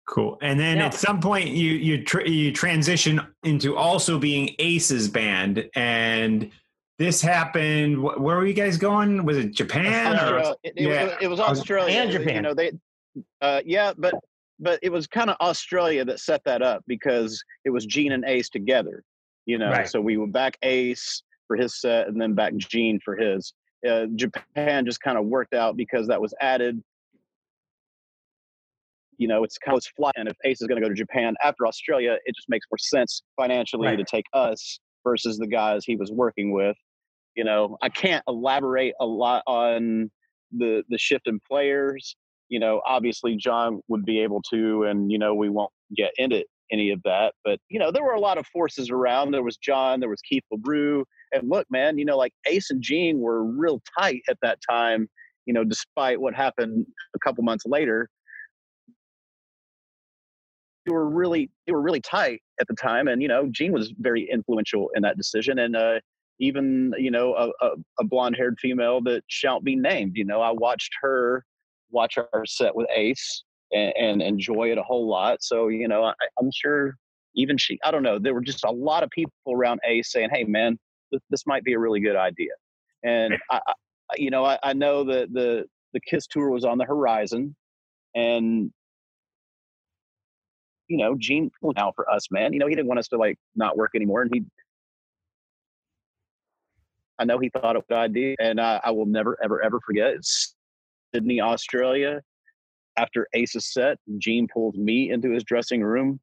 Cool. 0.09 0.37
And 0.41 0.59
then 0.59 0.77
Yeah. 0.77 0.87
at 0.87 0.93
some 0.95 1.21
point, 1.21 1.49
you 1.49 1.71
you 1.73 2.03
tr- 2.03 2.21
you 2.25 2.51
transition 2.51 3.21
into 3.43 3.77
also 3.77 4.17
being 4.19 4.55
Ace's 4.59 5.07
band, 5.07 5.69
and 5.75 6.49
this 6.97 7.21
happened. 7.21 7.97
wh- 7.97 8.19
Where 8.19 8.37
were 8.37 8.45
you 8.47 8.53
guys 8.55 8.77
going? 8.77 9.23
Was 9.23 9.37
it 9.37 9.51
Japan? 9.51 10.13
or- 10.13 10.39
Australia. 10.39 10.55
It, 10.63 10.73
it, 10.75 10.81
yeah. 10.89 11.03
was, 11.05 11.13
it 11.21 11.27
was 11.27 11.39
Australia 11.39 11.95
And 12.01 12.11
Japan. 12.11 12.35
You 12.35 12.41
know, 12.41 12.53
they, 12.55 12.71
uh, 13.41 13.61
yeah, 13.65 13.93
but 13.97 14.15
but 14.59 14.79
it 14.81 14.91
was 14.91 15.05
kind 15.07 15.29
of 15.29 15.37
Australia 15.41 16.03
that 16.05 16.19
set 16.19 16.43
that 16.45 16.61
up 16.63 16.83
because 16.87 17.41
it 17.65 17.69
was 17.69 17.85
Gene 17.85 18.11
and 18.13 18.25
Ace 18.25 18.49
together. 18.49 19.03
You 19.45 19.57
know, 19.59 19.69
Right. 19.69 19.87
so 19.87 20.01
we 20.01 20.17
were 20.17 20.27
back 20.27 20.57
Ace 20.63 21.21
for 21.47 21.55
his 21.55 21.79
set, 21.79 22.07
and 22.07 22.19
then 22.19 22.33
back 22.33 22.55
Gene 22.57 22.99
for 23.05 23.15
his. 23.15 23.53
Uh, 23.87 24.05
Japan 24.15 24.85
just 24.85 25.01
kind 25.01 25.17
of 25.17 25.25
worked 25.25 25.53
out 25.53 25.75
because 25.75 26.07
that 26.07 26.21
was 26.21 26.33
added. 26.39 26.81
You 29.17 29.27
know, 29.27 29.43
it's 29.43 29.57
kind 29.57 29.77
of 29.77 29.83
fly, 29.95 30.11
and 30.15 30.27
if 30.27 30.35
Ace 30.43 30.61
is 30.61 30.67
going 30.67 30.81
to 30.81 30.85
go 30.85 30.89
to 30.89 30.95
Japan 30.95 31.35
after 31.43 31.67
Australia, 31.67 32.17
it 32.25 32.35
just 32.35 32.49
makes 32.49 32.65
more 32.71 32.77
sense 32.79 33.21
financially 33.37 33.87
Right. 33.87 33.97
to 33.97 34.03
take 34.03 34.25
us 34.33 34.79
versus 35.03 35.37
the 35.37 35.47
guys 35.47 35.85
he 35.85 35.95
was 35.95 36.11
working 36.11 36.51
with. 36.51 36.75
You 37.35 37.43
know, 37.43 37.77
I 37.81 37.89
can't 37.89 38.23
elaborate 38.27 38.93
a 38.99 39.05
lot 39.05 39.43
on 39.47 40.09
the 40.51 40.83
the 40.89 40.97
shift 40.97 41.27
in 41.27 41.39
players. 41.47 42.15
You 42.49 42.59
know, 42.59 42.81
obviously 42.85 43.35
John 43.37 43.81
would 43.87 44.05
be 44.05 44.19
able 44.19 44.41
to, 44.51 44.83
and 44.83 45.11
you 45.11 45.17
know, 45.19 45.33
we 45.35 45.49
won't 45.49 45.71
get 45.95 46.11
into 46.17 46.43
any 46.71 46.89
of 46.91 47.01
that. 47.03 47.33
But 47.45 47.59
you 47.69 47.79
know, 47.79 47.91
there 47.91 48.03
were 48.03 48.13
a 48.13 48.19
lot 48.19 48.37
of 48.37 48.47
forces 48.47 48.89
around. 48.89 49.31
There 49.31 49.43
was 49.43 49.57
John, 49.57 49.99
there 49.99 50.09
was 50.09 50.21
Keith 50.21 50.43
LeBrew, 50.53 51.03
and 51.33 51.49
look, 51.49 51.67
man, 51.69 51.97
you 51.97 52.05
know, 52.05 52.17
like 52.17 52.33
Ace 52.47 52.69
and 52.69 52.81
Gene 52.81 53.19
were 53.19 53.43
real 53.43 53.81
tight 53.99 54.21
at 54.29 54.37
that 54.41 54.59
time. 54.69 55.09
You 55.45 55.53
know, 55.53 55.63
despite 55.63 56.21
what 56.21 56.33
happened 56.33 56.85
a 57.15 57.19
couple 57.19 57.43
months 57.43 57.65
later, 57.65 58.09
they 60.85 60.91
were 60.93 61.09
really 61.09 61.49
they 61.65 61.73
were 61.73 61.81
really 61.81 62.01
tight 62.01 62.41
at 62.59 62.67
the 62.67 62.75
time. 62.75 63.07
And 63.07 63.21
you 63.21 63.27
know, 63.27 63.47
Gene 63.51 63.71
was 63.71 63.93
very 63.99 64.29
influential 64.31 64.89
in 64.95 65.01
that 65.03 65.17
decision. 65.17 65.59
And 65.59 65.75
uh, 65.75 65.99
even 66.39 66.93
you 66.97 67.11
know, 67.11 67.33
a, 67.35 67.65
a, 67.65 67.69
a 67.99 68.03
blonde 68.05 68.35
haired 68.37 68.57
female 68.59 69.01
that 69.01 69.23
shan't 69.27 69.63
be 69.63 69.75
named. 69.75 70.13
You 70.15 70.25
know, 70.25 70.41
I 70.41 70.51
watched 70.51 70.91
her 71.01 71.43
watch 71.91 72.17
our 72.17 72.45
set 72.45 72.75
with 72.75 72.87
Ace 72.95 73.43
and, 73.71 73.93
and 73.97 74.21
enjoy 74.21 74.71
it 74.71 74.77
a 74.77 74.83
whole 74.83 75.07
lot. 75.07 75.43
So 75.43 75.67
you 75.67 75.87
know, 75.87 76.03
I, 76.03 76.13
I'm 76.39 76.51
sure 76.53 76.95
even 77.35 77.57
she. 77.57 77.79
I 77.83 77.91
don't 77.91 78.03
know. 78.03 78.19
There 78.19 78.33
were 78.33 78.41
just 78.41 78.63
a 78.63 78.71
lot 78.71 79.03
of 79.03 79.09
people 79.09 79.33
around 79.49 79.79
Ace 79.85 80.11
saying, 80.11 80.29
"Hey, 80.31 80.43
man, 80.43 80.77
this, 81.29 81.45
might 81.45 81.63
be 81.63 81.73
a 81.73 81.79
really 81.79 81.99
good 81.99 82.15
idea." 82.15 82.51
And 83.03 83.35
I, 83.51 83.59
you 84.15 84.29
know, 84.29 84.45
I, 84.45 84.57
I 84.63 84.73
know 84.73 85.03
that 85.05 85.33
the 85.33 85.65
the 85.93 85.99
Kiss 85.99 86.27
tour 86.27 86.49
was 86.49 86.65
on 86.65 86.77
the 86.77 86.85
horizon, 86.85 87.55
and 88.15 88.71
you 90.87 90.97
know, 90.97 91.15
Gene 91.17 91.49
pulled 91.61 91.77
out 91.77 91.93
for 91.95 92.09
us, 92.09 92.27
man. 92.31 92.53
You 92.53 92.59
know, 92.59 92.67
he 92.67 92.75
didn't 92.75 92.87
want 92.87 92.99
us 92.99 93.07
to 93.09 93.17
like 93.17 93.37
not 93.55 93.77
work 93.77 93.91
anymore, 93.95 94.21
and 94.21 94.31
he. 94.33 94.43
I 97.19 97.25
know 97.25 97.37
he 97.37 97.49
thought 97.49 97.75
it 97.75 97.79
was 97.79 97.85
a 97.89 97.93
good 97.93 97.99
idea, 97.99 98.35
and 98.39 98.59
I, 98.59 98.81
I 98.83 98.91
will 98.91 99.05
never, 99.05 99.37
ever, 99.43 99.63
ever 99.63 99.79
forget. 99.85 100.13
It's 100.13 100.55
Sydney, 101.13 101.39
Australia. 101.39 102.21
After 102.97 103.27
Ace's 103.33 103.71
set, 103.71 103.97
Gene 104.17 104.47
pulls 104.51 104.75
me 104.75 105.11
into 105.11 105.31
his 105.31 105.43
dressing 105.43 105.83
room. 105.83 106.19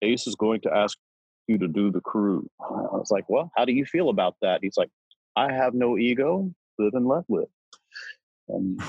Ace 0.00 0.26
is 0.26 0.34
going 0.36 0.60
to 0.62 0.74
ask 0.74 0.96
you 1.46 1.58
to 1.58 1.68
do 1.68 1.90
the 1.90 2.00
crew. 2.00 2.48
I 2.60 2.96
was 2.96 3.10
like, 3.10 3.24
well, 3.28 3.50
how 3.56 3.64
do 3.64 3.72
you 3.72 3.84
feel 3.84 4.08
about 4.08 4.36
that? 4.42 4.60
He's 4.62 4.76
like, 4.76 4.90
I 5.36 5.52
have 5.52 5.74
no 5.74 5.98
ego, 5.98 6.52
live 6.78 6.94
and 6.94 7.06
let 7.06 7.24
live. 7.28 7.48
And 8.48 8.80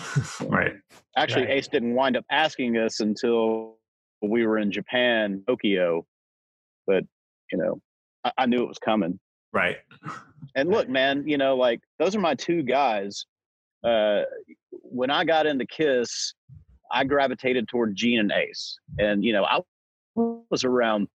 right. 0.41 0.73
Actually, 1.15 1.45
Right. 1.45 1.57
Ace 1.57 1.67
didn't 1.67 1.93
wind 1.93 2.17
up 2.17 2.25
asking 2.31 2.77
us 2.77 2.99
until 2.99 3.77
we 4.21 4.45
were 4.45 4.57
in 4.57 4.71
Japan, 4.71 5.43
Tokyo. 5.47 6.05
But 6.87 7.03
you 7.51 7.57
know, 7.57 7.79
I, 8.23 8.31
I 8.39 8.45
knew 8.45 8.63
it 8.63 8.67
was 8.67 8.79
coming. 8.79 9.19
Right. 9.51 9.77
And 10.55 10.69
look, 10.69 10.89
man, 10.99 11.27
you 11.27 11.37
know, 11.37 11.55
like 11.55 11.81
those 11.99 12.15
are 12.15 12.19
my 12.19 12.35
two 12.35 12.63
guys. 12.63 13.25
Uh, 13.83 14.21
when 14.71 15.09
I 15.09 15.23
got 15.23 15.45
into 15.45 15.65
Kiss, 15.65 16.33
I 16.91 17.03
gravitated 17.03 17.67
toward 17.67 17.95
Gene 17.95 18.19
and 18.19 18.31
Ace, 18.31 18.77
and 18.97 19.23
you 19.23 19.33
know, 19.33 19.45
I 19.45 19.59
was 20.15 20.63
around 20.63 21.07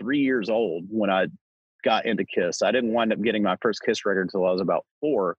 three 0.00 0.20
years 0.20 0.48
old 0.48 0.84
when 0.88 1.10
I 1.10 1.26
got 1.84 2.06
into 2.06 2.24
Kiss. 2.24 2.62
I 2.62 2.72
didn't 2.72 2.92
wind 2.92 3.12
up 3.12 3.22
getting 3.22 3.42
my 3.42 3.56
first 3.60 3.82
Kiss 3.84 4.04
record 4.04 4.22
until 4.22 4.46
I 4.46 4.52
was 4.52 4.60
about 4.60 4.84
four, 5.00 5.36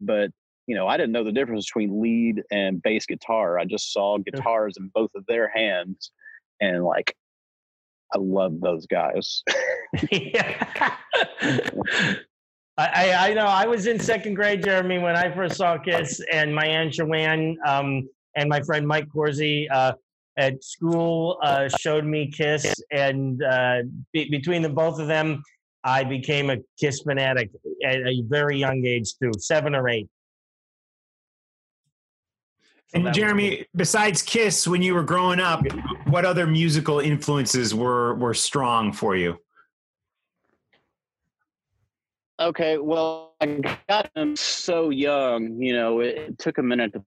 but 0.00 0.30
you 0.66 0.74
know, 0.74 0.86
I 0.86 0.96
didn't 0.96 1.12
know 1.12 1.24
the 1.24 1.32
difference 1.32 1.66
between 1.66 2.02
lead 2.02 2.42
and 2.50 2.82
bass 2.82 3.06
guitar. 3.06 3.58
I 3.58 3.64
just 3.64 3.92
saw 3.92 4.18
guitars 4.18 4.76
in 4.78 4.90
both 4.92 5.10
of 5.14 5.24
their 5.26 5.48
hands, 5.48 6.10
and 6.60 6.84
like, 6.84 7.14
I 8.12 8.18
love 8.18 8.60
those 8.60 8.86
guys. 8.86 9.42
yeah. 10.10 10.96
I, 12.78 12.88
I 13.12 13.28
I 13.28 13.34
know 13.34 13.46
I 13.46 13.66
was 13.66 13.86
in 13.86 13.98
second 13.98 14.34
grade, 14.34 14.62
Jeremy, 14.62 14.98
when 14.98 15.16
I 15.16 15.34
first 15.34 15.56
saw 15.56 15.78
Kiss, 15.78 16.20
and 16.32 16.54
my 16.54 16.66
aunt 16.66 16.92
Joanne 16.92 17.56
um, 17.66 18.08
and 18.34 18.48
my 18.48 18.60
friend 18.60 18.86
Mike 18.86 19.08
Corsi 19.10 19.68
uh, 19.70 19.92
at 20.36 20.62
school 20.62 21.38
uh, 21.42 21.68
showed 21.68 22.04
me 22.04 22.30
Kiss, 22.30 22.74
and 22.90 23.42
uh, 23.42 23.82
be, 24.12 24.28
between 24.28 24.62
the 24.62 24.68
both 24.68 24.98
of 25.00 25.08
them, 25.08 25.42
I 25.84 26.04
became 26.04 26.50
a 26.50 26.58
Kiss 26.78 27.02
fanatic 27.02 27.50
at 27.84 27.96
a 27.96 28.22
very 28.26 28.58
young 28.58 28.84
age 28.84 29.14
too, 29.18 29.32
seven 29.38 29.74
or 29.74 29.88
eight. 29.88 30.08
So 32.88 32.98
that 32.98 32.98
And 32.98 33.04
was 33.04 33.16
Jeremy, 33.16 33.66
besides 33.74 34.22
Kiss, 34.22 34.68
when 34.68 34.82
you 34.82 34.94
were 34.94 35.02
growing 35.02 35.40
up, 35.40 35.64
what 36.06 36.24
other 36.24 36.46
musical 36.46 37.00
influences 37.00 37.74
were 37.74 38.14
were 38.14 38.34
strong 38.34 38.92
for 38.92 39.16
you? 39.16 39.38
Okay, 42.38 42.76
well, 42.76 43.34
I 43.40 43.60
got 43.88 44.10
him 44.14 44.36
so 44.36 44.90
young, 44.90 45.58
you 45.58 45.72
know, 45.72 46.00
it, 46.00 46.18
it 46.18 46.38
took 46.38 46.58
a 46.58 46.62
minute 46.62 46.92
to. 46.92 47.02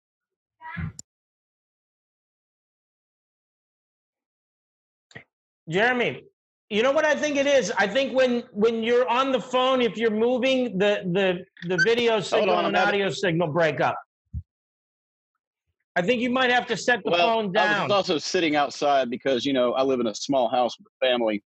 Jeremy, 5.70 6.24
you 6.70 6.84
know 6.84 6.92
what 6.92 7.06
I 7.06 7.16
think 7.16 7.38
it 7.38 7.48
is? 7.48 7.72
I 7.78 7.88
think 7.88 8.14
when 8.16 8.44
when 8.52 8.84
you're 8.84 9.08
on 9.08 9.32
the 9.32 9.40
phone, 9.40 9.82
if 9.82 9.98
you're 9.98 10.12
moving, 10.12 10.78
the 10.78 11.02
the 11.14 11.46
the 11.68 11.78
video 11.84 12.20
signal 12.20 12.56
on, 12.56 12.66
and 12.66 12.76
audio 12.78 13.10
signal 13.10 13.48
break 13.48 13.80
up. 13.82 13.96
I 15.96 16.02
think 16.02 16.22
you 16.22 16.30
might 16.30 16.50
have 16.50 16.66
to 16.68 16.78
set 16.78 17.04
the 17.04 17.12
Well, 17.12 17.28
phone 17.28 17.48
I 17.58 17.66
down. 17.66 17.82
was 17.84 17.92
also 17.92 18.18
sitting 18.18 18.56
outside 18.56 19.10
because, 19.10 19.46
you 19.46 19.52
know, 19.52 19.74
I 19.74 19.84
live 19.84 20.00
in 20.00 20.08
a 20.08 20.16
small 20.16 20.48
house 20.48 20.78
with 20.80 20.88
a 20.88 21.06
family 21.06 21.44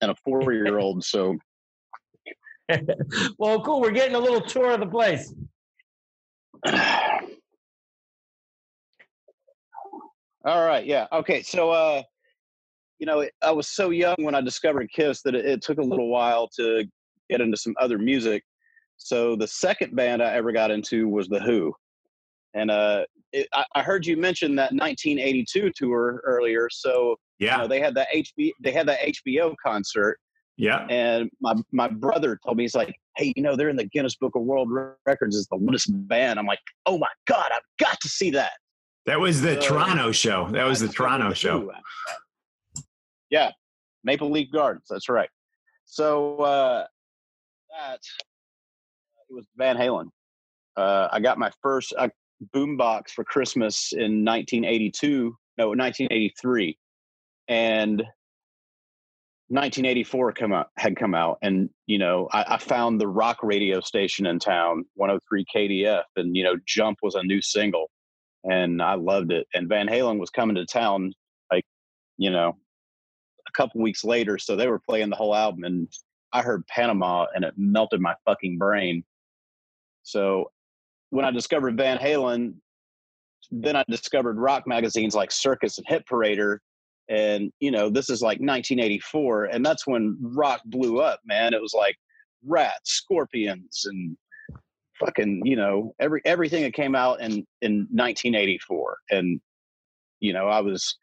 and 0.00 0.12
a 0.12 0.14
four 0.24 0.52
year 0.52 0.78
old. 0.78 1.02
So, 1.04 1.36
well, 3.38 3.60
cool. 3.62 3.80
We're 3.80 3.90
getting 3.90 4.14
a 4.14 4.18
little 4.18 4.40
tour 4.40 4.72
of 4.72 4.80
the 4.80 4.86
place. 4.86 5.34
all 10.44 10.64
right. 10.64 10.84
Yeah. 10.86 11.08
Okay. 11.12 11.42
So, 11.42 11.70
uh, 11.70 12.02
you 12.98 13.06
know, 13.06 13.24
I 13.42 13.50
was 13.50 13.68
so 13.68 13.90
young 13.90 14.16
when 14.18 14.34
I 14.34 14.40
discovered 14.40 14.90
Kiss 14.92 15.22
that 15.22 15.34
it, 15.34 15.44
it 15.46 15.62
took 15.62 15.78
a 15.78 15.82
little 15.82 16.08
while 16.08 16.48
to 16.56 16.84
get 17.30 17.40
into 17.40 17.56
some 17.56 17.74
other 17.80 17.98
music. 17.98 18.42
So, 18.96 19.36
the 19.36 19.46
second 19.46 19.94
band 19.94 20.22
I 20.22 20.34
ever 20.34 20.50
got 20.52 20.70
into 20.70 21.08
was 21.08 21.28
The 21.28 21.38
Who. 21.40 21.72
And 22.54 22.70
uh, 22.70 23.04
it, 23.32 23.46
I, 23.54 23.64
I 23.76 23.82
heard 23.82 24.04
you 24.06 24.16
mention 24.16 24.56
that 24.56 24.72
1982 24.72 25.70
tour 25.76 26.20
earlier. 26.24 26.68
So, 26.70 27.16
you 27.38 27.46
Yeah. 27.46 27.58
know, 27.58 27.68
they 27.68 27.78
had 27.80 27.94
that 27.94 28.08
HB, 28.14 28.52
they 28.60 28.72
had 28.72 28.88
that 28.88 28.98
HBO 29.00 29.54
concert, 29.64 30.18
Yeah. 30.56 30.84
and 30.90 31.30
my 31.40 31.54
my 31.70 31.86
brother 31.86 32.38
told 32.44 32.56
me 32.56 32.64
he's 32.64 32.74
like, 32.74 32.96
hey, 33.16 33.32
you 33.36 33.42
know, 33.42 33.54
they're 33.54 33.68
in 33.68 33.76
the 33.76 33.84
Guinness 33.86 34.16
Book 34.16 34.34
of 34.34 34.42
World 34.42 34.68
Records 35.06 35.36
as 35.36 35.46
the 35.46 35.56
oldest 35.56 35.88
band. 36.08 36.38
I'm 36.38 36.46
like, 36.46 36.58
oh 36.86 36.98
my 36.98 37.10
god, 37.28 37.50
I've 37.54 37.60
got 37.78 38.00
to 38.00 38.08
see 38.08 38.30
that. 38.30 38.52
That 39.06 39.20
was 39.20 39.40
the 39.40 39.56
Uh, 39.58 39.62
Toronto 39.62 40.10
show. 40.10 40.48
That 40.50 40.64
was 40.64 40.82
I 40.82 40.86
the 40.86 40.92
Toronto 40.92 41.32
show. 41.32 41.70
Yeah, 43.30 43.50
Maple 44.04 44.30
Leaf 44.30 44.50
Gardens. 44.52 44.86
That's 44.88 45.08
right. 45.08 45.28
So 45.84 46.38
uh, 46.38 46.86
that 47.70 48.00
it 49.30 49.34
was 49.34 49.46
Van 49.56 49.76
Halen. 49.76 50.06
Uh, 50.76 51.08
I 51.10 51.20
got 51.20 51.38
my 51.38 51.50
first 51.62 51.94
uh, 51.98 52.08
boombox 52.54 53.10
for 53.10 53.24
Christmas 53.24 53.92
in 53.92 54.24
1982. 54.24 55.36
No, 55.56 55.68
1983, 55.70 56.78
and 57.48 57.98
1984 59.48 60.32
come 60.32 60.52
out 60.52 60.68
had 60.76 60.94
come 60.94 61.14
out, 61.14 61.38
and 61.42 61.68
you 61.86 61.98
know 61.98 62.28
I, 62.32 62.54
I 62.54 62.58
found 62.58 63.00
the 63.00 63.08
rock 63.08 63.38
radio 63.42 63.80
station 63.80 64.26
in 64.26 64.38
town, 64.38 64.84
103 64.94 65.44
KDF, 65.54 66.02
and 66.16 66.36
you 66.36 66.44
know 66.44 66.54
Jump 66.66 66.98
was 67.02 67.14
a 67.16 67.22
new 67.22 67.42
single, 67.42 67.90
and 68.44 68.80
I 68.80 68.94
loved 68.94 69.32
it. 69.32 69.46
And 69.54 69.68
Van 69.68 69.88
Halen 69.88 70.20
was 70.20 70.30
coming 70.30 70.54
to 70.56 70.66
town, 70.66 71.12
like 71.50 71.64
you 72.18 72.30
know, 72.30 72.56
couple 73.58 73.82
weeks 73.82 74.04
later, 74.04 74.38
so 74.38 74.56
they 74.56 74.68
were 74.68 74.78
playing 74.78 75.10
the 75.10 75.16
whole 75.16 75.34
album, 75.34 75.64
and 75.64 75.88
I 76.32 76.42
heard 76.42 76.66
Panama, 76.68 77.26
and 77.34 77.44
it 77.44 77.54
melted 77.56 78.00
my 78.00 78.14
fucking 78.24 78.56
brain. 78.58 79.04
So 80.02 80.50
when 81.10 81.24
I 81.24 81.30
discovered 81.30 81.76
Van 81.76 81.98
Halen, 81.98 82.54
then 83.50 83.76
I 83.76 83.84
discovered 83.88 84.38
rock 84.38 84.66
magazines 84.66 85.14
like 85.14 85.30
Circus 85.30 85.78
and 85.78 85.86
Hit 85.88 86.04
Parader. 86.06 86.58
And, 87.08 87.50
you 87.60 87.70
know, 87.70 87.88
this 87.88 88.10
is 88.10 88.20
like 88.20 88.38
1984. 88.38 89.46
And 89.46 89.64
that's 89.64 89.86
when 89.86 90.18
rock 90.20 90.60
blew 90.66 91.00
up, 91.00 91.20
man. 91.24 91.54
It 91.54 91.62
was 91.62 91.74
like 91.74 91.96
Rats, 92.46 92.92
Scorpions, 92.92 93.86
and 93.86 94.16
fucking, 95.00 95.42
you 95.44 95.56
know, 95.56 95.94
every 95.98 96.20
everything 96.24 96.62
that 96.64 96.74
came 96.74 96.94
out 96.94 97.20
in, 97.20 97.46
in 97.62 97.86
1984. 97.90 98.98
And, 99.10 99.40
you 100.20 100.32
know, 100.32 100.48
I 100.48 100.60
was, 100.60 100.96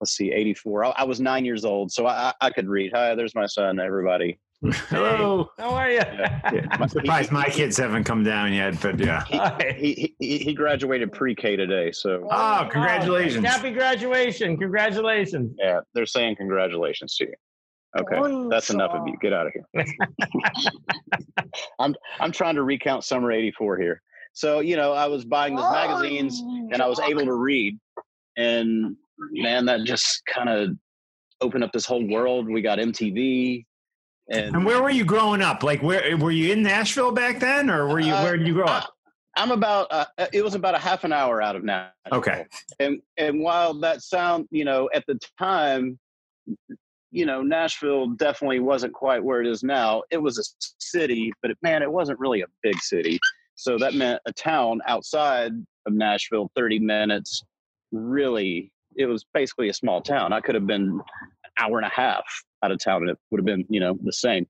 let's 0.00 0.12
see, 0.12 0.32
84. 0.32 0.84
I, 0.84 0.88
I 0.90 1.04
was 1.04 1.20
nine 1.20 1.44
years 1.44 1.64
old. 1.64 1.92
So 1.92 2.06
I, 2.06 2.28
I 2.28 2.34
I 2.46 2.50
could 2.50 2.68
read. 2.68 2.92
Hi, 2.94 3.14
there's 3.14 3.34
my 3.34 3.46
son, 3.46 3.80
everybody. 3.80 4.38
Hello. 4.88 5.50
How 5.58 5.70
are 5.70 5.90
you? 5.90 6.00
Yeah. 6.52 6.66
I'm 6.70 6.88
surprised 6.88 7.30
my 7.30 7.44
kids 7.44 7.76
haven't 7.76 8.04
come 8.04 8.24
down 8.24 8.52
yet, 8.52 8.80
but 8.80 8.98
yeah. 8.98 9.24
Hi. 9.28 9.76
He, 9.78 10.14
he, 10.18 10.38
he 10.38 10.54
graduated 10.54 11.12
pre-K 11.12 11.56
today. 11.56 11.92
So 11.92 12.22
Oh, 12.24 12.28
ah, 12.30 12.68
congratulations. 12.70 13.44
Happy 13.44 13.70
graduation. 13.70 14.56
Congratulations. 14.56 15.54
yeah, 15.58 15.80
they're 15.94 16.06
saying 16.06 16.36
congratulations 16.36 17.16
to 17.16 17.26
you. 17.26 17.34
Okay, 17.98 18.48
that's 18.50 18.70
enough 18.70 18.92
of 18.92 19.06
you. 19.06 19.14
Get 19.20 19.32
out 19.32 19.46
of 19.46 19.52
here. 19.52 19.84
I'm 21.78 21.94
I'm 22.20 22.32
trying 22.32 22.54
to 22.56 22.62
recount 22.62 23.04
summer 23.04 23.32
'84 23.32 23.78
here. 23.78 24.02
So 24.32 24.60
you 24.60 24.76
know, 24.76 24.92
I 24.92 25.06
was 25.06 25.24
buying 25.24 25.54
those 25.54 25.64
oh, 25.66 25.72
magazines 25.72 26.40
and 26.40 26.82
I 26.82 26.86
was 26.86 27.00
able 27.00 27.24
to 27.24 27.34
read, 27.34 27.78
and 28.38 28.96
man, 29.32 29.66
that 29.66 29.84
just 29.84 30.22
kind 30.24 30.48
of 30.48 30.70
opened 31.42 31.64
up 31.64 31.72
this 31.72 31.84
whole 31.84 32.06
world. 32.08 32.48
We 32.48 32.62
got 32.62 32.78
MTV, 32.78 33.66
and, 34.30 34.56
And 34.56 34.64
where 34.64 34.82
were 34.82 34.90
you 34.90 35.04
growing 35.04 35.42
up? 35.42 35.62
Like, 35.62 35.82
where 35.82 36.16
were 36.16 36.30
you 36.30 36.52
in 36.52 36.62
Nashville 36.62 37.12
back 37.12 37.40
then, 37.40 37.70
or 37.70 37.88
were 37.88 38.00
you? 38.00 38.12
Uh, 38.12 38.22
Where 38.22 38.36
did 38.36 38.46
you 38.46 38.54
grow 38.54 38.66
up? 38.66 38.92
I'm 39.36 39.50
about. 39.50 39.86
Uh, 39.90 40.06
it 40.32 40.42
was 40.42 40.54
about 40.54 40.74
a 40.74 40.78
half 40.78 41.04
an 41.04 41.12
hour 41.12 41.40
out 41.40 41.56
of 41.56 41.64
Nashville. 41.64 41.92
Okay. 42.12 42.46
and 42.78 43.00
and 43.16 43.40
while 43.40 43.74
that 43.74 44.02
sound 44.02 44.46
you 44.50 44.64
know 44.64 44.88
at 44.94 45.04
the 45.06 45.18
time 45.38 45.98
you 47.10 47.26
know 47.26 47.42
nashville 47.42 48.08
definitely 48.08 48.60
wasn't 48.60 48.92
quite 48.92 49.22
where 49.22 49.40
it 49.40 49.46
is 49.46 49.62
now 49.62 50.02
it 50.10 50.18
was 50.18 50.38
a 50.38 50.44
city 50.78 51.32
but 51.42 51.50
it, 51.50 51.58
man 51.62 51.82
it 51.82 51.90
wasn't 51.90 52.18
really 52.18 52.42
a 52.42 52.46
big 52.62 52.78
city 52.78 53.18
so 53.54 53.78
that 53.78 53.94
meant 53.94 54.20
a 54.26 54.32
town 54.32 54.80
outside 54.86 55.52
of 55.86 55.92
nashville 55.92 56.50
30 56.54 56.78
minutes 56.78 57.42
really 57.92 58.72
it 58.96 59.06
was 59.06 59.24
basically 59.32 59.68
a 59.68 59.74
small 59.74 60.00
town 60.00 60.32
i 60.32 60.40
could 60.40 60.54
have 60.54 60.66
been 60.66 60.90
an 60.90 61.00
hour 61.58 61.78
and 61.78 61.86
a 61.86 61.90
half 61.90 62.24
out 62.62 62.70
of 62.70 62.78
town, 62.82 63.02
and 63.02 63.10
it 63.10 63.18
would 63.30 63.38
have 63.38 63.46
been 63.46 63.64
you 63.68 63.80
know 63.80 63.98
the 64.02 64.12
same. 64.12 64.46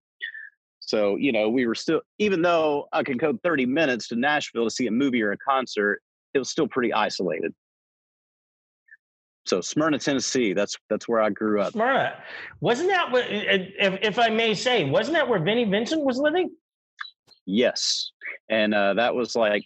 So 0.81 1.17
you 1.17 1.33
know 1.33 1.49
we 1.49 1.67
were 1.67 1.75
still, 1.75 2.01
even 2.19 2.43
though 2.43 2.89
I 2.93 3.03
can 3.03 3.17
go 3.17 3.39
30 3.43 3.67
minutes 3.67 4.09
to 4.09 4.17
Nashville 4.17 4.65
to 4.65 4.71
see 4.71 4.87
a 4.87 4.91
movie 4.91 5.23
or 5.23 5.33
a 5.33 5.39
concert, 5.39 6.01
it 6.35 6.39
was 6.39 6.51
still 6.51 6.69
pretty 6.69 6.93
isolated. 6.93 7.55
So 9.47 9.61
Smyrna, 9.61 9.99
Tennessee, 9.99 10.53
that's 10.53 10.77
that's 10.91 11.09
where 11.09 11.21
I 11.21 11.31
grew 11.31 11.61
up. 11.61 11.73
Smyrna, 11.73 12.23
wasn't 12.61 12.91
that 12.91 13.11
what? 13.11 13.25
If, 13.29 13.99
if 14.03 14.19
I 14.19 14.29
may 14.29 14.55
say, 14.55 14.85
wasn't 14.85 15.17
that 15.17 15.29
where 15.29 15.41
Vinnie 15.41 15.65
Vincent 15.65 16.03
was 16.05 16.19
living? 16.19 16.51
Yes, 17.47 18.13
and 18.51 18.75
uh, 18.75 18.95
that 18.95 19.15
was 19.15 19.35
like, 19.35 19.65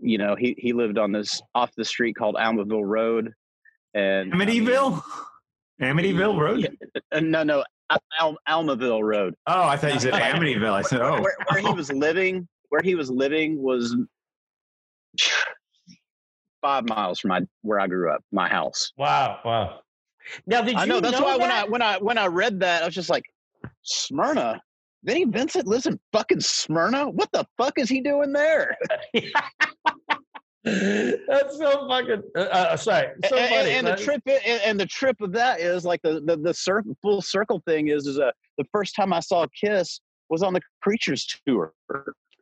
you 0.00 0.18
know, 0.18 0.36
he 0.36 0.54
he 0.58 0.72
lived 0.72 0.98
on 0.98 1.12
this 1.12 1.40
off 1.54 1.70
the 1.76 1.84
street 1.84 2.14
called 2.16 2.36
Almaville 2.36 2.86
Road, 2.86 3.32
and 3.94 4.32
Amityville, 4.32 5.02
Amityville 5.80 6.38
Road. 6.40 6.76
Uh, 7.12 7.20
no, 7.20 7.42
no, 7.42 7.64
Al- 8.20 8.36
Almaville 8.48 9.02
Road. 9.02 9.34
Oh, 9.46 9.62
I 9.62 9.76
thought 9.76 9.94
you 9.94 10.00
said 10.00 10.12
Amityville. 10.14 10.72
I 10.72 10.82
said, 10.82 11.00
oh, 11.00 11.20
where, 11.20 11.36
where 11.50 11.60
he 11.60 11.72
was 11.72 11.92
living, 11.92 12.46
where 12.68 12.82
he 12.82 12.94
was 12.94 13.10
living 13.10 13.60
was 13.62 13.96
five 16.62 16.88
miles 16.88 17.20
from 17.20 17.28
my 17.30 17.40
where 17.62 17.80
I 17.80 17.86
grew 17.86 18.12
up, 18.12 18.22
my 18.32 18.48
house. 18.48 18.92
Wow, 18.96 19.40
wow. 19.44 19.80
Now, 20.46 20.62
did 20.62 20.74
you 20.74 20.78
I 20.78 20.84
know 20.84 21.00
that's 21.00 21.18
know 21.18 21.24
why 21.24 21.36
when 21.36 21.50
I 21.50 21.64
when 21.64 21.82
I 21.82 21.98
when 21.98 22.18
I 22.18 22.26
read 22.26 22.60
that, 22.60 22.82
I 22.82 22.86
was 22.86 22.94
just 22.94 23.10
like, 23.10 23.24
Smyrna. 23.82 24.60
Vinnie 25.04 25.24
Vincent 25.26 25.66
lives 25.66 25.86
in 25.86 25.98
fucking 26.12 26.40
Smyrna. 26.40 27.08
What 27.08 27.30
the 27.32 27.46
fuck 27.56 27.78
is 27.78 27.88
he 27.88 28.00
doing 28.00 28.32
there? 28.32 28.76
That's 30.64 31.56
so 31.56 31.88
fucking. 31.88 32.22
Uh, 32.36 32.40
uh, 32.40 32.76
sorry, 32.76 33.08
so 33.28 33.36
and, 33.36 33.48
funny. 33.48 33.70
and 33.70 33.86
the 33.86 33.96
trip 33.96 34.22
and, 34.26 34.60
and 34.64 34.80
the 34.80 34.86
trip 34.86 35.20
of 35.20 35.32
that 35.32 35.60
is 35.60 35.84
like 35.84 36.02
the 36.02 36.20
the, 36.24 36.36
the 36.36 36.52
cir- 36.52 36.82
full 37.00 37.22
circle 37.22 37.62
thing 37.66 37.88
is 37.88 38.06
is 38.06 38.18
uh, 38.18 38.30
the 38.58 38.64
first 38.72 38.94
time 38.94 39.12
I 39.12 39.20
saw 39.20 39.46
Kiss 39.58 40.00
was 40.28 40.42
on 40.42 40.52
the 40.52 40.60
Creatures 40.82 41.26
tour. 41.46 41.72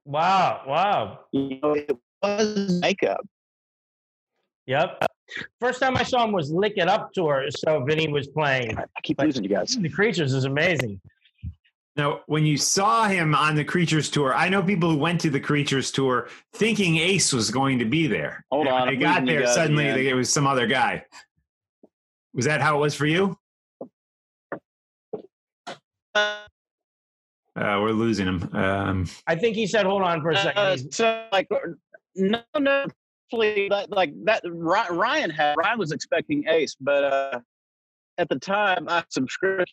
Wow, 0.04 0.62
wow. 0.66 1.20
You 1.32 1.60
know, 1.62 1.72
it 1.72 1.90
was 2.22 2.80
makeup. 2.80 3.24
Yep. 4.66 5.06
First 5.60 5.80
time 5.80 5.96
I 5.96 6.02
saw 6.02 6.24
him 6.24 6.32
was 6.32 6.50
Lick 6.50 6.74
It 6.76 6.88
Up 6.88 7.12
tour. 7.12 7.44
So 7.50 7.84
Vinnie 7.84 8.08
was 8.08 8.28
playing. 8.28 8.76
I 8.78 8.84
keep 9.02 9.20
losing 9.20 9.44
you 9.44 9.50
guys. 9.50 9.76
The 9.80 9.88
Creatures 9.88 10.32
is 10.32 10.44
amazing. 10.44 11.00
Now, 11.96 12.20
when 12.26 12.44
you 12.44 12.58
saw 12.58 13.08
him 13.08 13.34
on 13.34 13.54
the 13.54 13.64
Creatures 13.64 14.10
tour, 14.10 14.34
I 14.34 14.50
know 14.50 14.62
people 14.62 14.90
who 14.90 14.98
went 14.98 15.18
to 15.22 15.30
the 15.30 15.40
Creatures 15.40 15.90
tour 15.90 16.28
thinking 16.52 16.98
Ace 16.98 17.32
was 17.32 17.50
going 17.50 17.78
to 17.78 17.86
be 17.86 18.06
there. 18.06 18.44
Hold 18.50 18.66
And 18.66 18.74
on, 18.74 18.80
when 18.80 18.88
I'm 18.90 18.94
they 18.94 19.00
got 19.00 19.24
there, 19.26 19.42
guys 19.42 19.54
suddenly 19.54 19.88
again. 19.88 20.06
it 20.06 20.14
was 20.14 20.30
some 20.30 20.46
other 20.46 20.66
guy. 20.66 21.04
Was 22.34 22.44
that 22.44 22.60
how 22.60 22.76
it 22.76 22.80
was 22.80 22.94
for 22.94 23.06
you? 23.06 23.38
Uh, 26.14 26.44
Uh, 27.56 27.78
we're 27.80 27.92
losing 27.92 28.26
him. 28.26 28.50
Um, 28.54 29.06
I 29.26 29.34
think 29.34 29.56
he 29.56 29.66
said, 29.66 29.86
hold 29.86 30.02
on 30.02 30.20
for 30.20 30.32
a 30.32 30.36
second. 30.36 30.58
Uh, 30.58 30.76
so 30.90 31.24
like 31.32 31.48
no 32.14 32.42
no 32.58 32.84
actually, 33.32 33.68
that, 33.70 33.90
like 33.90 34.12
that 34.24 34.42
Ryan 34.44 35.30
had 35.30 35.54
Ryan 35.56 35.78
was 35.78 35.92
expecting 35.92 36.44
Ace, 36.48 36.76
but 36.78 37.04
uh 37.04 37.40
at 38.18 38.28
the 38.28 38.38
time 38.38 38.86
I 38.90 39.02
subscribed 39.08 39.72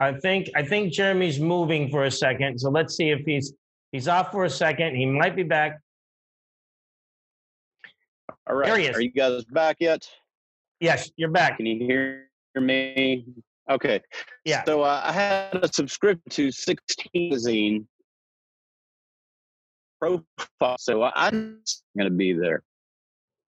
I 0.00 0.12
think 0.12 0.50
I 0.54 0.62
think 0.62 0.92
Jeremy's 0.92 1.40
moving 1.40 1.90
for 1.90 2.04
a 2.04 2.10
second. 2.10 2.58
So 2.60 2.70
let's 2.70 2.96
see 2.96 3.10
if 3.10 3.20
he's 3.24 3.52
he's 3.92 4.08
off 4.08 4.30
for 4.30 4.44
a 4.44 4.50
second. 4.50 4.94
He 4.96 5.06
might 5.06 5.34
be 5.34 5.42
back. 5.42 5.80
all 8.46 8.56
right. 8.56 8.66
There 8.66 8.78
he 8.78 8.86
is. 8.86 8.96
Are 8.96 9.00
you 9.00 9.10
guys 9.10 9.44
back 9.44 9.76
yet? 9.80 10.08
Yes, 10.80 11.10
you're 11.16 11.30
back. 11.30 11.56
Can 11.56 11.66
you 11.66 11.86
hear 11.86 12.28
me? 12.54 13.24
Okay. 13.70 14.00
Yeah. 14.44 14.64
So 14.64 14.82
uh, 14.82 15.00
I 15.04 15.12
had 15.12 15.64
a 15.64 15.68
subscription 15.72 16.22
to 16.30 16.50
16 16.52 17.30
magazine 17.30 17.88
profile, 20.00 20.76
so 20.78 21.02
I'm 21.14 21.60
going 21.96 22.10
to 22.10 22.10
be 22.10 22.32
there. 22.32 22.62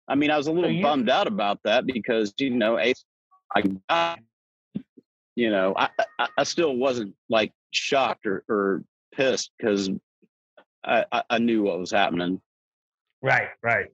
I 0.07 0.15
mean, 0.15 0.31
I 0.31 0.37
was 0.37 0.47
a 0.47 0.53
little 0.53 0.71
you- 0.71 0.83
bummed 0.83 1.09
out 1.09 1.27
about 1.27 1.59
that 1.65 1.87
because 1.87 2.35
you 2.39 2.51
know, 2.51 2.79
Ace, 2.79 3.03
I 3.57 3.62
got, 3.89 4.19
you 5.36 5.51
know, 5.51 5.74
I, 5.77 5.89
I 6.19 6.28
I 6.39 6.44
still 6.44 6.77
wasn't 6.77 7.15
like 7.28 7.52
shocked 7.73 8.27
or, 8.27 8.44
or 8.48 8.82
pissed 9.12 9.51
because 9.59 9.90
I, 10.85 11.05
I 11.12 11.23
I 11.31 11.39
knew 11.39 11.62
what 11.62 11.78
was 11.78 11.90
happening. 11.90 12.40
Right, 13.23 13.48
right. 13.62 13.86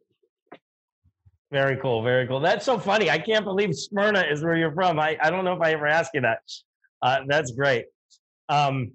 Very 1.52 1.76
cool, 1.78 2.02
very 2.02 2.26
cool. 2.28 2.38
That's 2.40 2.64
so 2.64 2.78
funny. 2.78 3.10
I 3.10 3.18
can't 3.18 3.44
believe 3.44 3.74
Smyrna 3.74 4.24
is 4.30 4.44
where 4.44 4.56
you're 4.56 4.72
from. 4.72 5.00
I, 5.00 5.18
I 5.20 5.30
don't 5.30 5.44
know 5.44 5.52
if 5.54 5.60
I 5.60 5.72
ever 5.72 5.86
asked 5.86 6.12
you 6.14 6.20
that. 6.20 6.38
Uh, 7.02 7.20
that's 7.26 7.50
great. 7.52 7.86
Um, 8.48 8.92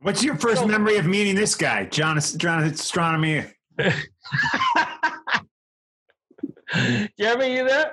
what's 0.00 0.22
your 0.22 0.36
first 0.36 0.60
So- 0.60 0.66
memory 0.66 0.96
of 0.98 1.06
meeting 1.06 1.34
this 1.34 1.54
guy, 1.54 1.86
Jonathan, 1.86 2.38
Jonathan 2.38 2.72
Ostronomy? 2.72 3.50
Jeremy, 7.18 7.56
you 7.56 7.66
there? 7.68 7.92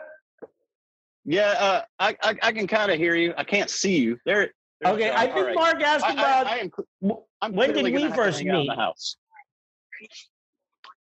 Yeah, 1.25 1.53
uh, 1.59 1.81
I, 1.99 2.15
I 2.23 2.35
I 2.41 2.51
can 2.51 2.67
kind 2.67 2.91
of 2.91 2.97
hear 2.97 3.15
you. 3.15 3.33
I 3.37 3.43
can't 3.43 3.69
see 3.69 3.97
you. 3.99 4.17
There. 4.25 4.51
Okay, 4.83 5.11
I 5.11 5.27
think 5.27 5.45
right. 5.47 5.55
Mark 5.55 5.81
asked 5.83 6.05
I, 6.05 6.13
about, 6.13 6.47
I, 6.47 6.57
am, 6.57 7.53
when 7.53 7.71
did 7.71 7.83
we 7.83 7.91
gonna 7.91 8.05
have 8.05 8.15
to 8.15 8.15
first 8.15 8.39
hang 8.39 8.49
out 8.49 8.55
in 8.55 8.61
meet? 8.61 8.69
the 8.69 8.75
house. 8.75 9.17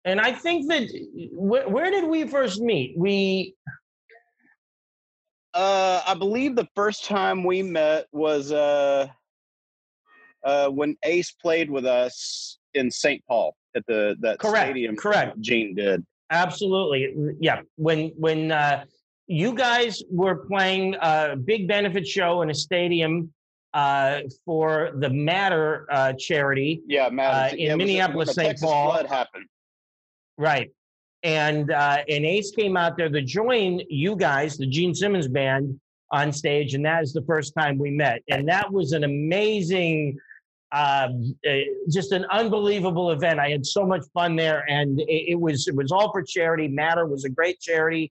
and 0.05 0.21
I 0.21 0.33
think 0.33 0.69
that 0.69 0.89
where, 1.33 1.67
where 1.67 1.91
did 1.91 2.05
we 2.05 2.27
first 2.27 2.61
meet? 2.61 2.95
We 2.99 3.55
Uh, 5.55 6.03
I 6.07 6.15
believe 6.15 6.55
the 6.57 6.69
first 6.77 7.07
time 7.07 7.43
we 7.43 7.63
met 7.63 8.07
was 8.13 8.53
uh, 8.53 9.09
uh, 10.45 10.69
when 10.69 10.97
Ace 11.05 11.33
played 11.33 11.71
with 11.71 11.87
us 11.87 12.59
in 12.75 12.91
St. 12.91 13.25
Paul 13.27 13.57
at 13.75 13.85
the 13.87 14.17
that 14.21 14.39
Correct, 14.39 14.67
stadium. 14.67 14.95
correct. 14.97 15.41
Gene 15.41 15.75
did. 15.75 16.05
Absolutely. 16.31 17.35
Yeah. 17.41 17.63
When 17.77 18.13
when 18.17 18.53
uh, 18.53 18.85
you 19.31 19.55
guys 19.55 20.03
were 20.11 20.35
playing 20.35 20.97
a 21.01 21.37
big 21.37 21.69
benefit 21.69 22.05
show 22.05 22.43
in 22.43 22.51
a 22.51 22.55
stadium 22.55 23.33
uh, 23.73 24.23
for 24.45 24.91
the 24.97 25.09
Matter 25.09 25.87
uh, 25.93 26.13
charity, 26.19 26.83
Yeah, 26.89 27.09
Matt. 27.11 27.53
Uh, 27.53 27.57
in 27.57 27.79
Minneapolis, 27.79 28.35
St. 28.35 28.59
Paul. 28.61 28.91
Flood 28.91 29.07
happened. 29.07 29.47
right? 30.37 30.69
And 31.23 31.71
uh, 31.71 31.99
and 32.09 32.27
Ace 32.27 32.51
came 32.51 32.77
out 32.77 32.97
there 32.97 33.09
to 33.09 33.23
join 33.23 33.81
you 33.89 34.17
guys, 34.17 34.59
the 34.59 34.67
Gene 34.67 34.97
Simmons 34.97 35.29
band, 35.29 35.79
on 36.11 36.33
stage, 36.33 36.75
and 36.75 36.85
that 36.85 37.05
is 37.05 37.13
the 37.13 37.23
first 37.23 37.55
time 37.57 37.79
we 37.79 37.91
met. 37.93 38.23
And 38.29 38.49
that 38.49 38.73
was 38.73 38.91
an 38.93 39.05
amazing, 39.05 40.19
uh, 40.73 41.09
uh, 41.49 41.51
just 41.89 42.11
an 42.11 42.25
unbelievable 42.33 43.13
event. 43.13 43.39
I 43.39 43.51
had 43.51 43.65
so 43.65 43.87
much 43.87 44.03
fun 44.13 44.35
there, 44.35 44.65
and 44.69 44.99
it, 44.99 45.33
it 45.33 45.41
was 45.41 45.69
it 45.69 45.77
was 45.77 45.93
all 45.93 46.11
for 46.11 46.25
charity. 46.25 46.67
Matter 46.67 47.07
was 47.07 47.25
a 47.25 47.31
great 47.31 47.61
charity, 47.61 48.11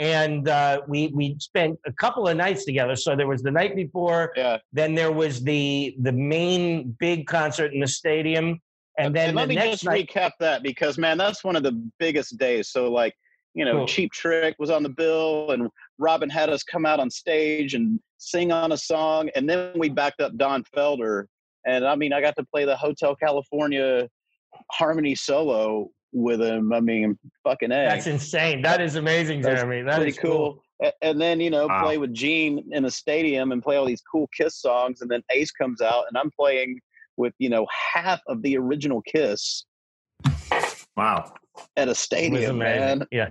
and 0.00 0.48
uh, 0.48 0.80
we 0.88 1.08
we 1.08 1.36
spent 1.38 1.78
a 1.86 1.92
couple 1.92 2.26
of 2.26 2.36
nights 2.36 2.64
together. 2.64 2.96
So 2.96 3.14
there 3.14 3.26
was 3.28 3.42
the 3.42 3.50
night 3.50 3.76
before, 3.76 4.32
Yeah. 4.34 4.56
then 4.72 4.94
there 4.94 5.12
was 5.12 5.42
the 5.44 5.94
the 6.00 6.10
main 6.12 6.96
big 6.98 7.26
concert 7.26 7.72
in 7.74 7.80
the 7.80 7.86
stadium, 7.86 8.60
and 8.98 9.14
then 9.14 9.34
let 9.34 9.42
the 9.42 9.48
me 9.50 9.54
next 9.56 9.70
just 9.70 9.84
night. 9.84 10.10
recap 10.12 10.32
that 10.40 10.62
because 10.62 10.96
man, 10.98 11.18
that's 11.18 11.44
one 11.44 11.54
of 11.54 11.62
the 11.62 11.72
biggest 11.98 12.38
days. 12.38 12.70
So 12.70 12.90
like, 12.90 13.14
you 13.54 13.66
know, 13.66 13.74
Cool. 13.78 13.86
Cheap 13.86 14.12
Trick 14.12 14.56
was 14.58 14.70
on 14.70 14.82
the 14.82 14.88
bill, 14.88 15.50
and 15.50 15.68
Robin 15.98 16.30
had 16.30 16.48
us 16.48 16.62
come 16.62 16.86
out 16.86 16.98
on 16.98 17.10
stage 17.10 17.74
and 17.74 18.00
sing 18.16 18.52
on 18.52 18.72
a 18.72 18.78
song, 18.78 19.28
and 19.36 19.48
then 19.48 19.72
we 19.76 19.90
backed 19.90 20.22
up 20.22 20.34
Don 20.38 20.64
Felder, 20.74 21.26
and 21.66 21.86
I 21.86 21.94
mean, 21.94 22.14
I 22.14 22.22
got 22.22 22.36
to 22.36 22.44
play 22.44 22.64
the 22.64 22.76
Hotel 22.76 23.14
California 23.14 24.08
harmony 24.70 25.14
solo 25.14 25.90
with 26.12 26.40
him. 26.40 26.72
I 26.72 26.80
mean, 26.80 27.18
fucking 27.44 27.70
a. 27.72 27.86
That's 27.88 28.06
insane. 28.06 28.62
That 28.62 28.80
is 28.80 28.96
amazing, 28.96 29.42
That's 29.42 29.60
Jeremy. 29.60 29.82
That 29.82 29.96
pretty 29.96 30.10
is 30.12 30.18
cool. 30.18 30.62
A- 30.82 30.92
And 31.02 31.20
then 31.20 31.40
you 31.40 31.50
know, 31.50 31.66
Wow. 31.66 31.82
play 31.82 31.98
with 31.98 32.12
Gene 32.14 32.64
in 32.72 32.84
a 32.84 32.90
stadium 32.90 33.52
and 33.52 33.62
play 33.62 33.76
all 33.76 33.84
these 33.86 34.02
cool 34.02 34.28
Kiss 34.36 34.56
songs, 34.60 35.00
and 35.02 35.10
then 35.10 35.22
Ace 35.30 35.50
comes 35.52 35.80
out, 35.80 36.04
and 36.08 36.16
I'm 36.16 36.30
playing 36.30 36.80
with 37.16 37.34
you 37.38 37.48
know 37.50 37.66
half 37.94 38.20
of 38.28 38.42
the 38.42 38.56
original 38.56 39.02
Kiss 39.02 39.64
Wow. 40.96 41.32
at 41.76 41.88
a 41.88 41.94
stadium, 41.94 42.58
man. 42.58 43.06
Yeah, 43.10 43.28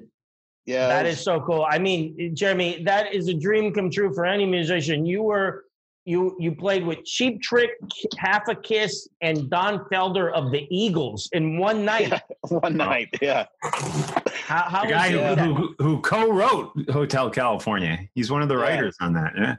Yeah, 0.65 0.87
that 0.87 1.05
it 1.05 1.09
is 1.09 1.23
so 1.23 1.41
cool. 1.41 1.65
I 1.69 1.79
mean, 1.79 2.35
Jeremy, 2.35 2.83
that 2.83 3.13
is 3.13 3.27
a 3.27 3.33
dream 3.33 3.73
come 3.73 3.89
true 3.89 4.13
for 4.13 4.25
any 4.25 4.45
musician. 4.45 5.05
You 5.05 5.23
were 5.23 5.65
you 6.09 6.35
you 6.39 6.51
played 6.53 6.83
with 6.85 7.05
Cheap 7.05 7.41
Trick, 7.41 7.71
Half 8.17 8.47
a 8.47 8.55
Kiss, 8.55 9.07
and 9.21 9.49
Don 9.49 9.85
Felder 9.91 10.33
of 10.33 10.51
the 10.51 10.67
Eagles 10.71 11.29
in 11.33 11.57
one 11.57 11.85
night. 11.85 12.11
was 12.43 12.51
one 12.63 12.75
night. 12.77 13.09
Yeah, 13.21 13.45
How, 13.61 14.63
how 14.63 14.81
The 14.85 14.89
guy 14.89 15.09
who, 15.11 15.53
who, 15.53 15.75
who 15.77 16.01
co-wrote 16.01 16.71
Hotel 16.89 17.29
California. 17.29 17.99
He's 18.15 18.31
one 18.31 18.41
of 18.41 18.49
the 18.49 18.55
Yeah. 18.55 18.61
writers 18.63 18.97
on 18.99 19.13
that. 19.13 19.33
Yeah. 19.37 19.55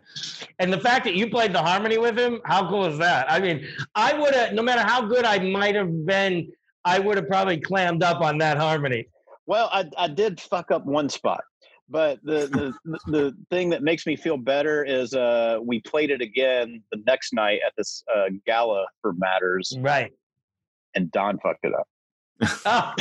And 0.58 0.72
the 0.72 0.80
fact 0.80 1.04
that 1.04 1.14
you 1.14 1.30
played 1.30 1.52
the 1.52 1.62
harmony 1.62 1.98
with 1.98 2.18
him, 2.18 2.40
how 2.44 2.68
cool 2.68 2.86
is 2.86 2.98
that? 2.98 3.30
I 3.30 3.38
mean, 3.38 3.64
I 3.94 4.12
would 4.18 4.34
have, 4.34 4.52
no 4.52 4.62
matter 4.62 4.82
how 4.82 5.02
good 5.02 5.24
I 5.24 5.38
might 5.38 5.76
have 5.76 6.04
been, 6.04 6.50
I 6.84 6.98
would 6.98 7.16
have 7.16 7.28
probably 7.28 7.60
clammed 7.60 8.02
up 8.02 8.20
on 8.20 8.38
that 8.38 8.56
harmony. 8.58 9.06
Well, 9.46 9.68
I 9.72 9.84
I 9.98 10.08
did 10.08 10.40
fuck 10.40 10.70
up 10.70 10.84
one 10.86 11.08
spot. 11.08 11.42
But 11.90 12.18
the, 12.22 12.72
the 12.84 12.98
the 13.10 13.36
thing 13.50 13.68
that 13.70 13.82
makes 13.82 14.06
me 14.06 14.16
feel 14.16 14.36
better 14.36 14.84
is 14.84 15.12
uh 15.14 15.58
we 15.62 15.80
played 15.80 16.10
it 16.10 16.20
again 16.20 16.82
the 16.92 17.02
next 17.06 17.32
night 17.32 17.60
at 17.66 17.72
this 17.76 18.02
uh 18.14 18.26
gala 18.46 18.86
for 19.02 19.12
matters 19.14 19.76
Right. 19.80 20.12
and 20.94 21.10
don 21.10 21.38
fucked 21.38 21.64
it 21.64 21.74
up 21.74 21.86
Oh. 22.64 22.94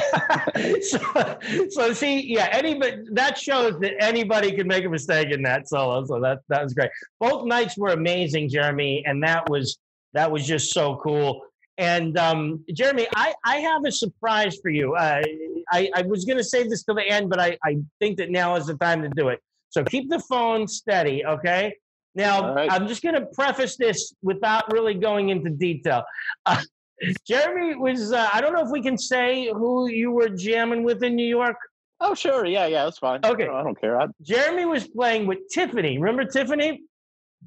so, 0.82 1.38
so 1.70 1.94
see, 1.94 2.26
yeah, 2.28 2.50
anybody 2.52 3.04
that 3.14 3.38
shows 3.38 3.80
that 3.80 3.94
anybody 4.02 4.52
can 4.52 4.68
make 4.68 4.84
a 4.84 4.90
mistake 4.90 5.30
in 5.32 5.42
that 5.44 5.70
solo. 5.70 6.04
So 6.06 6.20
that 6.20 6.40
that 6.50 6.62
was 6.64 6.74
great. 6.74 6.90
Both 7.20 7.46
nights 7.46 7.78
were 7.78 7.90
amazing, 7.92 8.50
Jeremy, 8.50 9.04
and 9.06 9.24
that 9.24 9.50
was 9.50 9.78
that 10.14 10.30
was 10.30 10.46
just 10.46 10.74
so 10.74 10.98
cool. 10.98 11.42
And 11.80 12.18
um, 12.18 12.64
Jeremy, 12.74 13.08
I, 13.16 13.34
I 13.46 13.58
have 13.58 13.86
a 13.86 13.92
surprise 13.92 14.58
for 14.62 14.70
you. 14.70 14.96
Uh, 14.96 15.22
I, 15.72 15.90
I 15.96 16.02
was 16.04 16.26
going 16.26 16.38
to 16.38 16.44
save 16.44 16.70
this 16.70 16.84
till 16.84 16.96
the 16.96 17.08
end, 17.08 17.30
but 17.30 17.40
I, 17.40 17.58
I 17.64 17.78
think 18.00 18.18
that 18.18 18.30
now 18.30 18.56
is 18.58 18.68
the 18.68 18.76
time 18.76 19.02
to 19.02 19.10
do 19.10 19.30
it. 19.30 19.40
So 19.70 19.84
keep 19.84 20.10
the 20.10 20.20
phone 20.20 20.68
steady, 20.68 21.26
okay? 21.26 21.74
Now, 22.16 22.54
right. 22.54 22.70
I'm 22.72 22.88
just 22.88 23.02
going 23.02 23.16
to 23.16 23.26
preface 23.34 23.78
this 23.78 24.14
without 24.22 24.72
really 24.74 24.94
going 24.94 25.30
into 25.30 25.50
detail. 25.50 26.04
Uh, 26.46 26.62
Jeremy 27.26 27.76
was, 27.76 28.12
uh, 28.12 28.28
I 28.34 28.42
don't 28.42 28.54
know 28.54 28.64
if 28.64 28.72
we 28.72 28.82
can 28.82 28.98
say 28.98 29.50
who 29.54 29.88
you 29.88 30.12
were 30.12 30.28
jamming 30.30 30.84
with 30.84 31.02
in 31.02 31.16
New 31.16 31.28
York. 31.28 31.56
oh 32.02 32.14
sure 32.14 32.46
yeah 32.46 32.66
yeah 32.66 32.84
that's 32.86 32.98
fine 32.98 33.20
Okay. 33.26 33.44
i 33.44 33.48
don't, 33.48 33.56
I 33.56 33.64
don't 33.64 33.80
care 33.80 34.00
I, 34.02 34.08
Jeremy 34.22 34.66
was 34.66 34.88
playing 34.88 35.28
with 35.28 35.40
Tiffany. 35.54 35.98
Remember 35.98 36.26
Tiffany? 36.26 36.82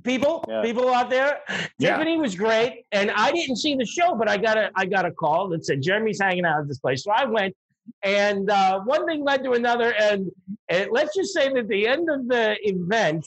People, 0.04 0.44
Yeah. 0.48 0.62
people 0.62 0.88
out 0.88 1.10
there. 1.10 1.40
Yeah. 1.78 1.96
Tiffany 1.96 2.16
was 2.18 2.34
great, 2.34 2.84
and 2.92 3.10
I 3.10 3.30
didn't 3.30 3.56
see 3.56 3.76
the 3.76 3.86
show, 3.86 4.14
but 4.16 4.28
I 4.28 4.36
got 4.36 4.56
a 4.58 4.70
I 4.74 4.84
got 4.86 5.04
a 5.06 5.12
call 5.12 5.48
that 5.50 5.64
said 5.64 5.80
Jeremy's 5.82 6.20
hanging 6.20 6.44
out 6.44 6.60
at 6.60 6.68
this 6.68 6.78
place. 6.78 7.04
So 7.04 7.12
I 7.12 7.24
went, 7.24 7.54
and 8.02 8.50
uh, 8.50 8.80
one 8.80 9.06
thing 9.06 9.22
led 9.22 9.44
to 9.44 9.52
another, 9.52 9.94
and, 9.94 10.30
and 10.68 10.90
let's 10.90 11.14
just 11.14 11.32
say 11.32 11.48
that 11.48 11.56
at 11.56 11.68
the 11.68 11.86
end 11.86 12.08
of 12.10 12.26
the 12.26 12.56
event, 12.62 13.24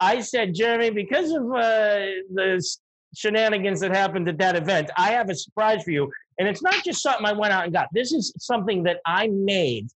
I 0.00 0.20
said, 0.20 0.54
Jeremy, 0.54 0.90
because 0.90 1.30
of 1.30 1.42
uh, 1.52 2.06
the 2.34 2.64
shenanigans 3.14 3.80
that 3.80 3.94
happened 3.94 4.28
at 4.28 4.38
that 4.38 4.56
event, 4.56 4.90
I 4.96 5.10
have 5.12 5.30
a 5.30 5.34
surprise 5.34 5.84
for 5.84 5.90
you, 5.92 6.10
and 6.38 6.48
it's 6.48 6.62
not 6.62 6.82
just 6.84 7.02
something 7.02 7.24
I 7.26 7.32
went 7.32 7.52
out 7.52 7.64
and 7.64 7.72
got. 7.72 7.88
This 7.92 8.12
is 8.12 8.32
something 8.38 8.82
that 8.84 8.98
I 9.06 9.28
made 9.28 9.88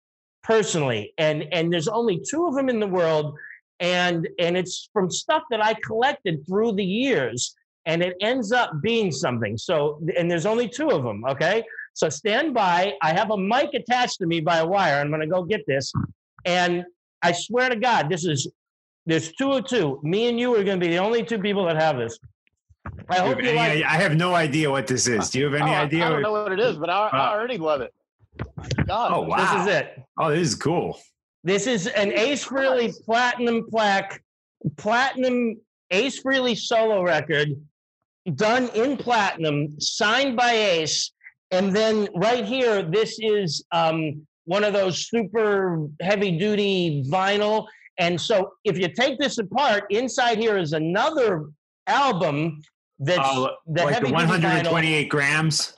personally, 0.44 1.12
and 1.18 1.44
and 1.52 1.72
there's 1.72 1.88
only 1.88 2.20
two 2.28 2.46
of 2.46 2.54
them 2.54 2.68
in 2.68 2.78
the 2.78 2.86
world 2.86 3.36
and 3.80 4.28
and 4.38 4.56
it's 4.56 4.88
from 4.92 5.10
stuff 5.10 5.42
that 5.50 5.64
I 5.64 5.74
collected 5.74 6.46
through 6.46 6.72
the 6.72 6.84
years, 6.84 7.54
and 7.86 8.02
it 8.02 8.14
ends 8.20 8.52
up 8.52 8.70
being 8.82 9.10
something. 9.10 9.56
So, 9.56 10.00
and 10.16 10.30
there's 10.30 10.46
only 10.46 10.68
two 10.68 10.90
of 10.90 11.02
them. 11.02 11.24
Okay, 11.24 11.64
so 11.94 12.08
stand 12.08 12.54
by. 12.54 12.94
I 13.02 13.12
have 13.12 13.30
a 13.30 13.38
mic 13.38 13.74
attached 13.74 14.18
to 14.18 14.26
me 14.26 14.40
by 14.40 14.58
a 14.58 14.66
wire. 14.66 15.00
I'm 15.00 15.10
gonna 15.10 15.26
go 15.26 15.42
get 15.42 15.66
this, 15.66 15.92
and 16.44 16.84
I 17.22 17.32
swear 17.32 17.68
to 17.70 17.76
God, 17.76 18.08
this 18.08 18.24
is 18.24 18.48
there's 19.06 19.32
two 19.32 19.50
or 19.50 19.62
two. 19.62 19.98
Me 20.02 20.28
and 20.28 20.38
you 20.38 20.54
are 20.54 20.62
gonna 20.62 20.78
be 20.78 20.88
the 20.88 20.98
only 20.98 21.24
two 21.24 21.38
people 21.38 21.64
that 21.64 21.76
have 21.76 21.96
this. 21.96 22.18
I 23.08 23.16
Do 23.16 23.22
you 23.22 23.28
hope 23.28 23.42
you 23.42 23.48
any 23.48 23.58
like. 23.58 23.70
idea- 23.72 23.86
I 23.86 23.96
have 23.96 24.16
no 24.16 24.34
idea 24.34 24.70
what 24.70 24.86
this 24.86 25.06
is. 25.06 25.30
Do 25.30 25.38
you 25.38 25.44
have 25.46 25.54
any 25.54 25.70
oh, 25.70 25.74
idea? 25.74 26.06
I, 26.06 26.08
don't 26.10 26.22
know 26.22 26.32
what 26.32 26.52
it 26.52 26.60
is 26.60 26.78
but 26.78 26.88
i, 26.88 27.08
Uh, 27.08 27.10
I 27.12 27.32
already 27.32 27.58
love 27.58 27.82
it 27.82 27.92
God, 28.86 29.12
Oh, 29.12 29.22
wow. 29.22 29.36
This 29.36 29.62
is 29.62 29.74
it. 29.74 30.02
Oh, 30.18 30.30
this 30.30 30.48
is 30.48 30.54
cool. 30.54 30.98
This 31.42 31.66
is 31.66 31.86
an 31.86 32.12
Ace 32.12 32.44
Frehley 32.44 32.92
platinum 33.04 33.66
plaque, 33.68 34.22
platinum 34.76 35.56
Ace 35.90 36.22
Frehley 36.22 36.56
solo 36.56 37.02
record 37.02 37.48
done 38.34 38.68
in 38.74 38.96
platinum, 38.96 39.80
signed 39.80 40.36
by 40.36 40.52
Ace. 40.52 41.12
And 41.50 41.74
then 41.74 42.08
right 42.14 42.44
here, 42.44 42.82
this 42.82 43.18
is 43.18 43.64
um, 43.72 44.26
one 44.44 44.64
of 44.64 44.72
those 44.72 45.08
super 45.08 45.88
heavy 46.00 46.38
duty 46.38 47.04
vinyl. 47.10 47.66
And 47.98 48.20
so 48.20 48.52
if 48.64 48.78
you 48.78 48.88
take 48.88 49.18
this 49.18 49.38
apart, 49.38 49.84
inside 49.90 50.38
here 50.38 50.58
is 50.58 50.72
another 50.72 51.46
album 51.86 52.60
that's 52.98 53.20
Oh, 53.22 53.50
the 53.66 53.84
like 53.84 53.94
heavy 53.94 54.10
the 54.10 54.16
duty 54.16 54.32
vinyl. 54.32 54.72
128 54.72 55.08
grams. 55.08 55.74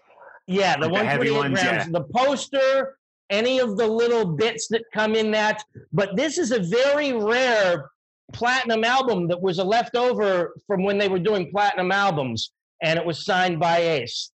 Yeah, 0.49 0.77
the 0.77 0.89
Like 0.89 1.03
the 1.03 1.09
heavy 1.09 1.31
128 1.31 1.39
ones, 1.39 1.61
grams, 1.61 1.87
yeah. 1.87 1.93
the 1.93 2.05
poster, 2.13 2.99
any 3.33 3.59
of 3.59 3.77
the 3.77 3.87
little 3.87 4.25
bits 4.27 4.69
that 4.69 4.85
come 4.95 5.17
in 5.17 5.31
that. 5.33 5.65
But 5.93 6.15
this 6.15 6.39
is 6.39 6.53
a 6.53 6.61
very 6.61 7.13
rare 7.15 7.91
platinum 8.33 8.85
album 8.85 9.27
that 9.29 9.41
was 9.41 9.59
a 9.59 9.65
leftover 9.65 10.55
from 10.67 10.85
when 10.85 10.99
they 10.99 11.09
were 11.09 11.19
doing 11.19 11.51
platinum 11.51 11.91
albums, 11.91 12.53
and 12.83 12.99
it 12.99 13.05
was 13.05 13.25
signed 13.25 13.59
by 13.59 13.79
Ace. 13.79 14.31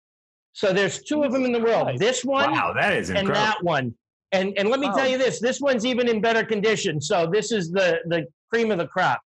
So 0.52 0.72
there's 0.72 1.02
two 1.02 1.22
of 1.22 1.32
them 1.32 1.44
in 1.44 1.52
the 1.52 1.60
world. 1.60 1.98
This 1.98 2.24
one 2.24 2.50
Wow, 2.52 2.72
that 2.74 2.92
is 2.92 3.10
and 3.10 3.26
that 3.28 3.62
one. 3.62 3.94
And 4.32 4.52
and 4.58 4.68
let 4.68 4.80
me 4.80 4.88
Wow. 4.88 4.94
tell 4.96 5.08
you 5.08 5.16
this: 5.16 5.40
this 5.40 5.60
one's 5.60 5.86
even 5.86 6.08
in 6.08 6.20
better 6.20 6.44
condition. 6.44 7.00
So 7.00 7.28
this 7.32 7.52
is 7.52 7.70
the 7.70 8.00
the 8.06 8.26
cream 8.50 8.70
of 8.70 8.78
the 8.78 8.88
crop. 8.88 9.20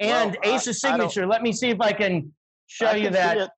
And 0.00 0.36
Well, 0.42 0.54
Ace's 0.54 0.82
I 0.82 0.88
signature. 0.90 1.26
Let 1.26 1.42
me 1.42 1.52
see 1.52 1.68
if 1.68 1.80
I 1.80 1.92
can 1.92 2.32
show 2.66 2.86
I 2.86 2.96
you 2.96 3.04
can 3.04 3.12
that. 3.12 3.50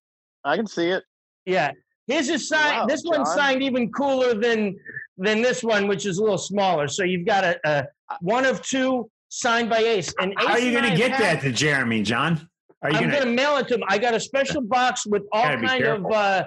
i 0.43 0.57
can 0.57 0.67
see 0.67 0.89
it 0.89 1.03
Yeah. 1.45 1.71
His 2.07 2.29
is 2.29 2.49
signed. 2.49 2.81
Wow, 2.81 2.85
this 2.85 3.03
one's 3.05 3.33
signed 3.33 3.63
even 3.63 3.91
cooler 3.91 4.33
than 4.33 4.77
than 5.17 5.41
this 5.41 5.63
one, 5.63 5.87
which 5.87 6.05
is 6.05 6.17
a 6.17 6.21
little 6.21 6.37
smaller. 6.37 6.87
So 6.87 7.03
you've 7.03 7.25
got 7.25 7.43
a, 7.43 7.59
a 7.65 7.87
one 8.19 8.45
of 8.45 8.61
two 8.61 9.09
signed 9.29 9.69
by 9.69 9.79
Ace. 9.79 10.13
And 10.19 10.31
Ace 10.31 10.45
How 10.45 10.53
are 10.53 10.59
you 10.59 10.71
going 10.71 10.89
to 10.89 10.97
get 10.97 11.17
that 11.19 11.41
to 11.41 11.51
Jeremy, 11.51 12.03
John? 12.03 12.47
Are 12.81 12.91
you 12.91 12.97
I'm 12.97 13.09
going 13.09 13.23
to? 13.23 13.29
mail 13.31 13.57
it 13.57 13.67
to 13.69 13.75
him. 13.75 13.83
I 13.87 13.97
got 13.97 14.13
a 14.13 14.19
special 14.19 14.61
box 14.61 15.05
with 15.05 15.23
all 15.31 15.55
kind 15.57 15.83
of 15.85 16.05
uh, 16.11 16.43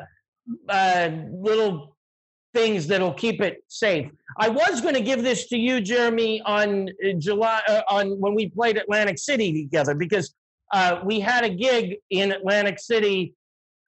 uh, 0.68 1.10
little 1.32 1.96
things 2.54 2.86
that'll 2.86 3.14
keep 3.14 3.40
it 3.40 3.62
safe. 3.68 4.10
I 4.38 4.48
was 4.48 4.80
going 4.80 4.94
to 4.94 5.00
give 5.00 5.22
this 5.22 5.48
to 5.48 5.58
you, 5.58 5.80
Jeremy, 5.80 6.42
on 6.42 6.88
uh, 6.88 7.12
July 7.18 7.60
uh, 7.68 7.82
on 7.88 8.20
when 8.20 8.34
we 8.34 8.48
played 8.48 8.76
Atlantic 8.76 9.18
City 9.18 9.64
together 9.64 9.94
because 9.94 10.34
uh, 10.72 11.00
we 11.04 11.20
had 11.20 11.44
a 11.44 11.50
gig 11.50 11.96
in 12.10 12.32
Atlantic 12.32 12.78
City 12.78 13.34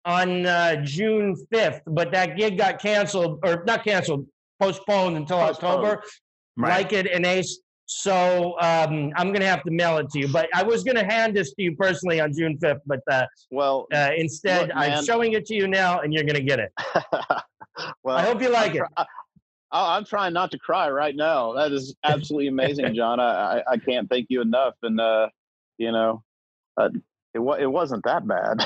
on 0.09 0.47
uh, 0.47 0.77
June 0.83 1.37
5th, 1.53 1.83
but 1.87 2.11
that 2.13 2.37
gig 2.37 2.57
got 2.57 2.81
canceled 2.81 3.41
or 3.45 3.63
not 3.67 3.85
canceled, 3.85 4.27
postponed 4.59 5.17
until 5.19 5.39
Postponed. 5.39 5.85
October. 5.85 6.03
Right. 6.57 6.79
Like 6.79 6.93
it 6.95 7.07
and 7.07 7.27
Ace. 7.27 7.61
So 7.85 8.55
um, 8.61 9.13
I'm 9.17 9.29
going 9.29 9.41
to 9.41 9.47
have 9.47 9.63
to 9.65 9.71
mail 9.71 9.99
it 9.99 10.11
to 10.11 10.19
you, 10.19 10.29
but 10.29 10.49
I 10.55 10.63
was 10.63 10.83
going 10.83 10.97
to 10.97 11.05
hand 11.05 11.37
this 11.37 11.55
to 11.55 11.63
you 11.63 11.77
personally 11.77 12.21
on 12.21 12.33
June 12.33 12.59
5th, 12.59 12.81
but 12.87 13.01
uh, 13.11 13.27
well 13.51 13.87
uh, 13.95 14.11
instead 14.17 14.69
Look, 14.69 14.77
I'm 14.77 15.05
showing 15.05 15.35
it 15.35 15.47
to 15.47 15.55
you 15.55 15.69
now, 15.69 16.01
and 16.01 16.13
you're 16.13 16.25
going 16.25 16.37
to 16.37 16.43
get 16.43 16.59
it. 16.59 16.73
well 18.03 18.17
I 18.17 18.23
hope 18.23 18.43
you 18.43 18.51
like 18.51 18.73
I'm, 18.73 18.77
it. 18.77 19.07
I, 19.73 19.97
I'm 19.97 20.05
trying 20.05 20.33
not 20.33 20.51
to 20.51 20.59
cry 20.59 20.91
right 20.91 21.15
now. 21.15 21.53
That 21.53 21.73
is 21.73 21.95
absolutely 22.05 22.49
amazing, 22.49 22.95
John. 22.95 23.21
I, 23.21 23.59
I, 23.59 23.73
I 23.73 23.77
can't 23.77 24.09
thank 24.09 24.27
you 24.29 24.41
enough. 24.41 24.75
And 24.83 25.01
uh, 25.01 25.29
you 25.77 25.93
know, 25.93 26.23
uh, 26.79 26.91
it 27.35 27.39
wa- 27.41 27.55
it 27.55 27.71
wasn't 27.71 28.03
that 28.05 28.27
bad. 28.27 28.65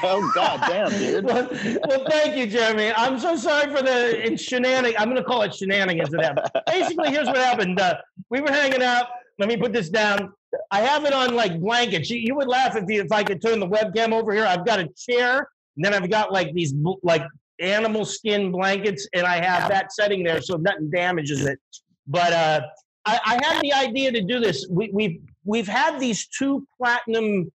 oh 0.02 0.32
god 0.34 0.60
damn, 0.68 0.90
dude. 0.90 1.24
well, 1.24 1.48
well, 1.88 2.06
thank 2.08 2.36
you, 2.36 2.46
Jeremy. 2.46 2.92
I'm 2.96 3.18
so 3.18 3.36
sorry 3.36 3.74
for 3.74 3.82
the 3.82 4.36
shenanigans. 4.36 4.96
I'm 4.98 5.08
going 5.08 5.16
to 5.16 5.24
call 5.24 5.42
it 5.42 5.54
shenanigans 5.54 6.10
that 6.10 6.22
happened. 6.22 6.50
Basically, 6.66 7.10
here's 7.10 7.26
what 7.26 7.36
happened. 7.36 7.80
Uh, 7.80 7.96
we 8.30 8.40
were 8.40 8.50
hanging 8.50 8.82
out. 8.82 9.06
Let 9.38 9.48
me 9.48 9.56
put 9.56 9.72
this 9.72 9.88
down. 9.88 10.32
I 10.70 10.80
have 10.80 11.04
it 11.04 11.12
on 11.12 11.34
like 11.34 11.60
blankets. 11.60 12.08
You, 12.08 12.18
you 12.18 12.34
would 12.36 12.46
laugh 12.46 12.76
if 12.76 12.84
you 12.88 13.02
if 13.02 13.10
I 13.10 13.24
could 13.24 13.42
turn 13.42 13.58
the 13.58 13.68
webcam 13.68 14.12
over 14.12 14.32
here. 14.32 14.46
I've 14.46 14.64
got 14.64 14.78
a 14.78 14.88
chair, 14.96 15.48
and 15.76 15.84
then 15.84 15.92
I've 15.92 16.08
got 16.08 16.32
like 16.32 16.52
these 16.52 16.74
like 17.02 17.22
animal 17.58 18.04
skin 18.04 18.52
blankets, 18.52 19.08
and 19.12 19.26
I 19.26 19.44
have 19.44 19.68
that 19.70 19.92
setting 19.92 20.22
there 20.22 20.40
so 20.40 20.56
nothing 20.56 20.90
damages 20.90 21.44
it. 21.46 21.58
But 22.06 22.32
uh, 22.32 22.60
I, 23.06 23.20
I 23.24 23.44
had 23.44 23.60
the 23.62 23.72
idea 23.72 24.12
to 24.12 24.22
do 24.22 24.38
this. 24.38 24.66
We, 24.70 24.90
we've 24.92 25.20
we've 25.44 25.68
had 25.68 25.98
these 25.98 26.28
two 26.28 26.66
platinum 26.78 27.50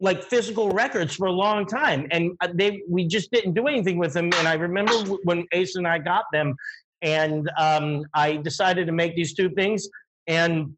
like 0.00 0.22
physical 0.24 0.70
records 0.70 1.14
for 1.14 1.26
a 1.26 1.32
long 1.32 1.66
time, 1.66 2.06
and 2.10 2.32
uh, 2.40 2.48
they 2.54 2.82
we 2.88 3.06
just 3.06 3.30
didn't 3.30 3.52
do 3.54 3.66
anything 3.68 3.98
with 3.98 4.12
them. 4.14 4.30
And 4.36 4.48
I 4.48 4.54
remember 4.54 4.94
when 5.24 5.46
Ace 5.52 5.76
and 5.76 5.86
I 5.86 5.98
got 5.98 6.24
them, 6.32 6.54
and 7.02 7.50
um, 7.58 8.04
I 8.14 8.36
decided 8.36 8.86
to 8.86 8.92
make 8.92 9.14
these 9.14 9.34
two 9.34 9.50
things, 9.50 9.88
and 10.26 10.74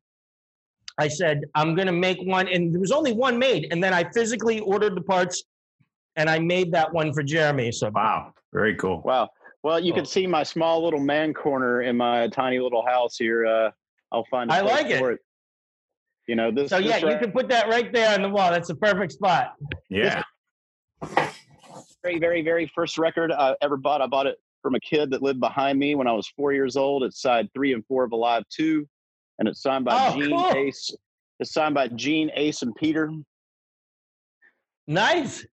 I 0.98 1.08
said 1.08 1.42
I'm 1.54 1.74
going 1.74 1.86
to 1.86 1.92
make 1.92 2.18
one, 2.22 2.48
and 2.48 2.72
there 2.72 2.80
was 2.80 2.92
only 2.92 3.12
one 3.12 3.38
made, 3.38 3.68
and 3.70 3.82
then 3.82 3.94
I 3.94 4.04
physically 4.12 4.60
ordered 4.60 4.96
the 4.96 5.02
parts, 5.02 5.44
and 6.16 6.28
I 6.28 6.38
made 6.40 6.72
that 6.72 6.92
one 6.92 7.12
for 7.12 7.22
Jeremy. 7.22 7.70
So 7.72 7.90
Wow, 7.94 8.34
very 8.52 8.74
cool. 8.76 9.02
Wow. 9.04 9.30
Well, 9.62 9.78
you 9.78 9.92
Oh. 9.92 9.96
can 9.96 10.04
see 10.06 10.26
my 10.26 10.42
small 10.42 10.82
little 10.82 11.00
man 11.00 11.32
corner 11.32 11.82
in 11.82 11.96
my 11.96 12.26
tiny 12.28 12.58
little 12.58 12.84
house 12.84 13.16
here. 13.16 13.46
Uh, 13.46 13.70
I'll 14.10 14.24
find. 14.30 14.50
a 14.50 14.54
I 14.54 14.60
place 14.62 14.72
like 14.74 14.90
it. 14.90 14.98
for 14.98 15.18
You 16.28 16.36
know 16.36 16.50
this. 16.50 16.70
so 16.70 16.78
yeah, 16.78 16.92
this 16.94 17.02
you 17.02 17.08
right- 17.08 17.20
can 17.20 17.32
put 17.32 17.48
that 17.48 17.68
right 17.68 17.92
there 17.92 18.14
on 18.14 18.22
the 18.22 18.28
wall. 18.28 18.50
That's 18.50 18.68
the 18.68 18.76
perfect 18.76 19.12
spot. 19.12 19.54
Yeah. 19.90 20.22
very, 22.02 22.18
very, 22.18 22.42
very 22.42 22.70
first 22.74 22.98
record 22.98 23.32
I 23.32 23.56
ever 23.60 23.76
bought. 23.76 24.00
I 24.00 24.06
bought 24.06 24.26
it 24.26 24.36
from 24.62 24.74
a 24.76 24.80
kid 24.80 25.10
that 25.10 25.22
lived 25.22 25.40
behind 25.40 25.78
me 25.78 25.94
when 25.96 26.06
I 26.06 26.12
was 26.12 26.28
four 26.36 26.52
years 26.52 26.76
old. 26.76 27.02
It's 27.02 27.20
side 27.20 27.48
three 27.54 27.72
and 27.72 27.84
four 27.86 28.04
of 28.04 28.12
Alive 28.12 28.44
Two, 28.50 28.88
and 29.38 29.48
it's 29.48 29.62
signed 29.62 29.84
by 29.84 30.08
Oh, 30.08 30.14
Gene 30.20 30.30
cool. 30.30 30.52
Ace. 30.56 30.90
It's 31.40 31.52
signed 31.52 31.74
by 31.74 31.88
Gene 31.88 32.30
Ace 32.34 32.62
and 32.62 32.74
Peter. 32.76 33.10
Nice. 34.86 35.44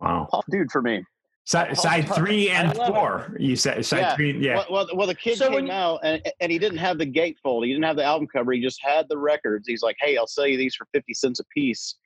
Wow. 0.00 0.28
Tough 0.30 0.44
dude 0.50 0.70
for 0.70 0.82
me. 0.82 1.02
Side, 1.46 1.76
side 1.76 2.08
three 2.14 2.48
and 2.50 2.76
four. 2.76 3.34
You 3.38 3.56
said 3.56 3.84
side 3.84 4.00
yeah. 4.00 4.14
three. 4.14 4.38
Yeah. 4.38 4.56
Well, 4.56 4.66
well, 4.70 4.86
well 4.94 5.06
the 5.06 5.14
kid 5.14 5.36
So 5.38 5.50
came 5.50 5.66
you- 5.66 5.72
out 5.72 6.00
and, 6.04 6.22
and 6.40 6.52
he 6.52 6.58
didn't 6.58 6.78
have 6.78 6.98
the 6.98 7.06
gatefold. 7.06 7.64
He 7.64 7.72
didn't 7.72 7.84
have 7.84 7.96
the 7.96 8.04
album 8.04 8.28
cover. 8.32 8.52
He 8.52 8.60
just 8.60 8.80
had 8.82 9.06
the 9.08 9.18
records. 9.18 9.66
He's 9.66 9.82
like, 9.82 9.96
"Hey, 10.00 10.16
I'll 10.16 10.28
sell 10.28 10.46
you 10.46 10.56
these 10.56 10.76
for 10.76 10.86
fifty 10.92 11.12
cents 11.14 11.40
a 11.40 11.44
piece." 11.46 11.96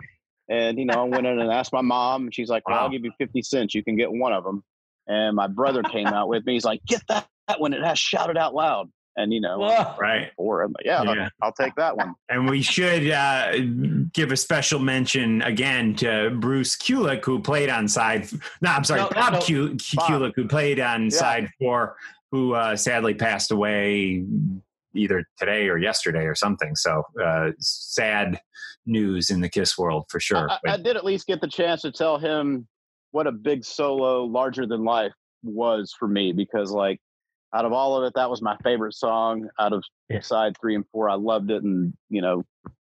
And 0.48 0.78
you 0.78 0.86
know, 0.86 0.94
I 0.94 1.02
went 1.04 1.26
in 1.26 1.38
and 1.40 1.50
asked 1.52 1.72
my 1.72 1.82
mom, 1.82 2.24
and 2.24 2.34
she's 2.34 2.48
like, 2.48 2.66
"Well, 2.68 2.78
I'll 2.78 2.88
give 2.90 3.04
you 3.04 3.12
fifty 3.18 3.42
cents. 3.42 3.74
You 3.74 3.84
can 3.84 3.96
get 3.96 4.10
one 4.10 4.32
of 4.32 4.44
them." 4.44 4.62
And 5.08 5.36
my 5.36 5.46
brother 5.48 5.82
came 5.82 6.06
out 6.06 6.28
with 6.28 6.46
me. 6.46 6.54
He's 6.54 6.64
like, 6.64 6.82
"Get 6.86 7.02
that, 7.08 7.26
that 7.48 7.60
one. 7.60 7.74
It 7.74 7.82
has 7.84 7.98
Shout 7.98 8.30
It 8.30 8.38
Out 8.38 8.54
Loud." 8.54 8.88
And 9.16 9.32
you 9.32 9.40
know, 9.40 9.58
Whoa. 9.58 9.94
Right. 10.00 10.30
or 10.38 10.62
I'm 10.62 10.72
like, 10.72 10.86
yeah, 10.86 11.02
Yeah. 11.02 11.28
I'll 11.42 11.52
take 11.52 11.74
that 11.76 11.96
one. 11.96 12.14
And 12.28 12.48
we 12.50 12.62
should 12.62 13.08
uh, 13.10 13.52
give 14.14 14.30
a 14.32 14.36
special 14.36 14.78
mention 14.78 15.42
again 15.42 15.94
to 15.96 16.30
Bruce 16.38 16.76
Kulick, 16.76 17.24
who 17.24 17.40
played 17.40 17.68
on 17.68 17.88
side. 17.88 18.28
No, 18.62 18.70
I'm 18.70 18.84
sorry, 18.84 19.00
No, 19.02 19.08
Bob 19.10 19.32
no. 19.34 19.40
Ku- 19.40 19.74
Kulick, 19.74 20.32
who 20.36 20.46
played 20.48 20.80
on 20.80 21.10
side 21.10 21.50
four, 21.58 21.96
who 22.30 22.54
uh, 22.54 22.76
sadly 22.76 23.12
passed 23.12 23.50
away 23.50 24.24
either 24.94 25.26
today 25.36 25.68
or 25.68 25.76
yesterday 25.76 26.24
or 26.24 26.34
something. 26.36 26.74
So 26.76 27.02
uh, 27.22 27.50
sad 27.58 28.40
news 28.86 29.30
in 29.30 29.40
the 29.40 29.48
Kiss 29.48 29.76
world 29.76 30.04
for 30.08 30.20
sure. 30.20 30.48
I, 30.48 30.54
I 30.54 30.58
But 30.62 30.82
did 30.84 30.96
at 30.96 31.04
least 31.04 31.26
get 31.26 31.40
the 31.40 31.48
chance 31.48 31.82
to 31.82 31.90
tell 31.90 32.16
him 32.18 32.66
what 33.10 33.26
a 33.26 33.32
big 33.32 33.64
solo, 33.64 34.22
larger 34.24 34.66
than 34.66 34.84
life 34.84 35.12
was 35.42 35.94
for 35.98 36.06
me 36.08 36.32
because, 36.32 36.70
like, 36.70 37.00
out 37.52 37.64
of 37.64 37.72
all 37.72 37.96
of 37.96 38.04
it, 38.04 38.12
that 38.14 38.28
was 38.30 38.42
my 38.42 38.56
favorite 38.64 38.94
song. 38.94 39.48
Out 39.60 39.72
of 39.72 39.84
Yeah. 40.08 40.20
side 40.20 40.56
three 40.60 40.74
and 40.76 40.84
four, 40.92 41.08
I 41.10 41.14
loved 41.14 41.50
it, 41.50 41.62
and 41.64 41.92
you 42.10 42.20
know, 42.22 42.44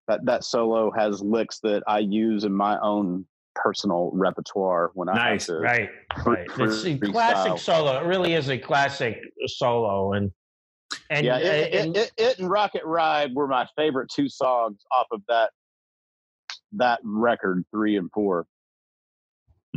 that 0.07 0.25
that 0.25 0.43
solo 0.43 0.91
has 0.91 1.21
licks 1.21 1.59
that 1.59 1.83
I 1.87 1.99
use 1.99 2.43
in 2.43 2.53
my 2.53 2.79
own 2.79 3.25
personal 3.55 4.11
repertoire 4.13 4.91
when 4.93 5.09
I 5.09 5.13
Nice. 5.15 5.47
have 5.47 5.57
to. 5.57 5.61
Right, 5.61 5.89
right. 6.25 6.47
It's 6.59 6.85
a 6.85 6.97
classic 6.97 7.57
solo. 7.57 7.99
It 8.01 8.05
really 8.05 8.33
is 8.33 8.49
a 8.49 8.57
classic 8.57 9.19
solo, 9.47 10.13
and 10.13 10.31
and 11.09 11.25
yeah, 11.25 11.37
it, 11.37 11.73
uh, 11.73 11.77
and- 11.79 11.97
it, 11.97 12.11
it, 12.17 12.23
it 12.23 12.39
and 12.39 12.49
Rocket 12.49 12.83
Ride 12.85 13.33
were 13.33 13.47
my 13.47 13.67
favorite 13.75 14.09
two 14.13 14.29
songs 14.29 14.79
off 14.91 15.07
of 15.11 15.21
that 15.27 15.51
that 16.73 16.99
record, 17.03 17.63
three 17.71 17.97
and 17.97 18.09
four. 18.13 18.45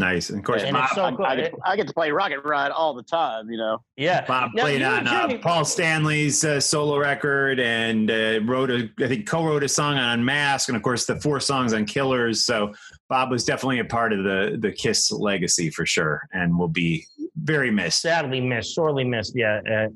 Nice. 0.00 0.30
And 0.30 0.38
of 0.40 0.44
course, 0.44 0.62
And 0.62 0.72
Bob, 0.74 0.88
so 0.94 1.04
I, 1.04 1.12
cool. 1.12 1.24
I, 1.24 1.36
get, 1.36 1.54
I 1.64 1.76
get 1.76 1.86
to 1.86 1.94
play 1.94 2.10
Rocket 2.10 2.40
Ride 2.44 2.72
all 2.72 2.92
the 2.94 3.02
time, 3.04 3.48
you 3.50 3.56
know. 3.56 3.78
yeah. 3.96 4.24
Bob 4.26 4.50
Now, 4.54 4.62
played 4.64 4.80
you 4.80 4.86
and 4.86 5.06
on 5.08 5.32
uh, 5.34 5.38
Paul 5.38 5.64
Stanley's 5.64 6.44
uh, 6.44 6.58
solo 6.60 6.98
record 6.98 7.60
and 7.60 8.10
uh, 8.10 8.40
wrote 8.44 8.70
a, 8.70 8.90
I 8.98 9.06
think, 9.06 9.28
co-wrote 9.28 9.62
a 9.62 9.68
song 9.68 9.96
on 9.98 10.24
Mask 10.24 10.68
and 10.68 10.76
of 10.76 10.82
course 10.82 11.06
the 11.06 11.20
four 11.20 11.38
songs 11.38 11.72
on 11.72 11.84
Killers. 11.84 12.44
So 12.44 12.74
Bob 13.08 13.30
was 13.30 13.44
definitely 13.44 13.78
a 13.78 13.84
part 13.84 14.12
of 14.12 14.24
the 14.24 14.56
the 14.60 14.72
Kiss 14.72 15.10
legacy 15.12 15.70
for 15.70 15.86
sure, 15.86 16.26
and 16.32 16.58
will 16.58 16.68
be 16.68 17.06
very 17.36 17.70
missed. 17.70 18.00
sadly 18.02 18.40
missed, 18.40 18.74
sorely 18.74 19.04
missed. 19.04 19.34
Yeah. 19.36 19.60
Uh, 19.70 19.88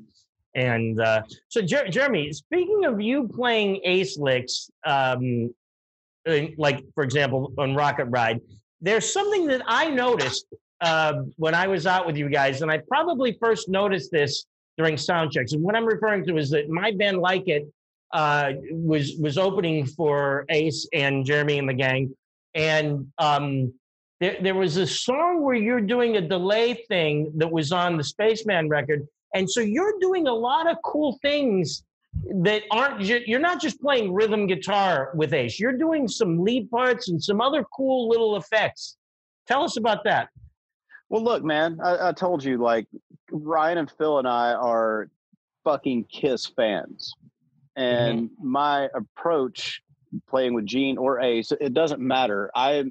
and 0.55 1.01
uh, 1.01 1.21
so, 1.49 1.61
Jer- 1.61 1.89
Jeremy, 1.89 2.31
speaking 2.31 2.85
of 2.85 3.01
you 3.01 3.27
playing 3.27 3.81
ace 3.83 4.17
licks, 4.17 4.69
um, 4.85 5.53
like 6.57 6.81
for 6.95 7.03
example 7.03 7.53
on 7.57 7.75
Rocket 7.75 8.05
Ride, 8.05 8.39
there's 8.85 9.11
something 9.11 9.47
that 9.47 9.63
I 9.65 9.89
noticed 9.89 10.45
uh, 10.81 11.13
when 11.37 11.55
I 11.55 11.67
was 11.67 11.87
out 11.87 12.05
with 12.05 12.17
you 12.17 12.29
guys, 12.29 12.61
and 12.61 12.71
I 12.71 12.77
probably 12.87 13.37
first 13.41 13.67
noticed 13.67 14.11
this 14.11 14.45
during 14.77 14.95
sound 14.95 15.31
checks. 15.31 15.53
And 15.53 15.63
what 15.63 15.75
I'm 15.75 15.85
referring 15.85 16.25
to 16.27 16.37
is 16.37 16.49
that 16.51 16.69
my 16.69 16.91
band 16.91 17.17
Like 17.17 17.47
It 17.47 17.67
uh, 18.13 18.53
was 18.71 19.15
was 19.19 19.37
opening 19.37 19.85
for 19.85 20.45
Ace 20.49 20.87
and 20.93 21.25
Jeremy 21.25 21.57
and 21.57 21.67
the 21.67 21.73
gang, 21.73 22.15
and 22.53 23.07
um, 23.17 23.73
there, 24.19 24.37
there 24.41 24.55
was 24.55 24.77
a 24.77 24.85
song 24.85 25.41
where 25.41 25.55
you're 25.55 25.81
doing 25.81 26.17
a 26.17 26.21
delay 26.21 26.75
thing 26.87 27.31
that 27.37 27.51
was 27.51 27.71
on 27.71 27.97
the 27.97 28.03
Spaceman 28.03 28.69
record. 28.69 29.07
And 29.33 29.49
so 29.49 29.59
you're 29.59 29.99
doing 29.99 30.27
a 30.27 30.33
lot 30.33 30.69
of 30.69 30.77
cool 30.83 31.17
things 31.21 31.83
that 32.41 32.63
aren't, 32.71 33.01
ju- 33.01 33.23
you're 33.25 33.39
not 33.39 33.61
just 33.61 33.81
playing 33.81 34.13
rhythm 34.13 34.47
guitar 34.47 35.11
with 35.15 35.33
Ace, 35.33 35.59
you're 35.59 35.77
doing 35.77 36.07
some 36.07 36.39
lead 36.39 36.69
parts 36.69 37.09
and 37.09 37.21
some 37.21 37.41
other 37.41 37.63
cool 37.75 38.09
little 38.09 38.35
effects. 38.37 38.97
Tell 39.47 39.63
us 39.63 39.77
about 39.77 40.03
that. 40.05 40.29
Well, 41.09 41.23
look, 41.23 41.43
man, 41.43 41.79
I, 41.83 42.09
I 42.09 42.11
told 42.11 42.43
you, 42.43 42.57
like 42.57 42.87
Ryan 43.31 43.77
and 43.77 43.91
Phil 43.91 44.19
and 44.19 44.27
I 44.27 44.53
are 44.53 45.09
fucking 45.63 46.05
Kiss 46.05 46.47
fans, 46.47 47.13
and 47.75 48.29
mm-hmm. 48.29 48.51
my 48.51 48.89
approach 48.95 49.81
playing 50.27 50.53
with 50.53 50.65
Gene 50.65 50.97
or 50.97 51.21
Ace, 51.21 51.51
it 51.59 51.73
doesn't 51.73 52.01
matter. 52.01 52.49
I 52.55 52.85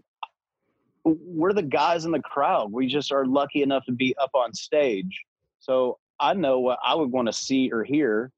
we're 1.05 1.53
the 1.53 1.63
guys 1.63 2.07
in 2.07 2.13
the 2.13 2.21
crowd. 2.21 2.73
We 2.73 2.87
just 2.87 3.13
are 3.13 3.27
lucky 3.27 3.63
enough 3.63 3.85
to 3.87 3.93
be 3.93 4.17
up 4.17 4.31
on 4.35 4.55
stage, 4.55 5.25
so 5.59 5.99
I 6.21 6.35
know 6.35 6.61
what 6.61 6.79
I 6.85 6.95
would 6.95 7.11
want 7.11 7.27
to 7.27 7.33
see 7.33 7.71
or 7.73 7.83
hear, 7.83 8.31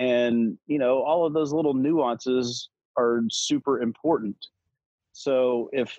and 0.00 0.58
you 0.66 0.78
know, 0.80 1.02
all 1.02 1.24
of 1.26 1.32
those 1.32 1.52
little 1.52 1.74
nuances 1.74 2.70
are 2.96 3.22
super 3.30 3.80
important. 3.80 4.36
So 5.12 5.68
if 5.72 5.96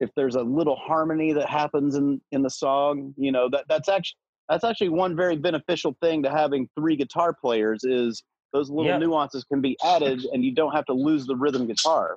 if 0.00 0.10
there's 0.16 0.34
a 0.34 0.42
little 0.42 0.74
harmony 0.76 1.32
that 1.32 1.48
happens 1.48 1.94
in 1.94 2.20
in 2.32 2.42
the 2.42 2.50
song 2.50 3.14
you 3.16 3.30
know 3.30 3.48
that 3.48 3.64
that's 3.68 3.88
actually 3.88 4.16
that's 4.48 4.64
actually 4.64 4.88
one 4.88 5.14
very 5.14 5.36
beneficial 5.36 5.96
thing 6.02 6.24
to 6.24 6.30
having 6.30 6.68
three 6.76 6.96
guitar 6.96 7.32
players 7.32 7.84
is 7.84 8.22
those 8.52 8.68
little 8.68 8.90
Yeah. 8.92 8.98
nuances 8.98 9.44
can 9.44 9.60
be 9.60 9.76
added 9.84 10.24
and 10.32 10.44
you 10.44 10.52
don't 10.54 10.72
have 10.72 10.84
to 10.86 10.92
lose 10.92 11.24
the 11.26 11.36
rhythm 11.36 11.66
guitar 11.68 12.16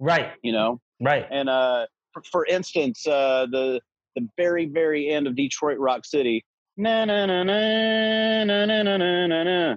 Right, 0.00 0.32
you 0.42 0.52
know 0.52 0.80
right. 1.00 1.26
and 1.30 1.48
uh 1.48 1.86
for, 2.12 2.22
for 2.24 2.46
instance 2.46 3.06
uh 3.06 3.46
the 3.52 3.80
the 4.16 4.28
very 4.36 4.66
very 4.66 5.08
end 5.08 5.28
of 5.28 5.36
detroit 5.36 5.78
rock 5.78 6.04
city 6.04 6.44
na 6.76 7.04
na 7.04 7.24
na 7.26 7.44
na 7.44 8.44
na 8.44 8.66
na 8.66 8.82
na 8.82 9.42
na 9.44 9.76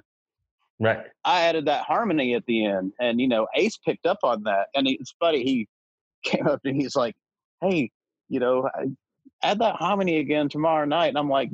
Right. 0.79 0.99
I 1.25 1.41
added 1.41 1.65
that 1.65 1.83
harmony 1.83 2.35
at 2.35 2.45
the 2.45 2.65
end, 2.65 2.93
and 2.99 3.19
you 3.19 3.27
know, 3.27 3.47
Ace 3.55 3.77
picked 3.77 4.05
up 4.05 4.19
on 4.23 4.43
that, 4.43 4.67
and 4.73 4.87
it's 4.87 5.13
funny. 5.19 5.43
He 5.43 5.67
came 6.23 6.47
up 6.47 6.61
to 6.61 6.67
me 6.67 6.71
and 6.71 6.81
he's 6.81 6.95
like, 6.95 7.15
"Hey, 7.61 7.91
you 8.29 8.39
know, 8.39 8.69
add 9.43 9.59
that 9.59 9.75
harmony 9.75 10.17
again 10.19 10.47
tomorrow 10.49 10.85
night." 10.85 11.07
And 11.07 11.17
I'm 11.17 11.29
like, 11.29 11.49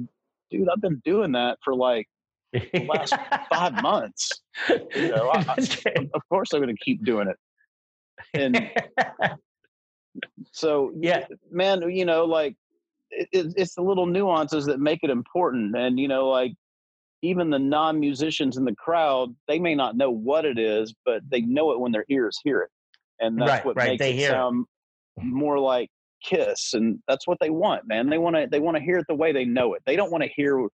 "Dude, 0.51 0.69
I've 0.69 0.81
been 0.81 1.01
doing 1.03 1.31
that 1.33 1.57
for 1.63 1.73
like 1.75 2.07
the 2.53 2.85
last 2.87 3.15
five 3.51 3.73
months. 3.81 4.31
You 4.69 5.09
know, 5.09 5.29
I, 5.29 5.43
I- 5.49 6.07
of 6.13 6.21
course 6.29 6.53
I'm 6.53 6.61
going 6.61 6.75
to 6.75 6.83
keep 6.83 7.03
doing 7.03 7.27
it." 7.27 7.37
And 8.33 8.69
so, 10.51 10.91
yeah, 10.99 11.25
man, 11.51 11.81
you 11.89 12.05
know, 12.05 12.25
like 12.25 12.55
it, 13.11 13.53
it's 13.57 13.75
the 13.75 13.81
little 13.81 14.05
nuances 14.05 14.65
that 14.67 14.79
make 14.79 14.99
it 15.03 15.09
important. 15.09 15.75
And 15.75 15.99
you 15.99 16.07
know, 16.07 16.29
like 16.29 16.53
even 17.25 17.49
the 17.49 17.59
non-musicians 17.59 18.57
in 18.57 18.65
the 18.65 18.75
crowd, 18.75 19.35
they 19.47 19.59
may 19.59 19.75
not 19.75 19.97
know 19.97 20.11
what 20.11 20.45
it 20.45 20.59
is, 20.59 20.93
but 21.05 21.21
they 21.29 21.41
know 21.41 21.71
it 21.71 21.79
when 21.79 21.91
their 21.91 22.05
ears 22.09 22.39
hear 22.43 22.61
it, 22.61 22.71
and 23.19 23.39
that's 23.41 23.59
Right, 23.59 23.63
what 23.63 23.77
right, 23.77 23.81
makes 23.81 23.99
they 23.99 24.11
it 24.11 24.15
hear 24.15 24.35
it. 24.35 24.45
sound 24.45 24.65
more 25.21 25.59
like 25.59 25.89
Kiss. 26.23 26.73
And 26.73 26.99
that's 27.07 27.27
what 27.27 27.37
they 27.39 27.49
want, 27.49 27.87
man. 27.87 28.09
They 28.09 28.17
want 28.17 28.35
to 28.35 28.47
they 28.49 28.59
want 28.59 28.77
to 28.77 28.83
hear 28.83 28.97
it 28.97 29.05
the 29.07 29.15
way 29.15 29.31
they 29.31 29.45
know 29.45 29.73
it. 29.73 29.83
They 29.85 29.95
don't 29.95 30.11
want 30.11 30.23
to 30.23 30.29
hear 30.35 30.67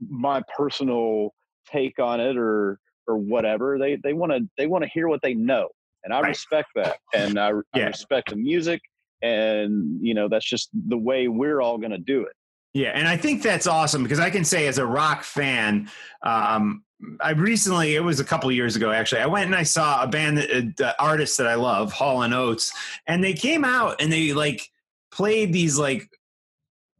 my 0.00 0.42
personal 0.56 1.30
take 1.66 1.98
on 1.98 2.20
it 2.20 2.36
or 2.36 2.78
or 3.06 3.16
whatever. 3.16 3.78
They 3.78 3.96
they 3.96 4.12
want 4.12 4.32
to 4.32 4.48
they 4.58 4.66
want 4.66 4.84
to 4.84 4.90
hear 4.90 5.08
what 5.08 5.22
they 5.22 5.34
know, 5.34 5.68
and 6.04 6.14
I 6.14 6.20
Right. 6.22 6.30
respect 6.30 6.68
that, 6.76 6.98
and 7.12 7.38
I, 7.38 7.52
I 7.74 7.78
respect 7.78 8.30
the 8.30 8.36
music 8.36 8.80
and 9.22 9.98
you 10.04 10.14
know 10.14 10.28
that's 10.28 10.48
just 10.48 10.68
the 10.74 10.98
way 10.98 11.28
we're 11.28 11.60
all 11.60 11.78
going 11.78 11.92
to 11.92 11.98
do 11.98 12.22
it 12.24 12.34
Yeah, 12.74 12.90
and 12.94 13.06
I 13.06 13.16
think 13.16 13.42
that's 13.42 13.66
awesome 13.66 14.02
because 14.02 14.20
I 14.20 14.30
can 14.30 14.44
say 14.44 14.66
as 14.66 14.78
a 14.78 14.86
rock 14.86 15.24
fan, 15.24 15.90
um, 16.22 16.84
I 17.20 17.30
recently 17.32 17.96
it 17.96 18.00
was 18.00 18.20
a 18.20 18.24
couple 18.24 18.50
years 18.52 18.76
ago 18.76 18.90
actually. 18.90 19.20
I 19.20 19.26
went 19.26 19.46
and 19.46 19.54
I 19.54 19.62
saw 19.64 20.02
a 20.02 20.06
band, 20.06 20.38
that, 20.38 20.80
uh, 20.80 20.94
artist 20.98 21.36
that 21.38 21.46
I 21.46 21.54
love, 21.54 21.92
Hall 21.92 22.22
and 22.22 22.32
Oates, 22.32 22.72
and 23.06 23.22
they 23.22 23.34
came 23.34 23.64
out 23.64 24.00
and 24.00 24.10
they 24.12 24.32
like 24.32 24.68
played 25.10 25.52
these 25.52 25.78
like 25.78 26.08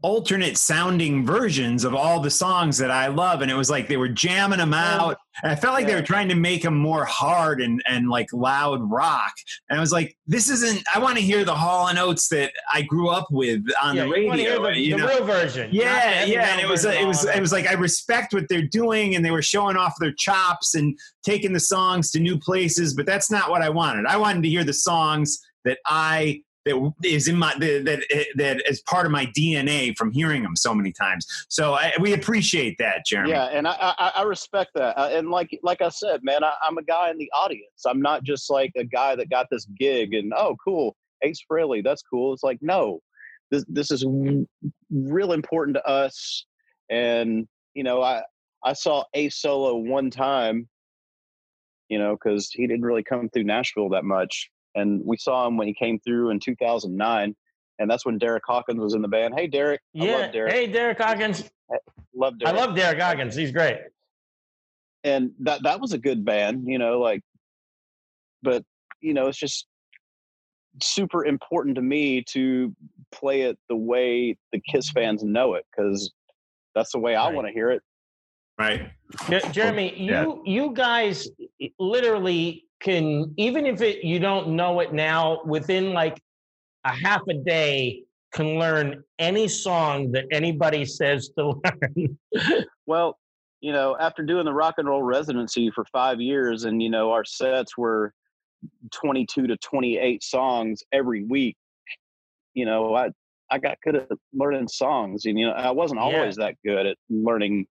alternate 0.02 0.58
sounding 0.58 1.24
versions 1.24 1.84
of 1.84 1.94
all 1.94 2.20
the 2.20 2.30
songs 2.30 2.76
that 2.78 2.90
I 2.90 3.06
love, 3.06 3.40
and 3.40 3.50
it 3.50 3.54
was 3.54 3.70
like 3.70 3.88
they 3.88 3.96
were 3.96 4.08
jamming 4.08 4.58
them 4.58 4.74
out. 4.74 5.16
And 5.42 5.50
I 5.50 5.54
felt 5.54 5.74
like 5.74 5.86
they 5.86 5.94
were 5.94 6.02
trying 6.02 6.28
to 6.28 6.34
make 6.34 6.62
them 6.62 6.76
more 6.76 7.04
hard 7.04 7.60
and 7.62 7.82
and 7.86 8.10
like 8.10 8.32
loud 8.32 8.80
rock. 8.90 9.32
And 9.70 9.78
I 9.78 9.80
was 9.80 9.92
like, 9.92 10.16
this 10.26 10.50
isn't. 10.50 10.84
I 10.94 10.98
want 10.98 11.16
to 11.16 11.22
hear 11.22 11.44
the 11.44 11.54
Hall 11.54 11.88
and 11.88 11.98
Oates 11.98 12.28
that 12.28 12.52
I 12.72 12.82
grew 12.82 13.08
up 13.08 13.28
with 13.30 13.64
on 13.82 13.96
yeah, 13.96 14.04
the 14.04 14.10
radio. 14.10 14.62
the, 14.62 14.78
you 14.78 14.98
the 14.98 15.06
real 15.06 15.24
version. 15.24 15.70
Yeah, 15.72 16.24
yeah, 16.24 16.52
and 16.52 16.60
it 16.60 16.68
was 16.68 16.84
it 16.84 17.06
was 17.06 17.24
it 17.24 17.40
was 17.40 17.52
like 17.52 17.66
I 17.66 17.74
respect 17.74 18.34
what 18.34 18.48
they're 18.48 18.62
doing, 18.62 19.14
and 19.14 19.24
they 19.24 19.30
were 19.30 19.42
showing 19.42 19.76
off 19.76 19.94
their 20.00 20.12
chops 20.12 20.74
and 20.74 20.98
taking 21.24 21.52
the 21.52 21.60
songs 21.60 22.10
to 22.10 22.20
new 22.20 22.38
places. 22.38 22.94
But 22.94 23.06
that's 23.06 23.30
not 23.30 23.50
what 23.50 23.62
I 23.62 23.70
wanted. 23.70 24.06
I 24.06 24.16
wanted 24.16 24.42
to 24.42 24.48
hear 24.48 24.64
the 24.64 24.74
songs 24.74 25.38
that 25.64 25.78
I 25.86 26.42
that 26.64 26.92
is 27.04 27.28
in 27.28 27.36
my 27.36 27.54
that 27.58 28.04
that, 28.36 28.62
is 28.68 28.80
part 28.82 29.06
of 29.06 29.12
my 29.12 29.26
DNA 29.26 29.96
from 29.96 30.12
hearing 30.12 30.42
them 30.42 30.56
so 30.56 30.74
many 30.74 30.92
times. 30.92 31.26
So 31.48 31.74
I, 31.74 31.92
we 32.00 32.12
appreciate 32.12 32.76
that, 32.78 33.06
Jeremy. 33.06 33.30
yeah 33.30 33.46
and 33.46 33.66
i 33.66 33.74
i, 33.78 34.12
I 34.16 34.22
respect 34.22 34.72
that 34.74 34.98
uh, 34.98 35.08
and 35.12 35.30
like 35.30 35.58
like 35.62 35.82
i 35.82 35.88
said 35.88 36.20
man 36.22 36.44
I, 36.44 36.52
i'm 36.62 36.78
a 36.78 36.82
guy 36.82 37.10
in 37.10 37.18
the 37.18 37.30
audience 37.34 37.84
i'm 37.86 38.00
not 38.00 38.22
just 38.22 38.50
like 38.50 38.72
a 38.76 38.84
guy 38.84 39.16
that 39.16 39.30
got 39.30 39.48
this 39.50 39.66
gig 39.78 40.14
and 40.14 40.32
oh 40.36 40.56
cool 40.62 40.96
ace 41.22 41.40
frehley 41.50 41.82
that's 41.82 42.02
cool 42.02 42.32
it's 42.32 42.42
like 42.42 42.58
no 42.60 43.00
this 43.52 43.64
this 43.68 43.90
is 43.92 44.04
real 44.90 45.32
important 45.32 45.76
to 45.76 45.86
us. 45.86 46.46
And 46.90 47.46
you 47.74 47.84
know, 47.84 48.02
I 48.02 48.22
I 48.64 48.72
saw 48.72 49.04
Ace 49.14 49.36
Solo 49.36 49.76
one 49.76 50.10
time, 50.10 50.68
you 51.88 51.98
know, 51.98 52.16
because 52.16 52.50
he 52.50 52.66
didn't 52.66 52.84
really 52.84 53.04
come 53.04 53.28
through 53.28 53.44
Nashville 53.44 53.90
that 53.90 54.04
much, 54.04 54.50
and 54.74 55.00
we 55.04 55.16
saw 55.16 55.46
him 55.46 55.56
when 55.56 55.66
he 55.66 55.74
came 55.74 55.98
through 56.00 56.30
in 56.30 56.40
2009, 56.40 57.34
and 57.78 57.90
that's 57.90 58.04
when 58.06 58.18
Derek 58.18 58.42
Hawkins 58.46 58.80
was 58.80 58.94
in 58.94 59.02
the 59.02 59.08
band. 59.08 59.34
Hey, 59.36 59.46
Derek, 59.46 59.80
I 60.00 60.04
Yeah. 60.04 60.16
love 60.18 60.32
Derek. 60.32 60.52
Hey, 60.52 60.66
Derek 60.66 60.98
Hawkins. 60.98 61.50
love 62.14 62.38
Derek. 62.38 62.54
I 62.54 62.58
love 62.58 62.76
Derek 62.76 62.98
Hawkins. 63.00 63.34
He's 63.34 63.52
great. 63.52 63.78
and 65.04 65.32
that 65.40 65.60
that 65.64 65.80
was 65.80 65.92
a 65.92 65.98
good 65.98 66.24
band, 66.24 66.64
you 66.68 66.78
know, 66.78 67.00
like 67.00 67.22
but 68.42 68.62
you 69.00 69.14
know, 69.14 69.26
it's 69.26 69.38
just 69.38 69.66
super 70.80 71.24
important 71.26 71.74
to 71.74 71.82
me 71.82 72.22
to 72.22 72.72
play 73.10 73.42
it 73.42 73.58
the 73.68 73.74
way 73.76 74.36
the 74.52 74.60
Kiss 74.60 74.90
fans 74.90 75.24
know 75.24 75.54
it 75.54 75.64
cuz 75.76 76.12
that's 76.74 76.92
the 76.92 77.00
way 77.00 77.16
I 77.16 77.26
Right. 77.26 77.34
want 77.34 77.48
to 77.48 77.52
hear 77.52 77.70
it. 77.72 77.82
Right. 78.58 78.90
Jeremy, 79.50 79.92
you 79.98 80.12
Yeah. 80.12 80.34
you 80.44 80.72
guys 80.72 81.28
literally 81.80 82.64
can 82.82 83.32
even 83.36 83.64
if 83.66 83.80
it 83.80 84.04
you 84.04 84.18
don't 84.18 84.48
know 84.48 84.80
it 84.80 84.92
now 84.92 85.42
within 85.44 85.92
like 85.92 86.20
a 86.84 86.92
half 86.92 87.22
a 87.28 87.34
day 87.34 88.02
can 88.32 88.58
learn 88.58 89.04
any 89.18 89.46
song 89.46 90.10
that 90.12 90.24
anybody 90.32 90.84
says 90.84 91.30
to 91.38 91.54
learn. 91.64 92.18
Well, 92.86 93.18
you 93.60 93.72
know, 93.72 93.96
after 94.00 94.22
doing 94.22 94.44
the 94.44 94.52
rock 94.52 94.74
and 94.78 94.88
roll 94.88 95.02
residency 95.02 95.70
for 95.70 95.84
5 95.92 96.20
years 96.20 96.64
and 96.64 96.82
you 96.82 96.90
know, 96.90 97.12
our 97.12 97.24
sets 97.24 97.76
were 97.78 98.12
22 98.92 99.46
to 99.46 99.56
28 99.58 100.22
songs 100.22 100.82
every 100.92 101.24
week, 101.24 101.56
you 102.54 102.64
know, 102.64 102.94
I 102.94 103.10
I 103.50 103.58
got 103.58 103.76
good 103.84 103.96
at 103.96 104.08
learning 104.32 104.68
songs 104.68 105.26
and 105.26 105.38
you 105.38 105.46
know, 105.46 105.52
I 105.52 105.70
wasn't 105.70 106.00
Yeah. 106.00 106.06
always 106.06 106.36
that 106.36 106.56
good 106.64 106.86
at 106.86 106.96
learning 107.10 107.66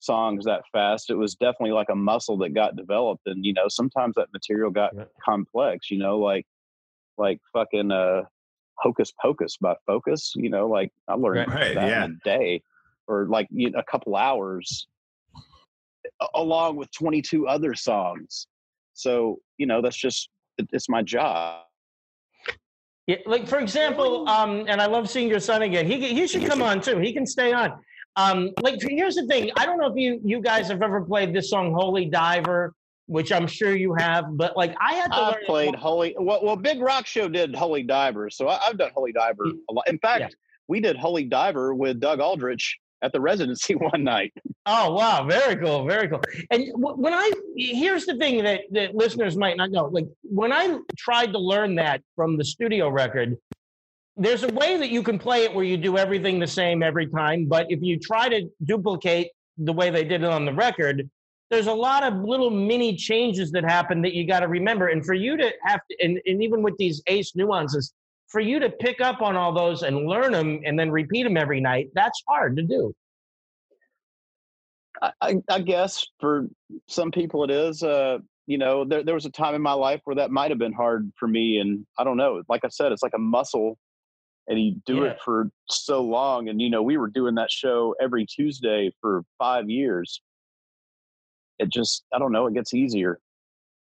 songs 0.00 0.44
that 0.44 0.62
fast. 0.72 1.10
It 1.10 1.14
was 1.16 1.34
definitely 1.34 1.72
like 1.72 1.88
a 1.90 1.94
muscle 1.94 2.36
that 2.38 2.54
got 2.54 2.76
developed 2.76 3.22
and 3.26 3.44
you 3.44 3.52
know, 3.52 3.68
sometimes 3.68 4.14
that 4.16 4.28
material 4.32 4.70
got 4.70 4.94
Right. 4.96 5.06
complex, 5.24 5.90
you 5.90 5.98
know, 5.98 6.18
like 6.18 6.46
like 7.18 7.40
fucking 7.52 7.90
uh 7.92 8.22
Hocus 8.78 9.12
Pocus 9.22 9.56
by 9.56 9.74
Focus, 9.86 10.32
you 10.34 10.50
know, 10.50 10.68
like 10.68 10.90
I 11.08 11.14
learned 11.14 11.52
Right, 11.52 11.74
that 11.74 11.88
yeah. 11.88 12.04
in 12.04 12.12
a 12.12 12.28
day 12.28 12.62
or 13.06 13.26
like 13.28 13.46
you 13.50 13.70
know, 13.70 13.78
a 13.78 13.84
couple 13.84 14.16
hours 14.16 14.86
along 16.34 16.76
with 16.76 16.90
22 16.92 17.46
other 17.46 17.74
songs. 17.74 18.46
So, 18.94 19.38
you 19.58 19.66
know, 19.66 19.82
that's 19.82 19.96
just 19.96 20.28
it, 20.58 20.68
it's 20.72 20.88
my 20.88 21.02
job. 21.02 21.62
Yeah, 23.06 23.16
like 23.26 23.46
for 23.46 23.58
example, 23.58 24.26
um, 24.28 24.64
and 24.66 24.80
I 24.80 24.86
love 24.86 25.10
seeing 25.10 25.28
your 25.28 25.40
son 25.40 25.62
again. 25.62 25.84
He 25.86 26.14
he 26.14 26.26
should 26.26 26.46
come 26.46 26.62
on 26.62 26.80
too. 26.80 26.98
He 26.98 27.12
can 27.12 27.26
stay 27.26 27.52
on. 27.52 27.78
Um, 28.16 28.50
like 28.62 28.80
here's 28.80 29.16
the 29.16 29.26
thing. 29.26 29.50
I 29.56 29.66
don't 29.66 29.78
know 29.78 29.86
if 29.86 29.96
you 29.96 30.20
you 30.24 30.40
guys 30.40 30.68
have 30.68 30.82
ever 30.82 31.00
played 31.02 31.34
this 31.34 31.50
song 31.50 31.72
"Holy 31.74 32.06
Diver," 32.06 32.72
which 33.06 33.32
I'm 33.32 33.46
sure 33.46 33.74
you 33.74 33.94
have. 33.94 34.36
But 34.36 34.56
like 34.56 34.74
I 34.80 34.94
had 34.94 35.12
to 35.12 35.30
it 35.40 35.46
played 35.46 35.74
Holy 35.74 36.14
well, 36.18 36.40
well 36.44 36.56
Big 36.56 36.80
Rock 36.80 37.06
Show 37.06 37.28
did 37.28 37.54
Holy 37.54 37.82
Diver, 37.82 38.30
so 38.30 38.48
I, 38.48 38.60
I've 38.66 38.78
done 38.78 38.90
Holy 38.94 39.12
Diver 39.12 39.46
a 39.68 39.72
lot. 39.72 39.88
In 39.88 39.98
fact, 39.98 40.20
Yeah. 40.20 40.28
we 40.68 40.80
did 40.80 40.96
Holy 40.96 41.24
Diver 41.24 41.74
with 41.74 41.98
Doug 42.00 42.20
Aldrich 42.20 42.78
at 43.02 43.12
the 43.12 43.20
residency 43.20 43.74
one 43.90 44.04
night. 44.04 44.32
Oh 44.66 44.94
wow, 44.94 45.26
very 45.28 45.56
cool, 45.56 45.84
very 45.84 46.08
cool. 46.08 46.22
And 46.52 46.68
when 46.76 47.12
I 47.12 47.32
here's 47.56 48.06
the 48.06 48.14
thing 48.16 48.44
that 48.44 48.60
that 48.70 48.94
listeners 48.94 49.36
might 49.36 49.56
not 49.56 49.72
know, 49.72 49.86
like 49.86 50.06
when 50.22 50.52
I 50.52 50.78
tried 50.96 51.32
to 51.32 51.38
learn 51.38 51.74
that 51.76 52.00
from 52.14 52.36
the 52.38 52.44
studio 52.44 52.88
record, 52.90 53.36
there's 54.16 54.44
a 54.44 54.52
way 54.52 54.76
that 54.76 54.90
you 54.90 55.02
can 55.02 55.18
play 55.18 55.44
it 55.44 55.52
where 55.52 55.64
you 55.64 55.76
do 55.76 55.98
everything 55.98 56.38
the 56.38 56.46
same 56.46 56.82
every 56.82 57.06
time, 57.06 57.46
but 57.46 57.66
if 57.68 57.82
you 57.82 57.98
try 57.98 58.28
to 58.28 58.48
duplicate 58.64 59.30
the 59.58 59.72
way 59.72 59.90
they 59.90 60.04
did 60.04 60.22
it 60.22 60.28
on 60.28 60.44
the 60.44 60.52
record, 60.52 61.08
there's 61.50 61.66
a 61.66 61.72
lot 61.72 62.02
of 62.02 62.14
little 62.22 62.50
mini 62.50 62.96
changes 62.96 63.50
that 63.52 63.64
happen 63.64 64.02
that 64.02 64.14
you 64.14 64.26
got 64.26 64.40
to 64.40 64.48
remember. 64.48 64.88
And 64.88 65.04
for 65.04 65.14
you 65.14 65.36
to 65.36 65.52
have 65.64 65.80
to, 65.90 66.04
and, 66.04 66.20
and 66.26 66.42
even 66.42 66.62
with 66.62 66.76
these 66.78 67.02
ace 67.06 67.34
nuances, 67.34 67.92
for 68.28 68.40
you 68.40 68.58
to 68.58 68.70
pick 68.70 69.00
up 69.00 69.20
on 69.20 69.36
all 69.36 69.52
those 69.52 69.82
and 69.82 70.06
learn 70.06 70.32
them 70.32 70.60
and 70.64 70.78
then 70.78 70.90
repeat 70.90 71.24
them 71.24 71.36
every 71.36 71.60
night, 71.60 71.90
that's 71.94 72.22
hard 72.28 72.56
to 72.56 72.62
do. 72.62 72.94
I, 75.20 75.36
I, 75.50 75.60
guess 75.60 76.06
for 76.20 76.46
some 76.88 77.10
people 77.10 77.44
it 77.44 77.50
is. 77.50 77.82
Uh, 77.82 78.18
you 78.46 78.58
know, 78.58 78.84
there 78.84 79.02
there 79.02 79.14
was 79.14 79.26
a 79.26 79.30
time 79.30 79.54
in 79.54 79.60
my 79.60 79.72
life 79.72 80.00
where 80.04 80.16
that 80.16 80.30
might 80.30 80.50
have 80.50 80.58
been 80.58 80.72
hard 80.72 81.12
for 81.16 81.26
me, 81.26 81.58
and 81.58 81.84
I 81.98 82.04
don't 82.04 82.16
know. 82.16 82.42
Like 82.48 82.64
I 82.64 82.68
said, 82.68 82.92
it's 82.92 83.02
like 83.02 83.14
a 83.14 83.18
muscle, 83.18 83.76
and 84.46 84.60
you 84.60 84.76
do 84.86 84.96
Yeah. 85.04 85.10
it 85.12 85.18
for 85.24 85.50
so 85.68 86.02
long. 86.02 86.48
And 86.48 86.60
you 86.60 86.70
know, 86.70 86.82
we 86.82 86.96
were 86.96 87.08
doing 87.08 87.34
that 87.36 87.50
show 87.50 87.94
every 88.00 88.26
Tuesday 88.26 88.92
for 89.00 89.22
five 89.38 89.68
years. 89.70 90.20
It 91.58 91.70
just, 91.70 92.04
I 92.12 92.18
don't 92.18 92.32
know, 92.32 92.46
it 92.46 92.54
gets 92.54 92.74
easier. 92.74 93.20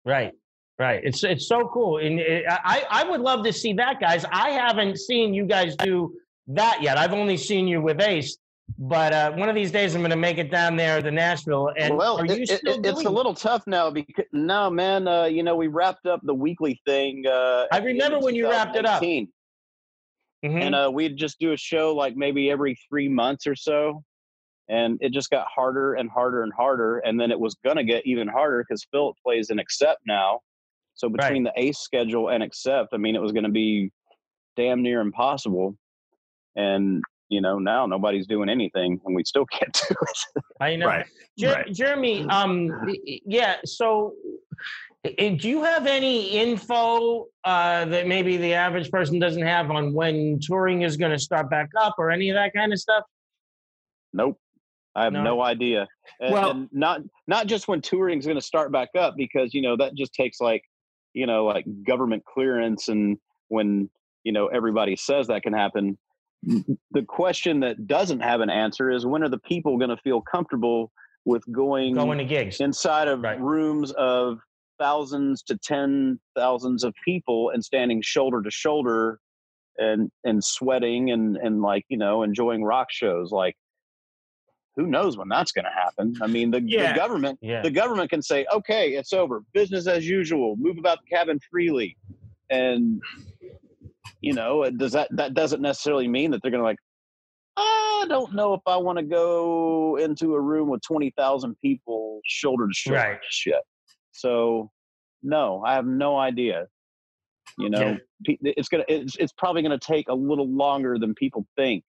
Right, 0.05 0.33
right. 0.79 1.01
It's 1.03 1.25
it's 1.25 1.49
so 1.49 1.69
cool, 1.69 1.99
and 1.99 2.21
it, 2.21 2.45
I 2.49 2.85
I 2.91 3.05
would 3.05 3.21
love 3.21 3.45
to 3.45 3.53
see 3.53 3.73
that, 3.75 3.99
guys. 3.99 4.25
I 4.31 4.51
haven't 4.51 4.99
seen 4.99 5.35
you 5.35 5.47
guys 5.47 5.75
do 5.77 6.15
that 6.49 6.81
yet. 6.81 6.97
I've 6.97 7.13
only 7.13 7.37
seen 7.37 7.67
you 7.67 7.81
with 7.83 8.01
Ace, 8.01 8.39
but 8.79 9.13
uh, 9.13 9.33
one 9.33 9.49
of 9.49 9.57
these 9.57 9.73
days 9.73 9.97
I'm 9.97 10.01
going 10.03 10.11
to 10.13 10.17
make 10.17 10.39
it 10.39 10.49
down 10.51 10.77
there 10.77 11.03
to 11.03 11.11
Nashville. 11.11 11.73
And 11.77 11.97
well, 11.97 12.19
are 12.21 12.27
you 12.27 12.35
it- 12.35 12.51
it- 12.51 12.59
still 12.59 12.81
it's 12.85 13.05
a 13.05 13.11
little 13.11 13.35
tough 13.35 13.67
now 13.67 13.91
because 13.91 14.27
no, 14.33 14.71
man. 14.71 15.09
Uh, 15.09 15.25
you 15.25 15.43
know, 15.43 15.57
we 15.57 15.67
wrapped 15.67 16.07
up 16.07 16.21
the 16.23 16.35
weekly 16.35 16.81
thing. 16.87 17.25
Uh, 17.27 17.67
I 17.73 17.79
at 17.79 17.83
the 17.83 17.89
end 17.91 17.99
remember 17.99 18.21
when 18.21 18.37
you 18.37 18.49
wrapped 18.49 18.77
it 18.77 18.87
up. 18.87 19.03
2018. 20.43 20.51
Mhm. 20.61 20.65
and 20.67 20.75
uh, 20.75 20.91
we'd 20.93 21.17
just 21.17 21.39
do 21.39 21.53
a 21.53 21.57
show 21.57 21.95
like 21.95 22.17
maybe 22.17 22.51
every 22.51 22.77
three 22.89 23.09
months 23.09 23.47
or 23.47 23.55
so 23.55 24.03
and 24.69 24.99
it 25.01 25.13
just 25.13 25.31
got 25.31 25.47
harder 25.47 25.95
and 25.95 26.11
harder 26.11 26.43
and 26.43 26.53
harder 26.53 26.99
and 26.99 27.19
then 27.21 27.31
it 27.31 27.39
was 27.39 27.55
gonna 27.65 27.85
get 27.85 28.05
even 28.07 28.29
harder 28.29 28.65
because 28.67 28.87
philip 28.91 29.17
plays 29.25 29.51
in 29.51 29.59
accept 29.59 30.01
now 30.07 30.41
so 30.95 31.09
between 31.09 31.43
the 31.45 31.53
ace 31.57 31.79
schedule 31.79 32.29
and 32.31 32.43
accept 32.43 32.89
i 32.93 32.97
mean 32.97 33.15
it 33.15 33.23
was 33.23 33.33
gonna 33.33 33.49
be 33.49 33.91
damn 34.57 34.83
near 34.83 35.01
impossible 35.01 35.77
and 36.57 37.03
you 37.29 37.41
know 37.41 37.59
now 37.59 37.87
nobody's 37.87 38.27
doing 38.27 38.49
anything 38.49 39.01
and 39.05 39.15
we 39.17 39.23
still 39.25 39.47
can't 39.53 39.73
do 39.89 39.95
it 40.03 40.43
I 40.61 40.75
know. 40.77 40.87
Right. 40.87 41.07
Jer- 41.39 41.53
right. 41.53 41.73
Jeremy, 41.73 42.25
um, 42.31 42.69
y- 42.87 42.95
y- 43.07 43.21
yeah. 43.27 43.57
So, 43.67 44.15
do 45.05 45.49
you 45.49 45.63
have 45.63 45.87
any 45.87 46.31
info 46.31 47.27
uh, 47.45 47.85
that 47.85 48.07
maybe 48.07 48.37
the 48.37 48.55
average 48.55 48.91
person 48.91 49.19
doesn't 49.19 49.43
have 49.43 49.71
on 49.71 49.93
when 49.95 50.39
touring 50.43 50.83
is 50.83 50.97
going 50.97 51.13
to 51.13 51.19
start 51.19 51.49
back 51.49 51.69
up 51.81 51.95
or 51.99 52.11
any 52.11 52.29
of 52.31 52.35
that 52.35 52.53
kind 52.55 52.73
of 52.73 52.79
stuff? 52.79 53.05
nope 54.13 54.39
i 54.95 55.05
have 55.05 55.13
No. 55.13 55.23
no, 55.25 55.43
idea 55.43 55.87
and, 56.21 56.33
Well- 56.33 56.51
and 56.53 56.69
not 56.73 57.01
not 57.27 57.47
just 57.49 57.69
when 57.69 57.81
touring 57.83 58.19
is 58.19 58.25
going 58.27 58.39
to 58.39 58.43
start 58.45 58.73
back 58.73 58.91
up 58.99 59.15
because 59.17 59.53
you 59.53 59.61
know 59.63 59.77
that 59.77 59.95
just 59.95 60.13
takes 60.15 60.41
like 60.41 60.63
you 61.13 61.27
know 61.27 61.45
like 61.45 61.67
government 61.87 62.25
clearance 62.25 62.89
and 62.89 63.19
when 63.49 63.91
you 64.25 64.33
know 64.33 64.47
everybody 64.47 64.97
says 64.97 65.27
that 65.27 65.43
can 65.43 65.53
happen 65.53 65.99
the 66.93 67.03
question 67.07 67.61
that 67.61 67.87
doesn't 67.89 68.21
have 68.21 68.41
an 68.41 68.51
answer 68.51 68.91
is 68.91 69.05
when 69.05 69.23
are 69.23 69.29
the 69.29 69.39
people 69.41 69.77
going 69.79 69.91
to 69.91 69.97
feel 69.99 70.21
comfortable 70.23 70.93
with 71.25 71.43
going, 71.51 71.95
Going 71.95 72.19
to 72.19 72.25
gigs. 72.25 72.61
inside 72.61 73.09
of 73.09 73.21
Right. 73.23 73.41
rooms 73.41 73.91
of 73.93 74.39
thousands 74.79 75.43
to 75.45 75.57
ten 75.59 76.19
thousands 76.37 76.85
of 76.85 76.95
people 77.05 77.51
and 77.51 77.65
standing 77.65 78.01
shoulder 78.03 78.43
to 78.43 78.51
shoulder 78.51 79.19
and 79.79 80.11
and 80.25 80.43
sweating 80.43 81.11
and 81.11 81.37
and 81.37 81.63
like 81.63 81.85
you 81.89 81.99
know 81.99 82.23
enjoying 82.23 82.63
rock 82.65 82.89
shows 82.91 83.31
like 83.31 83.55
who 84.77 84.87
knows 84.87 85.17
when 85.17 85.29
that's 85.29 85.53
going 85.53 85.65
to 85.65 85.71
happen 85.71 86.15
i 86.23 86.27
mean 86.27 86.51
the, 86.51 86.63
Yeah. 86.63 86.93
the 86.93 86.99
government 86.99 87.39
Yeah. 87.43 87.63
the 87.63 87.71
government 87.71 88.11
can 88.11 88.23
say 88.23 88.47
okay 88.53 88.91
it's 88.91 89.13
over 89.13 89.43
business 89.55 89.87
as 89.87 90.07
usual 90.09 90.57
move 90.59 90.79
about 90.79 90.99
the 91.03 91.15
cabin 91.17 91.39
freely 91.51 91.97
and 92.51 93.01
you 94.21 94.33
know 94.35 94.63
uh, 94.65 94.71
does 94.71 94.93
that 94.93 95.09
that 95.13 95.35
doesn't 95.35 95.61
necessarily 95.63 96.09
mean 96.09 96.31
that 96.31 96.41
they're 96.43 96.51
going 96.51 96.63
to 96.63 96.65
like 96.67 96.79
i 97.57 98.07
don't 98.09 98.35
know 98.35 98.55
if 98.55 98.61
i 98.67 98.77
want 98.77 98.99
to 98.99 99.05
go 99.05 99.97
into 99.97 100.35
a 100.35 100.41
room 100.41 100.69
with 100.69 100.81
20,000 100.83 101.57
people 101.61 102.21
shoulder 102.25 102.67
to 102.67 102.75
shoulder 102.75 102.99
Right. 102.99 103.19
shit 103.29 103.57
so 104.17 104.71
no 105.23 105.63
i 105.67 105.75
have 105.75 105.87
no 105.87 106.17
idea 106.19 106.67
you 107.59 107.71
know 107.71 107.97
Yeah. 108.25 108.35
it's 108.57 108.69
to 108.69 108.85
it's, 108.89 109.17
it's 109.17 109.33
probably 109.33 109.63
going 109.63 109.79
to 109.79 109.87
take 109.87 110.09
a 110.09 110.15
little 110.15 110.49
longer 110.49 110.99
than 110.99 111.15
people 111.15 111.47
think 111.57 111.85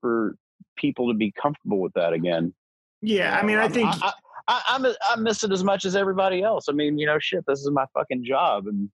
for 0.00 0.36
people 0.76 1.08
to 1.08 1.14
be 1.14 1.32
comfortable 1.40 1.80
with 1.80 1.92
that 1.94 2.12
again 2.12 2.52
Yeah, 3.00 3.38
I 3.38 3.42
mean, 3.44 3.58
I 3.58 3.68
think 3.68 3.88
I, 4.02 4.12
I, 4.48 4.62
I'm 4.68 4.86
I 4.86 5.16
miss 5.16 5.44
it 5.44 5.52
as 5.52 5.62
much 5.64 5.84
as 5.84 5.94
everybody 5.96 6.42
else. 6.42 6.66
I 6.68 6.72
mean, 6.72 6.98
you 6.98 7.06
know, 7.06 7.18
shit, 7.18 7.44
this 7.46 7.60
is 7.60 7.70
my 7.70 7.86
fucking 7.94 8.24
job, 8.24 8.66
and 8.66 8.88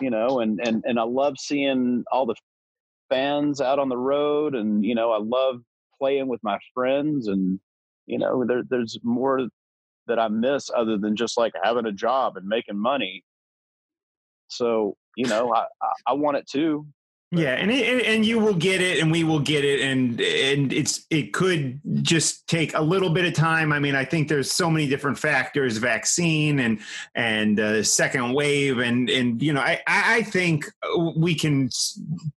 you 0.00 0.10
know, 0.10 0.40
and 0.40 0.60
and 0.66 0.82
and 0.86 0.98
I 0.98 1.02
love 1.04 1.34
seeing 1.38 2.04
all 2.12 2.26
the 2.26 2.34
fans 3.10 3.60
out 3.60 3.78
on 3.78 3.88
the 3.88 3.96
road, 3.96 4.54
and 4.54 4.84
you 4.84 4.94
know, 4.94 5.12
I 5.12 5.18
love 5.18 5.60
playing 5.98 6.28
with 6.28 6.40
my 6.42 6.58
friends, 6.74 7.28
and 7.28 7.58
you 8.06 8.18
know, 8.18 8.44
there 8.46 8.62
there's 8.68 8.98
more 9.02 9.48
that 10.06 10.18
I 10.18 10.28
miss 10.28 10.70
other 10.74 10.96
than 10.98 11.16
just 11.16 11.36
like 11.36 11.52
having 11.62 11.86
a 11.86 11.92
job 11.92 12.36
and 12.36 12.46
making 12.46 12.78
money. 12.78 13.24
So 14.48 14.96
you 15.16 15.26
know, 15.26 15.54
I 15.54 15.66
I, 16.06 16.12
want 16.14 16.36
it 16.36 16.48
too. 16.48 16.86
Yeah, 17.30 17.54
and 17.54 17.68
it, 17.70 18.06
and- 18.06 18.24
you 18.24 18.38
will 18.38 18.54
get 18.54 18.80
it, 18.80 19.00
and 19.00 19.10
we 19.10 19.24
will 19.24 19.40
get 19.40 19.64
it, 19.64 19.80
and 19.80 20.20
and 20.20 20.72
it's 20.72 21.04
it 21.10 21.32
could 21.32 21.80
just 22.02 22.46
take 22.46 22.74
a 22.74 22.80
little 22.80 23.10
bit 23.10 23.24
of 23.24 23.32
time. 23.34 23.72
I 23.72 23.80
mean, 23.80 23.96
I 23.96 24.04
think 24.04 24.28
there's 24.28 24.52
so 24.52 24.70
many 24.70 24.86
different 24.86 25.18
factors: 25.18 25.78
vaccine 25.78 26.60
and 26.60 26.78
and 27.16 27.58
uh, 27.58 27.82
second 27.82 28.34
wave, 28.34 28.78
and 28.78 29.10
and 29.10 29.42
you 29.42 29.52
know, 29.52 29.60
I 29.60 29.80
I 29.86 30.16
I 30.18 30.22
think 30.22 30.66
we 31.16 31.34
can 31.34 31.70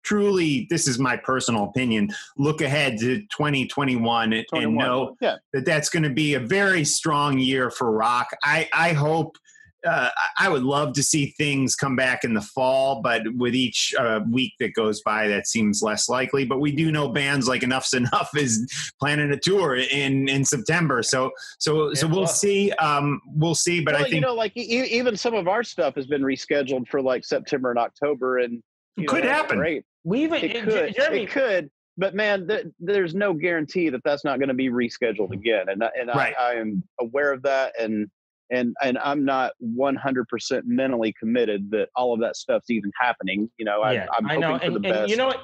truly. 0.03 0.67
This 0.71 0.89
is 0.89 0.99
my 0.99 1.17
personal 1.19 1.65
opinion. 1.65 2.09
Look 2.39 2.63
ahead 2.63 2.99
to 3.01 3.21
2021 3.21 4.33
and, 4.33 4.47
and 4.53 4.75
know 4.77 5.15
Yeah. 5.21 5.37
that 5.53 5.67
that's 5.67 5.91
going 5.91 6.05
to 6.05 6.11
be 6.11 6.35
a 6.35 6.41
very 6.41 6.85
strong 6.85 7.39
year 7.39 7.71
for 7.71 7.93
rock. 7.93 8.29
I 8.43 8.69
I 8.73 8.93
hope. 8.95 9.37
Uh, 9.87 10.11
I 10.39 10.49
would 10.49 10.63
love 10.63 10.95
to 10.95 11.03
see 11.03 11.27
things 11.39 11.77
come 11.77 11.97
back 11.97 12.25
in 12.25 12.35
the 12.35 12.41
fall, 12.41 13.03
but 13.03 13.23
with 13.37 13.55
each 13.55 13.95
uh, 13.99 14.21
week 14.31 14.53
that 14.59 14.73
goes 14.75 15.01
by, 15.03 15.29
that 15.29 15.47
seems 15.47 15.83
less 15.83 16.09
likely. 16.09 16.45
But 16.45 16.61
we 16.61 16.73
do 16.73 16.91
know 16.91 17.09
bands 17.09 17.47
like 17.47 17.63
Enuff 17.63 17.85
Z'Nuff 17.87 18.29
is 18.37 18.93
planning 19.01 19.31
a 19.33 19.39
tour 19.39 19.77
in 19.77 20.29
in 20.29 20.45
September, 20.45 21.03
so 21.03 21.31
so 21.59 21.93
so 21.95 22.07
Yeah, 22.07 22.13
we'll 22.13 22.21
well- 22.23 22.29
see. 22.29 22.73
Um, 22.73 23.21
we'll 23.27 23.55
see, 23.55 23.81
but 23.85 23.93
well, 23.95 24.01
I 24.01 24.05
think 24.05 24.15
you 24.17 24.21
know, 24.23 24.35
like 24.35 24.57
e- 24.57 24.61
even 24.91 25.17
some 25.17 25.35
of 25.35 25.47
our 25.47 25.63
stuff 25.63 25.95
has 25.97 26.07
been 26.07 26.23
rescheduled 26.23 26.89
for 26.89 27.01
like 27.03 27.25
September 27.25 27.71
and 27.71 27.79
October, 27.79 28.39
and 28.39 28.63
you 28.97 29.05
know, 29.07 29.13
Could 29.13 29.25
that's 29.25 29.37
happen. 29.37 29.59
Great, 29.59 29.85
We 30.05 30.23
even 30.25 30.43
it 30.43 30.53
J- 30.53 30.61
could, 30.63 30.95
Jeremy. 30.97 31.23
it 31.25 31.31
could, 31.31 31.71
but 31.99 32.15
man, 32.15 32.49
th- 32.49 32.67
there's 32.81 33.15
no 33.15 33.35
guarantee 33.35 33.91
that 33.91 34.01
that's 34.05 34.25
not 34.25 34.39
going 34.39 34.49
to 34.49 34.55
be 34.55 34.69
rescheduled 34.71 35.33
again, 35.33 35.69
and 35.69 35.83
and 35.83 36.09
Right. 36.09 36.35
I, 36.41 36.53
I 36.53 36.55
am 36.55 36.83
aware 37.01 37.33
of 37.33 37.43
that, 37.43 37.75
and 37.81 38.09
and 38.51 38.75
and 38.83 38.99
I'm 38.99 39.25
not 39.25 39.53
100 39.59 40.29
percent 40.29 40.65
mentally 40.67 41.15
committed 41.19 41.71
that 41.71 41.89
all 41.97 42.15
of 42.15 42.21
that 42.21 42.37
stuff's 42.37 42.71
even 42.71 42.91
happening. 43.01 43.51
You 43.59 43.65
know, 43.65 43.83
I, 43.83 43.93
yeah, 43.93 44.07
I'm 44.17 44.27
I 44.27 44.35
hoping 44.35 44.41
know, 44.41 44.59
for 44.59 44.65
and, 44.65 44.77
the 44.77 44.81
best. 44.81 45.11
you 45.11 45.17
know 45.17 45.27
what, 45.27 45.41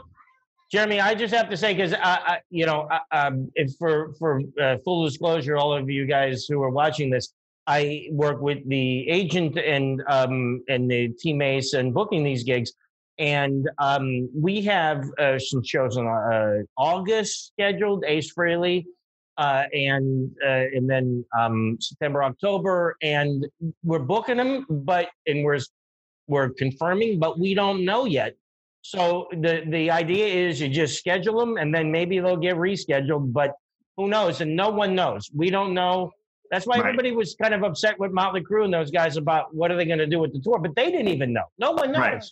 Jeremy, 0.71 1.01
I 1.01 1.15
just 1.15 1.35
have 1.35 1.51
to 1.51 1.57
say 1.57 1.75
because 1.75 1.93
I, 1.93 1.99
I, 2.03 2.39
you 2.51 2.65
know, 2.65 2.89
I, 2.91 3.27
um, 3.27 3.51
if 3.55 3.73
for 3.79 4.15
for 4.19 4.41
uh, 4.61 4.79
full 4.85 5.05
disclosure, 5.05 5.57
all 5.57 5.73
of 5.73 5.91
you 5.91 6.07
guys 6.07 6.47
who 6.49 6.63
are 6.63 6.71
watching 6.71 7.11
this, 7.11 7.35
I 7.67 8.09
work 8.11 8.41
with 8.41 8.67
the 8.69 9.09
agent 9.09 9.59
and 9.59 10.03
um 10.09 10.63
and 10.69 10.91
the 10.91 11.09
teammates 11.19 11.75
and 11.75 11.93
booking 11.93 12.25
these 12.25 12.43
gigs, 12.43 12.73
and 13.19 13.69
um 13.79 14.31
we 14.35 14.63
have 14.63 15.05
uh, 15.19 15.39
some 15.39 15.63
shows 15.63 15.97
in 15.97 16.07
uh, 16.07 16.59
August 16.79 17.49
scheduled. 17.49 18.05
Ace 18.07 18.33
Frehley. 18.33 18.85
Uh, 19.43 19.65
and 19.73 20.31
uh, 20.47 20.67
and 20.77 20.89
then 20.89 21.25
um, 21.37 21.77
September, 21.81 22.23
October, 22.23 22.97
and 23.03 23.45
we're 23.83 23.99
booking 23.99 24.37
them, 24.37 24.65
but 24.71 25.09
and 25.27 25.43
we're 25.43 25.59
we're 26.29 26.51
confirming, 26.51 27.19
but 27.19 27.41
we 27.41 27.53
don't 27.53 27.85
know 27.85 28.05
yet. 28.05 28.37
So 28.83 29.27
the 29.33 29.55
the 29.77 29.91
idea 29.91 30.27
is 30.27 30.61
you 30.61 30.69
just 30.69 30.97
schedule 30.97 31.41
them, 31.41 31.57
and 31.57 31.75
then 31.75 31.91
maybe 31.91 32.21
they'll 32.21 32.37
get 32.37 32.55
rescheduled. 32.57 33.33
But 33.33 33.51
who 33.97 34.07
knows? 34.09 34.41
And 34.43 34.55
no 34.55 34.69
one 34.71 34.95
knows. 34.95 35.29
We 35.35 35.51
don't 35.51 35.75
know. 35.75 36.13
That's 36.53 36.67
why 36.67 36.77
Right. 36.77 36.85
everybody 36.87 37.11
was 37.11 37.35
kind 37.43 37.53
of 37.55 37.65
upset 37.65 37.99
with 37.99 38.13
Motley 38.13 38.43
Crue 38.43 38.65
and 38.65 38.73
those 38.73 38.93
guys 38.93 39.17
about 39.17 39.53
what 39.53 39.73
are 39.73 39.77
they 39.77 39.87
going 39.87 39.99
to 40.07 40.07
do 40.15 40.21
with 40.21 40.33
the 40.35 40.41
tour. 40.41 40.59
But 40.61 40.77
they 40.77 40.89
didn't 40.93 41.09
even 41.09 41.33
know. 41.33 41.47
No 41.59 41.73
one 41.73 41.91
knows. 41.91 42.01
Right. 42.01 42.25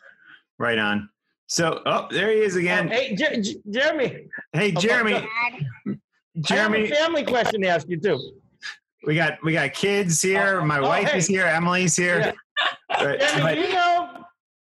right 0.67 0.79
on. 0.79 1.09
So 1.49 1.81
oh, 1.87 2.07
there 2.13 2.31
he 2.31 2.39
is 2.49 2.55
Oh, 2.55 2.61
again. 2.61 2.87
hey, 2.89 3.17
Jer- 3.17 3.41
Jer- 3.43 3.61
Jeremy. 3.69 4.29
Hey, 4.53 4.71
Jeremy. 4.71 5.15
God. 5.15 5.99
Jeremy, 6.41 6.79
I 6.79 6.81
have 6.83 6.91
a 6.93 6.95
family 6.97 7.25
question 7.25 7.61
to 7.63 7.69
ask 7.69 7.89
you 7.89 7.99
too. 8.01 8.19
we 9.05 9.15
got 9.17 9.43
we 9.43 9.53
got 9.53 9.73
kids 9.73 10.21
here. 10.23 10.61
Oh, 10.61 10.65
My 10.65 10.79
oh, 10.79 10.83
wife 10.83 11.09
hey. 11.09 11.19
is 11.19 11.27
here. 11.27 11.47
Emily's 11.47 11.97
here. 11.97 12.19
Yeah. 12.19 12.33
Uh, 12.91 13.17
Jeremy, 13.17 13.43
but- 13.43 13.59
you 13.59 13.73
know, 13.73 14.09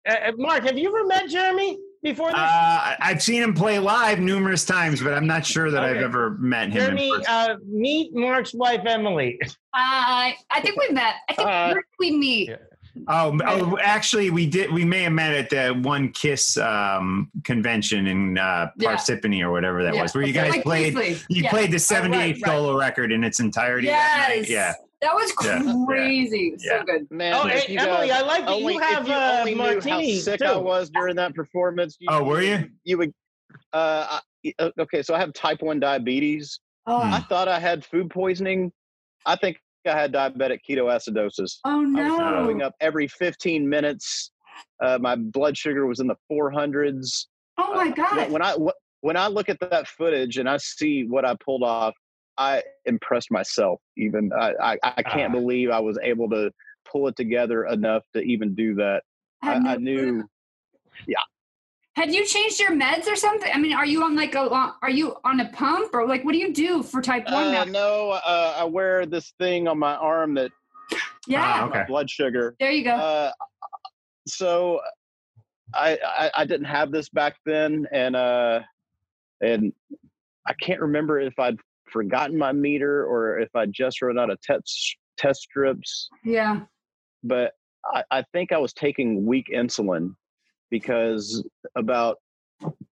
uh, 0.08 0.12
uh, 0.12 0.32
Mark? 0.38 0.64
Have 0.64 0.78
you 0.78 0.88
ever 0.96 1.06
met 1.06 1.30
Jeremy 1.30 1.78
before 2.04 2.30
this? 2.32 2.40
Uh, 2.40 2.96
I've 3.00 3.22
seen 3.22 3.44
him 3.44 3.54
play 3.54 3.78
live 3.80 4.20
numerous 4.20 4.66
times, 4.66 5.02
but 5.02 5.14
I'm 5.14 5.28
not 5.28 5.46
sure 5.46 5.70
that 5.72 5.84
I've 5.84 5.98
ever 5.98 6.32
met 6.40 6.68
him. 6.70 6.74
Jeremy, 6.74 7.12
uh, 7.28 7.56
meet 7.68 8.16
Mark's 8.16 8.54
wife 8.54 8.82
Emily. 8.86 9.38
Uh, 9.44 9.52
I 9.74 10.36
think 10.62 10.80
we 10.80 10.90
met. 10.94 11.16
I 11.30 11.34
think 11.34 11.48
Uh, 11.48 11.74
we 12.00 12.12
meet? 12.12 12.50
Yeah. 12.50 12.56
Oh, 13.08 13.40
oh, 13.46 13.78
actually, 13.82 14.30
we 14.30 14.46
did. 14.46 14.72
We 14.72 14.84
may 14.86 15.04
have 15.04 15.14
met 15.14 15.34
at 15.34 15.50
the 15.50 15.80
One 15.82 16.12
Kiss 16.12 16.58
um, 16.58 17.30
convention 17.44 18.08
in 18.08 18.38
uh, 18.38 18.72
Yeah. 18.78 18.96
Parsippany 18.96 19.42
or 19.42 19.52
whatever 19.52 19.84
that 19.84 19.94
Yeah. 19.96 20.02
was, 20.04 20.14
where 20.14 20.24
you 20.26 20.34
guys 20.34 20.52
Like 20.52 20.64
played. 20.64 20.94
briefly. 20.94 21.18
You 21.30 21.44
Yeah. 21.44 21.50
played 21.50 21.72
the 21.72 21.80
'78 21.80 22.18
right. 22.18 22.46
solo 22.46 22.78
record 22.78 23.12
in 23.12 23.24
its 23.24 23.40
entirety 23.40 23.88
that 23.88 24.30
night. 24.30 24.38
Yes. 24.42 24.50
Yeah. 24.50 24.74
That 25.02 25.14
was 25.16 25.32
crazy. 25.32 26.56
Yeah. 26.60 26.80
So 26.80 26.86
good. 26.86 27.08
Man, 27.10 27.34
Oh, 27.34 27.48
hey, 27.48 27.78
Emily, 27.78 28.10
guys 28.10 28.12
I 28.12 28.22
like 28.26 28.40
that 28.42 28.50
only, 28.50 28.74
you 28.74 28.80
have 28.82 29.04
if 29.04 29.08
you 29.08 29.14
uh, 29.14 29.38
only 29.40 29.56
knew 29.56 29.90
how 29.90 30.02
sick 30.02 30.40
too. 30.40 30.46
I 30.46 30.58
was 30.58 30.90
during 30.90 31.16
that 31.16 31.34
performance. 31.34 31.96
You, 32.00 32.08
Oh, 32.12 32.24
were 32.24 32.42
you? 32.42 32.70
You 32.84 32.98
would. 32.98 33.14
Uh, 33.72 34.20
uh, 34.60 34.70
okay, 34.80 35.02
so 35.02 35.14
I 35.16 35.20
have 35.20 35.32
type 35.34 35.62
one 35.62 35.80
diabetes. 35.80 36.60
Oh. 36.86 36.98
I 37.02 37.20
thought 37.30 37.48
I 37.48 37.60
had 37.60 37.86
food 37.86 38.10
poisoning. 38.10 38.72
I 39.26 39.36
think 39.38 39.58
I 39.88 39.92
had 39.92 40.12
diabetic 40.14 40.60
ketoacidosis. 40.70 41.60
oh 41.66 41.70
I 41.70 41.76
was 41.80 41.88
no. 41.90 42.18
throwing 42.18 42.62
up 42.62 42.74
every 42.82 43.08
15 43.08 43.68
minutes. 43.68 44.32
Uh, 44.84 44.98
my 45.00 45.16
blood 45.16 45.58
sugar 45.58 45.86
was 45.86 46.00
in 46.00 46.08
the 46.08 46.16
400s. 46.32 47.28
oh 47.58 47.74
my 47.76 47.90
Uh, 47.90 47.92
god. 47.94 48.18
When, 48.18 48.32
when 48.34 48.42
I 48.42 48.56
when 49.02 49.16
I 49.18 49.28
look 49.28 49.48
at 49.48 49.60
that 49.62 49.88
footage 49.88 50.38
and 50.38 50.50
I 50.50 50.58
see 50.58 51.06
what 51.06 51.24
I 51.24 51.36
pulled 51.44 51.64
off, 51.64 51.94
I 52.38 52.62
impressed 52.86 53.32
myself. 53.32 53.80
Even 53.98 54.32
I 54.38 54.54
I, 54.62 54.78
I 54.98 55.04
can't 55.04 55.32
Ah. 55.34 55.40
believe 55.40 55.70
I 55.70 55.80
was 55.80 55.98
able 56.04 56.30
to 56.32 56.52
pull 56.90 57.08
it 57.08 57.16
together 57.16 57.66
enough 57.68 58.04
to 58.16 58.22
even 58.22 58.56
do 58.56 58.76
that. 58.76 59.04
I, 59.42 59.60
no 59.60 59.70
I 59.70 59.76
clue. 59.76 59.84
knew. 59.84 60.24
Had 61.96 62.14
you 62.14 62.26
changed 62.26 62.60
your 62.60 62.72
meds 62.72 63.08
or 63.08 63.16
something? 63.16 63.50
I 63.54 63.58
mean, 63.58 63.74
are 63.74 63.86
you 63.86 64.04
on 64.04 64.16
like 64.16 64.36
a 64.36 64.40
are 64.82 64.90
you 64.90 65.16
on 65.24 65.40
a 65.42 65.50
pump 65.50 65.94
or 65.94 66.08
like 66.08 66.24
what 66.24 66.32
do 66.32 66.38
you 66.38 66.54
do 66.54 66.82
for 66.84 67.02
type 67.02 67.26
one 67.26 67.48
Uh, 67.48 67.52
now? 67.52 67.64
no, 67.66 68.10
uh, 68.12 68.56
I 68.58 68.64
wear 68.64 69.06
this 69.06 69.34
thing 69.40 69.68
on 69.68 69.78
my 69.80 69.96
arm 69.96 70.34
that 70.36 70.52
Yeah. 71.28 71.42
Ah, 71.44 71.66
my 71.66 71.80
okay. 71.82 71.86
blood 71.88 72.10
sugar. 72.10 72.56
There 72.60 72.72
you 72.72 72.84
go. 72.84 72.92
Uh, 72.92 73.32
so 74.28 74.80
I, 75.74 75.98
I 76.04 76.32
I 76.38 76.46
didn't 76.46 76.66
have 76.68 76.92
this 76.92 77.10
back 77.10 77.36
then, 77.46 77.86
and 77.92 78.16
uh, 78.16 78.62
and 79.42 79.74
I 80.48 80.54
can't 80.62 80.80
remember 80.82 81.20
if 81.20 81.38
I'd 81.38 81.58
forgotten 81.92 82.38
my 82.38 82.52
meter 82.54 83.06
or 83.06 83.40
if 83.40 83.50
I 83.56 83.66
just 83.66 84.02
run 84.02 84.18
out 84.18 84.30
of 84.30 84.40
test 84.42 84.98
test 85.18 85.42
strips. 85.42 86.08
yeah. 86.24 86.62
But 87.24 87.54
I, 87.94 88.04
I 88.12 88.24
think 88.32 88.52
I 88.54 88.58
was 88.58 88.72
taking 88.74 89.26
weak 89.26 89.48
insulin 89.54 90.16
because 90.70 91.44
about 91.76 92.18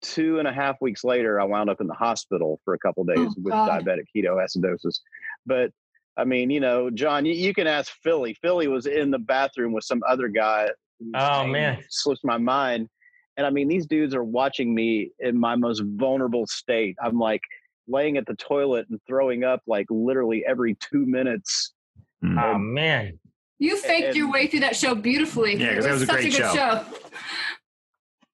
two 0.01 0.39
and 0.39 0.47
a 0.47 0.53
half 0.53 0.75
weeks 0.81 1.03
later, 1.03 1.39
I 1.39 1.45
wound 1.45 1.69
up 1.69 1.79
in 1.81 1.87
the 1.87 1.93
hospital 1.93 2.59
for 2.65 2.73
a 2.73 2.79
couple 2.79 3.03
days 3.05 3.17
Oh, 3.19 3.33
with 3.37 3.51
God. 3.53 3.69
diabetic 3.85 4.05
ketoacidosis. 4.15 4.99
But 5.45 5.71
I 6.17 6.25
mean, 6.25 6.49
you 6.49 6.59
know, 6.59 6.89
John, 6.89 7.25
you, 7.25 7.33
you 7.33 7.53
can 7.53 7.65
ask 7.67 7.91
Philly. 8.03 8.35
Philly 8.41 8.67
was 8.67 8.85
in 8.85 9.09
the 9.11 9.19
bathroom 9.19 9.73
with 9.73 9.83
some 9.83 10.01
other 10.07 10.27
guy. 10.27 10.69
Oh, 11.15 11.43
name 11.43 11.51
man. 11.53 11.83
slips 11.89 12.21
my 12.23 12.37
mind. 12.37 12.87
And 13.35 13.47
I 13.47 13.49
mean, 13.49 13.67
these 13.67 13.87
dudes 13.87 14.13
are 14.13 14.23
watching 14.23 14.75
me 14.75 15.09
in 15.19 15.39
my 15.39 15.55
most 15.55 15.81
vulnerable 15.85 16.45
state. 16.45 16.95
I'm 17.03 17.17
like 17.17 17.41
laying 17.87 18.17
at 18.17 18.25
the 18.27 18.35
toilet 18.35 18.85
and 18.91 18.99
throwing 19.07 19.43
up 19.43 19.61
like 19.65 19.87
literally 19.89 20.43
every 20.47 20.75
two 20.75 21.05
minutes. 21.05 21.73
Hmm. 22.21 22.37
Oh 22.37 22.57
man. 22.59 23.19
You 23.59 23.77
faked 23.77 24.07
and- 24.09 24.15
your 24.15 24.29
way 24.31 24.45
through 24.47 24.59
that 24.61 24.75
show 24.75 24.93
beautifully. 24.93 25.55
Yeah, 25.55 25.75
'cause 25.75 25.85
It 25.85 25.87
that 25.87 25.93
was 25.93 26.01
a 26.03 26.05
such 26.05 26.15
great 26.15 26.33
a 26.35 26.37
good 26.37 26.53
show. 26.53 26.85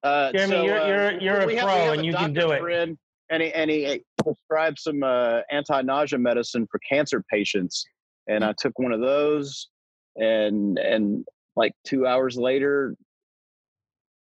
Uh, 0.02 0.32
Jeremy, 0.32 0.50
so, 0.54 0.62
you're- 0.64 0.78
uh, 0.78 0.86
you're- 1.10 1.18
you're 1.24 1.36
a 1.50 1.54
have- 1.56 1.64
pro 1.64 1.92
and 1.92 2.00
a 2.00 2.04
you 2.04 2.14
can 2.14 2.32
do 2.32 2.50
it. 2.52 2.60
friend, 2.60 2.96
and 3.30 3.42
he, 3.42 3.52
and 3.52 3.70
he 3.70 4.02
prescribed 4.22 4.78
some 4.78 5.02
uh, 5.02 5.40
anti-nausea 5.50 6.18
medicine 6.18 6.66
for 6.70 6.80
cancer 6.88 7.22
patients, 7.30 7.84
and 8.26 8.42
I 8.44 8.54
took 8.58 8.78
one 8.78 8.92
of 8.92 9.00
those, 9.00 9.68
and 10.16 10.78
and 10.78 11.24
like 11.56 11.72
two 11.84 12.06
hours 12.06 12.36
later, 12.38 12.94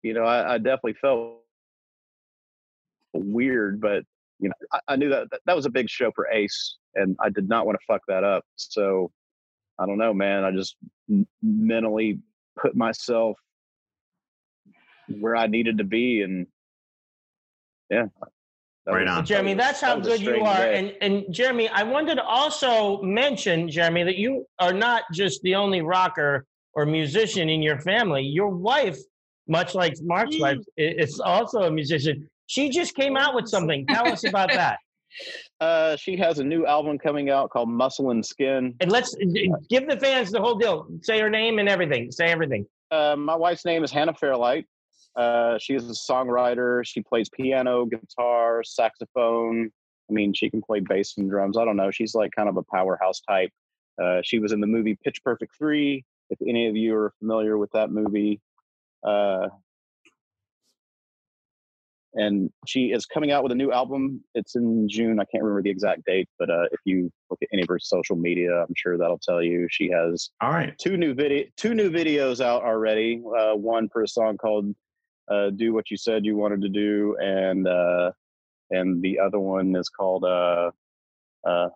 you 0.02 0.14
know, 0.14 0.24
I, 0.24 0.54
I 0.54 0.58
definitely 0.58 0.94
felt 0.94 1.42
weird, 3.14 3.80
but 3.80 4.02
you 4.40 4.48
know, 4.48 4.54
I, 4.72 4.80
I 4.88 4.96
knew 4.96 5.08
that, 5.10 5.30
that 5.30 5.40
that 5.46 5.56
was 5.56 5.66
a 5.66 5.70
big 5.70 5.88
show 5.88 6.10
for 6.14 6.28
Ace, 6.32 6.76
and 6.94 7.16
I 7.20 7.28
did 7.30 7.48
not 7.48 7.66
want 7.66 7.78
to 7.78 7.84
fuck 7.86 8.02
that 8.08 8.24
up. 8.24 8.44
So 8.56 9.10
I 9.78 9.86
don't 9.86 9.98
know, 9.98 10.12
man. 10.12 10.44
I 10.44 10.50
just 10.50 10.76
mentally 11.42 12.18
put 12.60 12.76
myself 12.76 13.38
where 15.20 15.36
I 15.36 15.46
needed 15.46 15.78
to 15.78 15.84
be, 15.84 16.22
and 16.22 16.46
yeah. 17.90 18.06
Right 18.86 19.04
was- 19.06 19.18
on. 19.18 19.26
Jeremy, 19.26 19.54
that's 19.54 19.80
how 19.80 19.98
was 19.98 20.06
a 20.06 20.10
good 20.24 20.36
you 20.36 20.44
are. 20.44 20.56
day. 20.56 20.78
And 20.78 20.94
and 21.26 21.32
Jeremy, 21.34 21.68
I 21.68 21.82
wanted 21.82 22.16
to 22.16 22.24
also 22.24 23.02
mention, 23.02 23.68
Jeremy, 23.68 24.04
that 24.04 24.16
you 24.16 24.46
are 24.58 24.72
not 24.72 25.02
just 25.12 25.42
the 25.42 25.54
only 25.54 25.82
rocker 25.82 26.46
or 26.74 26.86
musician 26.86 27.48
in 27.48 27.60
your 27.62 27.78
family. 27.80 28.22
Your 28.22 28.48
wife, 28.48 28.98
much 29.46 29.74
like 29.74 29.94
Mark's 30.02 30.36
Mm. 30.36 30.40
wife, 30.40 30.58
is 30.76 31.20
also 31.20 31.62
a 31.62 31.70
musician. 31.70 32.28
She 32.46 32.70
just 32.70 32.94
came 32.94 33.16
out 33.16 33.34
with 33.34 33.46
something. 33.48 33.86
Tell 33.86 34.08
us 34.08 34.24
about 34.24 34.50
that. 34.52 34.78
Uh, 35.60 35.96
she 35.96 36.16
has 36.16 36.38
a 36.38 36.44
new 36.44 36.64
album 36.66 36.96
coming 36.98 37.28
out 37.30 37.50
called 37.50 37.68
Muscle 37.68 38.10
and 38.10 38.24
Skin. 38.24 38.72
And 38.80 38.92
let's 38.92 39.16
give 39.68 39.88
the 39.88 39.96
fans 39.98 40.30
the 40.30 40.38
whole 40.40 40.54
deal. 40.54 40.86
Say 41.02 41.18
her 41.18 41.30
name 41.30 41.58
and 41.58 41.68
everything. 41.68 42.12
Say 42.12 42.26
everything. 42.26 42.64
Uh, 42.92 43.16
my 43.16 43.34
wife's 43.34 43.64
name 43.64 43.82
is 43.82 43.90
Hannah 43.90 44.14
Fairlight. 44.14 44.66
Uh, 45.18 45.58
she 45.58 45.74
is 45.74 45.84
a 45.90 45.92
songwriter. 45.92 46.86
She 46.86 47.02
plays 47.02 47.28
piano, 47.28 47.84
guitar, 47.84 48.62
saxophone. 48.62 49.70
I 50.08 50.12
mean, 50.12 50.32
she 50.32 50.48
can 50.48 50.62
play 50.62 50.80
bass 50.80 51.18
and 51.18 51.28
drums. 51.28 51.58
I 51.58 51.64
don't 51.64 51.76
know. 51.76 51.90
She's 51.90 52.14
like 52.14 52.30
kind 52.36 52.48
of 52.48 52.56
a 52.56 52.62
powerhouse 52.62 53.20
type. 53.28 53.50
Uh, 54.00 54.20
she 54.22 54.38
was 54.38 54.52
in 54.52 54.60
the 54.60 54.66
movie 54.68 54.96
Pitch 55.04 55.22
Perfect 55.24 55.56
3. 55.58 56.04
If 56.30 56.38
any 56.46 56.68
of 56.68 56.76
you 56.76 56.94
are 56.94 57.12
familiar 57.18 57.58
with 57.58 57.72
that 57.72 57.90
movie, 57.90 58.40
uh, 59.04 59.48
and 62.14 62.50
she 62.66 62.86
is 62.86 63.04
coming 63.06 63.30
out 63.32 63.42
with 63.42 63.52
a 63.52 63.54
new 63.54 63.72
album. 63.72 64.22
It's 64.34 64.56
in 64.56 64.88
June. 64.88 65.20
I 65.20 65.24
can't 65.24 65.42
remember 65.42 65.62
the 65.62 65.70
exact 65.70 66.04
date, 66.04 66.28
but 66.38 66.48
uh, 66.48 66.64
if 66.72 66.80
you 66.84 67.10
look 67.30 67.40
at 67.42 67.48
any 67.52 67.62
of 67.62 67.68
her 67.68 67.78
social 67.78 68.16
media, 68.16 68.62
I'm 68.62 68.74
sure 68.76 68.96
that'll 68.96 69.18
tell 69.18 69.42
you 69.42 69.66
she 69.70 69.90
has 69.90 70.30
All 70.40 70.50
right. 70.50 70.76
two 70.78 70.96
new 70.96 71.14
video 71.14 71.46
two 71.56 71.74
new 71.74 71.90
videos 71.90 72.40
out 72.40 72.62
already. 72.62 73.22
Uh, 73.38 73.54
one 73.54 73.88
for 73.88 74.02
a 74.02 74.08
song 74.08 74.36
called 74.36 74.74
uh, 75.30 75.50
"Do 75.50 75.72
What 75.72 75.90
You 75.90 75.96
Said 75.96 76.24
You 76.24 76.36
Wanted 76.36 76.62
to 76.62 76.68
Do," 76.68 77.16
and 77.20 77.66
uh, 77.66 78.12
and 78.70 79.02
the 79.02 79.18
other 79.18 79.38
one 79.38 79.74
is 79.76 79.88
called 79.88 80.24
uh, 80.24 80.70
uh. 81.46 81.68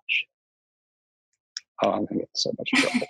Oh, 1.84 1.90
I'm 1.90 2.06
gonna 2.06 2.20
get 2.20 2.28
so 2.34 2.52
much 2.58 2.70
trouble. 2.74 3.06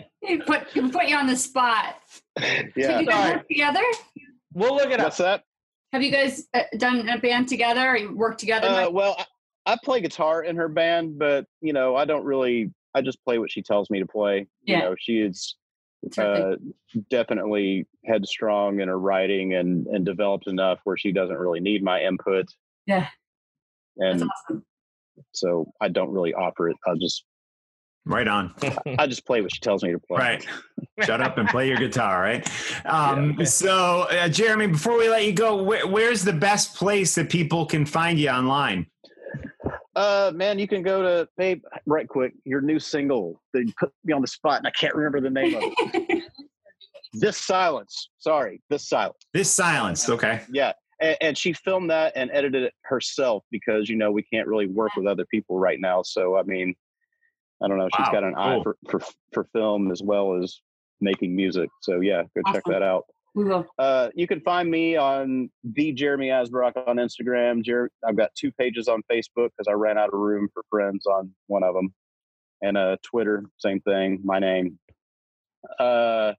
he 0.26 0.38
put 0.38 0.66
he 0.68 0.88
put 0.88 1.06
you 1.06 1.16
on 1.16 1.26
the 1.28 1.36
spot. 1.36 1.96
Have 2.38 2.66
yeah. 2.76 2.98
you 3.00 3.06
guys 3.06 3.34
worked 3.34 3.48
together? 3.48 3.82
We'll 4.52 4.74
look 4.74 4.90
it 4.90 4.98
up. 4.98 5.06
What's 5.06 5.18
that? 5.18 5.44
Have 5.92 6.02
you 6.02 6.10
guys 6.10 6.48
uh, 6.54 6.62
done 6.76 7.08
a 7.08 7.18
band 7.18 7.48
together 7.48 7.90
or 7.90 7.96
you 7.96 8.16
worked 8.16 8.40
together? 8.40 8.66
Uh, 8.66 8.90
well, 8.90 9.14
I, 9.64 9.74
I 9.74 9.76
play 9.84 10.00
guitar 10.00 10.42
in 10.42 10.56
her 10.56 10.68
band, 10.68 11.20
but 11.20 11.46
you 11.60 11.72
know, 11.72 11.94
I 11.94 12.04
don't 12.04 12.24
really. 12.24 12.72
I 12.96 13.00
just 13.00 13.22
play 13.24 13.38
what 13.38 13.50
she 13.50 13.62
tells 13.62 13.90
me 13.90 14.00
to 14.00 14.06
play. 14.06 14.46
Yeah. 14.64 14.76
You 14.76 14.82
know, 14.82 14.94
she 14.98 15.18
is 15.18 15.54
Terrific. 15.54 15.63
Uh, 16.18 16.56
definitely 17.10 17.86
headstrong 18.04 18.80
in 18.80 18.88
her 18.88 18.98
writing 18.98 19.54
and 19.54 19.86
and 19.86 20.04
developed 20.04 20.46
enough 20.46 20.78
where 20.84 20.96
she 20.96 21.12
doesn't 21.12 21.36
really 21.36 21.60
need 21.60 21.82
my 21.82 22.02
input. 22.02 22.46
Yeah. 22.86 23.08
And 23.96 24.24
awesome. 24.24 24.64
so 25.32 25.72
I 25.80 25.88
don't 25.88 26.10
really 26.10 26.34
offer 26.34 26.68
it. 26.68 26.76
I'll 26.86 26.96
just 26.96 27.24
Right 28.06 28.28
on. 28.28 28.54
I 28.98 29.06
just 29.06 29.24
play 29.24 29.40
what 29.40 29.52
she 29.52 29.60
tells 29.60 29.82
me 29.82 29.92
to 29.92 29.98
play. 29.98 30.18
Right. 30.18 30.46
Shut 31.04 31.22
up 31.22 31.38
and 31.38 31.48
play 31.48 31.68
your 31.68 31.78
guitar, 31.78 32.20
right? 32.20 32.46
Um, 32.84 33.44
So, 33.46 34.02
uh, 34.10 34.28
Jeremy, 34.28 34.66
before 34.66 34.98
we 34.98 35.08
let 35.08 35.24
you 35.24 35.32
go, 35.32 35.62
where, 35.62 35.86
where's 35.86 36.22
the 36.22 36.32
best 36.32 36.76
place 36.76 37.14
that 37.14 37.30
people 37.30 37.64
can 37.64 37.86
find 37.86 38.18
you 38.18 38.28
online? 38.28 38.86
Uh, 39.96 40.32
man, 40.34 40.58
you 40.58 40.66
can 40.66 40.82
go 40.82 41.02
to 41.02 41.28
babe. 41.36 41.62
Right, 41.86 42.08
quick. 42.08 42.32
Your 42.44 42.60
new 42.60 42.78
single. 42.78 43.40
They 43.52 43.64
put 43.78 43.92
me 44.04 44.12
on 44.12 44.20
the 44.22 44.26
spot, 44.26 44.58
and 44.58 44.66
I 44.66 44.70
can't 44.70 44.94
remember 44.94 45.20
the 45.20 45.30
name 45.30 45.54
of 45.54 45.62
it. 45.64 46.24
this 47.14 47.36
silence. 47.36 48.10
Sorry, 48.18 48.60
this 48.70 48.88
silence. 48.88 49.18
This 49.32 49.50
silence. 49.50 50.08
Okay. 50.08 50.40
Yeah, 50.52 50.72
and, 51.00 51.16
and 51.20 51.38
she 51.38 51.52
filmed 51.52 51.90
that 51.90 52.12
and 52.16 52.30
edited 52.32 52.64
it 52.64 52.72
herself 52.82 53.44
because 53.50 53.88
you 53.88 53.96
know 53.96 54.10
we 54.10 54.22
can't 54.22 54.48
really 54.48 54.66
work 54.66 54.96
with 54.96 55.06
other 55.06 55.26
people 55.26 55.58
right 55.58 55.80
now. 55.80 56.02
So 56.02 56.36
I 56.36 56.42
mean, 56.42 56.74
I 57.62 57.68
don't 57.68 57.78
know. 57.78 57.88
She's 57.96 58.06
Wow, 58.06 58.12
got 58.12 58.24
an 58.24 58.34
eye 58.36 58.54
cool. 58.54 58.62
for, 58.62 58.76
for 58.90 59.00
for 59.32 59.44
film 59.52 59.92
as 59.92 60.02
well 60.02 60.42
as 60.42 60.60
making 61.00 61.36
music. 61.36 61.68
So 61.82 62.00
yeah, 62.00 62.22
go 62.34 62.52
check 62.52 62.64
that 62.66 62.82
out. 62.82 63.04
We 63.34 63.44
will. 63.44 63.66
Uh, 63.78 64.10
you 64.14 64.26
can 64.28 64.40
find 64.42 64.70
me 64.70 64.96
on 64.96 65.50
the 65.64 65.92
Jeremy 65.92 66.28
Asbrock 66.28 66.72
on 66.86 66.96
Instagram. 66.96 67.62
Jer- 67.64 67.90
I've 68.06 68.16
got 68.16 68.32
two 68.36 68.52
pages 68.52 68.86
on 68.86 69.02
Facebook 69.10 69.50
because 69.56 69.66
I 69.68 69.72
ran 69.72 69.98
out 69.98 70.08
of 70.14 70.20
room 70.20 70.48
for 70.54 70.62
friends 70.70 71.04
on 71.06 71.32
one 71.48 71.64
of 71.64 71.74
them, 71.74 71.92
and 72.62 72.76
uh, 72.76 72.96
Twitter, 73.02 73.44
same 73.58 73.80
thing. 73.80 74.20
My 74.22 74.38
name. 74.38 74.78
Uh, 75.80 76.34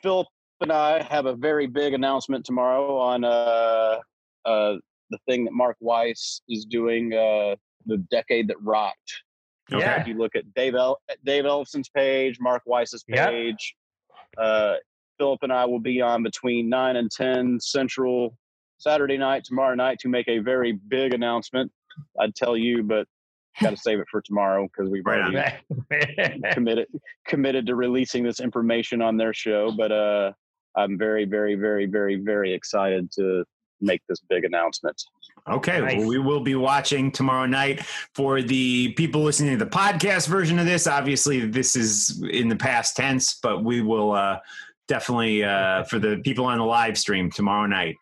Philip 0.00 0.28
and 0.62 0.72
I 0.72 1.02
have 1.02 1.26
a 1.26 1.34
very 1.34 1.66
big 1.66 1.92
announcement 1.92 2.46
tomorrow 2.46 2.96
on 2.96 3.24
uh, 3.24 3.98
uh, 4.46 4.76
the 5.10 5.18
thing 5.28 5.44
that 5.44 5.52
Mark 5.52 5.76
Weiss 5.80 6.40
is 6.48 6.64
doing, 6.64 7.12
uh, 7.12 7.56
the 7.84 7.98
decade 8.10 8.48
that 8.48 8.56
rocked. 8.62 9.12
Okay. 9.70 9.80
Yeah. 9.84 10.00
If 10.00 10.06
you 10.06 10.14
look 10.14 10.36
at 10.36 10.54
Dave 10.54 10.74
El- 10.74 11.00
Dave 11.24 11.44
Ellefson's 11.44 11.88
page, 11.90 12.38
Mark 12.40 12.62
Weiss's 12.64 13.04
Yep. 13.08 13.28
page, 13.30 13.74
uh, 14.38 14.74
Philip 15.18 15.40
and 15.42 15.52
I 15.52 15.64
will 15.64 15.80
be 15.80 16.00
on 16.00 16.22
between 16.22 16.68
nine 16.68 16.96
and 16.96 17.10
ten 17.10 17.58
Central 17.60 18.36
Saturday 18.78 19.16
night, 19.18 19.44
tomorrow 19.44 19.74
night, 19.74 19.98
to 20.00 20.08
make 20.08 20.28
a 20.28 20.38
very 20.38 20.72
big 20.72 21.14
announcement. 21.14 21.70
I'd 22.20 22.34
tell 22.34 22.56
you, 22.56 22.82
but 22.82 23.06
got 23.60 23.70
to 23.70 23.76
save 23.76 24.00
it 24.00 24.06
for 24.10 24.20
tomorrow 24.22 24.66
because 24.66 24.90
we've 24.90 25.04
Right 25.04 25.20
already 25.20 26.40
committed 26.52 26.86
committed 27.26 27.66
to 27.66 27.74
releasing 27.74 28.24
this 28.24 28.40
information 28.40 29.02
on 29.02 29.16
their 29.16 29.34
show. 29.34 29.70
But 29.76 29.92
uh, 29.92 30.32
I'm 30.76 30.98
very, 30.98 31.24
very, 31.24 31.54
very, 31.54 31.86
very, 31.86 32.16
very 32.16 32.52
excited 32.52 33.10
to 33.12 33.44
make 33.80 34.00
this 34.08 34.18
big 34.30 34.44
announcement. 34.44 35.00
Okay, 35.50 35.80
Nice. 35.80 35.98
well, 35.98 36.06
we 36.06 36.18
will 36.18 36.40
be 36.40 36.54
watching 36.54 37.10
tomorrow 37.10 37.46
night. 37.46 37.82
For 38.14 38.42
the 38.42 38.92
people 38.92 39.22
listening 39.22 39.58
to 39.58 39.64
the 39.64 39.70
podcast 39.70 40.28
version 40.28 40.58
of 40.58 40.66
this, 40.66 40.86
obviously 40.86 41.40
this 41.46 41.74
is 41.74 42.22
in 42.30 42.48
the 42.48 42.56
past 42.56 42.96
tense, 42.96 43.38
but 43.42 43.64
we 43.64 43.82
will 43.82 44.12
uh, 44.12 44.38
definitely 44.88 45.44
uh, 45.44 45.84
for 45.84 45.98
the 45.98 46.20
people 46.24 46.44
on 46.44 46.58
the 46.58 46.64
live 46.64 46.98
stream 46.98 47.30
tomorrow 47.30 47.66
night 47.66 47.96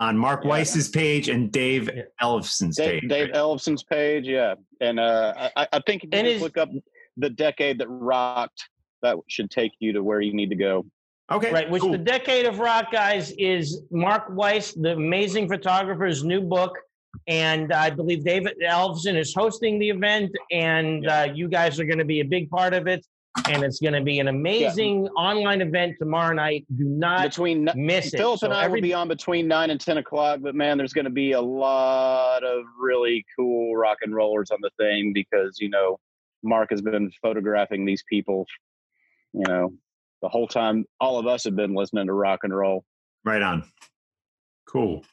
on 0.00 0.16
Mark 0.16 0.42
Yeah. 0.44 0.50
Weiss's 0.50 0.88
page 0.88 1.28
and 1.28 1.50
Dave 1.50 1.88
Yeah. 1.94 2.02
Ellefson's 2.22 2.76
Dave, 2.76 3.00
page. 3.02 3.10
Dave 3.10 3.28
Ellefson's 3.32 3.82
page, 3.82 4.26
yeah, 4.26 4.54
and 4.80 5.00
uh, 5.00 5.50
I, 5.56 5.68
I 5.72 5.80
think 5.86 6.04
if 6.04 6.22
you 6.24 6.30
is- 6.30 6.42
look 6.42 6.56
up 6.58 6.68
the 7.16 7.30
decade 7.30 7.78
that 7.78 7.88
rocked, 7.88 8.62
that 9.02 9.16
should 9.28 9.50
take 9.50 9.72
you 9.78 9.92
to 9.94 10.02
where 10.02 10.20
you 10.20 10.34
need 10.34 10.50
to 10.50 10.56
go. 10.56 10.84
Okay, 11.32 11.50
Right, 11.50 11.68
which 11.68 11.82
cool. 11.82 11.90
the 11.90 11.98
Decade 11.98 12.46
of 12.46 12.60
Rock, 12.60 12.92
guys, 12.92 13.32
is 13.32 13.82
Mark 13.90 14.26
Weiss, 14.30 14.72
the 14.74 14.92
amazing 14.92 15.48
photographer's 15.48 16.22
new 16.22 16.40
book. 16.40 16.78
And 17.26 17.72
I 17.72 17.90
believe 17.90 18.22
David 18.24 18.54
Elfson 18.64 19.16
is 19.18 19.34
hosting 19.34 19.80
the 19.80 19.88
event, 19.90 20.30
and 20.52 21.08
uh, 21.08 21.26
you 21.34 21.48
guys 21.48 21.80
are 21.80 21.84
going 21.84 21.98
to 21.98 22.04
be 22.04 22.20
a 22.20 22.24
big 22.24 22.48
part 22.48 22.74
of 22.74 22.86
it. 22.86 23.04
And 23.48 23.62
it's 23.62 23.78
going 23.78 23.92
to 23.94 24.00
be 24.02 24.18
an 24.18 24.28
amazing 24.28 25.06
online 25.08 25.60
event 25.60 25.96
tomorrow 25.98 26.34
night. 26.34 26.64
Do 26.76 26.84
not 26.84 27.22
Between 27.22 27.68
miss 27.76 28.12
it. 28.12 28.16
Philip 28.16 28.40
So 28.40 28.46
and 28.46 28.54
I 28.54 28.64
every- 28.64 28.80
will 28.80 28.82
be 28.88 28.94
on 28.94 29.08
between 29.08 29.46
nine 29.46 29.70
and 29.70 29.80
ten 29.80 29.98
o'clock, 29.98 30.40
but 30.42 30.54
man, 30.54 30.78
there's 30.78 30.92
going 30.92 31.04
to 31.04 31.10
be 31.10 31.32
a 31.32 31.40
lot 31.40 32.42
of 32.44 32.64
really 32.78 33.24
cool 33.38 33.76
rock 33.76 33.98
and 34.02 34.14
rollers 34.14 34.50
on 34.50 34.58
the 34.62 34.70
thing 34.78 35.12
because 35.12 35.58
you 35.60 35.68
know 35.68 35.98
Mark 36.42 36.70
has 36.70 36.82
been 36.82 37.10
photographing 37.22 37.84
these 37.84 38.02
people, 38.08 38.46
you 39.32 39.44
know, 39.46 39.72
the 40.22 40.28
whole 40.28 40.48
time. 40.48 40.84
All 41.00 41.18
of 41.18 41.26
us 41.26 41.44
have 41.44 41.56
been 41.56 41.74
listening 41.74 42.06
to 42.06 42.12
rock 42.12 42.40
and 42.42 42.56
roll. 42.56 42.84
right 43.24 43.42
on. 43.42 43.64
Cool. 44.66 45.04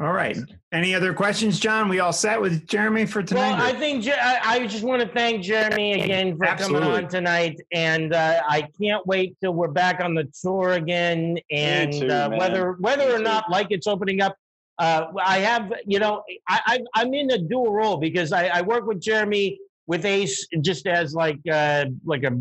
All 0.00 0.12
right. 0.12 0.38
Any 0.72 0.94
other 0.94 1.12
questions, 1.12 1.60
John? 1.60 1.86
We 1.88 2.00
all 2.00 2.14
set 2.14 2.40
with 2.40 2.66
Jeremy 2.66 3.04
for 3.04 3.22
tonight? 3.22 3.58
Well, 3.58 3.62
I 3.62 3.72
think 3.78 4.08
I, 4.08 4.40
I 4.42 4.66
just 4.66 4.82
want 4.82 5.02
to 5.02 5.08
thank 5.08 5.42
Jeremy 5.42 6.00
again 6.00 6.36
for 6.38 6.46
coming 6.46 6.82
on 6.82 7.08
tonight, 7.08 7.60
and 7.72 8.14
uh, 8.14 8.40
I 8.48 8.66
can't 8.80 9.06
wait 9.06 9.36
till 9.42 9.52
we're 9.52 9.68
back 9.68 10.02
on 10.02 10.14
the 10.14 10.24
tour 10.40 10.72
again. 10.72 11.38
And 11.50 11.92
too, 11.92 12.08
uh, 12.08 12.30
whether 12.30 12.72
whether 12.80 13.06
Me 13.06 13.12
or 13.12 13.18
too. 13.18 13.24
not 13.24 13.50
like 13.50 13.66
it's 13.68 13.86
opening 13.86 14.22
up, 14.22 14.34
uh, 14.78 15.08
I 15.22 15.40
have 15.40 15.70
you 15.86 15.98
know 15.98 16.22
I, 16.48 16.60
I 16.66 16.80
I'm 16.94 17.12
in 17.12 17.30
a 17.32 17.38
dual 17.38 17.74
role 17.74 17.98
because 17.98 18.32
I, 18.32 18.46
I 18.46 18.62
work 18.62 18.86
with 18.86 18.98
Jeremy 18.98 19.58
with 19.86 20.06
Ace 20.06 20.48
just 20.62 20.86
as 20.86 21.12
like 21.12 21.38
uh, 21.52 21.84
like 22.06 22.22
a 22.22 22.32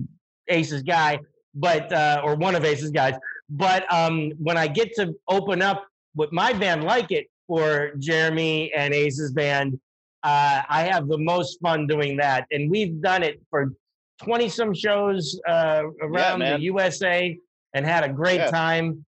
Ace's 0.48 0.84
guy, 0.84 1.20
but 1.54 1.92
uh, 1.92 2.22
or 2.24 2.36
one 2.36 2.56
of 2.56 2.64
Ace's 2.64 2.92
guys. 2.92 3.16
But 3.50 3.92
um, 3.94 4.32
when 4.42 4.56
I 4.56 4.68
get 4.68 4.96
to 4.96 5.14
open 5.28 5.62
up 5.62 5.86
with 6.16 6.32
my 6.32 6.54
band, 6.54 6.86
like 6.86 7.12
it 7.12 7.28
for 7.52 7.92
Jeremy 8.00 8.72
and 8.74 8.94
Ace's 8.94 9.34
band, 9.34 9.78
uh, 10.24 10.62
I 10.70 10.84
have 10.84 11.10
the 11.10 11.18
most 11.18 11.60
fun 11.60 11.86
doing 11.86 12.16
that, 12.18 12.46
and 12.52 12.72
we've 12.72 13.02
done 13.02 13.24
it 13.24 13.42
for 13.50 13.74
twenty 14.22 14.48
some 14.48 14.74
shows 14.74 15.38
uh, 15.50 15.84
around 16.02 16.40
the. 16.40 16.58
USA, 16.62 17.38
and 17.74 17.86
had 17.86 18.06
a 18.06 18.10
great 18.10 18.38
Yeah. 18.40 18.52
time. 18.52 19.06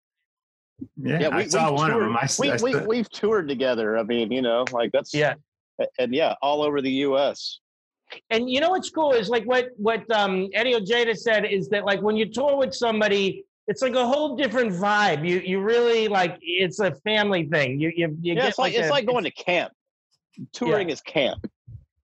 yeah, 0.96 1.28
I 1.30 1.46
saw 1.48 1.70
we've 1.70 1.78
one 1.80 1.90
toured, 1.90 2.02
of 2.04 2.08
them. 2.08 2.16
I, 2.16 2.22
s- 2.22 2.38
we, 2.38 2.50
I 2.50 2.56
we, 2.62 2.74
s- 2.74 2.86
we've 2.86 3.10
toured 3.10 3.46
together. 3.46 3.98
I 3.98 4.04
mean, 4.04 4.32
you 4.32 4.40
know, 4.40 4.64
like 4.72 4.90
that's 4.92 5.12
Yeah. 5.12 5.34
and 5.98 6.14
yeah, 6.14 6.34
all 6.40 6.62
over 6.62 6.80
the 6.80 6.90
U.S. 7.08 7.60
And 8.30 8.48
you 8.50 8.60
know 8.60 8.70
what's 8.70 8.88
cool 8.88 9.12
is 9.12 9.28
like 9.28 9.44
what 9.44 9.68
what 9.76 10.10
um, 10.10 10.48
Eddie 10.54 10.76
Ojeda 10.76 11.14
said 11.14 11.44
is 11.44 11.68
that 11.68 11.84
like 11.84 12.00
when 12.00 12.16
you 12.16 12.24
tour 12.32 12.56
with 12.56 12.72
somebody, 12.74 13.44
it's 13.70 13.82
like 13.82 13.94
a 13.94 14.04
whole 14.06 14.36
different 14.36 14.72
vibe. 14.72 15.26
You 15.26 15.38
you 15.40 15.60
really 15.60 16.08
like 16.08 16.36
it's 16.42 16.80
a 16.80 16.92
family 17.04 17.44
thing. 17.46 17.80
You 17.80 17.92
you, 17.96 18.08
you 18.20 18.34
Yeah, 18.34 18.34
get 18.34 18.48
it's 18.50 18.58
like 18.58 18.74
it's 18.74 18.88
a- 18.88 18.90
like 18.90 19.06
going 19.06 19.24
to 19.24 19.30
camp. 19.30 19.72
Touring 20.52 20.90
is 20.90 21.00
camp. 21.00 21.46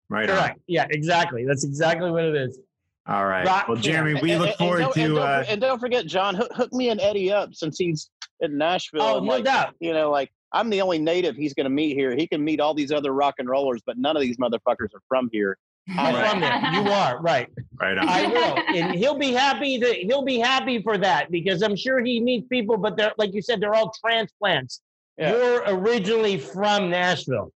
right 0.09 0.29
on. 0.29 0.35
correct. 0.37 0.59
Yeah, 0.67 0.87
exactly. 0.89 1.45
That's 1.45 1.63
exactly 1.63 2.11
what 2.11 2.23
it 2.23 2.35
is. 2.35 2.59
All 3.07 3.25
right. 3.25 3.45
Rock 3.45 3.67
Well, 3.67 3.75
camp. 3.75 3.85
Jeremy, 3.85 4.21
we 4.21 4.31
And- 4.31 4.41
look 4.41 4.49
and- 4.49 4.57
forward 4.57 4.81
and 4.81 4.93
don't, 4.93 4.97
and 4.97 5.07
to. 5.09 5.15
don't, 5.15 5.27
Uh, 5.29 5.43
and 5.49 5.61
don't 5.61 5.79
forget, 5.79 6.05
John, 6.05 6.35
hook, 6.35 6.51
hook 6.53 6.73
me 6.73 6.89
and 6.89 6.99
Eddie 7.01 7.31
up 7.31 7.53
since 7.55 7.77
he's 7.77 8.09
in 8.39 8.57
Nashville. 8.57 9.01
Oh, 9.01 9.17
and, 9.17 9.25
no 9.27 9.33
like, 9.33 9.43
doubt. 9.45 9.75
You 9.79 9.93
know, 9.93 10.09
like 10.11 10.31
I'm 10.53 10.69
the 10.69 10.81
only 10.81 10.99
native 10.99 11.35
he's 11.35 11.53
going 11.53 11.65
to 11.65 11.69
meet 11.71 11.95
here. 11.95 12.15
He 12.15 12.27
can 12.27 12.43
meet 12.43 12.59
all 12.59 12.73
these 12.73 12.91
other 12.91 13.11
rock 13.13 13.35
and 13.39 13.47
rollers, 13.49 13.81
but 13.85 13.97
none 13.97 14.15
of 14.15 14.21
these 14.21 14.37
motherfuckers 14.37 14.93
are 14.95 15.01
from 15.07 15.29
here. 15.31 15.57
I'm 15.97 16.29
from 16.29 16.41
there. 16.41 16.73
You 16.73 16.91
are 16.91 17.21
right. 17.21 17.49
Right 17.79 17.97
on. 17.97 18.07
I 18.07 18.27
will, 18.27 18.57
and 18.75 18.95
he'll 18.95 19.17
be 19.17 19.31
happy 19.31 19.77
that 19.77 19.95
He'll 19.95 20.23
be 20.23 20.39
happy 20.39 20.81
for 20.81 20.97
that 20.97 21.31
because 21.31 21.61
I'm 21.61 21.75
sure 21.75 22.03
he 22.03 22.19
meets 22.19 22.47
people, 22.47 22.77
but 22.77 22.97
they're 22.97 23.13
like 23.17 23.33
you 23.33 23.41
said, 23.41 23.61
they're 23.61 23.75
all 23.75 23.93
transplants. 24.05 24.81
Yeah. 25.17 25.31
You're 25.31 25.63
originally 25.67 26.37
from 26.37 26.89
Nashville, 26.89 27.51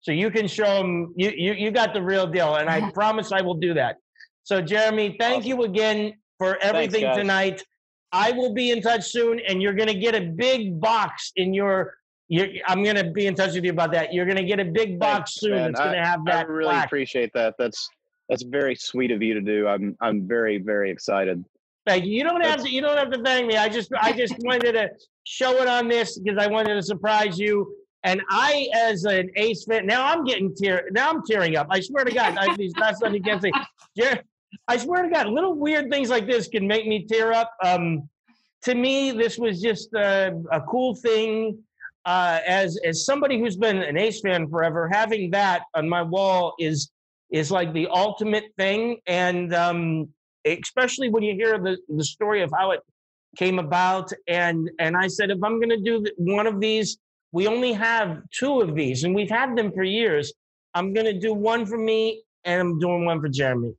so 0.00 0.12
you 0.12 0.30
can 0.30 0.46
show 0.46 0.80
him 0.80 1.12
you 1.16 1.30
you 1.30 1.52
you 1.52 1.70
got 1.70 1.92
the 1.94 2.02
real 2.02 2.26
deal, 2.26 2.56
and 2.56 2.68
I 2.68 2.90
promise 2.94 3.32
I 3.32 3.40
will 3.40 3.54
do 3.54 3.74
that. 3.74 3.96
So 4.44 4.62
Jeremy, 4.62 5.16
thank 5.20 5.44
you 5.44 5.64
again 5.64 6.14
for 6.38 6.56
everything 6.62 7.02
guys. 7.02 7.16
tonight. 7.16 7.62
I 8.12 8.32
will 8.32 8.54
be 8.54 8.70
in 8.70 8.80
touch 8.80 9.04
soon, 9.04 9.40
and 9.40 9.60
you're 9.60 9.74
going 9.74 9.88
to 9.88 9.98
get 9.98 10.14
a 10.14 10.22
big 10.22 10.80
box 10.80 11.32
in 11.36 11.52
your. 11.52 11.97
You're, 12.28 12.48
I'm 12.66 12.82
going 12.82 12.96
to 12.96 13.10
be 13.10 13.26
in 13.26 13.34
touch 13.34 13.54
with 13.54 13.64
you 13.64 13.70
about 13.70 13.92
that. 13.92 14.12
You're 14.12 14.26
going 14.26 14.36
to 14.36 14.44
get 14.44 14.60
a 14.60 14.64
big 14.64 14.98
box 14.98 15.36
soon. 15.36 15.52
man. 15.52 15.70
It's 15.70 15.80
going 15.80 15.92
to 15.92 16.00
I- 16.00 16.04
have 16.04 16.20
I 16.28 16.42
really 16.42 16.70
plaque. 16.70 16.86
appreciate 16.86 17.32
that. 17.34 17.54
That's 17.58 17.88
that's 18.28 18.42
very 18.42 18.74
sweet 18.74 19.10
of 19.10 19.22
you 19.22 19.32
to 19.34 19.40
do. 19.40 19.66
I'm 19.66 19.96
I'm 20.00 20.28
very 20.28 20.58
very 20.58 20.90
excited. 20.90 21.42
Thank 21.86 22.04
you. 22.04 22.12
You 22.12 22.24
don't 22.24 22.44
have 22.44 22.62
to. 22.62 22.70
You 22.70 22.82
don't 22.82 22.98
have 22.98 23.10
to 23.12 23.22
thank 23.22 23.46
me. 23.46 23.56
I 23.56 23.70
just, 23.70 23.90
I 23.98 24.12
just 24.12 24.34
wanted 24.40 24.72
to 24.72 24.90
show 25.24 25.62
it 25.62 25.68
on 25.68 25.88
this 25.88 26.18
because 26.18 26.36
I 26.38 26.46
wanted 26.46 26.74
to 26.74 26.82
surprise 26.82 27.38
you. 27.38 27.74
And 28.04 28.20
I, 28.30 28.68
as 28.74 29.04
an 29.04 29.30
Ace 29.36 29.64
fan, 29.64 29.86
now 29.86 30.06
I'm 30.06 30.22
getting 30.24 30.54
tear. 30.54 30.86
Now 30.92 31.08
I'm 31.10 31.22
tearing 31.26 31.56
up. 31.56 31.68
I 31.70 31.80
swear 31.80 32.04
to 32.04 32.12
God, 32.12 32.36
I, 32.38 32.54
these 32.56 32.72
not 32.76 32.96
something 32.98 33.14
you 33.14 33.22
can't 33.22 33.42
say. 33.42 33.52
I 34.68 34.76
swear 34.76 35.02
to 35.02 35.08
God, 35.08 35.28
little 35.28 35.54
weird 35.54 35.90
things 35.90 36.10
like 36.10 36.26
this 36.26 36.46
can 36.46 36.66
make 36.66 36.86
me 36.86 37.06
tear 37.06 37.32
up. 37.32 37.50
Um, 37.64 38.08
to 38.62 38.74
me, 38.74 39.10
this 39.12 39.38
was 39.38 39.60
just 39.60 39.92
a, 39.94 40.38
a 40.52 40.60
cool 40.60 40.94
thing. 40.94 41.58
Uh, 42.08 42.40
as 42.46 42.78
as 42.86 43.04
somebody 43.04 43.38
who's 43.38 43.58
been 43.58 43.78
an 43.90 43.98
Ace 43.98 44.20
fan 44.22 44.48
forever, 44.48 44.88
having 44.90 45.30
that 45.30 45.64
on 45.74 45.86
my 45.86 46.02
wall 46.02 46.54
is 46.58 46.90
is 47.30 47.50
like 47.50 47.70
the 47.74 47.86
ultimate 47.88 48.46
thing. 48.56 48.96
And 49.06 49.54
um, 49.54 50.08
especially 50.46 51.10
when 51.10 51.22
you 51.22 51.34
hear 51.34 51.58
the, 51.58 51.76
the 51.88 52.04
story 52.04 52.40
of 52.42 52.50
how 52.56 52.70
it 52.70 52.80
came 53.36 53.58
about. 53.58 54.10
And 54.26 54.70
and 54.78 54.96
I 54.96 55.08
said, 55.08 55.30
if 55.30 55.42
I'm 55.42 55.60
going 55.60 55.68
to 55.70 55.80
do 55.80 56.04
one 56.16 56.46
of 56.46 56.60
these, 56.60 56.96
we 57.32 57.46
only 57.46 57.72
have 57.72 58.22
two 58.32 58.62
of 58.62 58.74
these, 58.74 59.04
and 59.04 59.14
we've 59.14 59.30
had 59.30 59.54
them 59.56 59.70
for 59.72 59.82
years. 59.82 60.32
I'm 60.74 60.94
going 60.94 61.06
to 61.06 61.18
do 61.18 61.34
one 61.34 61.66
for 61.66 61.78
me, 61.78 62.22
and 62.44 62.60
I'm 62.60 62.78
doing 62.78 63.04
one 63.04 63.20
for 63.20 63.28
Jeremy. 63.28 63.74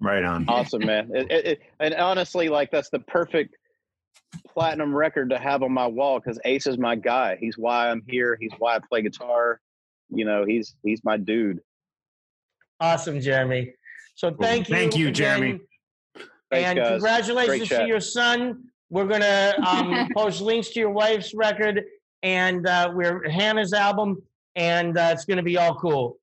Right 0.00 0.24
on. 0.24 0.44
Awesome, 0.48 0.84
man. 0.84 1.10
It, 1.14 1.30
it, 1.30 1.46
it, 1.46 1.60
and 1.78 1.94
honestly, 1.94 2.48
like 2.48 2.70
that's 2.70 2.90
the 2.90 3.00
perfect 3.00 3.56
platinum 4.46 4.94
record 4.94 5.30
to 5.30 5.38
have 5.38 5.62
on 5.62 5.72
my 5.72 5.86
wall 5.86 6.20
because 6.20 6.38
Ace 6.44 6.66
is 6.66 6.78
my 6.78 6.94
guy. 6.96 7.36
He's 7.40 7.56
why 7.58 7.88
I'm 7.90 8.02
here. 8.08 8.36
He's 8.40 8.52
why 8.58 8.76
I 8.76 8.78
play 8.78 9.02
guitar. 9.02 9.60
You 10.08 10.24
know, 10.24 10.44
he's 10.44 10.74
he's 10.82 11.02
my 11.04 11.16
dude. 11.16 11.60
Awesome, 12.80 13.20
Jeremy. 13.20 13.72
So 14.14 14.34
thank 14.40 14.68
you. 14.68 14.74
Thank 14.74 14.96
you, 14.96 15.08
again, 15.08 15.14
Jeremy. 15.14 15.60
Thanks, 16.50 16.68
and 16.68 16.78
guys. 16.78 16.88
Great 16.88 16.90
congratulations 16.92 17.68
to 17.68 17.74
chat. 17.76 17.86
your 17.88 18.00
son. 18.00 18.64
We're 18.90 19.06
gonna 19.06 19.54
um, 19.66 20.08
post 20.16 20.40
links 20.40 20.68
to 20.70 20.80
your 20.80 20.90
wife's 20.90 21.32
record 21.34 21.84
and 22.22 22.66
uh, 22.66 22.90
we're 22.94 23.28
Hannah's 23.30 23.72
album, 23.72 24.20
and 24.56 24.98
uh, 24.98 25.10
it's 25.12 25.24
gonna 25.24 25.42
be 25.42 25.56
all 25.56 25.74
cool. 25.76 26.18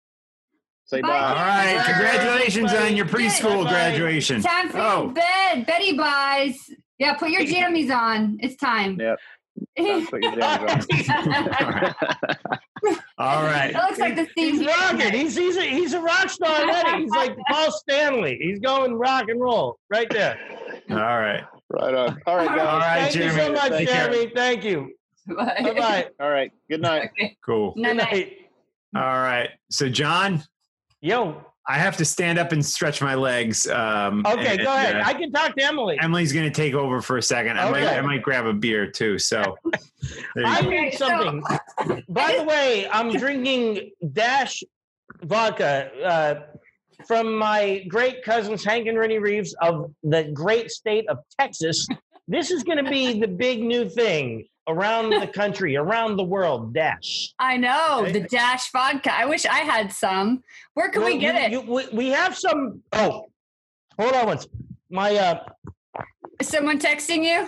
Say 0.86 1.02
Bye. 1.02 1.08
bye. 1.10 1.18
All 1.18 1.36
right. 1.36 1.84
Congratulations 1.86 2.74
on 2.74 2.96
your 2.96 3.06
preschool 3.06 3.64
Bye-bye. 3.66 3.70
graduation. 3.70 4.42
Time 4.42 4.70
for 4.70 4.78
Oh. 4.80 5.08
bed. 5.10 5.66
Betty 5.66 5.98
buys. 5.98 6.58
Yeah, 7.00 7.14
put 7.16 7.30
your 7.30 7.44
jammies 7.44 7.96
on. 7.96 8.38
It's 8.42 8.56
time. 8.56 9.00
Yep. 9.00 9.20
Put 10.10 10.24
your 10.24 10.36
jams 10.36 10.88
on. 10.90 11.96
All 13.18 13.44
right. 13.44 13.72
It 13.72 13.76
looks 13.76 14.00
like 14.00 14.16
the 14.16 14.26
theme. 14.36 14.58
He's 14.58 14.68
rocking. 14.68 15.12
He's 15.14 15.36
he's 15.36 15.58
a, 15.58 15.64
he's 15.64 15.94
a 15.94 16.00
rock 16.02 16.30
star 16.30 16.62
already. 16.62 17.04
He's 17.04 17.12
like 17.12 17.36
Paul 17.50 17.72
Stanley. 17.72 18.38
He's 18.42 18.60
going 18.60 18.94
rock 18.94 19.30
and 19.30 19.40
roll 19.42 19.78
right 19.90 20.08
there. 20.12 20.38
All 20.92 20.98
right. 20.98 21.44
right 21.72 21.94
on. 21.94 22.22
All 22.28 22.38
right, 22.38 22.50
All 22.50 22.56
guys. 22.56 22.82
right, 22.82 23.14
Thank 23.14 23.16
you 23.16 23.32
so 23.32 23.52
much, 23.52 23.70
Take 23.72 23.90
care. 23.90 24.10
Jeremy. 24.12 24.32
Thank 24.36 24.64
you. 24.64 24.94
Bye 25.28 25.74
bye. 25.78 26.08
All 26.20 26.30
right. 26.30 26.52
Good 26.70 26.82
night. 26.82 27.10
Cool. 27.46 27.74
Good 27.74 27.98
night. 27.98 28.34
All 28.96 29.02
right. 29.02 29.50
So, 29.70 29.90
John, 29.90 30.44
Yo. 31.02 31.44
I 31.70 31.78
have 31.78 31.98
to 31.98 32.06
stand 32.06 32.40
up 32.40 32.54
and 32.54 32.66
stretch 32.66 33.02
my 33.02 33.16
legs. 33.16 33.68
Um, 33.68 34.26
Okay, 34.26 34.54
and, 34.54 34.60
go 34.60 34.74
ahead. 34.74 34.96
uh, 34.96 35.04
I 35.06 35.14
can 35.14 35.32
talk 35.32 35.56
to 35.56 35.64
Emily. 35.64 35.98
Emily's 36.02 36.32
going 36.32 36.46
to 36.46 36.52
take 36.52 36.74
over 36.74 37.02
for 37.02 37.18
a 37.18 37.22
second. 37.22 37.60
I, 37.60 37.70
might, 37.70 37.88
I 37.88 38.02
might 38.02 38.22
grab 38.22 38.46
a 38.46 38.54
beer 38.54 38.90
too. 38.90 39.20
So, 39.20 39.58
I 40.46 40.62
go. 40.62 40.70
need 40.70 40.94
something. 40.94 41.44
By 42.08 42.38
the 42.38 42.44
way, 42.46 42.88
I'm 42.90 43.12
drinking 43.12 43.92
Dash 44.14 44.64
vodka 45.24 45.92
uh, 46.06 46.36
from 47.06 47.38
my 47.38 47.86
great 47.90 48.24
cousins 48.24 48.64
Hank 48.64 48.88
and 48.88 48.98
Rennie 48.98 49.20
Reeves 49.20 49.54
of 49.62 49.92
the 50.04 50.24
great 50.34 50.72
state 50.72 51.08
of 51.10 51.20
Texas. 51.40 51.86
This 52.30 52.50
is 52.50 52.64
going 52.64 52.84
to 52.84 52.90
be 52.90 53.20
the 53.20 53.28
big 53.28 53.62
new 53.62 53.90
thing 53.90 54.48
around 54.68 55.10
the 55.12 55.28
country, 55.42 55.76
around 55.76 56.18
the 56.18 56.24
world. 56.24 56.74
Dash. 56.74 57.34
I 57.40 57.58
know 57.58 58.08
the 58.12 58.22
Dash 58.22 58.72
vodka. 58.72 59.14
I 59.14 59.26
wish 59.26 59.46
I 59.46 59.60
had 59.60 59.92
some. 59.92 60.44
Where 60.74 60.90
can 60.90 61.04
we 61.04 61.18
get 61.18 61.52
you- 61.52 61.60
it? 61.60 61.66
you- 61.66 61.72
we, 61.74 61.88
we 61.94 62.08
have 62.10 62.38
some. 62.38 62.82
Oh, 62.94 63.26
hold 64.00 64.14
on 64.14 64.26
once. 64.28 64.48
My 64.90 65.16
uh, 65.16 65.44
Is 66.40 66.48
someone 66.48 66.80
texting 66.80 67.24
you? 67.24 67.48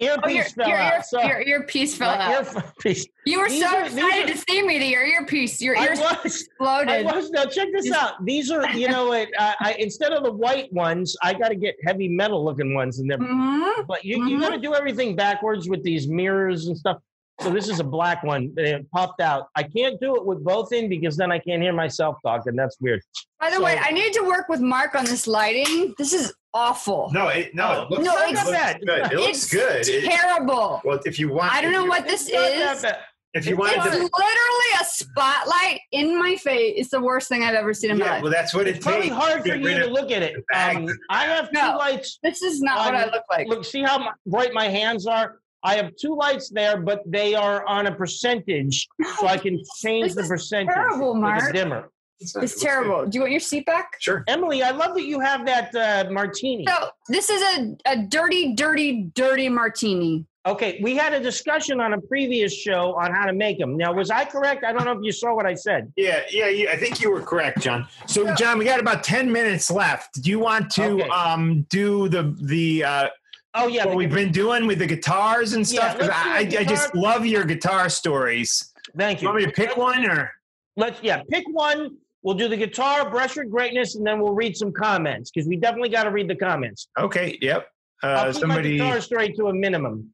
Earpiece 0.00 0.24
Oh, 0.24 0.28
your, 0.28 0.44
fell 0.44 0.68
your, 0.68 0.76
out. 0.78 1.06
so 1.06 1.22
your 1.22 1.40
earpiece 1.42 1.96
fell 1.96 2.16
my 2.16 2.34
out. 2.34 2.54
earpiece. 2.56 3.06
you 3.26 3.40
were 3.40 3.48
these 3.48 3.62
so 3.62 3.76
are- 3.76 3.84
excited 3.84 4.30
are- 4.30 4.32
to 4.32 4.38
see 4.48 4.62
me 4.62 4.78
that 4.78 4.88
your 4.88 5.04
earpiece, 5.04 5.60
your 5.60 5.76
I 5.78 5.84
ears 5.86 5.98
was. 6.00 6.12
I 6.12 6.20
exploded. 6.24 7.04
was 7.06 7.30
now 7.30 7.44
check 7.44 7.68
this 7.72 7.90
out. 7.92 8.24
These 8.24 8.50
are 8.50 8.68
you 8.72 8.88
know 8.88 9.06
what? 9.08 9.28
I, 9.38 9.54
I 9.60 9.72
instead 9.78 10.12
of 10.12 10.24
the 10.24 10.32
white 10.32 10.72
ones, 10.72 11.16
I 11.22 11.32
got 11.34 11.48
to 11.48 11.56
get 11.56 11.76
heavy 11.86 12.08
metal 12.08 12.44
looking 12.44 12.74
ones, 12.74 12.98
and 12.98 13.10
they're 13.10 13.18
Mhm. 13.18 13.86
but 13.86 14.04
you 14.04 14.26
you 14.28 14.40
got 14.40 14.50
to 14.50 14.58
do 14.58 14.74
everything 14.74 15.14
backwards 15.16 15.68
with 15.68 15.82
these 15.82 16.08
mirrors 16.08 16.66
and 16.66 16.76
stuff. 16.76 16.98
So 17.40 17.50
this 17.50 17.68
is 17.68 17.80
a 17.80 17.84
black 17.84 18.22
one. 18.22 18.52
It 18.56 18.88
popped 18.92 19.20
out. 19.20 19.48
I 19.56 19.64
can't 19.64 20.00
do 20.00 20.14
it 20.14 20.24
with 20.24 20.44
both 20.44 20.72
in 20.72 20.88
because 20.88 21.16
then 21.16 21.32
I 21.32 21.40
can't 21.40 21.60
hear 21.60 21.72
myself 21.72 22.16
talk, 22.24 22.42
and 22.46 22.56
that's 22.56 22.76
weird. 22.80 23.00
By 23.40 23.50
the 23.50 23.56
So- 23.56 23.64
way, 23.64 23.76
I 23.80 23.90
need 23.90 24.12
to 24.12 24.22
work 24.22 24.48
with 24.48 24.60
Mark 24.60 24.94
on 24.94 25.04
this 25.04 25.26
lighting. 25.26 25.94
This 25.98 26.12
is 26.12 26.32
awful. 26.54 27.10
No, 27.12 27.28
it, 27.28 27.54
no, 27.54 27.82
it 27.82 27.90
looks, 27.90 28.04
No, 28.04 28.16
it 28.18 28.30
it's- 28.30 28.46
looks 28.46 28.84
good. 28.84 29.12
It 29.12 29.18
looks 29.18 29.28
it's 29.44 29.50
good. 29.52 29.88
It- 29.88 30.04
terrible. 30.10 30.80
well, 30.84 31.00
if 31.04 31.18
you 31.18 31.28
want, 31.32 31.52
I 31.52 31.60
don't 31.60 31.72
know 31.72 31.82
you- 31.84 31.90
what 31.90 32.06
this 32.06 32.28
It's 32.28 32.32
not 32.32 32.40
that 32.40 32.76
is. 32.76 32.82
bad. 32.82 32.98
If 33.34 33.46
you 33.46 33.56
want, 33.56 33.72
It's 33.74 33.84
to, 33.84 33.90
literally 33.90 34.70
a 34.80 34.84
spotlight 34.84 35.80
in 35.90 36.16
my 36.16 36.36
face. 36.36 36.74
It's 36.76 36.90
the 36.90 37.00
worst 37.00 37.28
thing 37.28 37.42
I've 37.42 37.56
ever 37.56 37.74
seen 37.74 37.90
in 37.90 37.98
my 37.98 38.08
life. 38.08 38.22
well, 38.22 38.30
that's 38.30 38.54
what 38.54 38.68
it 38.68 38.76
It's 38.76 38.84
probably 38.86 39.08
takes. 39.08 39.14
hard 39.16 39.42
for 39.42 39.56
you 39.56 39.78
to 39.80 39.86
look 39.88 40.12
at 40.12 40.22
it. 40.22 40.36
Um, 40.54 40.86
I 41.10 41.24
have 41.24 41.46
two 41.50 41.58
No. 41.60 41.76
lights. 41.76 42.20
this 42.22 42.42
is 42.42 42.60
not 42.60 42.78
what 42.86 42.94
I 42.94 43.06
look 43.06 43.24
like. 43.28 43.48
Look, 43.48 43.64
see 43.64 43.82
how 43.82 43.98
my, 43.98 44.12
bright 44.24 44.54
my 44.54 44.68
hands 44.68 45.08
are. 45.08 45.38
I 45.64 45.74
have 45.74 45.96
two 45.96 46.14
lights 46.14 46.48
there, 46.50 46.76
but 46.76 47.02
they 47.06 47.34
are 47.34 47.66
on 47.66 47.86
a 47.88 47.92
percentage, 47.92 48.86
so 49.18 49.26
I 49.26 49.36
can 49.38 49.60
change 49.82 50.08
This 50.08 50.14
the 50.14 50.20
is 50.22 50.28
percentage. 50.28 50.72
terrible, 50.74 51.18
like 51.20 51.40
a 51.40 51.42
Mark. 51.42 51.52
dimmer. 51.54 51.90
It's 52.20 52.60
terrible. 52.60 53.06
Do 53.06 53.16
you 53.16 53.20
want 53.22 53.32
your 53.32 53.40
seat 53.40 53.66
back? 53.66 53.96
Sure. 53.98 54.24
Emily, 54.28 54.62
I 54.62 54.70
love 54.70 54.94
that 54.94 55.04
you 55.04 55.20
have 55.20 55.44
that 55.46 55.74
uh, 55.74 56.10
martini. 56.10 56.64
So 56.66 56.88
this 57.08 57.28
is 57.28 57.42
a, 57.42 57.76
a 57.86 57.96
dirty, 58.06 58.54
dirty, 58.54 59.10
dirty 59.14 59.48
martini. 59.48 60.24
Okay, 60.46 60.78
we 60.82 60.94
had 60.94 61.14
a 61.14 61.20
discussion 61.20 61.80
on 61.80 61.94
a 61.94 62.00
previous 62.02 62.54
show 62.54 62.94
on 63.00 63.12
how 63.14 63.24
to 63.24 63.32
make 63.32 63.58
them. 63.58 63.78
Now, 63.78 63.94
was 63.94 64.10
I 64.10 64.26
correct? 64.26 64.62
I 64.62 64.72
don't 64.72 64.84
know 64.84 64.92
if 64.92 64.98
you 65.02 65.10
saw 65.10 65.34
what 65.34 65.46
I 65.46 65.54
said. 65.54 65.90
Yeah, 65.96 66.20
yeah, 66.30 66.48
yeah. 66.48 66.70
I 66.70 66.76
think 66.76 67.00
you 67.00 67.10
were 67.10 67.22
correct, 67.22 67.60
John. 67.62 67.88
So, 68.06 68.26
So- 68.26 68.34
John, 68.34 68.58
we 68.58 68.66
got 68.66 68.78
about 68.78 69.02
ten 69.02 69.32
minutes 69.32 69.70
left. 69.70 70.20
Do 70.22 70.30
you 70.30 70.38
want 70.38 70.70
to 70.72 70.84
Okay. 70.84 71.08
um 71.08 71.62
do 71.70 72.08
the 72.10 72.36
the 72.42 72.84
uh, 72.84 73.08
Oh 73.54 73.68
yeah, 73.68 73.84
what 73.86 73.92
the 73.92 73.96
we've 73.96 74.08
guitar- 74.10 74.24
been 74.24 74.32
doing 74.32 74.66
with 74.66 74.80
the 74.80 74.86
guitars 74.86 75.54
and 75.54 75.66
stuff. 75.66 75.96
Yeah, 75.98 76.06
stuff? 76.06 76.08
'Cause 76.08 76.08
let's 76.08 76.24
do 76.24 76.30
I, 76.30 76.36
I, 76.36 76.44
the 76.44 76.58
I 76.58 76.64
just 76.64 76.94
love 76.94 77.24
your 77.24 77.44
guitar 77.44 77.88
stories. 77.88 78.72
thank 78.98 79.22
You 79.22 79.28
you. 79.28 79.32
want 79.32 79.44
me 79.44 79.46
to 79.46 79.52
pick 79.52 79.76
one 79.78 80.04
or? 80.04 80.30
Let's 80.76 81.00
yeah, 81.02 81.22
pick 81.30 81.44
one. 81.50 81.96
We'll 82.24 82.34
do 82.34 82.48
the 82.48 82.56
guitar, 82.56 83.08
brush 83.10 83.36
your 83.36 83.44
greatness, 83.44 83.94
and 83.96 84.06
then 84.06 84.18
we'll 84.18 84.34
read 84.34 84.56
some 84.56 84.72
comments 84.72 85.30
because 85.30 85.46
we 85.46 85.56
definitely 85.56 85.90
got 85.90 86.04
to 86.04 86.10
read 86.10 86.26
the 86.28 86.34
comments. 86.34 86.88
Okay. 86.98 87.38
Yep. 87.40 87.68
I'll 88.02 88.16
Uh, 88.28 88.32
keep 88.32 88.40
somebody. 88.40 88.78
my 88.78 88.84
guitar 88.86 89.00
story 89.02 89.32
to 89.34 89.46
a 89.48 89.54
minimum. 89.54 90.10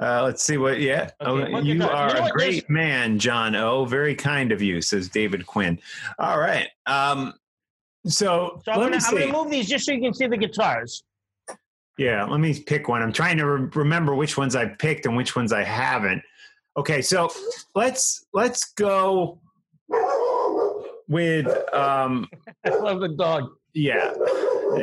Uh, 0.00 0.22
let's 0.24 0.42
see 0.42 0.56
what. 0.56 0.80
Yeah. 0.80 1.10
Okay, 1.20 1.52
oh, 1.54 1.60
you 1.60 1.74
guitar? 1.76 1.92
are 1.92 2.08
You 2.08 2.14
know 2.22 2.26
a 2.26 2.30
great 2.32 2.68
man, 2.68 3.20
John 3.20 3.54
O. 3.54 3.84
Very 3.84 4.16
kind 4.16 4.50
of 4.50 4.60
you, 4.60 4.80
says 4.80 5.08
David 5.08 5.46
Quinn. 5.46 5.78
All 6.18 6.38
right. 6.40 6.68
Um. 6.86 7.34
So, 8.04 8.60
So 8.64 8.72
I'm 8.72 8.92
I'm 8.92 8.98
gonna 9.00 9.30
move 9.32 9.48
these 9.48 9.68
just 9.68 9.86
so 9.86 9.92
you 9.92 10.00
can 10.00 10.12
see 10.12 10.26
the 10.26 10.36
guitars. 10.36 11.04
Yeah, 11.98 12.24
let 12.24 12.40
me 12.40 12.58
pick 12.60 12.88
one. 12.88 13.00
I'm 13.00 13.12
trying 13.12 13.36
to 13.38 13.46
re- 13.46 13.68
remember 13.76 14.16
which 14.16 14.36
ones 14.36 14.56
I 14.56 14.66
picked 14.66 15.06
and 15.06 15.16
which 15.16 15.36
ones 15.36 15.52
I 15.52 15.62
haven't. 15.62 16.22
Okay, 16.76 17.00
so 17.00 17.30
let's 17.76 18.26
let's 18.32 18.72
go 18.72 19.38
with 21.12 21.46
um 21.74 22.28
I 22.64 22.70
love 22.70 23.00
the 23.00 23.08
dog. 23.08 23.50
yeah. 23.74 24.12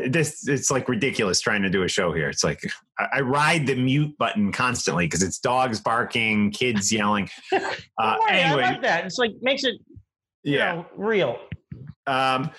This 0.07 0.47
it's 0.47 0.69
like 0.69 0.87
ridiculous 0.87 1.41
trying 1.41 1.63
to 1.63 1.69
do 1.69 1.81
a 1.81 1.87
show 1.87 2.13
here. 2.13 2.29
It's 2.29 2.43
like 2.43 2.61
I, 2.99 3.07
I 3.13 3.21
ride 3.21 3.65
the 3.65 3.75
mute 3.75 4.15
button 4.19 4.51
constantly 4.51 5.07
because 5.07 5.23
it's 5.23 5.39
dogs 5.39 5.81
barking, 5.81 6.51
kids 6.51 6.93
yelling. 6.93 7.27
Uh, 7.51 7.59
worry, 7.97 8.21
I 8.29 8.37
anyway, 8.37 8.61
like 8.61 8.81
that. 8.83 9.05
It's 9.05 9.17
like 9.17 9.31
makes 9.41 9.63
it 9.63 9.75
yeah. 10.43 10.75
know, 10.75 10.85
real. 10.95 11.39
Um, 12.05 12.51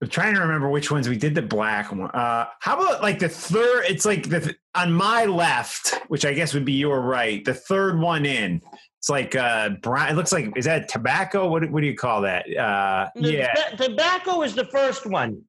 I'm 0.00 0.08
trying 0.08 0.34
to 0.34 0.40
remember 0.40 0.68
which 0.68 0.92
ones 0.92 1.08
we 1.08 1.16
did 1.16 1.34
the 1.34 1.42
black 1.42 1.90
one. 1.90 2.10
Uh, 2.10 2.46
how 2.60 2.78
about 2.78 3.02
like 3.02 3.18
the 3.18 3.28
third? 3.28 3.84
It's 3.88 4.04
like 4.04 4.28
the 4.28 4.54
on 4.76 4.92
my 4.92 5.24
left, 5.24 6.00
which 6.06 6.24
I 6.24 6.34
guess 6.34 6.54
would 6.54 6.64
be 6.64 6.74
your 6.74 7.00
right. 7.00 7.44
The 7.44 7.54
third 7.54 7.98
one 7.98 8.24
in. 8.24 8.62
It's 8.98 9.08
like 9.08 9.36
uh, 9.36 9.70
brown. 9.80 10.08
It 10.10 10.14
looks 10.16 10.32
like 10.32 10.56
is 10.56 10.64
that 10.64 10.88
tobacco? 10.88 11.48
What 11.48 11.70
what 11.70 11.80
do 11.82 11.86
you 11.86 11.94
call 11.94 12.20
that? 12.22 12.44
Uh, 12.56 13.08
The 13.14 13.32
yeah, 13.32 13.54
toba- 13.54 13.76
tobacco 13.90 14.42
is 14.42 14.54
the 14.54 14.64
first 14.66 15.06
one. 15.06 15.40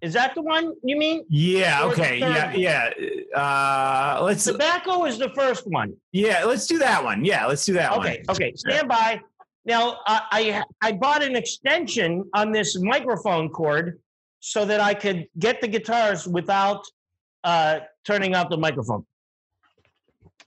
Is 0.00 0.12
that 0.14 0.34
the 0.34 0.42
one 0.42 0.74
you 0.84 0.96
mean? 0.96 1.24
yeah, 1.28 1.84
or 1.84 1.92
okay, 1.92 2.18
yeah, 2.18 2.52
yeah. 2.54 2.90
Uh, 3.36 4.20
let's 4.22 4.44
Tobacco 4.44 5.04
is 5.04 5.16
the 5.18 5.30
first 5.30 5.64
one. 5.66 5.94
yeah, 6.12 6.44
let's 6.44 6.66
do 6.66 6.78
that 6.78 7.02
one. 7.02 7.24
Yeah, 7.24 7.46
let's 7.46 7.64
do 7.64 7.72
that 7.74 7.90
one. 7.96 8.06
Okay, 8.06 8.22
okay, 8.28 8.52
stand 8.56 8.88
by. 8.88 9.20
Now, 9.64 9.98
I, 10.06 10.20
I 10.80 10.88
I 10.88 10.92
bought 10.92 11.22
an 11.22 11.36
extension 11.36 12.28
on 12.34 12.50
this 12.52 12.78
microphone 12.80 13.48
cord 13.48 14.00
so 14.40 14.64
that 14.64 14.80
I 14.80 14.94
could 14.94 15.28
get 15.38 15.60
the 15.60 15.68
guitars 15.68 16.26
without 16.26 16.84
uh, 17.44 17.80
turning 18.04 18.34
off 18.34 18.48
the 18.48 18.56
microphone. 18.58 19.04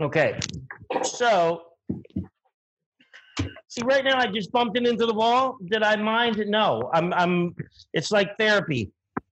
Okay, 0.02 0.38
so 1.04 1.62
see, 3.76 3.86
right 3.86 4.04
now 4.04 4.18
I 4.18 4.28
just 4.28 4.52
bumped 4.52 4.78
it 4.78 4.88
into 4.88 5.06
the 5.06 5.14
wall. 5.14 5.58
Did 5.66 5.84
I 5.84 5.96
mind? 5.96 6.44
No, 6.48 6.90
I'm 6.94 7.14
I'm. 7.14 7.56
It's 7.94 8.12
like 8.12 8.38
therapy. 8.38 8.92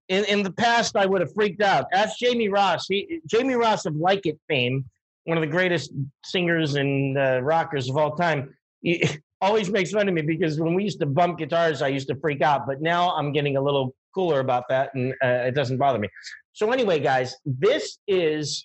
In 0.10 0.26
in 0.26 0.44
the 0.44 0.52
past, 0.52 0.95
I 0.95 1.06
would 1.06 1.22
have 1.22 1.34
freaked 1.34 1.61
out. 1.61 1.86
Ask 1.94 2.18
Jamie 2.20 2.49
Ross. 2.49 2.88
He 2.88 3.22
Jamie 3.28 3.56
Ross 3.56 3.86
of 3.86 3.95
Like 3.95 4.26
It 4.26 4.40
fame, 4.48 4.86
one 5.26 5.38
of 5.38 5.41
the 5.41 5.48
greatest 5.48 5.91
singers 6.24 6.76
and 6.76 7.18
uh, 7.18 7.41
rockers 7.41 7.90
of 7.90 7.98
all 7.98 8.15
time. 8.15 8.53
He 8.82 9.07
always 9.41 9.70
makes 9.70 9.91
fun 9.91 10.07
of 10.07 10.14
me 10.14 10.22
because 10.22 10.60
when 10.60 10.74
we 10.74 10.84
used 10.84 10.99
to 10.99 11.06
bump 11.06 11.38
guitars, 11.38 11.82
I 11.82 11.88
used 11.90 12.07
to 12.10 12.15
freak 12.15 12.41
out. 12.41 12.68
But 12.68 12.82
now 12.82 13.11
I'm 13.11 13.32
getting 13.32 13.57
a 13.57 13.61
little 13.61 13.95
cooler 14.14 14.40
about 14.40 14.65
that, 14.70 14.94
and 14.94 15.14
uh, 15.24 15.48
it 15.48 15.56
doesn't 15.56 15.78
bother 15.78 15.99
me. 15.99 16.10
So 16.53 16.72
anyway, 16.72 16.99
guys, 16.99 17.36
this 17.45 17.98
is 18.07 18.64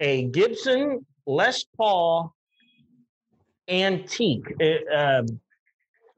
a 0.00 0.24
Gibson 0.24 1.06
Les 1.26 1.64
Paul 1.76 2.35
antique, 3.68 4.46
uh, 4.60 4.94
uh, 4.94 5.22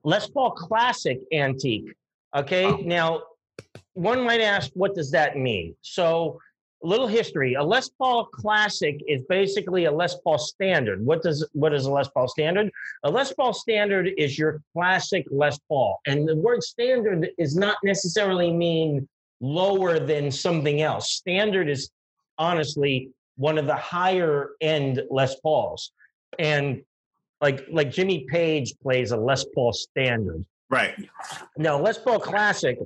Les 0.04 0.28
Paul 0.28 0.52
classic 0.52 1.20
antique. 1.32 1.92
Okay, 2.36 2.70
now 2.82 3.22
one 3.94 4.22
might 4.22 4.40
ask, 4.40 4.70
what 4.74 4.94
does 4.94 5.10
that 5.10 5.36
mean? 5.36 5.74
So, 5.82 6.38
a 6.84 6.86
little 6.86 7.08
history. 7.08 7.54
A 7.54 7.62
Les 7.62 7.88
Paul 7.88 8.26
classic 8.26 9.02
is 9.08 9.22
basically 9.28 9.86
a 9.86 9.90
Les 9.90 10.14
Paul 10.22 10.38
standard. 10.38 11.04
What 11.04 11.22
does 11.22 11.46
what 11.52 11.74
is 11.74 11.86
a 11.86 11.90
Les 11.90 12.08
Paul 12.08 12.28
standard? 12.28 12.70
A 13.02 13.10
Les 13.10 13.32
Paul 13.32 13.52
standard 13.52 14.10
is 14.16 14.38
your 14.38 14.62
classic 14.72 15.26
Les 15.30 15.58
Paul, 15.68 15.98
and 16.06 16.28
the 16.28 16.36
word 16.36 16.62
standard 16.62 17.30
is 17.36 17.56
not 17.56 17.78
necessarily 17.82 18.52
mean 18.52 19.08
lower 19.40 19.98
than 19.98 20.30
something 20.30 20.80
else. 20.82 21.12
Standard 21.12 21.68
is 21.68 21.90
honestly 22.38 23.10
one 23.36 23.58
of 23.58 23.66
the 23.66 23.74
higher 23.74 24.50
end 24.60 25.02
Les 25.10 25.34
Pauls, 25.40 25.90
and 26.38 26.82
like 27.40 27.66
like 27.70 27.90
Jimmy 27.90 28.26
Page 28.28 28.74
plays 28.82 29.12
a 29.12 29.16
Les 29.16 29.44
Paul 29.54 29.72
standard. 29.72 30.44
Right. 30.70 30.94
Now, 31.56 31.80
Les 31.80 31.98
Paul 31.98 32.20
Classic 32.20 32.78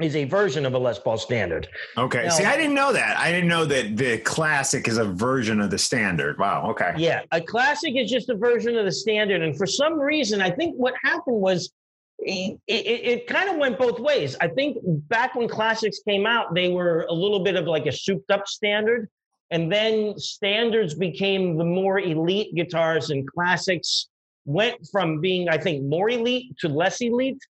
is 0.00 0.14
a 0.14 0.24
version 0.24 0.64
of 0.66 0.74
a 0.74 0.78
Les 0.78 0.98
Paul 1.00 1.18
standard. 1.18 1.66
Okay. 1.98 2.24
Now- 2.24 2.30
See, 2.30 2.44
I 2.44 2.56
didn't 2.56 2.74
know 2.74 2.92
that. 2.92 3.18
I 3.18 3.32
didn't 3.32 3.48
know 3.48 3.64
that 3.64 3.96
the 3.96 4.18
classic 4.18 4.86
is 4.86 4.98
a 4.98 5.04
version 5.04 5.60
of 5.60 5.70
the 5.70 5.78
standard. 5.78 6.38
Wow. 6.38 6.70
Okay. 6.70 6.92
Yeah, 6.96 7.22
a 7.32 7.40
classic 7.40 7.96
is 7.96 8.08
just 8.08 8.28
a 8.28 8.36
version 8.36 8.76
of 8.76 8.84
the 8.84 8.92
standard, 8.92 9.42
and 9.42 9.56
for 9.56 9.66
some 9.66 9.98
reason, 9.98 10.40
I 10.40 10.50
think 10.50 10.76
what 10.76 10.94
happened 11.02 11.40
was 11.40 11.72
it, 12.20 12.60
it, 12.68 12.74
it 12.76 13.26
kind 13.26 13.48
of 13.48 13.56
went 13.56 13.78
both 13.78 13.98
ways. 13.98 14.36
I 14.40 14.46
think 14.48 14.76
back 14.84 15.34
when 15.34 15.48
classics 15.48 16.00
came 16.06 16.24
out, 16.26 16.54
they 16.54 16.68
were 16.68 17.06
a 17.08 17.12
little 17.12 17.40
bit 17.40 17.56
of 17.56 17.64
like 17.64 17.86
a 17.86 17.92
souped-up 17.92 18.46
standard, 18.46 19.08
and 19.50 19.70
then 19.70 20.18
standards 20.18 20.94
became 20.94 21.56
the 21.56 21.64
more 21.64 21.98
elite 21.98 22.54
guitars, 22.54 23.10
and 23.10 23.26
classics 23.30 24.08
went 24.44 24.76
from 24.90 25.20
being, 25.20 25.48
I 25.48 25.58
think, 25.58 25.84
more 25.84 26.08
elite 26.10 26.56
to 26.60 26.68
less 26.68 27.00
elite. 27.00 27.42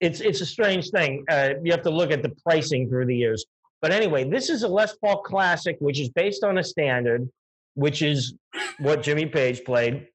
It's 0.00 0.20
it's 0.20 0.40
a 0.40 0.46
strange 0.46 0.90
thing. 0.90 1.24
Uh, 1.28 1.54
you 1.62 1.72
have 1.72 1.82
to 1.82 1.90
look 1.90 2.10
at 2.10 2.22
the 2.22 2.32
pricing 2.44 2.88
through 2.88 3.06
the 3.06 3.16
years. 3.16 3.44
But 3.80 3.92
anyway, 3.92 4.28
this 4.28 4.48
is 4.50 4.62
a 4.62 4.68
Les 4.68 4.94
Paul 4.96 5.22
Classic, 5.22 5.76
which 5.80 6.00
is 6.00 6.08
based 6.08 6.42
on 6.44 6.58
a 6.58 6.64
standard, 6.64 7.28
which 7.74 8.02
is 8.02 8.34
what 8.78 9.02
Jimmy 9.02 9.26
Page 9.26 9.64
played. 9.64 10.08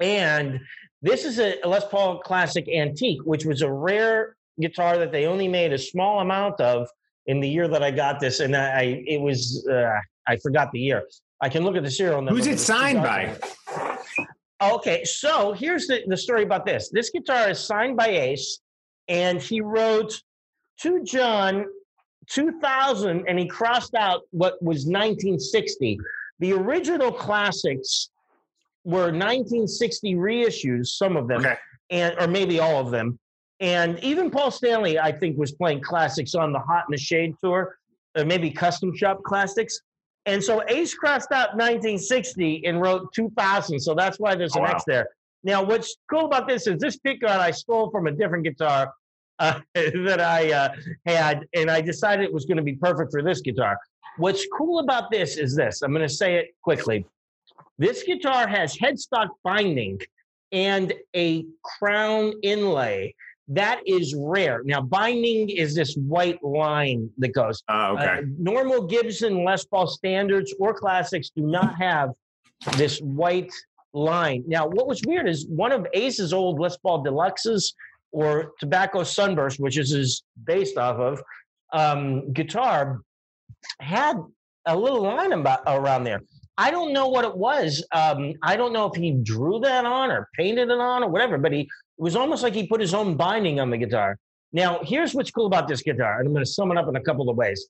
And 0.00 0.60
this 1.02 1.24
is 1.24 1.38
a 1.38 1.58
Les 1.64 1.84
Paul 1.86 2.20
Classic 2.20 2.66
Antique, 2.68 3.20
which 3.24 3.44
was 3.44 3.62
a 3.62 3.70
rare 3.70 4.36
guitar 4.60 4.98
that 4.98 5.12
they 5.12 5.26
only 5.26 5.48
made 5.48 5.72
a 5.72 5.78
small 5.78 6.20
amount 6.20 6.60
of 6.60 6.88
in 7.26 7.40
the 7.40 7.48
year 7.48 7.68
that 7.68 7.82
I 7.82 7.90
got 7.90 8.18
this. 8.18 8.40
And 8.40 8.56
I, 8.56 9.02
it 9.06 9.20
was, 9.20 9.66
uh, 9.70 9.98
I 10.28 10.36
forgot 10.36 10.70
the 10.72 10.78
year. 10.80 11.04
I 11.40 11.48
can 11.48 11.64
look 11.64 11.76
at 11.76 11.82
the 11.82 11.90
serial 11.90 12.20
number. 12.20 12.34
Who's 12.36 12.46
it 12.46 12.60
signed 12.60 13.02
by? 13.02 13.36
Okay, 14.60 15.04
so 15.04 15.52
here's 15.52 15.86
the, 15.86 16.02
the 16.06 16.16
story 16.16 16.42
about 16.42 16.66
this. 16.66 16.90
This 16.90 17.10
guitar 17.10 17.48
is 17.50 17.58
signed 17.58 17.96
by 17.96 18.08
Ace, 18.08 18.60
and 19.08 19.40
he 19.40 19.60
wrote 19.60 20.20
to 20.80 21.02
John 21.04 21.64
2000, 22.30 23.24
and 23.28 23.38
he 23.38 23.46
crossed 23.46 23.94
out 23.94 24.22
what 24.30 24.60
was 24.62 24.84
1960. 24.86 25.98
The 26.40 26.52
original 26.52 27.12
classics 27.12 28.10
were 28.84 29.12
1960 29.12 30.14
reissues, 30.16 30.88
some 30.88 31.16
of 31.16 31.28
them, 31.28 31.40
Okay. 31.40 31.54
and 31.90 32.14
or 32.20 32.26
maybe 32.26 32.58
all 32.60 32.80
of 32.80 32.90
them. 32.90 33.18
And 33.60 33.98
even 34.00 34.30
Paul 34.30 34.50
Stanley, 34.50 34.98
I 34.98 35.10
think, 35.12 35.38
was 35.38 35.52
playing 35.52 35.80
classics 35.80 36.34
on 36.34 36.52
the 36.52 36.60
Hot 36.60 36.84
in 36.88 36.92
the 36.92 36.98
Shade 36.98 37.34
tour, 37.42 37.76
or 38.16 38.24
maybe 38.24 38.50
custom 38.50 38.94
shop 38.96 39.22
classics. 39.24 39.80
And 40.28 40.44
so 40.44 40.62
Ace 40.68 40.94
crossed 40.94 41.32
out 41.32 41.56
1960 41.56 42.66
and 42.66 42.82
wrote 42.82 43.12
2000. 43.14 43.80
So 43.80 43.94
that's 43.94 44.20
why 44.20 44.34
there's 44.34 44.54
an 44.54 44.60
Oh, 44.60 44.64
wow. 44.64 44.72
X 44.72 44.84
there. 44.86 45.08
Now, 45.42 45.62
what's 45.62 45.96
cool 46.10 46.26
about 46.26 46.46
this 46.46 46.66
is 46.66 46.78
this 46.78 46.98
pickguard 46.98 47.38
I 47.38 47.50
stole 47.50 47.90
from 47.90 48.06
a 48.08 48.12
different 48.12 48.44
guitar 48.44 48.92
uh, 49.38 49.60
that 49.74 50.20
I 50.20 50.52
uh, 50.52 50.68
had, 51.06 51.46
and 51.54 51.70
I 51.70 51.80
decided 51.80 52.24
it 52.24 52.32
was 52.32 52.44
going 52.44 52.58
to 52.58 52.62
be 52.62 52.74
perfect 52.74 53.10
for 53.10 53.22
this 53.22 53.40
guitar. 53.40 53.78
What's 54.18 54.46
cool 54.56 54.80
about 54.80 55.10
this 55.10 55.38
is 55.38 55.56
this. 55.56 55.80
I'm 55.80 55.92
going 55.92 56.06
to 56.06 56.12
say 56.12 56.34
it 56.34 56.48
quickly. 56.62 57.06
This 57.78 58.02
guitar 58.02 58.46
has 58.46 58.76
headstock 58.76 59.28
binding 59.44 59.98
and 60.52 60.92
a 61.16 61.46
crown 61.64 62.34
inlay. 62.42 63.14
That 63.48 63.80
is 63.86 64.14
rare. 64.16 64.62
Now, 64.64 64.82
binding 64.82 65.48
is 65.48 65.74
this 65.74 65.94
white 65.96 66.42
line 66.44 67.08
that 67.16 67.32
goes. 67.32 67.62
Oh, 67.68 67.96
okay. 67.96 68.18
Uh, 68.18 68.22
normal 68.38 68.86
Gibson 68.86 69.42
Les 69.42 69.64
Paul 69.64 69.86
standards 69.86 70.54
or 70.60 70.74
classics 70.74 71.30
do 71.34 71.42
not 71.42 71.74
have 71.76 72.10
this 72.76 72.98
white 73.00 73.52
line. 73.94 74.44
Now, 74.46 74.66
what 74.66 74.86
was 74.86 75.00
weird 75.06 75.28
is 75.28 75.46
one 75.48 75.72
of 75.72 75.86
Ace's 75.94 76.34
old 76.34 76.60
Les 76.60 76.76
Paul 76.76 77.02
Deluxes 77.02 77.72
or 78.12 78.52
Tobacco 78.60 79.02
Sunburst, 79.02 79.58
which 79.58 79.78
is 79.78 79.90
his 79.90 80.22
based 80.44 80.76
off 80.76 80.96
of 80.96 81.22
um, 81.72 82.32
guitar, 82.32 83.00
had 83.80 84.16
a 84.66 84.76
little 84.76 85.02
line 85.02 85.32
about 85.32 85.60
around 85.66 86.04
there. 86.04 86.20
I 86.58 86.70
don't 86.70 86.92
know 86.92 87.08
what 87.08 87.24
it 87.24 87.36
was. 87.36 87.84
Um, 87.92 88.34
I 88.42 88.56
don't 88.56 88.72
know 88.72 88.86
if 88.86 88.96
he 88.96 89.12
drew 89.12 89.60
that 89.60 89.84
on 89.84 90.10
or 90.10 90.28
painted 90.34 90.70
it 90.70 90.78
on 90.78 91.04
or 91.04 91.08
whatever, 91.08 91.38
but 91.38 91.52
he 91.52 91.68
it 91.98 92.02
was 92.02 92.14
almost 92.14 92.42
like 92.42 92.54
he 92.54 92.66
put 92.66 92.80
his 92.80 92.94
own 92.94 93.16
binding 93.16 93.58
on 93.58 93.70
the 93.70 93.76
guitar. 93.76 94.18
Now, 94.52 94.80
here's 94.82 95.14
what's 95.14 95.30
cool 95.30 95.46
about 95.46 95.68
this 95.68 95.82
guitar, 95.82 96.18
and 96.18 96.28
I'm 96.28 96.32
going 96.32 96.44
to 96.44 96.50
sum 96.50 96.70
it 96.70 96.78
up 96.78 96.88
in 96.88 96.96
a 96.96 97.02
couple 97.02 97.28
of 97.28 97.36
ways. 97.36 97.68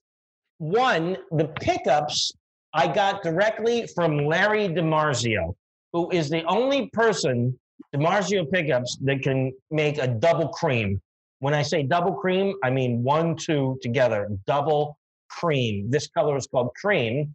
One, 0.59 1.17
the 1.31 1.45
pickups 1.45 2.31
I 2.73 2.87
got 2.87 3.23
directly 3.23 3.87
from 3.95 4.25
Larry 4.25 4.69
DiMarzio, 4.69 5.55
who 5.93 6.11
is 6.11 6.29
the 6.29 6.43
only 6.43 6.89
person, 6.93 7.57
DiMarzio 7.95 8.49
pickups, 8.51 8.97
that 9.01 9.23
can 9.23 9.51
make 9.71 9.97
a 9.97 10.07
double 10.07 10.49
cream. 10.49 11.01
When 11.39 11.53
I 11.53 11.63
say 11.63 11.83
double 11.83 12.13
cream, 12.13 12.53
I 12.63 12.69
mean 12.69 13.03
one, 13.03 13.35
two 13.35 13.79
together, 13.81 14.27
double 14.45 14.97
cream. 15.29 15.89
This 15.89 16.07
color 16.07 16.37
is 16.37 16.45
called 16.47 16.71
cream. 16.75 17.33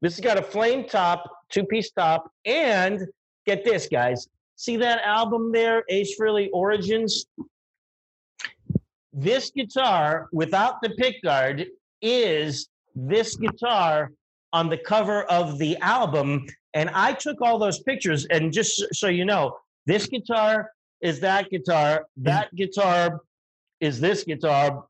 This 0.00 0.16
has 0.16 0.24
got 0.24 0.38
a 0.38 0.42
flame 0.42 0.84
top, 0.86 1.24
two 1.50 1.64
piece 1.64 1.90
top, 1.90 2.30
and 2.44 3.06
get 3.46 3.64
this, 3.64 3.88
guys. 3.90 4.28
See 4.58 4.76
that 4.78 5.00
album 5.04 5.52
there, 5.52 5.84
Ace 5.88 6.18
Frehley 6.18 6.48
Origins? 6.52 7.26
This 9.12 9.50
guitar, 9.52 10.28
without 10.32 10.82
the 10.82 10.88
pickguard, 11.00 11.66
is 12.02 12.68
this 12.96 13.36
guitar 13.36 14.10
on 14.52 14.68
the 14.68 14.76
cover 14.76 15.22
of 15.30 15.58
the 15.58 15.76
album. 15.78 16.44
And 16.74 16.90
I 16.90 17.12
took 17.12 17.40
all 17.40 17.60
those 17.60 17.80
pictures, 17.84 18.26
and 18.32 18.52
just 18.52 18.84
so 18.92 19.06
you 19.06 19.24
know, 19.24 19.56
this 19.86 20.08
guitar 20.08 20.72
is 21.02 21.20
that 21.20 21.50
guitar, 21.50 22.06
that 22.16 22.52
guitar 22.56 23.20
is 23.80 24.00
this 24.00 24.24
guitar, 24.24 24.86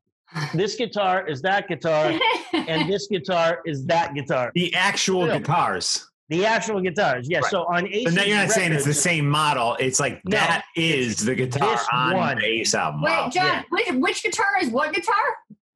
this 0.55 0.77
guitar 0.77 1.27
is 1.29 1.43
that 1.43 1.69
guitar, 1.69 2.19
and 2.55 2.91
this 2.91 3.07
guitar 3.07 3.61
is 3.67 3.85
that 3.85 4.15
guitar. 4.15 4.51
The 4.55 4.75
actual 4.75 5.27
Yeah. 5.27 5.39
guitars. 5.41 6.08
The 6.31 6.45
actual 6.45 6.81
guitars, 6.83 7.27
yeah. 7.31 7.39
Right. 7.39 7.51
So 7.51 7.63
on 7.65 7.87
Ace, 7.89 8.05
But 8.05 8.15
now 8.15 8.23
you're 8.25 8.37
not 8.37 8.51
saying 8.51 8.73
it's 8.73 8.85
the 8.85 8.93
same 8.93 9.27
model. 9.29 9.77
It's 9.81 9.99
like 9.99 10.21
No, 10.27 10.33
that 10.37 10.65
is 10.77 11.25
the 11.25 11.35
guitar 11.35 11.71
this 11.77 11.87
on 11.91 12.17
one. 12.17 12.39
the 12.39 12.45
Ace 12.45 12.75
album. 12.75 13.01
Wait, 13.03 13.11
Wow. 13.11 13.31
John, 13.31 13.45
yeah. 13.47 13.63
which, 13.71 13.87
which 13.93 14.23
guitar 14.23 14.47
is 14.61 14.69
what 14.69 14.93
guitar? 14.93 15.15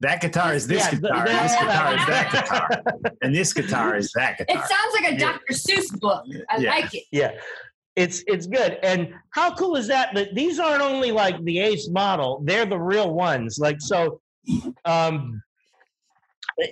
That 0.01 0.21
guitar 0.21 0.53
is 0.53 0.67
this 0.67 0.81
Yeah, 0.85 0.91
th- 0.91 1.03
guitar. 1.03 1.25
that- 1.27 1.43
this 1.43 1.57
guitar 1.63 1.95
is 1.95 2.07
that 2.07 2.33
guitar. 2.33 3.13
And 3.23 3.35
this 3.35 3.53
guitar 3.55 3.97
is 3.97 4.13
that 4.15 4.37
guitar. 4.39 4.57
It 4.57 4.69
sounds 4.69 4.95
like 5.01 5.09
a 5.11 5.13
Yeah. 5.15 5.19
Dr. 5.33 5.53
Seuss 5.55 5.99
book. 6.01 6.25
I 6.51 6.57
Yeah. 6.59 6.71
like 6.71 6.93
it. 6.95 7.05
Yeah, 7.13 7.31
it's 7.97 8.23
it's 8.27 8.47
good. 8.47 8.79
And 8.83 9.15
how 9.31 9.55
cool 9.55 9.77
is 9.77 9.87
that? 9.89 10.15
That 10.15 10.35
these 10.35 10.59
aren't 10.59 10.83
only 10.83 11.13
like 11.13 11.43
the 11.45 11.61
Ace 11.61 11.89
model; 11.89 12.43
they're 12.45 12.67
the 12.67 12.79
real 12.79 13.15
ones. 13.15 13.59
Like 13.59 13.81
so, 13.81 14.21
um, 14.85 15.43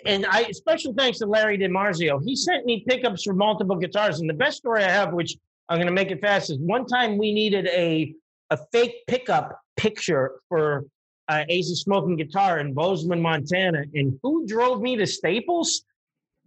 and 0.05 0.27
I 0.27 0.51
special 0.53 0.95
thanks 0.95 1.19
to 1.19 1.27
Larry 1.27 1.59
DiMarzio. 1.59 2.23
He 2.25 2.37
sent 2.37 2.67
me 2.67 2.85
pickups 2.87 3.25
for 3.25 3.35
multiple 3.35 3.77
guitars. 3.77 4.21
And 4.21 4.29
the 4.29 4.35
best 4.35 4.59
story 4.59 4.85
I 4.85 4.91
have, 4.91 5.13
which 5.13 5.37
I'm 5.69 5.79
going 5.79 5.87
to 5.87 5.93
make 5.93 6.11
it 6.11 6.21
fast, 6.21 6.51
is 6.51 6.59
one 6.59 6.87
time 6.87 7.19
we 7.19 7.33
needed 7.33 7.67
a 7.69 8.15
a 8.51 8.59
fake 8.73 9.07
pickup 9.07 9.61
picture 9.77 10.41
for 10.49 10.85
uh, 11.29 11.45
Ace's 11.49 11.83
smoking 11.83 12.17
guitar 12.17 12.59
in 12.59 12.75
Bozeman, 12.75 13.23
Montana. 13.23 13.85
And 13.95 14.19
who 14.23 14.45
drove 14.47 14.81
me 14.81 14.97
to 14.97 15.07
Staples? 15.07 15.85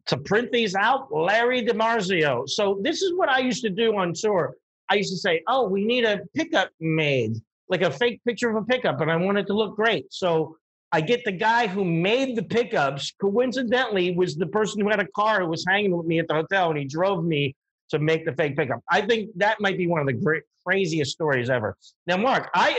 to 0.06 0.18
print 0.18 0.52
these 0.52 0.76
out, 0.76 1.14
Larry 1.14 1.66
DiMarzio. 1.66 2.48
So 2.50 2.80
this 2.82 3.02
is 3.02 3.14
what 3.16 3.30
I 3.30 3.40
used 3.40 3.64
to 3.64 3.70
do 3.70 3.96
on 3.96 4.14
tour. 4.14 4.56
I 4.90 4.96
used 4.96 5.12
to 5.12 5.18
say, 5.18 5.42
"Oh, 5.48 5.68
we 5.68 5.86
need 5.86 6.04
a 6.04 6.22
pickup 6.36 6.70
made, 6.80 7.38
like 7.70 7.82
a 7.82 7.92
fake 7.92 8.22
picture 8.26 8.50
of 8.50 8.58
a 8.58 8.66
pickup, 8.66 9.00
and 9.02 9.12
I 9.12 9.16
want 9.16 9.38
it 9.38 9.48
to 9.48 9.54
look 9.54 9.76
great." 9.76 10.12
So 10.12 10.58
I 10.94 11.02
get 11.02 11.26
the 11.26 11.32
guy 11.32 11.66
who 11.66 11.84
made 11.84 12.36
the 12.36 12.44
pickups. 12.44 13.12
Coincidentally, 13.20 14.16
was 14.16 14.36
the 14.36 14.46
person 14.46 14.80
who 14.80 14.90
had 14.90 15.00
a 15.00 15.08
car 15.08 15.42
who 15.42 15.48
was 15.48 15.66
hanging 15.68 15.98
with 15.98 16.06
me 16.06 16.20
at 16.20 16.28
the 16.28 16.36
hotel, 16.36 16.70
and 16.70 16.78
he 16.78 16.86
drove 16.86 17.26
me 17.26 17.56
to 17.90 17.98
make 17.98 18.26
the 18.26 18.32
fake 18.34 18.56
pickup. 18.56 18.80
I 18.92 19.02
think 19.02 19.32
that 19.38 19.60
might 19.60 19.76
be 19.78 19.88
one 19.88 20.02
of 20.02 20.06
the 20.08 20.14
great, 20.14 20.44
craziest 20.66 21.12
stories 21.12 21.50
ever. 21.50 21.76
Now, 22.06 22.18
Mark, 22.18 22.50
I 22.54 22.78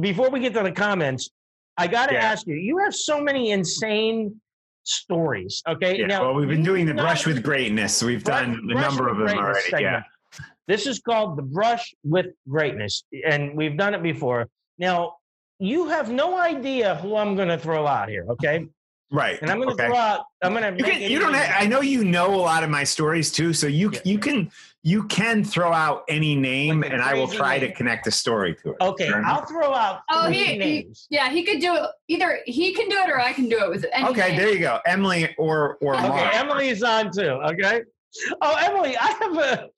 before 0.00 0.28
we 0.30 0.38
get 0.40 0.52
to 0.54 0.62
the 0.62 0.70
comments, 0.70 1.30
I 1.78 1.86
got 1.86 2.08
to 2.10 2.14
Yeah. 2.14 2.20
ask 2.30 2.46
you. 2.46 2.54
You 2.56 2.78
have 2.78 2.94
so 2.94 3.20
many 3.20 3.50
insane 3.52 4.38
stories. 4.84 5.62
Okay, 5.66 5.98
Yeah, 5.98 6.06
now 6.06 6.22
well, 6.26 6.34
we've 6.34 6.48
been 6.48 6.62
doing 6.62 6.84
the 6.86 6.94
brush 6.94 7.26
with 7.26 7.42
greatness. 7.42 8.02
We've 8.02 8.22
Brush- 8.22 8.44
done 8.46 8.70
a 8.70 8.74
number 8.74 9.08
of 9.08 9.16
them 9.16 9.28
already. 9.38 9.60
segment. 9.62 9.82
Yeah. 9.82 10.02
This 10.68 10.86
is 10.86 11.00
called 11.00 11.38
the 11.38 11.42
brush 11.42 11.94
with 12.04 12.26
greatness, 12.48 13.04
and 13.26 13.56
we've 13.56 13.76
done 13.78 13.94
it 13.94 14.02
before. 14.02 14.48
Now, 14.78 15.16
you 15.62 15.88
have 15.88 16.10
no 16.10 16.36
idea 16.38 16.96
who 16.96 17.14
I'm 17.16 17.36
going 17.36 17.46
to 17.48 17.56
throw 17.58 17.86
out 17.86 18.08
here, 18.08 18.26
okay? 18.30 18.66
Right. 19.12 19.40
And 19.42 19.50
I'm 19.50 19.58
going 19.58 19.68
to 19.68 19.74
Okay. 19.74 19.86
throw 19.86 19.96
out. 19.96 20.24
I'm 20.42 20.52
going 20.54 20.74
to. 20.74 20.78
You, 20.78 20.90
can, 20.90 21.00
you 21.10 21.18
don't. 21.20 21.34
Have, 21.34 21.54
I 21.62 21.66
know 21.66 21.82
you 21.82 22.02
know 22.02 22.34
a 22.34 22.40
lot 22.40 22.64
of 22.64 22.70
my 22.70 22.82
stories 22.82 23.30
too, 23.30 23.52
so 23.52 23.66
you 23.66 23.90
Yeah. 23.92 24.00
you 24.04 24.18
can 24.18 24.50
you 24.82 25.04
can 25.04 25.44
throw 25.44 25.70
out 25.70 26.04
any 26.08 26.34
name, 26.34 26.80
Like 26.80 26.92
and 26.92 27.02
I 27.02 27.12
will 27.14 27.28
try 27.28 27.58
name. 27.58 27.68
to 27.70 27.74
connect 27.76 28.06
a 28.06 28.10
story 28.10 28.54
to 28.62 28.70
it. 28.70 28.76
Okay, 28.80 29.08
Fair 29.10 29.18
enough? 29.18 29.40
I'll 29.42 29.46
throw 29.46 29.74
out. 29.74 30.00
Oh, 30.10 30.26
three 30.28 30.36
he, 30.38 30.58
he 30.58 30.88
yeah, 31.10 31.30
he 31.30 31.42
could 31.44 31.60
do 31.60 31.74
it. 31.74 31.90
Either 32.08 32.38
he 32.46 32.72
can 32.72 32.88
do 32.88 32.96
it 32.96 33.10
or 33.10 33.20
I 33.20 33.34
can 33.34 33.48
do 33.50 33.62
it 33.62 33.68
with 33.68 33.84
any 33.92 34.08
Okay, 34.08 34.28
name. 34.28 34.38
there 34.38 34.48
you 34.48 34.60
go, 34.60 34.78
Emily 34.86 35.32
or 35.36 35.76
or 35.82 35.94
Okay, 35.96 36.08
Mark. 36.08 36.34
Emily's 36.34 36.82
on 36.82 37.12
too. 37.12 37.20
Okay. 37.52 37.82
Oh, 38.40 38.56
Emily, 38.60 38.96
I 38.96 39.06
have 39.20 39.38
a 39.38 39.68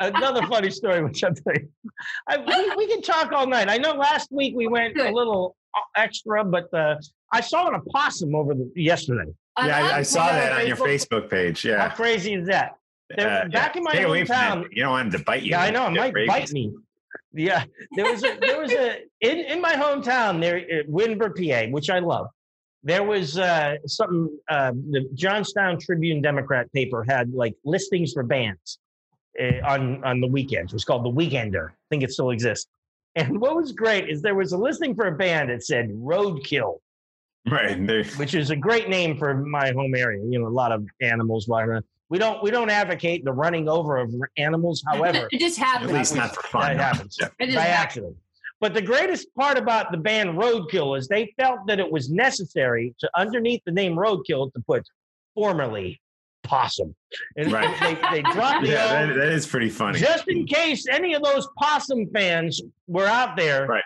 another 0.16 0.46
funny 0.46 0.70
story 0.70 1.02
which 1.04 1.22
I'm 1.22 1.34
telling 1.34 1.68
you. 1.84 1.90
I, 2.28 2.38
we, 2.38 2.76
we 2.76 2.86
can 2.86 3.02
talk 3.02 3.32
all 3.32 3.46
night. 3.46 3.68
I 3.68 3.76
know 3.78 3.92
last 3.92 4.30
week 4.32 4.54
we 4.56 4.66
went 4.66 4.98
a 4.98 5.10
little 5.10 5.56
extra, 5.96 6.44
but 6.44 6.72
uh, 6.72 6.96
I 7.32 7.40
saw 7.40 7.68
an 7.68 7.74
opossum 7.74 8.34
over 8.34 8.54
the 8.54 8.70
yesterday. 8.74 9.30
yeah, 9.58 9.84
I, 9.86 9.98
I 9.98 10.02
saw 10.02 10.26
that 10.28 10.52
on 10.60 10.66
your 10.66 10.76
Facebook. 10.76 11.28
page. 11.30 11.64
Yeah. 11.64 11.88
How 11.88 11.94
crazy 11.94 12.34
is 12.34 12.46
that? 12.48 12.72
There- 13.16 13.44
Uh, 13.44 13.48
back 13.48 13.74
yeah. 13.74 13.78
in 13.78 13.84
my 13.84 13.92
Stay 13.92 14.04
hometown- 14.04 14.66
You 14.72 14.82
don't 14.82 14.90
want 14.92 15.06
him 15.06 15.18
to 15.18 15.24
bite 15.24 15.42
you. 15.42 15.50
Yeah, 15.50 15.62
I 15.62 15.70
know. 15.70 15.86
It 15.86 15.92
might 15.92 16.14
rabies. 16.14 16.28
bite 16.28 16.52
me. 16.52 16.72
Yeah, 17.32 17.64
there 17.96 18.04
was 18.10 18.22
a 18.24 18.36
there 18.40 18.58
was 18.60 18.72
a 18.72 18.98
in 19.20 19.38
in 19.38 19.60
my 19.60 19.74
hometown 19.74 20.40
there, 20.40 20.56
at 20.56 20.86
Windber, 20.88 21.30
PA, 21.34 21.70
which 21.70 21.88
I 21.90 21.98
love. 22.00 22.26
There 22.88 23.04
was 23.04 23.36
uh, 23.36 23.76
something. 23.86 24.34
Uh, 24.48 24.72
the 24.72 25.06
Johnstown 25.12 25.78
Tribune 25.78 26.22
Democrat 26.22 26.72
paper 26.72 27.04
had 27.06 27.34
like 27.34 27.54
listings 27.62 28.14
for 28.14 28.22
bands 28.22 28.78
uh, 29.38 29.60
on 29.66 30.02
on 30.04 30.22
the 30.22 30.26
weekends. 30.26 30.72
It 30.72 30.76
was 30.76 30.86
called 30.86 31.04
the 31.04 31.10
Weekender. 31.10 31.68
I 31.68 31.86
think 31.90 32.02
it 32.02 32.10
still 32.10 32.30
exists. 32.30 32.66
And 33.14 33.40
what 33.42 33.54
was 33.56 33.72
great 33.72 34.08
is 34.08 34.22
there 34.22 34.34
was 34.34 34.52
a 34.52 34.58
listing 34.58 34.94
for 34.94 35.06
a 35.06 35.12
band 35.12 35.50
that 35.50 35.64
said 35.64 35.90
Roadkill, 35.90 36.78
Right. 37.50 37.86
There, 37.86 38.04
which 38.16 38.34
is 38.34 38.48
a 38.48 38.56
great 38.56 38.88
name 38.88 39.18
for 39.18 39.34
my 39.34 39.70
home 39.72 39.94
area. 39.94 40.24
You 40.24 40.38
know, 40.38 40.46
a 40.46 40.48
lot 40.48 40.72
of 40.72 40.86
animals 41.02 41.46
running 41.46 41.70
around. 41.70 41.84
We 42.08 42.18
don't 42.18 42.42
we 42.42 42.50
don't 42.50 42.70
advocate 42.70 43.22
the 43.22 43.32
running 43.32 43.68
over 43.68 43.98
of 43.98 44.14
animals. 44.38 44.82
However, 44.86 45.28
it 45.30 45.40
just 45.40 45.58
happens. 45.58 45.90
at 45.90 45.98
least 45.98 46.16
not 46.16 46.34
for 46.34 46.42
fun. 46.44 46.78
that 46.78 46.94
happens 46.94 47.18
Yeah. 47.20 47.28
It 47.38 47.46
just 47.46 47.56
by 47.56 47.66
accident. 47.66 48.16
But 48.60 48.74
the 48.74 48.82
greatest 48.82 49.32
part 49.34 49.56
about 49.56 49.92
the 49.92 49.98
band 49.98 50.30
Roadkill 50.30 50.98
is 50.98 51.06
they 51.06 51.32
felt 51.38 51.60
that 51.68 51.78
it 51.78 51.90
was 51.90 52.10
necessary 52.10 52.94
to 52.98 53.10
underneath 53.16 53.62
the 53.64 53.72
name 53.72 53.94
Roadkill 53.94 54.52
to 54.52 54.60
put 54.66 54.82
formerly 55.34 56.00
possum. 56.42 56.94
And 57.36 57.52
Right. 57.52 57.70
they, 57.80 58.22
they 58.22 58.22
dropped 58.32 58.62
the 58.62 58.68
Yeah, 58.68 59.06
that, 59.06 59.14
that 59.14 59.28
is 59.28 59.46
pretty 59.46 59.68
funny. 59.68 59.98
just 60.00 60.26
in 60.28 60.44
case 60.46 60.86
any 60.90 61.14
of 61.14 61.22
those 61.22 61.46
possum 61.56 62.06
fans 62.12 62.60
were 62.88 63.06
out 63.06 63.36
there 63.36 63.66
Right. 63.68 63.84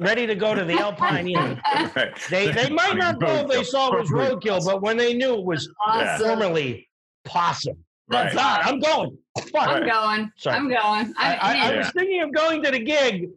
ready 0.00 0.26
to 0.26 0.34
go 0.34 0.54
to 0.54 0.64
the 0.64 0.78
Alpine 0.78 1.28
Inn. 1.28 1.60
Right. 1.96 2.12
They, 2.30 2.50
they 2.50 2.68
might 2.68 2.96
not 2.98 3.18
know 3.20 3.36
if 3.44 3.48
they 3.48 3.62
saw 3.64 3.92
it 3.94 4.00
was 4.00 4.10
Roadkill, 4.10 4.62
but 4.64 4.82
when 4.82 4.96
they 4.98 5.14
knew 5.14 5.34
it 5.34 5.44
was 5.44 5.70
Awesome. 5.86 6.26
formerly 6.26 6.86
possum, 7.24 7.78
Right. 8.08 8.32
God, 8.32 8.60
I'm 8.62 8.78
going. 8.78 9.16
Fuck. 9.52 9.68
I'm 9.68 9.86
going. 9.86 10.30
Sorry. 10.36 10.56
I'm 10.56 10.68
going. 10.68 11.14
I, 11.16 11.34
I, 11.34 11.36
I, 11.36 11.52
I 11.52 11.68
man, 11.70 11.78
was 11.78 11.90
thinking 11.92 12.22
of 12.22 12.32
going 12.34 12.62
to 12.62 12.70
the 12.70 12.78
gig. 12.78 13.30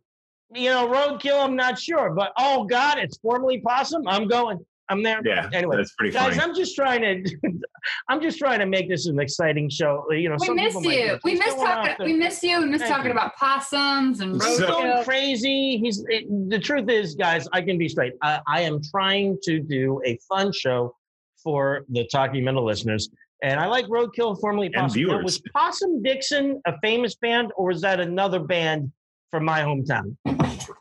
You 0.55 0.69
know, 0.71 0.87
roadkill. 0.87 1.43
I'm 1.43 1.55
not 1.55 1.77
sure, 1.79 2.11
but 2.11 2.31
oh 2.37 2.63
god, 2.65 2.97
it's 2.97 3.17
formerly 3.19 3.59
possum. 3.61 4.07
I'm 4.07 4.27
going. 4.27 4.59
I'm 4.91 5.03
there. 5.03 5.21
Yeah. 5.23 5.47
Anyway, 5.53 5.77
that's 5.77 5.93
pretty 5.93 6.11
guys, 6.13 6.35
funny. 6.35 6.41
I'm 6.49 6.55
just 6.55 6.75
trying 6.75 7.01
to. 7.01 7.35
I'm 8.09 8.19
just 8.19 8.39
trying 8.39 8.57
to 8.59 8.65
make 8.65 8.89
this 8.89 9.05
an 9.05 9.19
exciting 9.19 9.69
show. 9.69 10.03
You 10.11 10.29
know, 10.29 10.37
we 10.39 10.47
some 10.47 10.55
miss 10.55 10.65
people 10.69 10.81
might 10.81 10.99
you. 10.99 11.19
We 11.23 11.35
miss 11.35 11.53
talking. 11.53 11.91
off 11.91 11.97
the- 11.99 12.05
We 12.05 12.13
miss 12.13 12.41
you. 12.41 12.59
We 12.61 12.65
miss 12.65 12.81
talking 12.87 13.05
you. 13.05 13.11
about 13.11 13.35
possums 13.35 14.21
and 14.21 14.41
He's 14.41 14.57
So- 14.57 14.67
going 14.67 14.87
roadkill. 14.87 15.03
crazy. 15.05 15.77
He's 15.77 16.03
it, 16.09 16.25
the 16.49 16.57
truth 16.57 16.89
is, 16.89 17.13
guys. 17.13 17.47
I 17.53 17.61
can 17.61 17.77
be 17.77 17.87
straight. 17.87 18.13
I, 18.23 18.39
I 18.47 18.61
am 18.61 18.81
trying 18.89 19.37
to 19.43 19.59
do 19.59 20.01
a 20.05 20.17
fun 20.27 20.51
show 20.51 20.95
for 21.43 21.85
the 21.89 22.05
Talking 22.11 22.43
Mental 22.43 22.65
listeners, 22.65 23.09
and 23.43 23.59
I 23.59 23.67
like 23.67 23.85
Roadkill, 23.85 24.41
formerly 24.41 24.65
And 24.67 24.75
Possum. 24.75 24.87
Now, 25.03 25.07
viewers. 25.09 25.23
was 25.23 25.41
Possum 25.55 26.01
Dixon 26.01 26.59
a 26.65 26.73
famous 26.81 27.13
band, 27.15 27.51
or 27.55 27.67
was 27.67 27.81
that 27.81 27.99
another 27.99 28.39
band 28.39 28.91
from 29.31 29.45
my 29.45 29.61
hometown? 29.61 30.15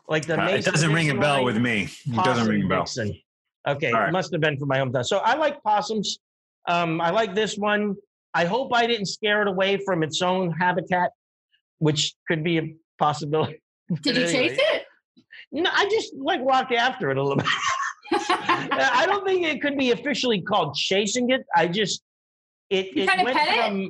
Like 0.07 0.25
the 0.25 0.39
Uh, 0.41 0.47
it 0.49 0.65
doesn't 0.65 0.93
ring 0.93 1.09
a 1.09 1.15
bell 1.15 1.35
line? 1.37 1.45
with 1.45 1.57
me. 1.57 1.87
It 2.05 2.23
doesn't 2.23 2.47
ring 2.47 2.63
a 2.63 2.67
bell. 2.67 2.79
Dixon. 2.83 3.13
Okay, 3.67 3.91
All 3.91 3.99
right. 3.99 4.09
it 4.09 4.11
must 4.11 4.31
have 4.31 4.41
been 4.41 4.57
from 4.57 4.69
my 4.69 4.77
hometown. 4.79 5.05
So 5.05 5.17
I 5.19 5.35
like 5.35 5.61
possums. 5.63 6.19
Um, 6.67 7.01
I 7.01 7.09
like 7.11 7.35
this 7.35 7.57
one. 7.57 7.95
I 8.33 8.45
hope 8.45 8.73
I 8.73 8.87
didn't 8.87 9.07
scare 9.07 9.41
it 9.41 9.47
away 9.47 9.77
from 9.85 10.03
its 10.03 10.21
own 10.21 10.51
habitat, 10.51 11.11
which 11.79 12.13
could 12.27 12.43
be 12.43 12.57
a 12.57 12.73
possibility. 12.97 13.61
Did 14.01 14.15
you 14.17 14.23
Anyway. 14.23 14.49
chase 14.49 14.59
it? 14.61 14.83
No, 15.51 15.69
I 15.73 15.85
just 15.89 16.13
like 16.15 16.41
walked 16.41 16.73
after 16.73 17.09
it 17.11 17.17
a 17.17 17.21
little 17.23 17.37
bit. 17.37 17.47
I 18.11 19.05
don't 19.07 19.25
think 19.25 19.45
it 19.45 19.61
could 19.61 19.77
be 19.77 19.91
officially 19.91 20.41
called 20.41 20.75
chasing 20.75 21.29
it. 21.31 21.41
I 21.55 21.67
just 21.67 22.01
it, 22.69 22.95
You 22.95 23.03
it 23.03 23.23
went 23.23 23.37
pet 23.37 23.47
it? 23.47 23.55
from 23.67 23.89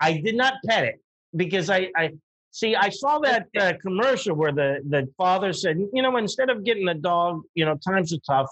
I 0.00 0.20
did 0.20 0.34
not 0.36 0.54
pet 0.66 0.84
it 0.84 0.96
because 1.36 1.70
I 1.70 1.88
I 1.96 2.12
see 2.54 2.76
I 2.76 2.88
saw 2.88 3.18
that 3.18 3.48
uh, 3.60 3.72
commercial 3.82 4.36
where 4.36 4.52
the 4.52 4.78
the 4.88 5.08
father 5.18 5.52
said, 5.52 5.76
you 5.92 6.02
know, 6.02 6.16
instead 6.16 6.50
of 6.50 6.64
getting 6.64 6.88
a 6.88 6.94
dog, 6.94 7.42
you 7.54 7.64
know, 7.64 7.76
times 7.76 8.12
are 8.14 8.18
tough, 8.26 8.48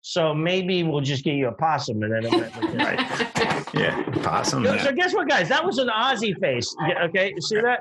so 0.00 0.34
maybe 0.34 0.82
we'll 0.82 1.02
just 1.02 1.22
get 1.22 1.34
you 1.34 1.48
a 1.48 1.52
possum 1.52 2.02
and 2.02 2.12
then 2.12 2.24
it 2.24 2.32
went 2.32 2.78
like 2.78 3.18
this. 3.18 3.28
Yeah, 3.74 4.02
possum. 4.22 4.66
So-. 4.66 4.76
So 4.78 4.92
guess 4.92 5.14
what, 5.14 5.28
guys? 5.30 5.48
That 5.48 5.64
was 5.64 5.78
an 5.78 5.88
Aussie 5.88 6.38
face. 6.38 6.76
Okay, 7.04 7.34
see 7.40 7.56
that? 7.56 7.80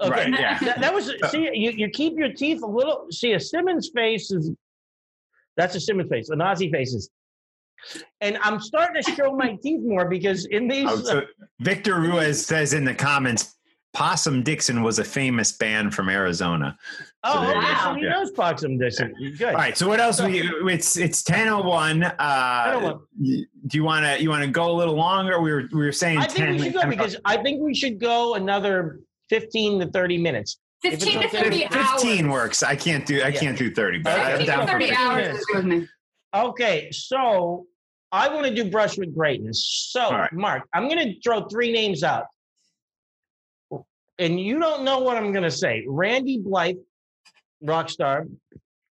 Okay. 0.00 0.10
Right, 0.10 0.28
yeah. 0.28 0.58
That, 0.58 0.80
that 0.80 0.92
was 0.92 1.12
see 1.30 1.48
you, 1.54 1.70
you 1.70 1.88
keep 1.88 2.18
your 2.18 2.32
teeth 2.32 2.62
a 2.62 2.66
little. 2.66 3.06
See 3.10 3.32
a 3.34 3.40
Simmons 3.40 3.90
face 3.94 4.32
is 4.32 4.50
that's 5.56 5.76
a 5.76 5.80
Simmons 5.80 6.08
face. 6.08 6.30
An 6.30 6.40
Aussie 6.40 6.70
face 6.72 6.94
is, 6.94 7.10
and 8.20 8.38
I'm 8.42 8.58
starting 8.58 9.02
to 9.02 9.12
show 9.12 9.32
my 9.36 9.56
teeth 9.62 9.82
more 9.84 10.08
because 10.08 10.46
in 10.46 10.66
these. 10.66 10.88
Oh, 10.88 10.96
so 10.96 11.22
Victor 11.60 12.00
Ruiz 12.00 12.44
says 12.44 12.74
in 12.74 12.84
the 12.84 12.94
comments, 12.94 13.55
Possum 13.96 14.42
Dixon 14.42 14.82
was 14.82 14.98
a 14.98 15.04
famous 15.04 15.52
band 15.52 15.94
from 15.94 16.10
Arizona. 16.10 16.76
oh, 17.24 17.46
there 17.46 17.54
you 17.54 17.62
okay, 17.62 18.00
he 18.00 18.06
knows 18.06 18.30
Possum 18.30 18.76
Dixon. 18.76 19.14
Good. 19.38 19.48
All 19.48 19.54
right. 19.54 19.74
So 19.74 19.88
what 19.88 20.00
else? 20.00 20.20
We 20.20 20.42
it's 20.70 20.98
it's 20.98 21.22
ten 21.22 21.48
oh 21.48 21.62
one. 21.62 22.02
Uh, 22.02 22.18
10:01. 22.18 23.00
do 23.18 23.46
you 23.72 23.84
want 23.84 24.04
to 24.04 24.22
you 24.22 24.28
want 24.28 24.44
to 24.44 24.50
go 24.50 24.70
a 24.70 24.76
little 24.76 24.96
longer? 24.96 25.40
We 25.40 25.50
were 25.50 25.64
we 25.72 25.78
were 25.80 25.92
saying 25.92 26.18
I 26.18 26.26
think 26.26 26.58
we 26.60 26.64
should 26.64 26.74
go 26.74 26.80
10 26.82 26.90
because 26.90 27.16
I 27.24 27.38
think 27.38 27.62
we 27.62 27.74
should 27.74 27.98
go 27.98 28.34
another 28.34 29.00
15 29.30 29.80
to 29.80 29.86
30 29.90 30.18
minutes. 30.18 30.58
If 30.84 31.00
15 31.00 31.20
to 31.20 31.26
okay. 31.28 31.42
30 31.42 31.64
hours. 31.64 32.02
Fifteen 32.02 32.28
works. 32.28 32.62
I 32.62 32.76
can't 32.76 33.06
do 33.06 33.22
I 33.22 33.28
Yeah. 33.28 33.40
can't 33.40 33.56
do 33.58 33.74
thirty, 33.74 33.98
but 33.98 34.12
Okay. 34.12 34.34
I'm 34.34 34.44
down 34.44 34.66
to 34.66 34.72
for 34.74 34.78
30 34.78 34.92
hours 34.92 35.38
is 35.54 35.64
me. 35.64 35.88
Okay, 36.34 36.90
so 36.92 37.64
I 38.12 38.28
want 38.28 38.46
to 38.46 38.54
do 38.54 38.70
brush 38.70 38.98
with 38.98 39.14
greatness. 39.14 39.88
So, 39.90 40.10
right. 40.10 40.32
Mark, 40.32 40.68
I'm 40.74 40.86
going 40.88 40.98
to 40.98 41.20
throw 41.22 41.48
three 41.48 41.72
names 41.72 42.02
out, 42.02 42.26
and 44.18 44.40
you 44.40 44.58
don't 44.58 44.84
know 44.84 45.00
what 45.00 45.16
I'm 45.16 45.32
going 45.32 45.44
to 45.44 45.50
say. 45.50 45.84
Randy 45.86 46.38
Blythe, 46.38 46.76
rock 47.62 47.90
star. 47.90 48.26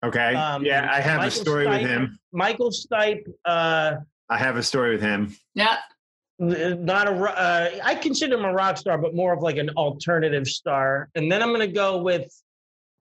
Okay. 0.03 0.35
Um, 0.35 0.65
yeah, 0.65 0.89
I 0.91 0.99
have 0.99 1.19
a 1.19 1.25
Michael 1.25 1.41
story 1.41 1.67
with 1.67 1.81
him. 1.81 2.19
Michael 2.31 2.71
Stipe. 2.71 3.23
Uh, 3.45 3.97
I 4.29 4.37
have 4.37 4.57
a 4.57 4.63
story 4.63 4.91
with 4.91 5.01
him. 5.01 5.35
Yeah. 5.53 5.77
not 6.39 7.07
a. 7.07 7.11
Uh, 7.11 7.69
I 7.83 7.95
consider 7.95 8.35
him 8.35 8.45
a 8.45 8.53
rock 8.53 8.77
star, 8.77 8.97
but 8.97 9.13
more 9.13 9.33
of 9.33 9.43
like 9.43 9.57
an 9.57 9.69
alternative 9.71 10.47
star. 10.47 11.09
And 11.13 11.31
then 11.31 11.43
I'm 11.43 11.49
going 11.49 11.59
to 11.59 11.67
go 11.67 12.01
with 12.01 12.31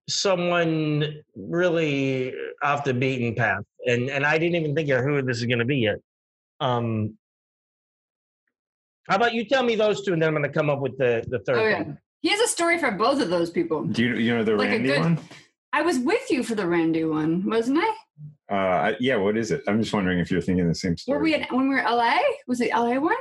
someone 0.08 1.22
really 1.36 2.34
off 2.62 2.84
the 2.84 2.92
beaten 2.92 3.34
path. 3.34 3.64
And 3.86 4.10
and 4.10 4.26
I 4.26 4.36
didn't 4.36 4.56
even 4.56 4.74
think 4.74 4.90
of 4.90 5.02
who 5.02 5.22
this 5.22 5.38
is 5.38 5.46
going 5.46 5.60
to 5.60 5.64
be 5.64 5.78
yet. 5.78 5.96
Um, 6.60 7.16
how 9.08 9.16
about 9.16 9.32
you 9.32 9.44
tell 9.44 9.62
me 9.62 9.74
those 9.74 10.04
two, 10.04 10.12
and 10.12 10.20
then 10.20 10.28
I'm 10.28 10.34
going 10.34 10.44
to 10.44 10.52
come 10.52 10.68
up 10.68 10.80
with 10.80 10.98
the 10.98 11.24
the 11.28 11.38
third 11.40 11.62
yeah. 11.62 11.82
one. 11.82 11.98
He 12.20 12.28
has 12.28 12.40
a 12.40 12.48
story 12.48 12.78
for 12.78 12.90
both 12.90 13.20
of 13.20 13.30
those 13.30 13.50
people. 13.50 13.84
Do 13.84 14.02
you 14.04 14.14
you 14.16 14.36
know 14.36 14.44
the 14.44 14.54
Like 14.54 14.68
a 14.68 14.72
Randy 14.72 14.88
good- 14.88 15.00
one? 15.00 15.18
I 15.72 15.82
was 15.82 15.98
with 15.98 16.30
you 16.30 16.42
for 16.42 16.54
the 16.54 16.66
Randy 16.66 17.04
one, 17.04 17.48
wasn't 17.48 17.78
I? 17.78 17.94
Uh, 18.50 18.54
I- 18.90 18.96
yeah. 19.00 19.16
What 19.16 19.36
is 19.36 19.50
it? 19.52 19.62
I'm 19.68 19.80
just 19.80 19.92
wondering 19.94 20.18
if 20.18 20.30
you're 20.30 20.40
thinking 20.40 20.66
the 20.68 20.74
same 20.74 20.96
story. 20.96 21.16
Were 21.16 21.22
we 21.22 21.34
at, 21.34 21.50
when 21.52 21.68
we 21.68 21.74
were 21.76 21.82
LA? 21.82 22.18
Was 22.48 22.60
it 22.60 22.70
LA 22.74 22.98
one 22.98 23.14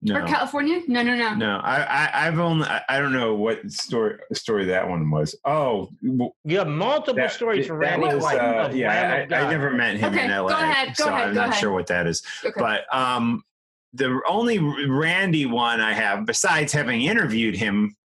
no. 0.00 0.16
or 0.16 0.26
California? 0.26 0.80
No, 0.88 1.02
no, 1.02 1.14
no. 1.14 1.34
No, 1.34 1.56
I, 1.62 1.82
I, 1.82 2.26
I've 2.26 2.38
only, 2.38 2.66
I, 2.66 2.80
I 2.88 2.98
don't 3.00 3.12
know 3.12 3.34
what 3.34 3.70
story 3.70 4.18
story 4.32 4.64
that 4.66 4.88
one 4.88 5.10
was. 5.10 5.34
Oh, 5.44 5.90
w- 6.02 6.30
You 6.44 6.58
have 6.58 6.68
multiple 6.68 7.14
that, 7.16 7.32
stories 7.32 7.66
for 7.66 7.76
Randy 7.76 8.06
was, 8.14 8.22
White. 8.22 8.38
uh, 8.38 8.70
yeah, 8.72 9.26
I, 9.30 9.34
I 9.34 9.50
never 9.50 9.70
met 9.72 9.96
him 9.98 10.12
Okay, 10.14 10.24
in 10.24 10.30
go 10.30 10.46
LA, 10.46 10.58
ahead, 10.58 10.88
go 10.96 11.04
so 11.04 11.08
ahead, 11.10 11.28
I'm 11.28 11.34
go 11.34 11.40
not 11.40 11.48
ahead. 11.50 11.60
sure 11.60 11.72
what 11.72 11.86
that 11.88 12.06
is. 12.06 12.22
Okay. 12.44 12.54
But 12.56 12.82
um, 12.94 13.42
the 13.92 14.20
only 14.28 14.58
Randy 14.58 15.46
one 15.46 15.80
I 15.80 15.92
have, 15.92 16.26
besides 16.26 16.72
having 16.72 17.02
interviewed 17.02 17.56
him 17.56 17.96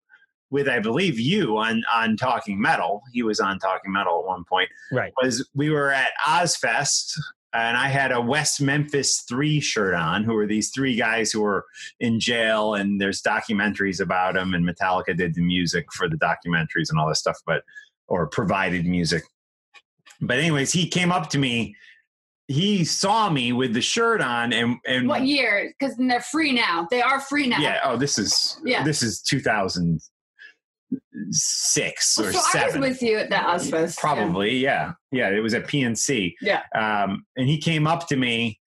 with, 0.49 0.67
I 0.67 0.79
believe 0.79 1.19
you 1.19 1.57
on 1.57 1.83
on 1.93 2.17
Talking 2.17 2.61
Metal, 2.61 3.01
he 3.11 3.23
was 3.23 3.39
on 3.39 3.59
Talking 3.59 3.91
Metal 3.91 4.19
at 4.19 4.25
one 4.25 4.43
point. 4.47 4.69
Right. 4.91 5.11
Was 5.21 5.47
we 5.53 5.69
were 5.69 5.91
at 5.91 6.11
Ozzfest. 6.25 7.17
And 7.55 7.77
I 7.77 7.87
had 7.87 8.11
a 8.11 8.19
West 8.19 8.61
Memphis 8.61 9.23
Three 9.29 9.59
shirt 9.59 9.93
on, 9.93 10.23
who 10.23 10.33
were 10.33 10.47
these 10.47 10.71
three 10.71 10.95
guys 10.95 11.31
who 11.31 11.41
were 11.41 11.65
in 11.99 12.19
jail, 12.19 12.73
and 12.73 12.99
there's 12.99 13.21
documentaries 13.21 14.01
about 14.01 14.33
them. 14.33 14.55
And 14.55 14.67
Metallica 14.67 15.15
did 15.15 15.35
the 15.35 15.43
music 15.43 15.85
for 15.93 16.09
the 16.09 16.17
documentaries 16.17 16.89
and 16.89 16.97
all 16.97 17.07
this 17.07 17.19
stuff, 17.19 17.37
but 17.45 17.61
or 18.07 18.25
provided 18.25 18.87
music. 18.87 19.21
But 20.19 20.39
anyways, 20.39 20.71
he 20.71 20.87
came 20.87 21.11
up 21.11 21.29
to 21.29 21.37
me. 21.37 21.75
He 22.53 22.85
saw 22.85 23.29
me 23.29 23.51
with 23.53 23.73
the 23.73 23.81
shirt 23.81 24.21
on, 24.21 24.53
and 24.53 24.77
and 24.85 25.07
What 25.07 25.23
year? 25.25 25.73
Because 25.79 25.95
they're 25.97 26.21
free 26.21 26.51
now. 26.51 26.87
They 26.91 27.01
are 27.01 27.19
free 27.19 27.47
now. 27.47 27.57
yeah. 27.59 27.79
Oh, 27.83 27.97
this 27.97 28.19
is 28.19 28.59
Yeah. 28.63 28.83
this 28.83 29.01
is 29.01 29.21
2006 29.21 32.17
Well, 32.17 32.27
or 32.27 32.31
so 32.33 32.37
I 32.37 32.41
was 32.41 32.51
seven. 32.51 32.81
with 32.81 33.01
you 33.01 33.17
at 33.17 33.29
that 33.29 33.45
Ozzfest. 33.47 33.97
Probably, 33.97 34.57
yeah. 34.57 34.93
yeah, 35.11 35.29
It 35.29 35.39
was 35.39 35.53
at 35.53 35.67
PNC. 35.67 36.35
Yeah. 36.41 36.61
Um, 36.75 37.25
and 37.35 37.47
he 37.47 37.57
came 37.59 37.87
up 37.87 38.07
to 38.09 38.15
me 38.15 38.59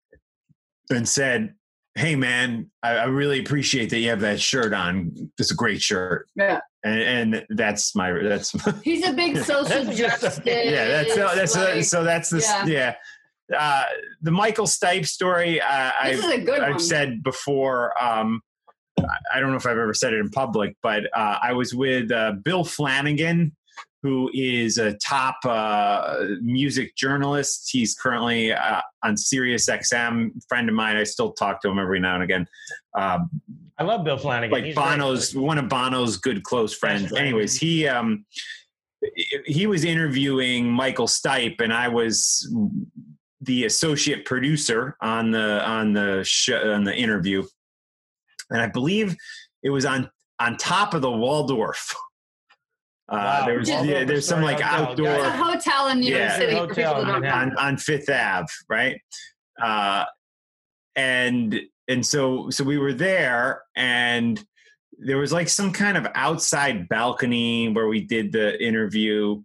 and 0.91 1.09
said, 1.09 1.55
"Hey, 1.95 2.17
man, 2.17 2.71
I, 2.83 2.97
I 2.97 3.05
really 3.05 3.41
appreciate 3.41 3.91
that 3.91 3.99
you 3.99 4.09
have 4.11 4.21
that 4.21 4.41
shirt 4.41 4.73
on. 4.75 5.31
It's 5.39 5.51
a 5.51 5.55
great 5.55 5.83
shirt." 5.83 6.29
Yeah. 6.37 6.61
And, 6.85 7.35
and 7.35 7.47
that's 7.59 7.95
my 7.97 8.13
that's 8.13 8.53
He's 8.83 9.05
a 9.07 9.13
big 9.13 9.37
social 9.45 9.85
That's 9.85 9.99
justice. 9.99 10.41
yeah 10.45 10.87
that's 10.87 11.17
that's 11.17 11.57
like, 11.57 11.83
so 11.83 12.05
that's 12.05 12.31
the 12.31 12.39
yeah. 12.41 12.67
yeah. 12.67 12.95
Uh, 13.57 13.85
the 14.23 14.31
Michael 14.31 14.67
Stipe 14.67 15.07
story. 15.07 15.61
Uh, 15.61 15.91
This 16.05 16.25
I've 16.25 16.25
is 16.25 16.25
a 16.25 16.39
good 16.45 16.61
I've 16.61 16.71
one. 16.73 16.81
said 16.81 17.23
before. 17.23 17.93
Um, 18.03 18.41
I- 18.99 19.05
I 19.35 19.41
don't 19.41 19.51
know 19.51 19.57
if 19.57 19.67
I've 19.67 19.79
ever 19.79 19.93
said 19.95 20.15
it 20.15 20.21
in 20.21 20.31
public, 20.31 20.75
but 20.83 21.05
uh, 21.15 21.39
I 21.43 21.53
was 21.53 21.75
with 21.75 22.11
uh, 22.11 22.33
Bill 22.43 22.65
Flanagan, 22.65 23.55
who 24.03 24.31
is 24.35 24.79
a 24.79 24.95
top 24.95 25.37
uh, 25.45 26.25
music 26.41 26.97
journalist. 26.97 27.69
He's 27.71 27.95
currently 27.95 28.53
uh, 28.53 28.81
on 29.05 29.17
Sirius 29.17 29.69
XM. 29.69 30.31
Friend 30.49 30.69
of 30.69 30.75
mine. 30.75 30.97
I 30.97 31.05
still 31.05 31.33
talk 31.33 31.61
to 31.63 31.69
him 31.69 31.79
every 31.79 32.01
now 32.01 32.15
and 32.15 32.25
again. 32.25 32.47
Um, 32.97 33.29
I 33.79 33.83
love 33.85 34.05
Bill 34.05 34.17
Flanagan. 34.17 34.53
like 34.53 34.65
He's 34.65 34.75
great. 34.75 34.83
Bono's 34.85 35.35
one 35.37 35.59
of 35.59 35.69
Bono's 35.69 36.17
good 36.17 36.43
close 36.43 36.73
friends. 36.75 37.09
friend. 37.09 37.19
Anyways, 37.27 37.55
he 37.57 37.87
um 37.87 38.25
he 39.45 39.67
was 39.67 39.85
interviewing 39.85 40.71
Michael 40.71 41.07
Stipe, 41.07 41.61
and 41.61 41.73
I 41.73 41.89
was 41.89 42.51
the 43.41 43.65
associate 43.65 44.25
producer 44.25 44.97
on 45.01 45.31
the 45.31 45.65
on 45.67 45.93
the 45.93 46.23
show, 46.25 46.73
on 46.73 46.85
the 46.85 46.95
interview, 46.97 47.45
and 48.51 48.61
I 48.63 48.67
believe 48.69 49.15
it 49.63 49.71
was 49.71 49.85
on 49.85 50.11
on 50.41 50.57
top 50.57 50.95
of 50.95 51.03
the 51.03 51.11
Waldorf. 51.11 51.95
Uh, 53.09 53.15
Wow. 53.15 53.47
there 53.47 53.59
was, 53.61 53.69
Waldorf 53.71 53.89
yeah, 53.89 54.05
there's 54.05 54.27
some 54.27 54.43
like 54.43 54.59
Hotel, 54.61 54.85
outdoor 54.89 55.15
It's 55.15 55.25
a 55.27 55.31
hotel 55.31 55.89
in 55.91 56.01
New 56.01 56.09
York 56.09 56.21
Yeah. 56.23 56.37
City 56.39 56.53
for 56.55 56.59
Hotel 56.67 56.75
people 56.75 56.95
that 56.95 57.01
in 57.03 57.07
don't 57.07 57.15
know. 57.23 57.29
Manhattan. 57.29 57.51
on, 57.57 57.65
on 57.67 57.77
Fifth 57.77 58.11
Ave, 58.11 58.47
right? 58.69 59.01
Uh, 59.63 60.05
and 60.97 61.61
and 61.87 62.05
so 62.05 62.51
so 62.51 62.65
we 62.65 62.79
were 62.79 62.93
there, 62.93 63.63
and 63.77 64.45
there 64.99 65.19
was 65.19 65.33
like 65.33 65.49
some 65.49 65.73
kind 65.73 65.97
of 65.97 66.09
outside 66.17 66.89
balcony 66.89 67.69
where 67.69 67.87
we 67.87 68.01
did 68.01 68.33
the 68.33 68.61
interview. 68.61 69.41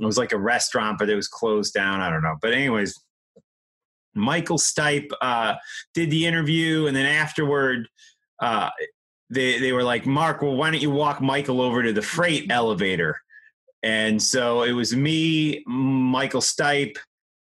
It 0.00 0.04
was 0.06 0.16
like 0.16 0.30
a 0.30 0.38
restaurant, 0.38 0.96
but 1.00 1.10
it 1.10 1.16
was 1.16 1.26
closed 1.26 1.74
down. 1.74 2.00
I 2.00 2.08
don't 2.08 2.22
know. 2.22 2.36
But 2.40 2.52
anyways, 2.52 2.96
Michael 4.14 4.58
Stipe 4.58 5.10
uh, 5.20 5.54
did 5.94 6.10
the 6.10 6.26
interview, 6.26 6.86
and 6.86 6.96
then 6.96 7.06
afterward, 7.06 7.88
uh, 8.40 8.70
they 9.30 9.58
they 9.58 9.72
were 9.72 9.84
like, 9.84 10.06
"Mark, 10.06 10.42
well, 10.42 10.56
why 10.56 10.70
don't 10.70 10.82
you 10.82 10.90
walk 10.90 11.20
Michael 11.20 11.60
over 11.60 11.82
to 11.82 11.92
the 11.92 12.02
freight 12.02 12.50
elevator?" 12.50 13.20
And 13.82 14.22
so 14.22 14.62
it 14.62 14.72
was 14.72 14.94
me, 14.94 15.64
Michael 15.66 16.40
Stipe, 16.40 16.96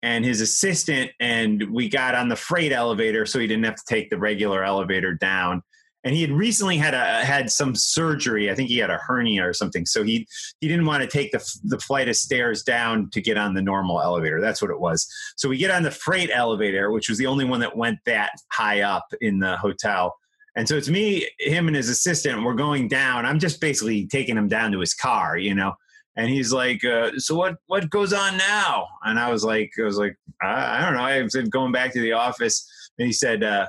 and 0.03 0.25
his 0.25 0.41
assistant, 0.41 1.11
and 1.21 1.71
we 1.71 1.89
got 1.89 2.15
on 2.15 2.29
the 2.29 2.37
freight 2.37 2.73
elevator, 2.73 3.27
so 3.27 3.39
he 3.39 3.47
didn't 3.47 3.65
have 3.65 3.77
to 3.77 3.85
take 3.87 4.11
the 4.11 4.19
regular 4.19 4.65
elevator 4.65 5.15
down. 5.15 5.63
And 6.05 6.15
he 6.15 6.23
had 6.23 6.33
recently 6.33 6.77
had 6.77 6.95
a 6.95 7.25
had 7.25 7.51
some 7.51 7.77
surgery. 7.77 8.51
I 8.51 8.55
think 8.55 8.69
he 8.69 8.79
had 8.79 8.91
a 8.91 8.99
hernia 8.99 9.47
or 9.47 9.53
something. 9.53 9.87
So 9.87 10.03
he 10.03 10.27
he 10.61 10.69
didn't 10.69 10.87
want 10.87 11.03
to 11.03 11.09
take 11.09 11.31
the 11.31 11.59
the 11.65 11.79
flight 11.79 12.09
of 12.09 12.17
stairs 12.17 12.63
down 12.63 13.09
to 13.11 13.21
get 13.21 13.39
on 13.39 13.55
the 13.55 13.63
normal 13.63 14.01
elevator. 14.01 14.41
That's 14.41 14.61
what 14.61 14.71
it 14.71 14.81
was. 14.81 15.07
So 15.37 15.49
we 15.49 15.59
get 15.59 15.71
on 15.71 15.85
the 15.85 15.91
freight 15.93 16.31
elevator, 16.33 16.91
which 16.91 17.09
was 17.09 17.19
the 17.19 17.27
only 17.27 17.45
one 17.45 17.61
that 17.61 17.77
went 17.77 18.01
that 18.07 18.33
high 18.51 18.81
up 18.81 19.07
in 19.21 19.39
the 19.39 19.57
hotel. 19.57 20.17
And 20.55 20.69
so 20.69 20.77
it's 20.77 20.89
me, 20.89 21.29
him, 21.39 21.67
and 21.67 21.77
his 21.77 21.89
assistant. 21.89 22.43
We're 22.43 22.55
going 22.55 22.89
down. 22.89 23.25
I'm 23.25 23.39
just 23.39 23.61
basically 23.61 24.07
taking 24.07 24.37
him 24.37 24.49
down 24.49 24.73
to 24.73 24.81
his 24.81 24.95
car, 24.95 25.39
you 25.39 25.55
know. 25.55 25.73
And 26.17 26.29
he's 26.29 26.53
like, 26.53 26.85
uh, 26.85 27.13
"So 27.17 27.35
what? 27.35 27.57
What 27.67 27.89
goes 27.89 28.13
on 28.13 28.37
now?" 28.37 28.87
And 29.03 29.19
I 29.19 29.31
was 29.31 29.45
like, 29.45 29.71
"I 29.79 29.83
was 29.83 29.97
like, 29.97 30.15
I, 30.43 30.79
I 30.79 30.83
don't 30.83 30.95
know." 30.95 31.05
I 31.05 31.23
was 31.23 31.35
going 31.35 31.73
back 31.73 31.93
to 31.95 32.01
the 32.01 32.13
office, 32.13 32.69
and 32.99 33.07
he 33.07 33.13
said, 33.13 33.43
uh, 33.43 33.67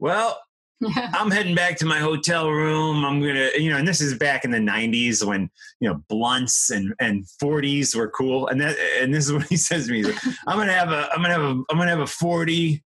"Well, 0.00 0.40
I'm 0.96 1.30
heading 1.30 1.54
back 1.54 1.76
to 1.78 1.86
my 1.86 1.98
hotel 1.98 2.50
room. 2.50 3.04
I'm 3.04 3.20
gonna, 3.20 3.50
you 3.56 3.70
know, 3.70 3.78
and 3.78 3.88
this 3.88 4.00
is 4.00 4.16
back 4.16 4.44
in 4.44 4.50
the 4.50 4.58
'90s 4.58 5.26
when 5.26 5.50
you 5.80 5.88
know 5.88 6.02
blunts 6.08 6.70
and 6.70 6.94
and 7.00 7.24
40s 7.42 7.96
were 7.96 8.10
cool. 8.10 8.46
And 8.46 8.60
that, 8.60 8.76
and 9.00 9.12
this 9.12 9.26
is 9.26 9.32
what 9.32 9.48
he 9.48 9.56
says 9.56 9.86
to 9.86 9.92
me: 9.92 10.04
like, 10.04 10.22
"I'm 10.46 10.56
gonna 10.56 10.72
have 10.72 10.92
a, 10.92 11.08
I'm 11.12 11.22
gonna 11.22 11.34
have 11.34 11.42
a, 11.42 11.62
I'm 11.70 11.78
gonna 11.78 11.90
have 11.90 12.00
a 12.00 12.06
40." 12.06 12.82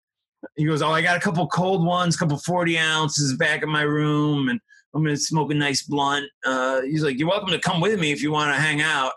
He 0.56 0.64
goes, 0.64 0.80
"Oh, 0.80 0.90
I 0.90 1.02
got 1.02 1.16
a 1.16 1.20
couple 1.20 1.46
cold 1.48 1.84
ones, 1.84 2.16
couple 2.16 2.38
40 2.38 2.78
ounces 2.78 3.36
back 3.36 3.62
in 3.62 3.68
my 3.68 3.82
room, 3.82 4.48
and 4.48 4.58
I'm 4.94 5.04
gonna 5.04 5.16
smoke 5.16 5.50
a 5.50 5.54
nice 5.54 5.82
blunt." 5.82 6.26
Uh, 6.46 6.80
he's 6.82 7.02
like, 7.02 7.18
"You're 7.18 7.28
welcome 7.28 7.50
to 7.50 7.58
come 7.58 7.80
with 7.80 8.00
me 8.00 8.10
if 8.10 8.22
you 8.22 8.32
want 8.32 8.54
to 8.54 8.60
hang 8.60 8.80
out." 8.80 9.12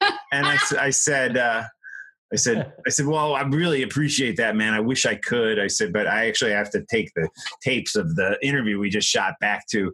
and 0.32 0.46
I 0.78 0.90
said. 0.90 1.36
Uh, 1.36 1.64
I 2.32 2.36
said, 2.36 2.72
I 2.86 2.90
said, 2.90 3.06
well, 3.06 3.34
I 3.34 3.42
really 3.42 3.82
appreciate 3.82 4.36
that, 4.36 4.56
man. 4.56 4.74
I 4.74 4.80
wish 4.80 5.06
I 5.06 5.16
could. 5.16 5.58
I 5.58 5.66
said, 5.66 5.92
but 5.92 6.06
I 6.06 6.26
actually 6.26 6.52
have 6.52 6.70
to 6.70 6.84
take 6.90 7.12
the 7.14 7.28
tapes 7.62 7.96
of 7.96 8.14
the 8.16 8.38
interview 8.42 8.78
we 8.78 8.90
just 8.90 9.08
shot 9.08 9.34
back 9.40 9.66
to 9.68 9.92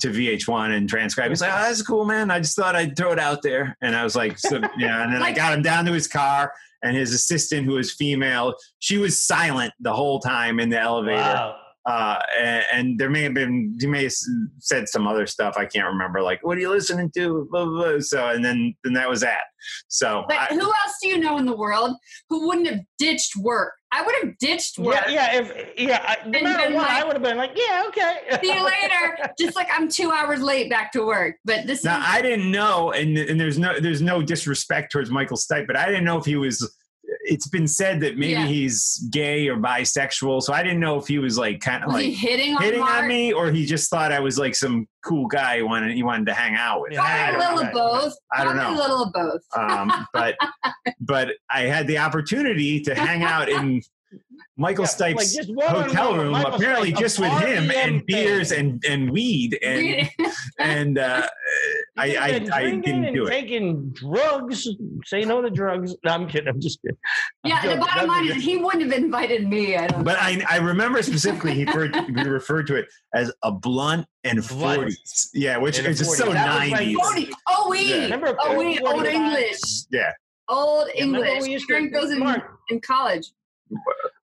to 0.00 0.08
VH1 0.08 0.76
and 0.76 0.88
transcribe. 0.88 1.30
He's 1.30 1.40
like, 1.40 1.52
oh, 1.52 1.58
that's 1.58 1.80
cool, 1.80 2.04
man. 2.04 2.28
I 2.28 2.40
just 2.40 2.56
thought 2.56 2.74
I'd 2.74 2.96
throw 2.96 3.12
it 3.12 3.20
out 3.20 3.42
there. 3.42 3.76
And 3.80 3.94
I 3.94 4.02
was 4.02 4.16
like, 4.16 4.36
so, 4.36 4.60
yeah. 4.76 5.04
And 5.04 5.14
then 5.14 5.22
I 5.22 5.30
got 5.30 5.52
him 5.52 5.62
down 5.62 5.84
to 5.84 5.92
his 5.92 6.08
car, 6.08 6.52
and 6.82 6.96
his 6.96 7.12
assistant, 7.12 7.66
who 7.66 7.74
was 7.74 7.92
female, 7.92 8.54
she 8.78 8.98
was 8.98 9.18
silent 9.18 9.72
the 9.80 9.92
whole 9.92 10.20
time 10.20 10.60
in 10.60 10.70
the 10.70 10.80
elevator. 10.80 11.18
Wow. 11.18 11.56
Uh, 11.86 12.18
and, 12.38 12.64
and 12.72 12.98
there 12.98 13.08
may 13.08 13.22
have 13.22 13.32
been, 13.34 13.76
he 13.80 13.86
may 13.86 14.02
have 14.02 14.12
said 14.58 14.88
some 14.88 15.06
other 15.06 15.24
stuff. 15.26 15.54
I 15.56 15.66
can't 15.66 15.86
remember. 15.86 16.20
Like, 16.20 16.44
what 16.44 16.58
are 16.58 16.60
you 16.60 16.70
listening 16.70 17.12
to? 17.16 17.46
Blah, 17.50 17.64
blah, 17.64 17.90
blah. 17.92 18.00
So, 18.00 18.28
and 18.28 18.44
then, 18.44 18.74
then 18.82 18.92
that 18.94 19.08
was 19.08 19.20
that. 19.20 19.42
So, 19.88 20.24
But 20.28 20.36
I- 20.36 20.46
who 20.54 20.62
else 20.62 20.96
do 21.00 21.08
you 21.08 21.18
know 21.18 21.38
in 21.38 21.46
the 21.46 21.56
world 21.56 21.92
who 22.28 22.48
wouldn't 22.48 22.66
have 22.66 22.80
ditched 22.98 23.36
work? 23.36 23.72
I 23.92 24.02
would 24.02 24.14
have 24.22 24.36
ditched 24.38 24.78
work. 24.78 24.96
Yeah, 25.08 25.10
yeah, 25.10 25.40
if 25.40 25.78
yeah, 25.78 26.04
I, 26.04 26.28
no 26.28 26.42
matter 26.42 26.74
what, 26.74 26.88
like- 26.88 26.90
I 26.90 27.04
would 27.04 27.12
have 27.14 27.22
been 27.22 27.36
like, 27.36 27.52
yeah, 27.54 27.84
okay. 27.88 28.18
See 28.42 28.52
you 28.52 28.64
later. 28.64 29.30
Just 29.38 29.54
like 29.54 29.68
I'm 29.72 29.88
two 29.88 30.10
hours 30.10 30.40
late 30.42 30.68
back 30.68 30.90
to 30.92 31.06
work. 31.06 31.36
But 31.44 31.66
this 31.66 31.84
Now 31.84 31.98
is 32.00 32.04
I 32.06 32.20
didn't 32.20 32.50
know, 32.50 32.90
and 32.92 33.16
and 33.16 33.40
there's 33.40 33.58
no 33.58 33.78
there's 33.78 34.02
no 34.02 34.22
disrespect 34.22 34.90
towards 34.92 35.10
Michael 35.10 35.36
Stipe, 35.36 35.66
but 35.68 35.76
I 35.76 35.86
didn't 35.86 36.04
know 36.04 36.18
if 36.18 36.24
he 36.24 36.36
was 36.36 36.68
it's 37.22 37.48
been 37.48 37.66
said 37.68 38.00
that 38.00 38.16
maybe 38.16 38.32
Yeah. 38.32 38.46
he's 38.46 39.06
gay 39.10 39.48
or 39.48 39.56
bisexual. 39.56 40.42
So 40.42 40.52
I 40.52 40.62
didn't 40.62 40.80
know 40.80 40.98
if 40.98 41.06
he 41.06 41.18
was 41.18 41.36
like 41.38 41.60
kind 41.60 41.84
of 41.84 41.90
like 41.92 42.06
hitting 42.12 42.54
on 42.56 42.62
hitting 42.62 42.80
Mark? 42.80 43.02
on 43.02 43.08
me, 43.08 43.32
or 43.32 43.50
he 43.50 43.64
just 43.66 43.90
thought 43.90 44.12
I 44.12 44.20
was 44.20 44.38
like 44.38 44.54
some 44.54 44.86
cool 45.04 45.26
guy 45.26 45.56
he 45.58 45.62
wanted 45.62 45.94
he 45.94 46.02
wanted 46.02 46.26
to 46.26 46.34
hang 46.34 46.54
out 46.56 46.80
with. 46.82 46.94
Probably 46.94 47.12
I 47.12 47.30
a 47.30 47.38
little 47.38 47.56
know. 47.56 47.62
of 47.68 47.72
both. 47.72 48.14
I 48.32 48.44
don't 48.44 48.54
Probably 48.56 48.76
know. 48.76 48.80
a 48.80 48.82
little 48.82 49.02
of 49.04 49.12
both. 49.12 49.40
um, 49.56 50.06
but 50.12 50.36
but 51.00 51.28
I 51.50 51.62
had 51.62 51.86
the 51.86 51.98
opportunity 51.98 52.80
to 52.82 52.94
hang 52.94 53.22
out 53.22 53.48
in 53.48 53.82
Michael 54.58 54.84
Yeah, 54.84 55.06
like 55.06 55.16
Stipe's 55.16 55.34
just 55.34 55.54
one 55.54 55.68
hotel 55.68 56.16
room, 56.16 56.32
Michael 56.32 56.54
apparently 56.54 56.92
Stipe, 56.92 56.98
just 56.98 57.18
with 57.18 57.30
him 57.32 57.68
REM 57.68 57.70
and 57.72 58.06
beers 58.06 58.52
and 58.52 58.82
and 58.88 59.10
weed 59.10 59.58
and 59.62 60.08
and 60.58 60.98
uh, 60.98 61.26
I 61.98 62.16
I, 62.16 62.26
I 62.52 62.62
didn't 62.80 63.12
do 63.12 63.26
it. 63.26 63.30
Taking 63.30 63.90
drugs. 63.90 64.66
Say 65.04 65.24
no 65.26 65.42
to 65.42 65.50
drugs. 65.50 65.94
No, 66.04 66.12
I'm 66.12 66.26
kidding. 66.26 66.48
I'm 66.48 66.60
just 66.60 66.80
kidding. 66.80 66.96
I'm 67.44 67.50
yeah, 67.50 67.74
the 67.74 67.80
bottom 67.80 68.08
line 68.08 68.28
is 68.28 68.42
he 68.42 68.56
wouldn't 68.56 68.84
have 68.84 68.92
invited 68.92 69.46
me. 69.46 69.76
I 69.76 69.88
don't 69.88 70.04
But 70.04 70.16
I, 70.18 70.42
I 70.48 70.56
remember 70.56 71.02
specifically 71.02 71.52
he 71.54 71.64
referred, 71.66 71.94
he 72.16 72.22
referred 72.22 72.66
to 72.68 72.76
it 72.76 72.86
as 73.14 73.30
a 73.42 73.52
blunt 73.52 74.06
and 74.24 74.42
forties. 74.42 75.30
Yeah, 75.34 75.58
which 75.58 75.78
is 75.78 75.98
just 75.98 76.16
40. 76.16 76.22
so 76.22 76.32
That 76.32 76.60
was 76.62 76.70
like 76.70 76.80
nineties. 76.80 76.96
40. 76.98 77.30
Oh, 77.48 77.68
we. 77.70 77.80
Yeah. 77.90 78.02
Remember 78.04 78.36
Oh, 78.40 78.56
we. 78.58 78.78
Old 78.78 79.04
English. 79.04 79.60
Yeah. 79.90 80.12
Old 80.48 80.88
Yeah, 80.94 81.04
remember 81.04 81.26
English. 81.26 81.42
we 81.42 81.48
We 81.48 81.52
used 81.52 81.66
to- 81.68 81.74
drank 81.74 81.92
those 81.92 82.10
in, 82.10 82.22
in 82.70 82.80
college. 82.80 83.26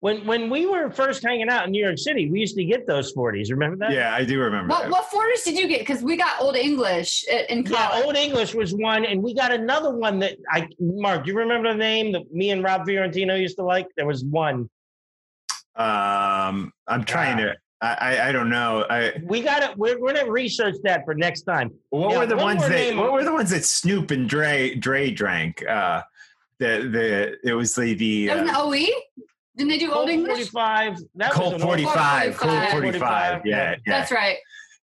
When 0.01 0.25
when 0.25 0.49
we 0.49 0.65
were 0.65 0.89
first 0.89 1.23
hanging 1.23 1.47
out 1.47 1.65
in 1.65 1.71
New 1.71 1.83
York 1.83 1.99
City, 1.99 2.27
we 2.29 2.39
used 2.39 2.55
to 2.55 2.65
get 2.65 2.87
those 2.87 3.13
40s. 3.13 3.51
Remember 3.51 3.77
that? 3.77 3.91
Yeah, 3.91 4.15
I 4.15 4.25
do 4.25 4.39
remember 4.39 4.69
What 4.69 4.81
that. 4.83 4.91
what 4.91 5.05
forties 5.11 5.43
did 5.43 5.55
you 5.59 5.67
get? 5.67 5.81
Because 5.81 6.01
we 6.01 6.17
got 6.17 6.41
Old 6.41 6.55
English 6.55 7.23
i- 7.31 7.45
in 7.49 7.63
Yeah, 7.67 7.89
college. 7.89 8.05
Old 8.05 8.15
English 8.15 8.55
was 8.55 8.73
one, 8.73 9.05
and 9.05 9.21
we 9.21 9.35
got 9.35 9.51
another 9.51 9.91
one 9.95 10.17
that 10.19 10.37
I 10.49 10.67
Mark. 10.79 11.25
Do 11.25 11.31
you 11.31 11.37
remember 11.37 11.71
the 11.71 11.77
name 11.77 12.11
that 12.13 12.33
me 12.33 12.49
and 12.49 12.63
Rob 12.63 12.83
Fiorentino 12.87 13.35
used 13.35 13.57
to 13.57 13.63
like? 13.63 13.89
There 13.95 14.07
was 14.07 14.23
one. 14.25 14.67
Um, 15.75 16.73
I'm 16.87 17.03
trying 17.05 17.37
to. 17.37 17.55
I, 17.81 17.93
I 18.17 18.29
I 18.29 18.31
don't 18.31 18.49
know. 18.49 18.85
I 18.89 19.13
We 19.23 19.41
got 19.41 19.61
it. 19.61 19.77
We're, 19.77 19.99
we're 19.99 20.13
gonna 20.13 20.31
research 20.31 20.77
that 20.83 21.05
for 21.05 21.13
next 21.13 21.43
time. 21.43 21.69
what 21.91 22.09
Yeah, 22.11 22.17
were 22.17 22.25
the 22.25 22.37
ones 22.37 22.61
that 22.63 22.69
name- 22.71 22.97
what 22.97 23.11
were 23.13 23.23
the 23.23 23.33
ones 23.33 23.51
that 23.51 23.63
Snoop 23.65 24.09
and 24.09 24.27
Dre 24.27 24.73
Dre 24.73 25.11
drank? 25.11 25.63
Uh, 25.67 26.01
the 26.57 26.89
the 26.91 27.47
it 27.47 27.53
was 27.53 27.75
the 27.75 27.93
the 27.93 28.29
was 28.29 28.39
uh, 28.39 28.43
an 28.45 28.49
OE. 28.55 28.87
Didn't 29.61 29.69
they 29.73 29.77
do 29.77 29.89
Colt 29.89 29.99
Old 30.01 30.09
English? 30.09 30.49
45. 30.49 30.97
That 31.15 31.31
Colt 31.33 31.53
was 31.53 31.61
an 31.61 31.67
old- 31.67 31.79
45, 31.79 32.37
Colt 32.37 32.71
45. 32.71 32.71
45. 32.71 33.41
Yeah, 33.45 33.55
yeah, 33.71 33.75
That's 33.85 34.11
right. 34.11 34.37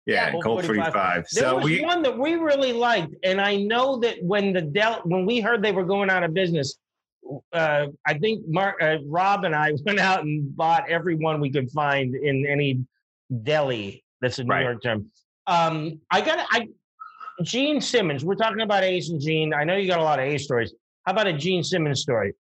yeah, 0.07 0.31
Colt 0.31 0.45
Colt 0.45 0.65
45. 0.67 0.93
45. 0.93 1.15
There 1.33 1.43
So 1.45 1.57
was 1.57 1.65
we 1.65 1.81
one 1.83 2.03
that 2.03 2.17
we 2.17 2.35
really 2.37 2.73
liked, 2.73 3.13
and 3.25 3.41
I 3.41 3.57
know 3.57 3.99
that 3.99 4.23
when 4.23 4.53
the 4.53 4.63
Del 4.63 5.01
when 5.05 5.27
we 5.27 5.41
heard 5.41 5.63
they 5.63 5.73
were 5.73 5.85
going 5.85 6.11
out 6.11 6.23
of 6.23 6.33
business, 6.33 6.79
uh, 7.53 7.87
I 8.07 8.15
think 8.19 8.45
Mark, 8.47 8.81
uh, 8.81 8.99
Rob, 9.05 9.43
and 9.45 9.55
I 9.57 9.73
went 9.85 9.99
out 9.99 10.21
and 10.23 10.57
bought 10.57 10.89
every 10.89 11.17
one 11.17 11.41
we 11.41 11.51
could 11.51 11.69
find 11.73 12.15
in 12.15 12.47
any 12.47 12.79
deli. 13.43 14.05
That's 14.21 14.39
a 14.39 14.45
New 14.45 14.51
Right. 14.51 14.63
York 14.63 14.81
term. 14.81 15.11
Um, 15.49 16.01
I 16.13 16.21
got 16.21 16.47
I 16.53 16.69
Gene 17.43 17.81
Simmons. 17.81 18.25
We're 18.25 18.37
talking 18.37 18.61
about 18.61 18.85
Ace 18.85 19.11
and 19.11 19.21
Gene. 19.21 19.53
I 19.53 19.65
know 19.65 19.75
you 19.75 19.89
got 19.89 19.99
a 19.99 20.05
lot 20.05 20.21
of 20.21 20.25
Ace 20.27 20.45
stories. 20.45 20.73
How 21.05 21.13
about 21.13 21.27
a 21.27 21.33
Gene 21.33 21.65
Simmons 21.65 22.01
story? 22.03 22.33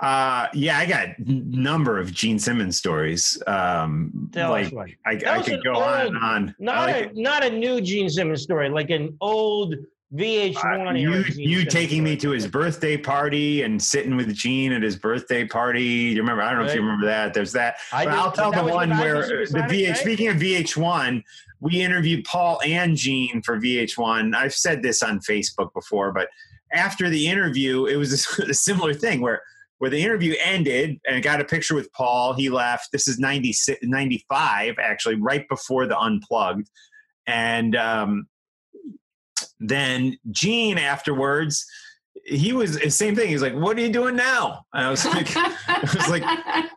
Uh 0.00 0.46
yeah, 0.54 0.78
I 0.78 0.86
got 0.86 1.08
a 1.08 1.14
number 1.18 1.98
of 1.98 2.12
Gene 2.12 2.38
Simmons 2.38 2.76
stories. 2.76 3.40
Um 3.46 4.30
Tell 4.32 4.54
us 4.54 4.66
like 4.66 4.72
one. 4.72 4.94
I, 5.06 5.38
I 5.38 5.42
could 5.42 5.62
go 5.64 5.74
on 5.76 6.06
and 6.08 6.16
on. 6.18 6.54
Not 6.58 6.88
like 6.90 7.10
a 7.10 7.20
not 7.20 7.44
a 7.44 7.50
new 7.50 7.80
Gene 7.80 8.08
Simmons 8.08 8.42
story, 8.42 8.68
like 8.68 8.90
an 8.90 9.16
old 9.20 9.74
VH1 10.14 10.88
Uh, 10.88 10.92
you 10.94 11.22
you 11.36 11.64
taking 11.64 12.02
me 12.02 12.16
to 12.16 12.30
his 12.30 12.46
birthday 12.46 12.96
party 12.96 13.62
and 13.62 13.82
sitting 13.82 14.16
with 14.16 14.34
Gene 14.34 14.72
at 14.72 14.82
his 14.82 14.96
birthday 14.96 15.44
party. 15.44 15.82
You 15.84 16.20
remember? 16.20 16.42
I 16.42 16.50
don't 16.52 16.60
know 16.60 16.66
if 16.68 16.74
you 16.74 16.80
remember 16.80 17.06
that. 17.06 17.34
There's 17.34 17.52
that. 17.52 17.76
I 17.92 18.04
But 18.04 18.10
did- 18.12 18.18
I'll 18.20 18.32
tell 18.32 18.52
the 18.52 18.64
one 18.72 18.90
where 18.90 19.26
the 19.26 19.66
VH. 19.68 19.88
right? 19.88 19.96
Speaking 19.96 20.28
of 20.28 20.36
VH1, 20.36 21.22
we 21.60 21.82
interviewed 21.82 22.24
Paul 22.24 22.60
and 22.64 22.96
Gene 22.96 23.42
for 23.42 23.58
VH1. 23.58 24.34
I've 24.34 24.54
said 24.54 24.82
this 24.82 25.02
on 25.02 25.18
Facebook 25.20 25.74
before, 25.74 26.12
but 26.12 26.28
after 26.72 27.10
the 27.10 27.26
interview, 27.28 27.86
it 27.86 27.96
was 27.96 28.12
a, 28.38 28.54
similar 28.68 28.94
thing 28.94 29.20
where 29.20 29.42
where 29.78 29.90
the 29.90 30.02
interview 30.02 30.34
ended 30.42 31.00
and 31.06 31.22
got 31.22 31.40
a 31.40 31.44
picture 31.44 31.74
with 31.74 31.92
Paul. 31.92 32.34
He 32.34 32.50
left. 32.50 32.88
This 32.92 33.08
is 33.08 33.18
96, 33.18 33.80
95, 33.82 34.76
actually, 34.80 35.14
right 35.16 35.48
before 35.48 35.86
the 35.86 35.98
unplugged. 35.98 36.68
And 37.26 37.76
um, 37.76 38.26
then 39.60 40.18
Gene 40.30 40.78
afterwards, 40.78 41.66
he 42.24 42.52
was 42.52 42.78
the 42.78 42.90
same 42.90 43.14
thing. 43.14 43.28
He's 43.28 43.42
like, 43.42 43.54
"What 43.54 43.76
are 43.76 43.80
you 43.80 43.92
doing 43.92 44.16
now?" 44.16 44.64
And 44.72 44.86
I 44.86 44.90
was 44.90 45.04
like, 45.04 45.28
"I 45.36 45.80
was 45.82 46.08
like, 46.08 46.70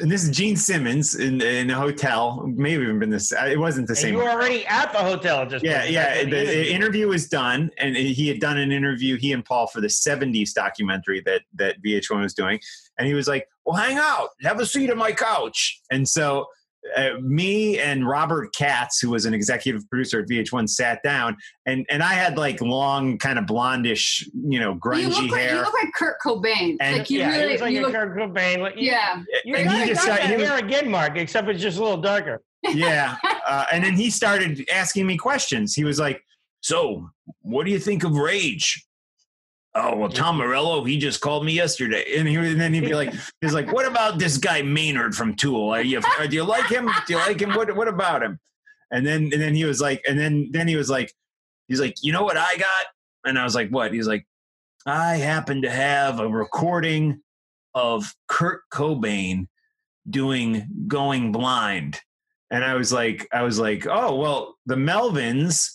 and 0.00 0.10
this 0.10 0.24
is 0.24 0.30
Gene 0.30 0.56
Simmons 0.56 1.14
in, 1.14 1.40
in 1.40 1.70
a 1.70 1.74
hotel. 1.74 2.44
Maybe 2.46 2.82
even 2.82 2.98
been 2.98 3.10
this. 3.10 3.32
Uh, 3.32 3.46
it 3.50 3.58
wasn't 3.58 3.86
the 3.86 3.92
And 3.92 3.98
same. 3.98 4.14
you 4.14 4.18
were 4.20 4.28
already 4.30 4.66
at 4.66 4.92
the 4.92 4.98
hotel 4.98 5.46
this 5.46 5.62
Yeah, 5.62 5.84
yeah. 5.84 6.24
The, 6.24 6.30
the 6.30 6.72
interview 6.72 7.08
was 7.08 7.28
done, 7.28 7.70
and 7.78 7.96
he 7.96 8.28
had 8.28 8.40
done 8.40 8.58
an 8.58 8.72
interview. 8.72 9.16
He 9.16 9.32
and 9.32 9.44
Paul 9.44 9.66
for 9.66 9.80
the 9.80 9.88
'70s 9.88 10.52
documentary 10.54 11.20
that 11.26 11.42
that 11.54 11.82
VH1 11.82 12.20
was 12.22 12.34
doing, 12.34 12.60
and 12.98 13.06
he 13.06 13.14
was 13.14 13.28
like, 13.28 13.46
"Well, 13.64 13.76
hang 13.76 13.98
out, 13.98 14.30
have 14.42 14.60
a 14.60 14.66
seat 14.66 14.90
on 14.90 14.98
my 14.98 15.12
couch." 15.12 15.80
And 15.90 16.08
so, 16.08 16.46
uh, 16.96 17.10
me 17.20 17.78
and 17.78 18.06
Robert 18.08 18.54
Katz, 18.54 19.00
who 19.00 19.10
was 19.10 19.24
an 19.26 19.34
executive 19.34 19.88
producer 19.90 20.20
at 20.20 20.28
VH1, 20.28 20.68
sat 20.68 21.02
down, 21.02 21.36
and 21.66 21.84
and 21.90 22.02
I 22.02 22.14
had 22.14 22.36
like 22.38 22.60
long, 22.60 23.18
kind 23.18 23.38
of 23.38 23.44
blondish, 23.46 24.26
you 24.34 24.58
know, 24.60 24.72
you 24.74 24.80
grungy 24.80 25.08
look 25.08 25.30
like 25.30 25.40
hair. 25.40 25.54
you 25.56 25.60
look 25.62 25.74
like 25.74 25.92
Kurt 25.94 26.16
Cobain. 26.24 26.76
And- 26.80 26.98
like 26.98 27.10
you 27.10 27.20
yeah, 27.20 27.30
really, 27.36 27.52
he 27.56 27.58
like 27.58 27.72
you 27.72 27.80
a 27.80 27.82
look, 27.82 27.92
Kurt 27.94 28.16
Cobain. 28.16 28.60
Like, 28.60 28.74
yeah. 28.76 29.22
You 29.44 29.54
And 29.56 29.64
got, 29.68 29.74
he 29.74 29.80
you 29.88 29.94
just 29.94 30.06
got 30.06 30.18
got- 30.20 30.28
he 30.30 30.36
was- 30.36 30.48
hair 30.48 30.58
again, 30.58 30.90
Mark, 30.90 31.16
except 31.16 31.48
it's 31.48 31.60
just 31.62 31.78
a 31.78 31.82
little 31.82 32.00
darker. 32.00 32.42
yeah. 32.62 33.16
Uh, 33.48 33.64
and 33.72 33.82
then 33.82 33.94
he 33.94 34.10
started 34.10 34.68
asking 34.70 35.06
me 35.06 35.16
questions. 35.16 35.74
He 35.74 35.82
was 35.82 35.98
like, 35.98 36.22
So, 36.60 37.08
what 37.40 37.64
do 37.64 37.70
you 37.72 37.78
think 37.78 38.04
of 38.04 38.12
Rage? 38.14 38.84
Oh, 39.74 39.96
well, 39.96 40.08
Tom 40.08 40.38
Morello, 40.38 40.82
he 40.84 40.98
just 40.98 41.20
called 41.20 41.44
me 41.44 41.52
yesterday. 41.52 42.04
And, 42.16 42.26
he, 42.26 42.34
and 42.34 42.60
then 42.60 42.74
he'd 42.74 42.80
be 42.80 42.94
like, 42.94 43.12
He's 43.40 43.54
like, 43.54 43.72
What 43.72 43.86
about 43.86 44.18
this 44.18 44.38
guy 44.38 44.62
Maynard 44.62 45.14
from 45.14 45.34
Tool? 45.34 45.70
Are 45.70 45.82
you, 45.82 46.00
uh, 46.18 46.26
do 46.26 46.36
you 46.36 46.44
like 46.44 46.68
him? 46.68 46.86
Do 47.06 47.12
you 47.12 47.18
like 47.18 47.40
him? 47.40 47.54
What, 47.54 47.74
what 47.76 47.88
about 47.88 48.22
him? 48.22 48.38
And 48.90 49.06
then, 49.06 49.30
and 49.32 49.40
then 49.40 49.54
he 49.54 49.64
was 49.64 49.80
like, 49.80 50.02
And 50.08 50.18
then, 50.18 50.48
then 50.52 50.68
he 50.68 50.76
was 50.76 50.90
like, 50.90 51.12
He's 51.68 51.80
like, 51.80 51.96
You 52.02 52.12
know 52.12 52.24
what 52.24 52.36
I 52.36 52.56
got? 52.56 52.86
And 53.24 53.38
I 53.38 53.44
was 53.44 53.54
like, 53.54 53.70
What? 53.70 53.92
He's 53.92 54.08
like, 54.08 54.26
I 54.86 55.16
happen 55.16 55.62
to 55.62 55.70
have 55.70 56.18
a 56.18 56.28
recording 56.28 57.20
of 57.74 58.14
Kurt 58.26 58.62
Cobain 58.72 59.48
doing 60.08 60.66
Going 60.88 61.30
Blind 61.30 62.00
and 62.50 62.64
I 62.64 62.74
was 62.74 62.92
like, 62.92 63.28
I 63.32 63.42
was 63.42 63.58
like, 63.58 63.86
oh 63.86 64.16
well, 64.16 64.56
the 64.66 64.76
Melvins 64.76 65.70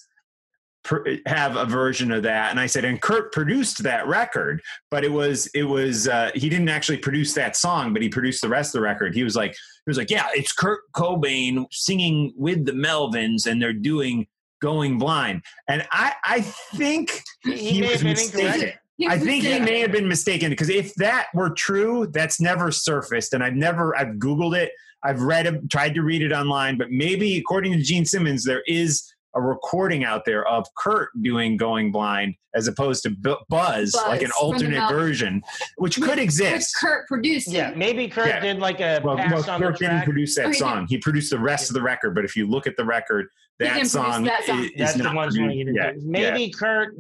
have 1.26 1.56
a 1.56 1.66
version 1.66 2.12
of 2.12 2.24
that, 2.24 2.52
and 2.52 2.60
I 2.60 2.66
said, 2.66 2.84
and 2.86 3.02
Kurt 3.02 3.32
produced 3.32 3.84
that 3.84 4.08
record, 4.08 4.62
but 4.92 5.04
it 5.04 5.12
was 5.12 5.48
it 5.48 5.64
was 5.64 6.08
uh, 6.08 6.32
he 6.36 6.50
didn't 6.50 6.70
actually 6.70 6.98
produce 6.98 7.34
that 7.34 7.56
song, 7.56 7.94
but 7.94 8.02
he 8.02 8.10
produced 8.10 8.42
the 8.42 8.50
rest 8.50 8.76
of 8.76 8.80
the 8.80 8.84
record. 8.84 9.16
He 9.16 9.24
was 9.24 9.36
like, 9.36 9.52
he 9.52 9.90
was 9.90 9.98
like, 9.98 10.10
yeah, 10.10 10.28
it's 10.34 10.52
Kurt 10.52 10.82
Cobain 10.94 11.66
singing 11.72 12.34
with 12.36 12.66
the 12.66 12.74
Melvins, 12.74 13.46
and 13.48 13.62
they're 13.62 13.74
doing 13.74 14.28
Going 14.62 14.98
Blind, 14.98 15.44
and 15.68 15.86
I 15.92 16.14
I 16.24 16.42
think 16.42 17.22
He, 17.44 17.56
he, 17.56 17.82
was 17.82 17.92
have 17.92 18.02
been 18.02 18.10
incorrect. 18.10 18.34
mistaken. 18.34 18.80
I 19.10 19.18
think 19.18 19.44
he 19.44 19.60
may 19.60 19.80
have 19.80 19.92
been 19.92 20.08
mistaken 20.08 20.50
because 20.52 20.70
if 20.70 20.94
that 20.96 21.28
were 21.34 21.50
true, 21.50 22.08
that's 22.08 22.40
never 22.40 22.72
surfaced, 22.72 23.34
and 23.34 23.44
I've 23.44 23.56
never 23.56 23.98
I've 23.98 24.16
googled 24.16 24.56
it, 24.58 24.72
I've 25.04 25.22
read 25.22 25.48
it, 25.48 25.70
tried 25.70 25.94
to 25.96 26.02
read 26.02 26.22
it 26.22 26.32
online, 26.32 26.78
but 26.78 26.92
maybe 26.92 27.38
according 27.38 27.74
to 27.74 27.82
Gene 27.82 28.06
Simmons, 28.06 28.46
there 28.46 28.64
is 28.68 29.13
a 29.36 29.42
recording 29.42 30.04
out 30.04 30.24
there 30.26 30.46
of 30.48 30.66
Kurt 30.78 31.10
doing 31.22 31.58
"Going 31.58 31.92
Blind" 31.92 32.36
as 32.56 32.68
opposed 32.68 33.02
to 33.04 33.10
Bu- 33.10 33.36
Buzz, 33.50 33.92
Buzz 33.94 34.08
like 34.08 34.22
an 34.22 34.30
alternate 34.40 34.88
version, 34.90 35.42
which 35.78 35.96
could 36.00 36.10
Which 36.10 36.20
exist. 36.20 36.76
Kurt 36.80 37.08
produced. 37.08 37.48
Yeah, 37.48 37.72
it. 37.72 37.78
maybe 37.78 38.08
Kurt 38.08 38.28
Yeah. 38.28 38.40
did 38.40 38.60
like 38.60 38.80
a 38.80 39.02
Well, 39.04 39.18
pass 39.18 39.32
well 39.32 39.50
on 39.56 39.60
the 39.62 39.68
Kurt 39.68 39.80
didn't 39.80 39.92
track. 39.96 40.06
produce 40.06 40.38
Oh, 40.38 40.44
that 40.44 40.48
he 40.50 40.54
song. 40.60 40.86
He 40.88 40.98
produced 41.00 41.32
the 41.32 41.40
rest 41.40 41.70
of 41.70 41.74
the 41.74 41.82
record, 41.82 42.14
but 42.14 42.26
if 42.26 42.36
you 42.36 42.46
look 42.48 42.68
at 42.68 42.78
the 42.78 42.86
record, 42.86 43.28
that 43.60 43.88
song, 43.88 44.24
that 44.26 44.44
song. 44.46 44.60
i- 44.60 44.64
is 44.66 44.72
That's 44.78 44.94
the 44.96 45.04
not 45.04 45.16
one 45.16 45.30
produced. 45.30 45.66
did. 45.66 45.76
Yeah, 45.76 45.84
yeah. 45.86 45.92
Maybe 46.04 46.52
Kurt 46.52 46.94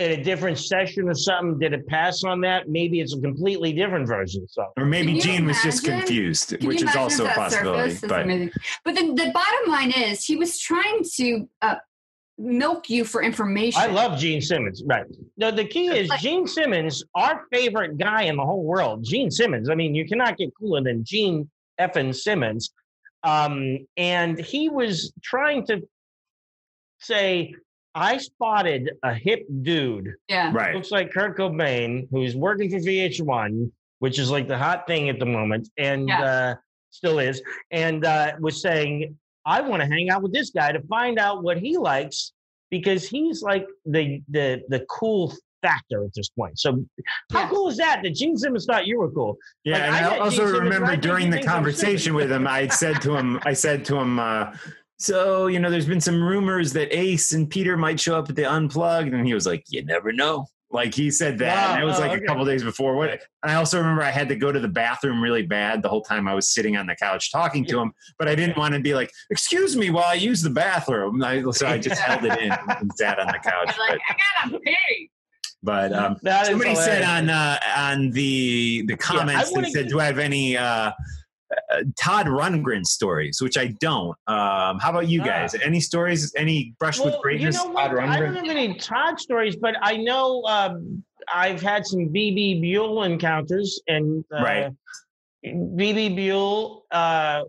in 0.00 0.18
a 0.18 0.24
different 0.24 0.58
session 0.58 1.08
or 1.08 1.14
something 1.14 1.58
did 1.58 1.74
it 1.74 1.86
pass 1.86 2.24
on 2.24 2.40
that. 2.40 2.68
Maybe 2.68 3.00
it's 3.00 3.14
a 3.14 3.20
completely 3.20 3.72
different 3.74 4.08
version. 4.08 4.46
So 4.48 4.66
or 4.78 4.86
maybe 4.86 5.08
Can 5.08 5.16
you 5.16 5.22
Gene 5.22 5.46
was 5.46 5.60
just 5.62 5.84
confused, 5.84 6.56
Can 6.58 6.66
which 6.66 6.82
is 6.82 6.96
also 6.96 7.26
a 7.26 7.28
possibility. 7.28 7.92
surfaced? 7.94 8.08
But. 8.08 8.26
But 8.84 8.94
the, 8.94 9.12
the 9.12 9.30
bottom 9.32 9.70
line 9.70 9.92
is, 9.92 10.24
he 10.24 10.36
was 10.36 10.58
trying 10.58 11.02
to 11.16 11.48
uh, 11.60 11.74
milk 12.38 12.88
you 12.88 13.04
for 13.04 13.22
information. 13.22 13.78
I 13.78 13.88
love 13.88 14.18
Gene 14.18 14.40
Simmons. 14.40 14.82
Right. 14.86 15.04
No, 15.36 15.50
the 15.50 15.66
key 15.66 15.88
is 15.88 16.08
Like- 16.08 16.20
Gene 16.20 16.46
Simmons, 16.46 17.04
our 17.14 17.42
favorite 17.52 17.98
guy 17.98 18.22
in 18.22 18.36
the 18.36 18.44
whole 18.44 18.64
world. 18.64 19.04
Gene 19.04 19.30
Simmons. 19.30 19.68
I 19.68 19.74
mean, 19.74 19.94
you 19.94 20.08
cannot 20.08 20.38
get 20.38 20.48
cooler 20.58 20.82
than 20.82 21.04
Gene 21.04 21.50
effing 21.78 22.14
Simmons. 22.16 22.72
Um, 23.22 23.86
and 23.98 24.38
he 24.40 24.70
was 24.70 25.12
trying 25.22 25.66
to 25.66 25.82
say, 27.00 27.54
I 27.94 28.18
spotted 28.18 28.90
a 29.02 29.12
hip 29.14 29.46
dude 29.62 30.14
Yeah. 30.28 30.52
right. 30.54 30.74
looks 30.74 30.90
like 30.90 31.12
Kurt 31.12 31.36
Cobain, 31.36 32.06
who's 32.10 32.36
working 32.36 32.70
for 32.70 32.78
VH1, 32.78 33.70
which 33.98 34.18
is 34.18 34.30
like 34.30 34.46
the 34.48 34.56
hot 34.58 34.86
thing 34.86 35.08
at 35.08 35.18
the 35.18 35.26
moment, 35.26 35.68
and 35.76 36.08
Yes. 36.08 36.20
uh, 36.22 36.54
still 36.90 37.18
is, 37.18 37.42
and 37.70 38.04
uh, 38.04 38.32
was 38.40 38.60
saying, 38.62 39.16
"I 39.44 39.60
want 39.60 39.82
to 39.82 39.88
hang 39.88 40.10
out 40.10 40.22
with 40.22 40.32
this 40.32 40.50
guy 40.50 40.72
to 40.72 40.80
find 40.82 41.18
out 41.18 41.42
what 41.42 41.58
he 41.58 41.76
likes 41.78 42.32
because 42.70 43.08
he's 43.08 43.42
like 43.42 43.66
the 43.86 44.22
the 44.28 44.62
the 44.68 44.84
cool." 44.88 45.34
Factor 45.62 46.02
at 46.06 46.14
this 46.14 46.30
point. 46.30 46.58
So, 46.58 46.82
how 47.30 47.46
cool 47.50 47.68
is 47.68 47.76
that? 47.76 48.00
That 48.02 48.14
Gene 48.14 48.34
Simmons 48.34 48.64
thought 48.64 48.86
you 48.86 48.98
were 48.98 49.10
cool. 49.10 49.36
Yeah, 49.62 49.74
Like, 49.74 49.82
and 49.82 49.94
I 49.94 50.14
I, 50.14 50.18
also 50.20 50.36
Simmons, 50.46 50.58
remember 50.58 50.86
think 50.86 51.02
during 51.02 51.28
the 51.28 51.42
conversation 51.42 52.14
with 52.14 52.32
him, 52.32 52.46
I 52.46 52.66
said 52.68 53.02
to 53.02 53.14
him, 53.14 53.38
I 53.44 53.52
said 53.52 53.84
to 53.84 53.98
him, 53.98 54.18
uh, 54.18 54.56
so 55.00 55.46
you 55.46 55.58
know, 55.58 55.70
there's 55.70 55.86
been 55.86 56.00
some 56.00 56.22
rumors 56.22 56.74
that 56.74 56.94
Ace 56.96 57.32
and 57.32 57.48
Peter 57.48 57.76
might 57.76 57.98
show 57.98 58.16
up 58.18 58.28
at 58.28 58.36
the 58.36 58.44
Unplugged, 58.44 59.14
and 59.14 59.26
he 59.26 59.32
was 59.32 59.46
like, 59.46 59.64
"You 59.68 59.82
never 59.84 60.12
know." 60.12 60.46
Like 60.72 60.94
he 60.94 61.10
said 61.10 61.38
that, 61.38 61.68
Wow, 61.68 61.74
and 61.74 61.82
it 61.82 61.86
was 61.86 61.96
oh, 61.96 62.02
like 62.02 62.12
okay. 62.12 62.22
a 62.22 62.26
couple 62.28 62.44
days 62.44 62.62
before. 62.62 62.94
What? 62.94 63.10
And 63.10 63.20
I 63.42 63.54
also 63.54 63.78
remember 63.78 64.02
I 64.02 64.10
had 64.10 64.28
to 64.28 64.36
go 64.36 64.52
to 64.52 64.60
the 64.60 64.68
bathroom 64.68 65.20
really 65.20 65.42
bad 65.42 65.82
the 65.82 65.88
whole 65.88 66.02
time 66.02 66.28
I 66.28 66.34
was 66.34 66.48
sitting 66.48 66.76
on 66.76 66.86
the 66.86 66.94
couch 66.94 67.32
talking 67.32 67.64
to 67.66 67.80
him, 67.80 67.92
but 68.18 68.28
I 68.28 68.34
didn't 68.36 68.56
want 68.58 68.74
to 68.74 68.80
be 68.80 68.94
like, 68.94 69.10
"Excuse 69.30 69.74
me," 69.74 69.88
while 69.90 70.04
I 70.04 70.14
use 70.14 70.42
the 70.42 70.50
bathroom. 70.50 71.24
I, 71.24 71.42
so 71.50 71.66
I 71.66 71.78
just 71.78 72.00
held 72.00 72.24
it 72.24 72.38
in 72.38 72.52
and 72.68 72.92
sat 72.94 73.18
on 73.18 73.26
the 73.28 73.40
couch. 73.42 73.74
You're 73.76 73.86
But, 73.88 73.90
like, 73.90 74.00
I 74.10 74.48
gotta 74.48 74.60
pee. 74.60 75.10
but 75.62 75.92
um, 75.94 76.16
That 76.22 76.42
is 76.42 76.48
somebody 76.50 76.74
said 76.76 77.02
on 77.02 77.30
uh, 77.30 77.58
on 77.76 78.10
the 78.10 78.84
the 78.86 78.96
comments 78.98 79.50
wanna 79.50 79.66
they 79.66 79.72
said, 79.72 79.88
"Do 79.88 79.98
I 79.98 80.04
have 80.04 80.18
any 80.18 80.56
uh, 80.56 80.92
uh, 81.72 81.82
Todd 81.98 82.26
Rundgren 82.26 82.84
stories?" 82.84 83.38
Which 83.40 83.56
I 83.58 83.68
don't. 83.80 84.16
Um, 84.26 84.78
how 84.78 84.90
about 84.90 85.08
you 85.08 85.20
Ah. 85.22 85.26
guys? 85.26 85.54
Any 85.54 85.80
stories? 85.80 86.32
Any 86.36 86.74
brush 86.78 86.98
with 87.00 87.14
greatness? 87.22 87.56
You 87.56 87.64
know 87.68 87.70
what? 87.74 87.88
Todd 87.88 87.98
I 87.98 88.20
don't 88.20 88.34
have 88.34 88.44
any 88.48 88.74
Todd 88.74 89.18
stories, 89.20 89.56
but 89.56 89.74
I 89.82 89.96
know 89.96 90.42
um, 90.44 91.02
I've 91.32 91.60
had 91.62 91.86
some 91.86 92.08
Bebe 92.08 92.60
Buell 92.60 93.02
encounters, 93.04 93.80
and 93.88 94.24
uh, 94.34 94.42
Right. 94.42 94.72
Bebe 95.42 96.08
Buell 96.10 96.84
uh, 96.90 97.42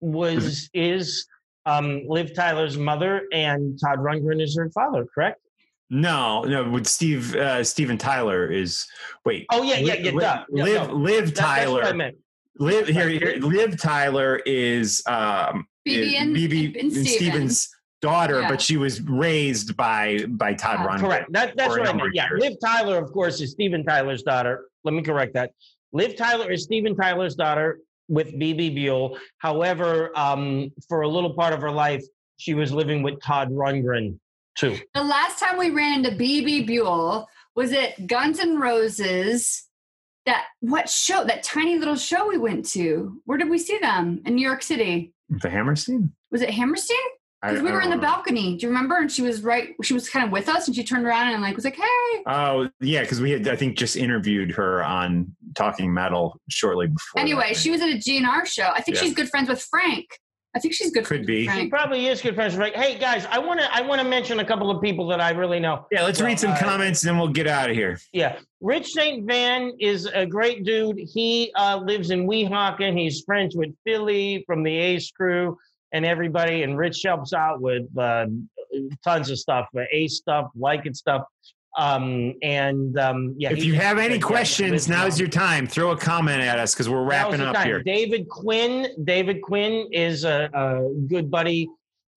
was 0.00 0.68
is 0.74 1.26
um, 1.66 2.02
Liv 2.08 2.34
Tyler's 2.34 2.76
mother, 2.76 3.22
and 3.32 3.78
Todd 3.80 3.98
Rundgren 3.98 4.42
is 4.42 4.56
her 4.56 4.70
father. 4.70 5.06
Correct? 5.14 5.40
No, 5.92 6.42
no. 6.42 6.68
With 6.70 6.86
Steve 6.86 7.34
uh, 7.34 7.64
Steven 7.64 7.98
Tyler 7.98 8.46
is 8.50 8.86
wait. 9.24 9.46
Oh 9.50 9.62
yeah, 9.62 9.78
yeah, 9.78 9.94
yeah. 9.94 10.10
Liv, 10.12 10.20
duh. 10.20 10.44
Yeah, 10.52 10.64
Liv, 10.64 10.88
no. 10.88 10.94
Liv 10.94 11.26
That- 11.26 11.34
that's 11.34 11.68
what 11.70 11.80
I 11.82 11.84
Tyler. 11.86 11.94
meant. 11.94 12.16
Liv 12.60 12.86
here, 12.88 13.08
here. 13.08 13.36
Liv 13.40 13.80
Tyler 13.80 14.36
is 14.44 15.02
um, 15.06 15.66
Bebe 15.84 16.14
is 16.14 16.22
and- 16.22 16.34
Bebe 16.34 16.78
and 16.78 16.92
Steven. 16.92 17.06
Stevens' 17.08 17.68
daughter, 18.02 18.42
Yeah. 18.42 18.48
but 18.50 18.60
she 18.60 18.76
was 18.76 19.00
raised 19.02 19.76
by 19.76 20.24
by 20.28 20.52
Todd 20.54 20.78
Yeah. 20.80 20.86
Rundgren. 20.86 21.00
Correct. 21.00 21.32
That, 21.32 21.56
that's 21.56 21.70
what 21.70 21.80
I 21.80 21.84
number 21.84 22.04
meant. 22.04 22.08
of 22.08 22.14
Yeah. 22.14 22.28
years. 22.30 22.40
Liv 22.42 22.52
Tyler, 22.64 22.98
of 22.98 23.10
course, 23.12 23.40
is 23.40 23.52
Steven 23.52 23.84
Tyler's 23.84 24.22
daughter. 24.22 24.66
Let 24.84 24.92
me 24.94 25.02
correct 25.02 25.34
that. 25.34 25.52
Liv 25.92 26.16
Tyler 26.16 26.50
is 26.52 26.64
Steven 26.64 26.94
Tyler's 26.94 27.34
daughter 27.34 27.80
with 28.08 28.38
Bebe 28.38 28.68
Buell. 28.70 29.18
However, 29.38 30.10
um, 30.16 30.70
for 30.88 31.00
a 31.02 31.08
little 31.08 31.32
part 31.34 31.52
of 31.54 31.60
her 31.62 31.70
life, 31.70 32.04
she 32.36 32.54
was 32.54 32.72
living 32.72 33.02
with 33.02 33.20
Todd 33.22 33.50
Rundgren 33.50 34.18
too. 34.54 34.78
The 34.94 35.02
last 35.02 35.38
time 35.40 35.56
we 35.58 35.70
ran 35.70 36.04
into 36.04 36.14
Bebe 36.16 36.62
Buell 36.64 37.26
was 37.54 37.72
at 37.72 38.06
Guns 38.06 38.38
N' 38.38 38.58
Roses. 38.58 39.66
That 40.26 40.44
what 40.60 40.88
show? 40.88 41.24
That 41.24 41.42
tiny 41.42 41.78
little 41.78 41.96
show 41.96 42.28
we 42.28 42.38
went 42.38 42.66
to. 42.70 43.20
Where 43.24 43.38
did 43.38 43.48
we 43.48 43.58
see 43.58 43.78
them? 43.78 44.20
In 44.26 44.34
New 44.34 44.46
York 44.46 44.62
City. 44.62 45.12
The 45.28 45.48
Hammerstein. 45.48 46.12
Was 46.30 46.42
it 46.42 46.50
Hammerstein? 46.50 46.96
Because 47.42 47.62
we 47.62 47.72
were 47.72 47.80
in 47.80 47.88
the 47.88 47.94
um, 47.94 48.02
balcony. 48.02 48.58
Do 48.58 48.66
you 48.66 48.68
remember? 48.68 48.96
And 48.98 49.10
she 49.10 49.22
was 49.22 49.42
right. 49.42 49.70
She 49.82 49.94
was 49.94 50.10
kind 50.10 50.26
of 50.26 50.30
with 50.30 50.46
us, 50.46 50.66
and 50.66 50.76
she 50.76 50.84
turned 50.84 51.06
around 51.06 51.32
and 51.32 51.40
like 51.40 51.56
was 51.56 51.64
like, 51.64 51.76
"Hey." 51.76 52.22
Oh 52.26 52.68
yeah, 52.80 53.00
because 53.00 53.22
we 53.22 53.30
had 53.30 53.48
I 53.48 53.56
think 53.56 53.78
just 53.78 53.96
interviewed 53.96 54.50
her 54.52 54.84
on 54.84 55.34
Talking 55.54 55.94
Metal 55.94 56.38
shortly 56.50 56.88
before. 56.88 57.18
Anyway, 57.20 57.48
that. 57.48 57.56
she 57.56 57.70
was 57.70 57.80
at 57.80 57.88
a 57.88 57.94
GNR 57.94 58.44
show. 58.44 58.68
I 58.68 58.82
think 58.82 58.96
Yeah. 58.96 59.04
she's 59.04 59.14
good 59.14 59.30
friends 59.30 59.48
with 59.48 59.62
Frank. 59.62 60.06
I 60.54 60.58
think 60.58 60.74
she's 60.74 60.90
good. 60.90 61.04
Could 61.04 61.24
friends 61.24 61.26
be. 61.26 61.46
With 61.46 61.54
She 61.56 61.68
probably 61.68 62.06
is 62.06 62.20
good 62.20 62.34
friends. 62.34 62.56
Right? 62.56 62.76
Hey 62.76 62.98
guys, 62.98 63.24
I 63.26 63.38
want 63.38 63.60
to 63.60 63.72
I 63.74 63.82
want 63.82 64.00
to 64.00 64.08
mention 64.08 64.40
a 64.40 64.44
couple 64.44 64.70
of 64.70 64.82
people 64.82 65.06
that 65.08 65.20
I 65.20 65.30
really 65.30 65.60
know. 65.60 65.86
yeah. 65.92 66.02
Let's 66.02 66.18
Well, 66.18 66.28
read 66.28 66.40
some 66.40 66.50
uh, 66.52 66.58
comments 66.58 67.02
and 67.02 67.10
then 67.10 67.18
we'll 67.18 67.28
get 67.32 67.46
out 67.46 67.70
of 67.70 67.76
here. 67.76 67.98
Yeah, 68.12 68.36
Rich 68.60 68.88
St. 68.88 69.24
Van 69.26 69.72
is 69.78 70.06
a 70.06 70.26
great 70.26 70.64
dude. 70.64 70.98
He 70.98 71.52
uh, 71.56 71.76
lives 71.78 72.10
in 72.10 72.26
Weehawken. 72.26 72.98
He's 72.98 73.22
friends 73.22 73.54
with 73.54 73.70
Philly 73.84 74.42
from 74.46 74.62
the 74.64 74.76
Ace 74.76 75.10
crew 75.12 75.56
and 75.92 76.04
everybody. 76.04 76.64
And 76.64 76.76
Rich 76.76 77.02
helps 77.04 77.32
out 77.32 77.60
with 77.60 77.86
uh, 77.96 78.26
tons 79.04 79.30
of 79.30 79.38
stuff, 79.38 79.68
uh, 79.76 79.82
Ace 79.92 80.16
stuff, 80.16 80.50
like 80.56 80.84
it 80.86 80.96
stuff. 80.96 81.22
Um, 81.78 82.34
and 82.42 82.98
um, 82.98 83.34
yeah, 83.38 83.52
If 83.52 83.64
you 83.64 83.74
have 83.74 83.98
any 83.98 84.18
questions, 84.18 84.88
now's 84.88 85.12
around. 85.14 85.18
your 85.18 85.28
time. 85.28 85.66
Throw 85.66 85.92
a 85.92 85.96
comment 85.96 86.40
at 86.42 86.58
us 86.58 86.74
because 86.74 86.88
we're 86.88 87.04
wrapping 87.04 87.40
up 87.40 87.54
time. 87.54 87.66
here. 87.66 87.82
David 87.82 88.28
Quinn. 88.28 88.88
David 89.04 89.40
Quinn 89.40 89.88
is 89.92 90.24
a, 90.24 90.50
a 90.52 90.92
good 91.06 91.30
buddy 91.30 91.68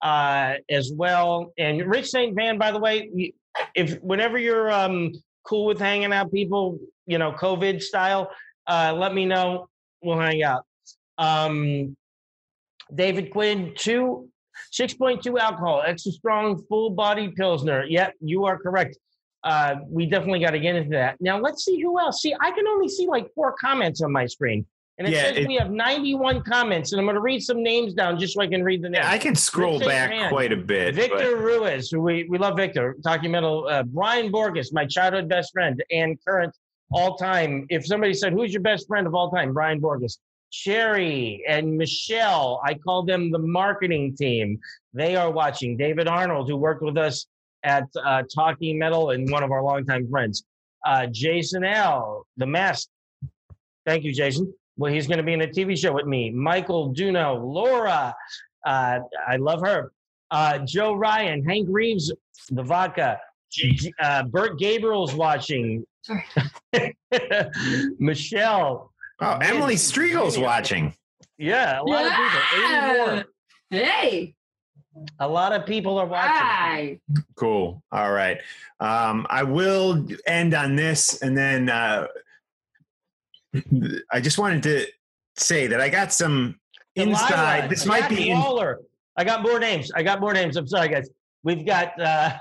uh, 0.02 0.56
as 0.70 0.92
well. 0.94 1.54
And 1.58 1.86
Rich 1.86 2.10
St. 2.10 2.36
Van, 2.36 2.58
by 2.58 2.72
the 2.72 2.80
way, 2.80 3.32
if 3.76 4.02
whenever 4.02 4.38
you're 4.40 4.72
um, 4.72 5.12
cool 5.44 5.66
with 5.66 5.80
hanging 5.80 6.12
out, 6.14 6.32
people, 6.32 6.80
you 7.06 7.20
know, 7.20 7.32
COVID 7.32 7.82
style, 7.82 8.32
uh, 8.68 8.94
let 8.98 9.14
me 9.14 9.26
know. 9.26 9.68
We'll 10.02 10.20
hang 10.20 10.42
out. 10.44 10.66
Um, 11.18 11.96
David 12.94 13.32
Quinn, 13.32 13.74
two. 13.78 14.30
6.2 14.72 15.40
alcohol, 15.40 15.84
extra 15.86 16.12
strong, 16.12 16.64
full 16.70 16.92
body 16.92 17.30
Pilsner. 17.30 17.86
Yep, 17.86 18.14
you 18.22 18.46
are 18.46 18.58
correct. 18.58 18.98
Uh, 19.44 19.76
we 19.90 20.06
definitely 20.06 20.40
got 20.40 20.52
to 20.52 20.60
get 20.60 20.76
into 20.76 20.92
that. 20.92 21.18
Now, 21.20 21.38
let's 21.40 21.66
see 21.66 21.82
who 21.82 22.00
else. 22.00 22.22
See, 22.22 22.34
I 22.40 22.52
can 22.52 22.68
only 22.68 22.88
see 22.88 23.08
like 23.08 23.28
four 23.34 23.54
comments 23.54 24.02
on 24.02 24.12
my 24.12 24.26
screen. 24.26 24.66
And 24.98 25.08
it 25.08 25.12
Yeah, 25.12 25.24
says 25.24 25.38
it- 25.38 25.48
we 25.48 25.56
have 25.56 25.72
91 25.72 26.44
comments, 26.44 26.92
and 26.92 27.00
I'm 27.00 27.06
going 27.06 27.16
to 27.16 27.22
read 27.22 27.42
some 27.42 27.64
names 27.64 27.94
down 27.94 28.20
just 28.20 28.36
so 28.36 28.42
I 28.42 28.48
can 28.48 28.64
read 28.64 28.84
the 28.84 28.90
names. 28.90 29.04
Yeah, 29.04 29.12
I 29.12 29.18
can 29.18 29.36
scroll 29.36 29.80
back 29.80 30.30
quite 30.30 30.54
a 30.54 30.58
bit. 30.58 30.96
Victor 30.96 31.36
Ruiz, 31.38 31.90
who 31.90 32.00
we, 32.02 32.26
we 32.30 32.38
love 32.38 32.56
Victor, 32.56 32.96
metal. 33.24 33.68
Uh, 33.68 33.84
Brian 33.84 34.32
Borges, 34.32 34.72
my 34.72 34.86
childhood 34.86 35.28
best 35.28 35.52
friend 35.52 35.84
and 35.92 36.18
current 36.26 36.56
all 36.92 37.18
time. 37.18 37.66
If 37.70 37.86
somebody 37.88 38.14
said, 38.14 38.34
Who's 38.34 38.54
your 38.54 38.62
best 38.62 38.88
friend 38.88 39.08
of 39.08 39.16
all 39.16 39.32
time? 39.32 39.52
Brian 39.52 39.80
Borges. 39.80 40.20
Sherry 40.52 41.44
and 41.48 41.76
Michelle, 41.76 42.62
I 42.64 42.76
call 42.76 43.02
them 43.04 43.32
the 43.32 43.40
marketing 43.40 44.16
team. 44.16 44.60
They 44.94 45.16
are 45.16 45.32
watching. 45.32 45.76
David 45.76 46.08
Arnold, 46.08 46.48
who 46.48 46.56
worked 46.56 46.84
with 46.84 46.96
us 46.96 47.26
at 47.64 47.88
uh, 48.04 48.24
Talking 48.34 48.78
Metal 48.80 49.12
and 49.12 49.30
one 49.32 49.44
of 49.44 49.52
our 49.52 49.64
longtime 49.64 50.10
friends. 50.10 50.44
Uh, 50.86 51.08
Jason 51.08 51.64
L., 51.64 52.26
The 52.38 52.46
Mask. 52.46 52.90
Thank 53.86 54.04
you, 54.04 54.14
Jason. 54.14 54.54
Well, 54.78 54.92
he's 54.92 55.08
going 55.08 55.18
to 55.18 55.24
be 55.24 55.34
in 55.34 55.42
a 55.42 55.48
TV 55.48 55.78
show 55.78 55.94
with 55.94 56.06
me. 56.06 56.30
Michael 56.32 56.94
Duno, 56.94 57.40
Laura. 57.44 58.14
Uh, 58.66 59.00
I 59.28 59.36
love 59.38 59.62
her. 59.62 59.92
Uh, 60.32 60.60
Joe 60.60 60.94
Ryan, 60.96 61.46
Hank 61.46 61.68
Reeves, 61.70 62.12
the 62.50 62.64
vodka. 62.64 63.20
G- 63.52 63.94
Uh, 64.00 64.24
Bert 64.24 64.58
Gabriel's 64.58 65.14
watching. 65.14 65.86
Michelle. 68.00 68.92
Oh, 69.22 69.38
Emily 69.42 69.76
Striegel's 69.78 70.38
watching. 70.38 70.94
Yeah, 71.38 71.80
a 71.82 71.84
lot 71.84 72.06
of 72.06 72.12
people. 72.12 73.20
84. 73.20 73.26
Hey. 73.70 74.36
A 75.20 75.28
lot 75.28 75.54
of 75.54 75.66
people 75.66 75.98
are 75.98 76.06
watching. 76.06 76.32
Hi. 76.32 77.00
Cool. 77.36 77.84
All 77.92 78.12
right. 78.12 78.40
Um, 78.80 79.26
I 79.30 79.44
will 79.44 80.06
end 80.28 80.54
on 80.54 80.76
this, 80.76 81.22
and 81.22 81.38
then 81.38 81.70
uh, 81.70 82.08
I 84.12 84.20
just 84.22 84.38
wanted 84.38 84.64
to 84.64 84.86
say 85.36 85.68
that 85.68 85.82
I 85.82 85.90
got 85.90 86.14
some 86.14 86.60
inside. 86.96 87.30
Delilah, 87.30 87.70
This 87.70 87.86
might 87.86 88.02
Jack 88.02 88.10
be 88.10 88.30
in, 88.30 88.40
Lauler. 88.40 88.82
I 89.18 89.24
got 89.24 89.42
more 89.42 89.60
names. 89.60 89.92
I 89.96 90.04
got 90.04 90.20
more 90.20 90.34
names. 90.34 90.58
I'm 90.58 90.68
sorry, 90.68 90.90
guys. 90.90 91.10
We've 91.44 91.66
got 91.66 92.00
uh, 92.00 92.38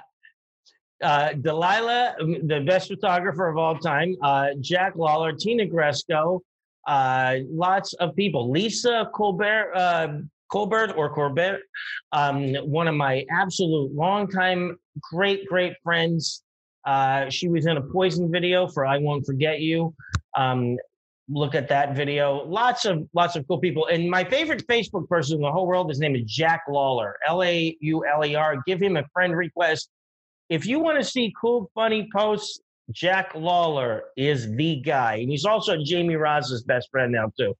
uh, 1.03 1.33
Delilah, 1.35 2.17
um, 2.21 2.47
the 2.47 2.61
best 2.61 2.89
photographer 2.89 3.49
of 3.49 3.59
all 3.59 3.77
time, 3.77 4.15
uh, 4.23 4.49
Jack 4.61 4.95
Lauler, 4.97 5.33
Tina 5.33 5.67
Gresco, 5.67 6.41
uh, 6.87 7.37
lots 7.51 7.93
of 7.95 8.15
people. 8.15 8.51
Lisa 8.51 9.11
Colbert, 9.15 9.73
uh, 9.75 10.19
Colbert 10.53 10.93
or 10.97 11.09
Corbett, 11.09 11.61
um, 12.13 12.55
one 12.57 12.87
of 12.87 12.95
my 12.95 13.25
absolute 13.31 13.93
longtime 13.95 14.77
great, 15.01 15.47
great 15.47 15.75
friends. 15.83 16.43
Uh, 16.85 17.31
she 17.31 17.49
was 17.49 17.67
in 17.67 17.77
a 17.79 17.81
Poison 17.81 18.31
video 18.31 18.69
for 18.69 18.85
"I 18.85 18.99
Won't 18.99 19.25
Forget 19.25 19.61
You." 19.61 19.95
Um, 20.37 20.77
look 21.29 21.55
at 21.55 21.69
that 21.69 21.97
video. 21.97 22.45
Lots 22.45 22.85
of 22.85 23.09
lots 23.15 23.37
of 23.37 23.47
cool 23.49 23.59
people. 23.59 23.87
And 23.87 24.11
my 24.11 24.25
favorite 24.25 24.67
Facebook 24.67 25.09
person 25.09 25.37
in 25.37 25.43
the 25.43 25.51
whole 25.51 25.67
world, 25.67 25.89
his 25.89 26.01
name 26.01 26.15
is 26.15 26.23
Jack 26.27 26.63
Lauler, 26.69 27.17
L 27.27 27.43
A 27.43 27.77
U 27.81 28.05
L 28.07 28.25
E 28.25 28.35
R. 28.35 28.57
Give 28.67 28.81
him 28.81 28.97
a 28.97 29.05
friend 29.13 29.35
request. 29.35 29.89
If 30.49 30.67
you 30.67 30.81
want 30.81 30.99
to 30.99 31.05
see 31.05 31.33
cool, 31.41 31.71
funny 31.75 32.09
posts, 32.15 32.61
Jack 32.91 33.33
Lauler 33.35 34.05
is 34.17 34.53
the 34.55 34.83
guy, 34.85 35.15
and 35.15 35.31
he's 35.31 35.47
also 35.47 35.77
Jamie 35.83 36.17
Ross's 36.17 36.63
best 36.63 36.91
friend 36.91 37.13
now 37.13 37.33
too. 37.39 37.55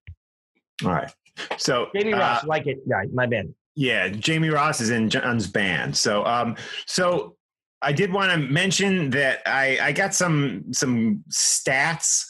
all 0.85 0.91
right. 0.91 1.11
So 1.57 1.89
Jamie 1.95 2.13
uh, 2.13 2.19
Ross, 2.19 2.45
like 2.45 2.67
it, 2.67 2.89
guy, 2.89 3.05
my 3.13 3.27
band. 3.27 3.55
Yeah, 3.75 4.09
Jamie 4.09 4.51
Ross 4.51 4.81
is 4.81 4.91
in 4.91 5.09
John's 5.09 5.47
band. 5.47 5.97
So, 5.97 6.25
um, 6.27 6.57
so 6.87 7.37
I 7.81 7.93
did 7.93 8.13
want 8.13 8.31
to 8.31 8.39
mention 8.39 9.11
that 9.11 9.41
I 9.47 9.79
I 9.81 9.93
got 9.93 10.15
some 10.15 10.65
some 10.73 11.25
stats 11.31 12.27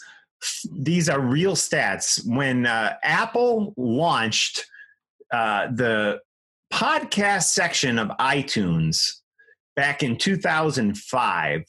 these 0.73 1.09
are 1.09 1.21
real 1.21 1.55
stats. 1.55 2.21
When 2.27 2.67
uh, 2.67 2.97
Apple 3.03 3.75
launched 3.77 4.65
uh, 5.33 5.69
the 5.73 6.21
podcast 6.73 7.45
section 7.45 7.99
of 7.99 8.09
iTunes 8.19 9.21
back 9.77 10.03
in 10.03 10.17
2005, 10.17 11.65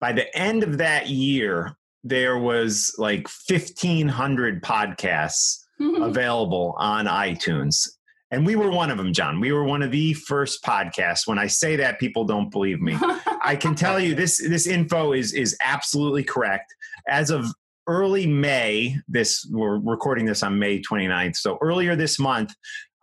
by 0.00 0.12
the 0.12 0.36
end 0.36 0.62
of 0.62 0.78
that 0.78 1.08
year, 1.08 1.76
there 2.02 2.38
was 2.38 2.94
like 2.98 3.28
1,500 3.48 4.62
podcasts 4.62 5.64
available 6.02 6.74
on 6.78 7.06
iTunes. 7.06 7.88
And 8.32 8.46
we 8.46 8.54
were 8.54 8.70
one 8.70 8.90
of 8.90 8.96
them, 8.96 9.12
John. 9.12 9.40
We 9.40 9.52
were 9.52 9.64
one 9.64 9.82
of 9.82 9.90
the 9.90 10.14
first 10.14 10.62
podcasts. 10.62 11.26
When 11.26 11.38
I 11.38 11.48
say 11.48 11.74
that, 11.76 11.98
people 11.98 12.24
don't 12.24 12.50
believe 12.50 12.80
me. 12.80 12.96
I 13.42 13.56
can 13.56 13.74
tell 13.74 13.98
you 13.98 14.14
this 14.14 14.38
this 14.38 14.66
info 14.66 15.12
is 15.12 15.32
is 15.32 15.56
absolutely 15.64 16.22
correct. 16.22 16.72
As 17.08 17.30
of 17.30 17.46
early 17.88 18.26
May, 18.26 18.96
this 19.08 19.48
we're 19.50 19.78
recording 19.78 20.26
this 20.26 20.44
on 20.44 20.58
May 20.58 20.80
29th. 20.80 21.36
So 21.36 21.58
earlier 21.60 21.96
this 21.96 22.20
month, 22.20 22.54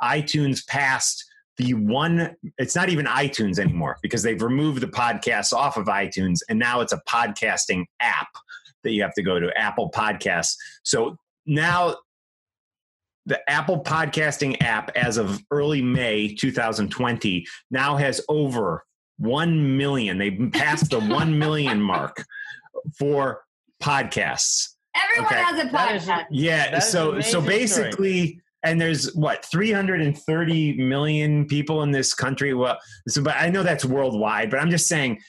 iTunes 0.02 0.66
passed 0.66 1.26
the 1.58 1.74
one 1.74 2.36
it's 2.60 2.76
not 2.76 2.90
even 2.90 3.06
iTunes 3.06 3.60
anymore 3.60 3.98
because 4.04 4.22
they've 4.22 4.42
removed 4.42 4.80
the 4.80 4.88
podcasts 4.88 5.52
off 5.52 5.76
of 5.76 5.88
iTunes 5.88 6.40
and 6.50 6.60
now 6.60 6.82
it's 6.82 6.94
a 6.94 7.02
podcasting 7.10 7.84
app 8.00 8.28
that 8.84 8.92
you 8.92 9.02
have 9.02 9.14
to 9.16 9.24
go 9.24 9.40
to 9.40 9.52
Apple 9.58 9.90
Podcasts. 9.92 10.56
So 10.84 11.18
now 11.46 11.96
the 13.28 13.40
Apple 13.50 13.84
podcasting 13.84 14.56
app 14.62 14.90
as 14.96 15.18
of 15.18 15.44
early 15.52 15.82
May 15.82 16.34
2020 16.34 17.46
now 17.70 17.98
has 17.98 18.22
over 18.30 18.84
1 19.20 19.78
million. 19.78 20.18
They 20.18 20.32
passed 20.32 20.90
the 20.92 21.00
1 21.02 21.38
million 21.38 21.82
mark 21.82 22.24
for 22.98 23.44
podcasts. 23.84 24.70
Everyone 24.96 25.26
Okay. 25.34 25.44
has 25.44 25.60
a 25.66 25.72
That 25.72 25.96
is- 25.96 26.06
podcast. 26.06 26.26
Yeah, 26.32 26.80
so 26.80 27.20
so 27.20 27.40
amazing 27.40 27.68
story. 27.68 27.88
basically 27.90 28.42
and 28.64 28.82
there's 28.82 29.14
what 29.14 29.46
330 29.46 30.78
million 30.78 31.46
people 31.48 31.84
in 31.84 31.92
this 31.92 32.14
country. 32.14 32.54
Well, 32.54 32.78
so 33.08 33.22
but 33.22 33.36
I 33.38 33.50
know 33.50 33.62
that's 33.62 33.86
worldwide, 33.86 34.50
but 34.50 34.60
I'm 34.60 34.72
just 34.72 34.88
saying 34.88 35.20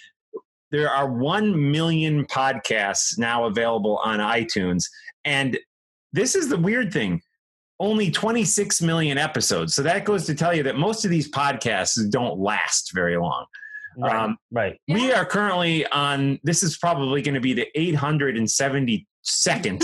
there 0.70 0.88
are 0.90 1.12
1 1.12 1.70
million 1.72 2.26
podcasts 2.26 3.18
now 3.18 3.44
available 3.46 3.98
on 4.04 4.20
iTunes 4.20 4.84
and 5.24 5.58
this 6.12 6.34
is 6.36 6.48
the 6.48 6.56
weird 6.56 6.92
thing. 6.92 7.20
Only 7.80 8.10
26 8.10 8.82
million 8.82 9.18
episodes. 9.18 9.74
So 9.74 9.82
that 9.82 10.04
goes 10.04 10.26
to 10.26 10.34
tell 10.34 10.54
you 10.54 10.62
that 10.64 10.76
most 10.76 11.04
of 11.04 11.10
these 11.10 11.30
podcasts 11.30 12.10
don't 12.10 12.38
last 12.38 12.92
very 12.92 13.16
long. 13.16 13.46
Right. 13.96 14.16
Um, 14.16 14.36
right. 14.52 14.80
we 14.88 15.12
are 15.12 15.24
currently 15.24 15.86
on 15.86 16.38
this 16.44 16.62
is 16.62 16.78
probably 16.78 17.22
going 17.22 17.34
to 17.34 17.40
be 17.40 17.52
the 17.52 17.66
872nd 17.76 19.82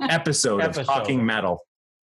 episode, 0.08 0.62
of 0.62 0.86
Talking 0.86 1.24
Metal. 1.24 1.60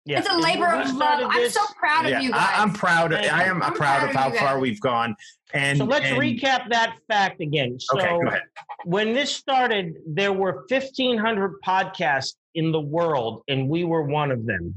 Yeah. 0.04 0.18
It's 0.18 0.28
a 0.28 0.36
labor 0.36 0.66
of 0.66 0.86
love. 0.94 0.96
started 0.96 1.26
I'm 1.30 1.50
so 1.50 1.60
proud 1.78 2.06
of 2.06 2.22
you 2.22 2.32
guys. 2.32 2.48
I, 2.56 2.62
am 2.62 2.72
proud. 2.72 3.12
Thank 3.12 3.32
I 3.32 3.44
am 3.44 3.62
I'm 3.62 3.72
proud 3.72 4.00
proud 4.00 4.10
of 4.10 4.10
of 4.10 4.16
how 4.16 4.30
far 4.32 4.58
we've 4.58 4.80
gone. 4.80 5.14
And 5.54 5.78
so 5.78 5.84
let's 5.84 6.06
and- 6.06 6.18
recap 6.18 6.68
that 6.70 6.96
fact 7.08 7.40
again. 7.40 7.78
So 7.78 7.98
Okay, 7.98 8.08
go 8.08 8.26
ahead. 8.26 8.42
when 8.84 9.12
this 9.12 9.34
started, 9.34 9.94
there 10.06 10.32
were 10.32 10.64
1,500 10.68 11.60
podcasts 11.64 12.34
in 12.54 12.72
the 12.72 12.80
world, 12.80 13.42
and 13.48 13.68
we 13.68 13.84
were 13.84 14.02
one 14.02 14.32
of 14.32 14.44
them. 14.44 14.74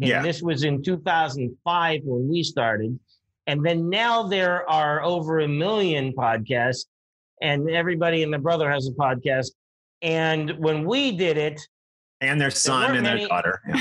And 0.00 0.08
Yeah. 0.08 0.22
this 0.22 0.42
was 0.42 0.64
in 0.64 0.82
2005 0.82 2.00
when 2.04 2.28
we 2.28 2.42
started. 2.42 2.98
And 3.46 3.64
then 3.64 3.88
now 3.88 4.24
there 4.24 4.68
are 4.68 5.02
over 5.02 5.40
a 5.40 5.48
million 5.48 6.12
podcasts, 6.12 6.86
and 7.40 7.70
everybody 7.70 8.22
and 8.22 8.32
their 8.32 8.40
brother 8.40 8.70
has 8.70 8.88
a 8.88 8.92
podcast. 8.92 9.52
And 10.02 10.50
when 10.58 10.84
we 10.84 11.12
did 11.16 11.38
it, 11.38 11.60
And 12.20 12.40
their 12.40 12.50
son 12.50 12.92
weren't 12.92 12.98
and 12.98 13.06
their 13.06 13.28
daughter. 13.28 13.60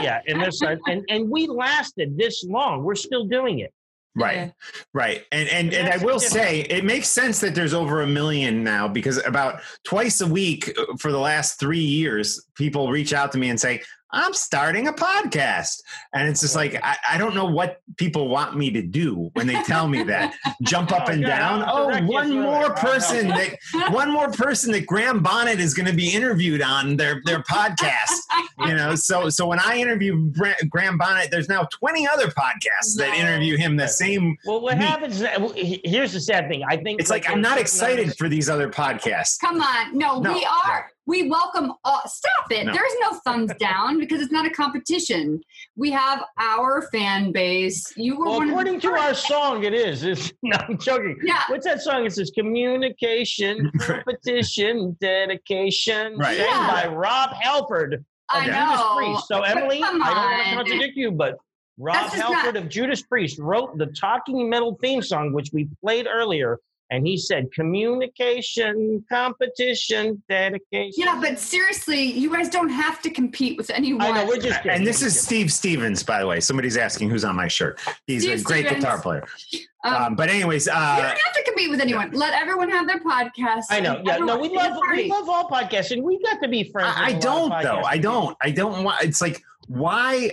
Yeah. 0.00 0.02
yeah, 0.02 0.20
and 0.26 0.42
their 0.42 0.50
son, 0.50 0.80
and, 0.88 1.04
and 1.08 1.30
we 1.30 1.46
lasted 1.46 2.18
this 2.18 2.42
long. 2.42 2.82
We're 2.82 2.96
still 2.96 3.26
doing 3.26 3.60
it. 3.60 3.72
Right, 4.16 4.52
right, 4.92 5.24
and 5.30 5.48
and 5.50 5.72
and 5.72 5.88
I 5.88 6.04
will 6.04 6.18
say 6.18 6.60
it 6.62 6.84
makes 6.84 7.08
sense 7.08 7.38
that 7.40 7.54
there's 7.54 7.74
over 7.74 8.02
a 8.02 8.06
million 8.06 8.64
now 8.64 8.88
because 8.88 9.24
about 9.24 9.60
twice 9.84 10.20
a 10.20 10.26
week 10.26 10.72
uh, 10.76 10.96
for 10.98 11.12
the 11.12 11.18
last 11.18 11.60
three 11.60 11.78
years, 11.80 12.44
people 12.56 12.90
reach 12.90 13.12
out 13.12 13.30
to 13.32 13.38
me 13.38 13.50
and 13.50 13.60
say, 13.60 13.82
"I'm 14.14 14.32
starting 14.34 14.88
a 14.88 14.92
podcast," 14.92 15.82
and 16.12 16.28
it's 16.28 16.40
just 16.40 16.54
like 16.56 16.78
I, 16.82 16.96
I 17.12 17.18
don't 17.18 17.34
know 17.34 17.44
what 17.46 17.80
people 17.96 18.28
want 18.28 18.56
me 18.56 18.70
to 18.70 18.82
do 18.82 19.30
when 19.34 19.46
they 19.46 19.60
tell 19.64 19.88
me 19.88 20.02
that. 20.04 20.34
Jump 20.62 20.92
up 20.92 21.04
Oh, 21.08 21.12
and 21.12 21.22
God, 21.22 21.28
down. 21.28 21.62
I'll 21.62 21.76
Oh, 21.84 21.88
direct 21.88 22.06
you 22.06 22.12
one 22.12 22.26
through 22.28 22.40
it. 22.40 22.42
more 22.44 22.64
I'll 22.66 22.70
person 22.74 23.28
that 23.28 23.50
one 23.92 24.10
more 24.12 24.30
person 24.30 24.72
that 24.72 24.86
Graham 24.86 25.22
Bonnet 25.22 25.60
is 25.60 25.74
going 25.74 25.86
to 25.86 25.92
be 25.94 26.08
interviewed 26.10 26.62
on 26.62 26.96
their 26.96 27.20
their 27.24 27.40
podcast. 27.42 28.20
You 28.60 28.74
know, 28.74 28.94
so 29.08 29.28
so 29.28 29.46
when 29.46 29.58
I 29.58 29.76
interview 29.78 30.30
Graham 30.70 30.96
Bonnet, 30.98 31.30
there's 31.30 31.48
now 31.48 31.64
20 31.72 32.06
other 32.08 32.28
podcasts 32.28 32.96
that 32.96 33.14
interview 33.16 33.56
him 33.56 33.76
the 33.76 33.88
same 33.88 34.36
Well, 34.46 34.60
what 34.60 34.78
Me. 34.78 34.84
happens? 34.84 35.22
Uh, 35.22 35.30
well, 35.38 35.52
Here's 35.56 36.12
the 36.12 36.20
sad 36.20 36.48
thing. 36.48 36.62
I 36.68 36.76
think 36.76 37.00
It's 37.00 37.10
like 37.10 37.28
I'm 37.28 37.40
not 37.40 37.58
uh, 37.58 37.60
excited 37.62 37.98
numbers- 37.98 38.16
for 38.16 38.28
these 38.28 38.48
other 38.48 38.68
podcasts. 38.70 39.38
Come 39.40 39.60
on. 39.60 39.96
No, 39.98 40.20
No, 40.20 40.32
we 40.32 40.44
are. 40.44 40.90
We 41.06 41.28
welcome 41.28 41.72
all. 41.84 42.00
Stop 42.06 42.50
it. 42.50 42.64
No. 42.66 42.72
There's 42.72 42.92
no 43.00 43.12
thumbs 43.24 43.52
down 43.58 43.98
because 44.00 44.22
it's 44.22 44.32
not 44.32 44.46
a 44.46 44.50
competition. 44.50 45.40
We 45.76 45.90
have 45.90 46.24
our 46.38 46.82
fan 46.92 47.30
base. 47.32 47.92
You 47.96 48.16
were 48.18 48.24
Well, 48.26 48.38
one 48.38 48.48
according 48.50 48.76
of 48.76 48.82
the 48.82 48.88
to 48.88 48.94
our 48.94 49.14
song, 49.14 49.64
it 49.64 49.74
is. 49.74 50.02
It's, 50.04 50.32
no, 50.42 50.56
I'm 50.68 50.78
joking. 50.78 51.16
Yeah. 51.22 51.42
What's 51.48 51.66
that 51.66 51.82
song? 51.82 52.06
It 52.06 52.12
says 52.14 52.30
communication, 52.34 53.70
competition, 53.80 54.96
dedication, 55.00 56.16
Right. 56.16 56.36
sang 56.38 56.46
Yeah. 56.48 56.70
by 56.70 56.86
Rob 56.94 57.30
Halford 57.40 57.94
of 57.94 58.04
I 58.30 58.44
Judas 58.46 58.58
know. 58.60 58.94
Priest. 58.96 59.28
So, 59.28 59.42
Emily, 59.42 59.82
I 59.82 59.90
don't 59.90 60.00
want 60.00 60.46
to 60.48 60.54
contradict 60.54 60.96
you, 60.96 61.10
but 61.10 61.36
Rob 61.78 61.96
Halford 62.10 62.54
not- 62.54 62.56
of 62.56 62.68
Judas 62.68 63.02
Priest 63.02 63.38
wrote 63.38 63.76
the 63.76 63.86
Talking 63.86 64.48
Metal 64.48 64.78
theme 64.80 65.02
song, 65.02 65.32
which 65.32 65.50
we 65.52 65.68
played 65.82 66.06
earlier, 66.10 66.58
and 66.90 67.06
he 67.06 67.16
said 67.16 67.50
communication, 67.52 69.04
competition, 69.10 70.22
dedication. 70.28 70.92
Yeah, 70.96 71.18
but 71.20 71.38
seriously, 71.38 72.02
you 72.02 72.32
guys 72.32 72.48
don't 72.48 72.68
have 72.68 73.00
to 73.02 73.10
compete 73.10 73.56
with 73.56 73.70
anyone. 73.70 74.02
I 74.06 74.10
know 74.12 74.26
we're 74.26 74.38
just. 74.38 74.64
And 74.66 74.86
this 74.86 75.02
is 75.02 75.18
Steve 75.18 75.52
Stevens, 75.52 76.02
by 76.02 76.20
the 76.20 76.26
way. 76.26 76.40
Somebody's 76.40 76.76
asking 76.76 77.10
who's 77.10 77.24
on 77.24 77.36
my 77.36 77.48
shirt. 77.48 77.80
He's 78.06 78.22
Steve 78.22 78.40
a 78.40 78.42
great 78.42 78.66
Stevens. 78.66 78.84
guitar 78.84 79.00
player. 79.00 79.24
Um, 79.86 79.94
Um, 79.94 80.16
but 80.16 80.30
anyways, 80.30 80.64
you 80.66 80.72
uh, 80.72 80.96
don't 80.96 81.04
have 81.26 81.34
to 81.34 81.42
compete 81.44 81.68
with 81.68 81.78
anyone. 81.78 82.10
Let 82.12 82.32
everyone 82.32 82.70
have 82.70 82.86
their 82.86 83.00
podcast. 83.00 83.64
I 83.68 83.80
know. 83.80 84.00
Yeah. 84.02 84.16
No, 84.16 84.38
we 84.38 84.48
love 84.48 84.78
we 84.90 85.10
love 85.10 85.28
all 85.28 85.46
podcasts, 85.46 85.90
and 85.90 86.02
we've 86.02 86.22
got 86.24 86.40
to 86.40 86.48
be 86.48 86.64
friends. 86.72 86.94
I, 86.96 87.10
I 87.10 87.12
with 87.12 87.22
a 87.26 87.28
lot 87.28 87.36
of 87.36 87.62
don't 87.62 87.62
though. 87.82 87.86
I 87.86 87.98
don't. 87.98 88.36
I 88.42 88.50
don't 88.50 88.82
want. 88.82 89.04
It's 89.04 89.20
like 89.20 89.42
why? 89.68 90.30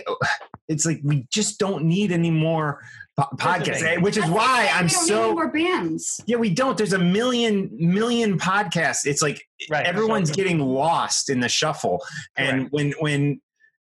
It's 0.68 0.86
like 0.86 1.00
we 1.04 1.26
just 1.30 1.58
don't 1.58 1.84
need 1.84 2.12
any 2.12 2.30
more 2.30 2.80
po- 3.18 3.28
podcasts, 3.36 3.82
eh, 3.82 3.96
which 3.98 4.16
is 4.16 4.22
That's 4.24 4.34
why. 4.34 4.70
I'm 4.72 4.86
we 4.86 4.90
don't 4.90 5.02
need 5.02 5.08
so. 5.08 5.32
more 5.34 5.48
bands. 5.50 6.20
Yeah, 6.26 6.36
we 6.36 6.50
don't. 6.50 6.76
There's 6.76 6.92
a 6.92 6.98
million 6.98 7.70
million 7.72 8.38
podcasts. 8.38 9.04
It's 9.06 9.22
like 9.22 9.46
Right. 9.70 9.84
everyone's 9.86 10.30
So- 10.30 10.34
getting 10.34 10.58
lost 10.60 11.30
in 11.30 11.40
the 11.40 11.48
shuffle 11.48 12.04
and 12.36 12.68
when 12.70 12.92
when 13.00 13.40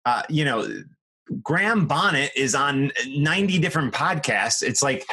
uh, 0.05 0.23
you 0.29 0.45
know 0.45 0.69
graham 1.43 1.87
bonnet 1.87 2.31
is 2.37 2.55
on 2.55 2.93
90 3.09 3.59
different 3.59 3.93
podcasts 3.93 4.63
it's 4.63 4.81
like 4.81 5.05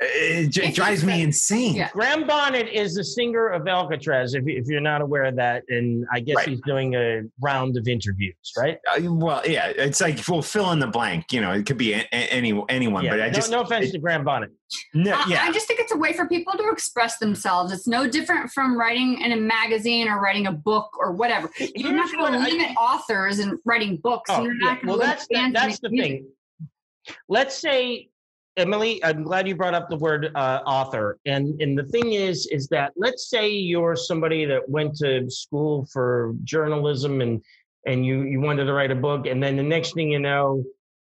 it, 0.00 0.50
j- 0.50 0.62
If 0.62 0.68
you 0.70 0.74
drives 0.74 1.04
me 1.04 1.22
insane 1.22 1.74
Yeah. 1.76 1.90
Graham 1.92 2.26
Bonnet 2.26 2.68
is 2.68 2.94
the 2.94 3.04
singer 3.04 3.48
of 3.48 3.62
Alcatrazz. 3.62 4.34
If, 4.34 4.44
if 4.46 4.66
you're 4.66 4.80
not 4.80 5.00
aware 5.02 5.24
of 5.24 5.36
that, 5.36 5.62
and 5.68 6.04
I 6.12 6.20
guess 6.20 6.36
Right. 6.36 6.48
he's 6.48 6.60
doing 6.66 6.94
a 6.96 7.22
round 7.40 7.76
of 7.76 7.86
interviews, 7.86 8.34
right? 8.56 8.78
Uh, 8.90 9.12
well 9.12 9.42
yeah 9.46 9.68
it's 9.68 10.00
like 10.00 10.18
we'll 10.28 10.42
fill 10.42 10.72
in 10.72 10.78
the 10.80 10.86
blank 10.86 11.32
you 11.32 11.40
know 11.40 11.52
it 11.52 11.64
could 11.66 11.78
be 11.78 11.92
a, 11.92 12.00
a- 12.12 12.32
any 12.32 12.60
anyone 12.68 13.04
Yeah. 13.04 13.10
but 13.10 13.20
i 13.20 13.26
no, 13.28 13.32
just 13.32 13.50
no 13.50 13.60
offense 13.60 13.90
to 13.92 13.98
Graham 13.98 14.24
Bonnet. 14.24 14.50
no, 14.94 15.12
I- 15.12 15.24
yeah 15.28 15.42
I 15.44 15.52
just 15.52 15.66
think 15.68 15.78
it's 15.80 15.92
a 15.92 15.96
way 15.96 16.12
for 16.12 16.26
people 16.28 16.54
to 16.54 16.68
express 16.70 17.18
themselves. 17.18 17.72
It's 17.72 17.86
no 17.86 18.08
different 18.08 18.50
from 18.50 18.76
writing 18.78 19.20
in 19.20 19.32
a 19.32 19.36
magazine 19.36 20.08
or 20.08 20.20
writing 20.20 20.46
a 20.48 20.52
book 20.52 20.90
or 20.98 21.12
whatever. 21.12 21.50
You're 21.58 21.92
not 21.92 22.10
going 22.12 22.32
to 22.32 22.38
what 22.38 22.48
I- 22.48 22.50
limit 22.50 22.76
authors 22.76 23.38
and 23.38 23.58
writing 23.64 23.96
books. 23.98 24.28
Oh, 24.30 24.36
and 24.36 24.44
you're 24.46 24.54
yeah. 24.56 24.66
going 24.74 24.80
to 24.80 24.86
Well, 24.86 24.96
limit 24.98 25.06
that's 25.18 25.26
the, 25.28 25.50
that's 25.52 25.78
the 25.80 25.90
music. 25.90 26.10
thing. 26.10 26.26
Let's 27.28 27.56
say, 27.56 28.08
Emily, 28.58 29.02
I'm 29.04 29.22
glad 29.22 29.46
you 29.46 29.54
brought 29.54 29.74
up 29.74 29.88
the 29.88 29.96
word 29.96 30.32
uh, 30.34 30.60
author, 30.66 31.18
and 31.26 31.60
and 31.62 31.78
the 31.78 31.84
thing 31.84 32.12
is, 32.12 32.46
is 32.46 32.66
that 32.68 32.92
let's 32.96 33.30
say 33.30 33.48
you're 33.50 33.94
somebody 33.94 34.44
that 34.46 34.68
went 34.68 34.96
to 34.96 35.30
school 35.30 35.86
for 35.92 36.34
journalism 36.42 37.20
and 37.20 37.40
and 37.86 38.04
you 38.04 38.22
you 38.22 38.40
wanted 38.40 38.64
to 38.64 38.72
write 38.72 38.90
a 38.90 38.96
book, 38.96 39.26
and 39.26 39.40
then 39.42 39.56
the 39.56 39.62
next 39.62 39.94
thing 39.94 40.10
you 40.10 40.18
know, 40.18 40.64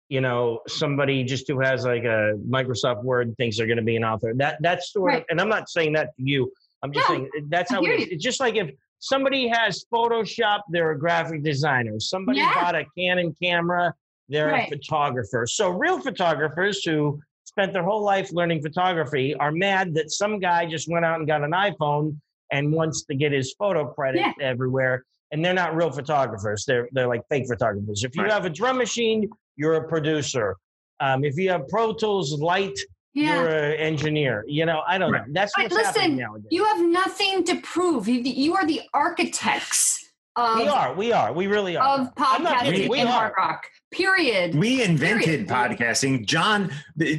you 0.08 0.20
know 0.20 0.60
somebody 0.66 1.22
just 1.22 1.46
who 1.46 1.60
has 1.60 1.84
like 1.84 2.02
a 2.04 2.34
Microsoft 2.48 3.04
Word 3.04 3.34
thinks 3.36 3.56
they're 3.56 3.66
going 3.68 3.76
to 3.78 3.82
be 3.84 3.96
an 3.96 4.04
author. 4.04 4.32
That 4.34 4.58
that's 4.60 4.92
sort 4.92 5.14
of, 5.14 5.18
Right. 5.18 5.26
and 5.30 5.40
I'm 5.40 5.48
not 5.48 5.68
saying 5.68 5.92
that 5.92 6.16
to 6.16 6.22
you. 6.22 6.52
I'm 6.82 6.92
just 6.92 7.08
No, 7.08 7.14
saying 7.14 7.30
that's 7.48 7.70
how 7.70 7.80
it 7.84 7.88
is. 8.00 8.08
It's 8.08 8.24
just 8.24 8.40
like 8.40 8.56
if 8.56 8.70
somebody 8.98 9.46
has 9.46 9.84
Photoshop, 9.92 10.62
they're 10.70 10.90
a 10.90 10.98
graphic 10.98 11.44
designer. 11.44 12.00
Somebody 12.00 12.40
Yeah. 12.40 12.52
bought 12.54 12.74
a 12.74 12.84
Canon 12.98 13.34
camera, 13.40 13.94
they're 14.28 14.48
Right. 14.48 14.66
a 14.70 14.76
photographer. 14.76 15.46
So 15.46 15.70
real 15.70 16.00
photographers 16.00 16.82
who 16.84 17.20
spent 17.56 17.72
their 17.72 17.82
whole 17.82 18.02
life 18.02 18.30
learning 18.32 18.60
photography 18.60 19.34
are 19.36 19.50
mad 19.50 19.94
that 19.94 20.10
some 20.10 20.38
guy 20.38 20.66
just 20.66 20.90
went 20.90 21.06
out 21.06 21.18
and 21.18 21.26
got 21.26 21.42
an 21.42 21.52
iPhone 21.52 22.14
and 22.52 22.70
wants 22.70 23.04
to 23.06 23.14
get 23.14 23.32
his 23.32 23.54
photo 23.58 23.86
credit 23.86 24.20
Yeah. 24.20 24.32
everywhere. 24.40 25.04
and 25.32 25.44
they're 25.44 25.52
not 25.52 25.74
real 25.74 25.90
photographers. 25.90 26.64
They're 26.64 26.88
they're 26.92 27.08
like 27.08 27.22
fake 27.28 27.48
photographers. 27.48 28.04
If 28.04 28.14
you 28.14 28.22
Right. 28.22 28.30
have 28.30 28.44
a 28.44 28.48
drum 28.50 28.76
machine, 28.78 29.28
you're 29.56 29.74
a 29.74 29.88
producer. 29.88 30.54
Um, 31.00 31.24
if 31.24 31.36
you 31.36 31.50
have 31.50 31.66
Pro 31.66 31.92
Tools 31.92 32.32
Light, 32.40 32.78
Yeah. 33.12 33.34
you're 33.34 33.48
an 33.48 33.72
engineer. 33.80 34.44
You 34.46 34.66
know, 34.66 34.82
I 34.86 34.98
don't 34.98 35.10
know. 35.10 35.24
That's 35.30 35.52
But 35.56 35.72
what's 35.72 35.84
happening 35.84 36.02
listen, 36.10 36.16
nowadays. 36.18 36.46
you 36.52 36.64
have 36.64 36.80
nothing 36.80 37.42
to 37.42 37.56
prove. 37.60 38.06
You, 38.06 38.20
you 38.20 38.54
are 38.54 38.64
the 38.64 38.82
architects 38.94 40.05
of, 40.36 40.58
we 40.58 40.68
are, 40.68 40.94
we 40.94 41.12
are, 41.12 41.32
we 41.32 41.46
really 41.46 41.76
are. 41.76 42.00
of 42.00 42.08
I'm 42.16 42.42
not 42.42 42.62
kidding, 42.62 42.82
podcasting 42.82 42.90
we 42.90 43.00
in 43.00 43.06
are. 43.06 43.10
hard 43.12 43.32
rock. 43.38 43.66
Period. 43.90 44.54
We 44.54 44.82
invented 44.82 45.24
Period. 45.24 45.48
podcasting. 45.48 46.26
John, 46.26 46.70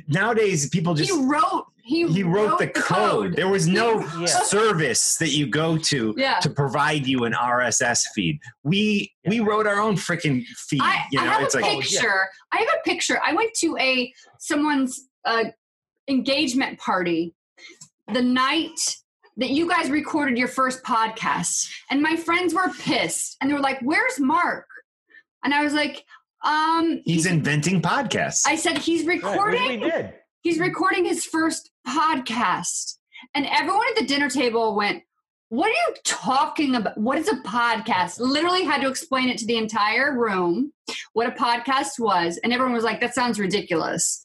nowadays 0.07 0.69
people 0.69 0.93
just 0.93 1.11
he 1.11 1.25
wrote. 1.25 1.65
He, 1.83 2.05
he 2.11 2.21
wrote 2.21 2.59
the 2.59 2.67
code. 2.67 3.37
There 3.37 3.47
was 3.47 3.65
no 3.65 4.01
Yeah. 4.19 4.25
service 4.25 5.15
that 5.19 5.29
you 5.29 5.47
go 5.47 5.77
to 5.77 6.13
Yeah. 6.17 6.37
to 6.39 6.49
provide 6.49 7.07
you 7.07 7.23
an 7.23 7.31
RSS 7.33 8.07
feed. 8.13 8.39
We 8.63 9.13
we 9.25 9.39
wrote 9.39 9.65
our 9.65 9.79
own 9.79 9.95
freaking 9.95 10.43
feed. 10.67 10.81
I, 10.83 11.05
you 11.13 11.19
I 11.21 11.23
have 11.23 11.41
it's 11.43 11.55
a 11.55 11.59
like 11.61 11.79
picture. 11.79 12.27
I 12.51 12.57
have 12.57 12.67
a 12.67 12.83
picture. 12.83 13.21
I 13.25 13.33
went 13.33 13.53
to 13.61 13.77
a 13.79 14.13
someone's 14.37 15.07
uh, 15.23 15.45
engagement 16.09 16.77
party 16.79 17.33
the 18.13 18.21
night 18.21 18.79
that 19.37 19.49
you 19.51 19.67
guys 19.67 19.89
recorded 19.89 20.37
your 20.37 20.47
first 20.47 20.83
podcast, 20.83 21.69
and 21.89 22.01
my 22.01 22.15
friends 22.15 22.53
were 22.53 22.69
pissed, 22.79 23.37
and 23.39 23.49
they 23.49 23.53
were 23.53 23.59
like, 23.61 23.79
"Where's 23.81 24.19
Mark?" 24.19 24.65
And 25.43 25.53
I 25.53 25.63
was 25.63 25.73
like, 25.73 26.03
"Um, 26.43 27.01
he's 27.05 27.25
inventing 27.25 27.81
podcasts. 27.81 28.43
I 28.47 28.55
said 28.55 28.77
he's 28.79 29.05
Right, 29.05 29.15
recording. 29.21 29.67
we 29.67 29.77
did. 29.77 30.13
He's 30.41 30.59
recording 30.59 31.05
his 31.05 31.25
first 31.25 31.71
podcast. 31.87 32.95
And 33.33 33.45
everyone 33.47 33.85
at 33.89 33.95
the 33.99 34.05
dinner 34.05 34.29
table 34.29 34.75
went, 34.75 35.03
What 35.49 35.67
are 35.67 35.71
you 35.71 35.95
talking 36.03 36.75
about? 36.75 36.97
What 36.97 37.17
is 37.17 37.27
a 37.27 37.35
podcast? 37.37 38.19
Literally 38.19 38.63
had 38.63 38.81
to 38.81 38.89
explain 38.89 39.29
it 39.29 39.37
to 39.39 39.45
the 39.45 39.57
entire 39.57 40.17
room 40.17 40.71
what 41.13 41.27
a 41.27 41.31
podcast 41.31 41.99
was. 41.99 42.37
And 42.43 42.53
everyone 42.53 42.73
was 42.73 42.83
like, 42.83 42.99
That 43.01 43.15
sounds 43.15 43.39
ridiculous. 43.39 44.23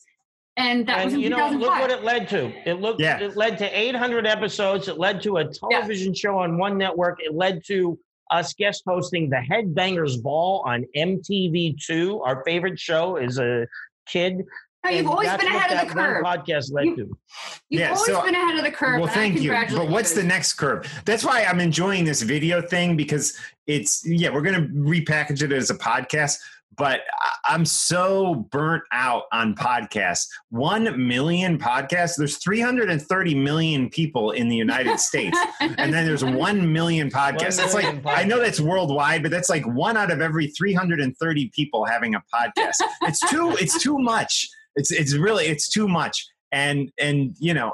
And 0.57 0.87
that 0.87 1.05
was 1.05 1.15
in 1.15 1.21
you 1.21 1.31
know, 1.31 1.49
look 1.51 1.71
what 1.71 1.91
it 1.91 2.05
led 2.05 2.29
to. 2.29 2.53
It 2.69 2.75
looked. 2.81 3.01
Yeah. 3.01 3.19
It 3.21 3.37
led 3.37 3.57
to 3.59 3.79
800 3.79 4.27
episodes. 4.27 4.87
It 4.89 4.99
led 4.99 5.23
to 5.23 5.39
a 5.39 5.45
television 5.49 6.13
show 6.15 6.39
on 6.39 6.59
one 6.59 6.77
network. 6.77 7.21
It 7.23 7.35
led 7.35 7.65
to 7.67 7.99
us 8.31 8.53
guest 8.55 8.83
hosting 8.87 9.31
the 9.31 9.37
Headbangers 9.51 10.23
Ball 10.23 10.63
on 10.67 10.85
MTV2. 10.97 12.21
Our 12.25 12.43
favorite 12.45 12.79
show 12.79 13.17
as 13.17 13.39
a 13.39 13.67
kid. 14.07 14.43
No, 14.85 14.91
you've 14.91 15.01
And 15.01 15.09
always 15.09 15.31
been 15.31 15.47
ahead 15.47 15.73
of 15.81 15.89
the 15.89 15.95
curve. 15.95 16.25
Podcast 16.25 16.73
led 16.73 16.87
You- 16.87 16.97
to. 16.97 17.03
You've 17.03 17.81
Yeah, 17.81 17.87
always 17.91 18.05
so- 18.05 18.23
been 18.25 18.35
ahead 18.35 18.59
of 18.59 18.65
the 18.65 18.71
curve. 18.73 19.01
well, 19.01 19.09
thank 19.11 19.41
you. 19.41 19.53
But 19.53 19.89
what's 19.89 20.15
you. 20.15 20.23
the 20.23 20.27
next 20.29 20.55
curve? 20.55 20.87
That's 21.05 21.25
why 21.25 21.45
I'm 21.45 21.61
enjoying 21.61 22.05
this 22.05 22.23
video 22.23 22.61
thing 22.61 22.97
because 22.97 23.39
it's 23.67 24.03
yeah, 24.05 24.31
we're 24.31 24.43
gonna 24.43 24.67
repackage 24.75 25.43
it 25.43 25.53
as 25.53 25.71
a 25.71 25.75
podcast. 25.77 26.39
But 26.77 27.01
I'm 27.45 27.65
so 27.67 28.47
burnt 28.51 28.83
out 28.93 29.25
on 29.33 29.55
podcasts. 29.55 30.27
One 30.49 31.07
million 31.07 31.59
podcasts. 31.59 32.17
There's 32.17 32.39
330 32.39 33.35
million 33.35 33.91
people 33.91 34.31
in 34.31 34.49
the 34.49 34.57
United 34.57 34.99
States, 35.09 35.39
and 35.61 35.93
then 35.93 36.07
there's 36.07 36.25
one 36.25 36.73
million 36.73 37.11
podcasts. 37.11 37.57
That's 37.59 37.75
like 37.75 37.85
million 37.85 38.03
I 38.07 38.25
know 38.25 38.41
that's 38.41 38.61
worldwide, 38.61 39.23
but 39.23 39.31
that's 39.31 39.51
like 39.51 39.67
one 39.67 39.97
out 39.97 40.11
of 40.11 40.21
every 40.23 40.47
330 40.49 41.51
people 41.55 41.85
having 41.85 42.15
a 42.15 42.23
podcast. 42.35 42.77
It's 43.03 43.21
too. 43.31 43.55
It's 43.61 43.83
too 43.83 43.99
much. 43.99 44.49
It's 44.77 44.91
it's 44.91 45.15
really 45.15 45.47
it's 45.47 45.69
too 45.69 45.89
much. 45.89 46.27
And 46.53 46.91
and 47.01 47.35
you 47.39 47.55
know, 47.55 47.73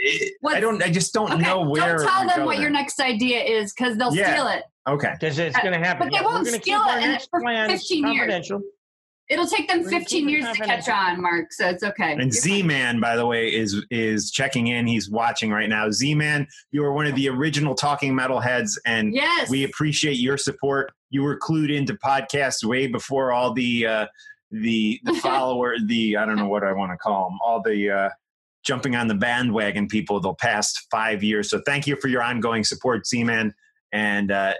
it, 0.00 0.34
I 0.46 0.60
don't. 0.60 0.82
I 0.82 0.90
just 0.90 1.12
don't 1.12 1.32
Okay, 1.32 1.42
know 1.42 1.62
where. 1.68 1.98
don't 1.98 2.06
tell 2.08 2.28
them 2.28 2.44
what 2.46 2.58
your 2.58 2.70
next 2.70 3.00
idea 3.00 3.42
is 3.42 3.72
because 3.72 3.96
they'll 3.96 4.14
Yeah. 4.14 4.32
steal 4.32 4.46
it. 4.48 4.62
Okay. 4.90 5.14
Because 5.18 5.38
it's 5.38 5.58
going 5.60 5.72
to 5.72 5.78
happen. 5.78 6.08
But 6.08 6.18
they 6.18 6.24
won't 6.24 6.46
steal 6.46 6.82
it 6.86 7.26
for 7.30 7.40
15 7.40 8.06
years. 8.06 8.16
Confidential. 8.18 8.62
It'll 9.28 9.46
take 9.46 9.68
them 9.68 9.84
15 9.84 10.28
years 10.28 10.44
to 10.44 10.64
catch 10.64 10.88
on, 10.88 11.22
Mark. 11.22 11.52
So 11.52 11.68
it's 11.68 11.84
okay. 11.84 12.14
And 12.14 12.32
Z 12.32 12.64
Man, 12.64 12.98
by 12.98 13.14
the 13.14 13.24
way, 13.24 13.54
is 13.54 13.86
is 13.88 14.32
checking 14.32 14.66
in. 14.66 14.88
He's 14.88 15.08
watching 15.08 15.52
right 15.52 15.68
now. 15.68 15.88
Z 15.88 16.16
Man, 16.16 16.48
you 16.72 16.84
are 16.84 16.92
one 16.92 17.06
of 17.06 17.14
the 17.14 17.28
original 17.28 17.76
talking 17.76 18.12
metalheads, 18.12 18.76
and 18.86 19.14
Yes. 19.14 19.48
we 19.48 19.62
appreciate 19.62 20.16
your 20.16 20.36
support. 20.36 20.90
You 21.10 21.22
were 21.22 21.38
clued 21.38 21.72
into 21.72 21.94
podcasts 21.94 22.64
way 22.64 22.88
before 22.88 23.30
all 23.30 23.52
the 23.52 23.86
uh, 23.86 24.06
the 24.50 25.00
the 25.04 25.14
follower, 25.22 25.76
the 25.86 26.16
I 26.16 26.26
don't 26.26 26.36
know 26.36 26.48
what 26.48 26.64
I 26.64 26.72
want 26.72 26.90
to 26.90 26.96
call 26.96 27.28
them, 27.30 27.38
all 27.44 27.62
the 27.62 27.88
uh, 27.88 28.08
jumping 28.64 28.96
on 28.96 29.06
the 29.06 29.14
bandwagon 29.14 29.86
people 29.86 30.18
the 30.18 30.34
past 30.34 30.88
five 30.90 31.22
years. 31.22 31.48
So 31.48 31.62
thank 31.64 31.86
you 31.86 31.94
for 32.00 32.08
your 32.08 32.22
ongoing 32.24 32.64
support, 32.64 33.06
Z 33.06 33.22
Man, 33.22 33.54
and 33.92 34.32
uh, 34.32 34.54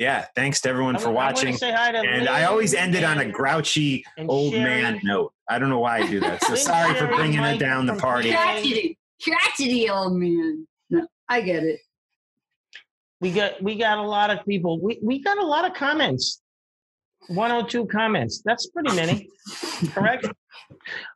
yeah, 0.00 0.24
thanks 0.34 0.62
to 0.62 0.68
everyone 0.70 0.96
I 0.96 0.98
for 0.98 1.10
wa- 1.10 1.20
I 1.20 1.24
wanna 1.26 1.34
watching. 1.36 1.56
say 1.58 1.70
hi 1.72 1.92
to 1.92 1.98
And 1.98 2.20
Lynn 2.24 2.28
I 2.28 2.44
always 2.44 2.72
end 2.72 2.94
it 2.94 3.04
on 3.04 3.18
a 3.18 3.26
grouchy 3.30 4.02
old 4.26 4.54
Sherry. 4.54 4.64
man 4.64 5.00
note. 5.04 5.32
I 5.48 5.58
don't 5.58 5.68
know 5.68 5.78
why 5.80 5.98
I 5.98 6.06
do 6.06 6.18
that. 6.20 6.42
So 6.42 6.54
Lynn, 6.54 6.62
sorry 6.62 6.94
for 6.94 7.06
bringing 7.08 7.40
Mike 7.40 7.56
it 7.56 7.58
down 7.60 7.84
the 7.84 7.94
party. 7.96 8.32
PA. 8.32 8.42
Crotchety, 8.42 8.98
crotchety 9.22 9.90
old 9.90 10.14
man. 10.16 10.66
No, 10.88 11.06
I 11.28 11.42
get 11.42 11.62
it. 11.64 11.80
We 13.20 13.30
got 13.30 13.62
we 13.62 13.76
got 13.76 13.98
a 13.98 14.02
lot 14.02 14.30
of 14.30 14.44
people. 14.46 14.80
We 14.80 14.98
we 15.02 15.22
got 15.22 15.36
a 15.36 15.44
lot 15.46 15.66
of 15.66 15.74
comments. 15.74 16.40
102 17.28 17.84
comments. 17.86 18.40
That's 18.42 18.66
pretty 18.70 18.96
many. 18.96 19.28
correct? 19.92 20.26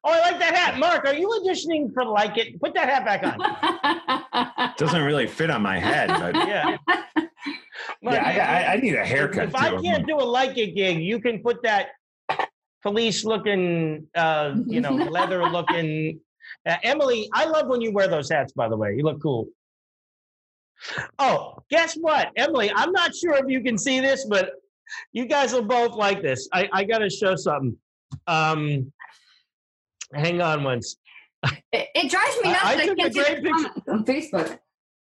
Oh, 0.05 0.13
I 0.13 0.21
like 0.31 0.39
that 0.39 0.55
hat. 0.55 0.79
Mark, 0.79 1.07
are 1.07 1.15
you 1.15 1.27
auditioning 1.29 1.93
for 1.95 2.05
Like 2.05 2.37
It? 2.37 2.61
Put 2.61 2.75
that 2.75 2.89
hat 2.91 3.05
back 3.07 3.25
on. 3.25 4.75
Doesn't 4.77 5.03
really 5.03 5.27
fit 5.27 5.49
on 5.51 5.63
my 5.63 5.79
head, 5.79 6.09
but 6.11 6.35
Yeah. 6.47 6.77
Mark, 8.05 8.17
yeah, 8.17 8.29
I, 8.69 8.73
I, 8.73 8.73
I 8.75 8.77
need 8.77 8.95
a 8.95 9.05
haircut 9.05 9.49
if 9.49 9.55
I 9.55 9.71
too. 9.71 9.83
can't 9.83 10.07
do 10.07 10.17
a 10.17 10.23
Like 10.23 10.59
It 10.59 10.75
gig, 10.75 11.01
you 11.01 11.19
can 11.21 11.41
put 11.41 11.63
that 11.63 11.89
police 12.83 13.25
looking, 13.25 14.07
uh, 14.15 14.55
you 14.67 14.81
know, 14.83 14.91
leather 15.17 15.43
looking. 15.49 16.21
Uh, 16.69 16.77
Emily, 16.83 17.29
I 17.33 17.47
love 17.47 17.67
when 17.69 17.81
you 17.81 17.93
wear 17.93 18.07
those 18.09 18.31
hats, 18.31 18.53
by 18.53 18.69
the 18.69 18.77
way. 18.77 18.95
You 18.97 19.03
look 19.05 19.23
cool. 19.23 19.47
Oh, 21.19 21.57
guess 21.71 21.95
what? 21.95 22.31
Emily, 22.37 22.71
I'm 22.75 22.93
not 22.93 23.15
sure 23.15 23.35
if 23.37 23.47
you 23.49 23.63
can 23.63 23.79
see 23.79 24.01
this, 24.01 24.27
but 24.29 24.51
you 25.13 25.25
guys 25.27 25.53
will 25.55 25.63
both 25.65 25.95
like 25.95 26.21
this. 26.21 26.47
I, 26.53 26.69
I 26.73 26.85
got 26.85 26.99
to 26.99 27.09
show 27.09 27.37
something. 27.37 27.77
Um, 28.27 28.93
hang 30.13 30.43
on 30.43 30.63
once. 30.63 30.97
It, 31.73 31.89
it 31.95 32.11
drives 32.11 32.37
me 32.43 32.51
nuts 32.53 32.65
I 32.65 32.77
that 32.77 32.83
I 32.83 32.87
took 32.87 32.99
a 32.99 33.01
can't 33.03 33.15
see 33.15 33.23
great 33.23 33.43
picture- 33.45 33.91
on 33.91 34.05
Facebook. 34.05 34.59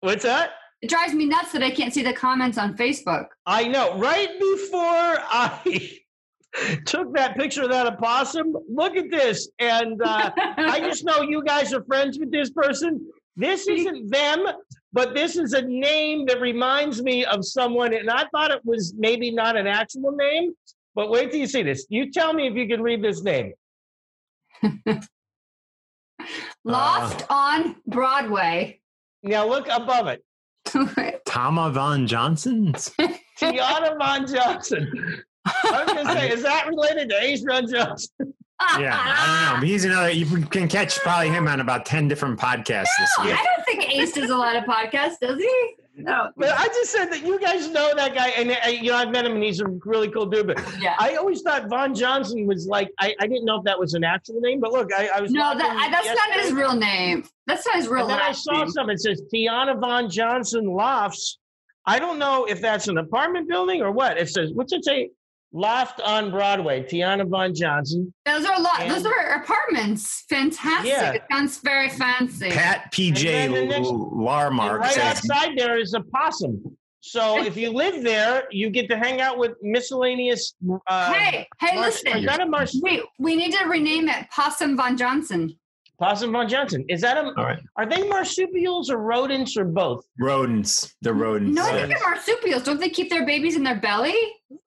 What's 0.02 0.24
that? 0.24 0.52
It 0.84 0.90
drives 0.90 1.14
me 1.14 1.26
nuts 1.26 1.53
that 1.53 1.64
I 1.64 1.72
can't 1.72 1.94
see 1.94 2.03
the 2.03 2.12
comments 2.12 2.58
on 2.58 2.76
Facebook. 2.76 3.28
I 3.45 3.70
know. 3.70 3.98
Right 3.98 4.38
before 4.38 4.84
I 4.84 5.94
took 6.86 7.16
that 7.16 7.38
picture 7.38 7.64
of 7.64 7.70
that 7.70 7.88
opossum, 7.88 8.53
look 8.68 8.98
at 8.98 9.10
this. 9.10 9.48
And 9.60 10.02
uh, 10.03 10.32
I 10.36 10.82
just 10.82 11.06
know 11.06 11.22
you 11.22 11.42
guys 11.42 11.74
are 11.74 11.86
friends 11.86 12.20
with 12.20 12.34
this 12.34 12.50
person. 12.50 13.00
This 13.38 13.66
isn't 13.70 14.12
them, 14.12 14.45
but 14.92 15.16
this 15.16 15.38
is 15.38 15.53
a 15.53 15.62
name 15.62 16.26
that 16.26 16.42
reminds 16.42 17.02
me 17.02 17.24
of 17.24 17.45
someone. 17.45 17.94
And 17.94 18.10
I 18.10 18.26
thought 18.34 18.52
it 18.52 18.66
was 18.66 18.94
maybe 18.98 19.32
not 19.32 19.56
an 19.56 19.68
actual 19.68 20.12
name, 20.12 20.52
but 20.95 21.10
wait 21.10 21.32
till 21.32 21.40
you 21.40 21.48
see 21.48 21.64
this. 21.64 21.86
You 21.88 22.12
tell 22.12 22.34
me 22.34 22.48
if 22.48 22.56
you 22.56 22.68
can 22.68 22.82
read 22.82 23.02
this 23.02 23.24
name. 23.24 23.53
Loft 26.66 27.26
on 27.30 27.78
Broadway. 27.88 28.82
Now 29.24 29.48
look 29.48 29.70
above 29.70 30.08
it. 30.08 30.22
Tama 31.26 31.72
Von 31.72 32.08
Johnson's. 32.08 32.92
Tiana 33.40 33.98
Von 33.98 34.27
Johnson. 34.27 35.24
I 35.45 35.84
was 35.85 35.93
going 35.93 36.08
to 36.08 36.14
say, 36.14 36.32
is 36.32 36.43
that 36.43 36.68
related 36.68 37.10
to 37.10 37.19
Ace 37.22 37.43
Von 37.43 37.69
Johnson? 37.69 38.10
Yeah, 38.80 38.98
I 38.98 39.26
don't 39.26 39.56
know. 39.56 39.60
But 39.60 39.68
he's 39.68 39.84
another. 39.84 40.11
You 40.11 40.45
can 40.45 40.69
catch 40.69 40.98
probably 41.00 41.27
him 41.27 41.50
on 41.50 41.60
about 41.60 41.85
ten 41.85 42.08
different 42.08 42.40
podcasts 42.40 42.88
this 42.98 43.10
I 43.18 43.26
don't 43.27 43.66
think 43.66 43.93
Ace 43.93 44.14
does 44.14 44.30
a 44.30 44.38
lot 44.38 44.56
of 44.56 44.64
podcasts, 44.64 45.19
does 45.19 45.38
he? 45.38 45.76
No. 45.96 46.32
But 46.36 46.50
I 46.58 46.66
just 46.68 46.92
said 46.92 47.12
that 47.12 47.24
you 47.24 47.40
guys 47.40 47.70
know 47.70 47.92
that 47.96 48.16
guy, 48.16 48.30
and 48.30 48.52
uh, 48.52 48.68
you 48.70 48.90
know 48.92 48.96
I've 48.98 49.12
met 49.12 49.26
him, 49.26 49.34
and 49.34 49.44
he's 49.44 49.60
a 49.62 49.68
really 49.86 50.10
cool 50.10 50.26
dude. 50.26 50.48
But 50.48 50.60
Yeah. 50.82 50.96
I 50.98 51.16
always 51.16 51.42
thought 51.42 51.70
Von 51.70 51.94
Johnson 51.94 52.48
was 52.48 52.66
like 52.66 52.90
I, 53.00 53.14
I 53.20 53.28
didn't 53.28 53.46
know 53.46 53.58
if 53.58 53.64
that 53.66 53.80
was 53.80 53.94
an 53.94 54.04
actual 54.04 54.40
name, 54.42 54.60
but 54.60 54.72
look, 54.72 54.92
I, 54.92 55.10
I 55.16 55.22
was 55.22 55.32
no, 55.32 55.56
that, 55.56 55.70
I, 55.78 55.92
that's 55.92 56.08
not 56.08 56.40
his 56.42 56.52
real 56.52 56.76
name. 56.76 57.26
That's 57.46 57.66
not 57.68 57.76
his 57.76 57.88
real 57.88 58.02
And 58.04 58.10
then 58.12 58.22
I 58.22 58.32
saw 58.32 58.60
name. 58.60 58.70
something. 58.70 58.96
It 58.96 59.02
says 59.02 59.22
Tiana 59.34 59.80
Von 59.80 60.10
Johnson 60.10 60.66
Lofts. 60.66 61.38
I 61.86 62.00
don't 62.00 62.18
know 62.18 62.46
if 62.46 62.60
that's 62.62 62.88
an 62.88 62.98
apartment 62.98 63.48
building 63.48 63.82
or 63.82 63.92
what. 63.92 64.18
It 64.18 64.30
says 64.30 64.52
what's 64.54 64.74
it 64.74 64.84
say? 64.84 65.12
Loft 65.56 66.02
on 66.02 66.32
Broadway. 66.32 66.82
Tiana 66.84 67.28
Von 67.30 67.54
Johnson. 67.54 68.12
Those 68.26 68.44
are 68.46 68.56
a 68.56 68.60
lot. 68.62 68.88
Those 68.88 69.06
are 69.06 69.42
apartments. 69.42 70.24
Fantastic. 70.28 70.90
Yeah. 70.90 71.12
It 71.14 71.22
sounds 71.32 71.60
very 71.60 71.90
fancy. 71.90 72.50
Pat 72.50 72.92
PJ 72.92 73.26
And 73.30 73.54
the 73.54 73.66
next- 73.66 73.88
L- 73.88 74.10
And 74.12 74.22
Larmark 74.28 74.80
right 74.80 74.92
says 74.94 75.04
outside 75.30 75.52
there 75.56 75.78
is 75.78 75.94
a 75.94 76.02
possum. 76.02 76.76
So 77.02 77.38
if 77.46 77.56
you 77.56 77.70
live 77.72 78.04
there, 78.04 78.46
you 78.50 78.72
get 78.72 78.90
to 78.90 78.98
hang 78.98 79.22
out 79.22 79.38
with 79.38 79.52
miscellaneous. 79.62 80.56
Uh, 80.88 81.14
hey, 81.14 81.48
hey, 81.60 81.76
Marsh- 81.76 82.02
listen. 82.04 82.18
is 82.20 82.26
that 82.26 82.50
marsh? 82.50 82.72
Wait, 82.82 83.02
we 83.20 83.36
need 83.36 83.54
to 83.54 83.66
rename 83.68 84.10
it 84.10 84.26
Possum 84.32 84.76
Von 84.76 84.98
Johnson. 84.98 85.56
Possum 86.00 86.32
Von 86.32 86.50
Johnson. 86.50 86.84
Is 86.90 87.02
that 87.02 87.18
a? 87.18 87.28
All 87.28 87.46
right. 87.46 87.60
Are 87.78 87.86
they 87.86 88.08
marsupials 88.08 88.90
or 88.90 88.98
rodents 88.98 89.56
or 89.56 89.66
both? 89.66 90.06
Rodents. 90.20 90.96
They're 91.02 91.14
rodents. 91.14 91.56
No, 91.56 91.64
I 91.64 91.72
think 91.72 91.90
they're 91.90 92.10
marsupials. 92.10 92.64
Don't 92.64 92.80
they 92.80 92.90
keep 92.90 93.10
their 93.10 93.26
babies 93.26 93.56
in 93.56 93.64
their 93.64 93.80
belly? 93.80 94.16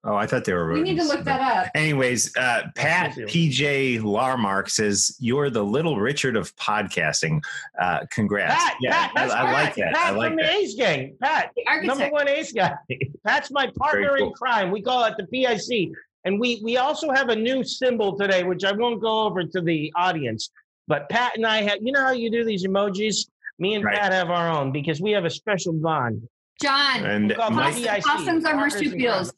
Oh, 0.05 0.15
I 0.15 0.27
thought 0.27 0.45
they 0.45 0.53
were 0.53 0.73
We 0.73 0.83
need 0.83 0.97
to 0.97 1.05
look 1.05 1.25
that 1.25 1.41
up. 1.41 1.71
Anyways, 1.75 2.37
uh, 2.37 2.63
Pat 2.75 3.13
PJ 3.13 4.01
Larmark 4.01 4.71
says 4.71 5.17
you're 5.19 5.51
the 5.51 5.65
little 5.65 5.99
Richard 5.99 6.37
of 6.37 6.55
podcasting. 6.57 7.43
Uh, 7.81 8.01
congrats. 8.11 8.55
Pat, 8.55 8.75
yeah, 8.81 8.93
Pat, 8.93 9.11
I, 9.11 9.21
that's 9.21 9.33
I 9.33 9.45
Pat. 9.45 9.53
like 9.53 9.75
that. 9.77 9.95
Pat 9.95 10.07
I 10.07 10.11
like 10.17 10.29
from 10.31 10.37
that. 10.37 10.47
the 10.47 10.53
Ace 10.59 10.75
Gang. 10.75 11.17
Pat, 11.21 11.51
number 11.83 12.09
one 12.09 12.29
Ace 12.29 12.53
guy. 12.53 12.73
Pat's 13.27 13.51
my 13.51 13.71
partner 13.77 14.09
Very 14.09 14.23
in 14.23 14.33
crime. 14.33 14.71
We 14.71 14.81
call 14.81 15.05
it 15.05 15.15
the 15.19 15.27
PIC. 15.27 15.93
And 16.25 16.41
we 16.41 16.61
we 16.65 16.77
also 16.77 17.13
have 17.13 17.29
a 17.29 17.37
new 17.37 17.63
symbol 17.63 18.19
today, 18.19 18.43
which 18.43 18.65
I 18.65 18.73
won't 18.73 19.01
go 19.01 19.23
over 19.23 19.45
to 19.45 19.61
the 19.61 19.93
audience. 19.97 20.51
But 20.89 21.09
Pat 21.09 21.37
and 21.37 21.47
I 21.47 21.63
have, 21.63 21.79
you 21.83 21.93
know 21.93 22.01
how 22.03 22.13
you 22.13 22.31
do 22.31 22.45
these 22.45 22.67
emojis? 22.67 23.27
Me 23.59 23.75
and 23.75 23.85
Right. 23.85 23.99
Pat 23.99 24.13
have 24.13 24.31
our 24.31 24.49
own 24.51 24.71
because 24.73 25.01
we 25.01 25.13
have 25.13 25.25
a 25.25 25.31
special 25.31 25.73
bond. 25.73 26.23
John, 26.61 27.05
And 27.05 27.35
Called 27.35 27.55
Mike, 27.55 27.75
possums 27.75 27.87
are 27.87 28.01
Partners 28.01 28.29
in 28.29 28.43
Crime. 28.43 28.57
marsupials. 28.57 29.35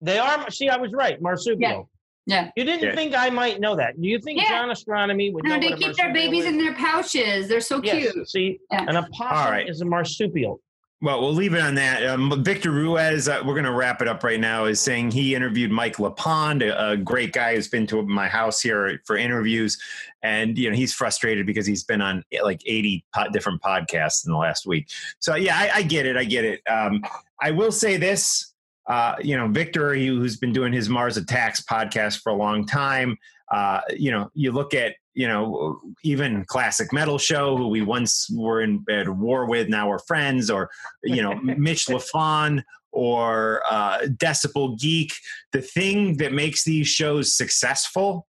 They 0.00 0.18
are. 0.18 0.50
See, 0.50 0.68
I 0.68 0.76
was 0.76 0.92
right. 0.92 1.20
Marsupial. 1.20 1.88
Yeah. 2.26 2.50
You 2.56 2.64
didn't 2.64 2.82
Yeah. 2.88 2.94
think 2.94 3.14
I 3.16 3.30
might 3.30 3.60
know 3.60 3.76
that. 3.76 4.00
Do 4.00 4.08
you 4.08 4.18
think 4.20 4.40
Yeah. 4.40 4.48
John 4.48 4.68
Ostronomy 4.70 5.32
would 5.32 5.44
No, 5.44 5.54
know 5.54 5.60
they 5.60 5.70
what 5.70 5.78
a 5.80 5.82
keep 5.86 5.96
their 5.96 6.12
babies 6.12 6.44
is? 6.44 6.50
in 6.52 6.58
their 6.58 6.74
pouches. 6.74 7.48
They're 7.48 7.60
so 7.60 7.80
Yes. 7.82 8.12
cute. 8.12 8.28
See, 8.28 8.58
Yeah. 8.72 8.84
an 8.88 8.96
opossum 8.96 9.26
All 9.46 9.50
right. 9.50 9.68
is 9.68 9.80
a 9.80 9.84
marsupial. 9.84 10.60
Well, 11.02 11.20
we'll 11.20 11.34
leave 11.34 11.52
it 11.52 11.60
on 11.60 11.74
that. 11.74 12.06
Um, 12.06 12.42
Victor 12.42 12.70
Ruiz, 12.70 13.28
uh, 13.28 13.42
we're 13.44 13.52
going 13.52 13.64
to 13.64 13.72
wrap 13.72 14.00
it 14.00 14.08
up 14.08 14.24
right 14.24 14.40
now, 14.40 14.64
is 14.64 14.80
saying 14.80 15.10
he 15.10 15.34
interviewed 15.34 15.70
Mike 15.70 15.96
LaPond, 15.96 16.62
a, 16.62 16.92
a 16.92 16.96
great 16.96 17.32
guy 17.34 17.54
who's 17.54 17.68
been 17.68 17.86
to 17.88 18.02
my 18.02 18.28
house 18.28 18.62
here 18.62 19.00
for 19.04 19.16
interviews. 19.16 19.78
And, 20.22 20.56
you 20.56 20.70
know, 20.70 20.76
he's 20.76 20.94
frustrated 20.94 21.46
because 21.46 21.66
he's 21.66 21.84
been 21.84 22.00
on 22.00 22.24
eh, 22.32 22.42
like 22.42 22.62
80 22.64 23.04
po- 23.14 23.28
different 23.28 23.60
podcasts 23.60 24.24
in 24.24 24.32
the 24.32 24.38
last 24.38 24.66
week. 24.66 24.88
So, 25.18 25.34
yeah, 25.34 25.56
I, 25.56 25.70
I 25.76 25.82
get 25.82 26.06
it. 26.06 26.16
I 26.16 26.24
get 26.24 26.44
it. 26.46 26.60
Um, 26.68 27.02
I 27.42 27.50
will 27.50 27.72
say 27.72 27.98
this. 27.98 28.54
Uh, 28.88 29.16
you 29.20 29.36
know, 29.36 29.48
Victor, 29.48 29.92
he- 29.92 30.06
who's 30.06 30.36
been 30.38 30.52
doing 30.52 30.72
his 30.72 30.88
Mars 30.88 31.16
Attacks 31.18 31.60
podcast 31.62 32.22
for 32.22 32.30
a 32.30 32.36
long 32.36 32.64
time, 32.64 33.18
uh, 33.52 33.80
you 33.96 34.10
know, 34.10 34.30
you 34.32 34.50
look 34.50 34.72
at, 34.74 34.94
you 35.16 35.26
know, 35.26 35.80
even 36.04 36.44
Classic 36.44 36.92
Metal 36.92 37.16
Show, 37.16 37.56
who 37.56 37.68
we 37.68 37.80
once 37.80 38.28
were 38.30 38.60
in 38.60 38.84
at 38.90 39.08
war 39.08 39.48
with, 39.48 39.66
now 39.66 39.88
we're 39.88 39.98
friends, 39.98 40.50
or, 40.50 40.68
you 41.02 41.22
know, 41.22 41.34
Mitch 41.34 41.86
LaFon 41.88 42.62
or 42.92 43.62
uh, 43.68 44.00
Decibel 44.02 44.78
Geek. 44.78 45.14
The 45.52 45.62
thing 45.62 46.18
that 46.18 46.34
makes 46.34 46.64
these 46.64 46.86
shows 46.86 47.34
successful 47.34 48.26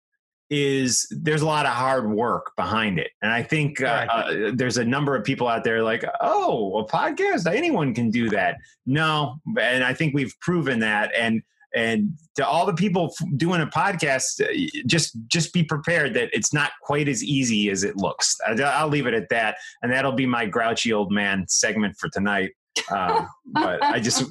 is 0.49 1.07
there's 1.11 1.43
a 1.43 1.45
lot 1.45 1.67
of 1.67 1.73
hard 1.73 2.11
work 2.11 2.51
behind 2.57 2.97
it. 2.97 3.11
And 3.21 3.31
I 3.31 3.43
think 3.43 3.79
uh, 3.79 4.07
uh, 4.09 4.51
there's 4.55 4.77
a 4.77 4.83
number 4.83 5.15
of 5.15 5.23
people 5.23 5.47
out 5.47 5.63
there 5.63 5.83
like, 5.83 6.03
oh, 6.19 6.79
a 6.79 6.87
podcast, 6.87 7.45
anyone 7.45 7.93
can 7.93 8.09
do 8.09 8.27
that. 8.31 8.57
No, 8.87 9.39
and 9.59 9.83
I 9.83 9.93
think 9.93 10.15
we've 10.15 10.33
proven 10.41 10.79
that. 10.79 11.11
And 11.15 11.43
and 11.75 12.11
to 12.35 12.45
all 12.47 12.65
the 12.65 12.73
people 12.73 13.13
f- 13.19 13.27
doing 13.37 13.61
a 13.61 13.67
podcast, 13.67 14.41
uh, 14.41 14.69
just 14.87 15.17
just 15.27 15.53
be 15.53 15.63
prepared 15.63 16.13
that 16.15 16.29
it's 16.33 16.53
not 16.53 16.71
quite 16.81 17.07
as 17.07 17.23
easy 17.23 17.69
as 17.69 17.83
it 17.83 17.97
looks. 17.97 18.35
I, 18.45 18.51
I'll 18.61 18.87
leave 18.87 19.07
it 19.07 19.13
at 19.13 19.29
that, 19.29 19.57
and 19.81 19.91
that'll 19.91 20.11
be 20.11 20.25
my 20.25 20.45
grouchy 20.45 20.93
old 20.93 21.11
man 21.11 21.45
segment 21.47 21.95
for 21.99 22.09
tonight. 22.09 22.51
Um, 22.91 23.27
but 23.53 23.83
I 23.83 23.99
just 23.99 24.23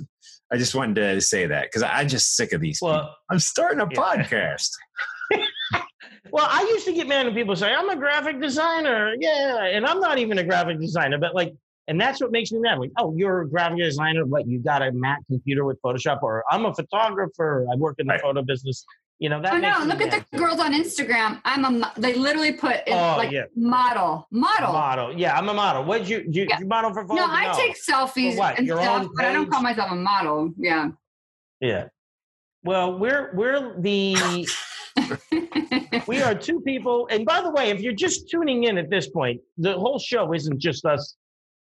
I 0.53 0.57
just 0.57 0.75
wanted 0.75 0.95
to 0.97 1.21
say 1.21 1.47
that 1.47 1.65
because 1.65 1.83
I'm 1.83 2.09
just 2.09 2.37
sick 2.37 2.53
of 2.53 2.61
these. 2.61 2.79
people. 2.79 2.89
Well, 2.95 3.17
I'm 3.31 3.39
starting 3.39 3.81
a 3.81 3.89
Yeah. 3.91 3.99
podcast. 3.99 4.71
Well, 6.33 6.47
I 6.49 6.63
used 6.63 6.85
to 6.87 6.93
get 6.93 7.09
mad 7.09 7.27
when 7.27 7.35
people 7.35 7.57
say, 7.57 7.73
I'm 7.73 7.89
a 7.89 7.97
graphic 7.97 8.41
designer. 8.41 9.15
Yeah. 9.19 9.65
And 9.65 9.85
I'm 9.87 10.01
not 10.01 10.19
even 10.19 10.39
a 10.39 10.45
graphic 10.45 10.79
designer, 10.79 11.19
but 11.19 11.35
like, 11.35 11.53
and 11.91 12.01
that's 12.01 12.21
what 12.21 12.31
makes 12.31 12.53
me 12.53 12.61
mad. 12.61 12.79
Like, 12.79 12.93
oh, 12.99 13.13
you're 13.17 13.41
a 13.43 13.49
graphic 13.49 13.79
designer. 13.79 14.25
but 14.25 14.47
you 14.47 14.61
got 14.61 14.81
a 14.81 14.93
Mac 14.93 15.19
computer 15.27 15.65
with 15.65 15.77
Photoshop? 15.83 16.23
Or 16.23 16.45
I'm 16.49 16.65
a 16.65 16.73
photographer. 16.73 17.67
I 17.71 17.75
work 17.75 17.97
in 17.99 18.07
the 18.07 18.13
Right. 18.13 18.21
photo 18.23 18.43
business. 18.43 18.85
You 19.19 19.29
know, 19.29 19.43
that 19.43 19.53
Oh 19.53 19.59
makes 19.59 19.79
no! 19.79 19.85
me 19.85 19.91
Look 19.93 20.01
at 20.01 20.11
the 20.31 20.37
too. 20.39 20.43
girls 20.43 20.61
on 20.61 20.73
Instagram. 20.73 21.41
I'm 21.45 21.65
a. 21.65 21.93
They 21.99 22.15
literally 22.15 22.53
put 22.53 22.77
in, 22.87 22.95
Oh, 22.95 23.17
like 23.19 23.33
yeah. 23.33 23.43
model, 23.57 24.27
model. 24.31 24.73
model. 24.73 25.19
Yeah, 25.19 25.37
I'm 25.37 25.49
a 25.49 25.53
model. 25.53 25.85
What'd 25.85 26.09
you, 26.09 26.25
you, 26.31 26.47
Yeah. 26.49 26.61
you 26.61 26.67
model 26.67 26.95
for 26.95 27.03
photos? 27.07 27.17
No, 27.17 27.27
I 27.29 27.53
take 27.55 27.77
selfies 27.77 28.33
For 28.35 28.39
what? 28.39 28.57
and 28.59 28.67
Your 28.69 28.81
stuff, 28.81 29.03
own 29.03 29.11
but 29.17 29.25
I 29.27 29.33
don't 29.33 29.51
call 29.51 29.63
myself 29.63 29.91
a 29.91 29.97
model. 29.97 30.53
Yeah. 30.57 30.91
Yeah. 31.61 31.89
Well, 32.63 32.99
we're 32.99 33.33
we're 33.35 33.79
the 33.81 34.47
we 36.07 36.23
are 36.23 36.35
two 36.35 36.61
people. 36.61 37.07
And 37.11 37.27
by 37.27 37.41
the 37.43 37.51
way, 37.51 37.71
if 37.71 37.81
you're 37.81 37.93
just 37.93 38.29
tuning 38.31 38.65
in 38.65 38.79
at 38.79 38.89
this 38.91 39.09
point, 39.09 39.41
the 39.59 39.73
whole 39.75 39.99
show 39.99 40.33
isn't 40.33 40.59
just 40.59 40.85
us 40.87 41.17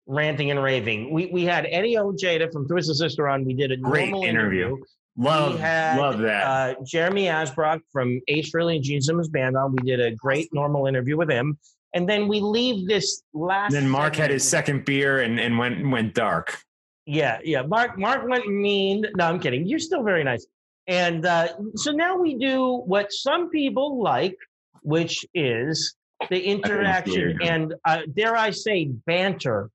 ranting 0.07 0.51
and 0.51 0.61
raving. 0.61 1.11
We 1.11 1.27
we 1.27 1.43
had 1.45 1.67
Eddie 1.69 1.97
Ojeda 1.97 2.51
from 2.51 2.67
Twisted 2.67 2.95
Sister 2.95 3.27
on. 3.27 3.45
We 3.45 3.53
did 3.53 3.71
a 3.71 3.77
Great 3.77 4.11
normal 4.11 4.23
interview. 4.23 4.77
Love 5.17 5.59
had, 5.59 5.97
love 5.97 6.19
that. 6.19 6.43
Uh, 6.43 6.75
Jeremy 6.83 7.25
Asbrock 7.25 7.79
from 7.91 8.19
Ace 8.27 8.51
Frehley 8.51 8.75
and 8.75 8.83
Gene 8.83 9.01
Simmons 9.01 9.29
Band 9.29 9.55
on. 9.55 9.71
We 9.71 9.89
did 9.89 10.01
a 10.01 10.11
great 10.13 10.49
normal 10.53 10.87
interview 10.87 11.15
with 11.15 11.29
him. 11.29 11.57
And 11.93 12.09
then 12.09 12.27
we 12.27 12.41
leave 12.41 12.85
this 12.87 13.23
last. 13.33 13.71
then 13.71 13.89
Mark 13.89 14.17
had 14.17 14.29
his 14.29 14.43
second 14.45 14.83
beer 14.83 15.21
and, 15.21 15.39
and 15.39 15.57
went 15.57 15.89
went 15.89 16.13
dark. 16.13 16.59
Yeah, 17.05 17.39
yeah. 17.43 17.61
Mark 17.61 17.97
Mark 17.97 18.27
went 18.27 18.47
mean. 18.47 19.05
No, 19.15 19.25
I'm 19.25 19.39
kidding. 19.39 19.65
You're 19.65 19.79
still 19.79 20.03
very 20.03 20.23
nice. 20.23 20.45
And 20.87 21.25
uh, 21.25 21.47
so 21.75 21.91
now 21.91 22.17
we 22.17 22.37
do 22.37 22.83
what 22.85 23.13
some 23.13 23.49
people 23.49 24.03
like, 24.03 24.37
which 24.81 25.25
is 25.33 25.95
the 26.29 26.41
interaction 26.41 27.39
and 27.41 27.73
uh, 27.85 28.01
dare 28.13 28.35
I 28.35 28.51
say 28.51 28.85
banter. 29.05 29.69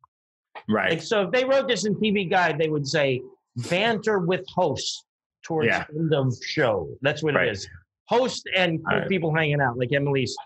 Right. 0.70 0.90
Like 0.90 1.02
so, 1.02 1.22
if 1.22 1.30
they 1.32 1.44
wrote 1.44 1.68
this 1.68 1.84
in 1.86 1.94
TV 1.96 2.28
Guide, 2.28 2.58
they 2.58 2.68
would 2.68 2.86
say 2.86 3.20
banter 3.68 4.18
with 4.20 4.44
hosts 4.54 5.04
towards 5.44 5.66
Yeah. 5.66 5.84
end 5.94 6.12
of 6.14 6.34
show. 6.44 6.88
That's 7.02 7.22
what 7.22 7.34
Right. 7.34 7.48
it 7.48 7.52
is. 7.52 7.68
Host 8.08 8.48
and 8.56 8.78
cool 8.84 8.94
All 8.94 9.00
right. 9.00 9.08
people 9.08 9.34
hanging 9.34 9.60
out, 9.60 9.78
like 9.78 9.92
Emily's. 9.92 10.36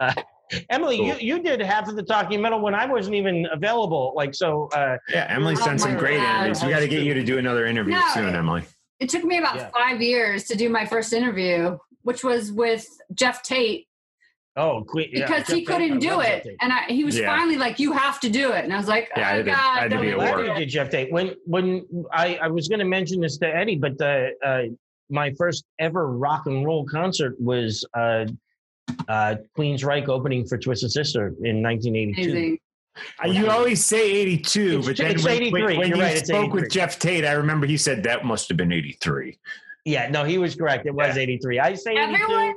Uh, 0.00 0.12
Emily, 0.70 0.98
Cool. 0.98 1.06
you, 1.06 1.36
you 1.36 1.42
did 1.42 1.60
half 1.60 1.88
of 1.88 1.96
the 1.96 2.02
talking 2.02 2.40
metal 2.40 2.60
when 2.60 2.74
I 2.74 2.86
wasn't 2.86 3.16
even 3.16 3.46
available. 3.50 4.12
Like 4.14 4.34
so, 4.34 4.68
uh, 4.74 4.98
Yeah, 5.08 5.26
Emily's 5.28 5.60
Oh 5.62 5.66
done 5.66 5.78
some 5.78 5.96
great 5.96 6.18
God. 6.18 6.36
interviews. 6.46 6.62
We 6.62 6.70
got 6.70 6.80
to 6.80 6.88
get 6.88 7.02
you 7.02 7.14
to 7.14 7.22
do 7.24 7.38
another 7.38 7.66
interview 7.66 7.94
No. 7.94 8.02
soon, 8.12 8.34
Emily. 8.34 8.62
It 9.00 9.08
took 9.08 9.24
me 9.24 9.38
about 9.38 9.56
Yeah. 9.56 9.70
five 9.70 10.00
years 10.02 10.44
to 10.44 10.54
do 10.56 10.68
my 10.68 10.84
first 10.86 11.12
interview, 11.12 11.78
which 12.02 12.22
was 12.22 12.52
with 12.52 12.86
Geoff 13.14 13.42
Tate 13.42 13.86
oh, 14.56 14.82
Queen, 14.84 15.08
yeah, 15.12 15.26
because 15.26 15.46
he 15.48 15.64
couldn't 15.64 15.98
do 15.98 16.20
it, 16.20 16.46
and 16.60 16.72
I, 16.72 16.84
he 16.88 17.04
was 17.04 17.18
Yeah. 17.18 17.34
finally 17.36 17.56
like, 17.56 17.78
"You 17.78 17.92
have 17.92 18.20
to 18.20 18.28
do 18.30 18.52
it," 18.52 18.64
and 18.64 18.72
I 18.72 18.76
was 18.76 18.88
like, 18.88 19.10
Yeah, 19.16 19.28
I 19.28 19.32
"Oh 19.32 19.36
had 19.36 19.44
to- 19.44 19.50
God, 19.50 19.58
I 19.58 19.80
had 19.80 19.90
to 19.90 19.96
don't 19.96 20.00
be 20.02 20.08
at 20.08 20.10
do 20.12 20.16
Glad 20.18 20.36
work. 20.36 20.46
you 20.46 20.52
it." 20.52 20.58
did 20.58 20.68
Geoff 20.68 20.90
Tate. 20.90 21.12
When 21.12 21.34
when 21.46 21.86
I, 22.12 22.36
I 22.42 22.48
was 22.48 22.68
going 22.68 22.78
to 22.80 22.84
mention 22.84 23.20
this 23.20 23.36
to 23.38 23.46
Eddie, 23.54 23.76
but 23.76 24.00
uh, 24.00 24.26
uh, 24.44 24.62
my 25.10 25.32
first 25.38 25.64
ever 25.78 26.10
rock 26.10 26.46
and 26.46 26.64
roll 26.64 26.84
concert 26.86 27.34
was 27.40 27.84
uh, 27.94 28.26
uh, 29.08 29.36
Queensrÿche 29.58 30.08
opening 30.08 30.46
for 30.46 30.56
Twisted 30.58 30.90
Sister 30.92 31.28
in 31.42 31.62
1982. 31.62 32.30
Amazing. 32.30 32.58
Uh, 33.22 33.28
You 33.28 33.50
always 33.50 33.84
say 33.84 34.08
82, 34.12 34.60
It's- 34.60 34.86
but 34.86 34.96
then 34.96 35.10
it's 35.10 35.24
when, 35.24 35.34
83. 35.34 35.50
when, 35.62 35.78
when 35.78 35.88
You're 35.88 35.96
you 35.98 36.02
right, 36.04 36.16
it's 36.16 36.28
spoke 36.28 36.44
83. 36.44 36.60
with 36.62 36.70
Geoff 36.70 36.98
Tate, 37.00 37.24
I 37.24 37.32
remember 37.32 37.66
he 37.66 37.76
said 37.76 38.04
that 38.04 38.24
must 38.24 38.48
have 38.48 38.56
been 38.56 38.70
83. 38.72 39.36
Yeah, 39.84 40.08
no, 40.10 40.22
he 40.24 40.38
was 40.38 40.54
correct. 40.54 40.86
It 40.86 40.94
was 40.94 41.16
Yeah. 41.16 41.22
83. 41.22 41.58
I 41.60 41.74
say 41.74 41.92
82. 41.92 42.22
Everyone, 42.22 42.54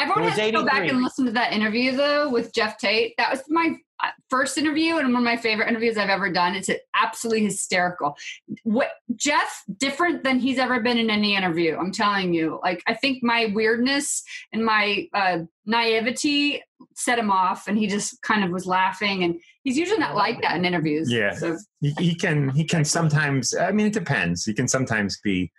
everyone 0.00 0.30
has 0.30 0.38
to 0.38 0.52
go 0.52 0.64
back 0.64 0.88
and 0.88 1.02
listen 1.02 1.26
to 1.26 1.32
that 1.32 1.52
interview 1.52 1.96
though 1.96 2.30
with 2.30 2.52
Geoff 2.54 2.78
Tate. 2.78 3.14
That 3.18 3.30
was 3.30 3.42
my 3.48 3.76
uh, 4.02 4.08
first 4.28 4.56
interview 4.56 4.96
and 4.96 5.12
one 5.12 5.22
of 5.22 5.24
my 5.24 5.36
favorite 5.36 5.68
interviews 5.68 5.98
I've 5.98 6.08
ever 6.08 6.32
done. 6.32 6.54
It's 6.54 6.70
absolutely 6.94 7.44
hysterical. 7.44 8.16
What 8.62 8.90
Geoff 9.14 9.64
different 9.76 10.24
than 10.24 10.38
he's 10.38 10.58
ever 10.58 10.80
been 10.80 10.98
in 10.98 11.10
any 11.10 11.36
interview. 11.36 11.76
I'm 11.76 11.92
telling 11.92 12.32
you. 12.32 12.60
Like 12.62 12.82
I 12.86 12.94
think 12.94 13.22
my 13.22 13.52
weirdness 13.54 14.22
and 14.52 14.64
my 14.64 15.08
uh, 15.12 15.40
naivety 15.66 16.62
set 16.94 17.18
him 17.18 17.30
off, 17.30 17.68
and 17.68 17.76
he 17.76 17.86
just 17.86 18.20
kind 18.22 18.42
of 18.42 18.50
was 18.50 18.66
laughing. 18.66 19.24
And 19.24 19.40
he's 19.64 19.76
usually 19.76 19.98
not 19.98 20.16
like 20.16 20.40
that 20.42 20.56
in 20.56 20.64
interviews. 20.64 21.12
Yeah. 21.12 21.34
So, 21.34 21.58
He, 21.80 21.92
he 21.98 22.14
can 22.14 22.48
he 22.50 22.64
can 22.64 22.84
sometimes. 22.84 23.54
I 23.54 23.70
mean, 23.72 23.86
it 23.86 23.92
depends. 23.92 24.44
He 24.44 24.54
can 24.54 24.68
sometimes 24.68 25.20
be 25.22 25.52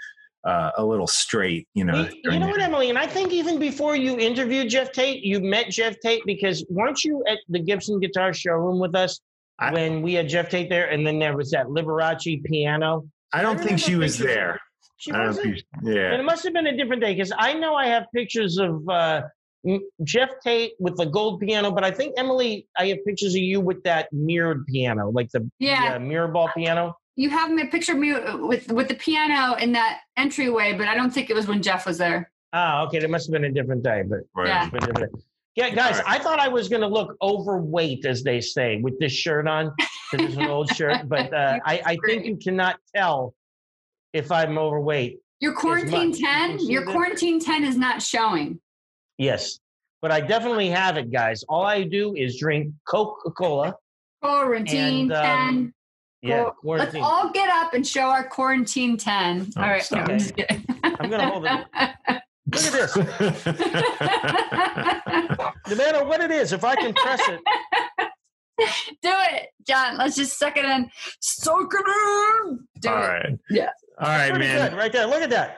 uh, 0.43 0.71
a 0.77 0.83
little 0.85 1.07
straight, 1.07 1.67
you 1.73 1.83
know. 1.85 2.07
You- 2.23 2.31
you 2.31 2.39
know 2.39 2.47
what, 2.47 2.61
Emily? 2.61 2.89
And 2.89 2.97
I 2.97 3.05
think 3.07 3.31
even 3.31 3.59
before 3.59 3.95
you 3.95 4.17
interviewed 4.17 4.69
Geoff 4.69 4.91
Tate, 4.91 5.23
you 5.23 5.39
met 5.39 5.69
Geoff 5.69 5.95
Tate 6.03 6.23
because 6.25 6.65
weren't 6.69 7.03
you 7.03 7.23
at 7.27 7.37
the 7.49 7.59
Gibson 7.59 7.99
Guitar 7.99 8.33
Showroom 8.33 8.79
with 8.79 8.95
us 8.95 9.19
I- 9.59 9.71
when 9.73 10.01
we 10.01 10.13
had 10.13 10.27
Geoff 10.29 10.49
Tate 10.49 10.69
there? 10.69 10.89
And 10.89 11.05
then 11.05 11.19
there 11.19 11.35
was 11.37 11.51
that 11.51 11.67
Liberace 11.67 12.43
piano. 12.43 13.03
I 13.33 13.41
don't 13.41 13.59
think 13.59 13.79
she 13.79 13.95
was 13.95 14.17
there. 14.17 14.59
She 14.97 15.11
I 15.11 15.17
don't 15.17 15.27
wasn't. 15.27 15.45
think. 15.45 15.63
Yeah. 15.83 16.11
And 16.11 16.21
it 16.21 16.25
must 16.25 16.43
have 16.43 16.53
been 16.53 16.67
a 16.67 16.75
different 16.77 17.01
day 17.01 17.13
because 17.13 17.31
I 17.37 17.53
know 17.53 17.75
I 17.75 17.87
have 17.87 18.05
pictures 18.13 18.57
of 18.57 18.87
uh, 18.89 19.21
Geoff 20.03 20.29
Tate 20.43 20.73
with 20.79 20.97
the 20.97 21.05
gold 21.05 21.39
piano, 21.39 21.71
but 21.71 21.83
I 21.83 21.91
think 21.91 22.15
Emily, 22.17 22.67
I 22.77 22.87
have 22.87 22.97
pictures 23.05 23.33
of 23.35 23.41
you 23.41 23.61
with 23.61 23.81
that 23.83 24.11
mirrored 24.11 24.65
piano, 24.67 25.09
like 25.11 25.29
the, 25.31 25.49
Yeah. 25.59 25.91
the, 25.91 25.95
uh, 25.97 25.99
mirror 25.99 26.27
ball 26.27 26.49
piano. 26.55 26.95
You 27.21 27.29
have 27.29 27.51
me 27.51 27.61
a 27.61 27.67
picture 27.67 27.91
of 27.91 27.99
me 27.99 28.13
with 28.39 28.71
with 28.71 28.87
the 28.87 28.95
piano 28.95 29.53
in 29.57 29.71
that 29.73 29.99
entryway, 30.17 30.73
but 30.73 30.87
I 30.87 30.95
don't 30.95 31.11
think 31.11 31.29
it 31.29 31.35
was 31.35 31.45
when 31.45 31.61
Geoff 31.61 31.85
was 31.85 31.99
there. 31.99 32.31
Ah, 32.51 32.81
okay, 32.85 32.97
there 32.97 33.09
must 33.09 33.27
have 33.27 33.33
been 33.33 33.43
a 33.43 33.51
different 33.51 33.83
day, 33.83 34.01
but 34.01 34.21
Right. 34.35 34.47
Yeah. 34.47 34.69
Different. 34.71 35.23
Yeah, 35.55 35.69
guys, 35.69 35.97
All 35.99 36.03
right. 36.05 36.19
I 36.19 36.23
thought 36.23 36.39
I 36.39 36.47
was 36.47 36.67
going 36.67 36.81
to 36.81 36.87
look 36.87 37.15
overweight, 37.21 38.05
as 38.05 38.23
they 38.23 38.41
say, 38.41 38.77
with 38.77 38.97
this 38.99 39.11
shirt 39.11 39.47
on. 39.47 39.71
This 40.11 40.31
is 40.31 40.37
an 40.37 40.47
old 40.47 40.73
shirt, 40.75 41.07
but 41.09 41.31
uh, 41.31 41.59
I, 41.63 41.81
I 41.85 41.97
think 42.07 42.25
you 42.25 42.37
cannot 42.37 42.77
tell 42.95 43.35
if 44.13 44.31
I'm 44.31 44.57
overweight. 44.57 45.19
Your 45.41 45.53
quarantine 45.53 46.09
much. 46.11 46.19
You 46.19 46.25
10, 46.25 46.59
your 46.71 46.85
that? 46.85 46.91
quarantine 46.91 47.39
10 47.39 47.65
is 47.65 47.77
not 47.77 48.01
showing. 48.01 48.59
Yes, 49.19 49.59
but 50.01 50.09
I 50.11 50.21
definitely 50.21 50.69
have 50.69 50.97
it, 50.97 51.11
guys. 51.11 51.43
All 51.49 51.65
I 51.65 51.83
do 51.83 52.15
is 52.15 52.39
drink 52.39 52.73
Coca 52.87 53.29
Cola. 53.31 53.75
Quarantine 54.23 55.11
And, 55.11 55.11
10. 55.11 55.29
um, 55.49 55.73
Yeah, 56.21 56.49
Let's 56.63 56.93
all 56.95 57.31
get 57.31 57.49
up 57.49 57.73
and 57.73 57.85
show 57.85 58.01
our 58.03 58.27
quarantine 58.27 58.95
10. 58.97 59.53
Oh, 59.57 59.61
all 59.61 59.67
right. 59.69 59.81
stop. 59.81 60.07
I'm 60.09 60.19
just. 60.19 60.33
I'm 60.83 61.09
gonna 61.09 61.27
hold 61.29 61.45
it. 61.45 61.51
Look 62.53 62.63
at 62.63 62.73
this. 62.73 62.95
No 65.67 65.75
matter 65.75 66.03
what 66.05 66.21
it 66.21 66.31
is, 66.31 66.53
if 66.53 66.63
I 66.63 66.75
can 66.75 66.93
press 66.93 67.21
it, 67.27 67.39
Do 69.01 69.09
it, 69.11 69.47
John. 69.65 69.97
Let's 69.97 70.15
just 70.15 70.37
suck 70.37 70.57
it 70.57 70.65
in. 70.65 70.89
Soak 71.21 71.73
it 71.73 71.85
in. 72.47 72.59
Do 72.81 72.89
All 72.89 72.97
it. 72.97 72.99
right. 73.07 73.39
Yeah. 73.49 73.69
All 73.99 74.07
right, 74.09 74.37
man. 74.37 74.69
good, 74.69 74.77
right 74.77 74.91
there. 74.91 75.07
Look 75.07 75.21
at 75.23 75.29
that. 75.31 75.57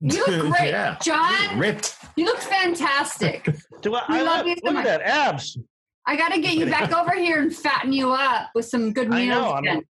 You 0.00 0.24
look 0.26 0.52
great, 0.56 0.68
yeah. 0.70 0.96
John. 1.02 1.58
Ripped. 1.58 1.96
You 2.16 2.26
look 2.26 2.38
fantastic. 2.38 3.48
Do 3.80 3.94
I, 3.96 4.02
We 4.08 4.18
I 4.18 4.22
love 4.22 4.36
love, 4.38 4.46
you 4.46 4.54
so 4.56 4.60
look 4.66 4.74
much. 4.74 4.86
at 4.86 5.00
that 5.00 5.08
abs. 5.08 5.58
I 6.06 6.16
got 6.16 6.32
to 6.32 6.40
get 6.40 6.54
you 6.54 6.66
back 6.66 6.92
over 6.96 7.12
here 7.12 7.40
and 7.40 7.54
fatten 7.54 7.92
you 7.92 8.12
up 8.12 8.50
with 8.54 8.64
some 8.66 8.92
good 8.92 9.08
meals. 9.08 9.28
know. 9.28 9.52
I'm, 9.52 9.64
again. 9.64 9.84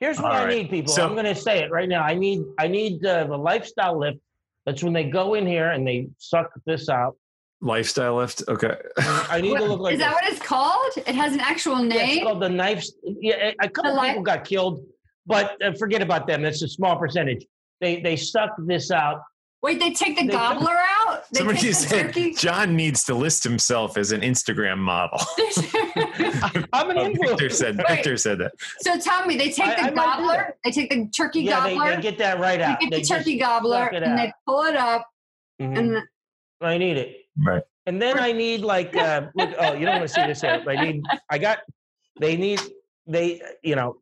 here's 0.00 0.18
what 0.20 0.32
All 0.32 0.38
I 0.46 0.48
need, 0.48 0.70
people. 0.70 0.92
So- 0.92 1.04
I'm 1.06 1.12
going 1.14 1.24
to 1.26 1.34
say 1.34 1.62
it 1.62 1.70
right 1.70 1.88
now. 1.88 2.02
I 2.02 2.14
need 2.14 2.42
I 2.58 2.68
need 2.68 3.04
uh, 3.04 3.24
the 3.24 3.36
lifestyle 3.36 3.98
lift. 3.98 4.18
That's 4.66 4.82
when 4.82 4.92
they 4.92 5.04
go 5.04 5.34
in 5.34 5.46
here 5.46 5.70
and 5.70 5.86
they 5.86 6.08
suck 6.18 6.50
this 6.66 6.88
out. 6.88 7.16
Lifestyle 7.60 8.16
lift. 8.16 8.42
Okay. 8.48 8.76
I 8.98 9.40
need 9.40 9.56
to 9.56 9.64
look 9.70 9.80
like 9.80 9.94
Is 9.94 9.98
that 10.00 10.10
this. 10.10 10.14
what 10.14 10.32
it's 10.32 10.42
called? 10.46 10.92
It 10.96 11.14
has 11.14 11.32
an 11.32 11.40
actual 11.40 11.80
Yeah, 11.84 11.94
name. 11.96 12.18
it's 12.18 12.22
called 12.24 12.42
the 12.42 12.48
knives. 12.48 12.92
Yeah, 13.02 13.52
a 13.60 13.68
couple 13.68 13.94
The 13.94 14.00
li- 14.00 14.08
people 14.08 14.22
got 14.22 14.44
killed, 14.44 14.84
but 15.26 15.60
uh, 15.64 15.72
forget 15.78 16.02
about 16.02 16.26
them. 16.28 16.42
That's 16.42 16.62
a 16.62 16.68
small 16.68 16.96
percentage. 16.96 17.44
They 17.80 18.00
they 18.00 18.14
suck 18.16 18.50
this 18.58 18.90
out. 18.92 19.22
Wait, 19.62 19.78
they 19.80 19.92
take 19.92 20.16
the 20.16 20.26
They- 20.26 20.32
gobbler 20.32 20.72
out? 20.72 21.01
They 21.32 21.38
Somebody 21.38 21.58
take 21.60 22.12
the 22.14 22.32
said? 22.32 22.36
John 22.36 22.76
needs 22.76 23.04
to 23.04 23.14
list 23.14 23.42
himself 23.42 23.96
as 23.96 24.12
an 24.12 24.20
Instagram 24.20 24.76
model. 24.78 25.18
I'm 26.74 26.90
an 26.90 26.98
Oh, 26.98 27.04
Victor 27.06 27.46
influencer. 27.48 27.52
said. 27.52 27.76
Wait. 27.78 27.88
Victor 27.88 28.16
said 28.18 28.38
that. 28.38 28.52
so 28.80 28.98
tell 28.98 29.24
me, 29.24 29.36
they 29.38 29.50
take 29.50 29.66
I- 29.78 29.90
the 29.90 29.92
I 29.92 29.94
gobbler, 29.94 30.56
they 30.62 30.70
take 30.70 30.90
the 30.90 31.06
turkey 31.08 31.40
Yeah, 31.42 31.68
gobbler, 31.70 31.96
they 31.96 32.02
get 32.02 32.18
that 32.18 32.38
right 32.38 32.58
they 32.58 32.64
out. 32.64 32.80
get 32.80 32.90
They 32.90 33.00
the 33.00 33.06
turkey 33.06 33.38
gobbler, 33.38 33.86
and 33.94 34.18
they 34.18 34.30
pull 34.46 34.62
it 34.64 34.76
up, 34.76 35.08
Mhm. 35.60 35.78
and 35.78 36.02
I 36.60 36.76
need 36.76 36.98
it. 36.98 37.16
Right. 37.42 37.62
And 37.86 38.00
then 38.00 38.18
I 38.18 38.32
need 38.32 38.60
like 38.60 38.94
uh 38.96 39.22
look, 39.34 39.50
oh 39.58 39.72
you 39.72 39.86
don't 39.86 39.96
want 40.00 40.08
to 40.08 40.14
see 40.14 40.26
this 40.26 40.42
here. 40.42 40.62
I 40.68 40.76
need 40.84 41.02
I 41.30 41.38
got 41.38 41.60
they 42.20 42.36
need 42.36 42.60
they 43.06 43.40
you 43.62 43.74
know 43.74 43.96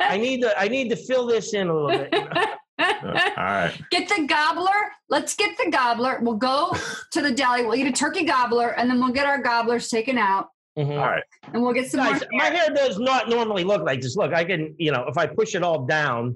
I 0.00 0.16
need 0.18 0.40
to 0.42 0.58
I 0.58 0.68
need 0.68 0.88
to 0.90 0.96
fill 0.96 1.26
this 1.26 1.52
in 1.52 1.68
a 1.68 1.74
little 1.74 1.88
bit. 1.90 2.08
you 2.12 2.20
know. 2.34 2.44
All 2.78 2.86
right. 3.36 3.72
get 3.90 4.08
the 4.08 4.26
gobbler. 4.26 4.70
Let's 5.08 5.34
get 5.36 5.56
the 5.62 5.70
gobbler. 5.70 6.18
We'll 6.22 6.34
go 6.36 6.74
to 7.12 7.22
the 7.22 7.30
deli. 7.32 7.64
We'll 7.64 7.76
eat 7.76 7.86
a 7.86 7.92
turkey 7.92 8.24
gobbler, 8.24 8.70
and 8.70 8.90
then 8.90 8.98
we'll 9.00 9.12
get 9.12 9.26
our 9.26 9.40
gobblers 9.40 9.88
taken 9.88 10.18
out, 10.18 10.48
Mhm. 10.76 10.90
All 10.98 11.06
right. 11.06 11.22
and 11.52 11.62
we'll 11.62 11.72
get 11.72 11.90
some 11.90 12.00
Guys, 12.00 12.20
more. 12.32 12.40
my 12.42 12.46
hair 12.50 12.70
does 12.74 12.98
not 12.98 13.28
normally 13.28 13.62
look 13.64 13.82
like 13.82 14.00
this. 14.00 14.16
Look, 14.16 14.32
I 14.32 14.44
can, 14.44 14.74
you 14.78 14.90
know, 14.92 15.04
if 15.08 15.16
I 15.16 15.26
push 15.26 15.54
it 15.54 15.62
all 15.62 15.84
down, 15.86 16.34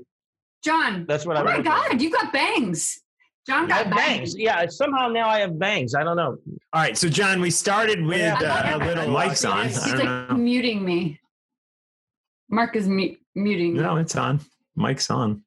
John. 0.63 1.07
that's 1.09 1.27
what 1.27 1.37
Oh 1.37 1.41
I'm 1.41 1.47
Oh 1.47 1.51
my 1.51 1.57
looking 1.57 1.73
at. 1.73 1.89
God, 1.91 2.03
you 2.03 2.11
got 2.11 2.33
bangs. 2.33 3.01
John 3.47 3.67
got 3.67 3.87
have 3.87 3.97
bangs. 3.97 4.37
Yeah, 4.37 4.67
somehow 4.69 5.09
now 5.09 5.29
I 5.29 5.39
have 5.41 5.59
bangs. 5.59 5.95
I 5.95 6.05
don't 6.05 6.17
know. 6.17 6.37
All 6.75 6.83
right. 6.83 6.97
So 6.99 7.09
John, 7.09 7.41
we 7.41 7.51
started 7.51 8.05
with 8.05 8.19
Yeah. 8.19 8.35
uh, 8.39 8.77
a 8.77 8.85
little 8.85 9.07
mics 9.07 9.49
on. 9.51 9.69
He's 9.69 9.79
I 9.83 9.95
like 9.97 10.05
know. 10.31 10.37
muting 10.37 10.85
me. 10.85 11.19
Mark 12.51 12.77
is 12.77 12.87
mu- 12.89 13.15
muting. 13.35 13.75
No, 13.75 13.97
it's 13.97 14.15
on. 14.17 14.41
Mike's 14.77 15.11
on. 15.11 15.43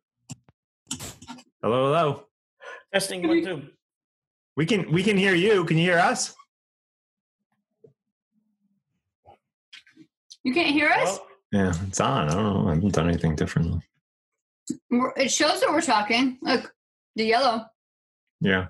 Hello, 1.61 1.85
hello. 1.85 2.23
Testing 2.93 3.27
one 3.27 3.43
two. 3.43 3.61
We 4.57 4.65
can 4.65 4.91
we 4.91 5.03
can 5.03 5.17
hear 5.17 5.35
you. 5.35 5.63
Can 5.65 5.77
you 5.77 5.83
hear 5.91 5.99
us? 5.99 6.33
You 10.43 10.53
can't 10.53 10.69
hear 10.73 10.89
us? 10.89 11.19
Yeah, 11.51 11.71
it's 11.87 11.99
on. 11.99 12.29
I 12.29 12.33
don't 12.33 12.43
know. 12.43 12.69
I 12.71 12.73
haven't 12.75 12.93
done 12.93 13.07
anything 13.07 13.35
differently. 13.35 13.79
We're- 14.89 15.11
It 15.17 15.29
shows 15.31 15.59
that 15.61 15.69
we're 15.69 15.81
talking. 15.81 16.39
Look, 16.41 16.73
the 17.15 17.25
yellow. 17.25 17.65
Yeah. 18.39 18.67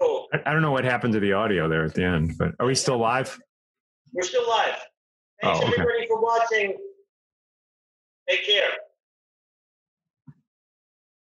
cool. 0.00 0.26
I, 0.32 0.40
I 0.46 0.52
don't 0.52 0.62
know 0.62 0.72
what 0.72 0.84
happened 0.84 1.12
to 1.12 1.20
the 1.20 1.34
audio 1.34 1.68
there 1.68 1.84
at 1.84 1.94
the 1.94 2.02
end, 2.04 2.36
but 2.36 2.52
are 2.58 2.66
we 2.66 2.74
still 2.74 2.98
live? 2.98 3.38
We're 4.12 4.22
still 4.22 4.48
live. 4.48 4.74
Thanks 5.42 5.60
Oh, 5.60 5.68
okay. 5.68 5.72
everybody 5.82 6.06
for 6.08 6.20
watching. 6.20 6.76
Take 8.28 8.44
care. 8.46 8.70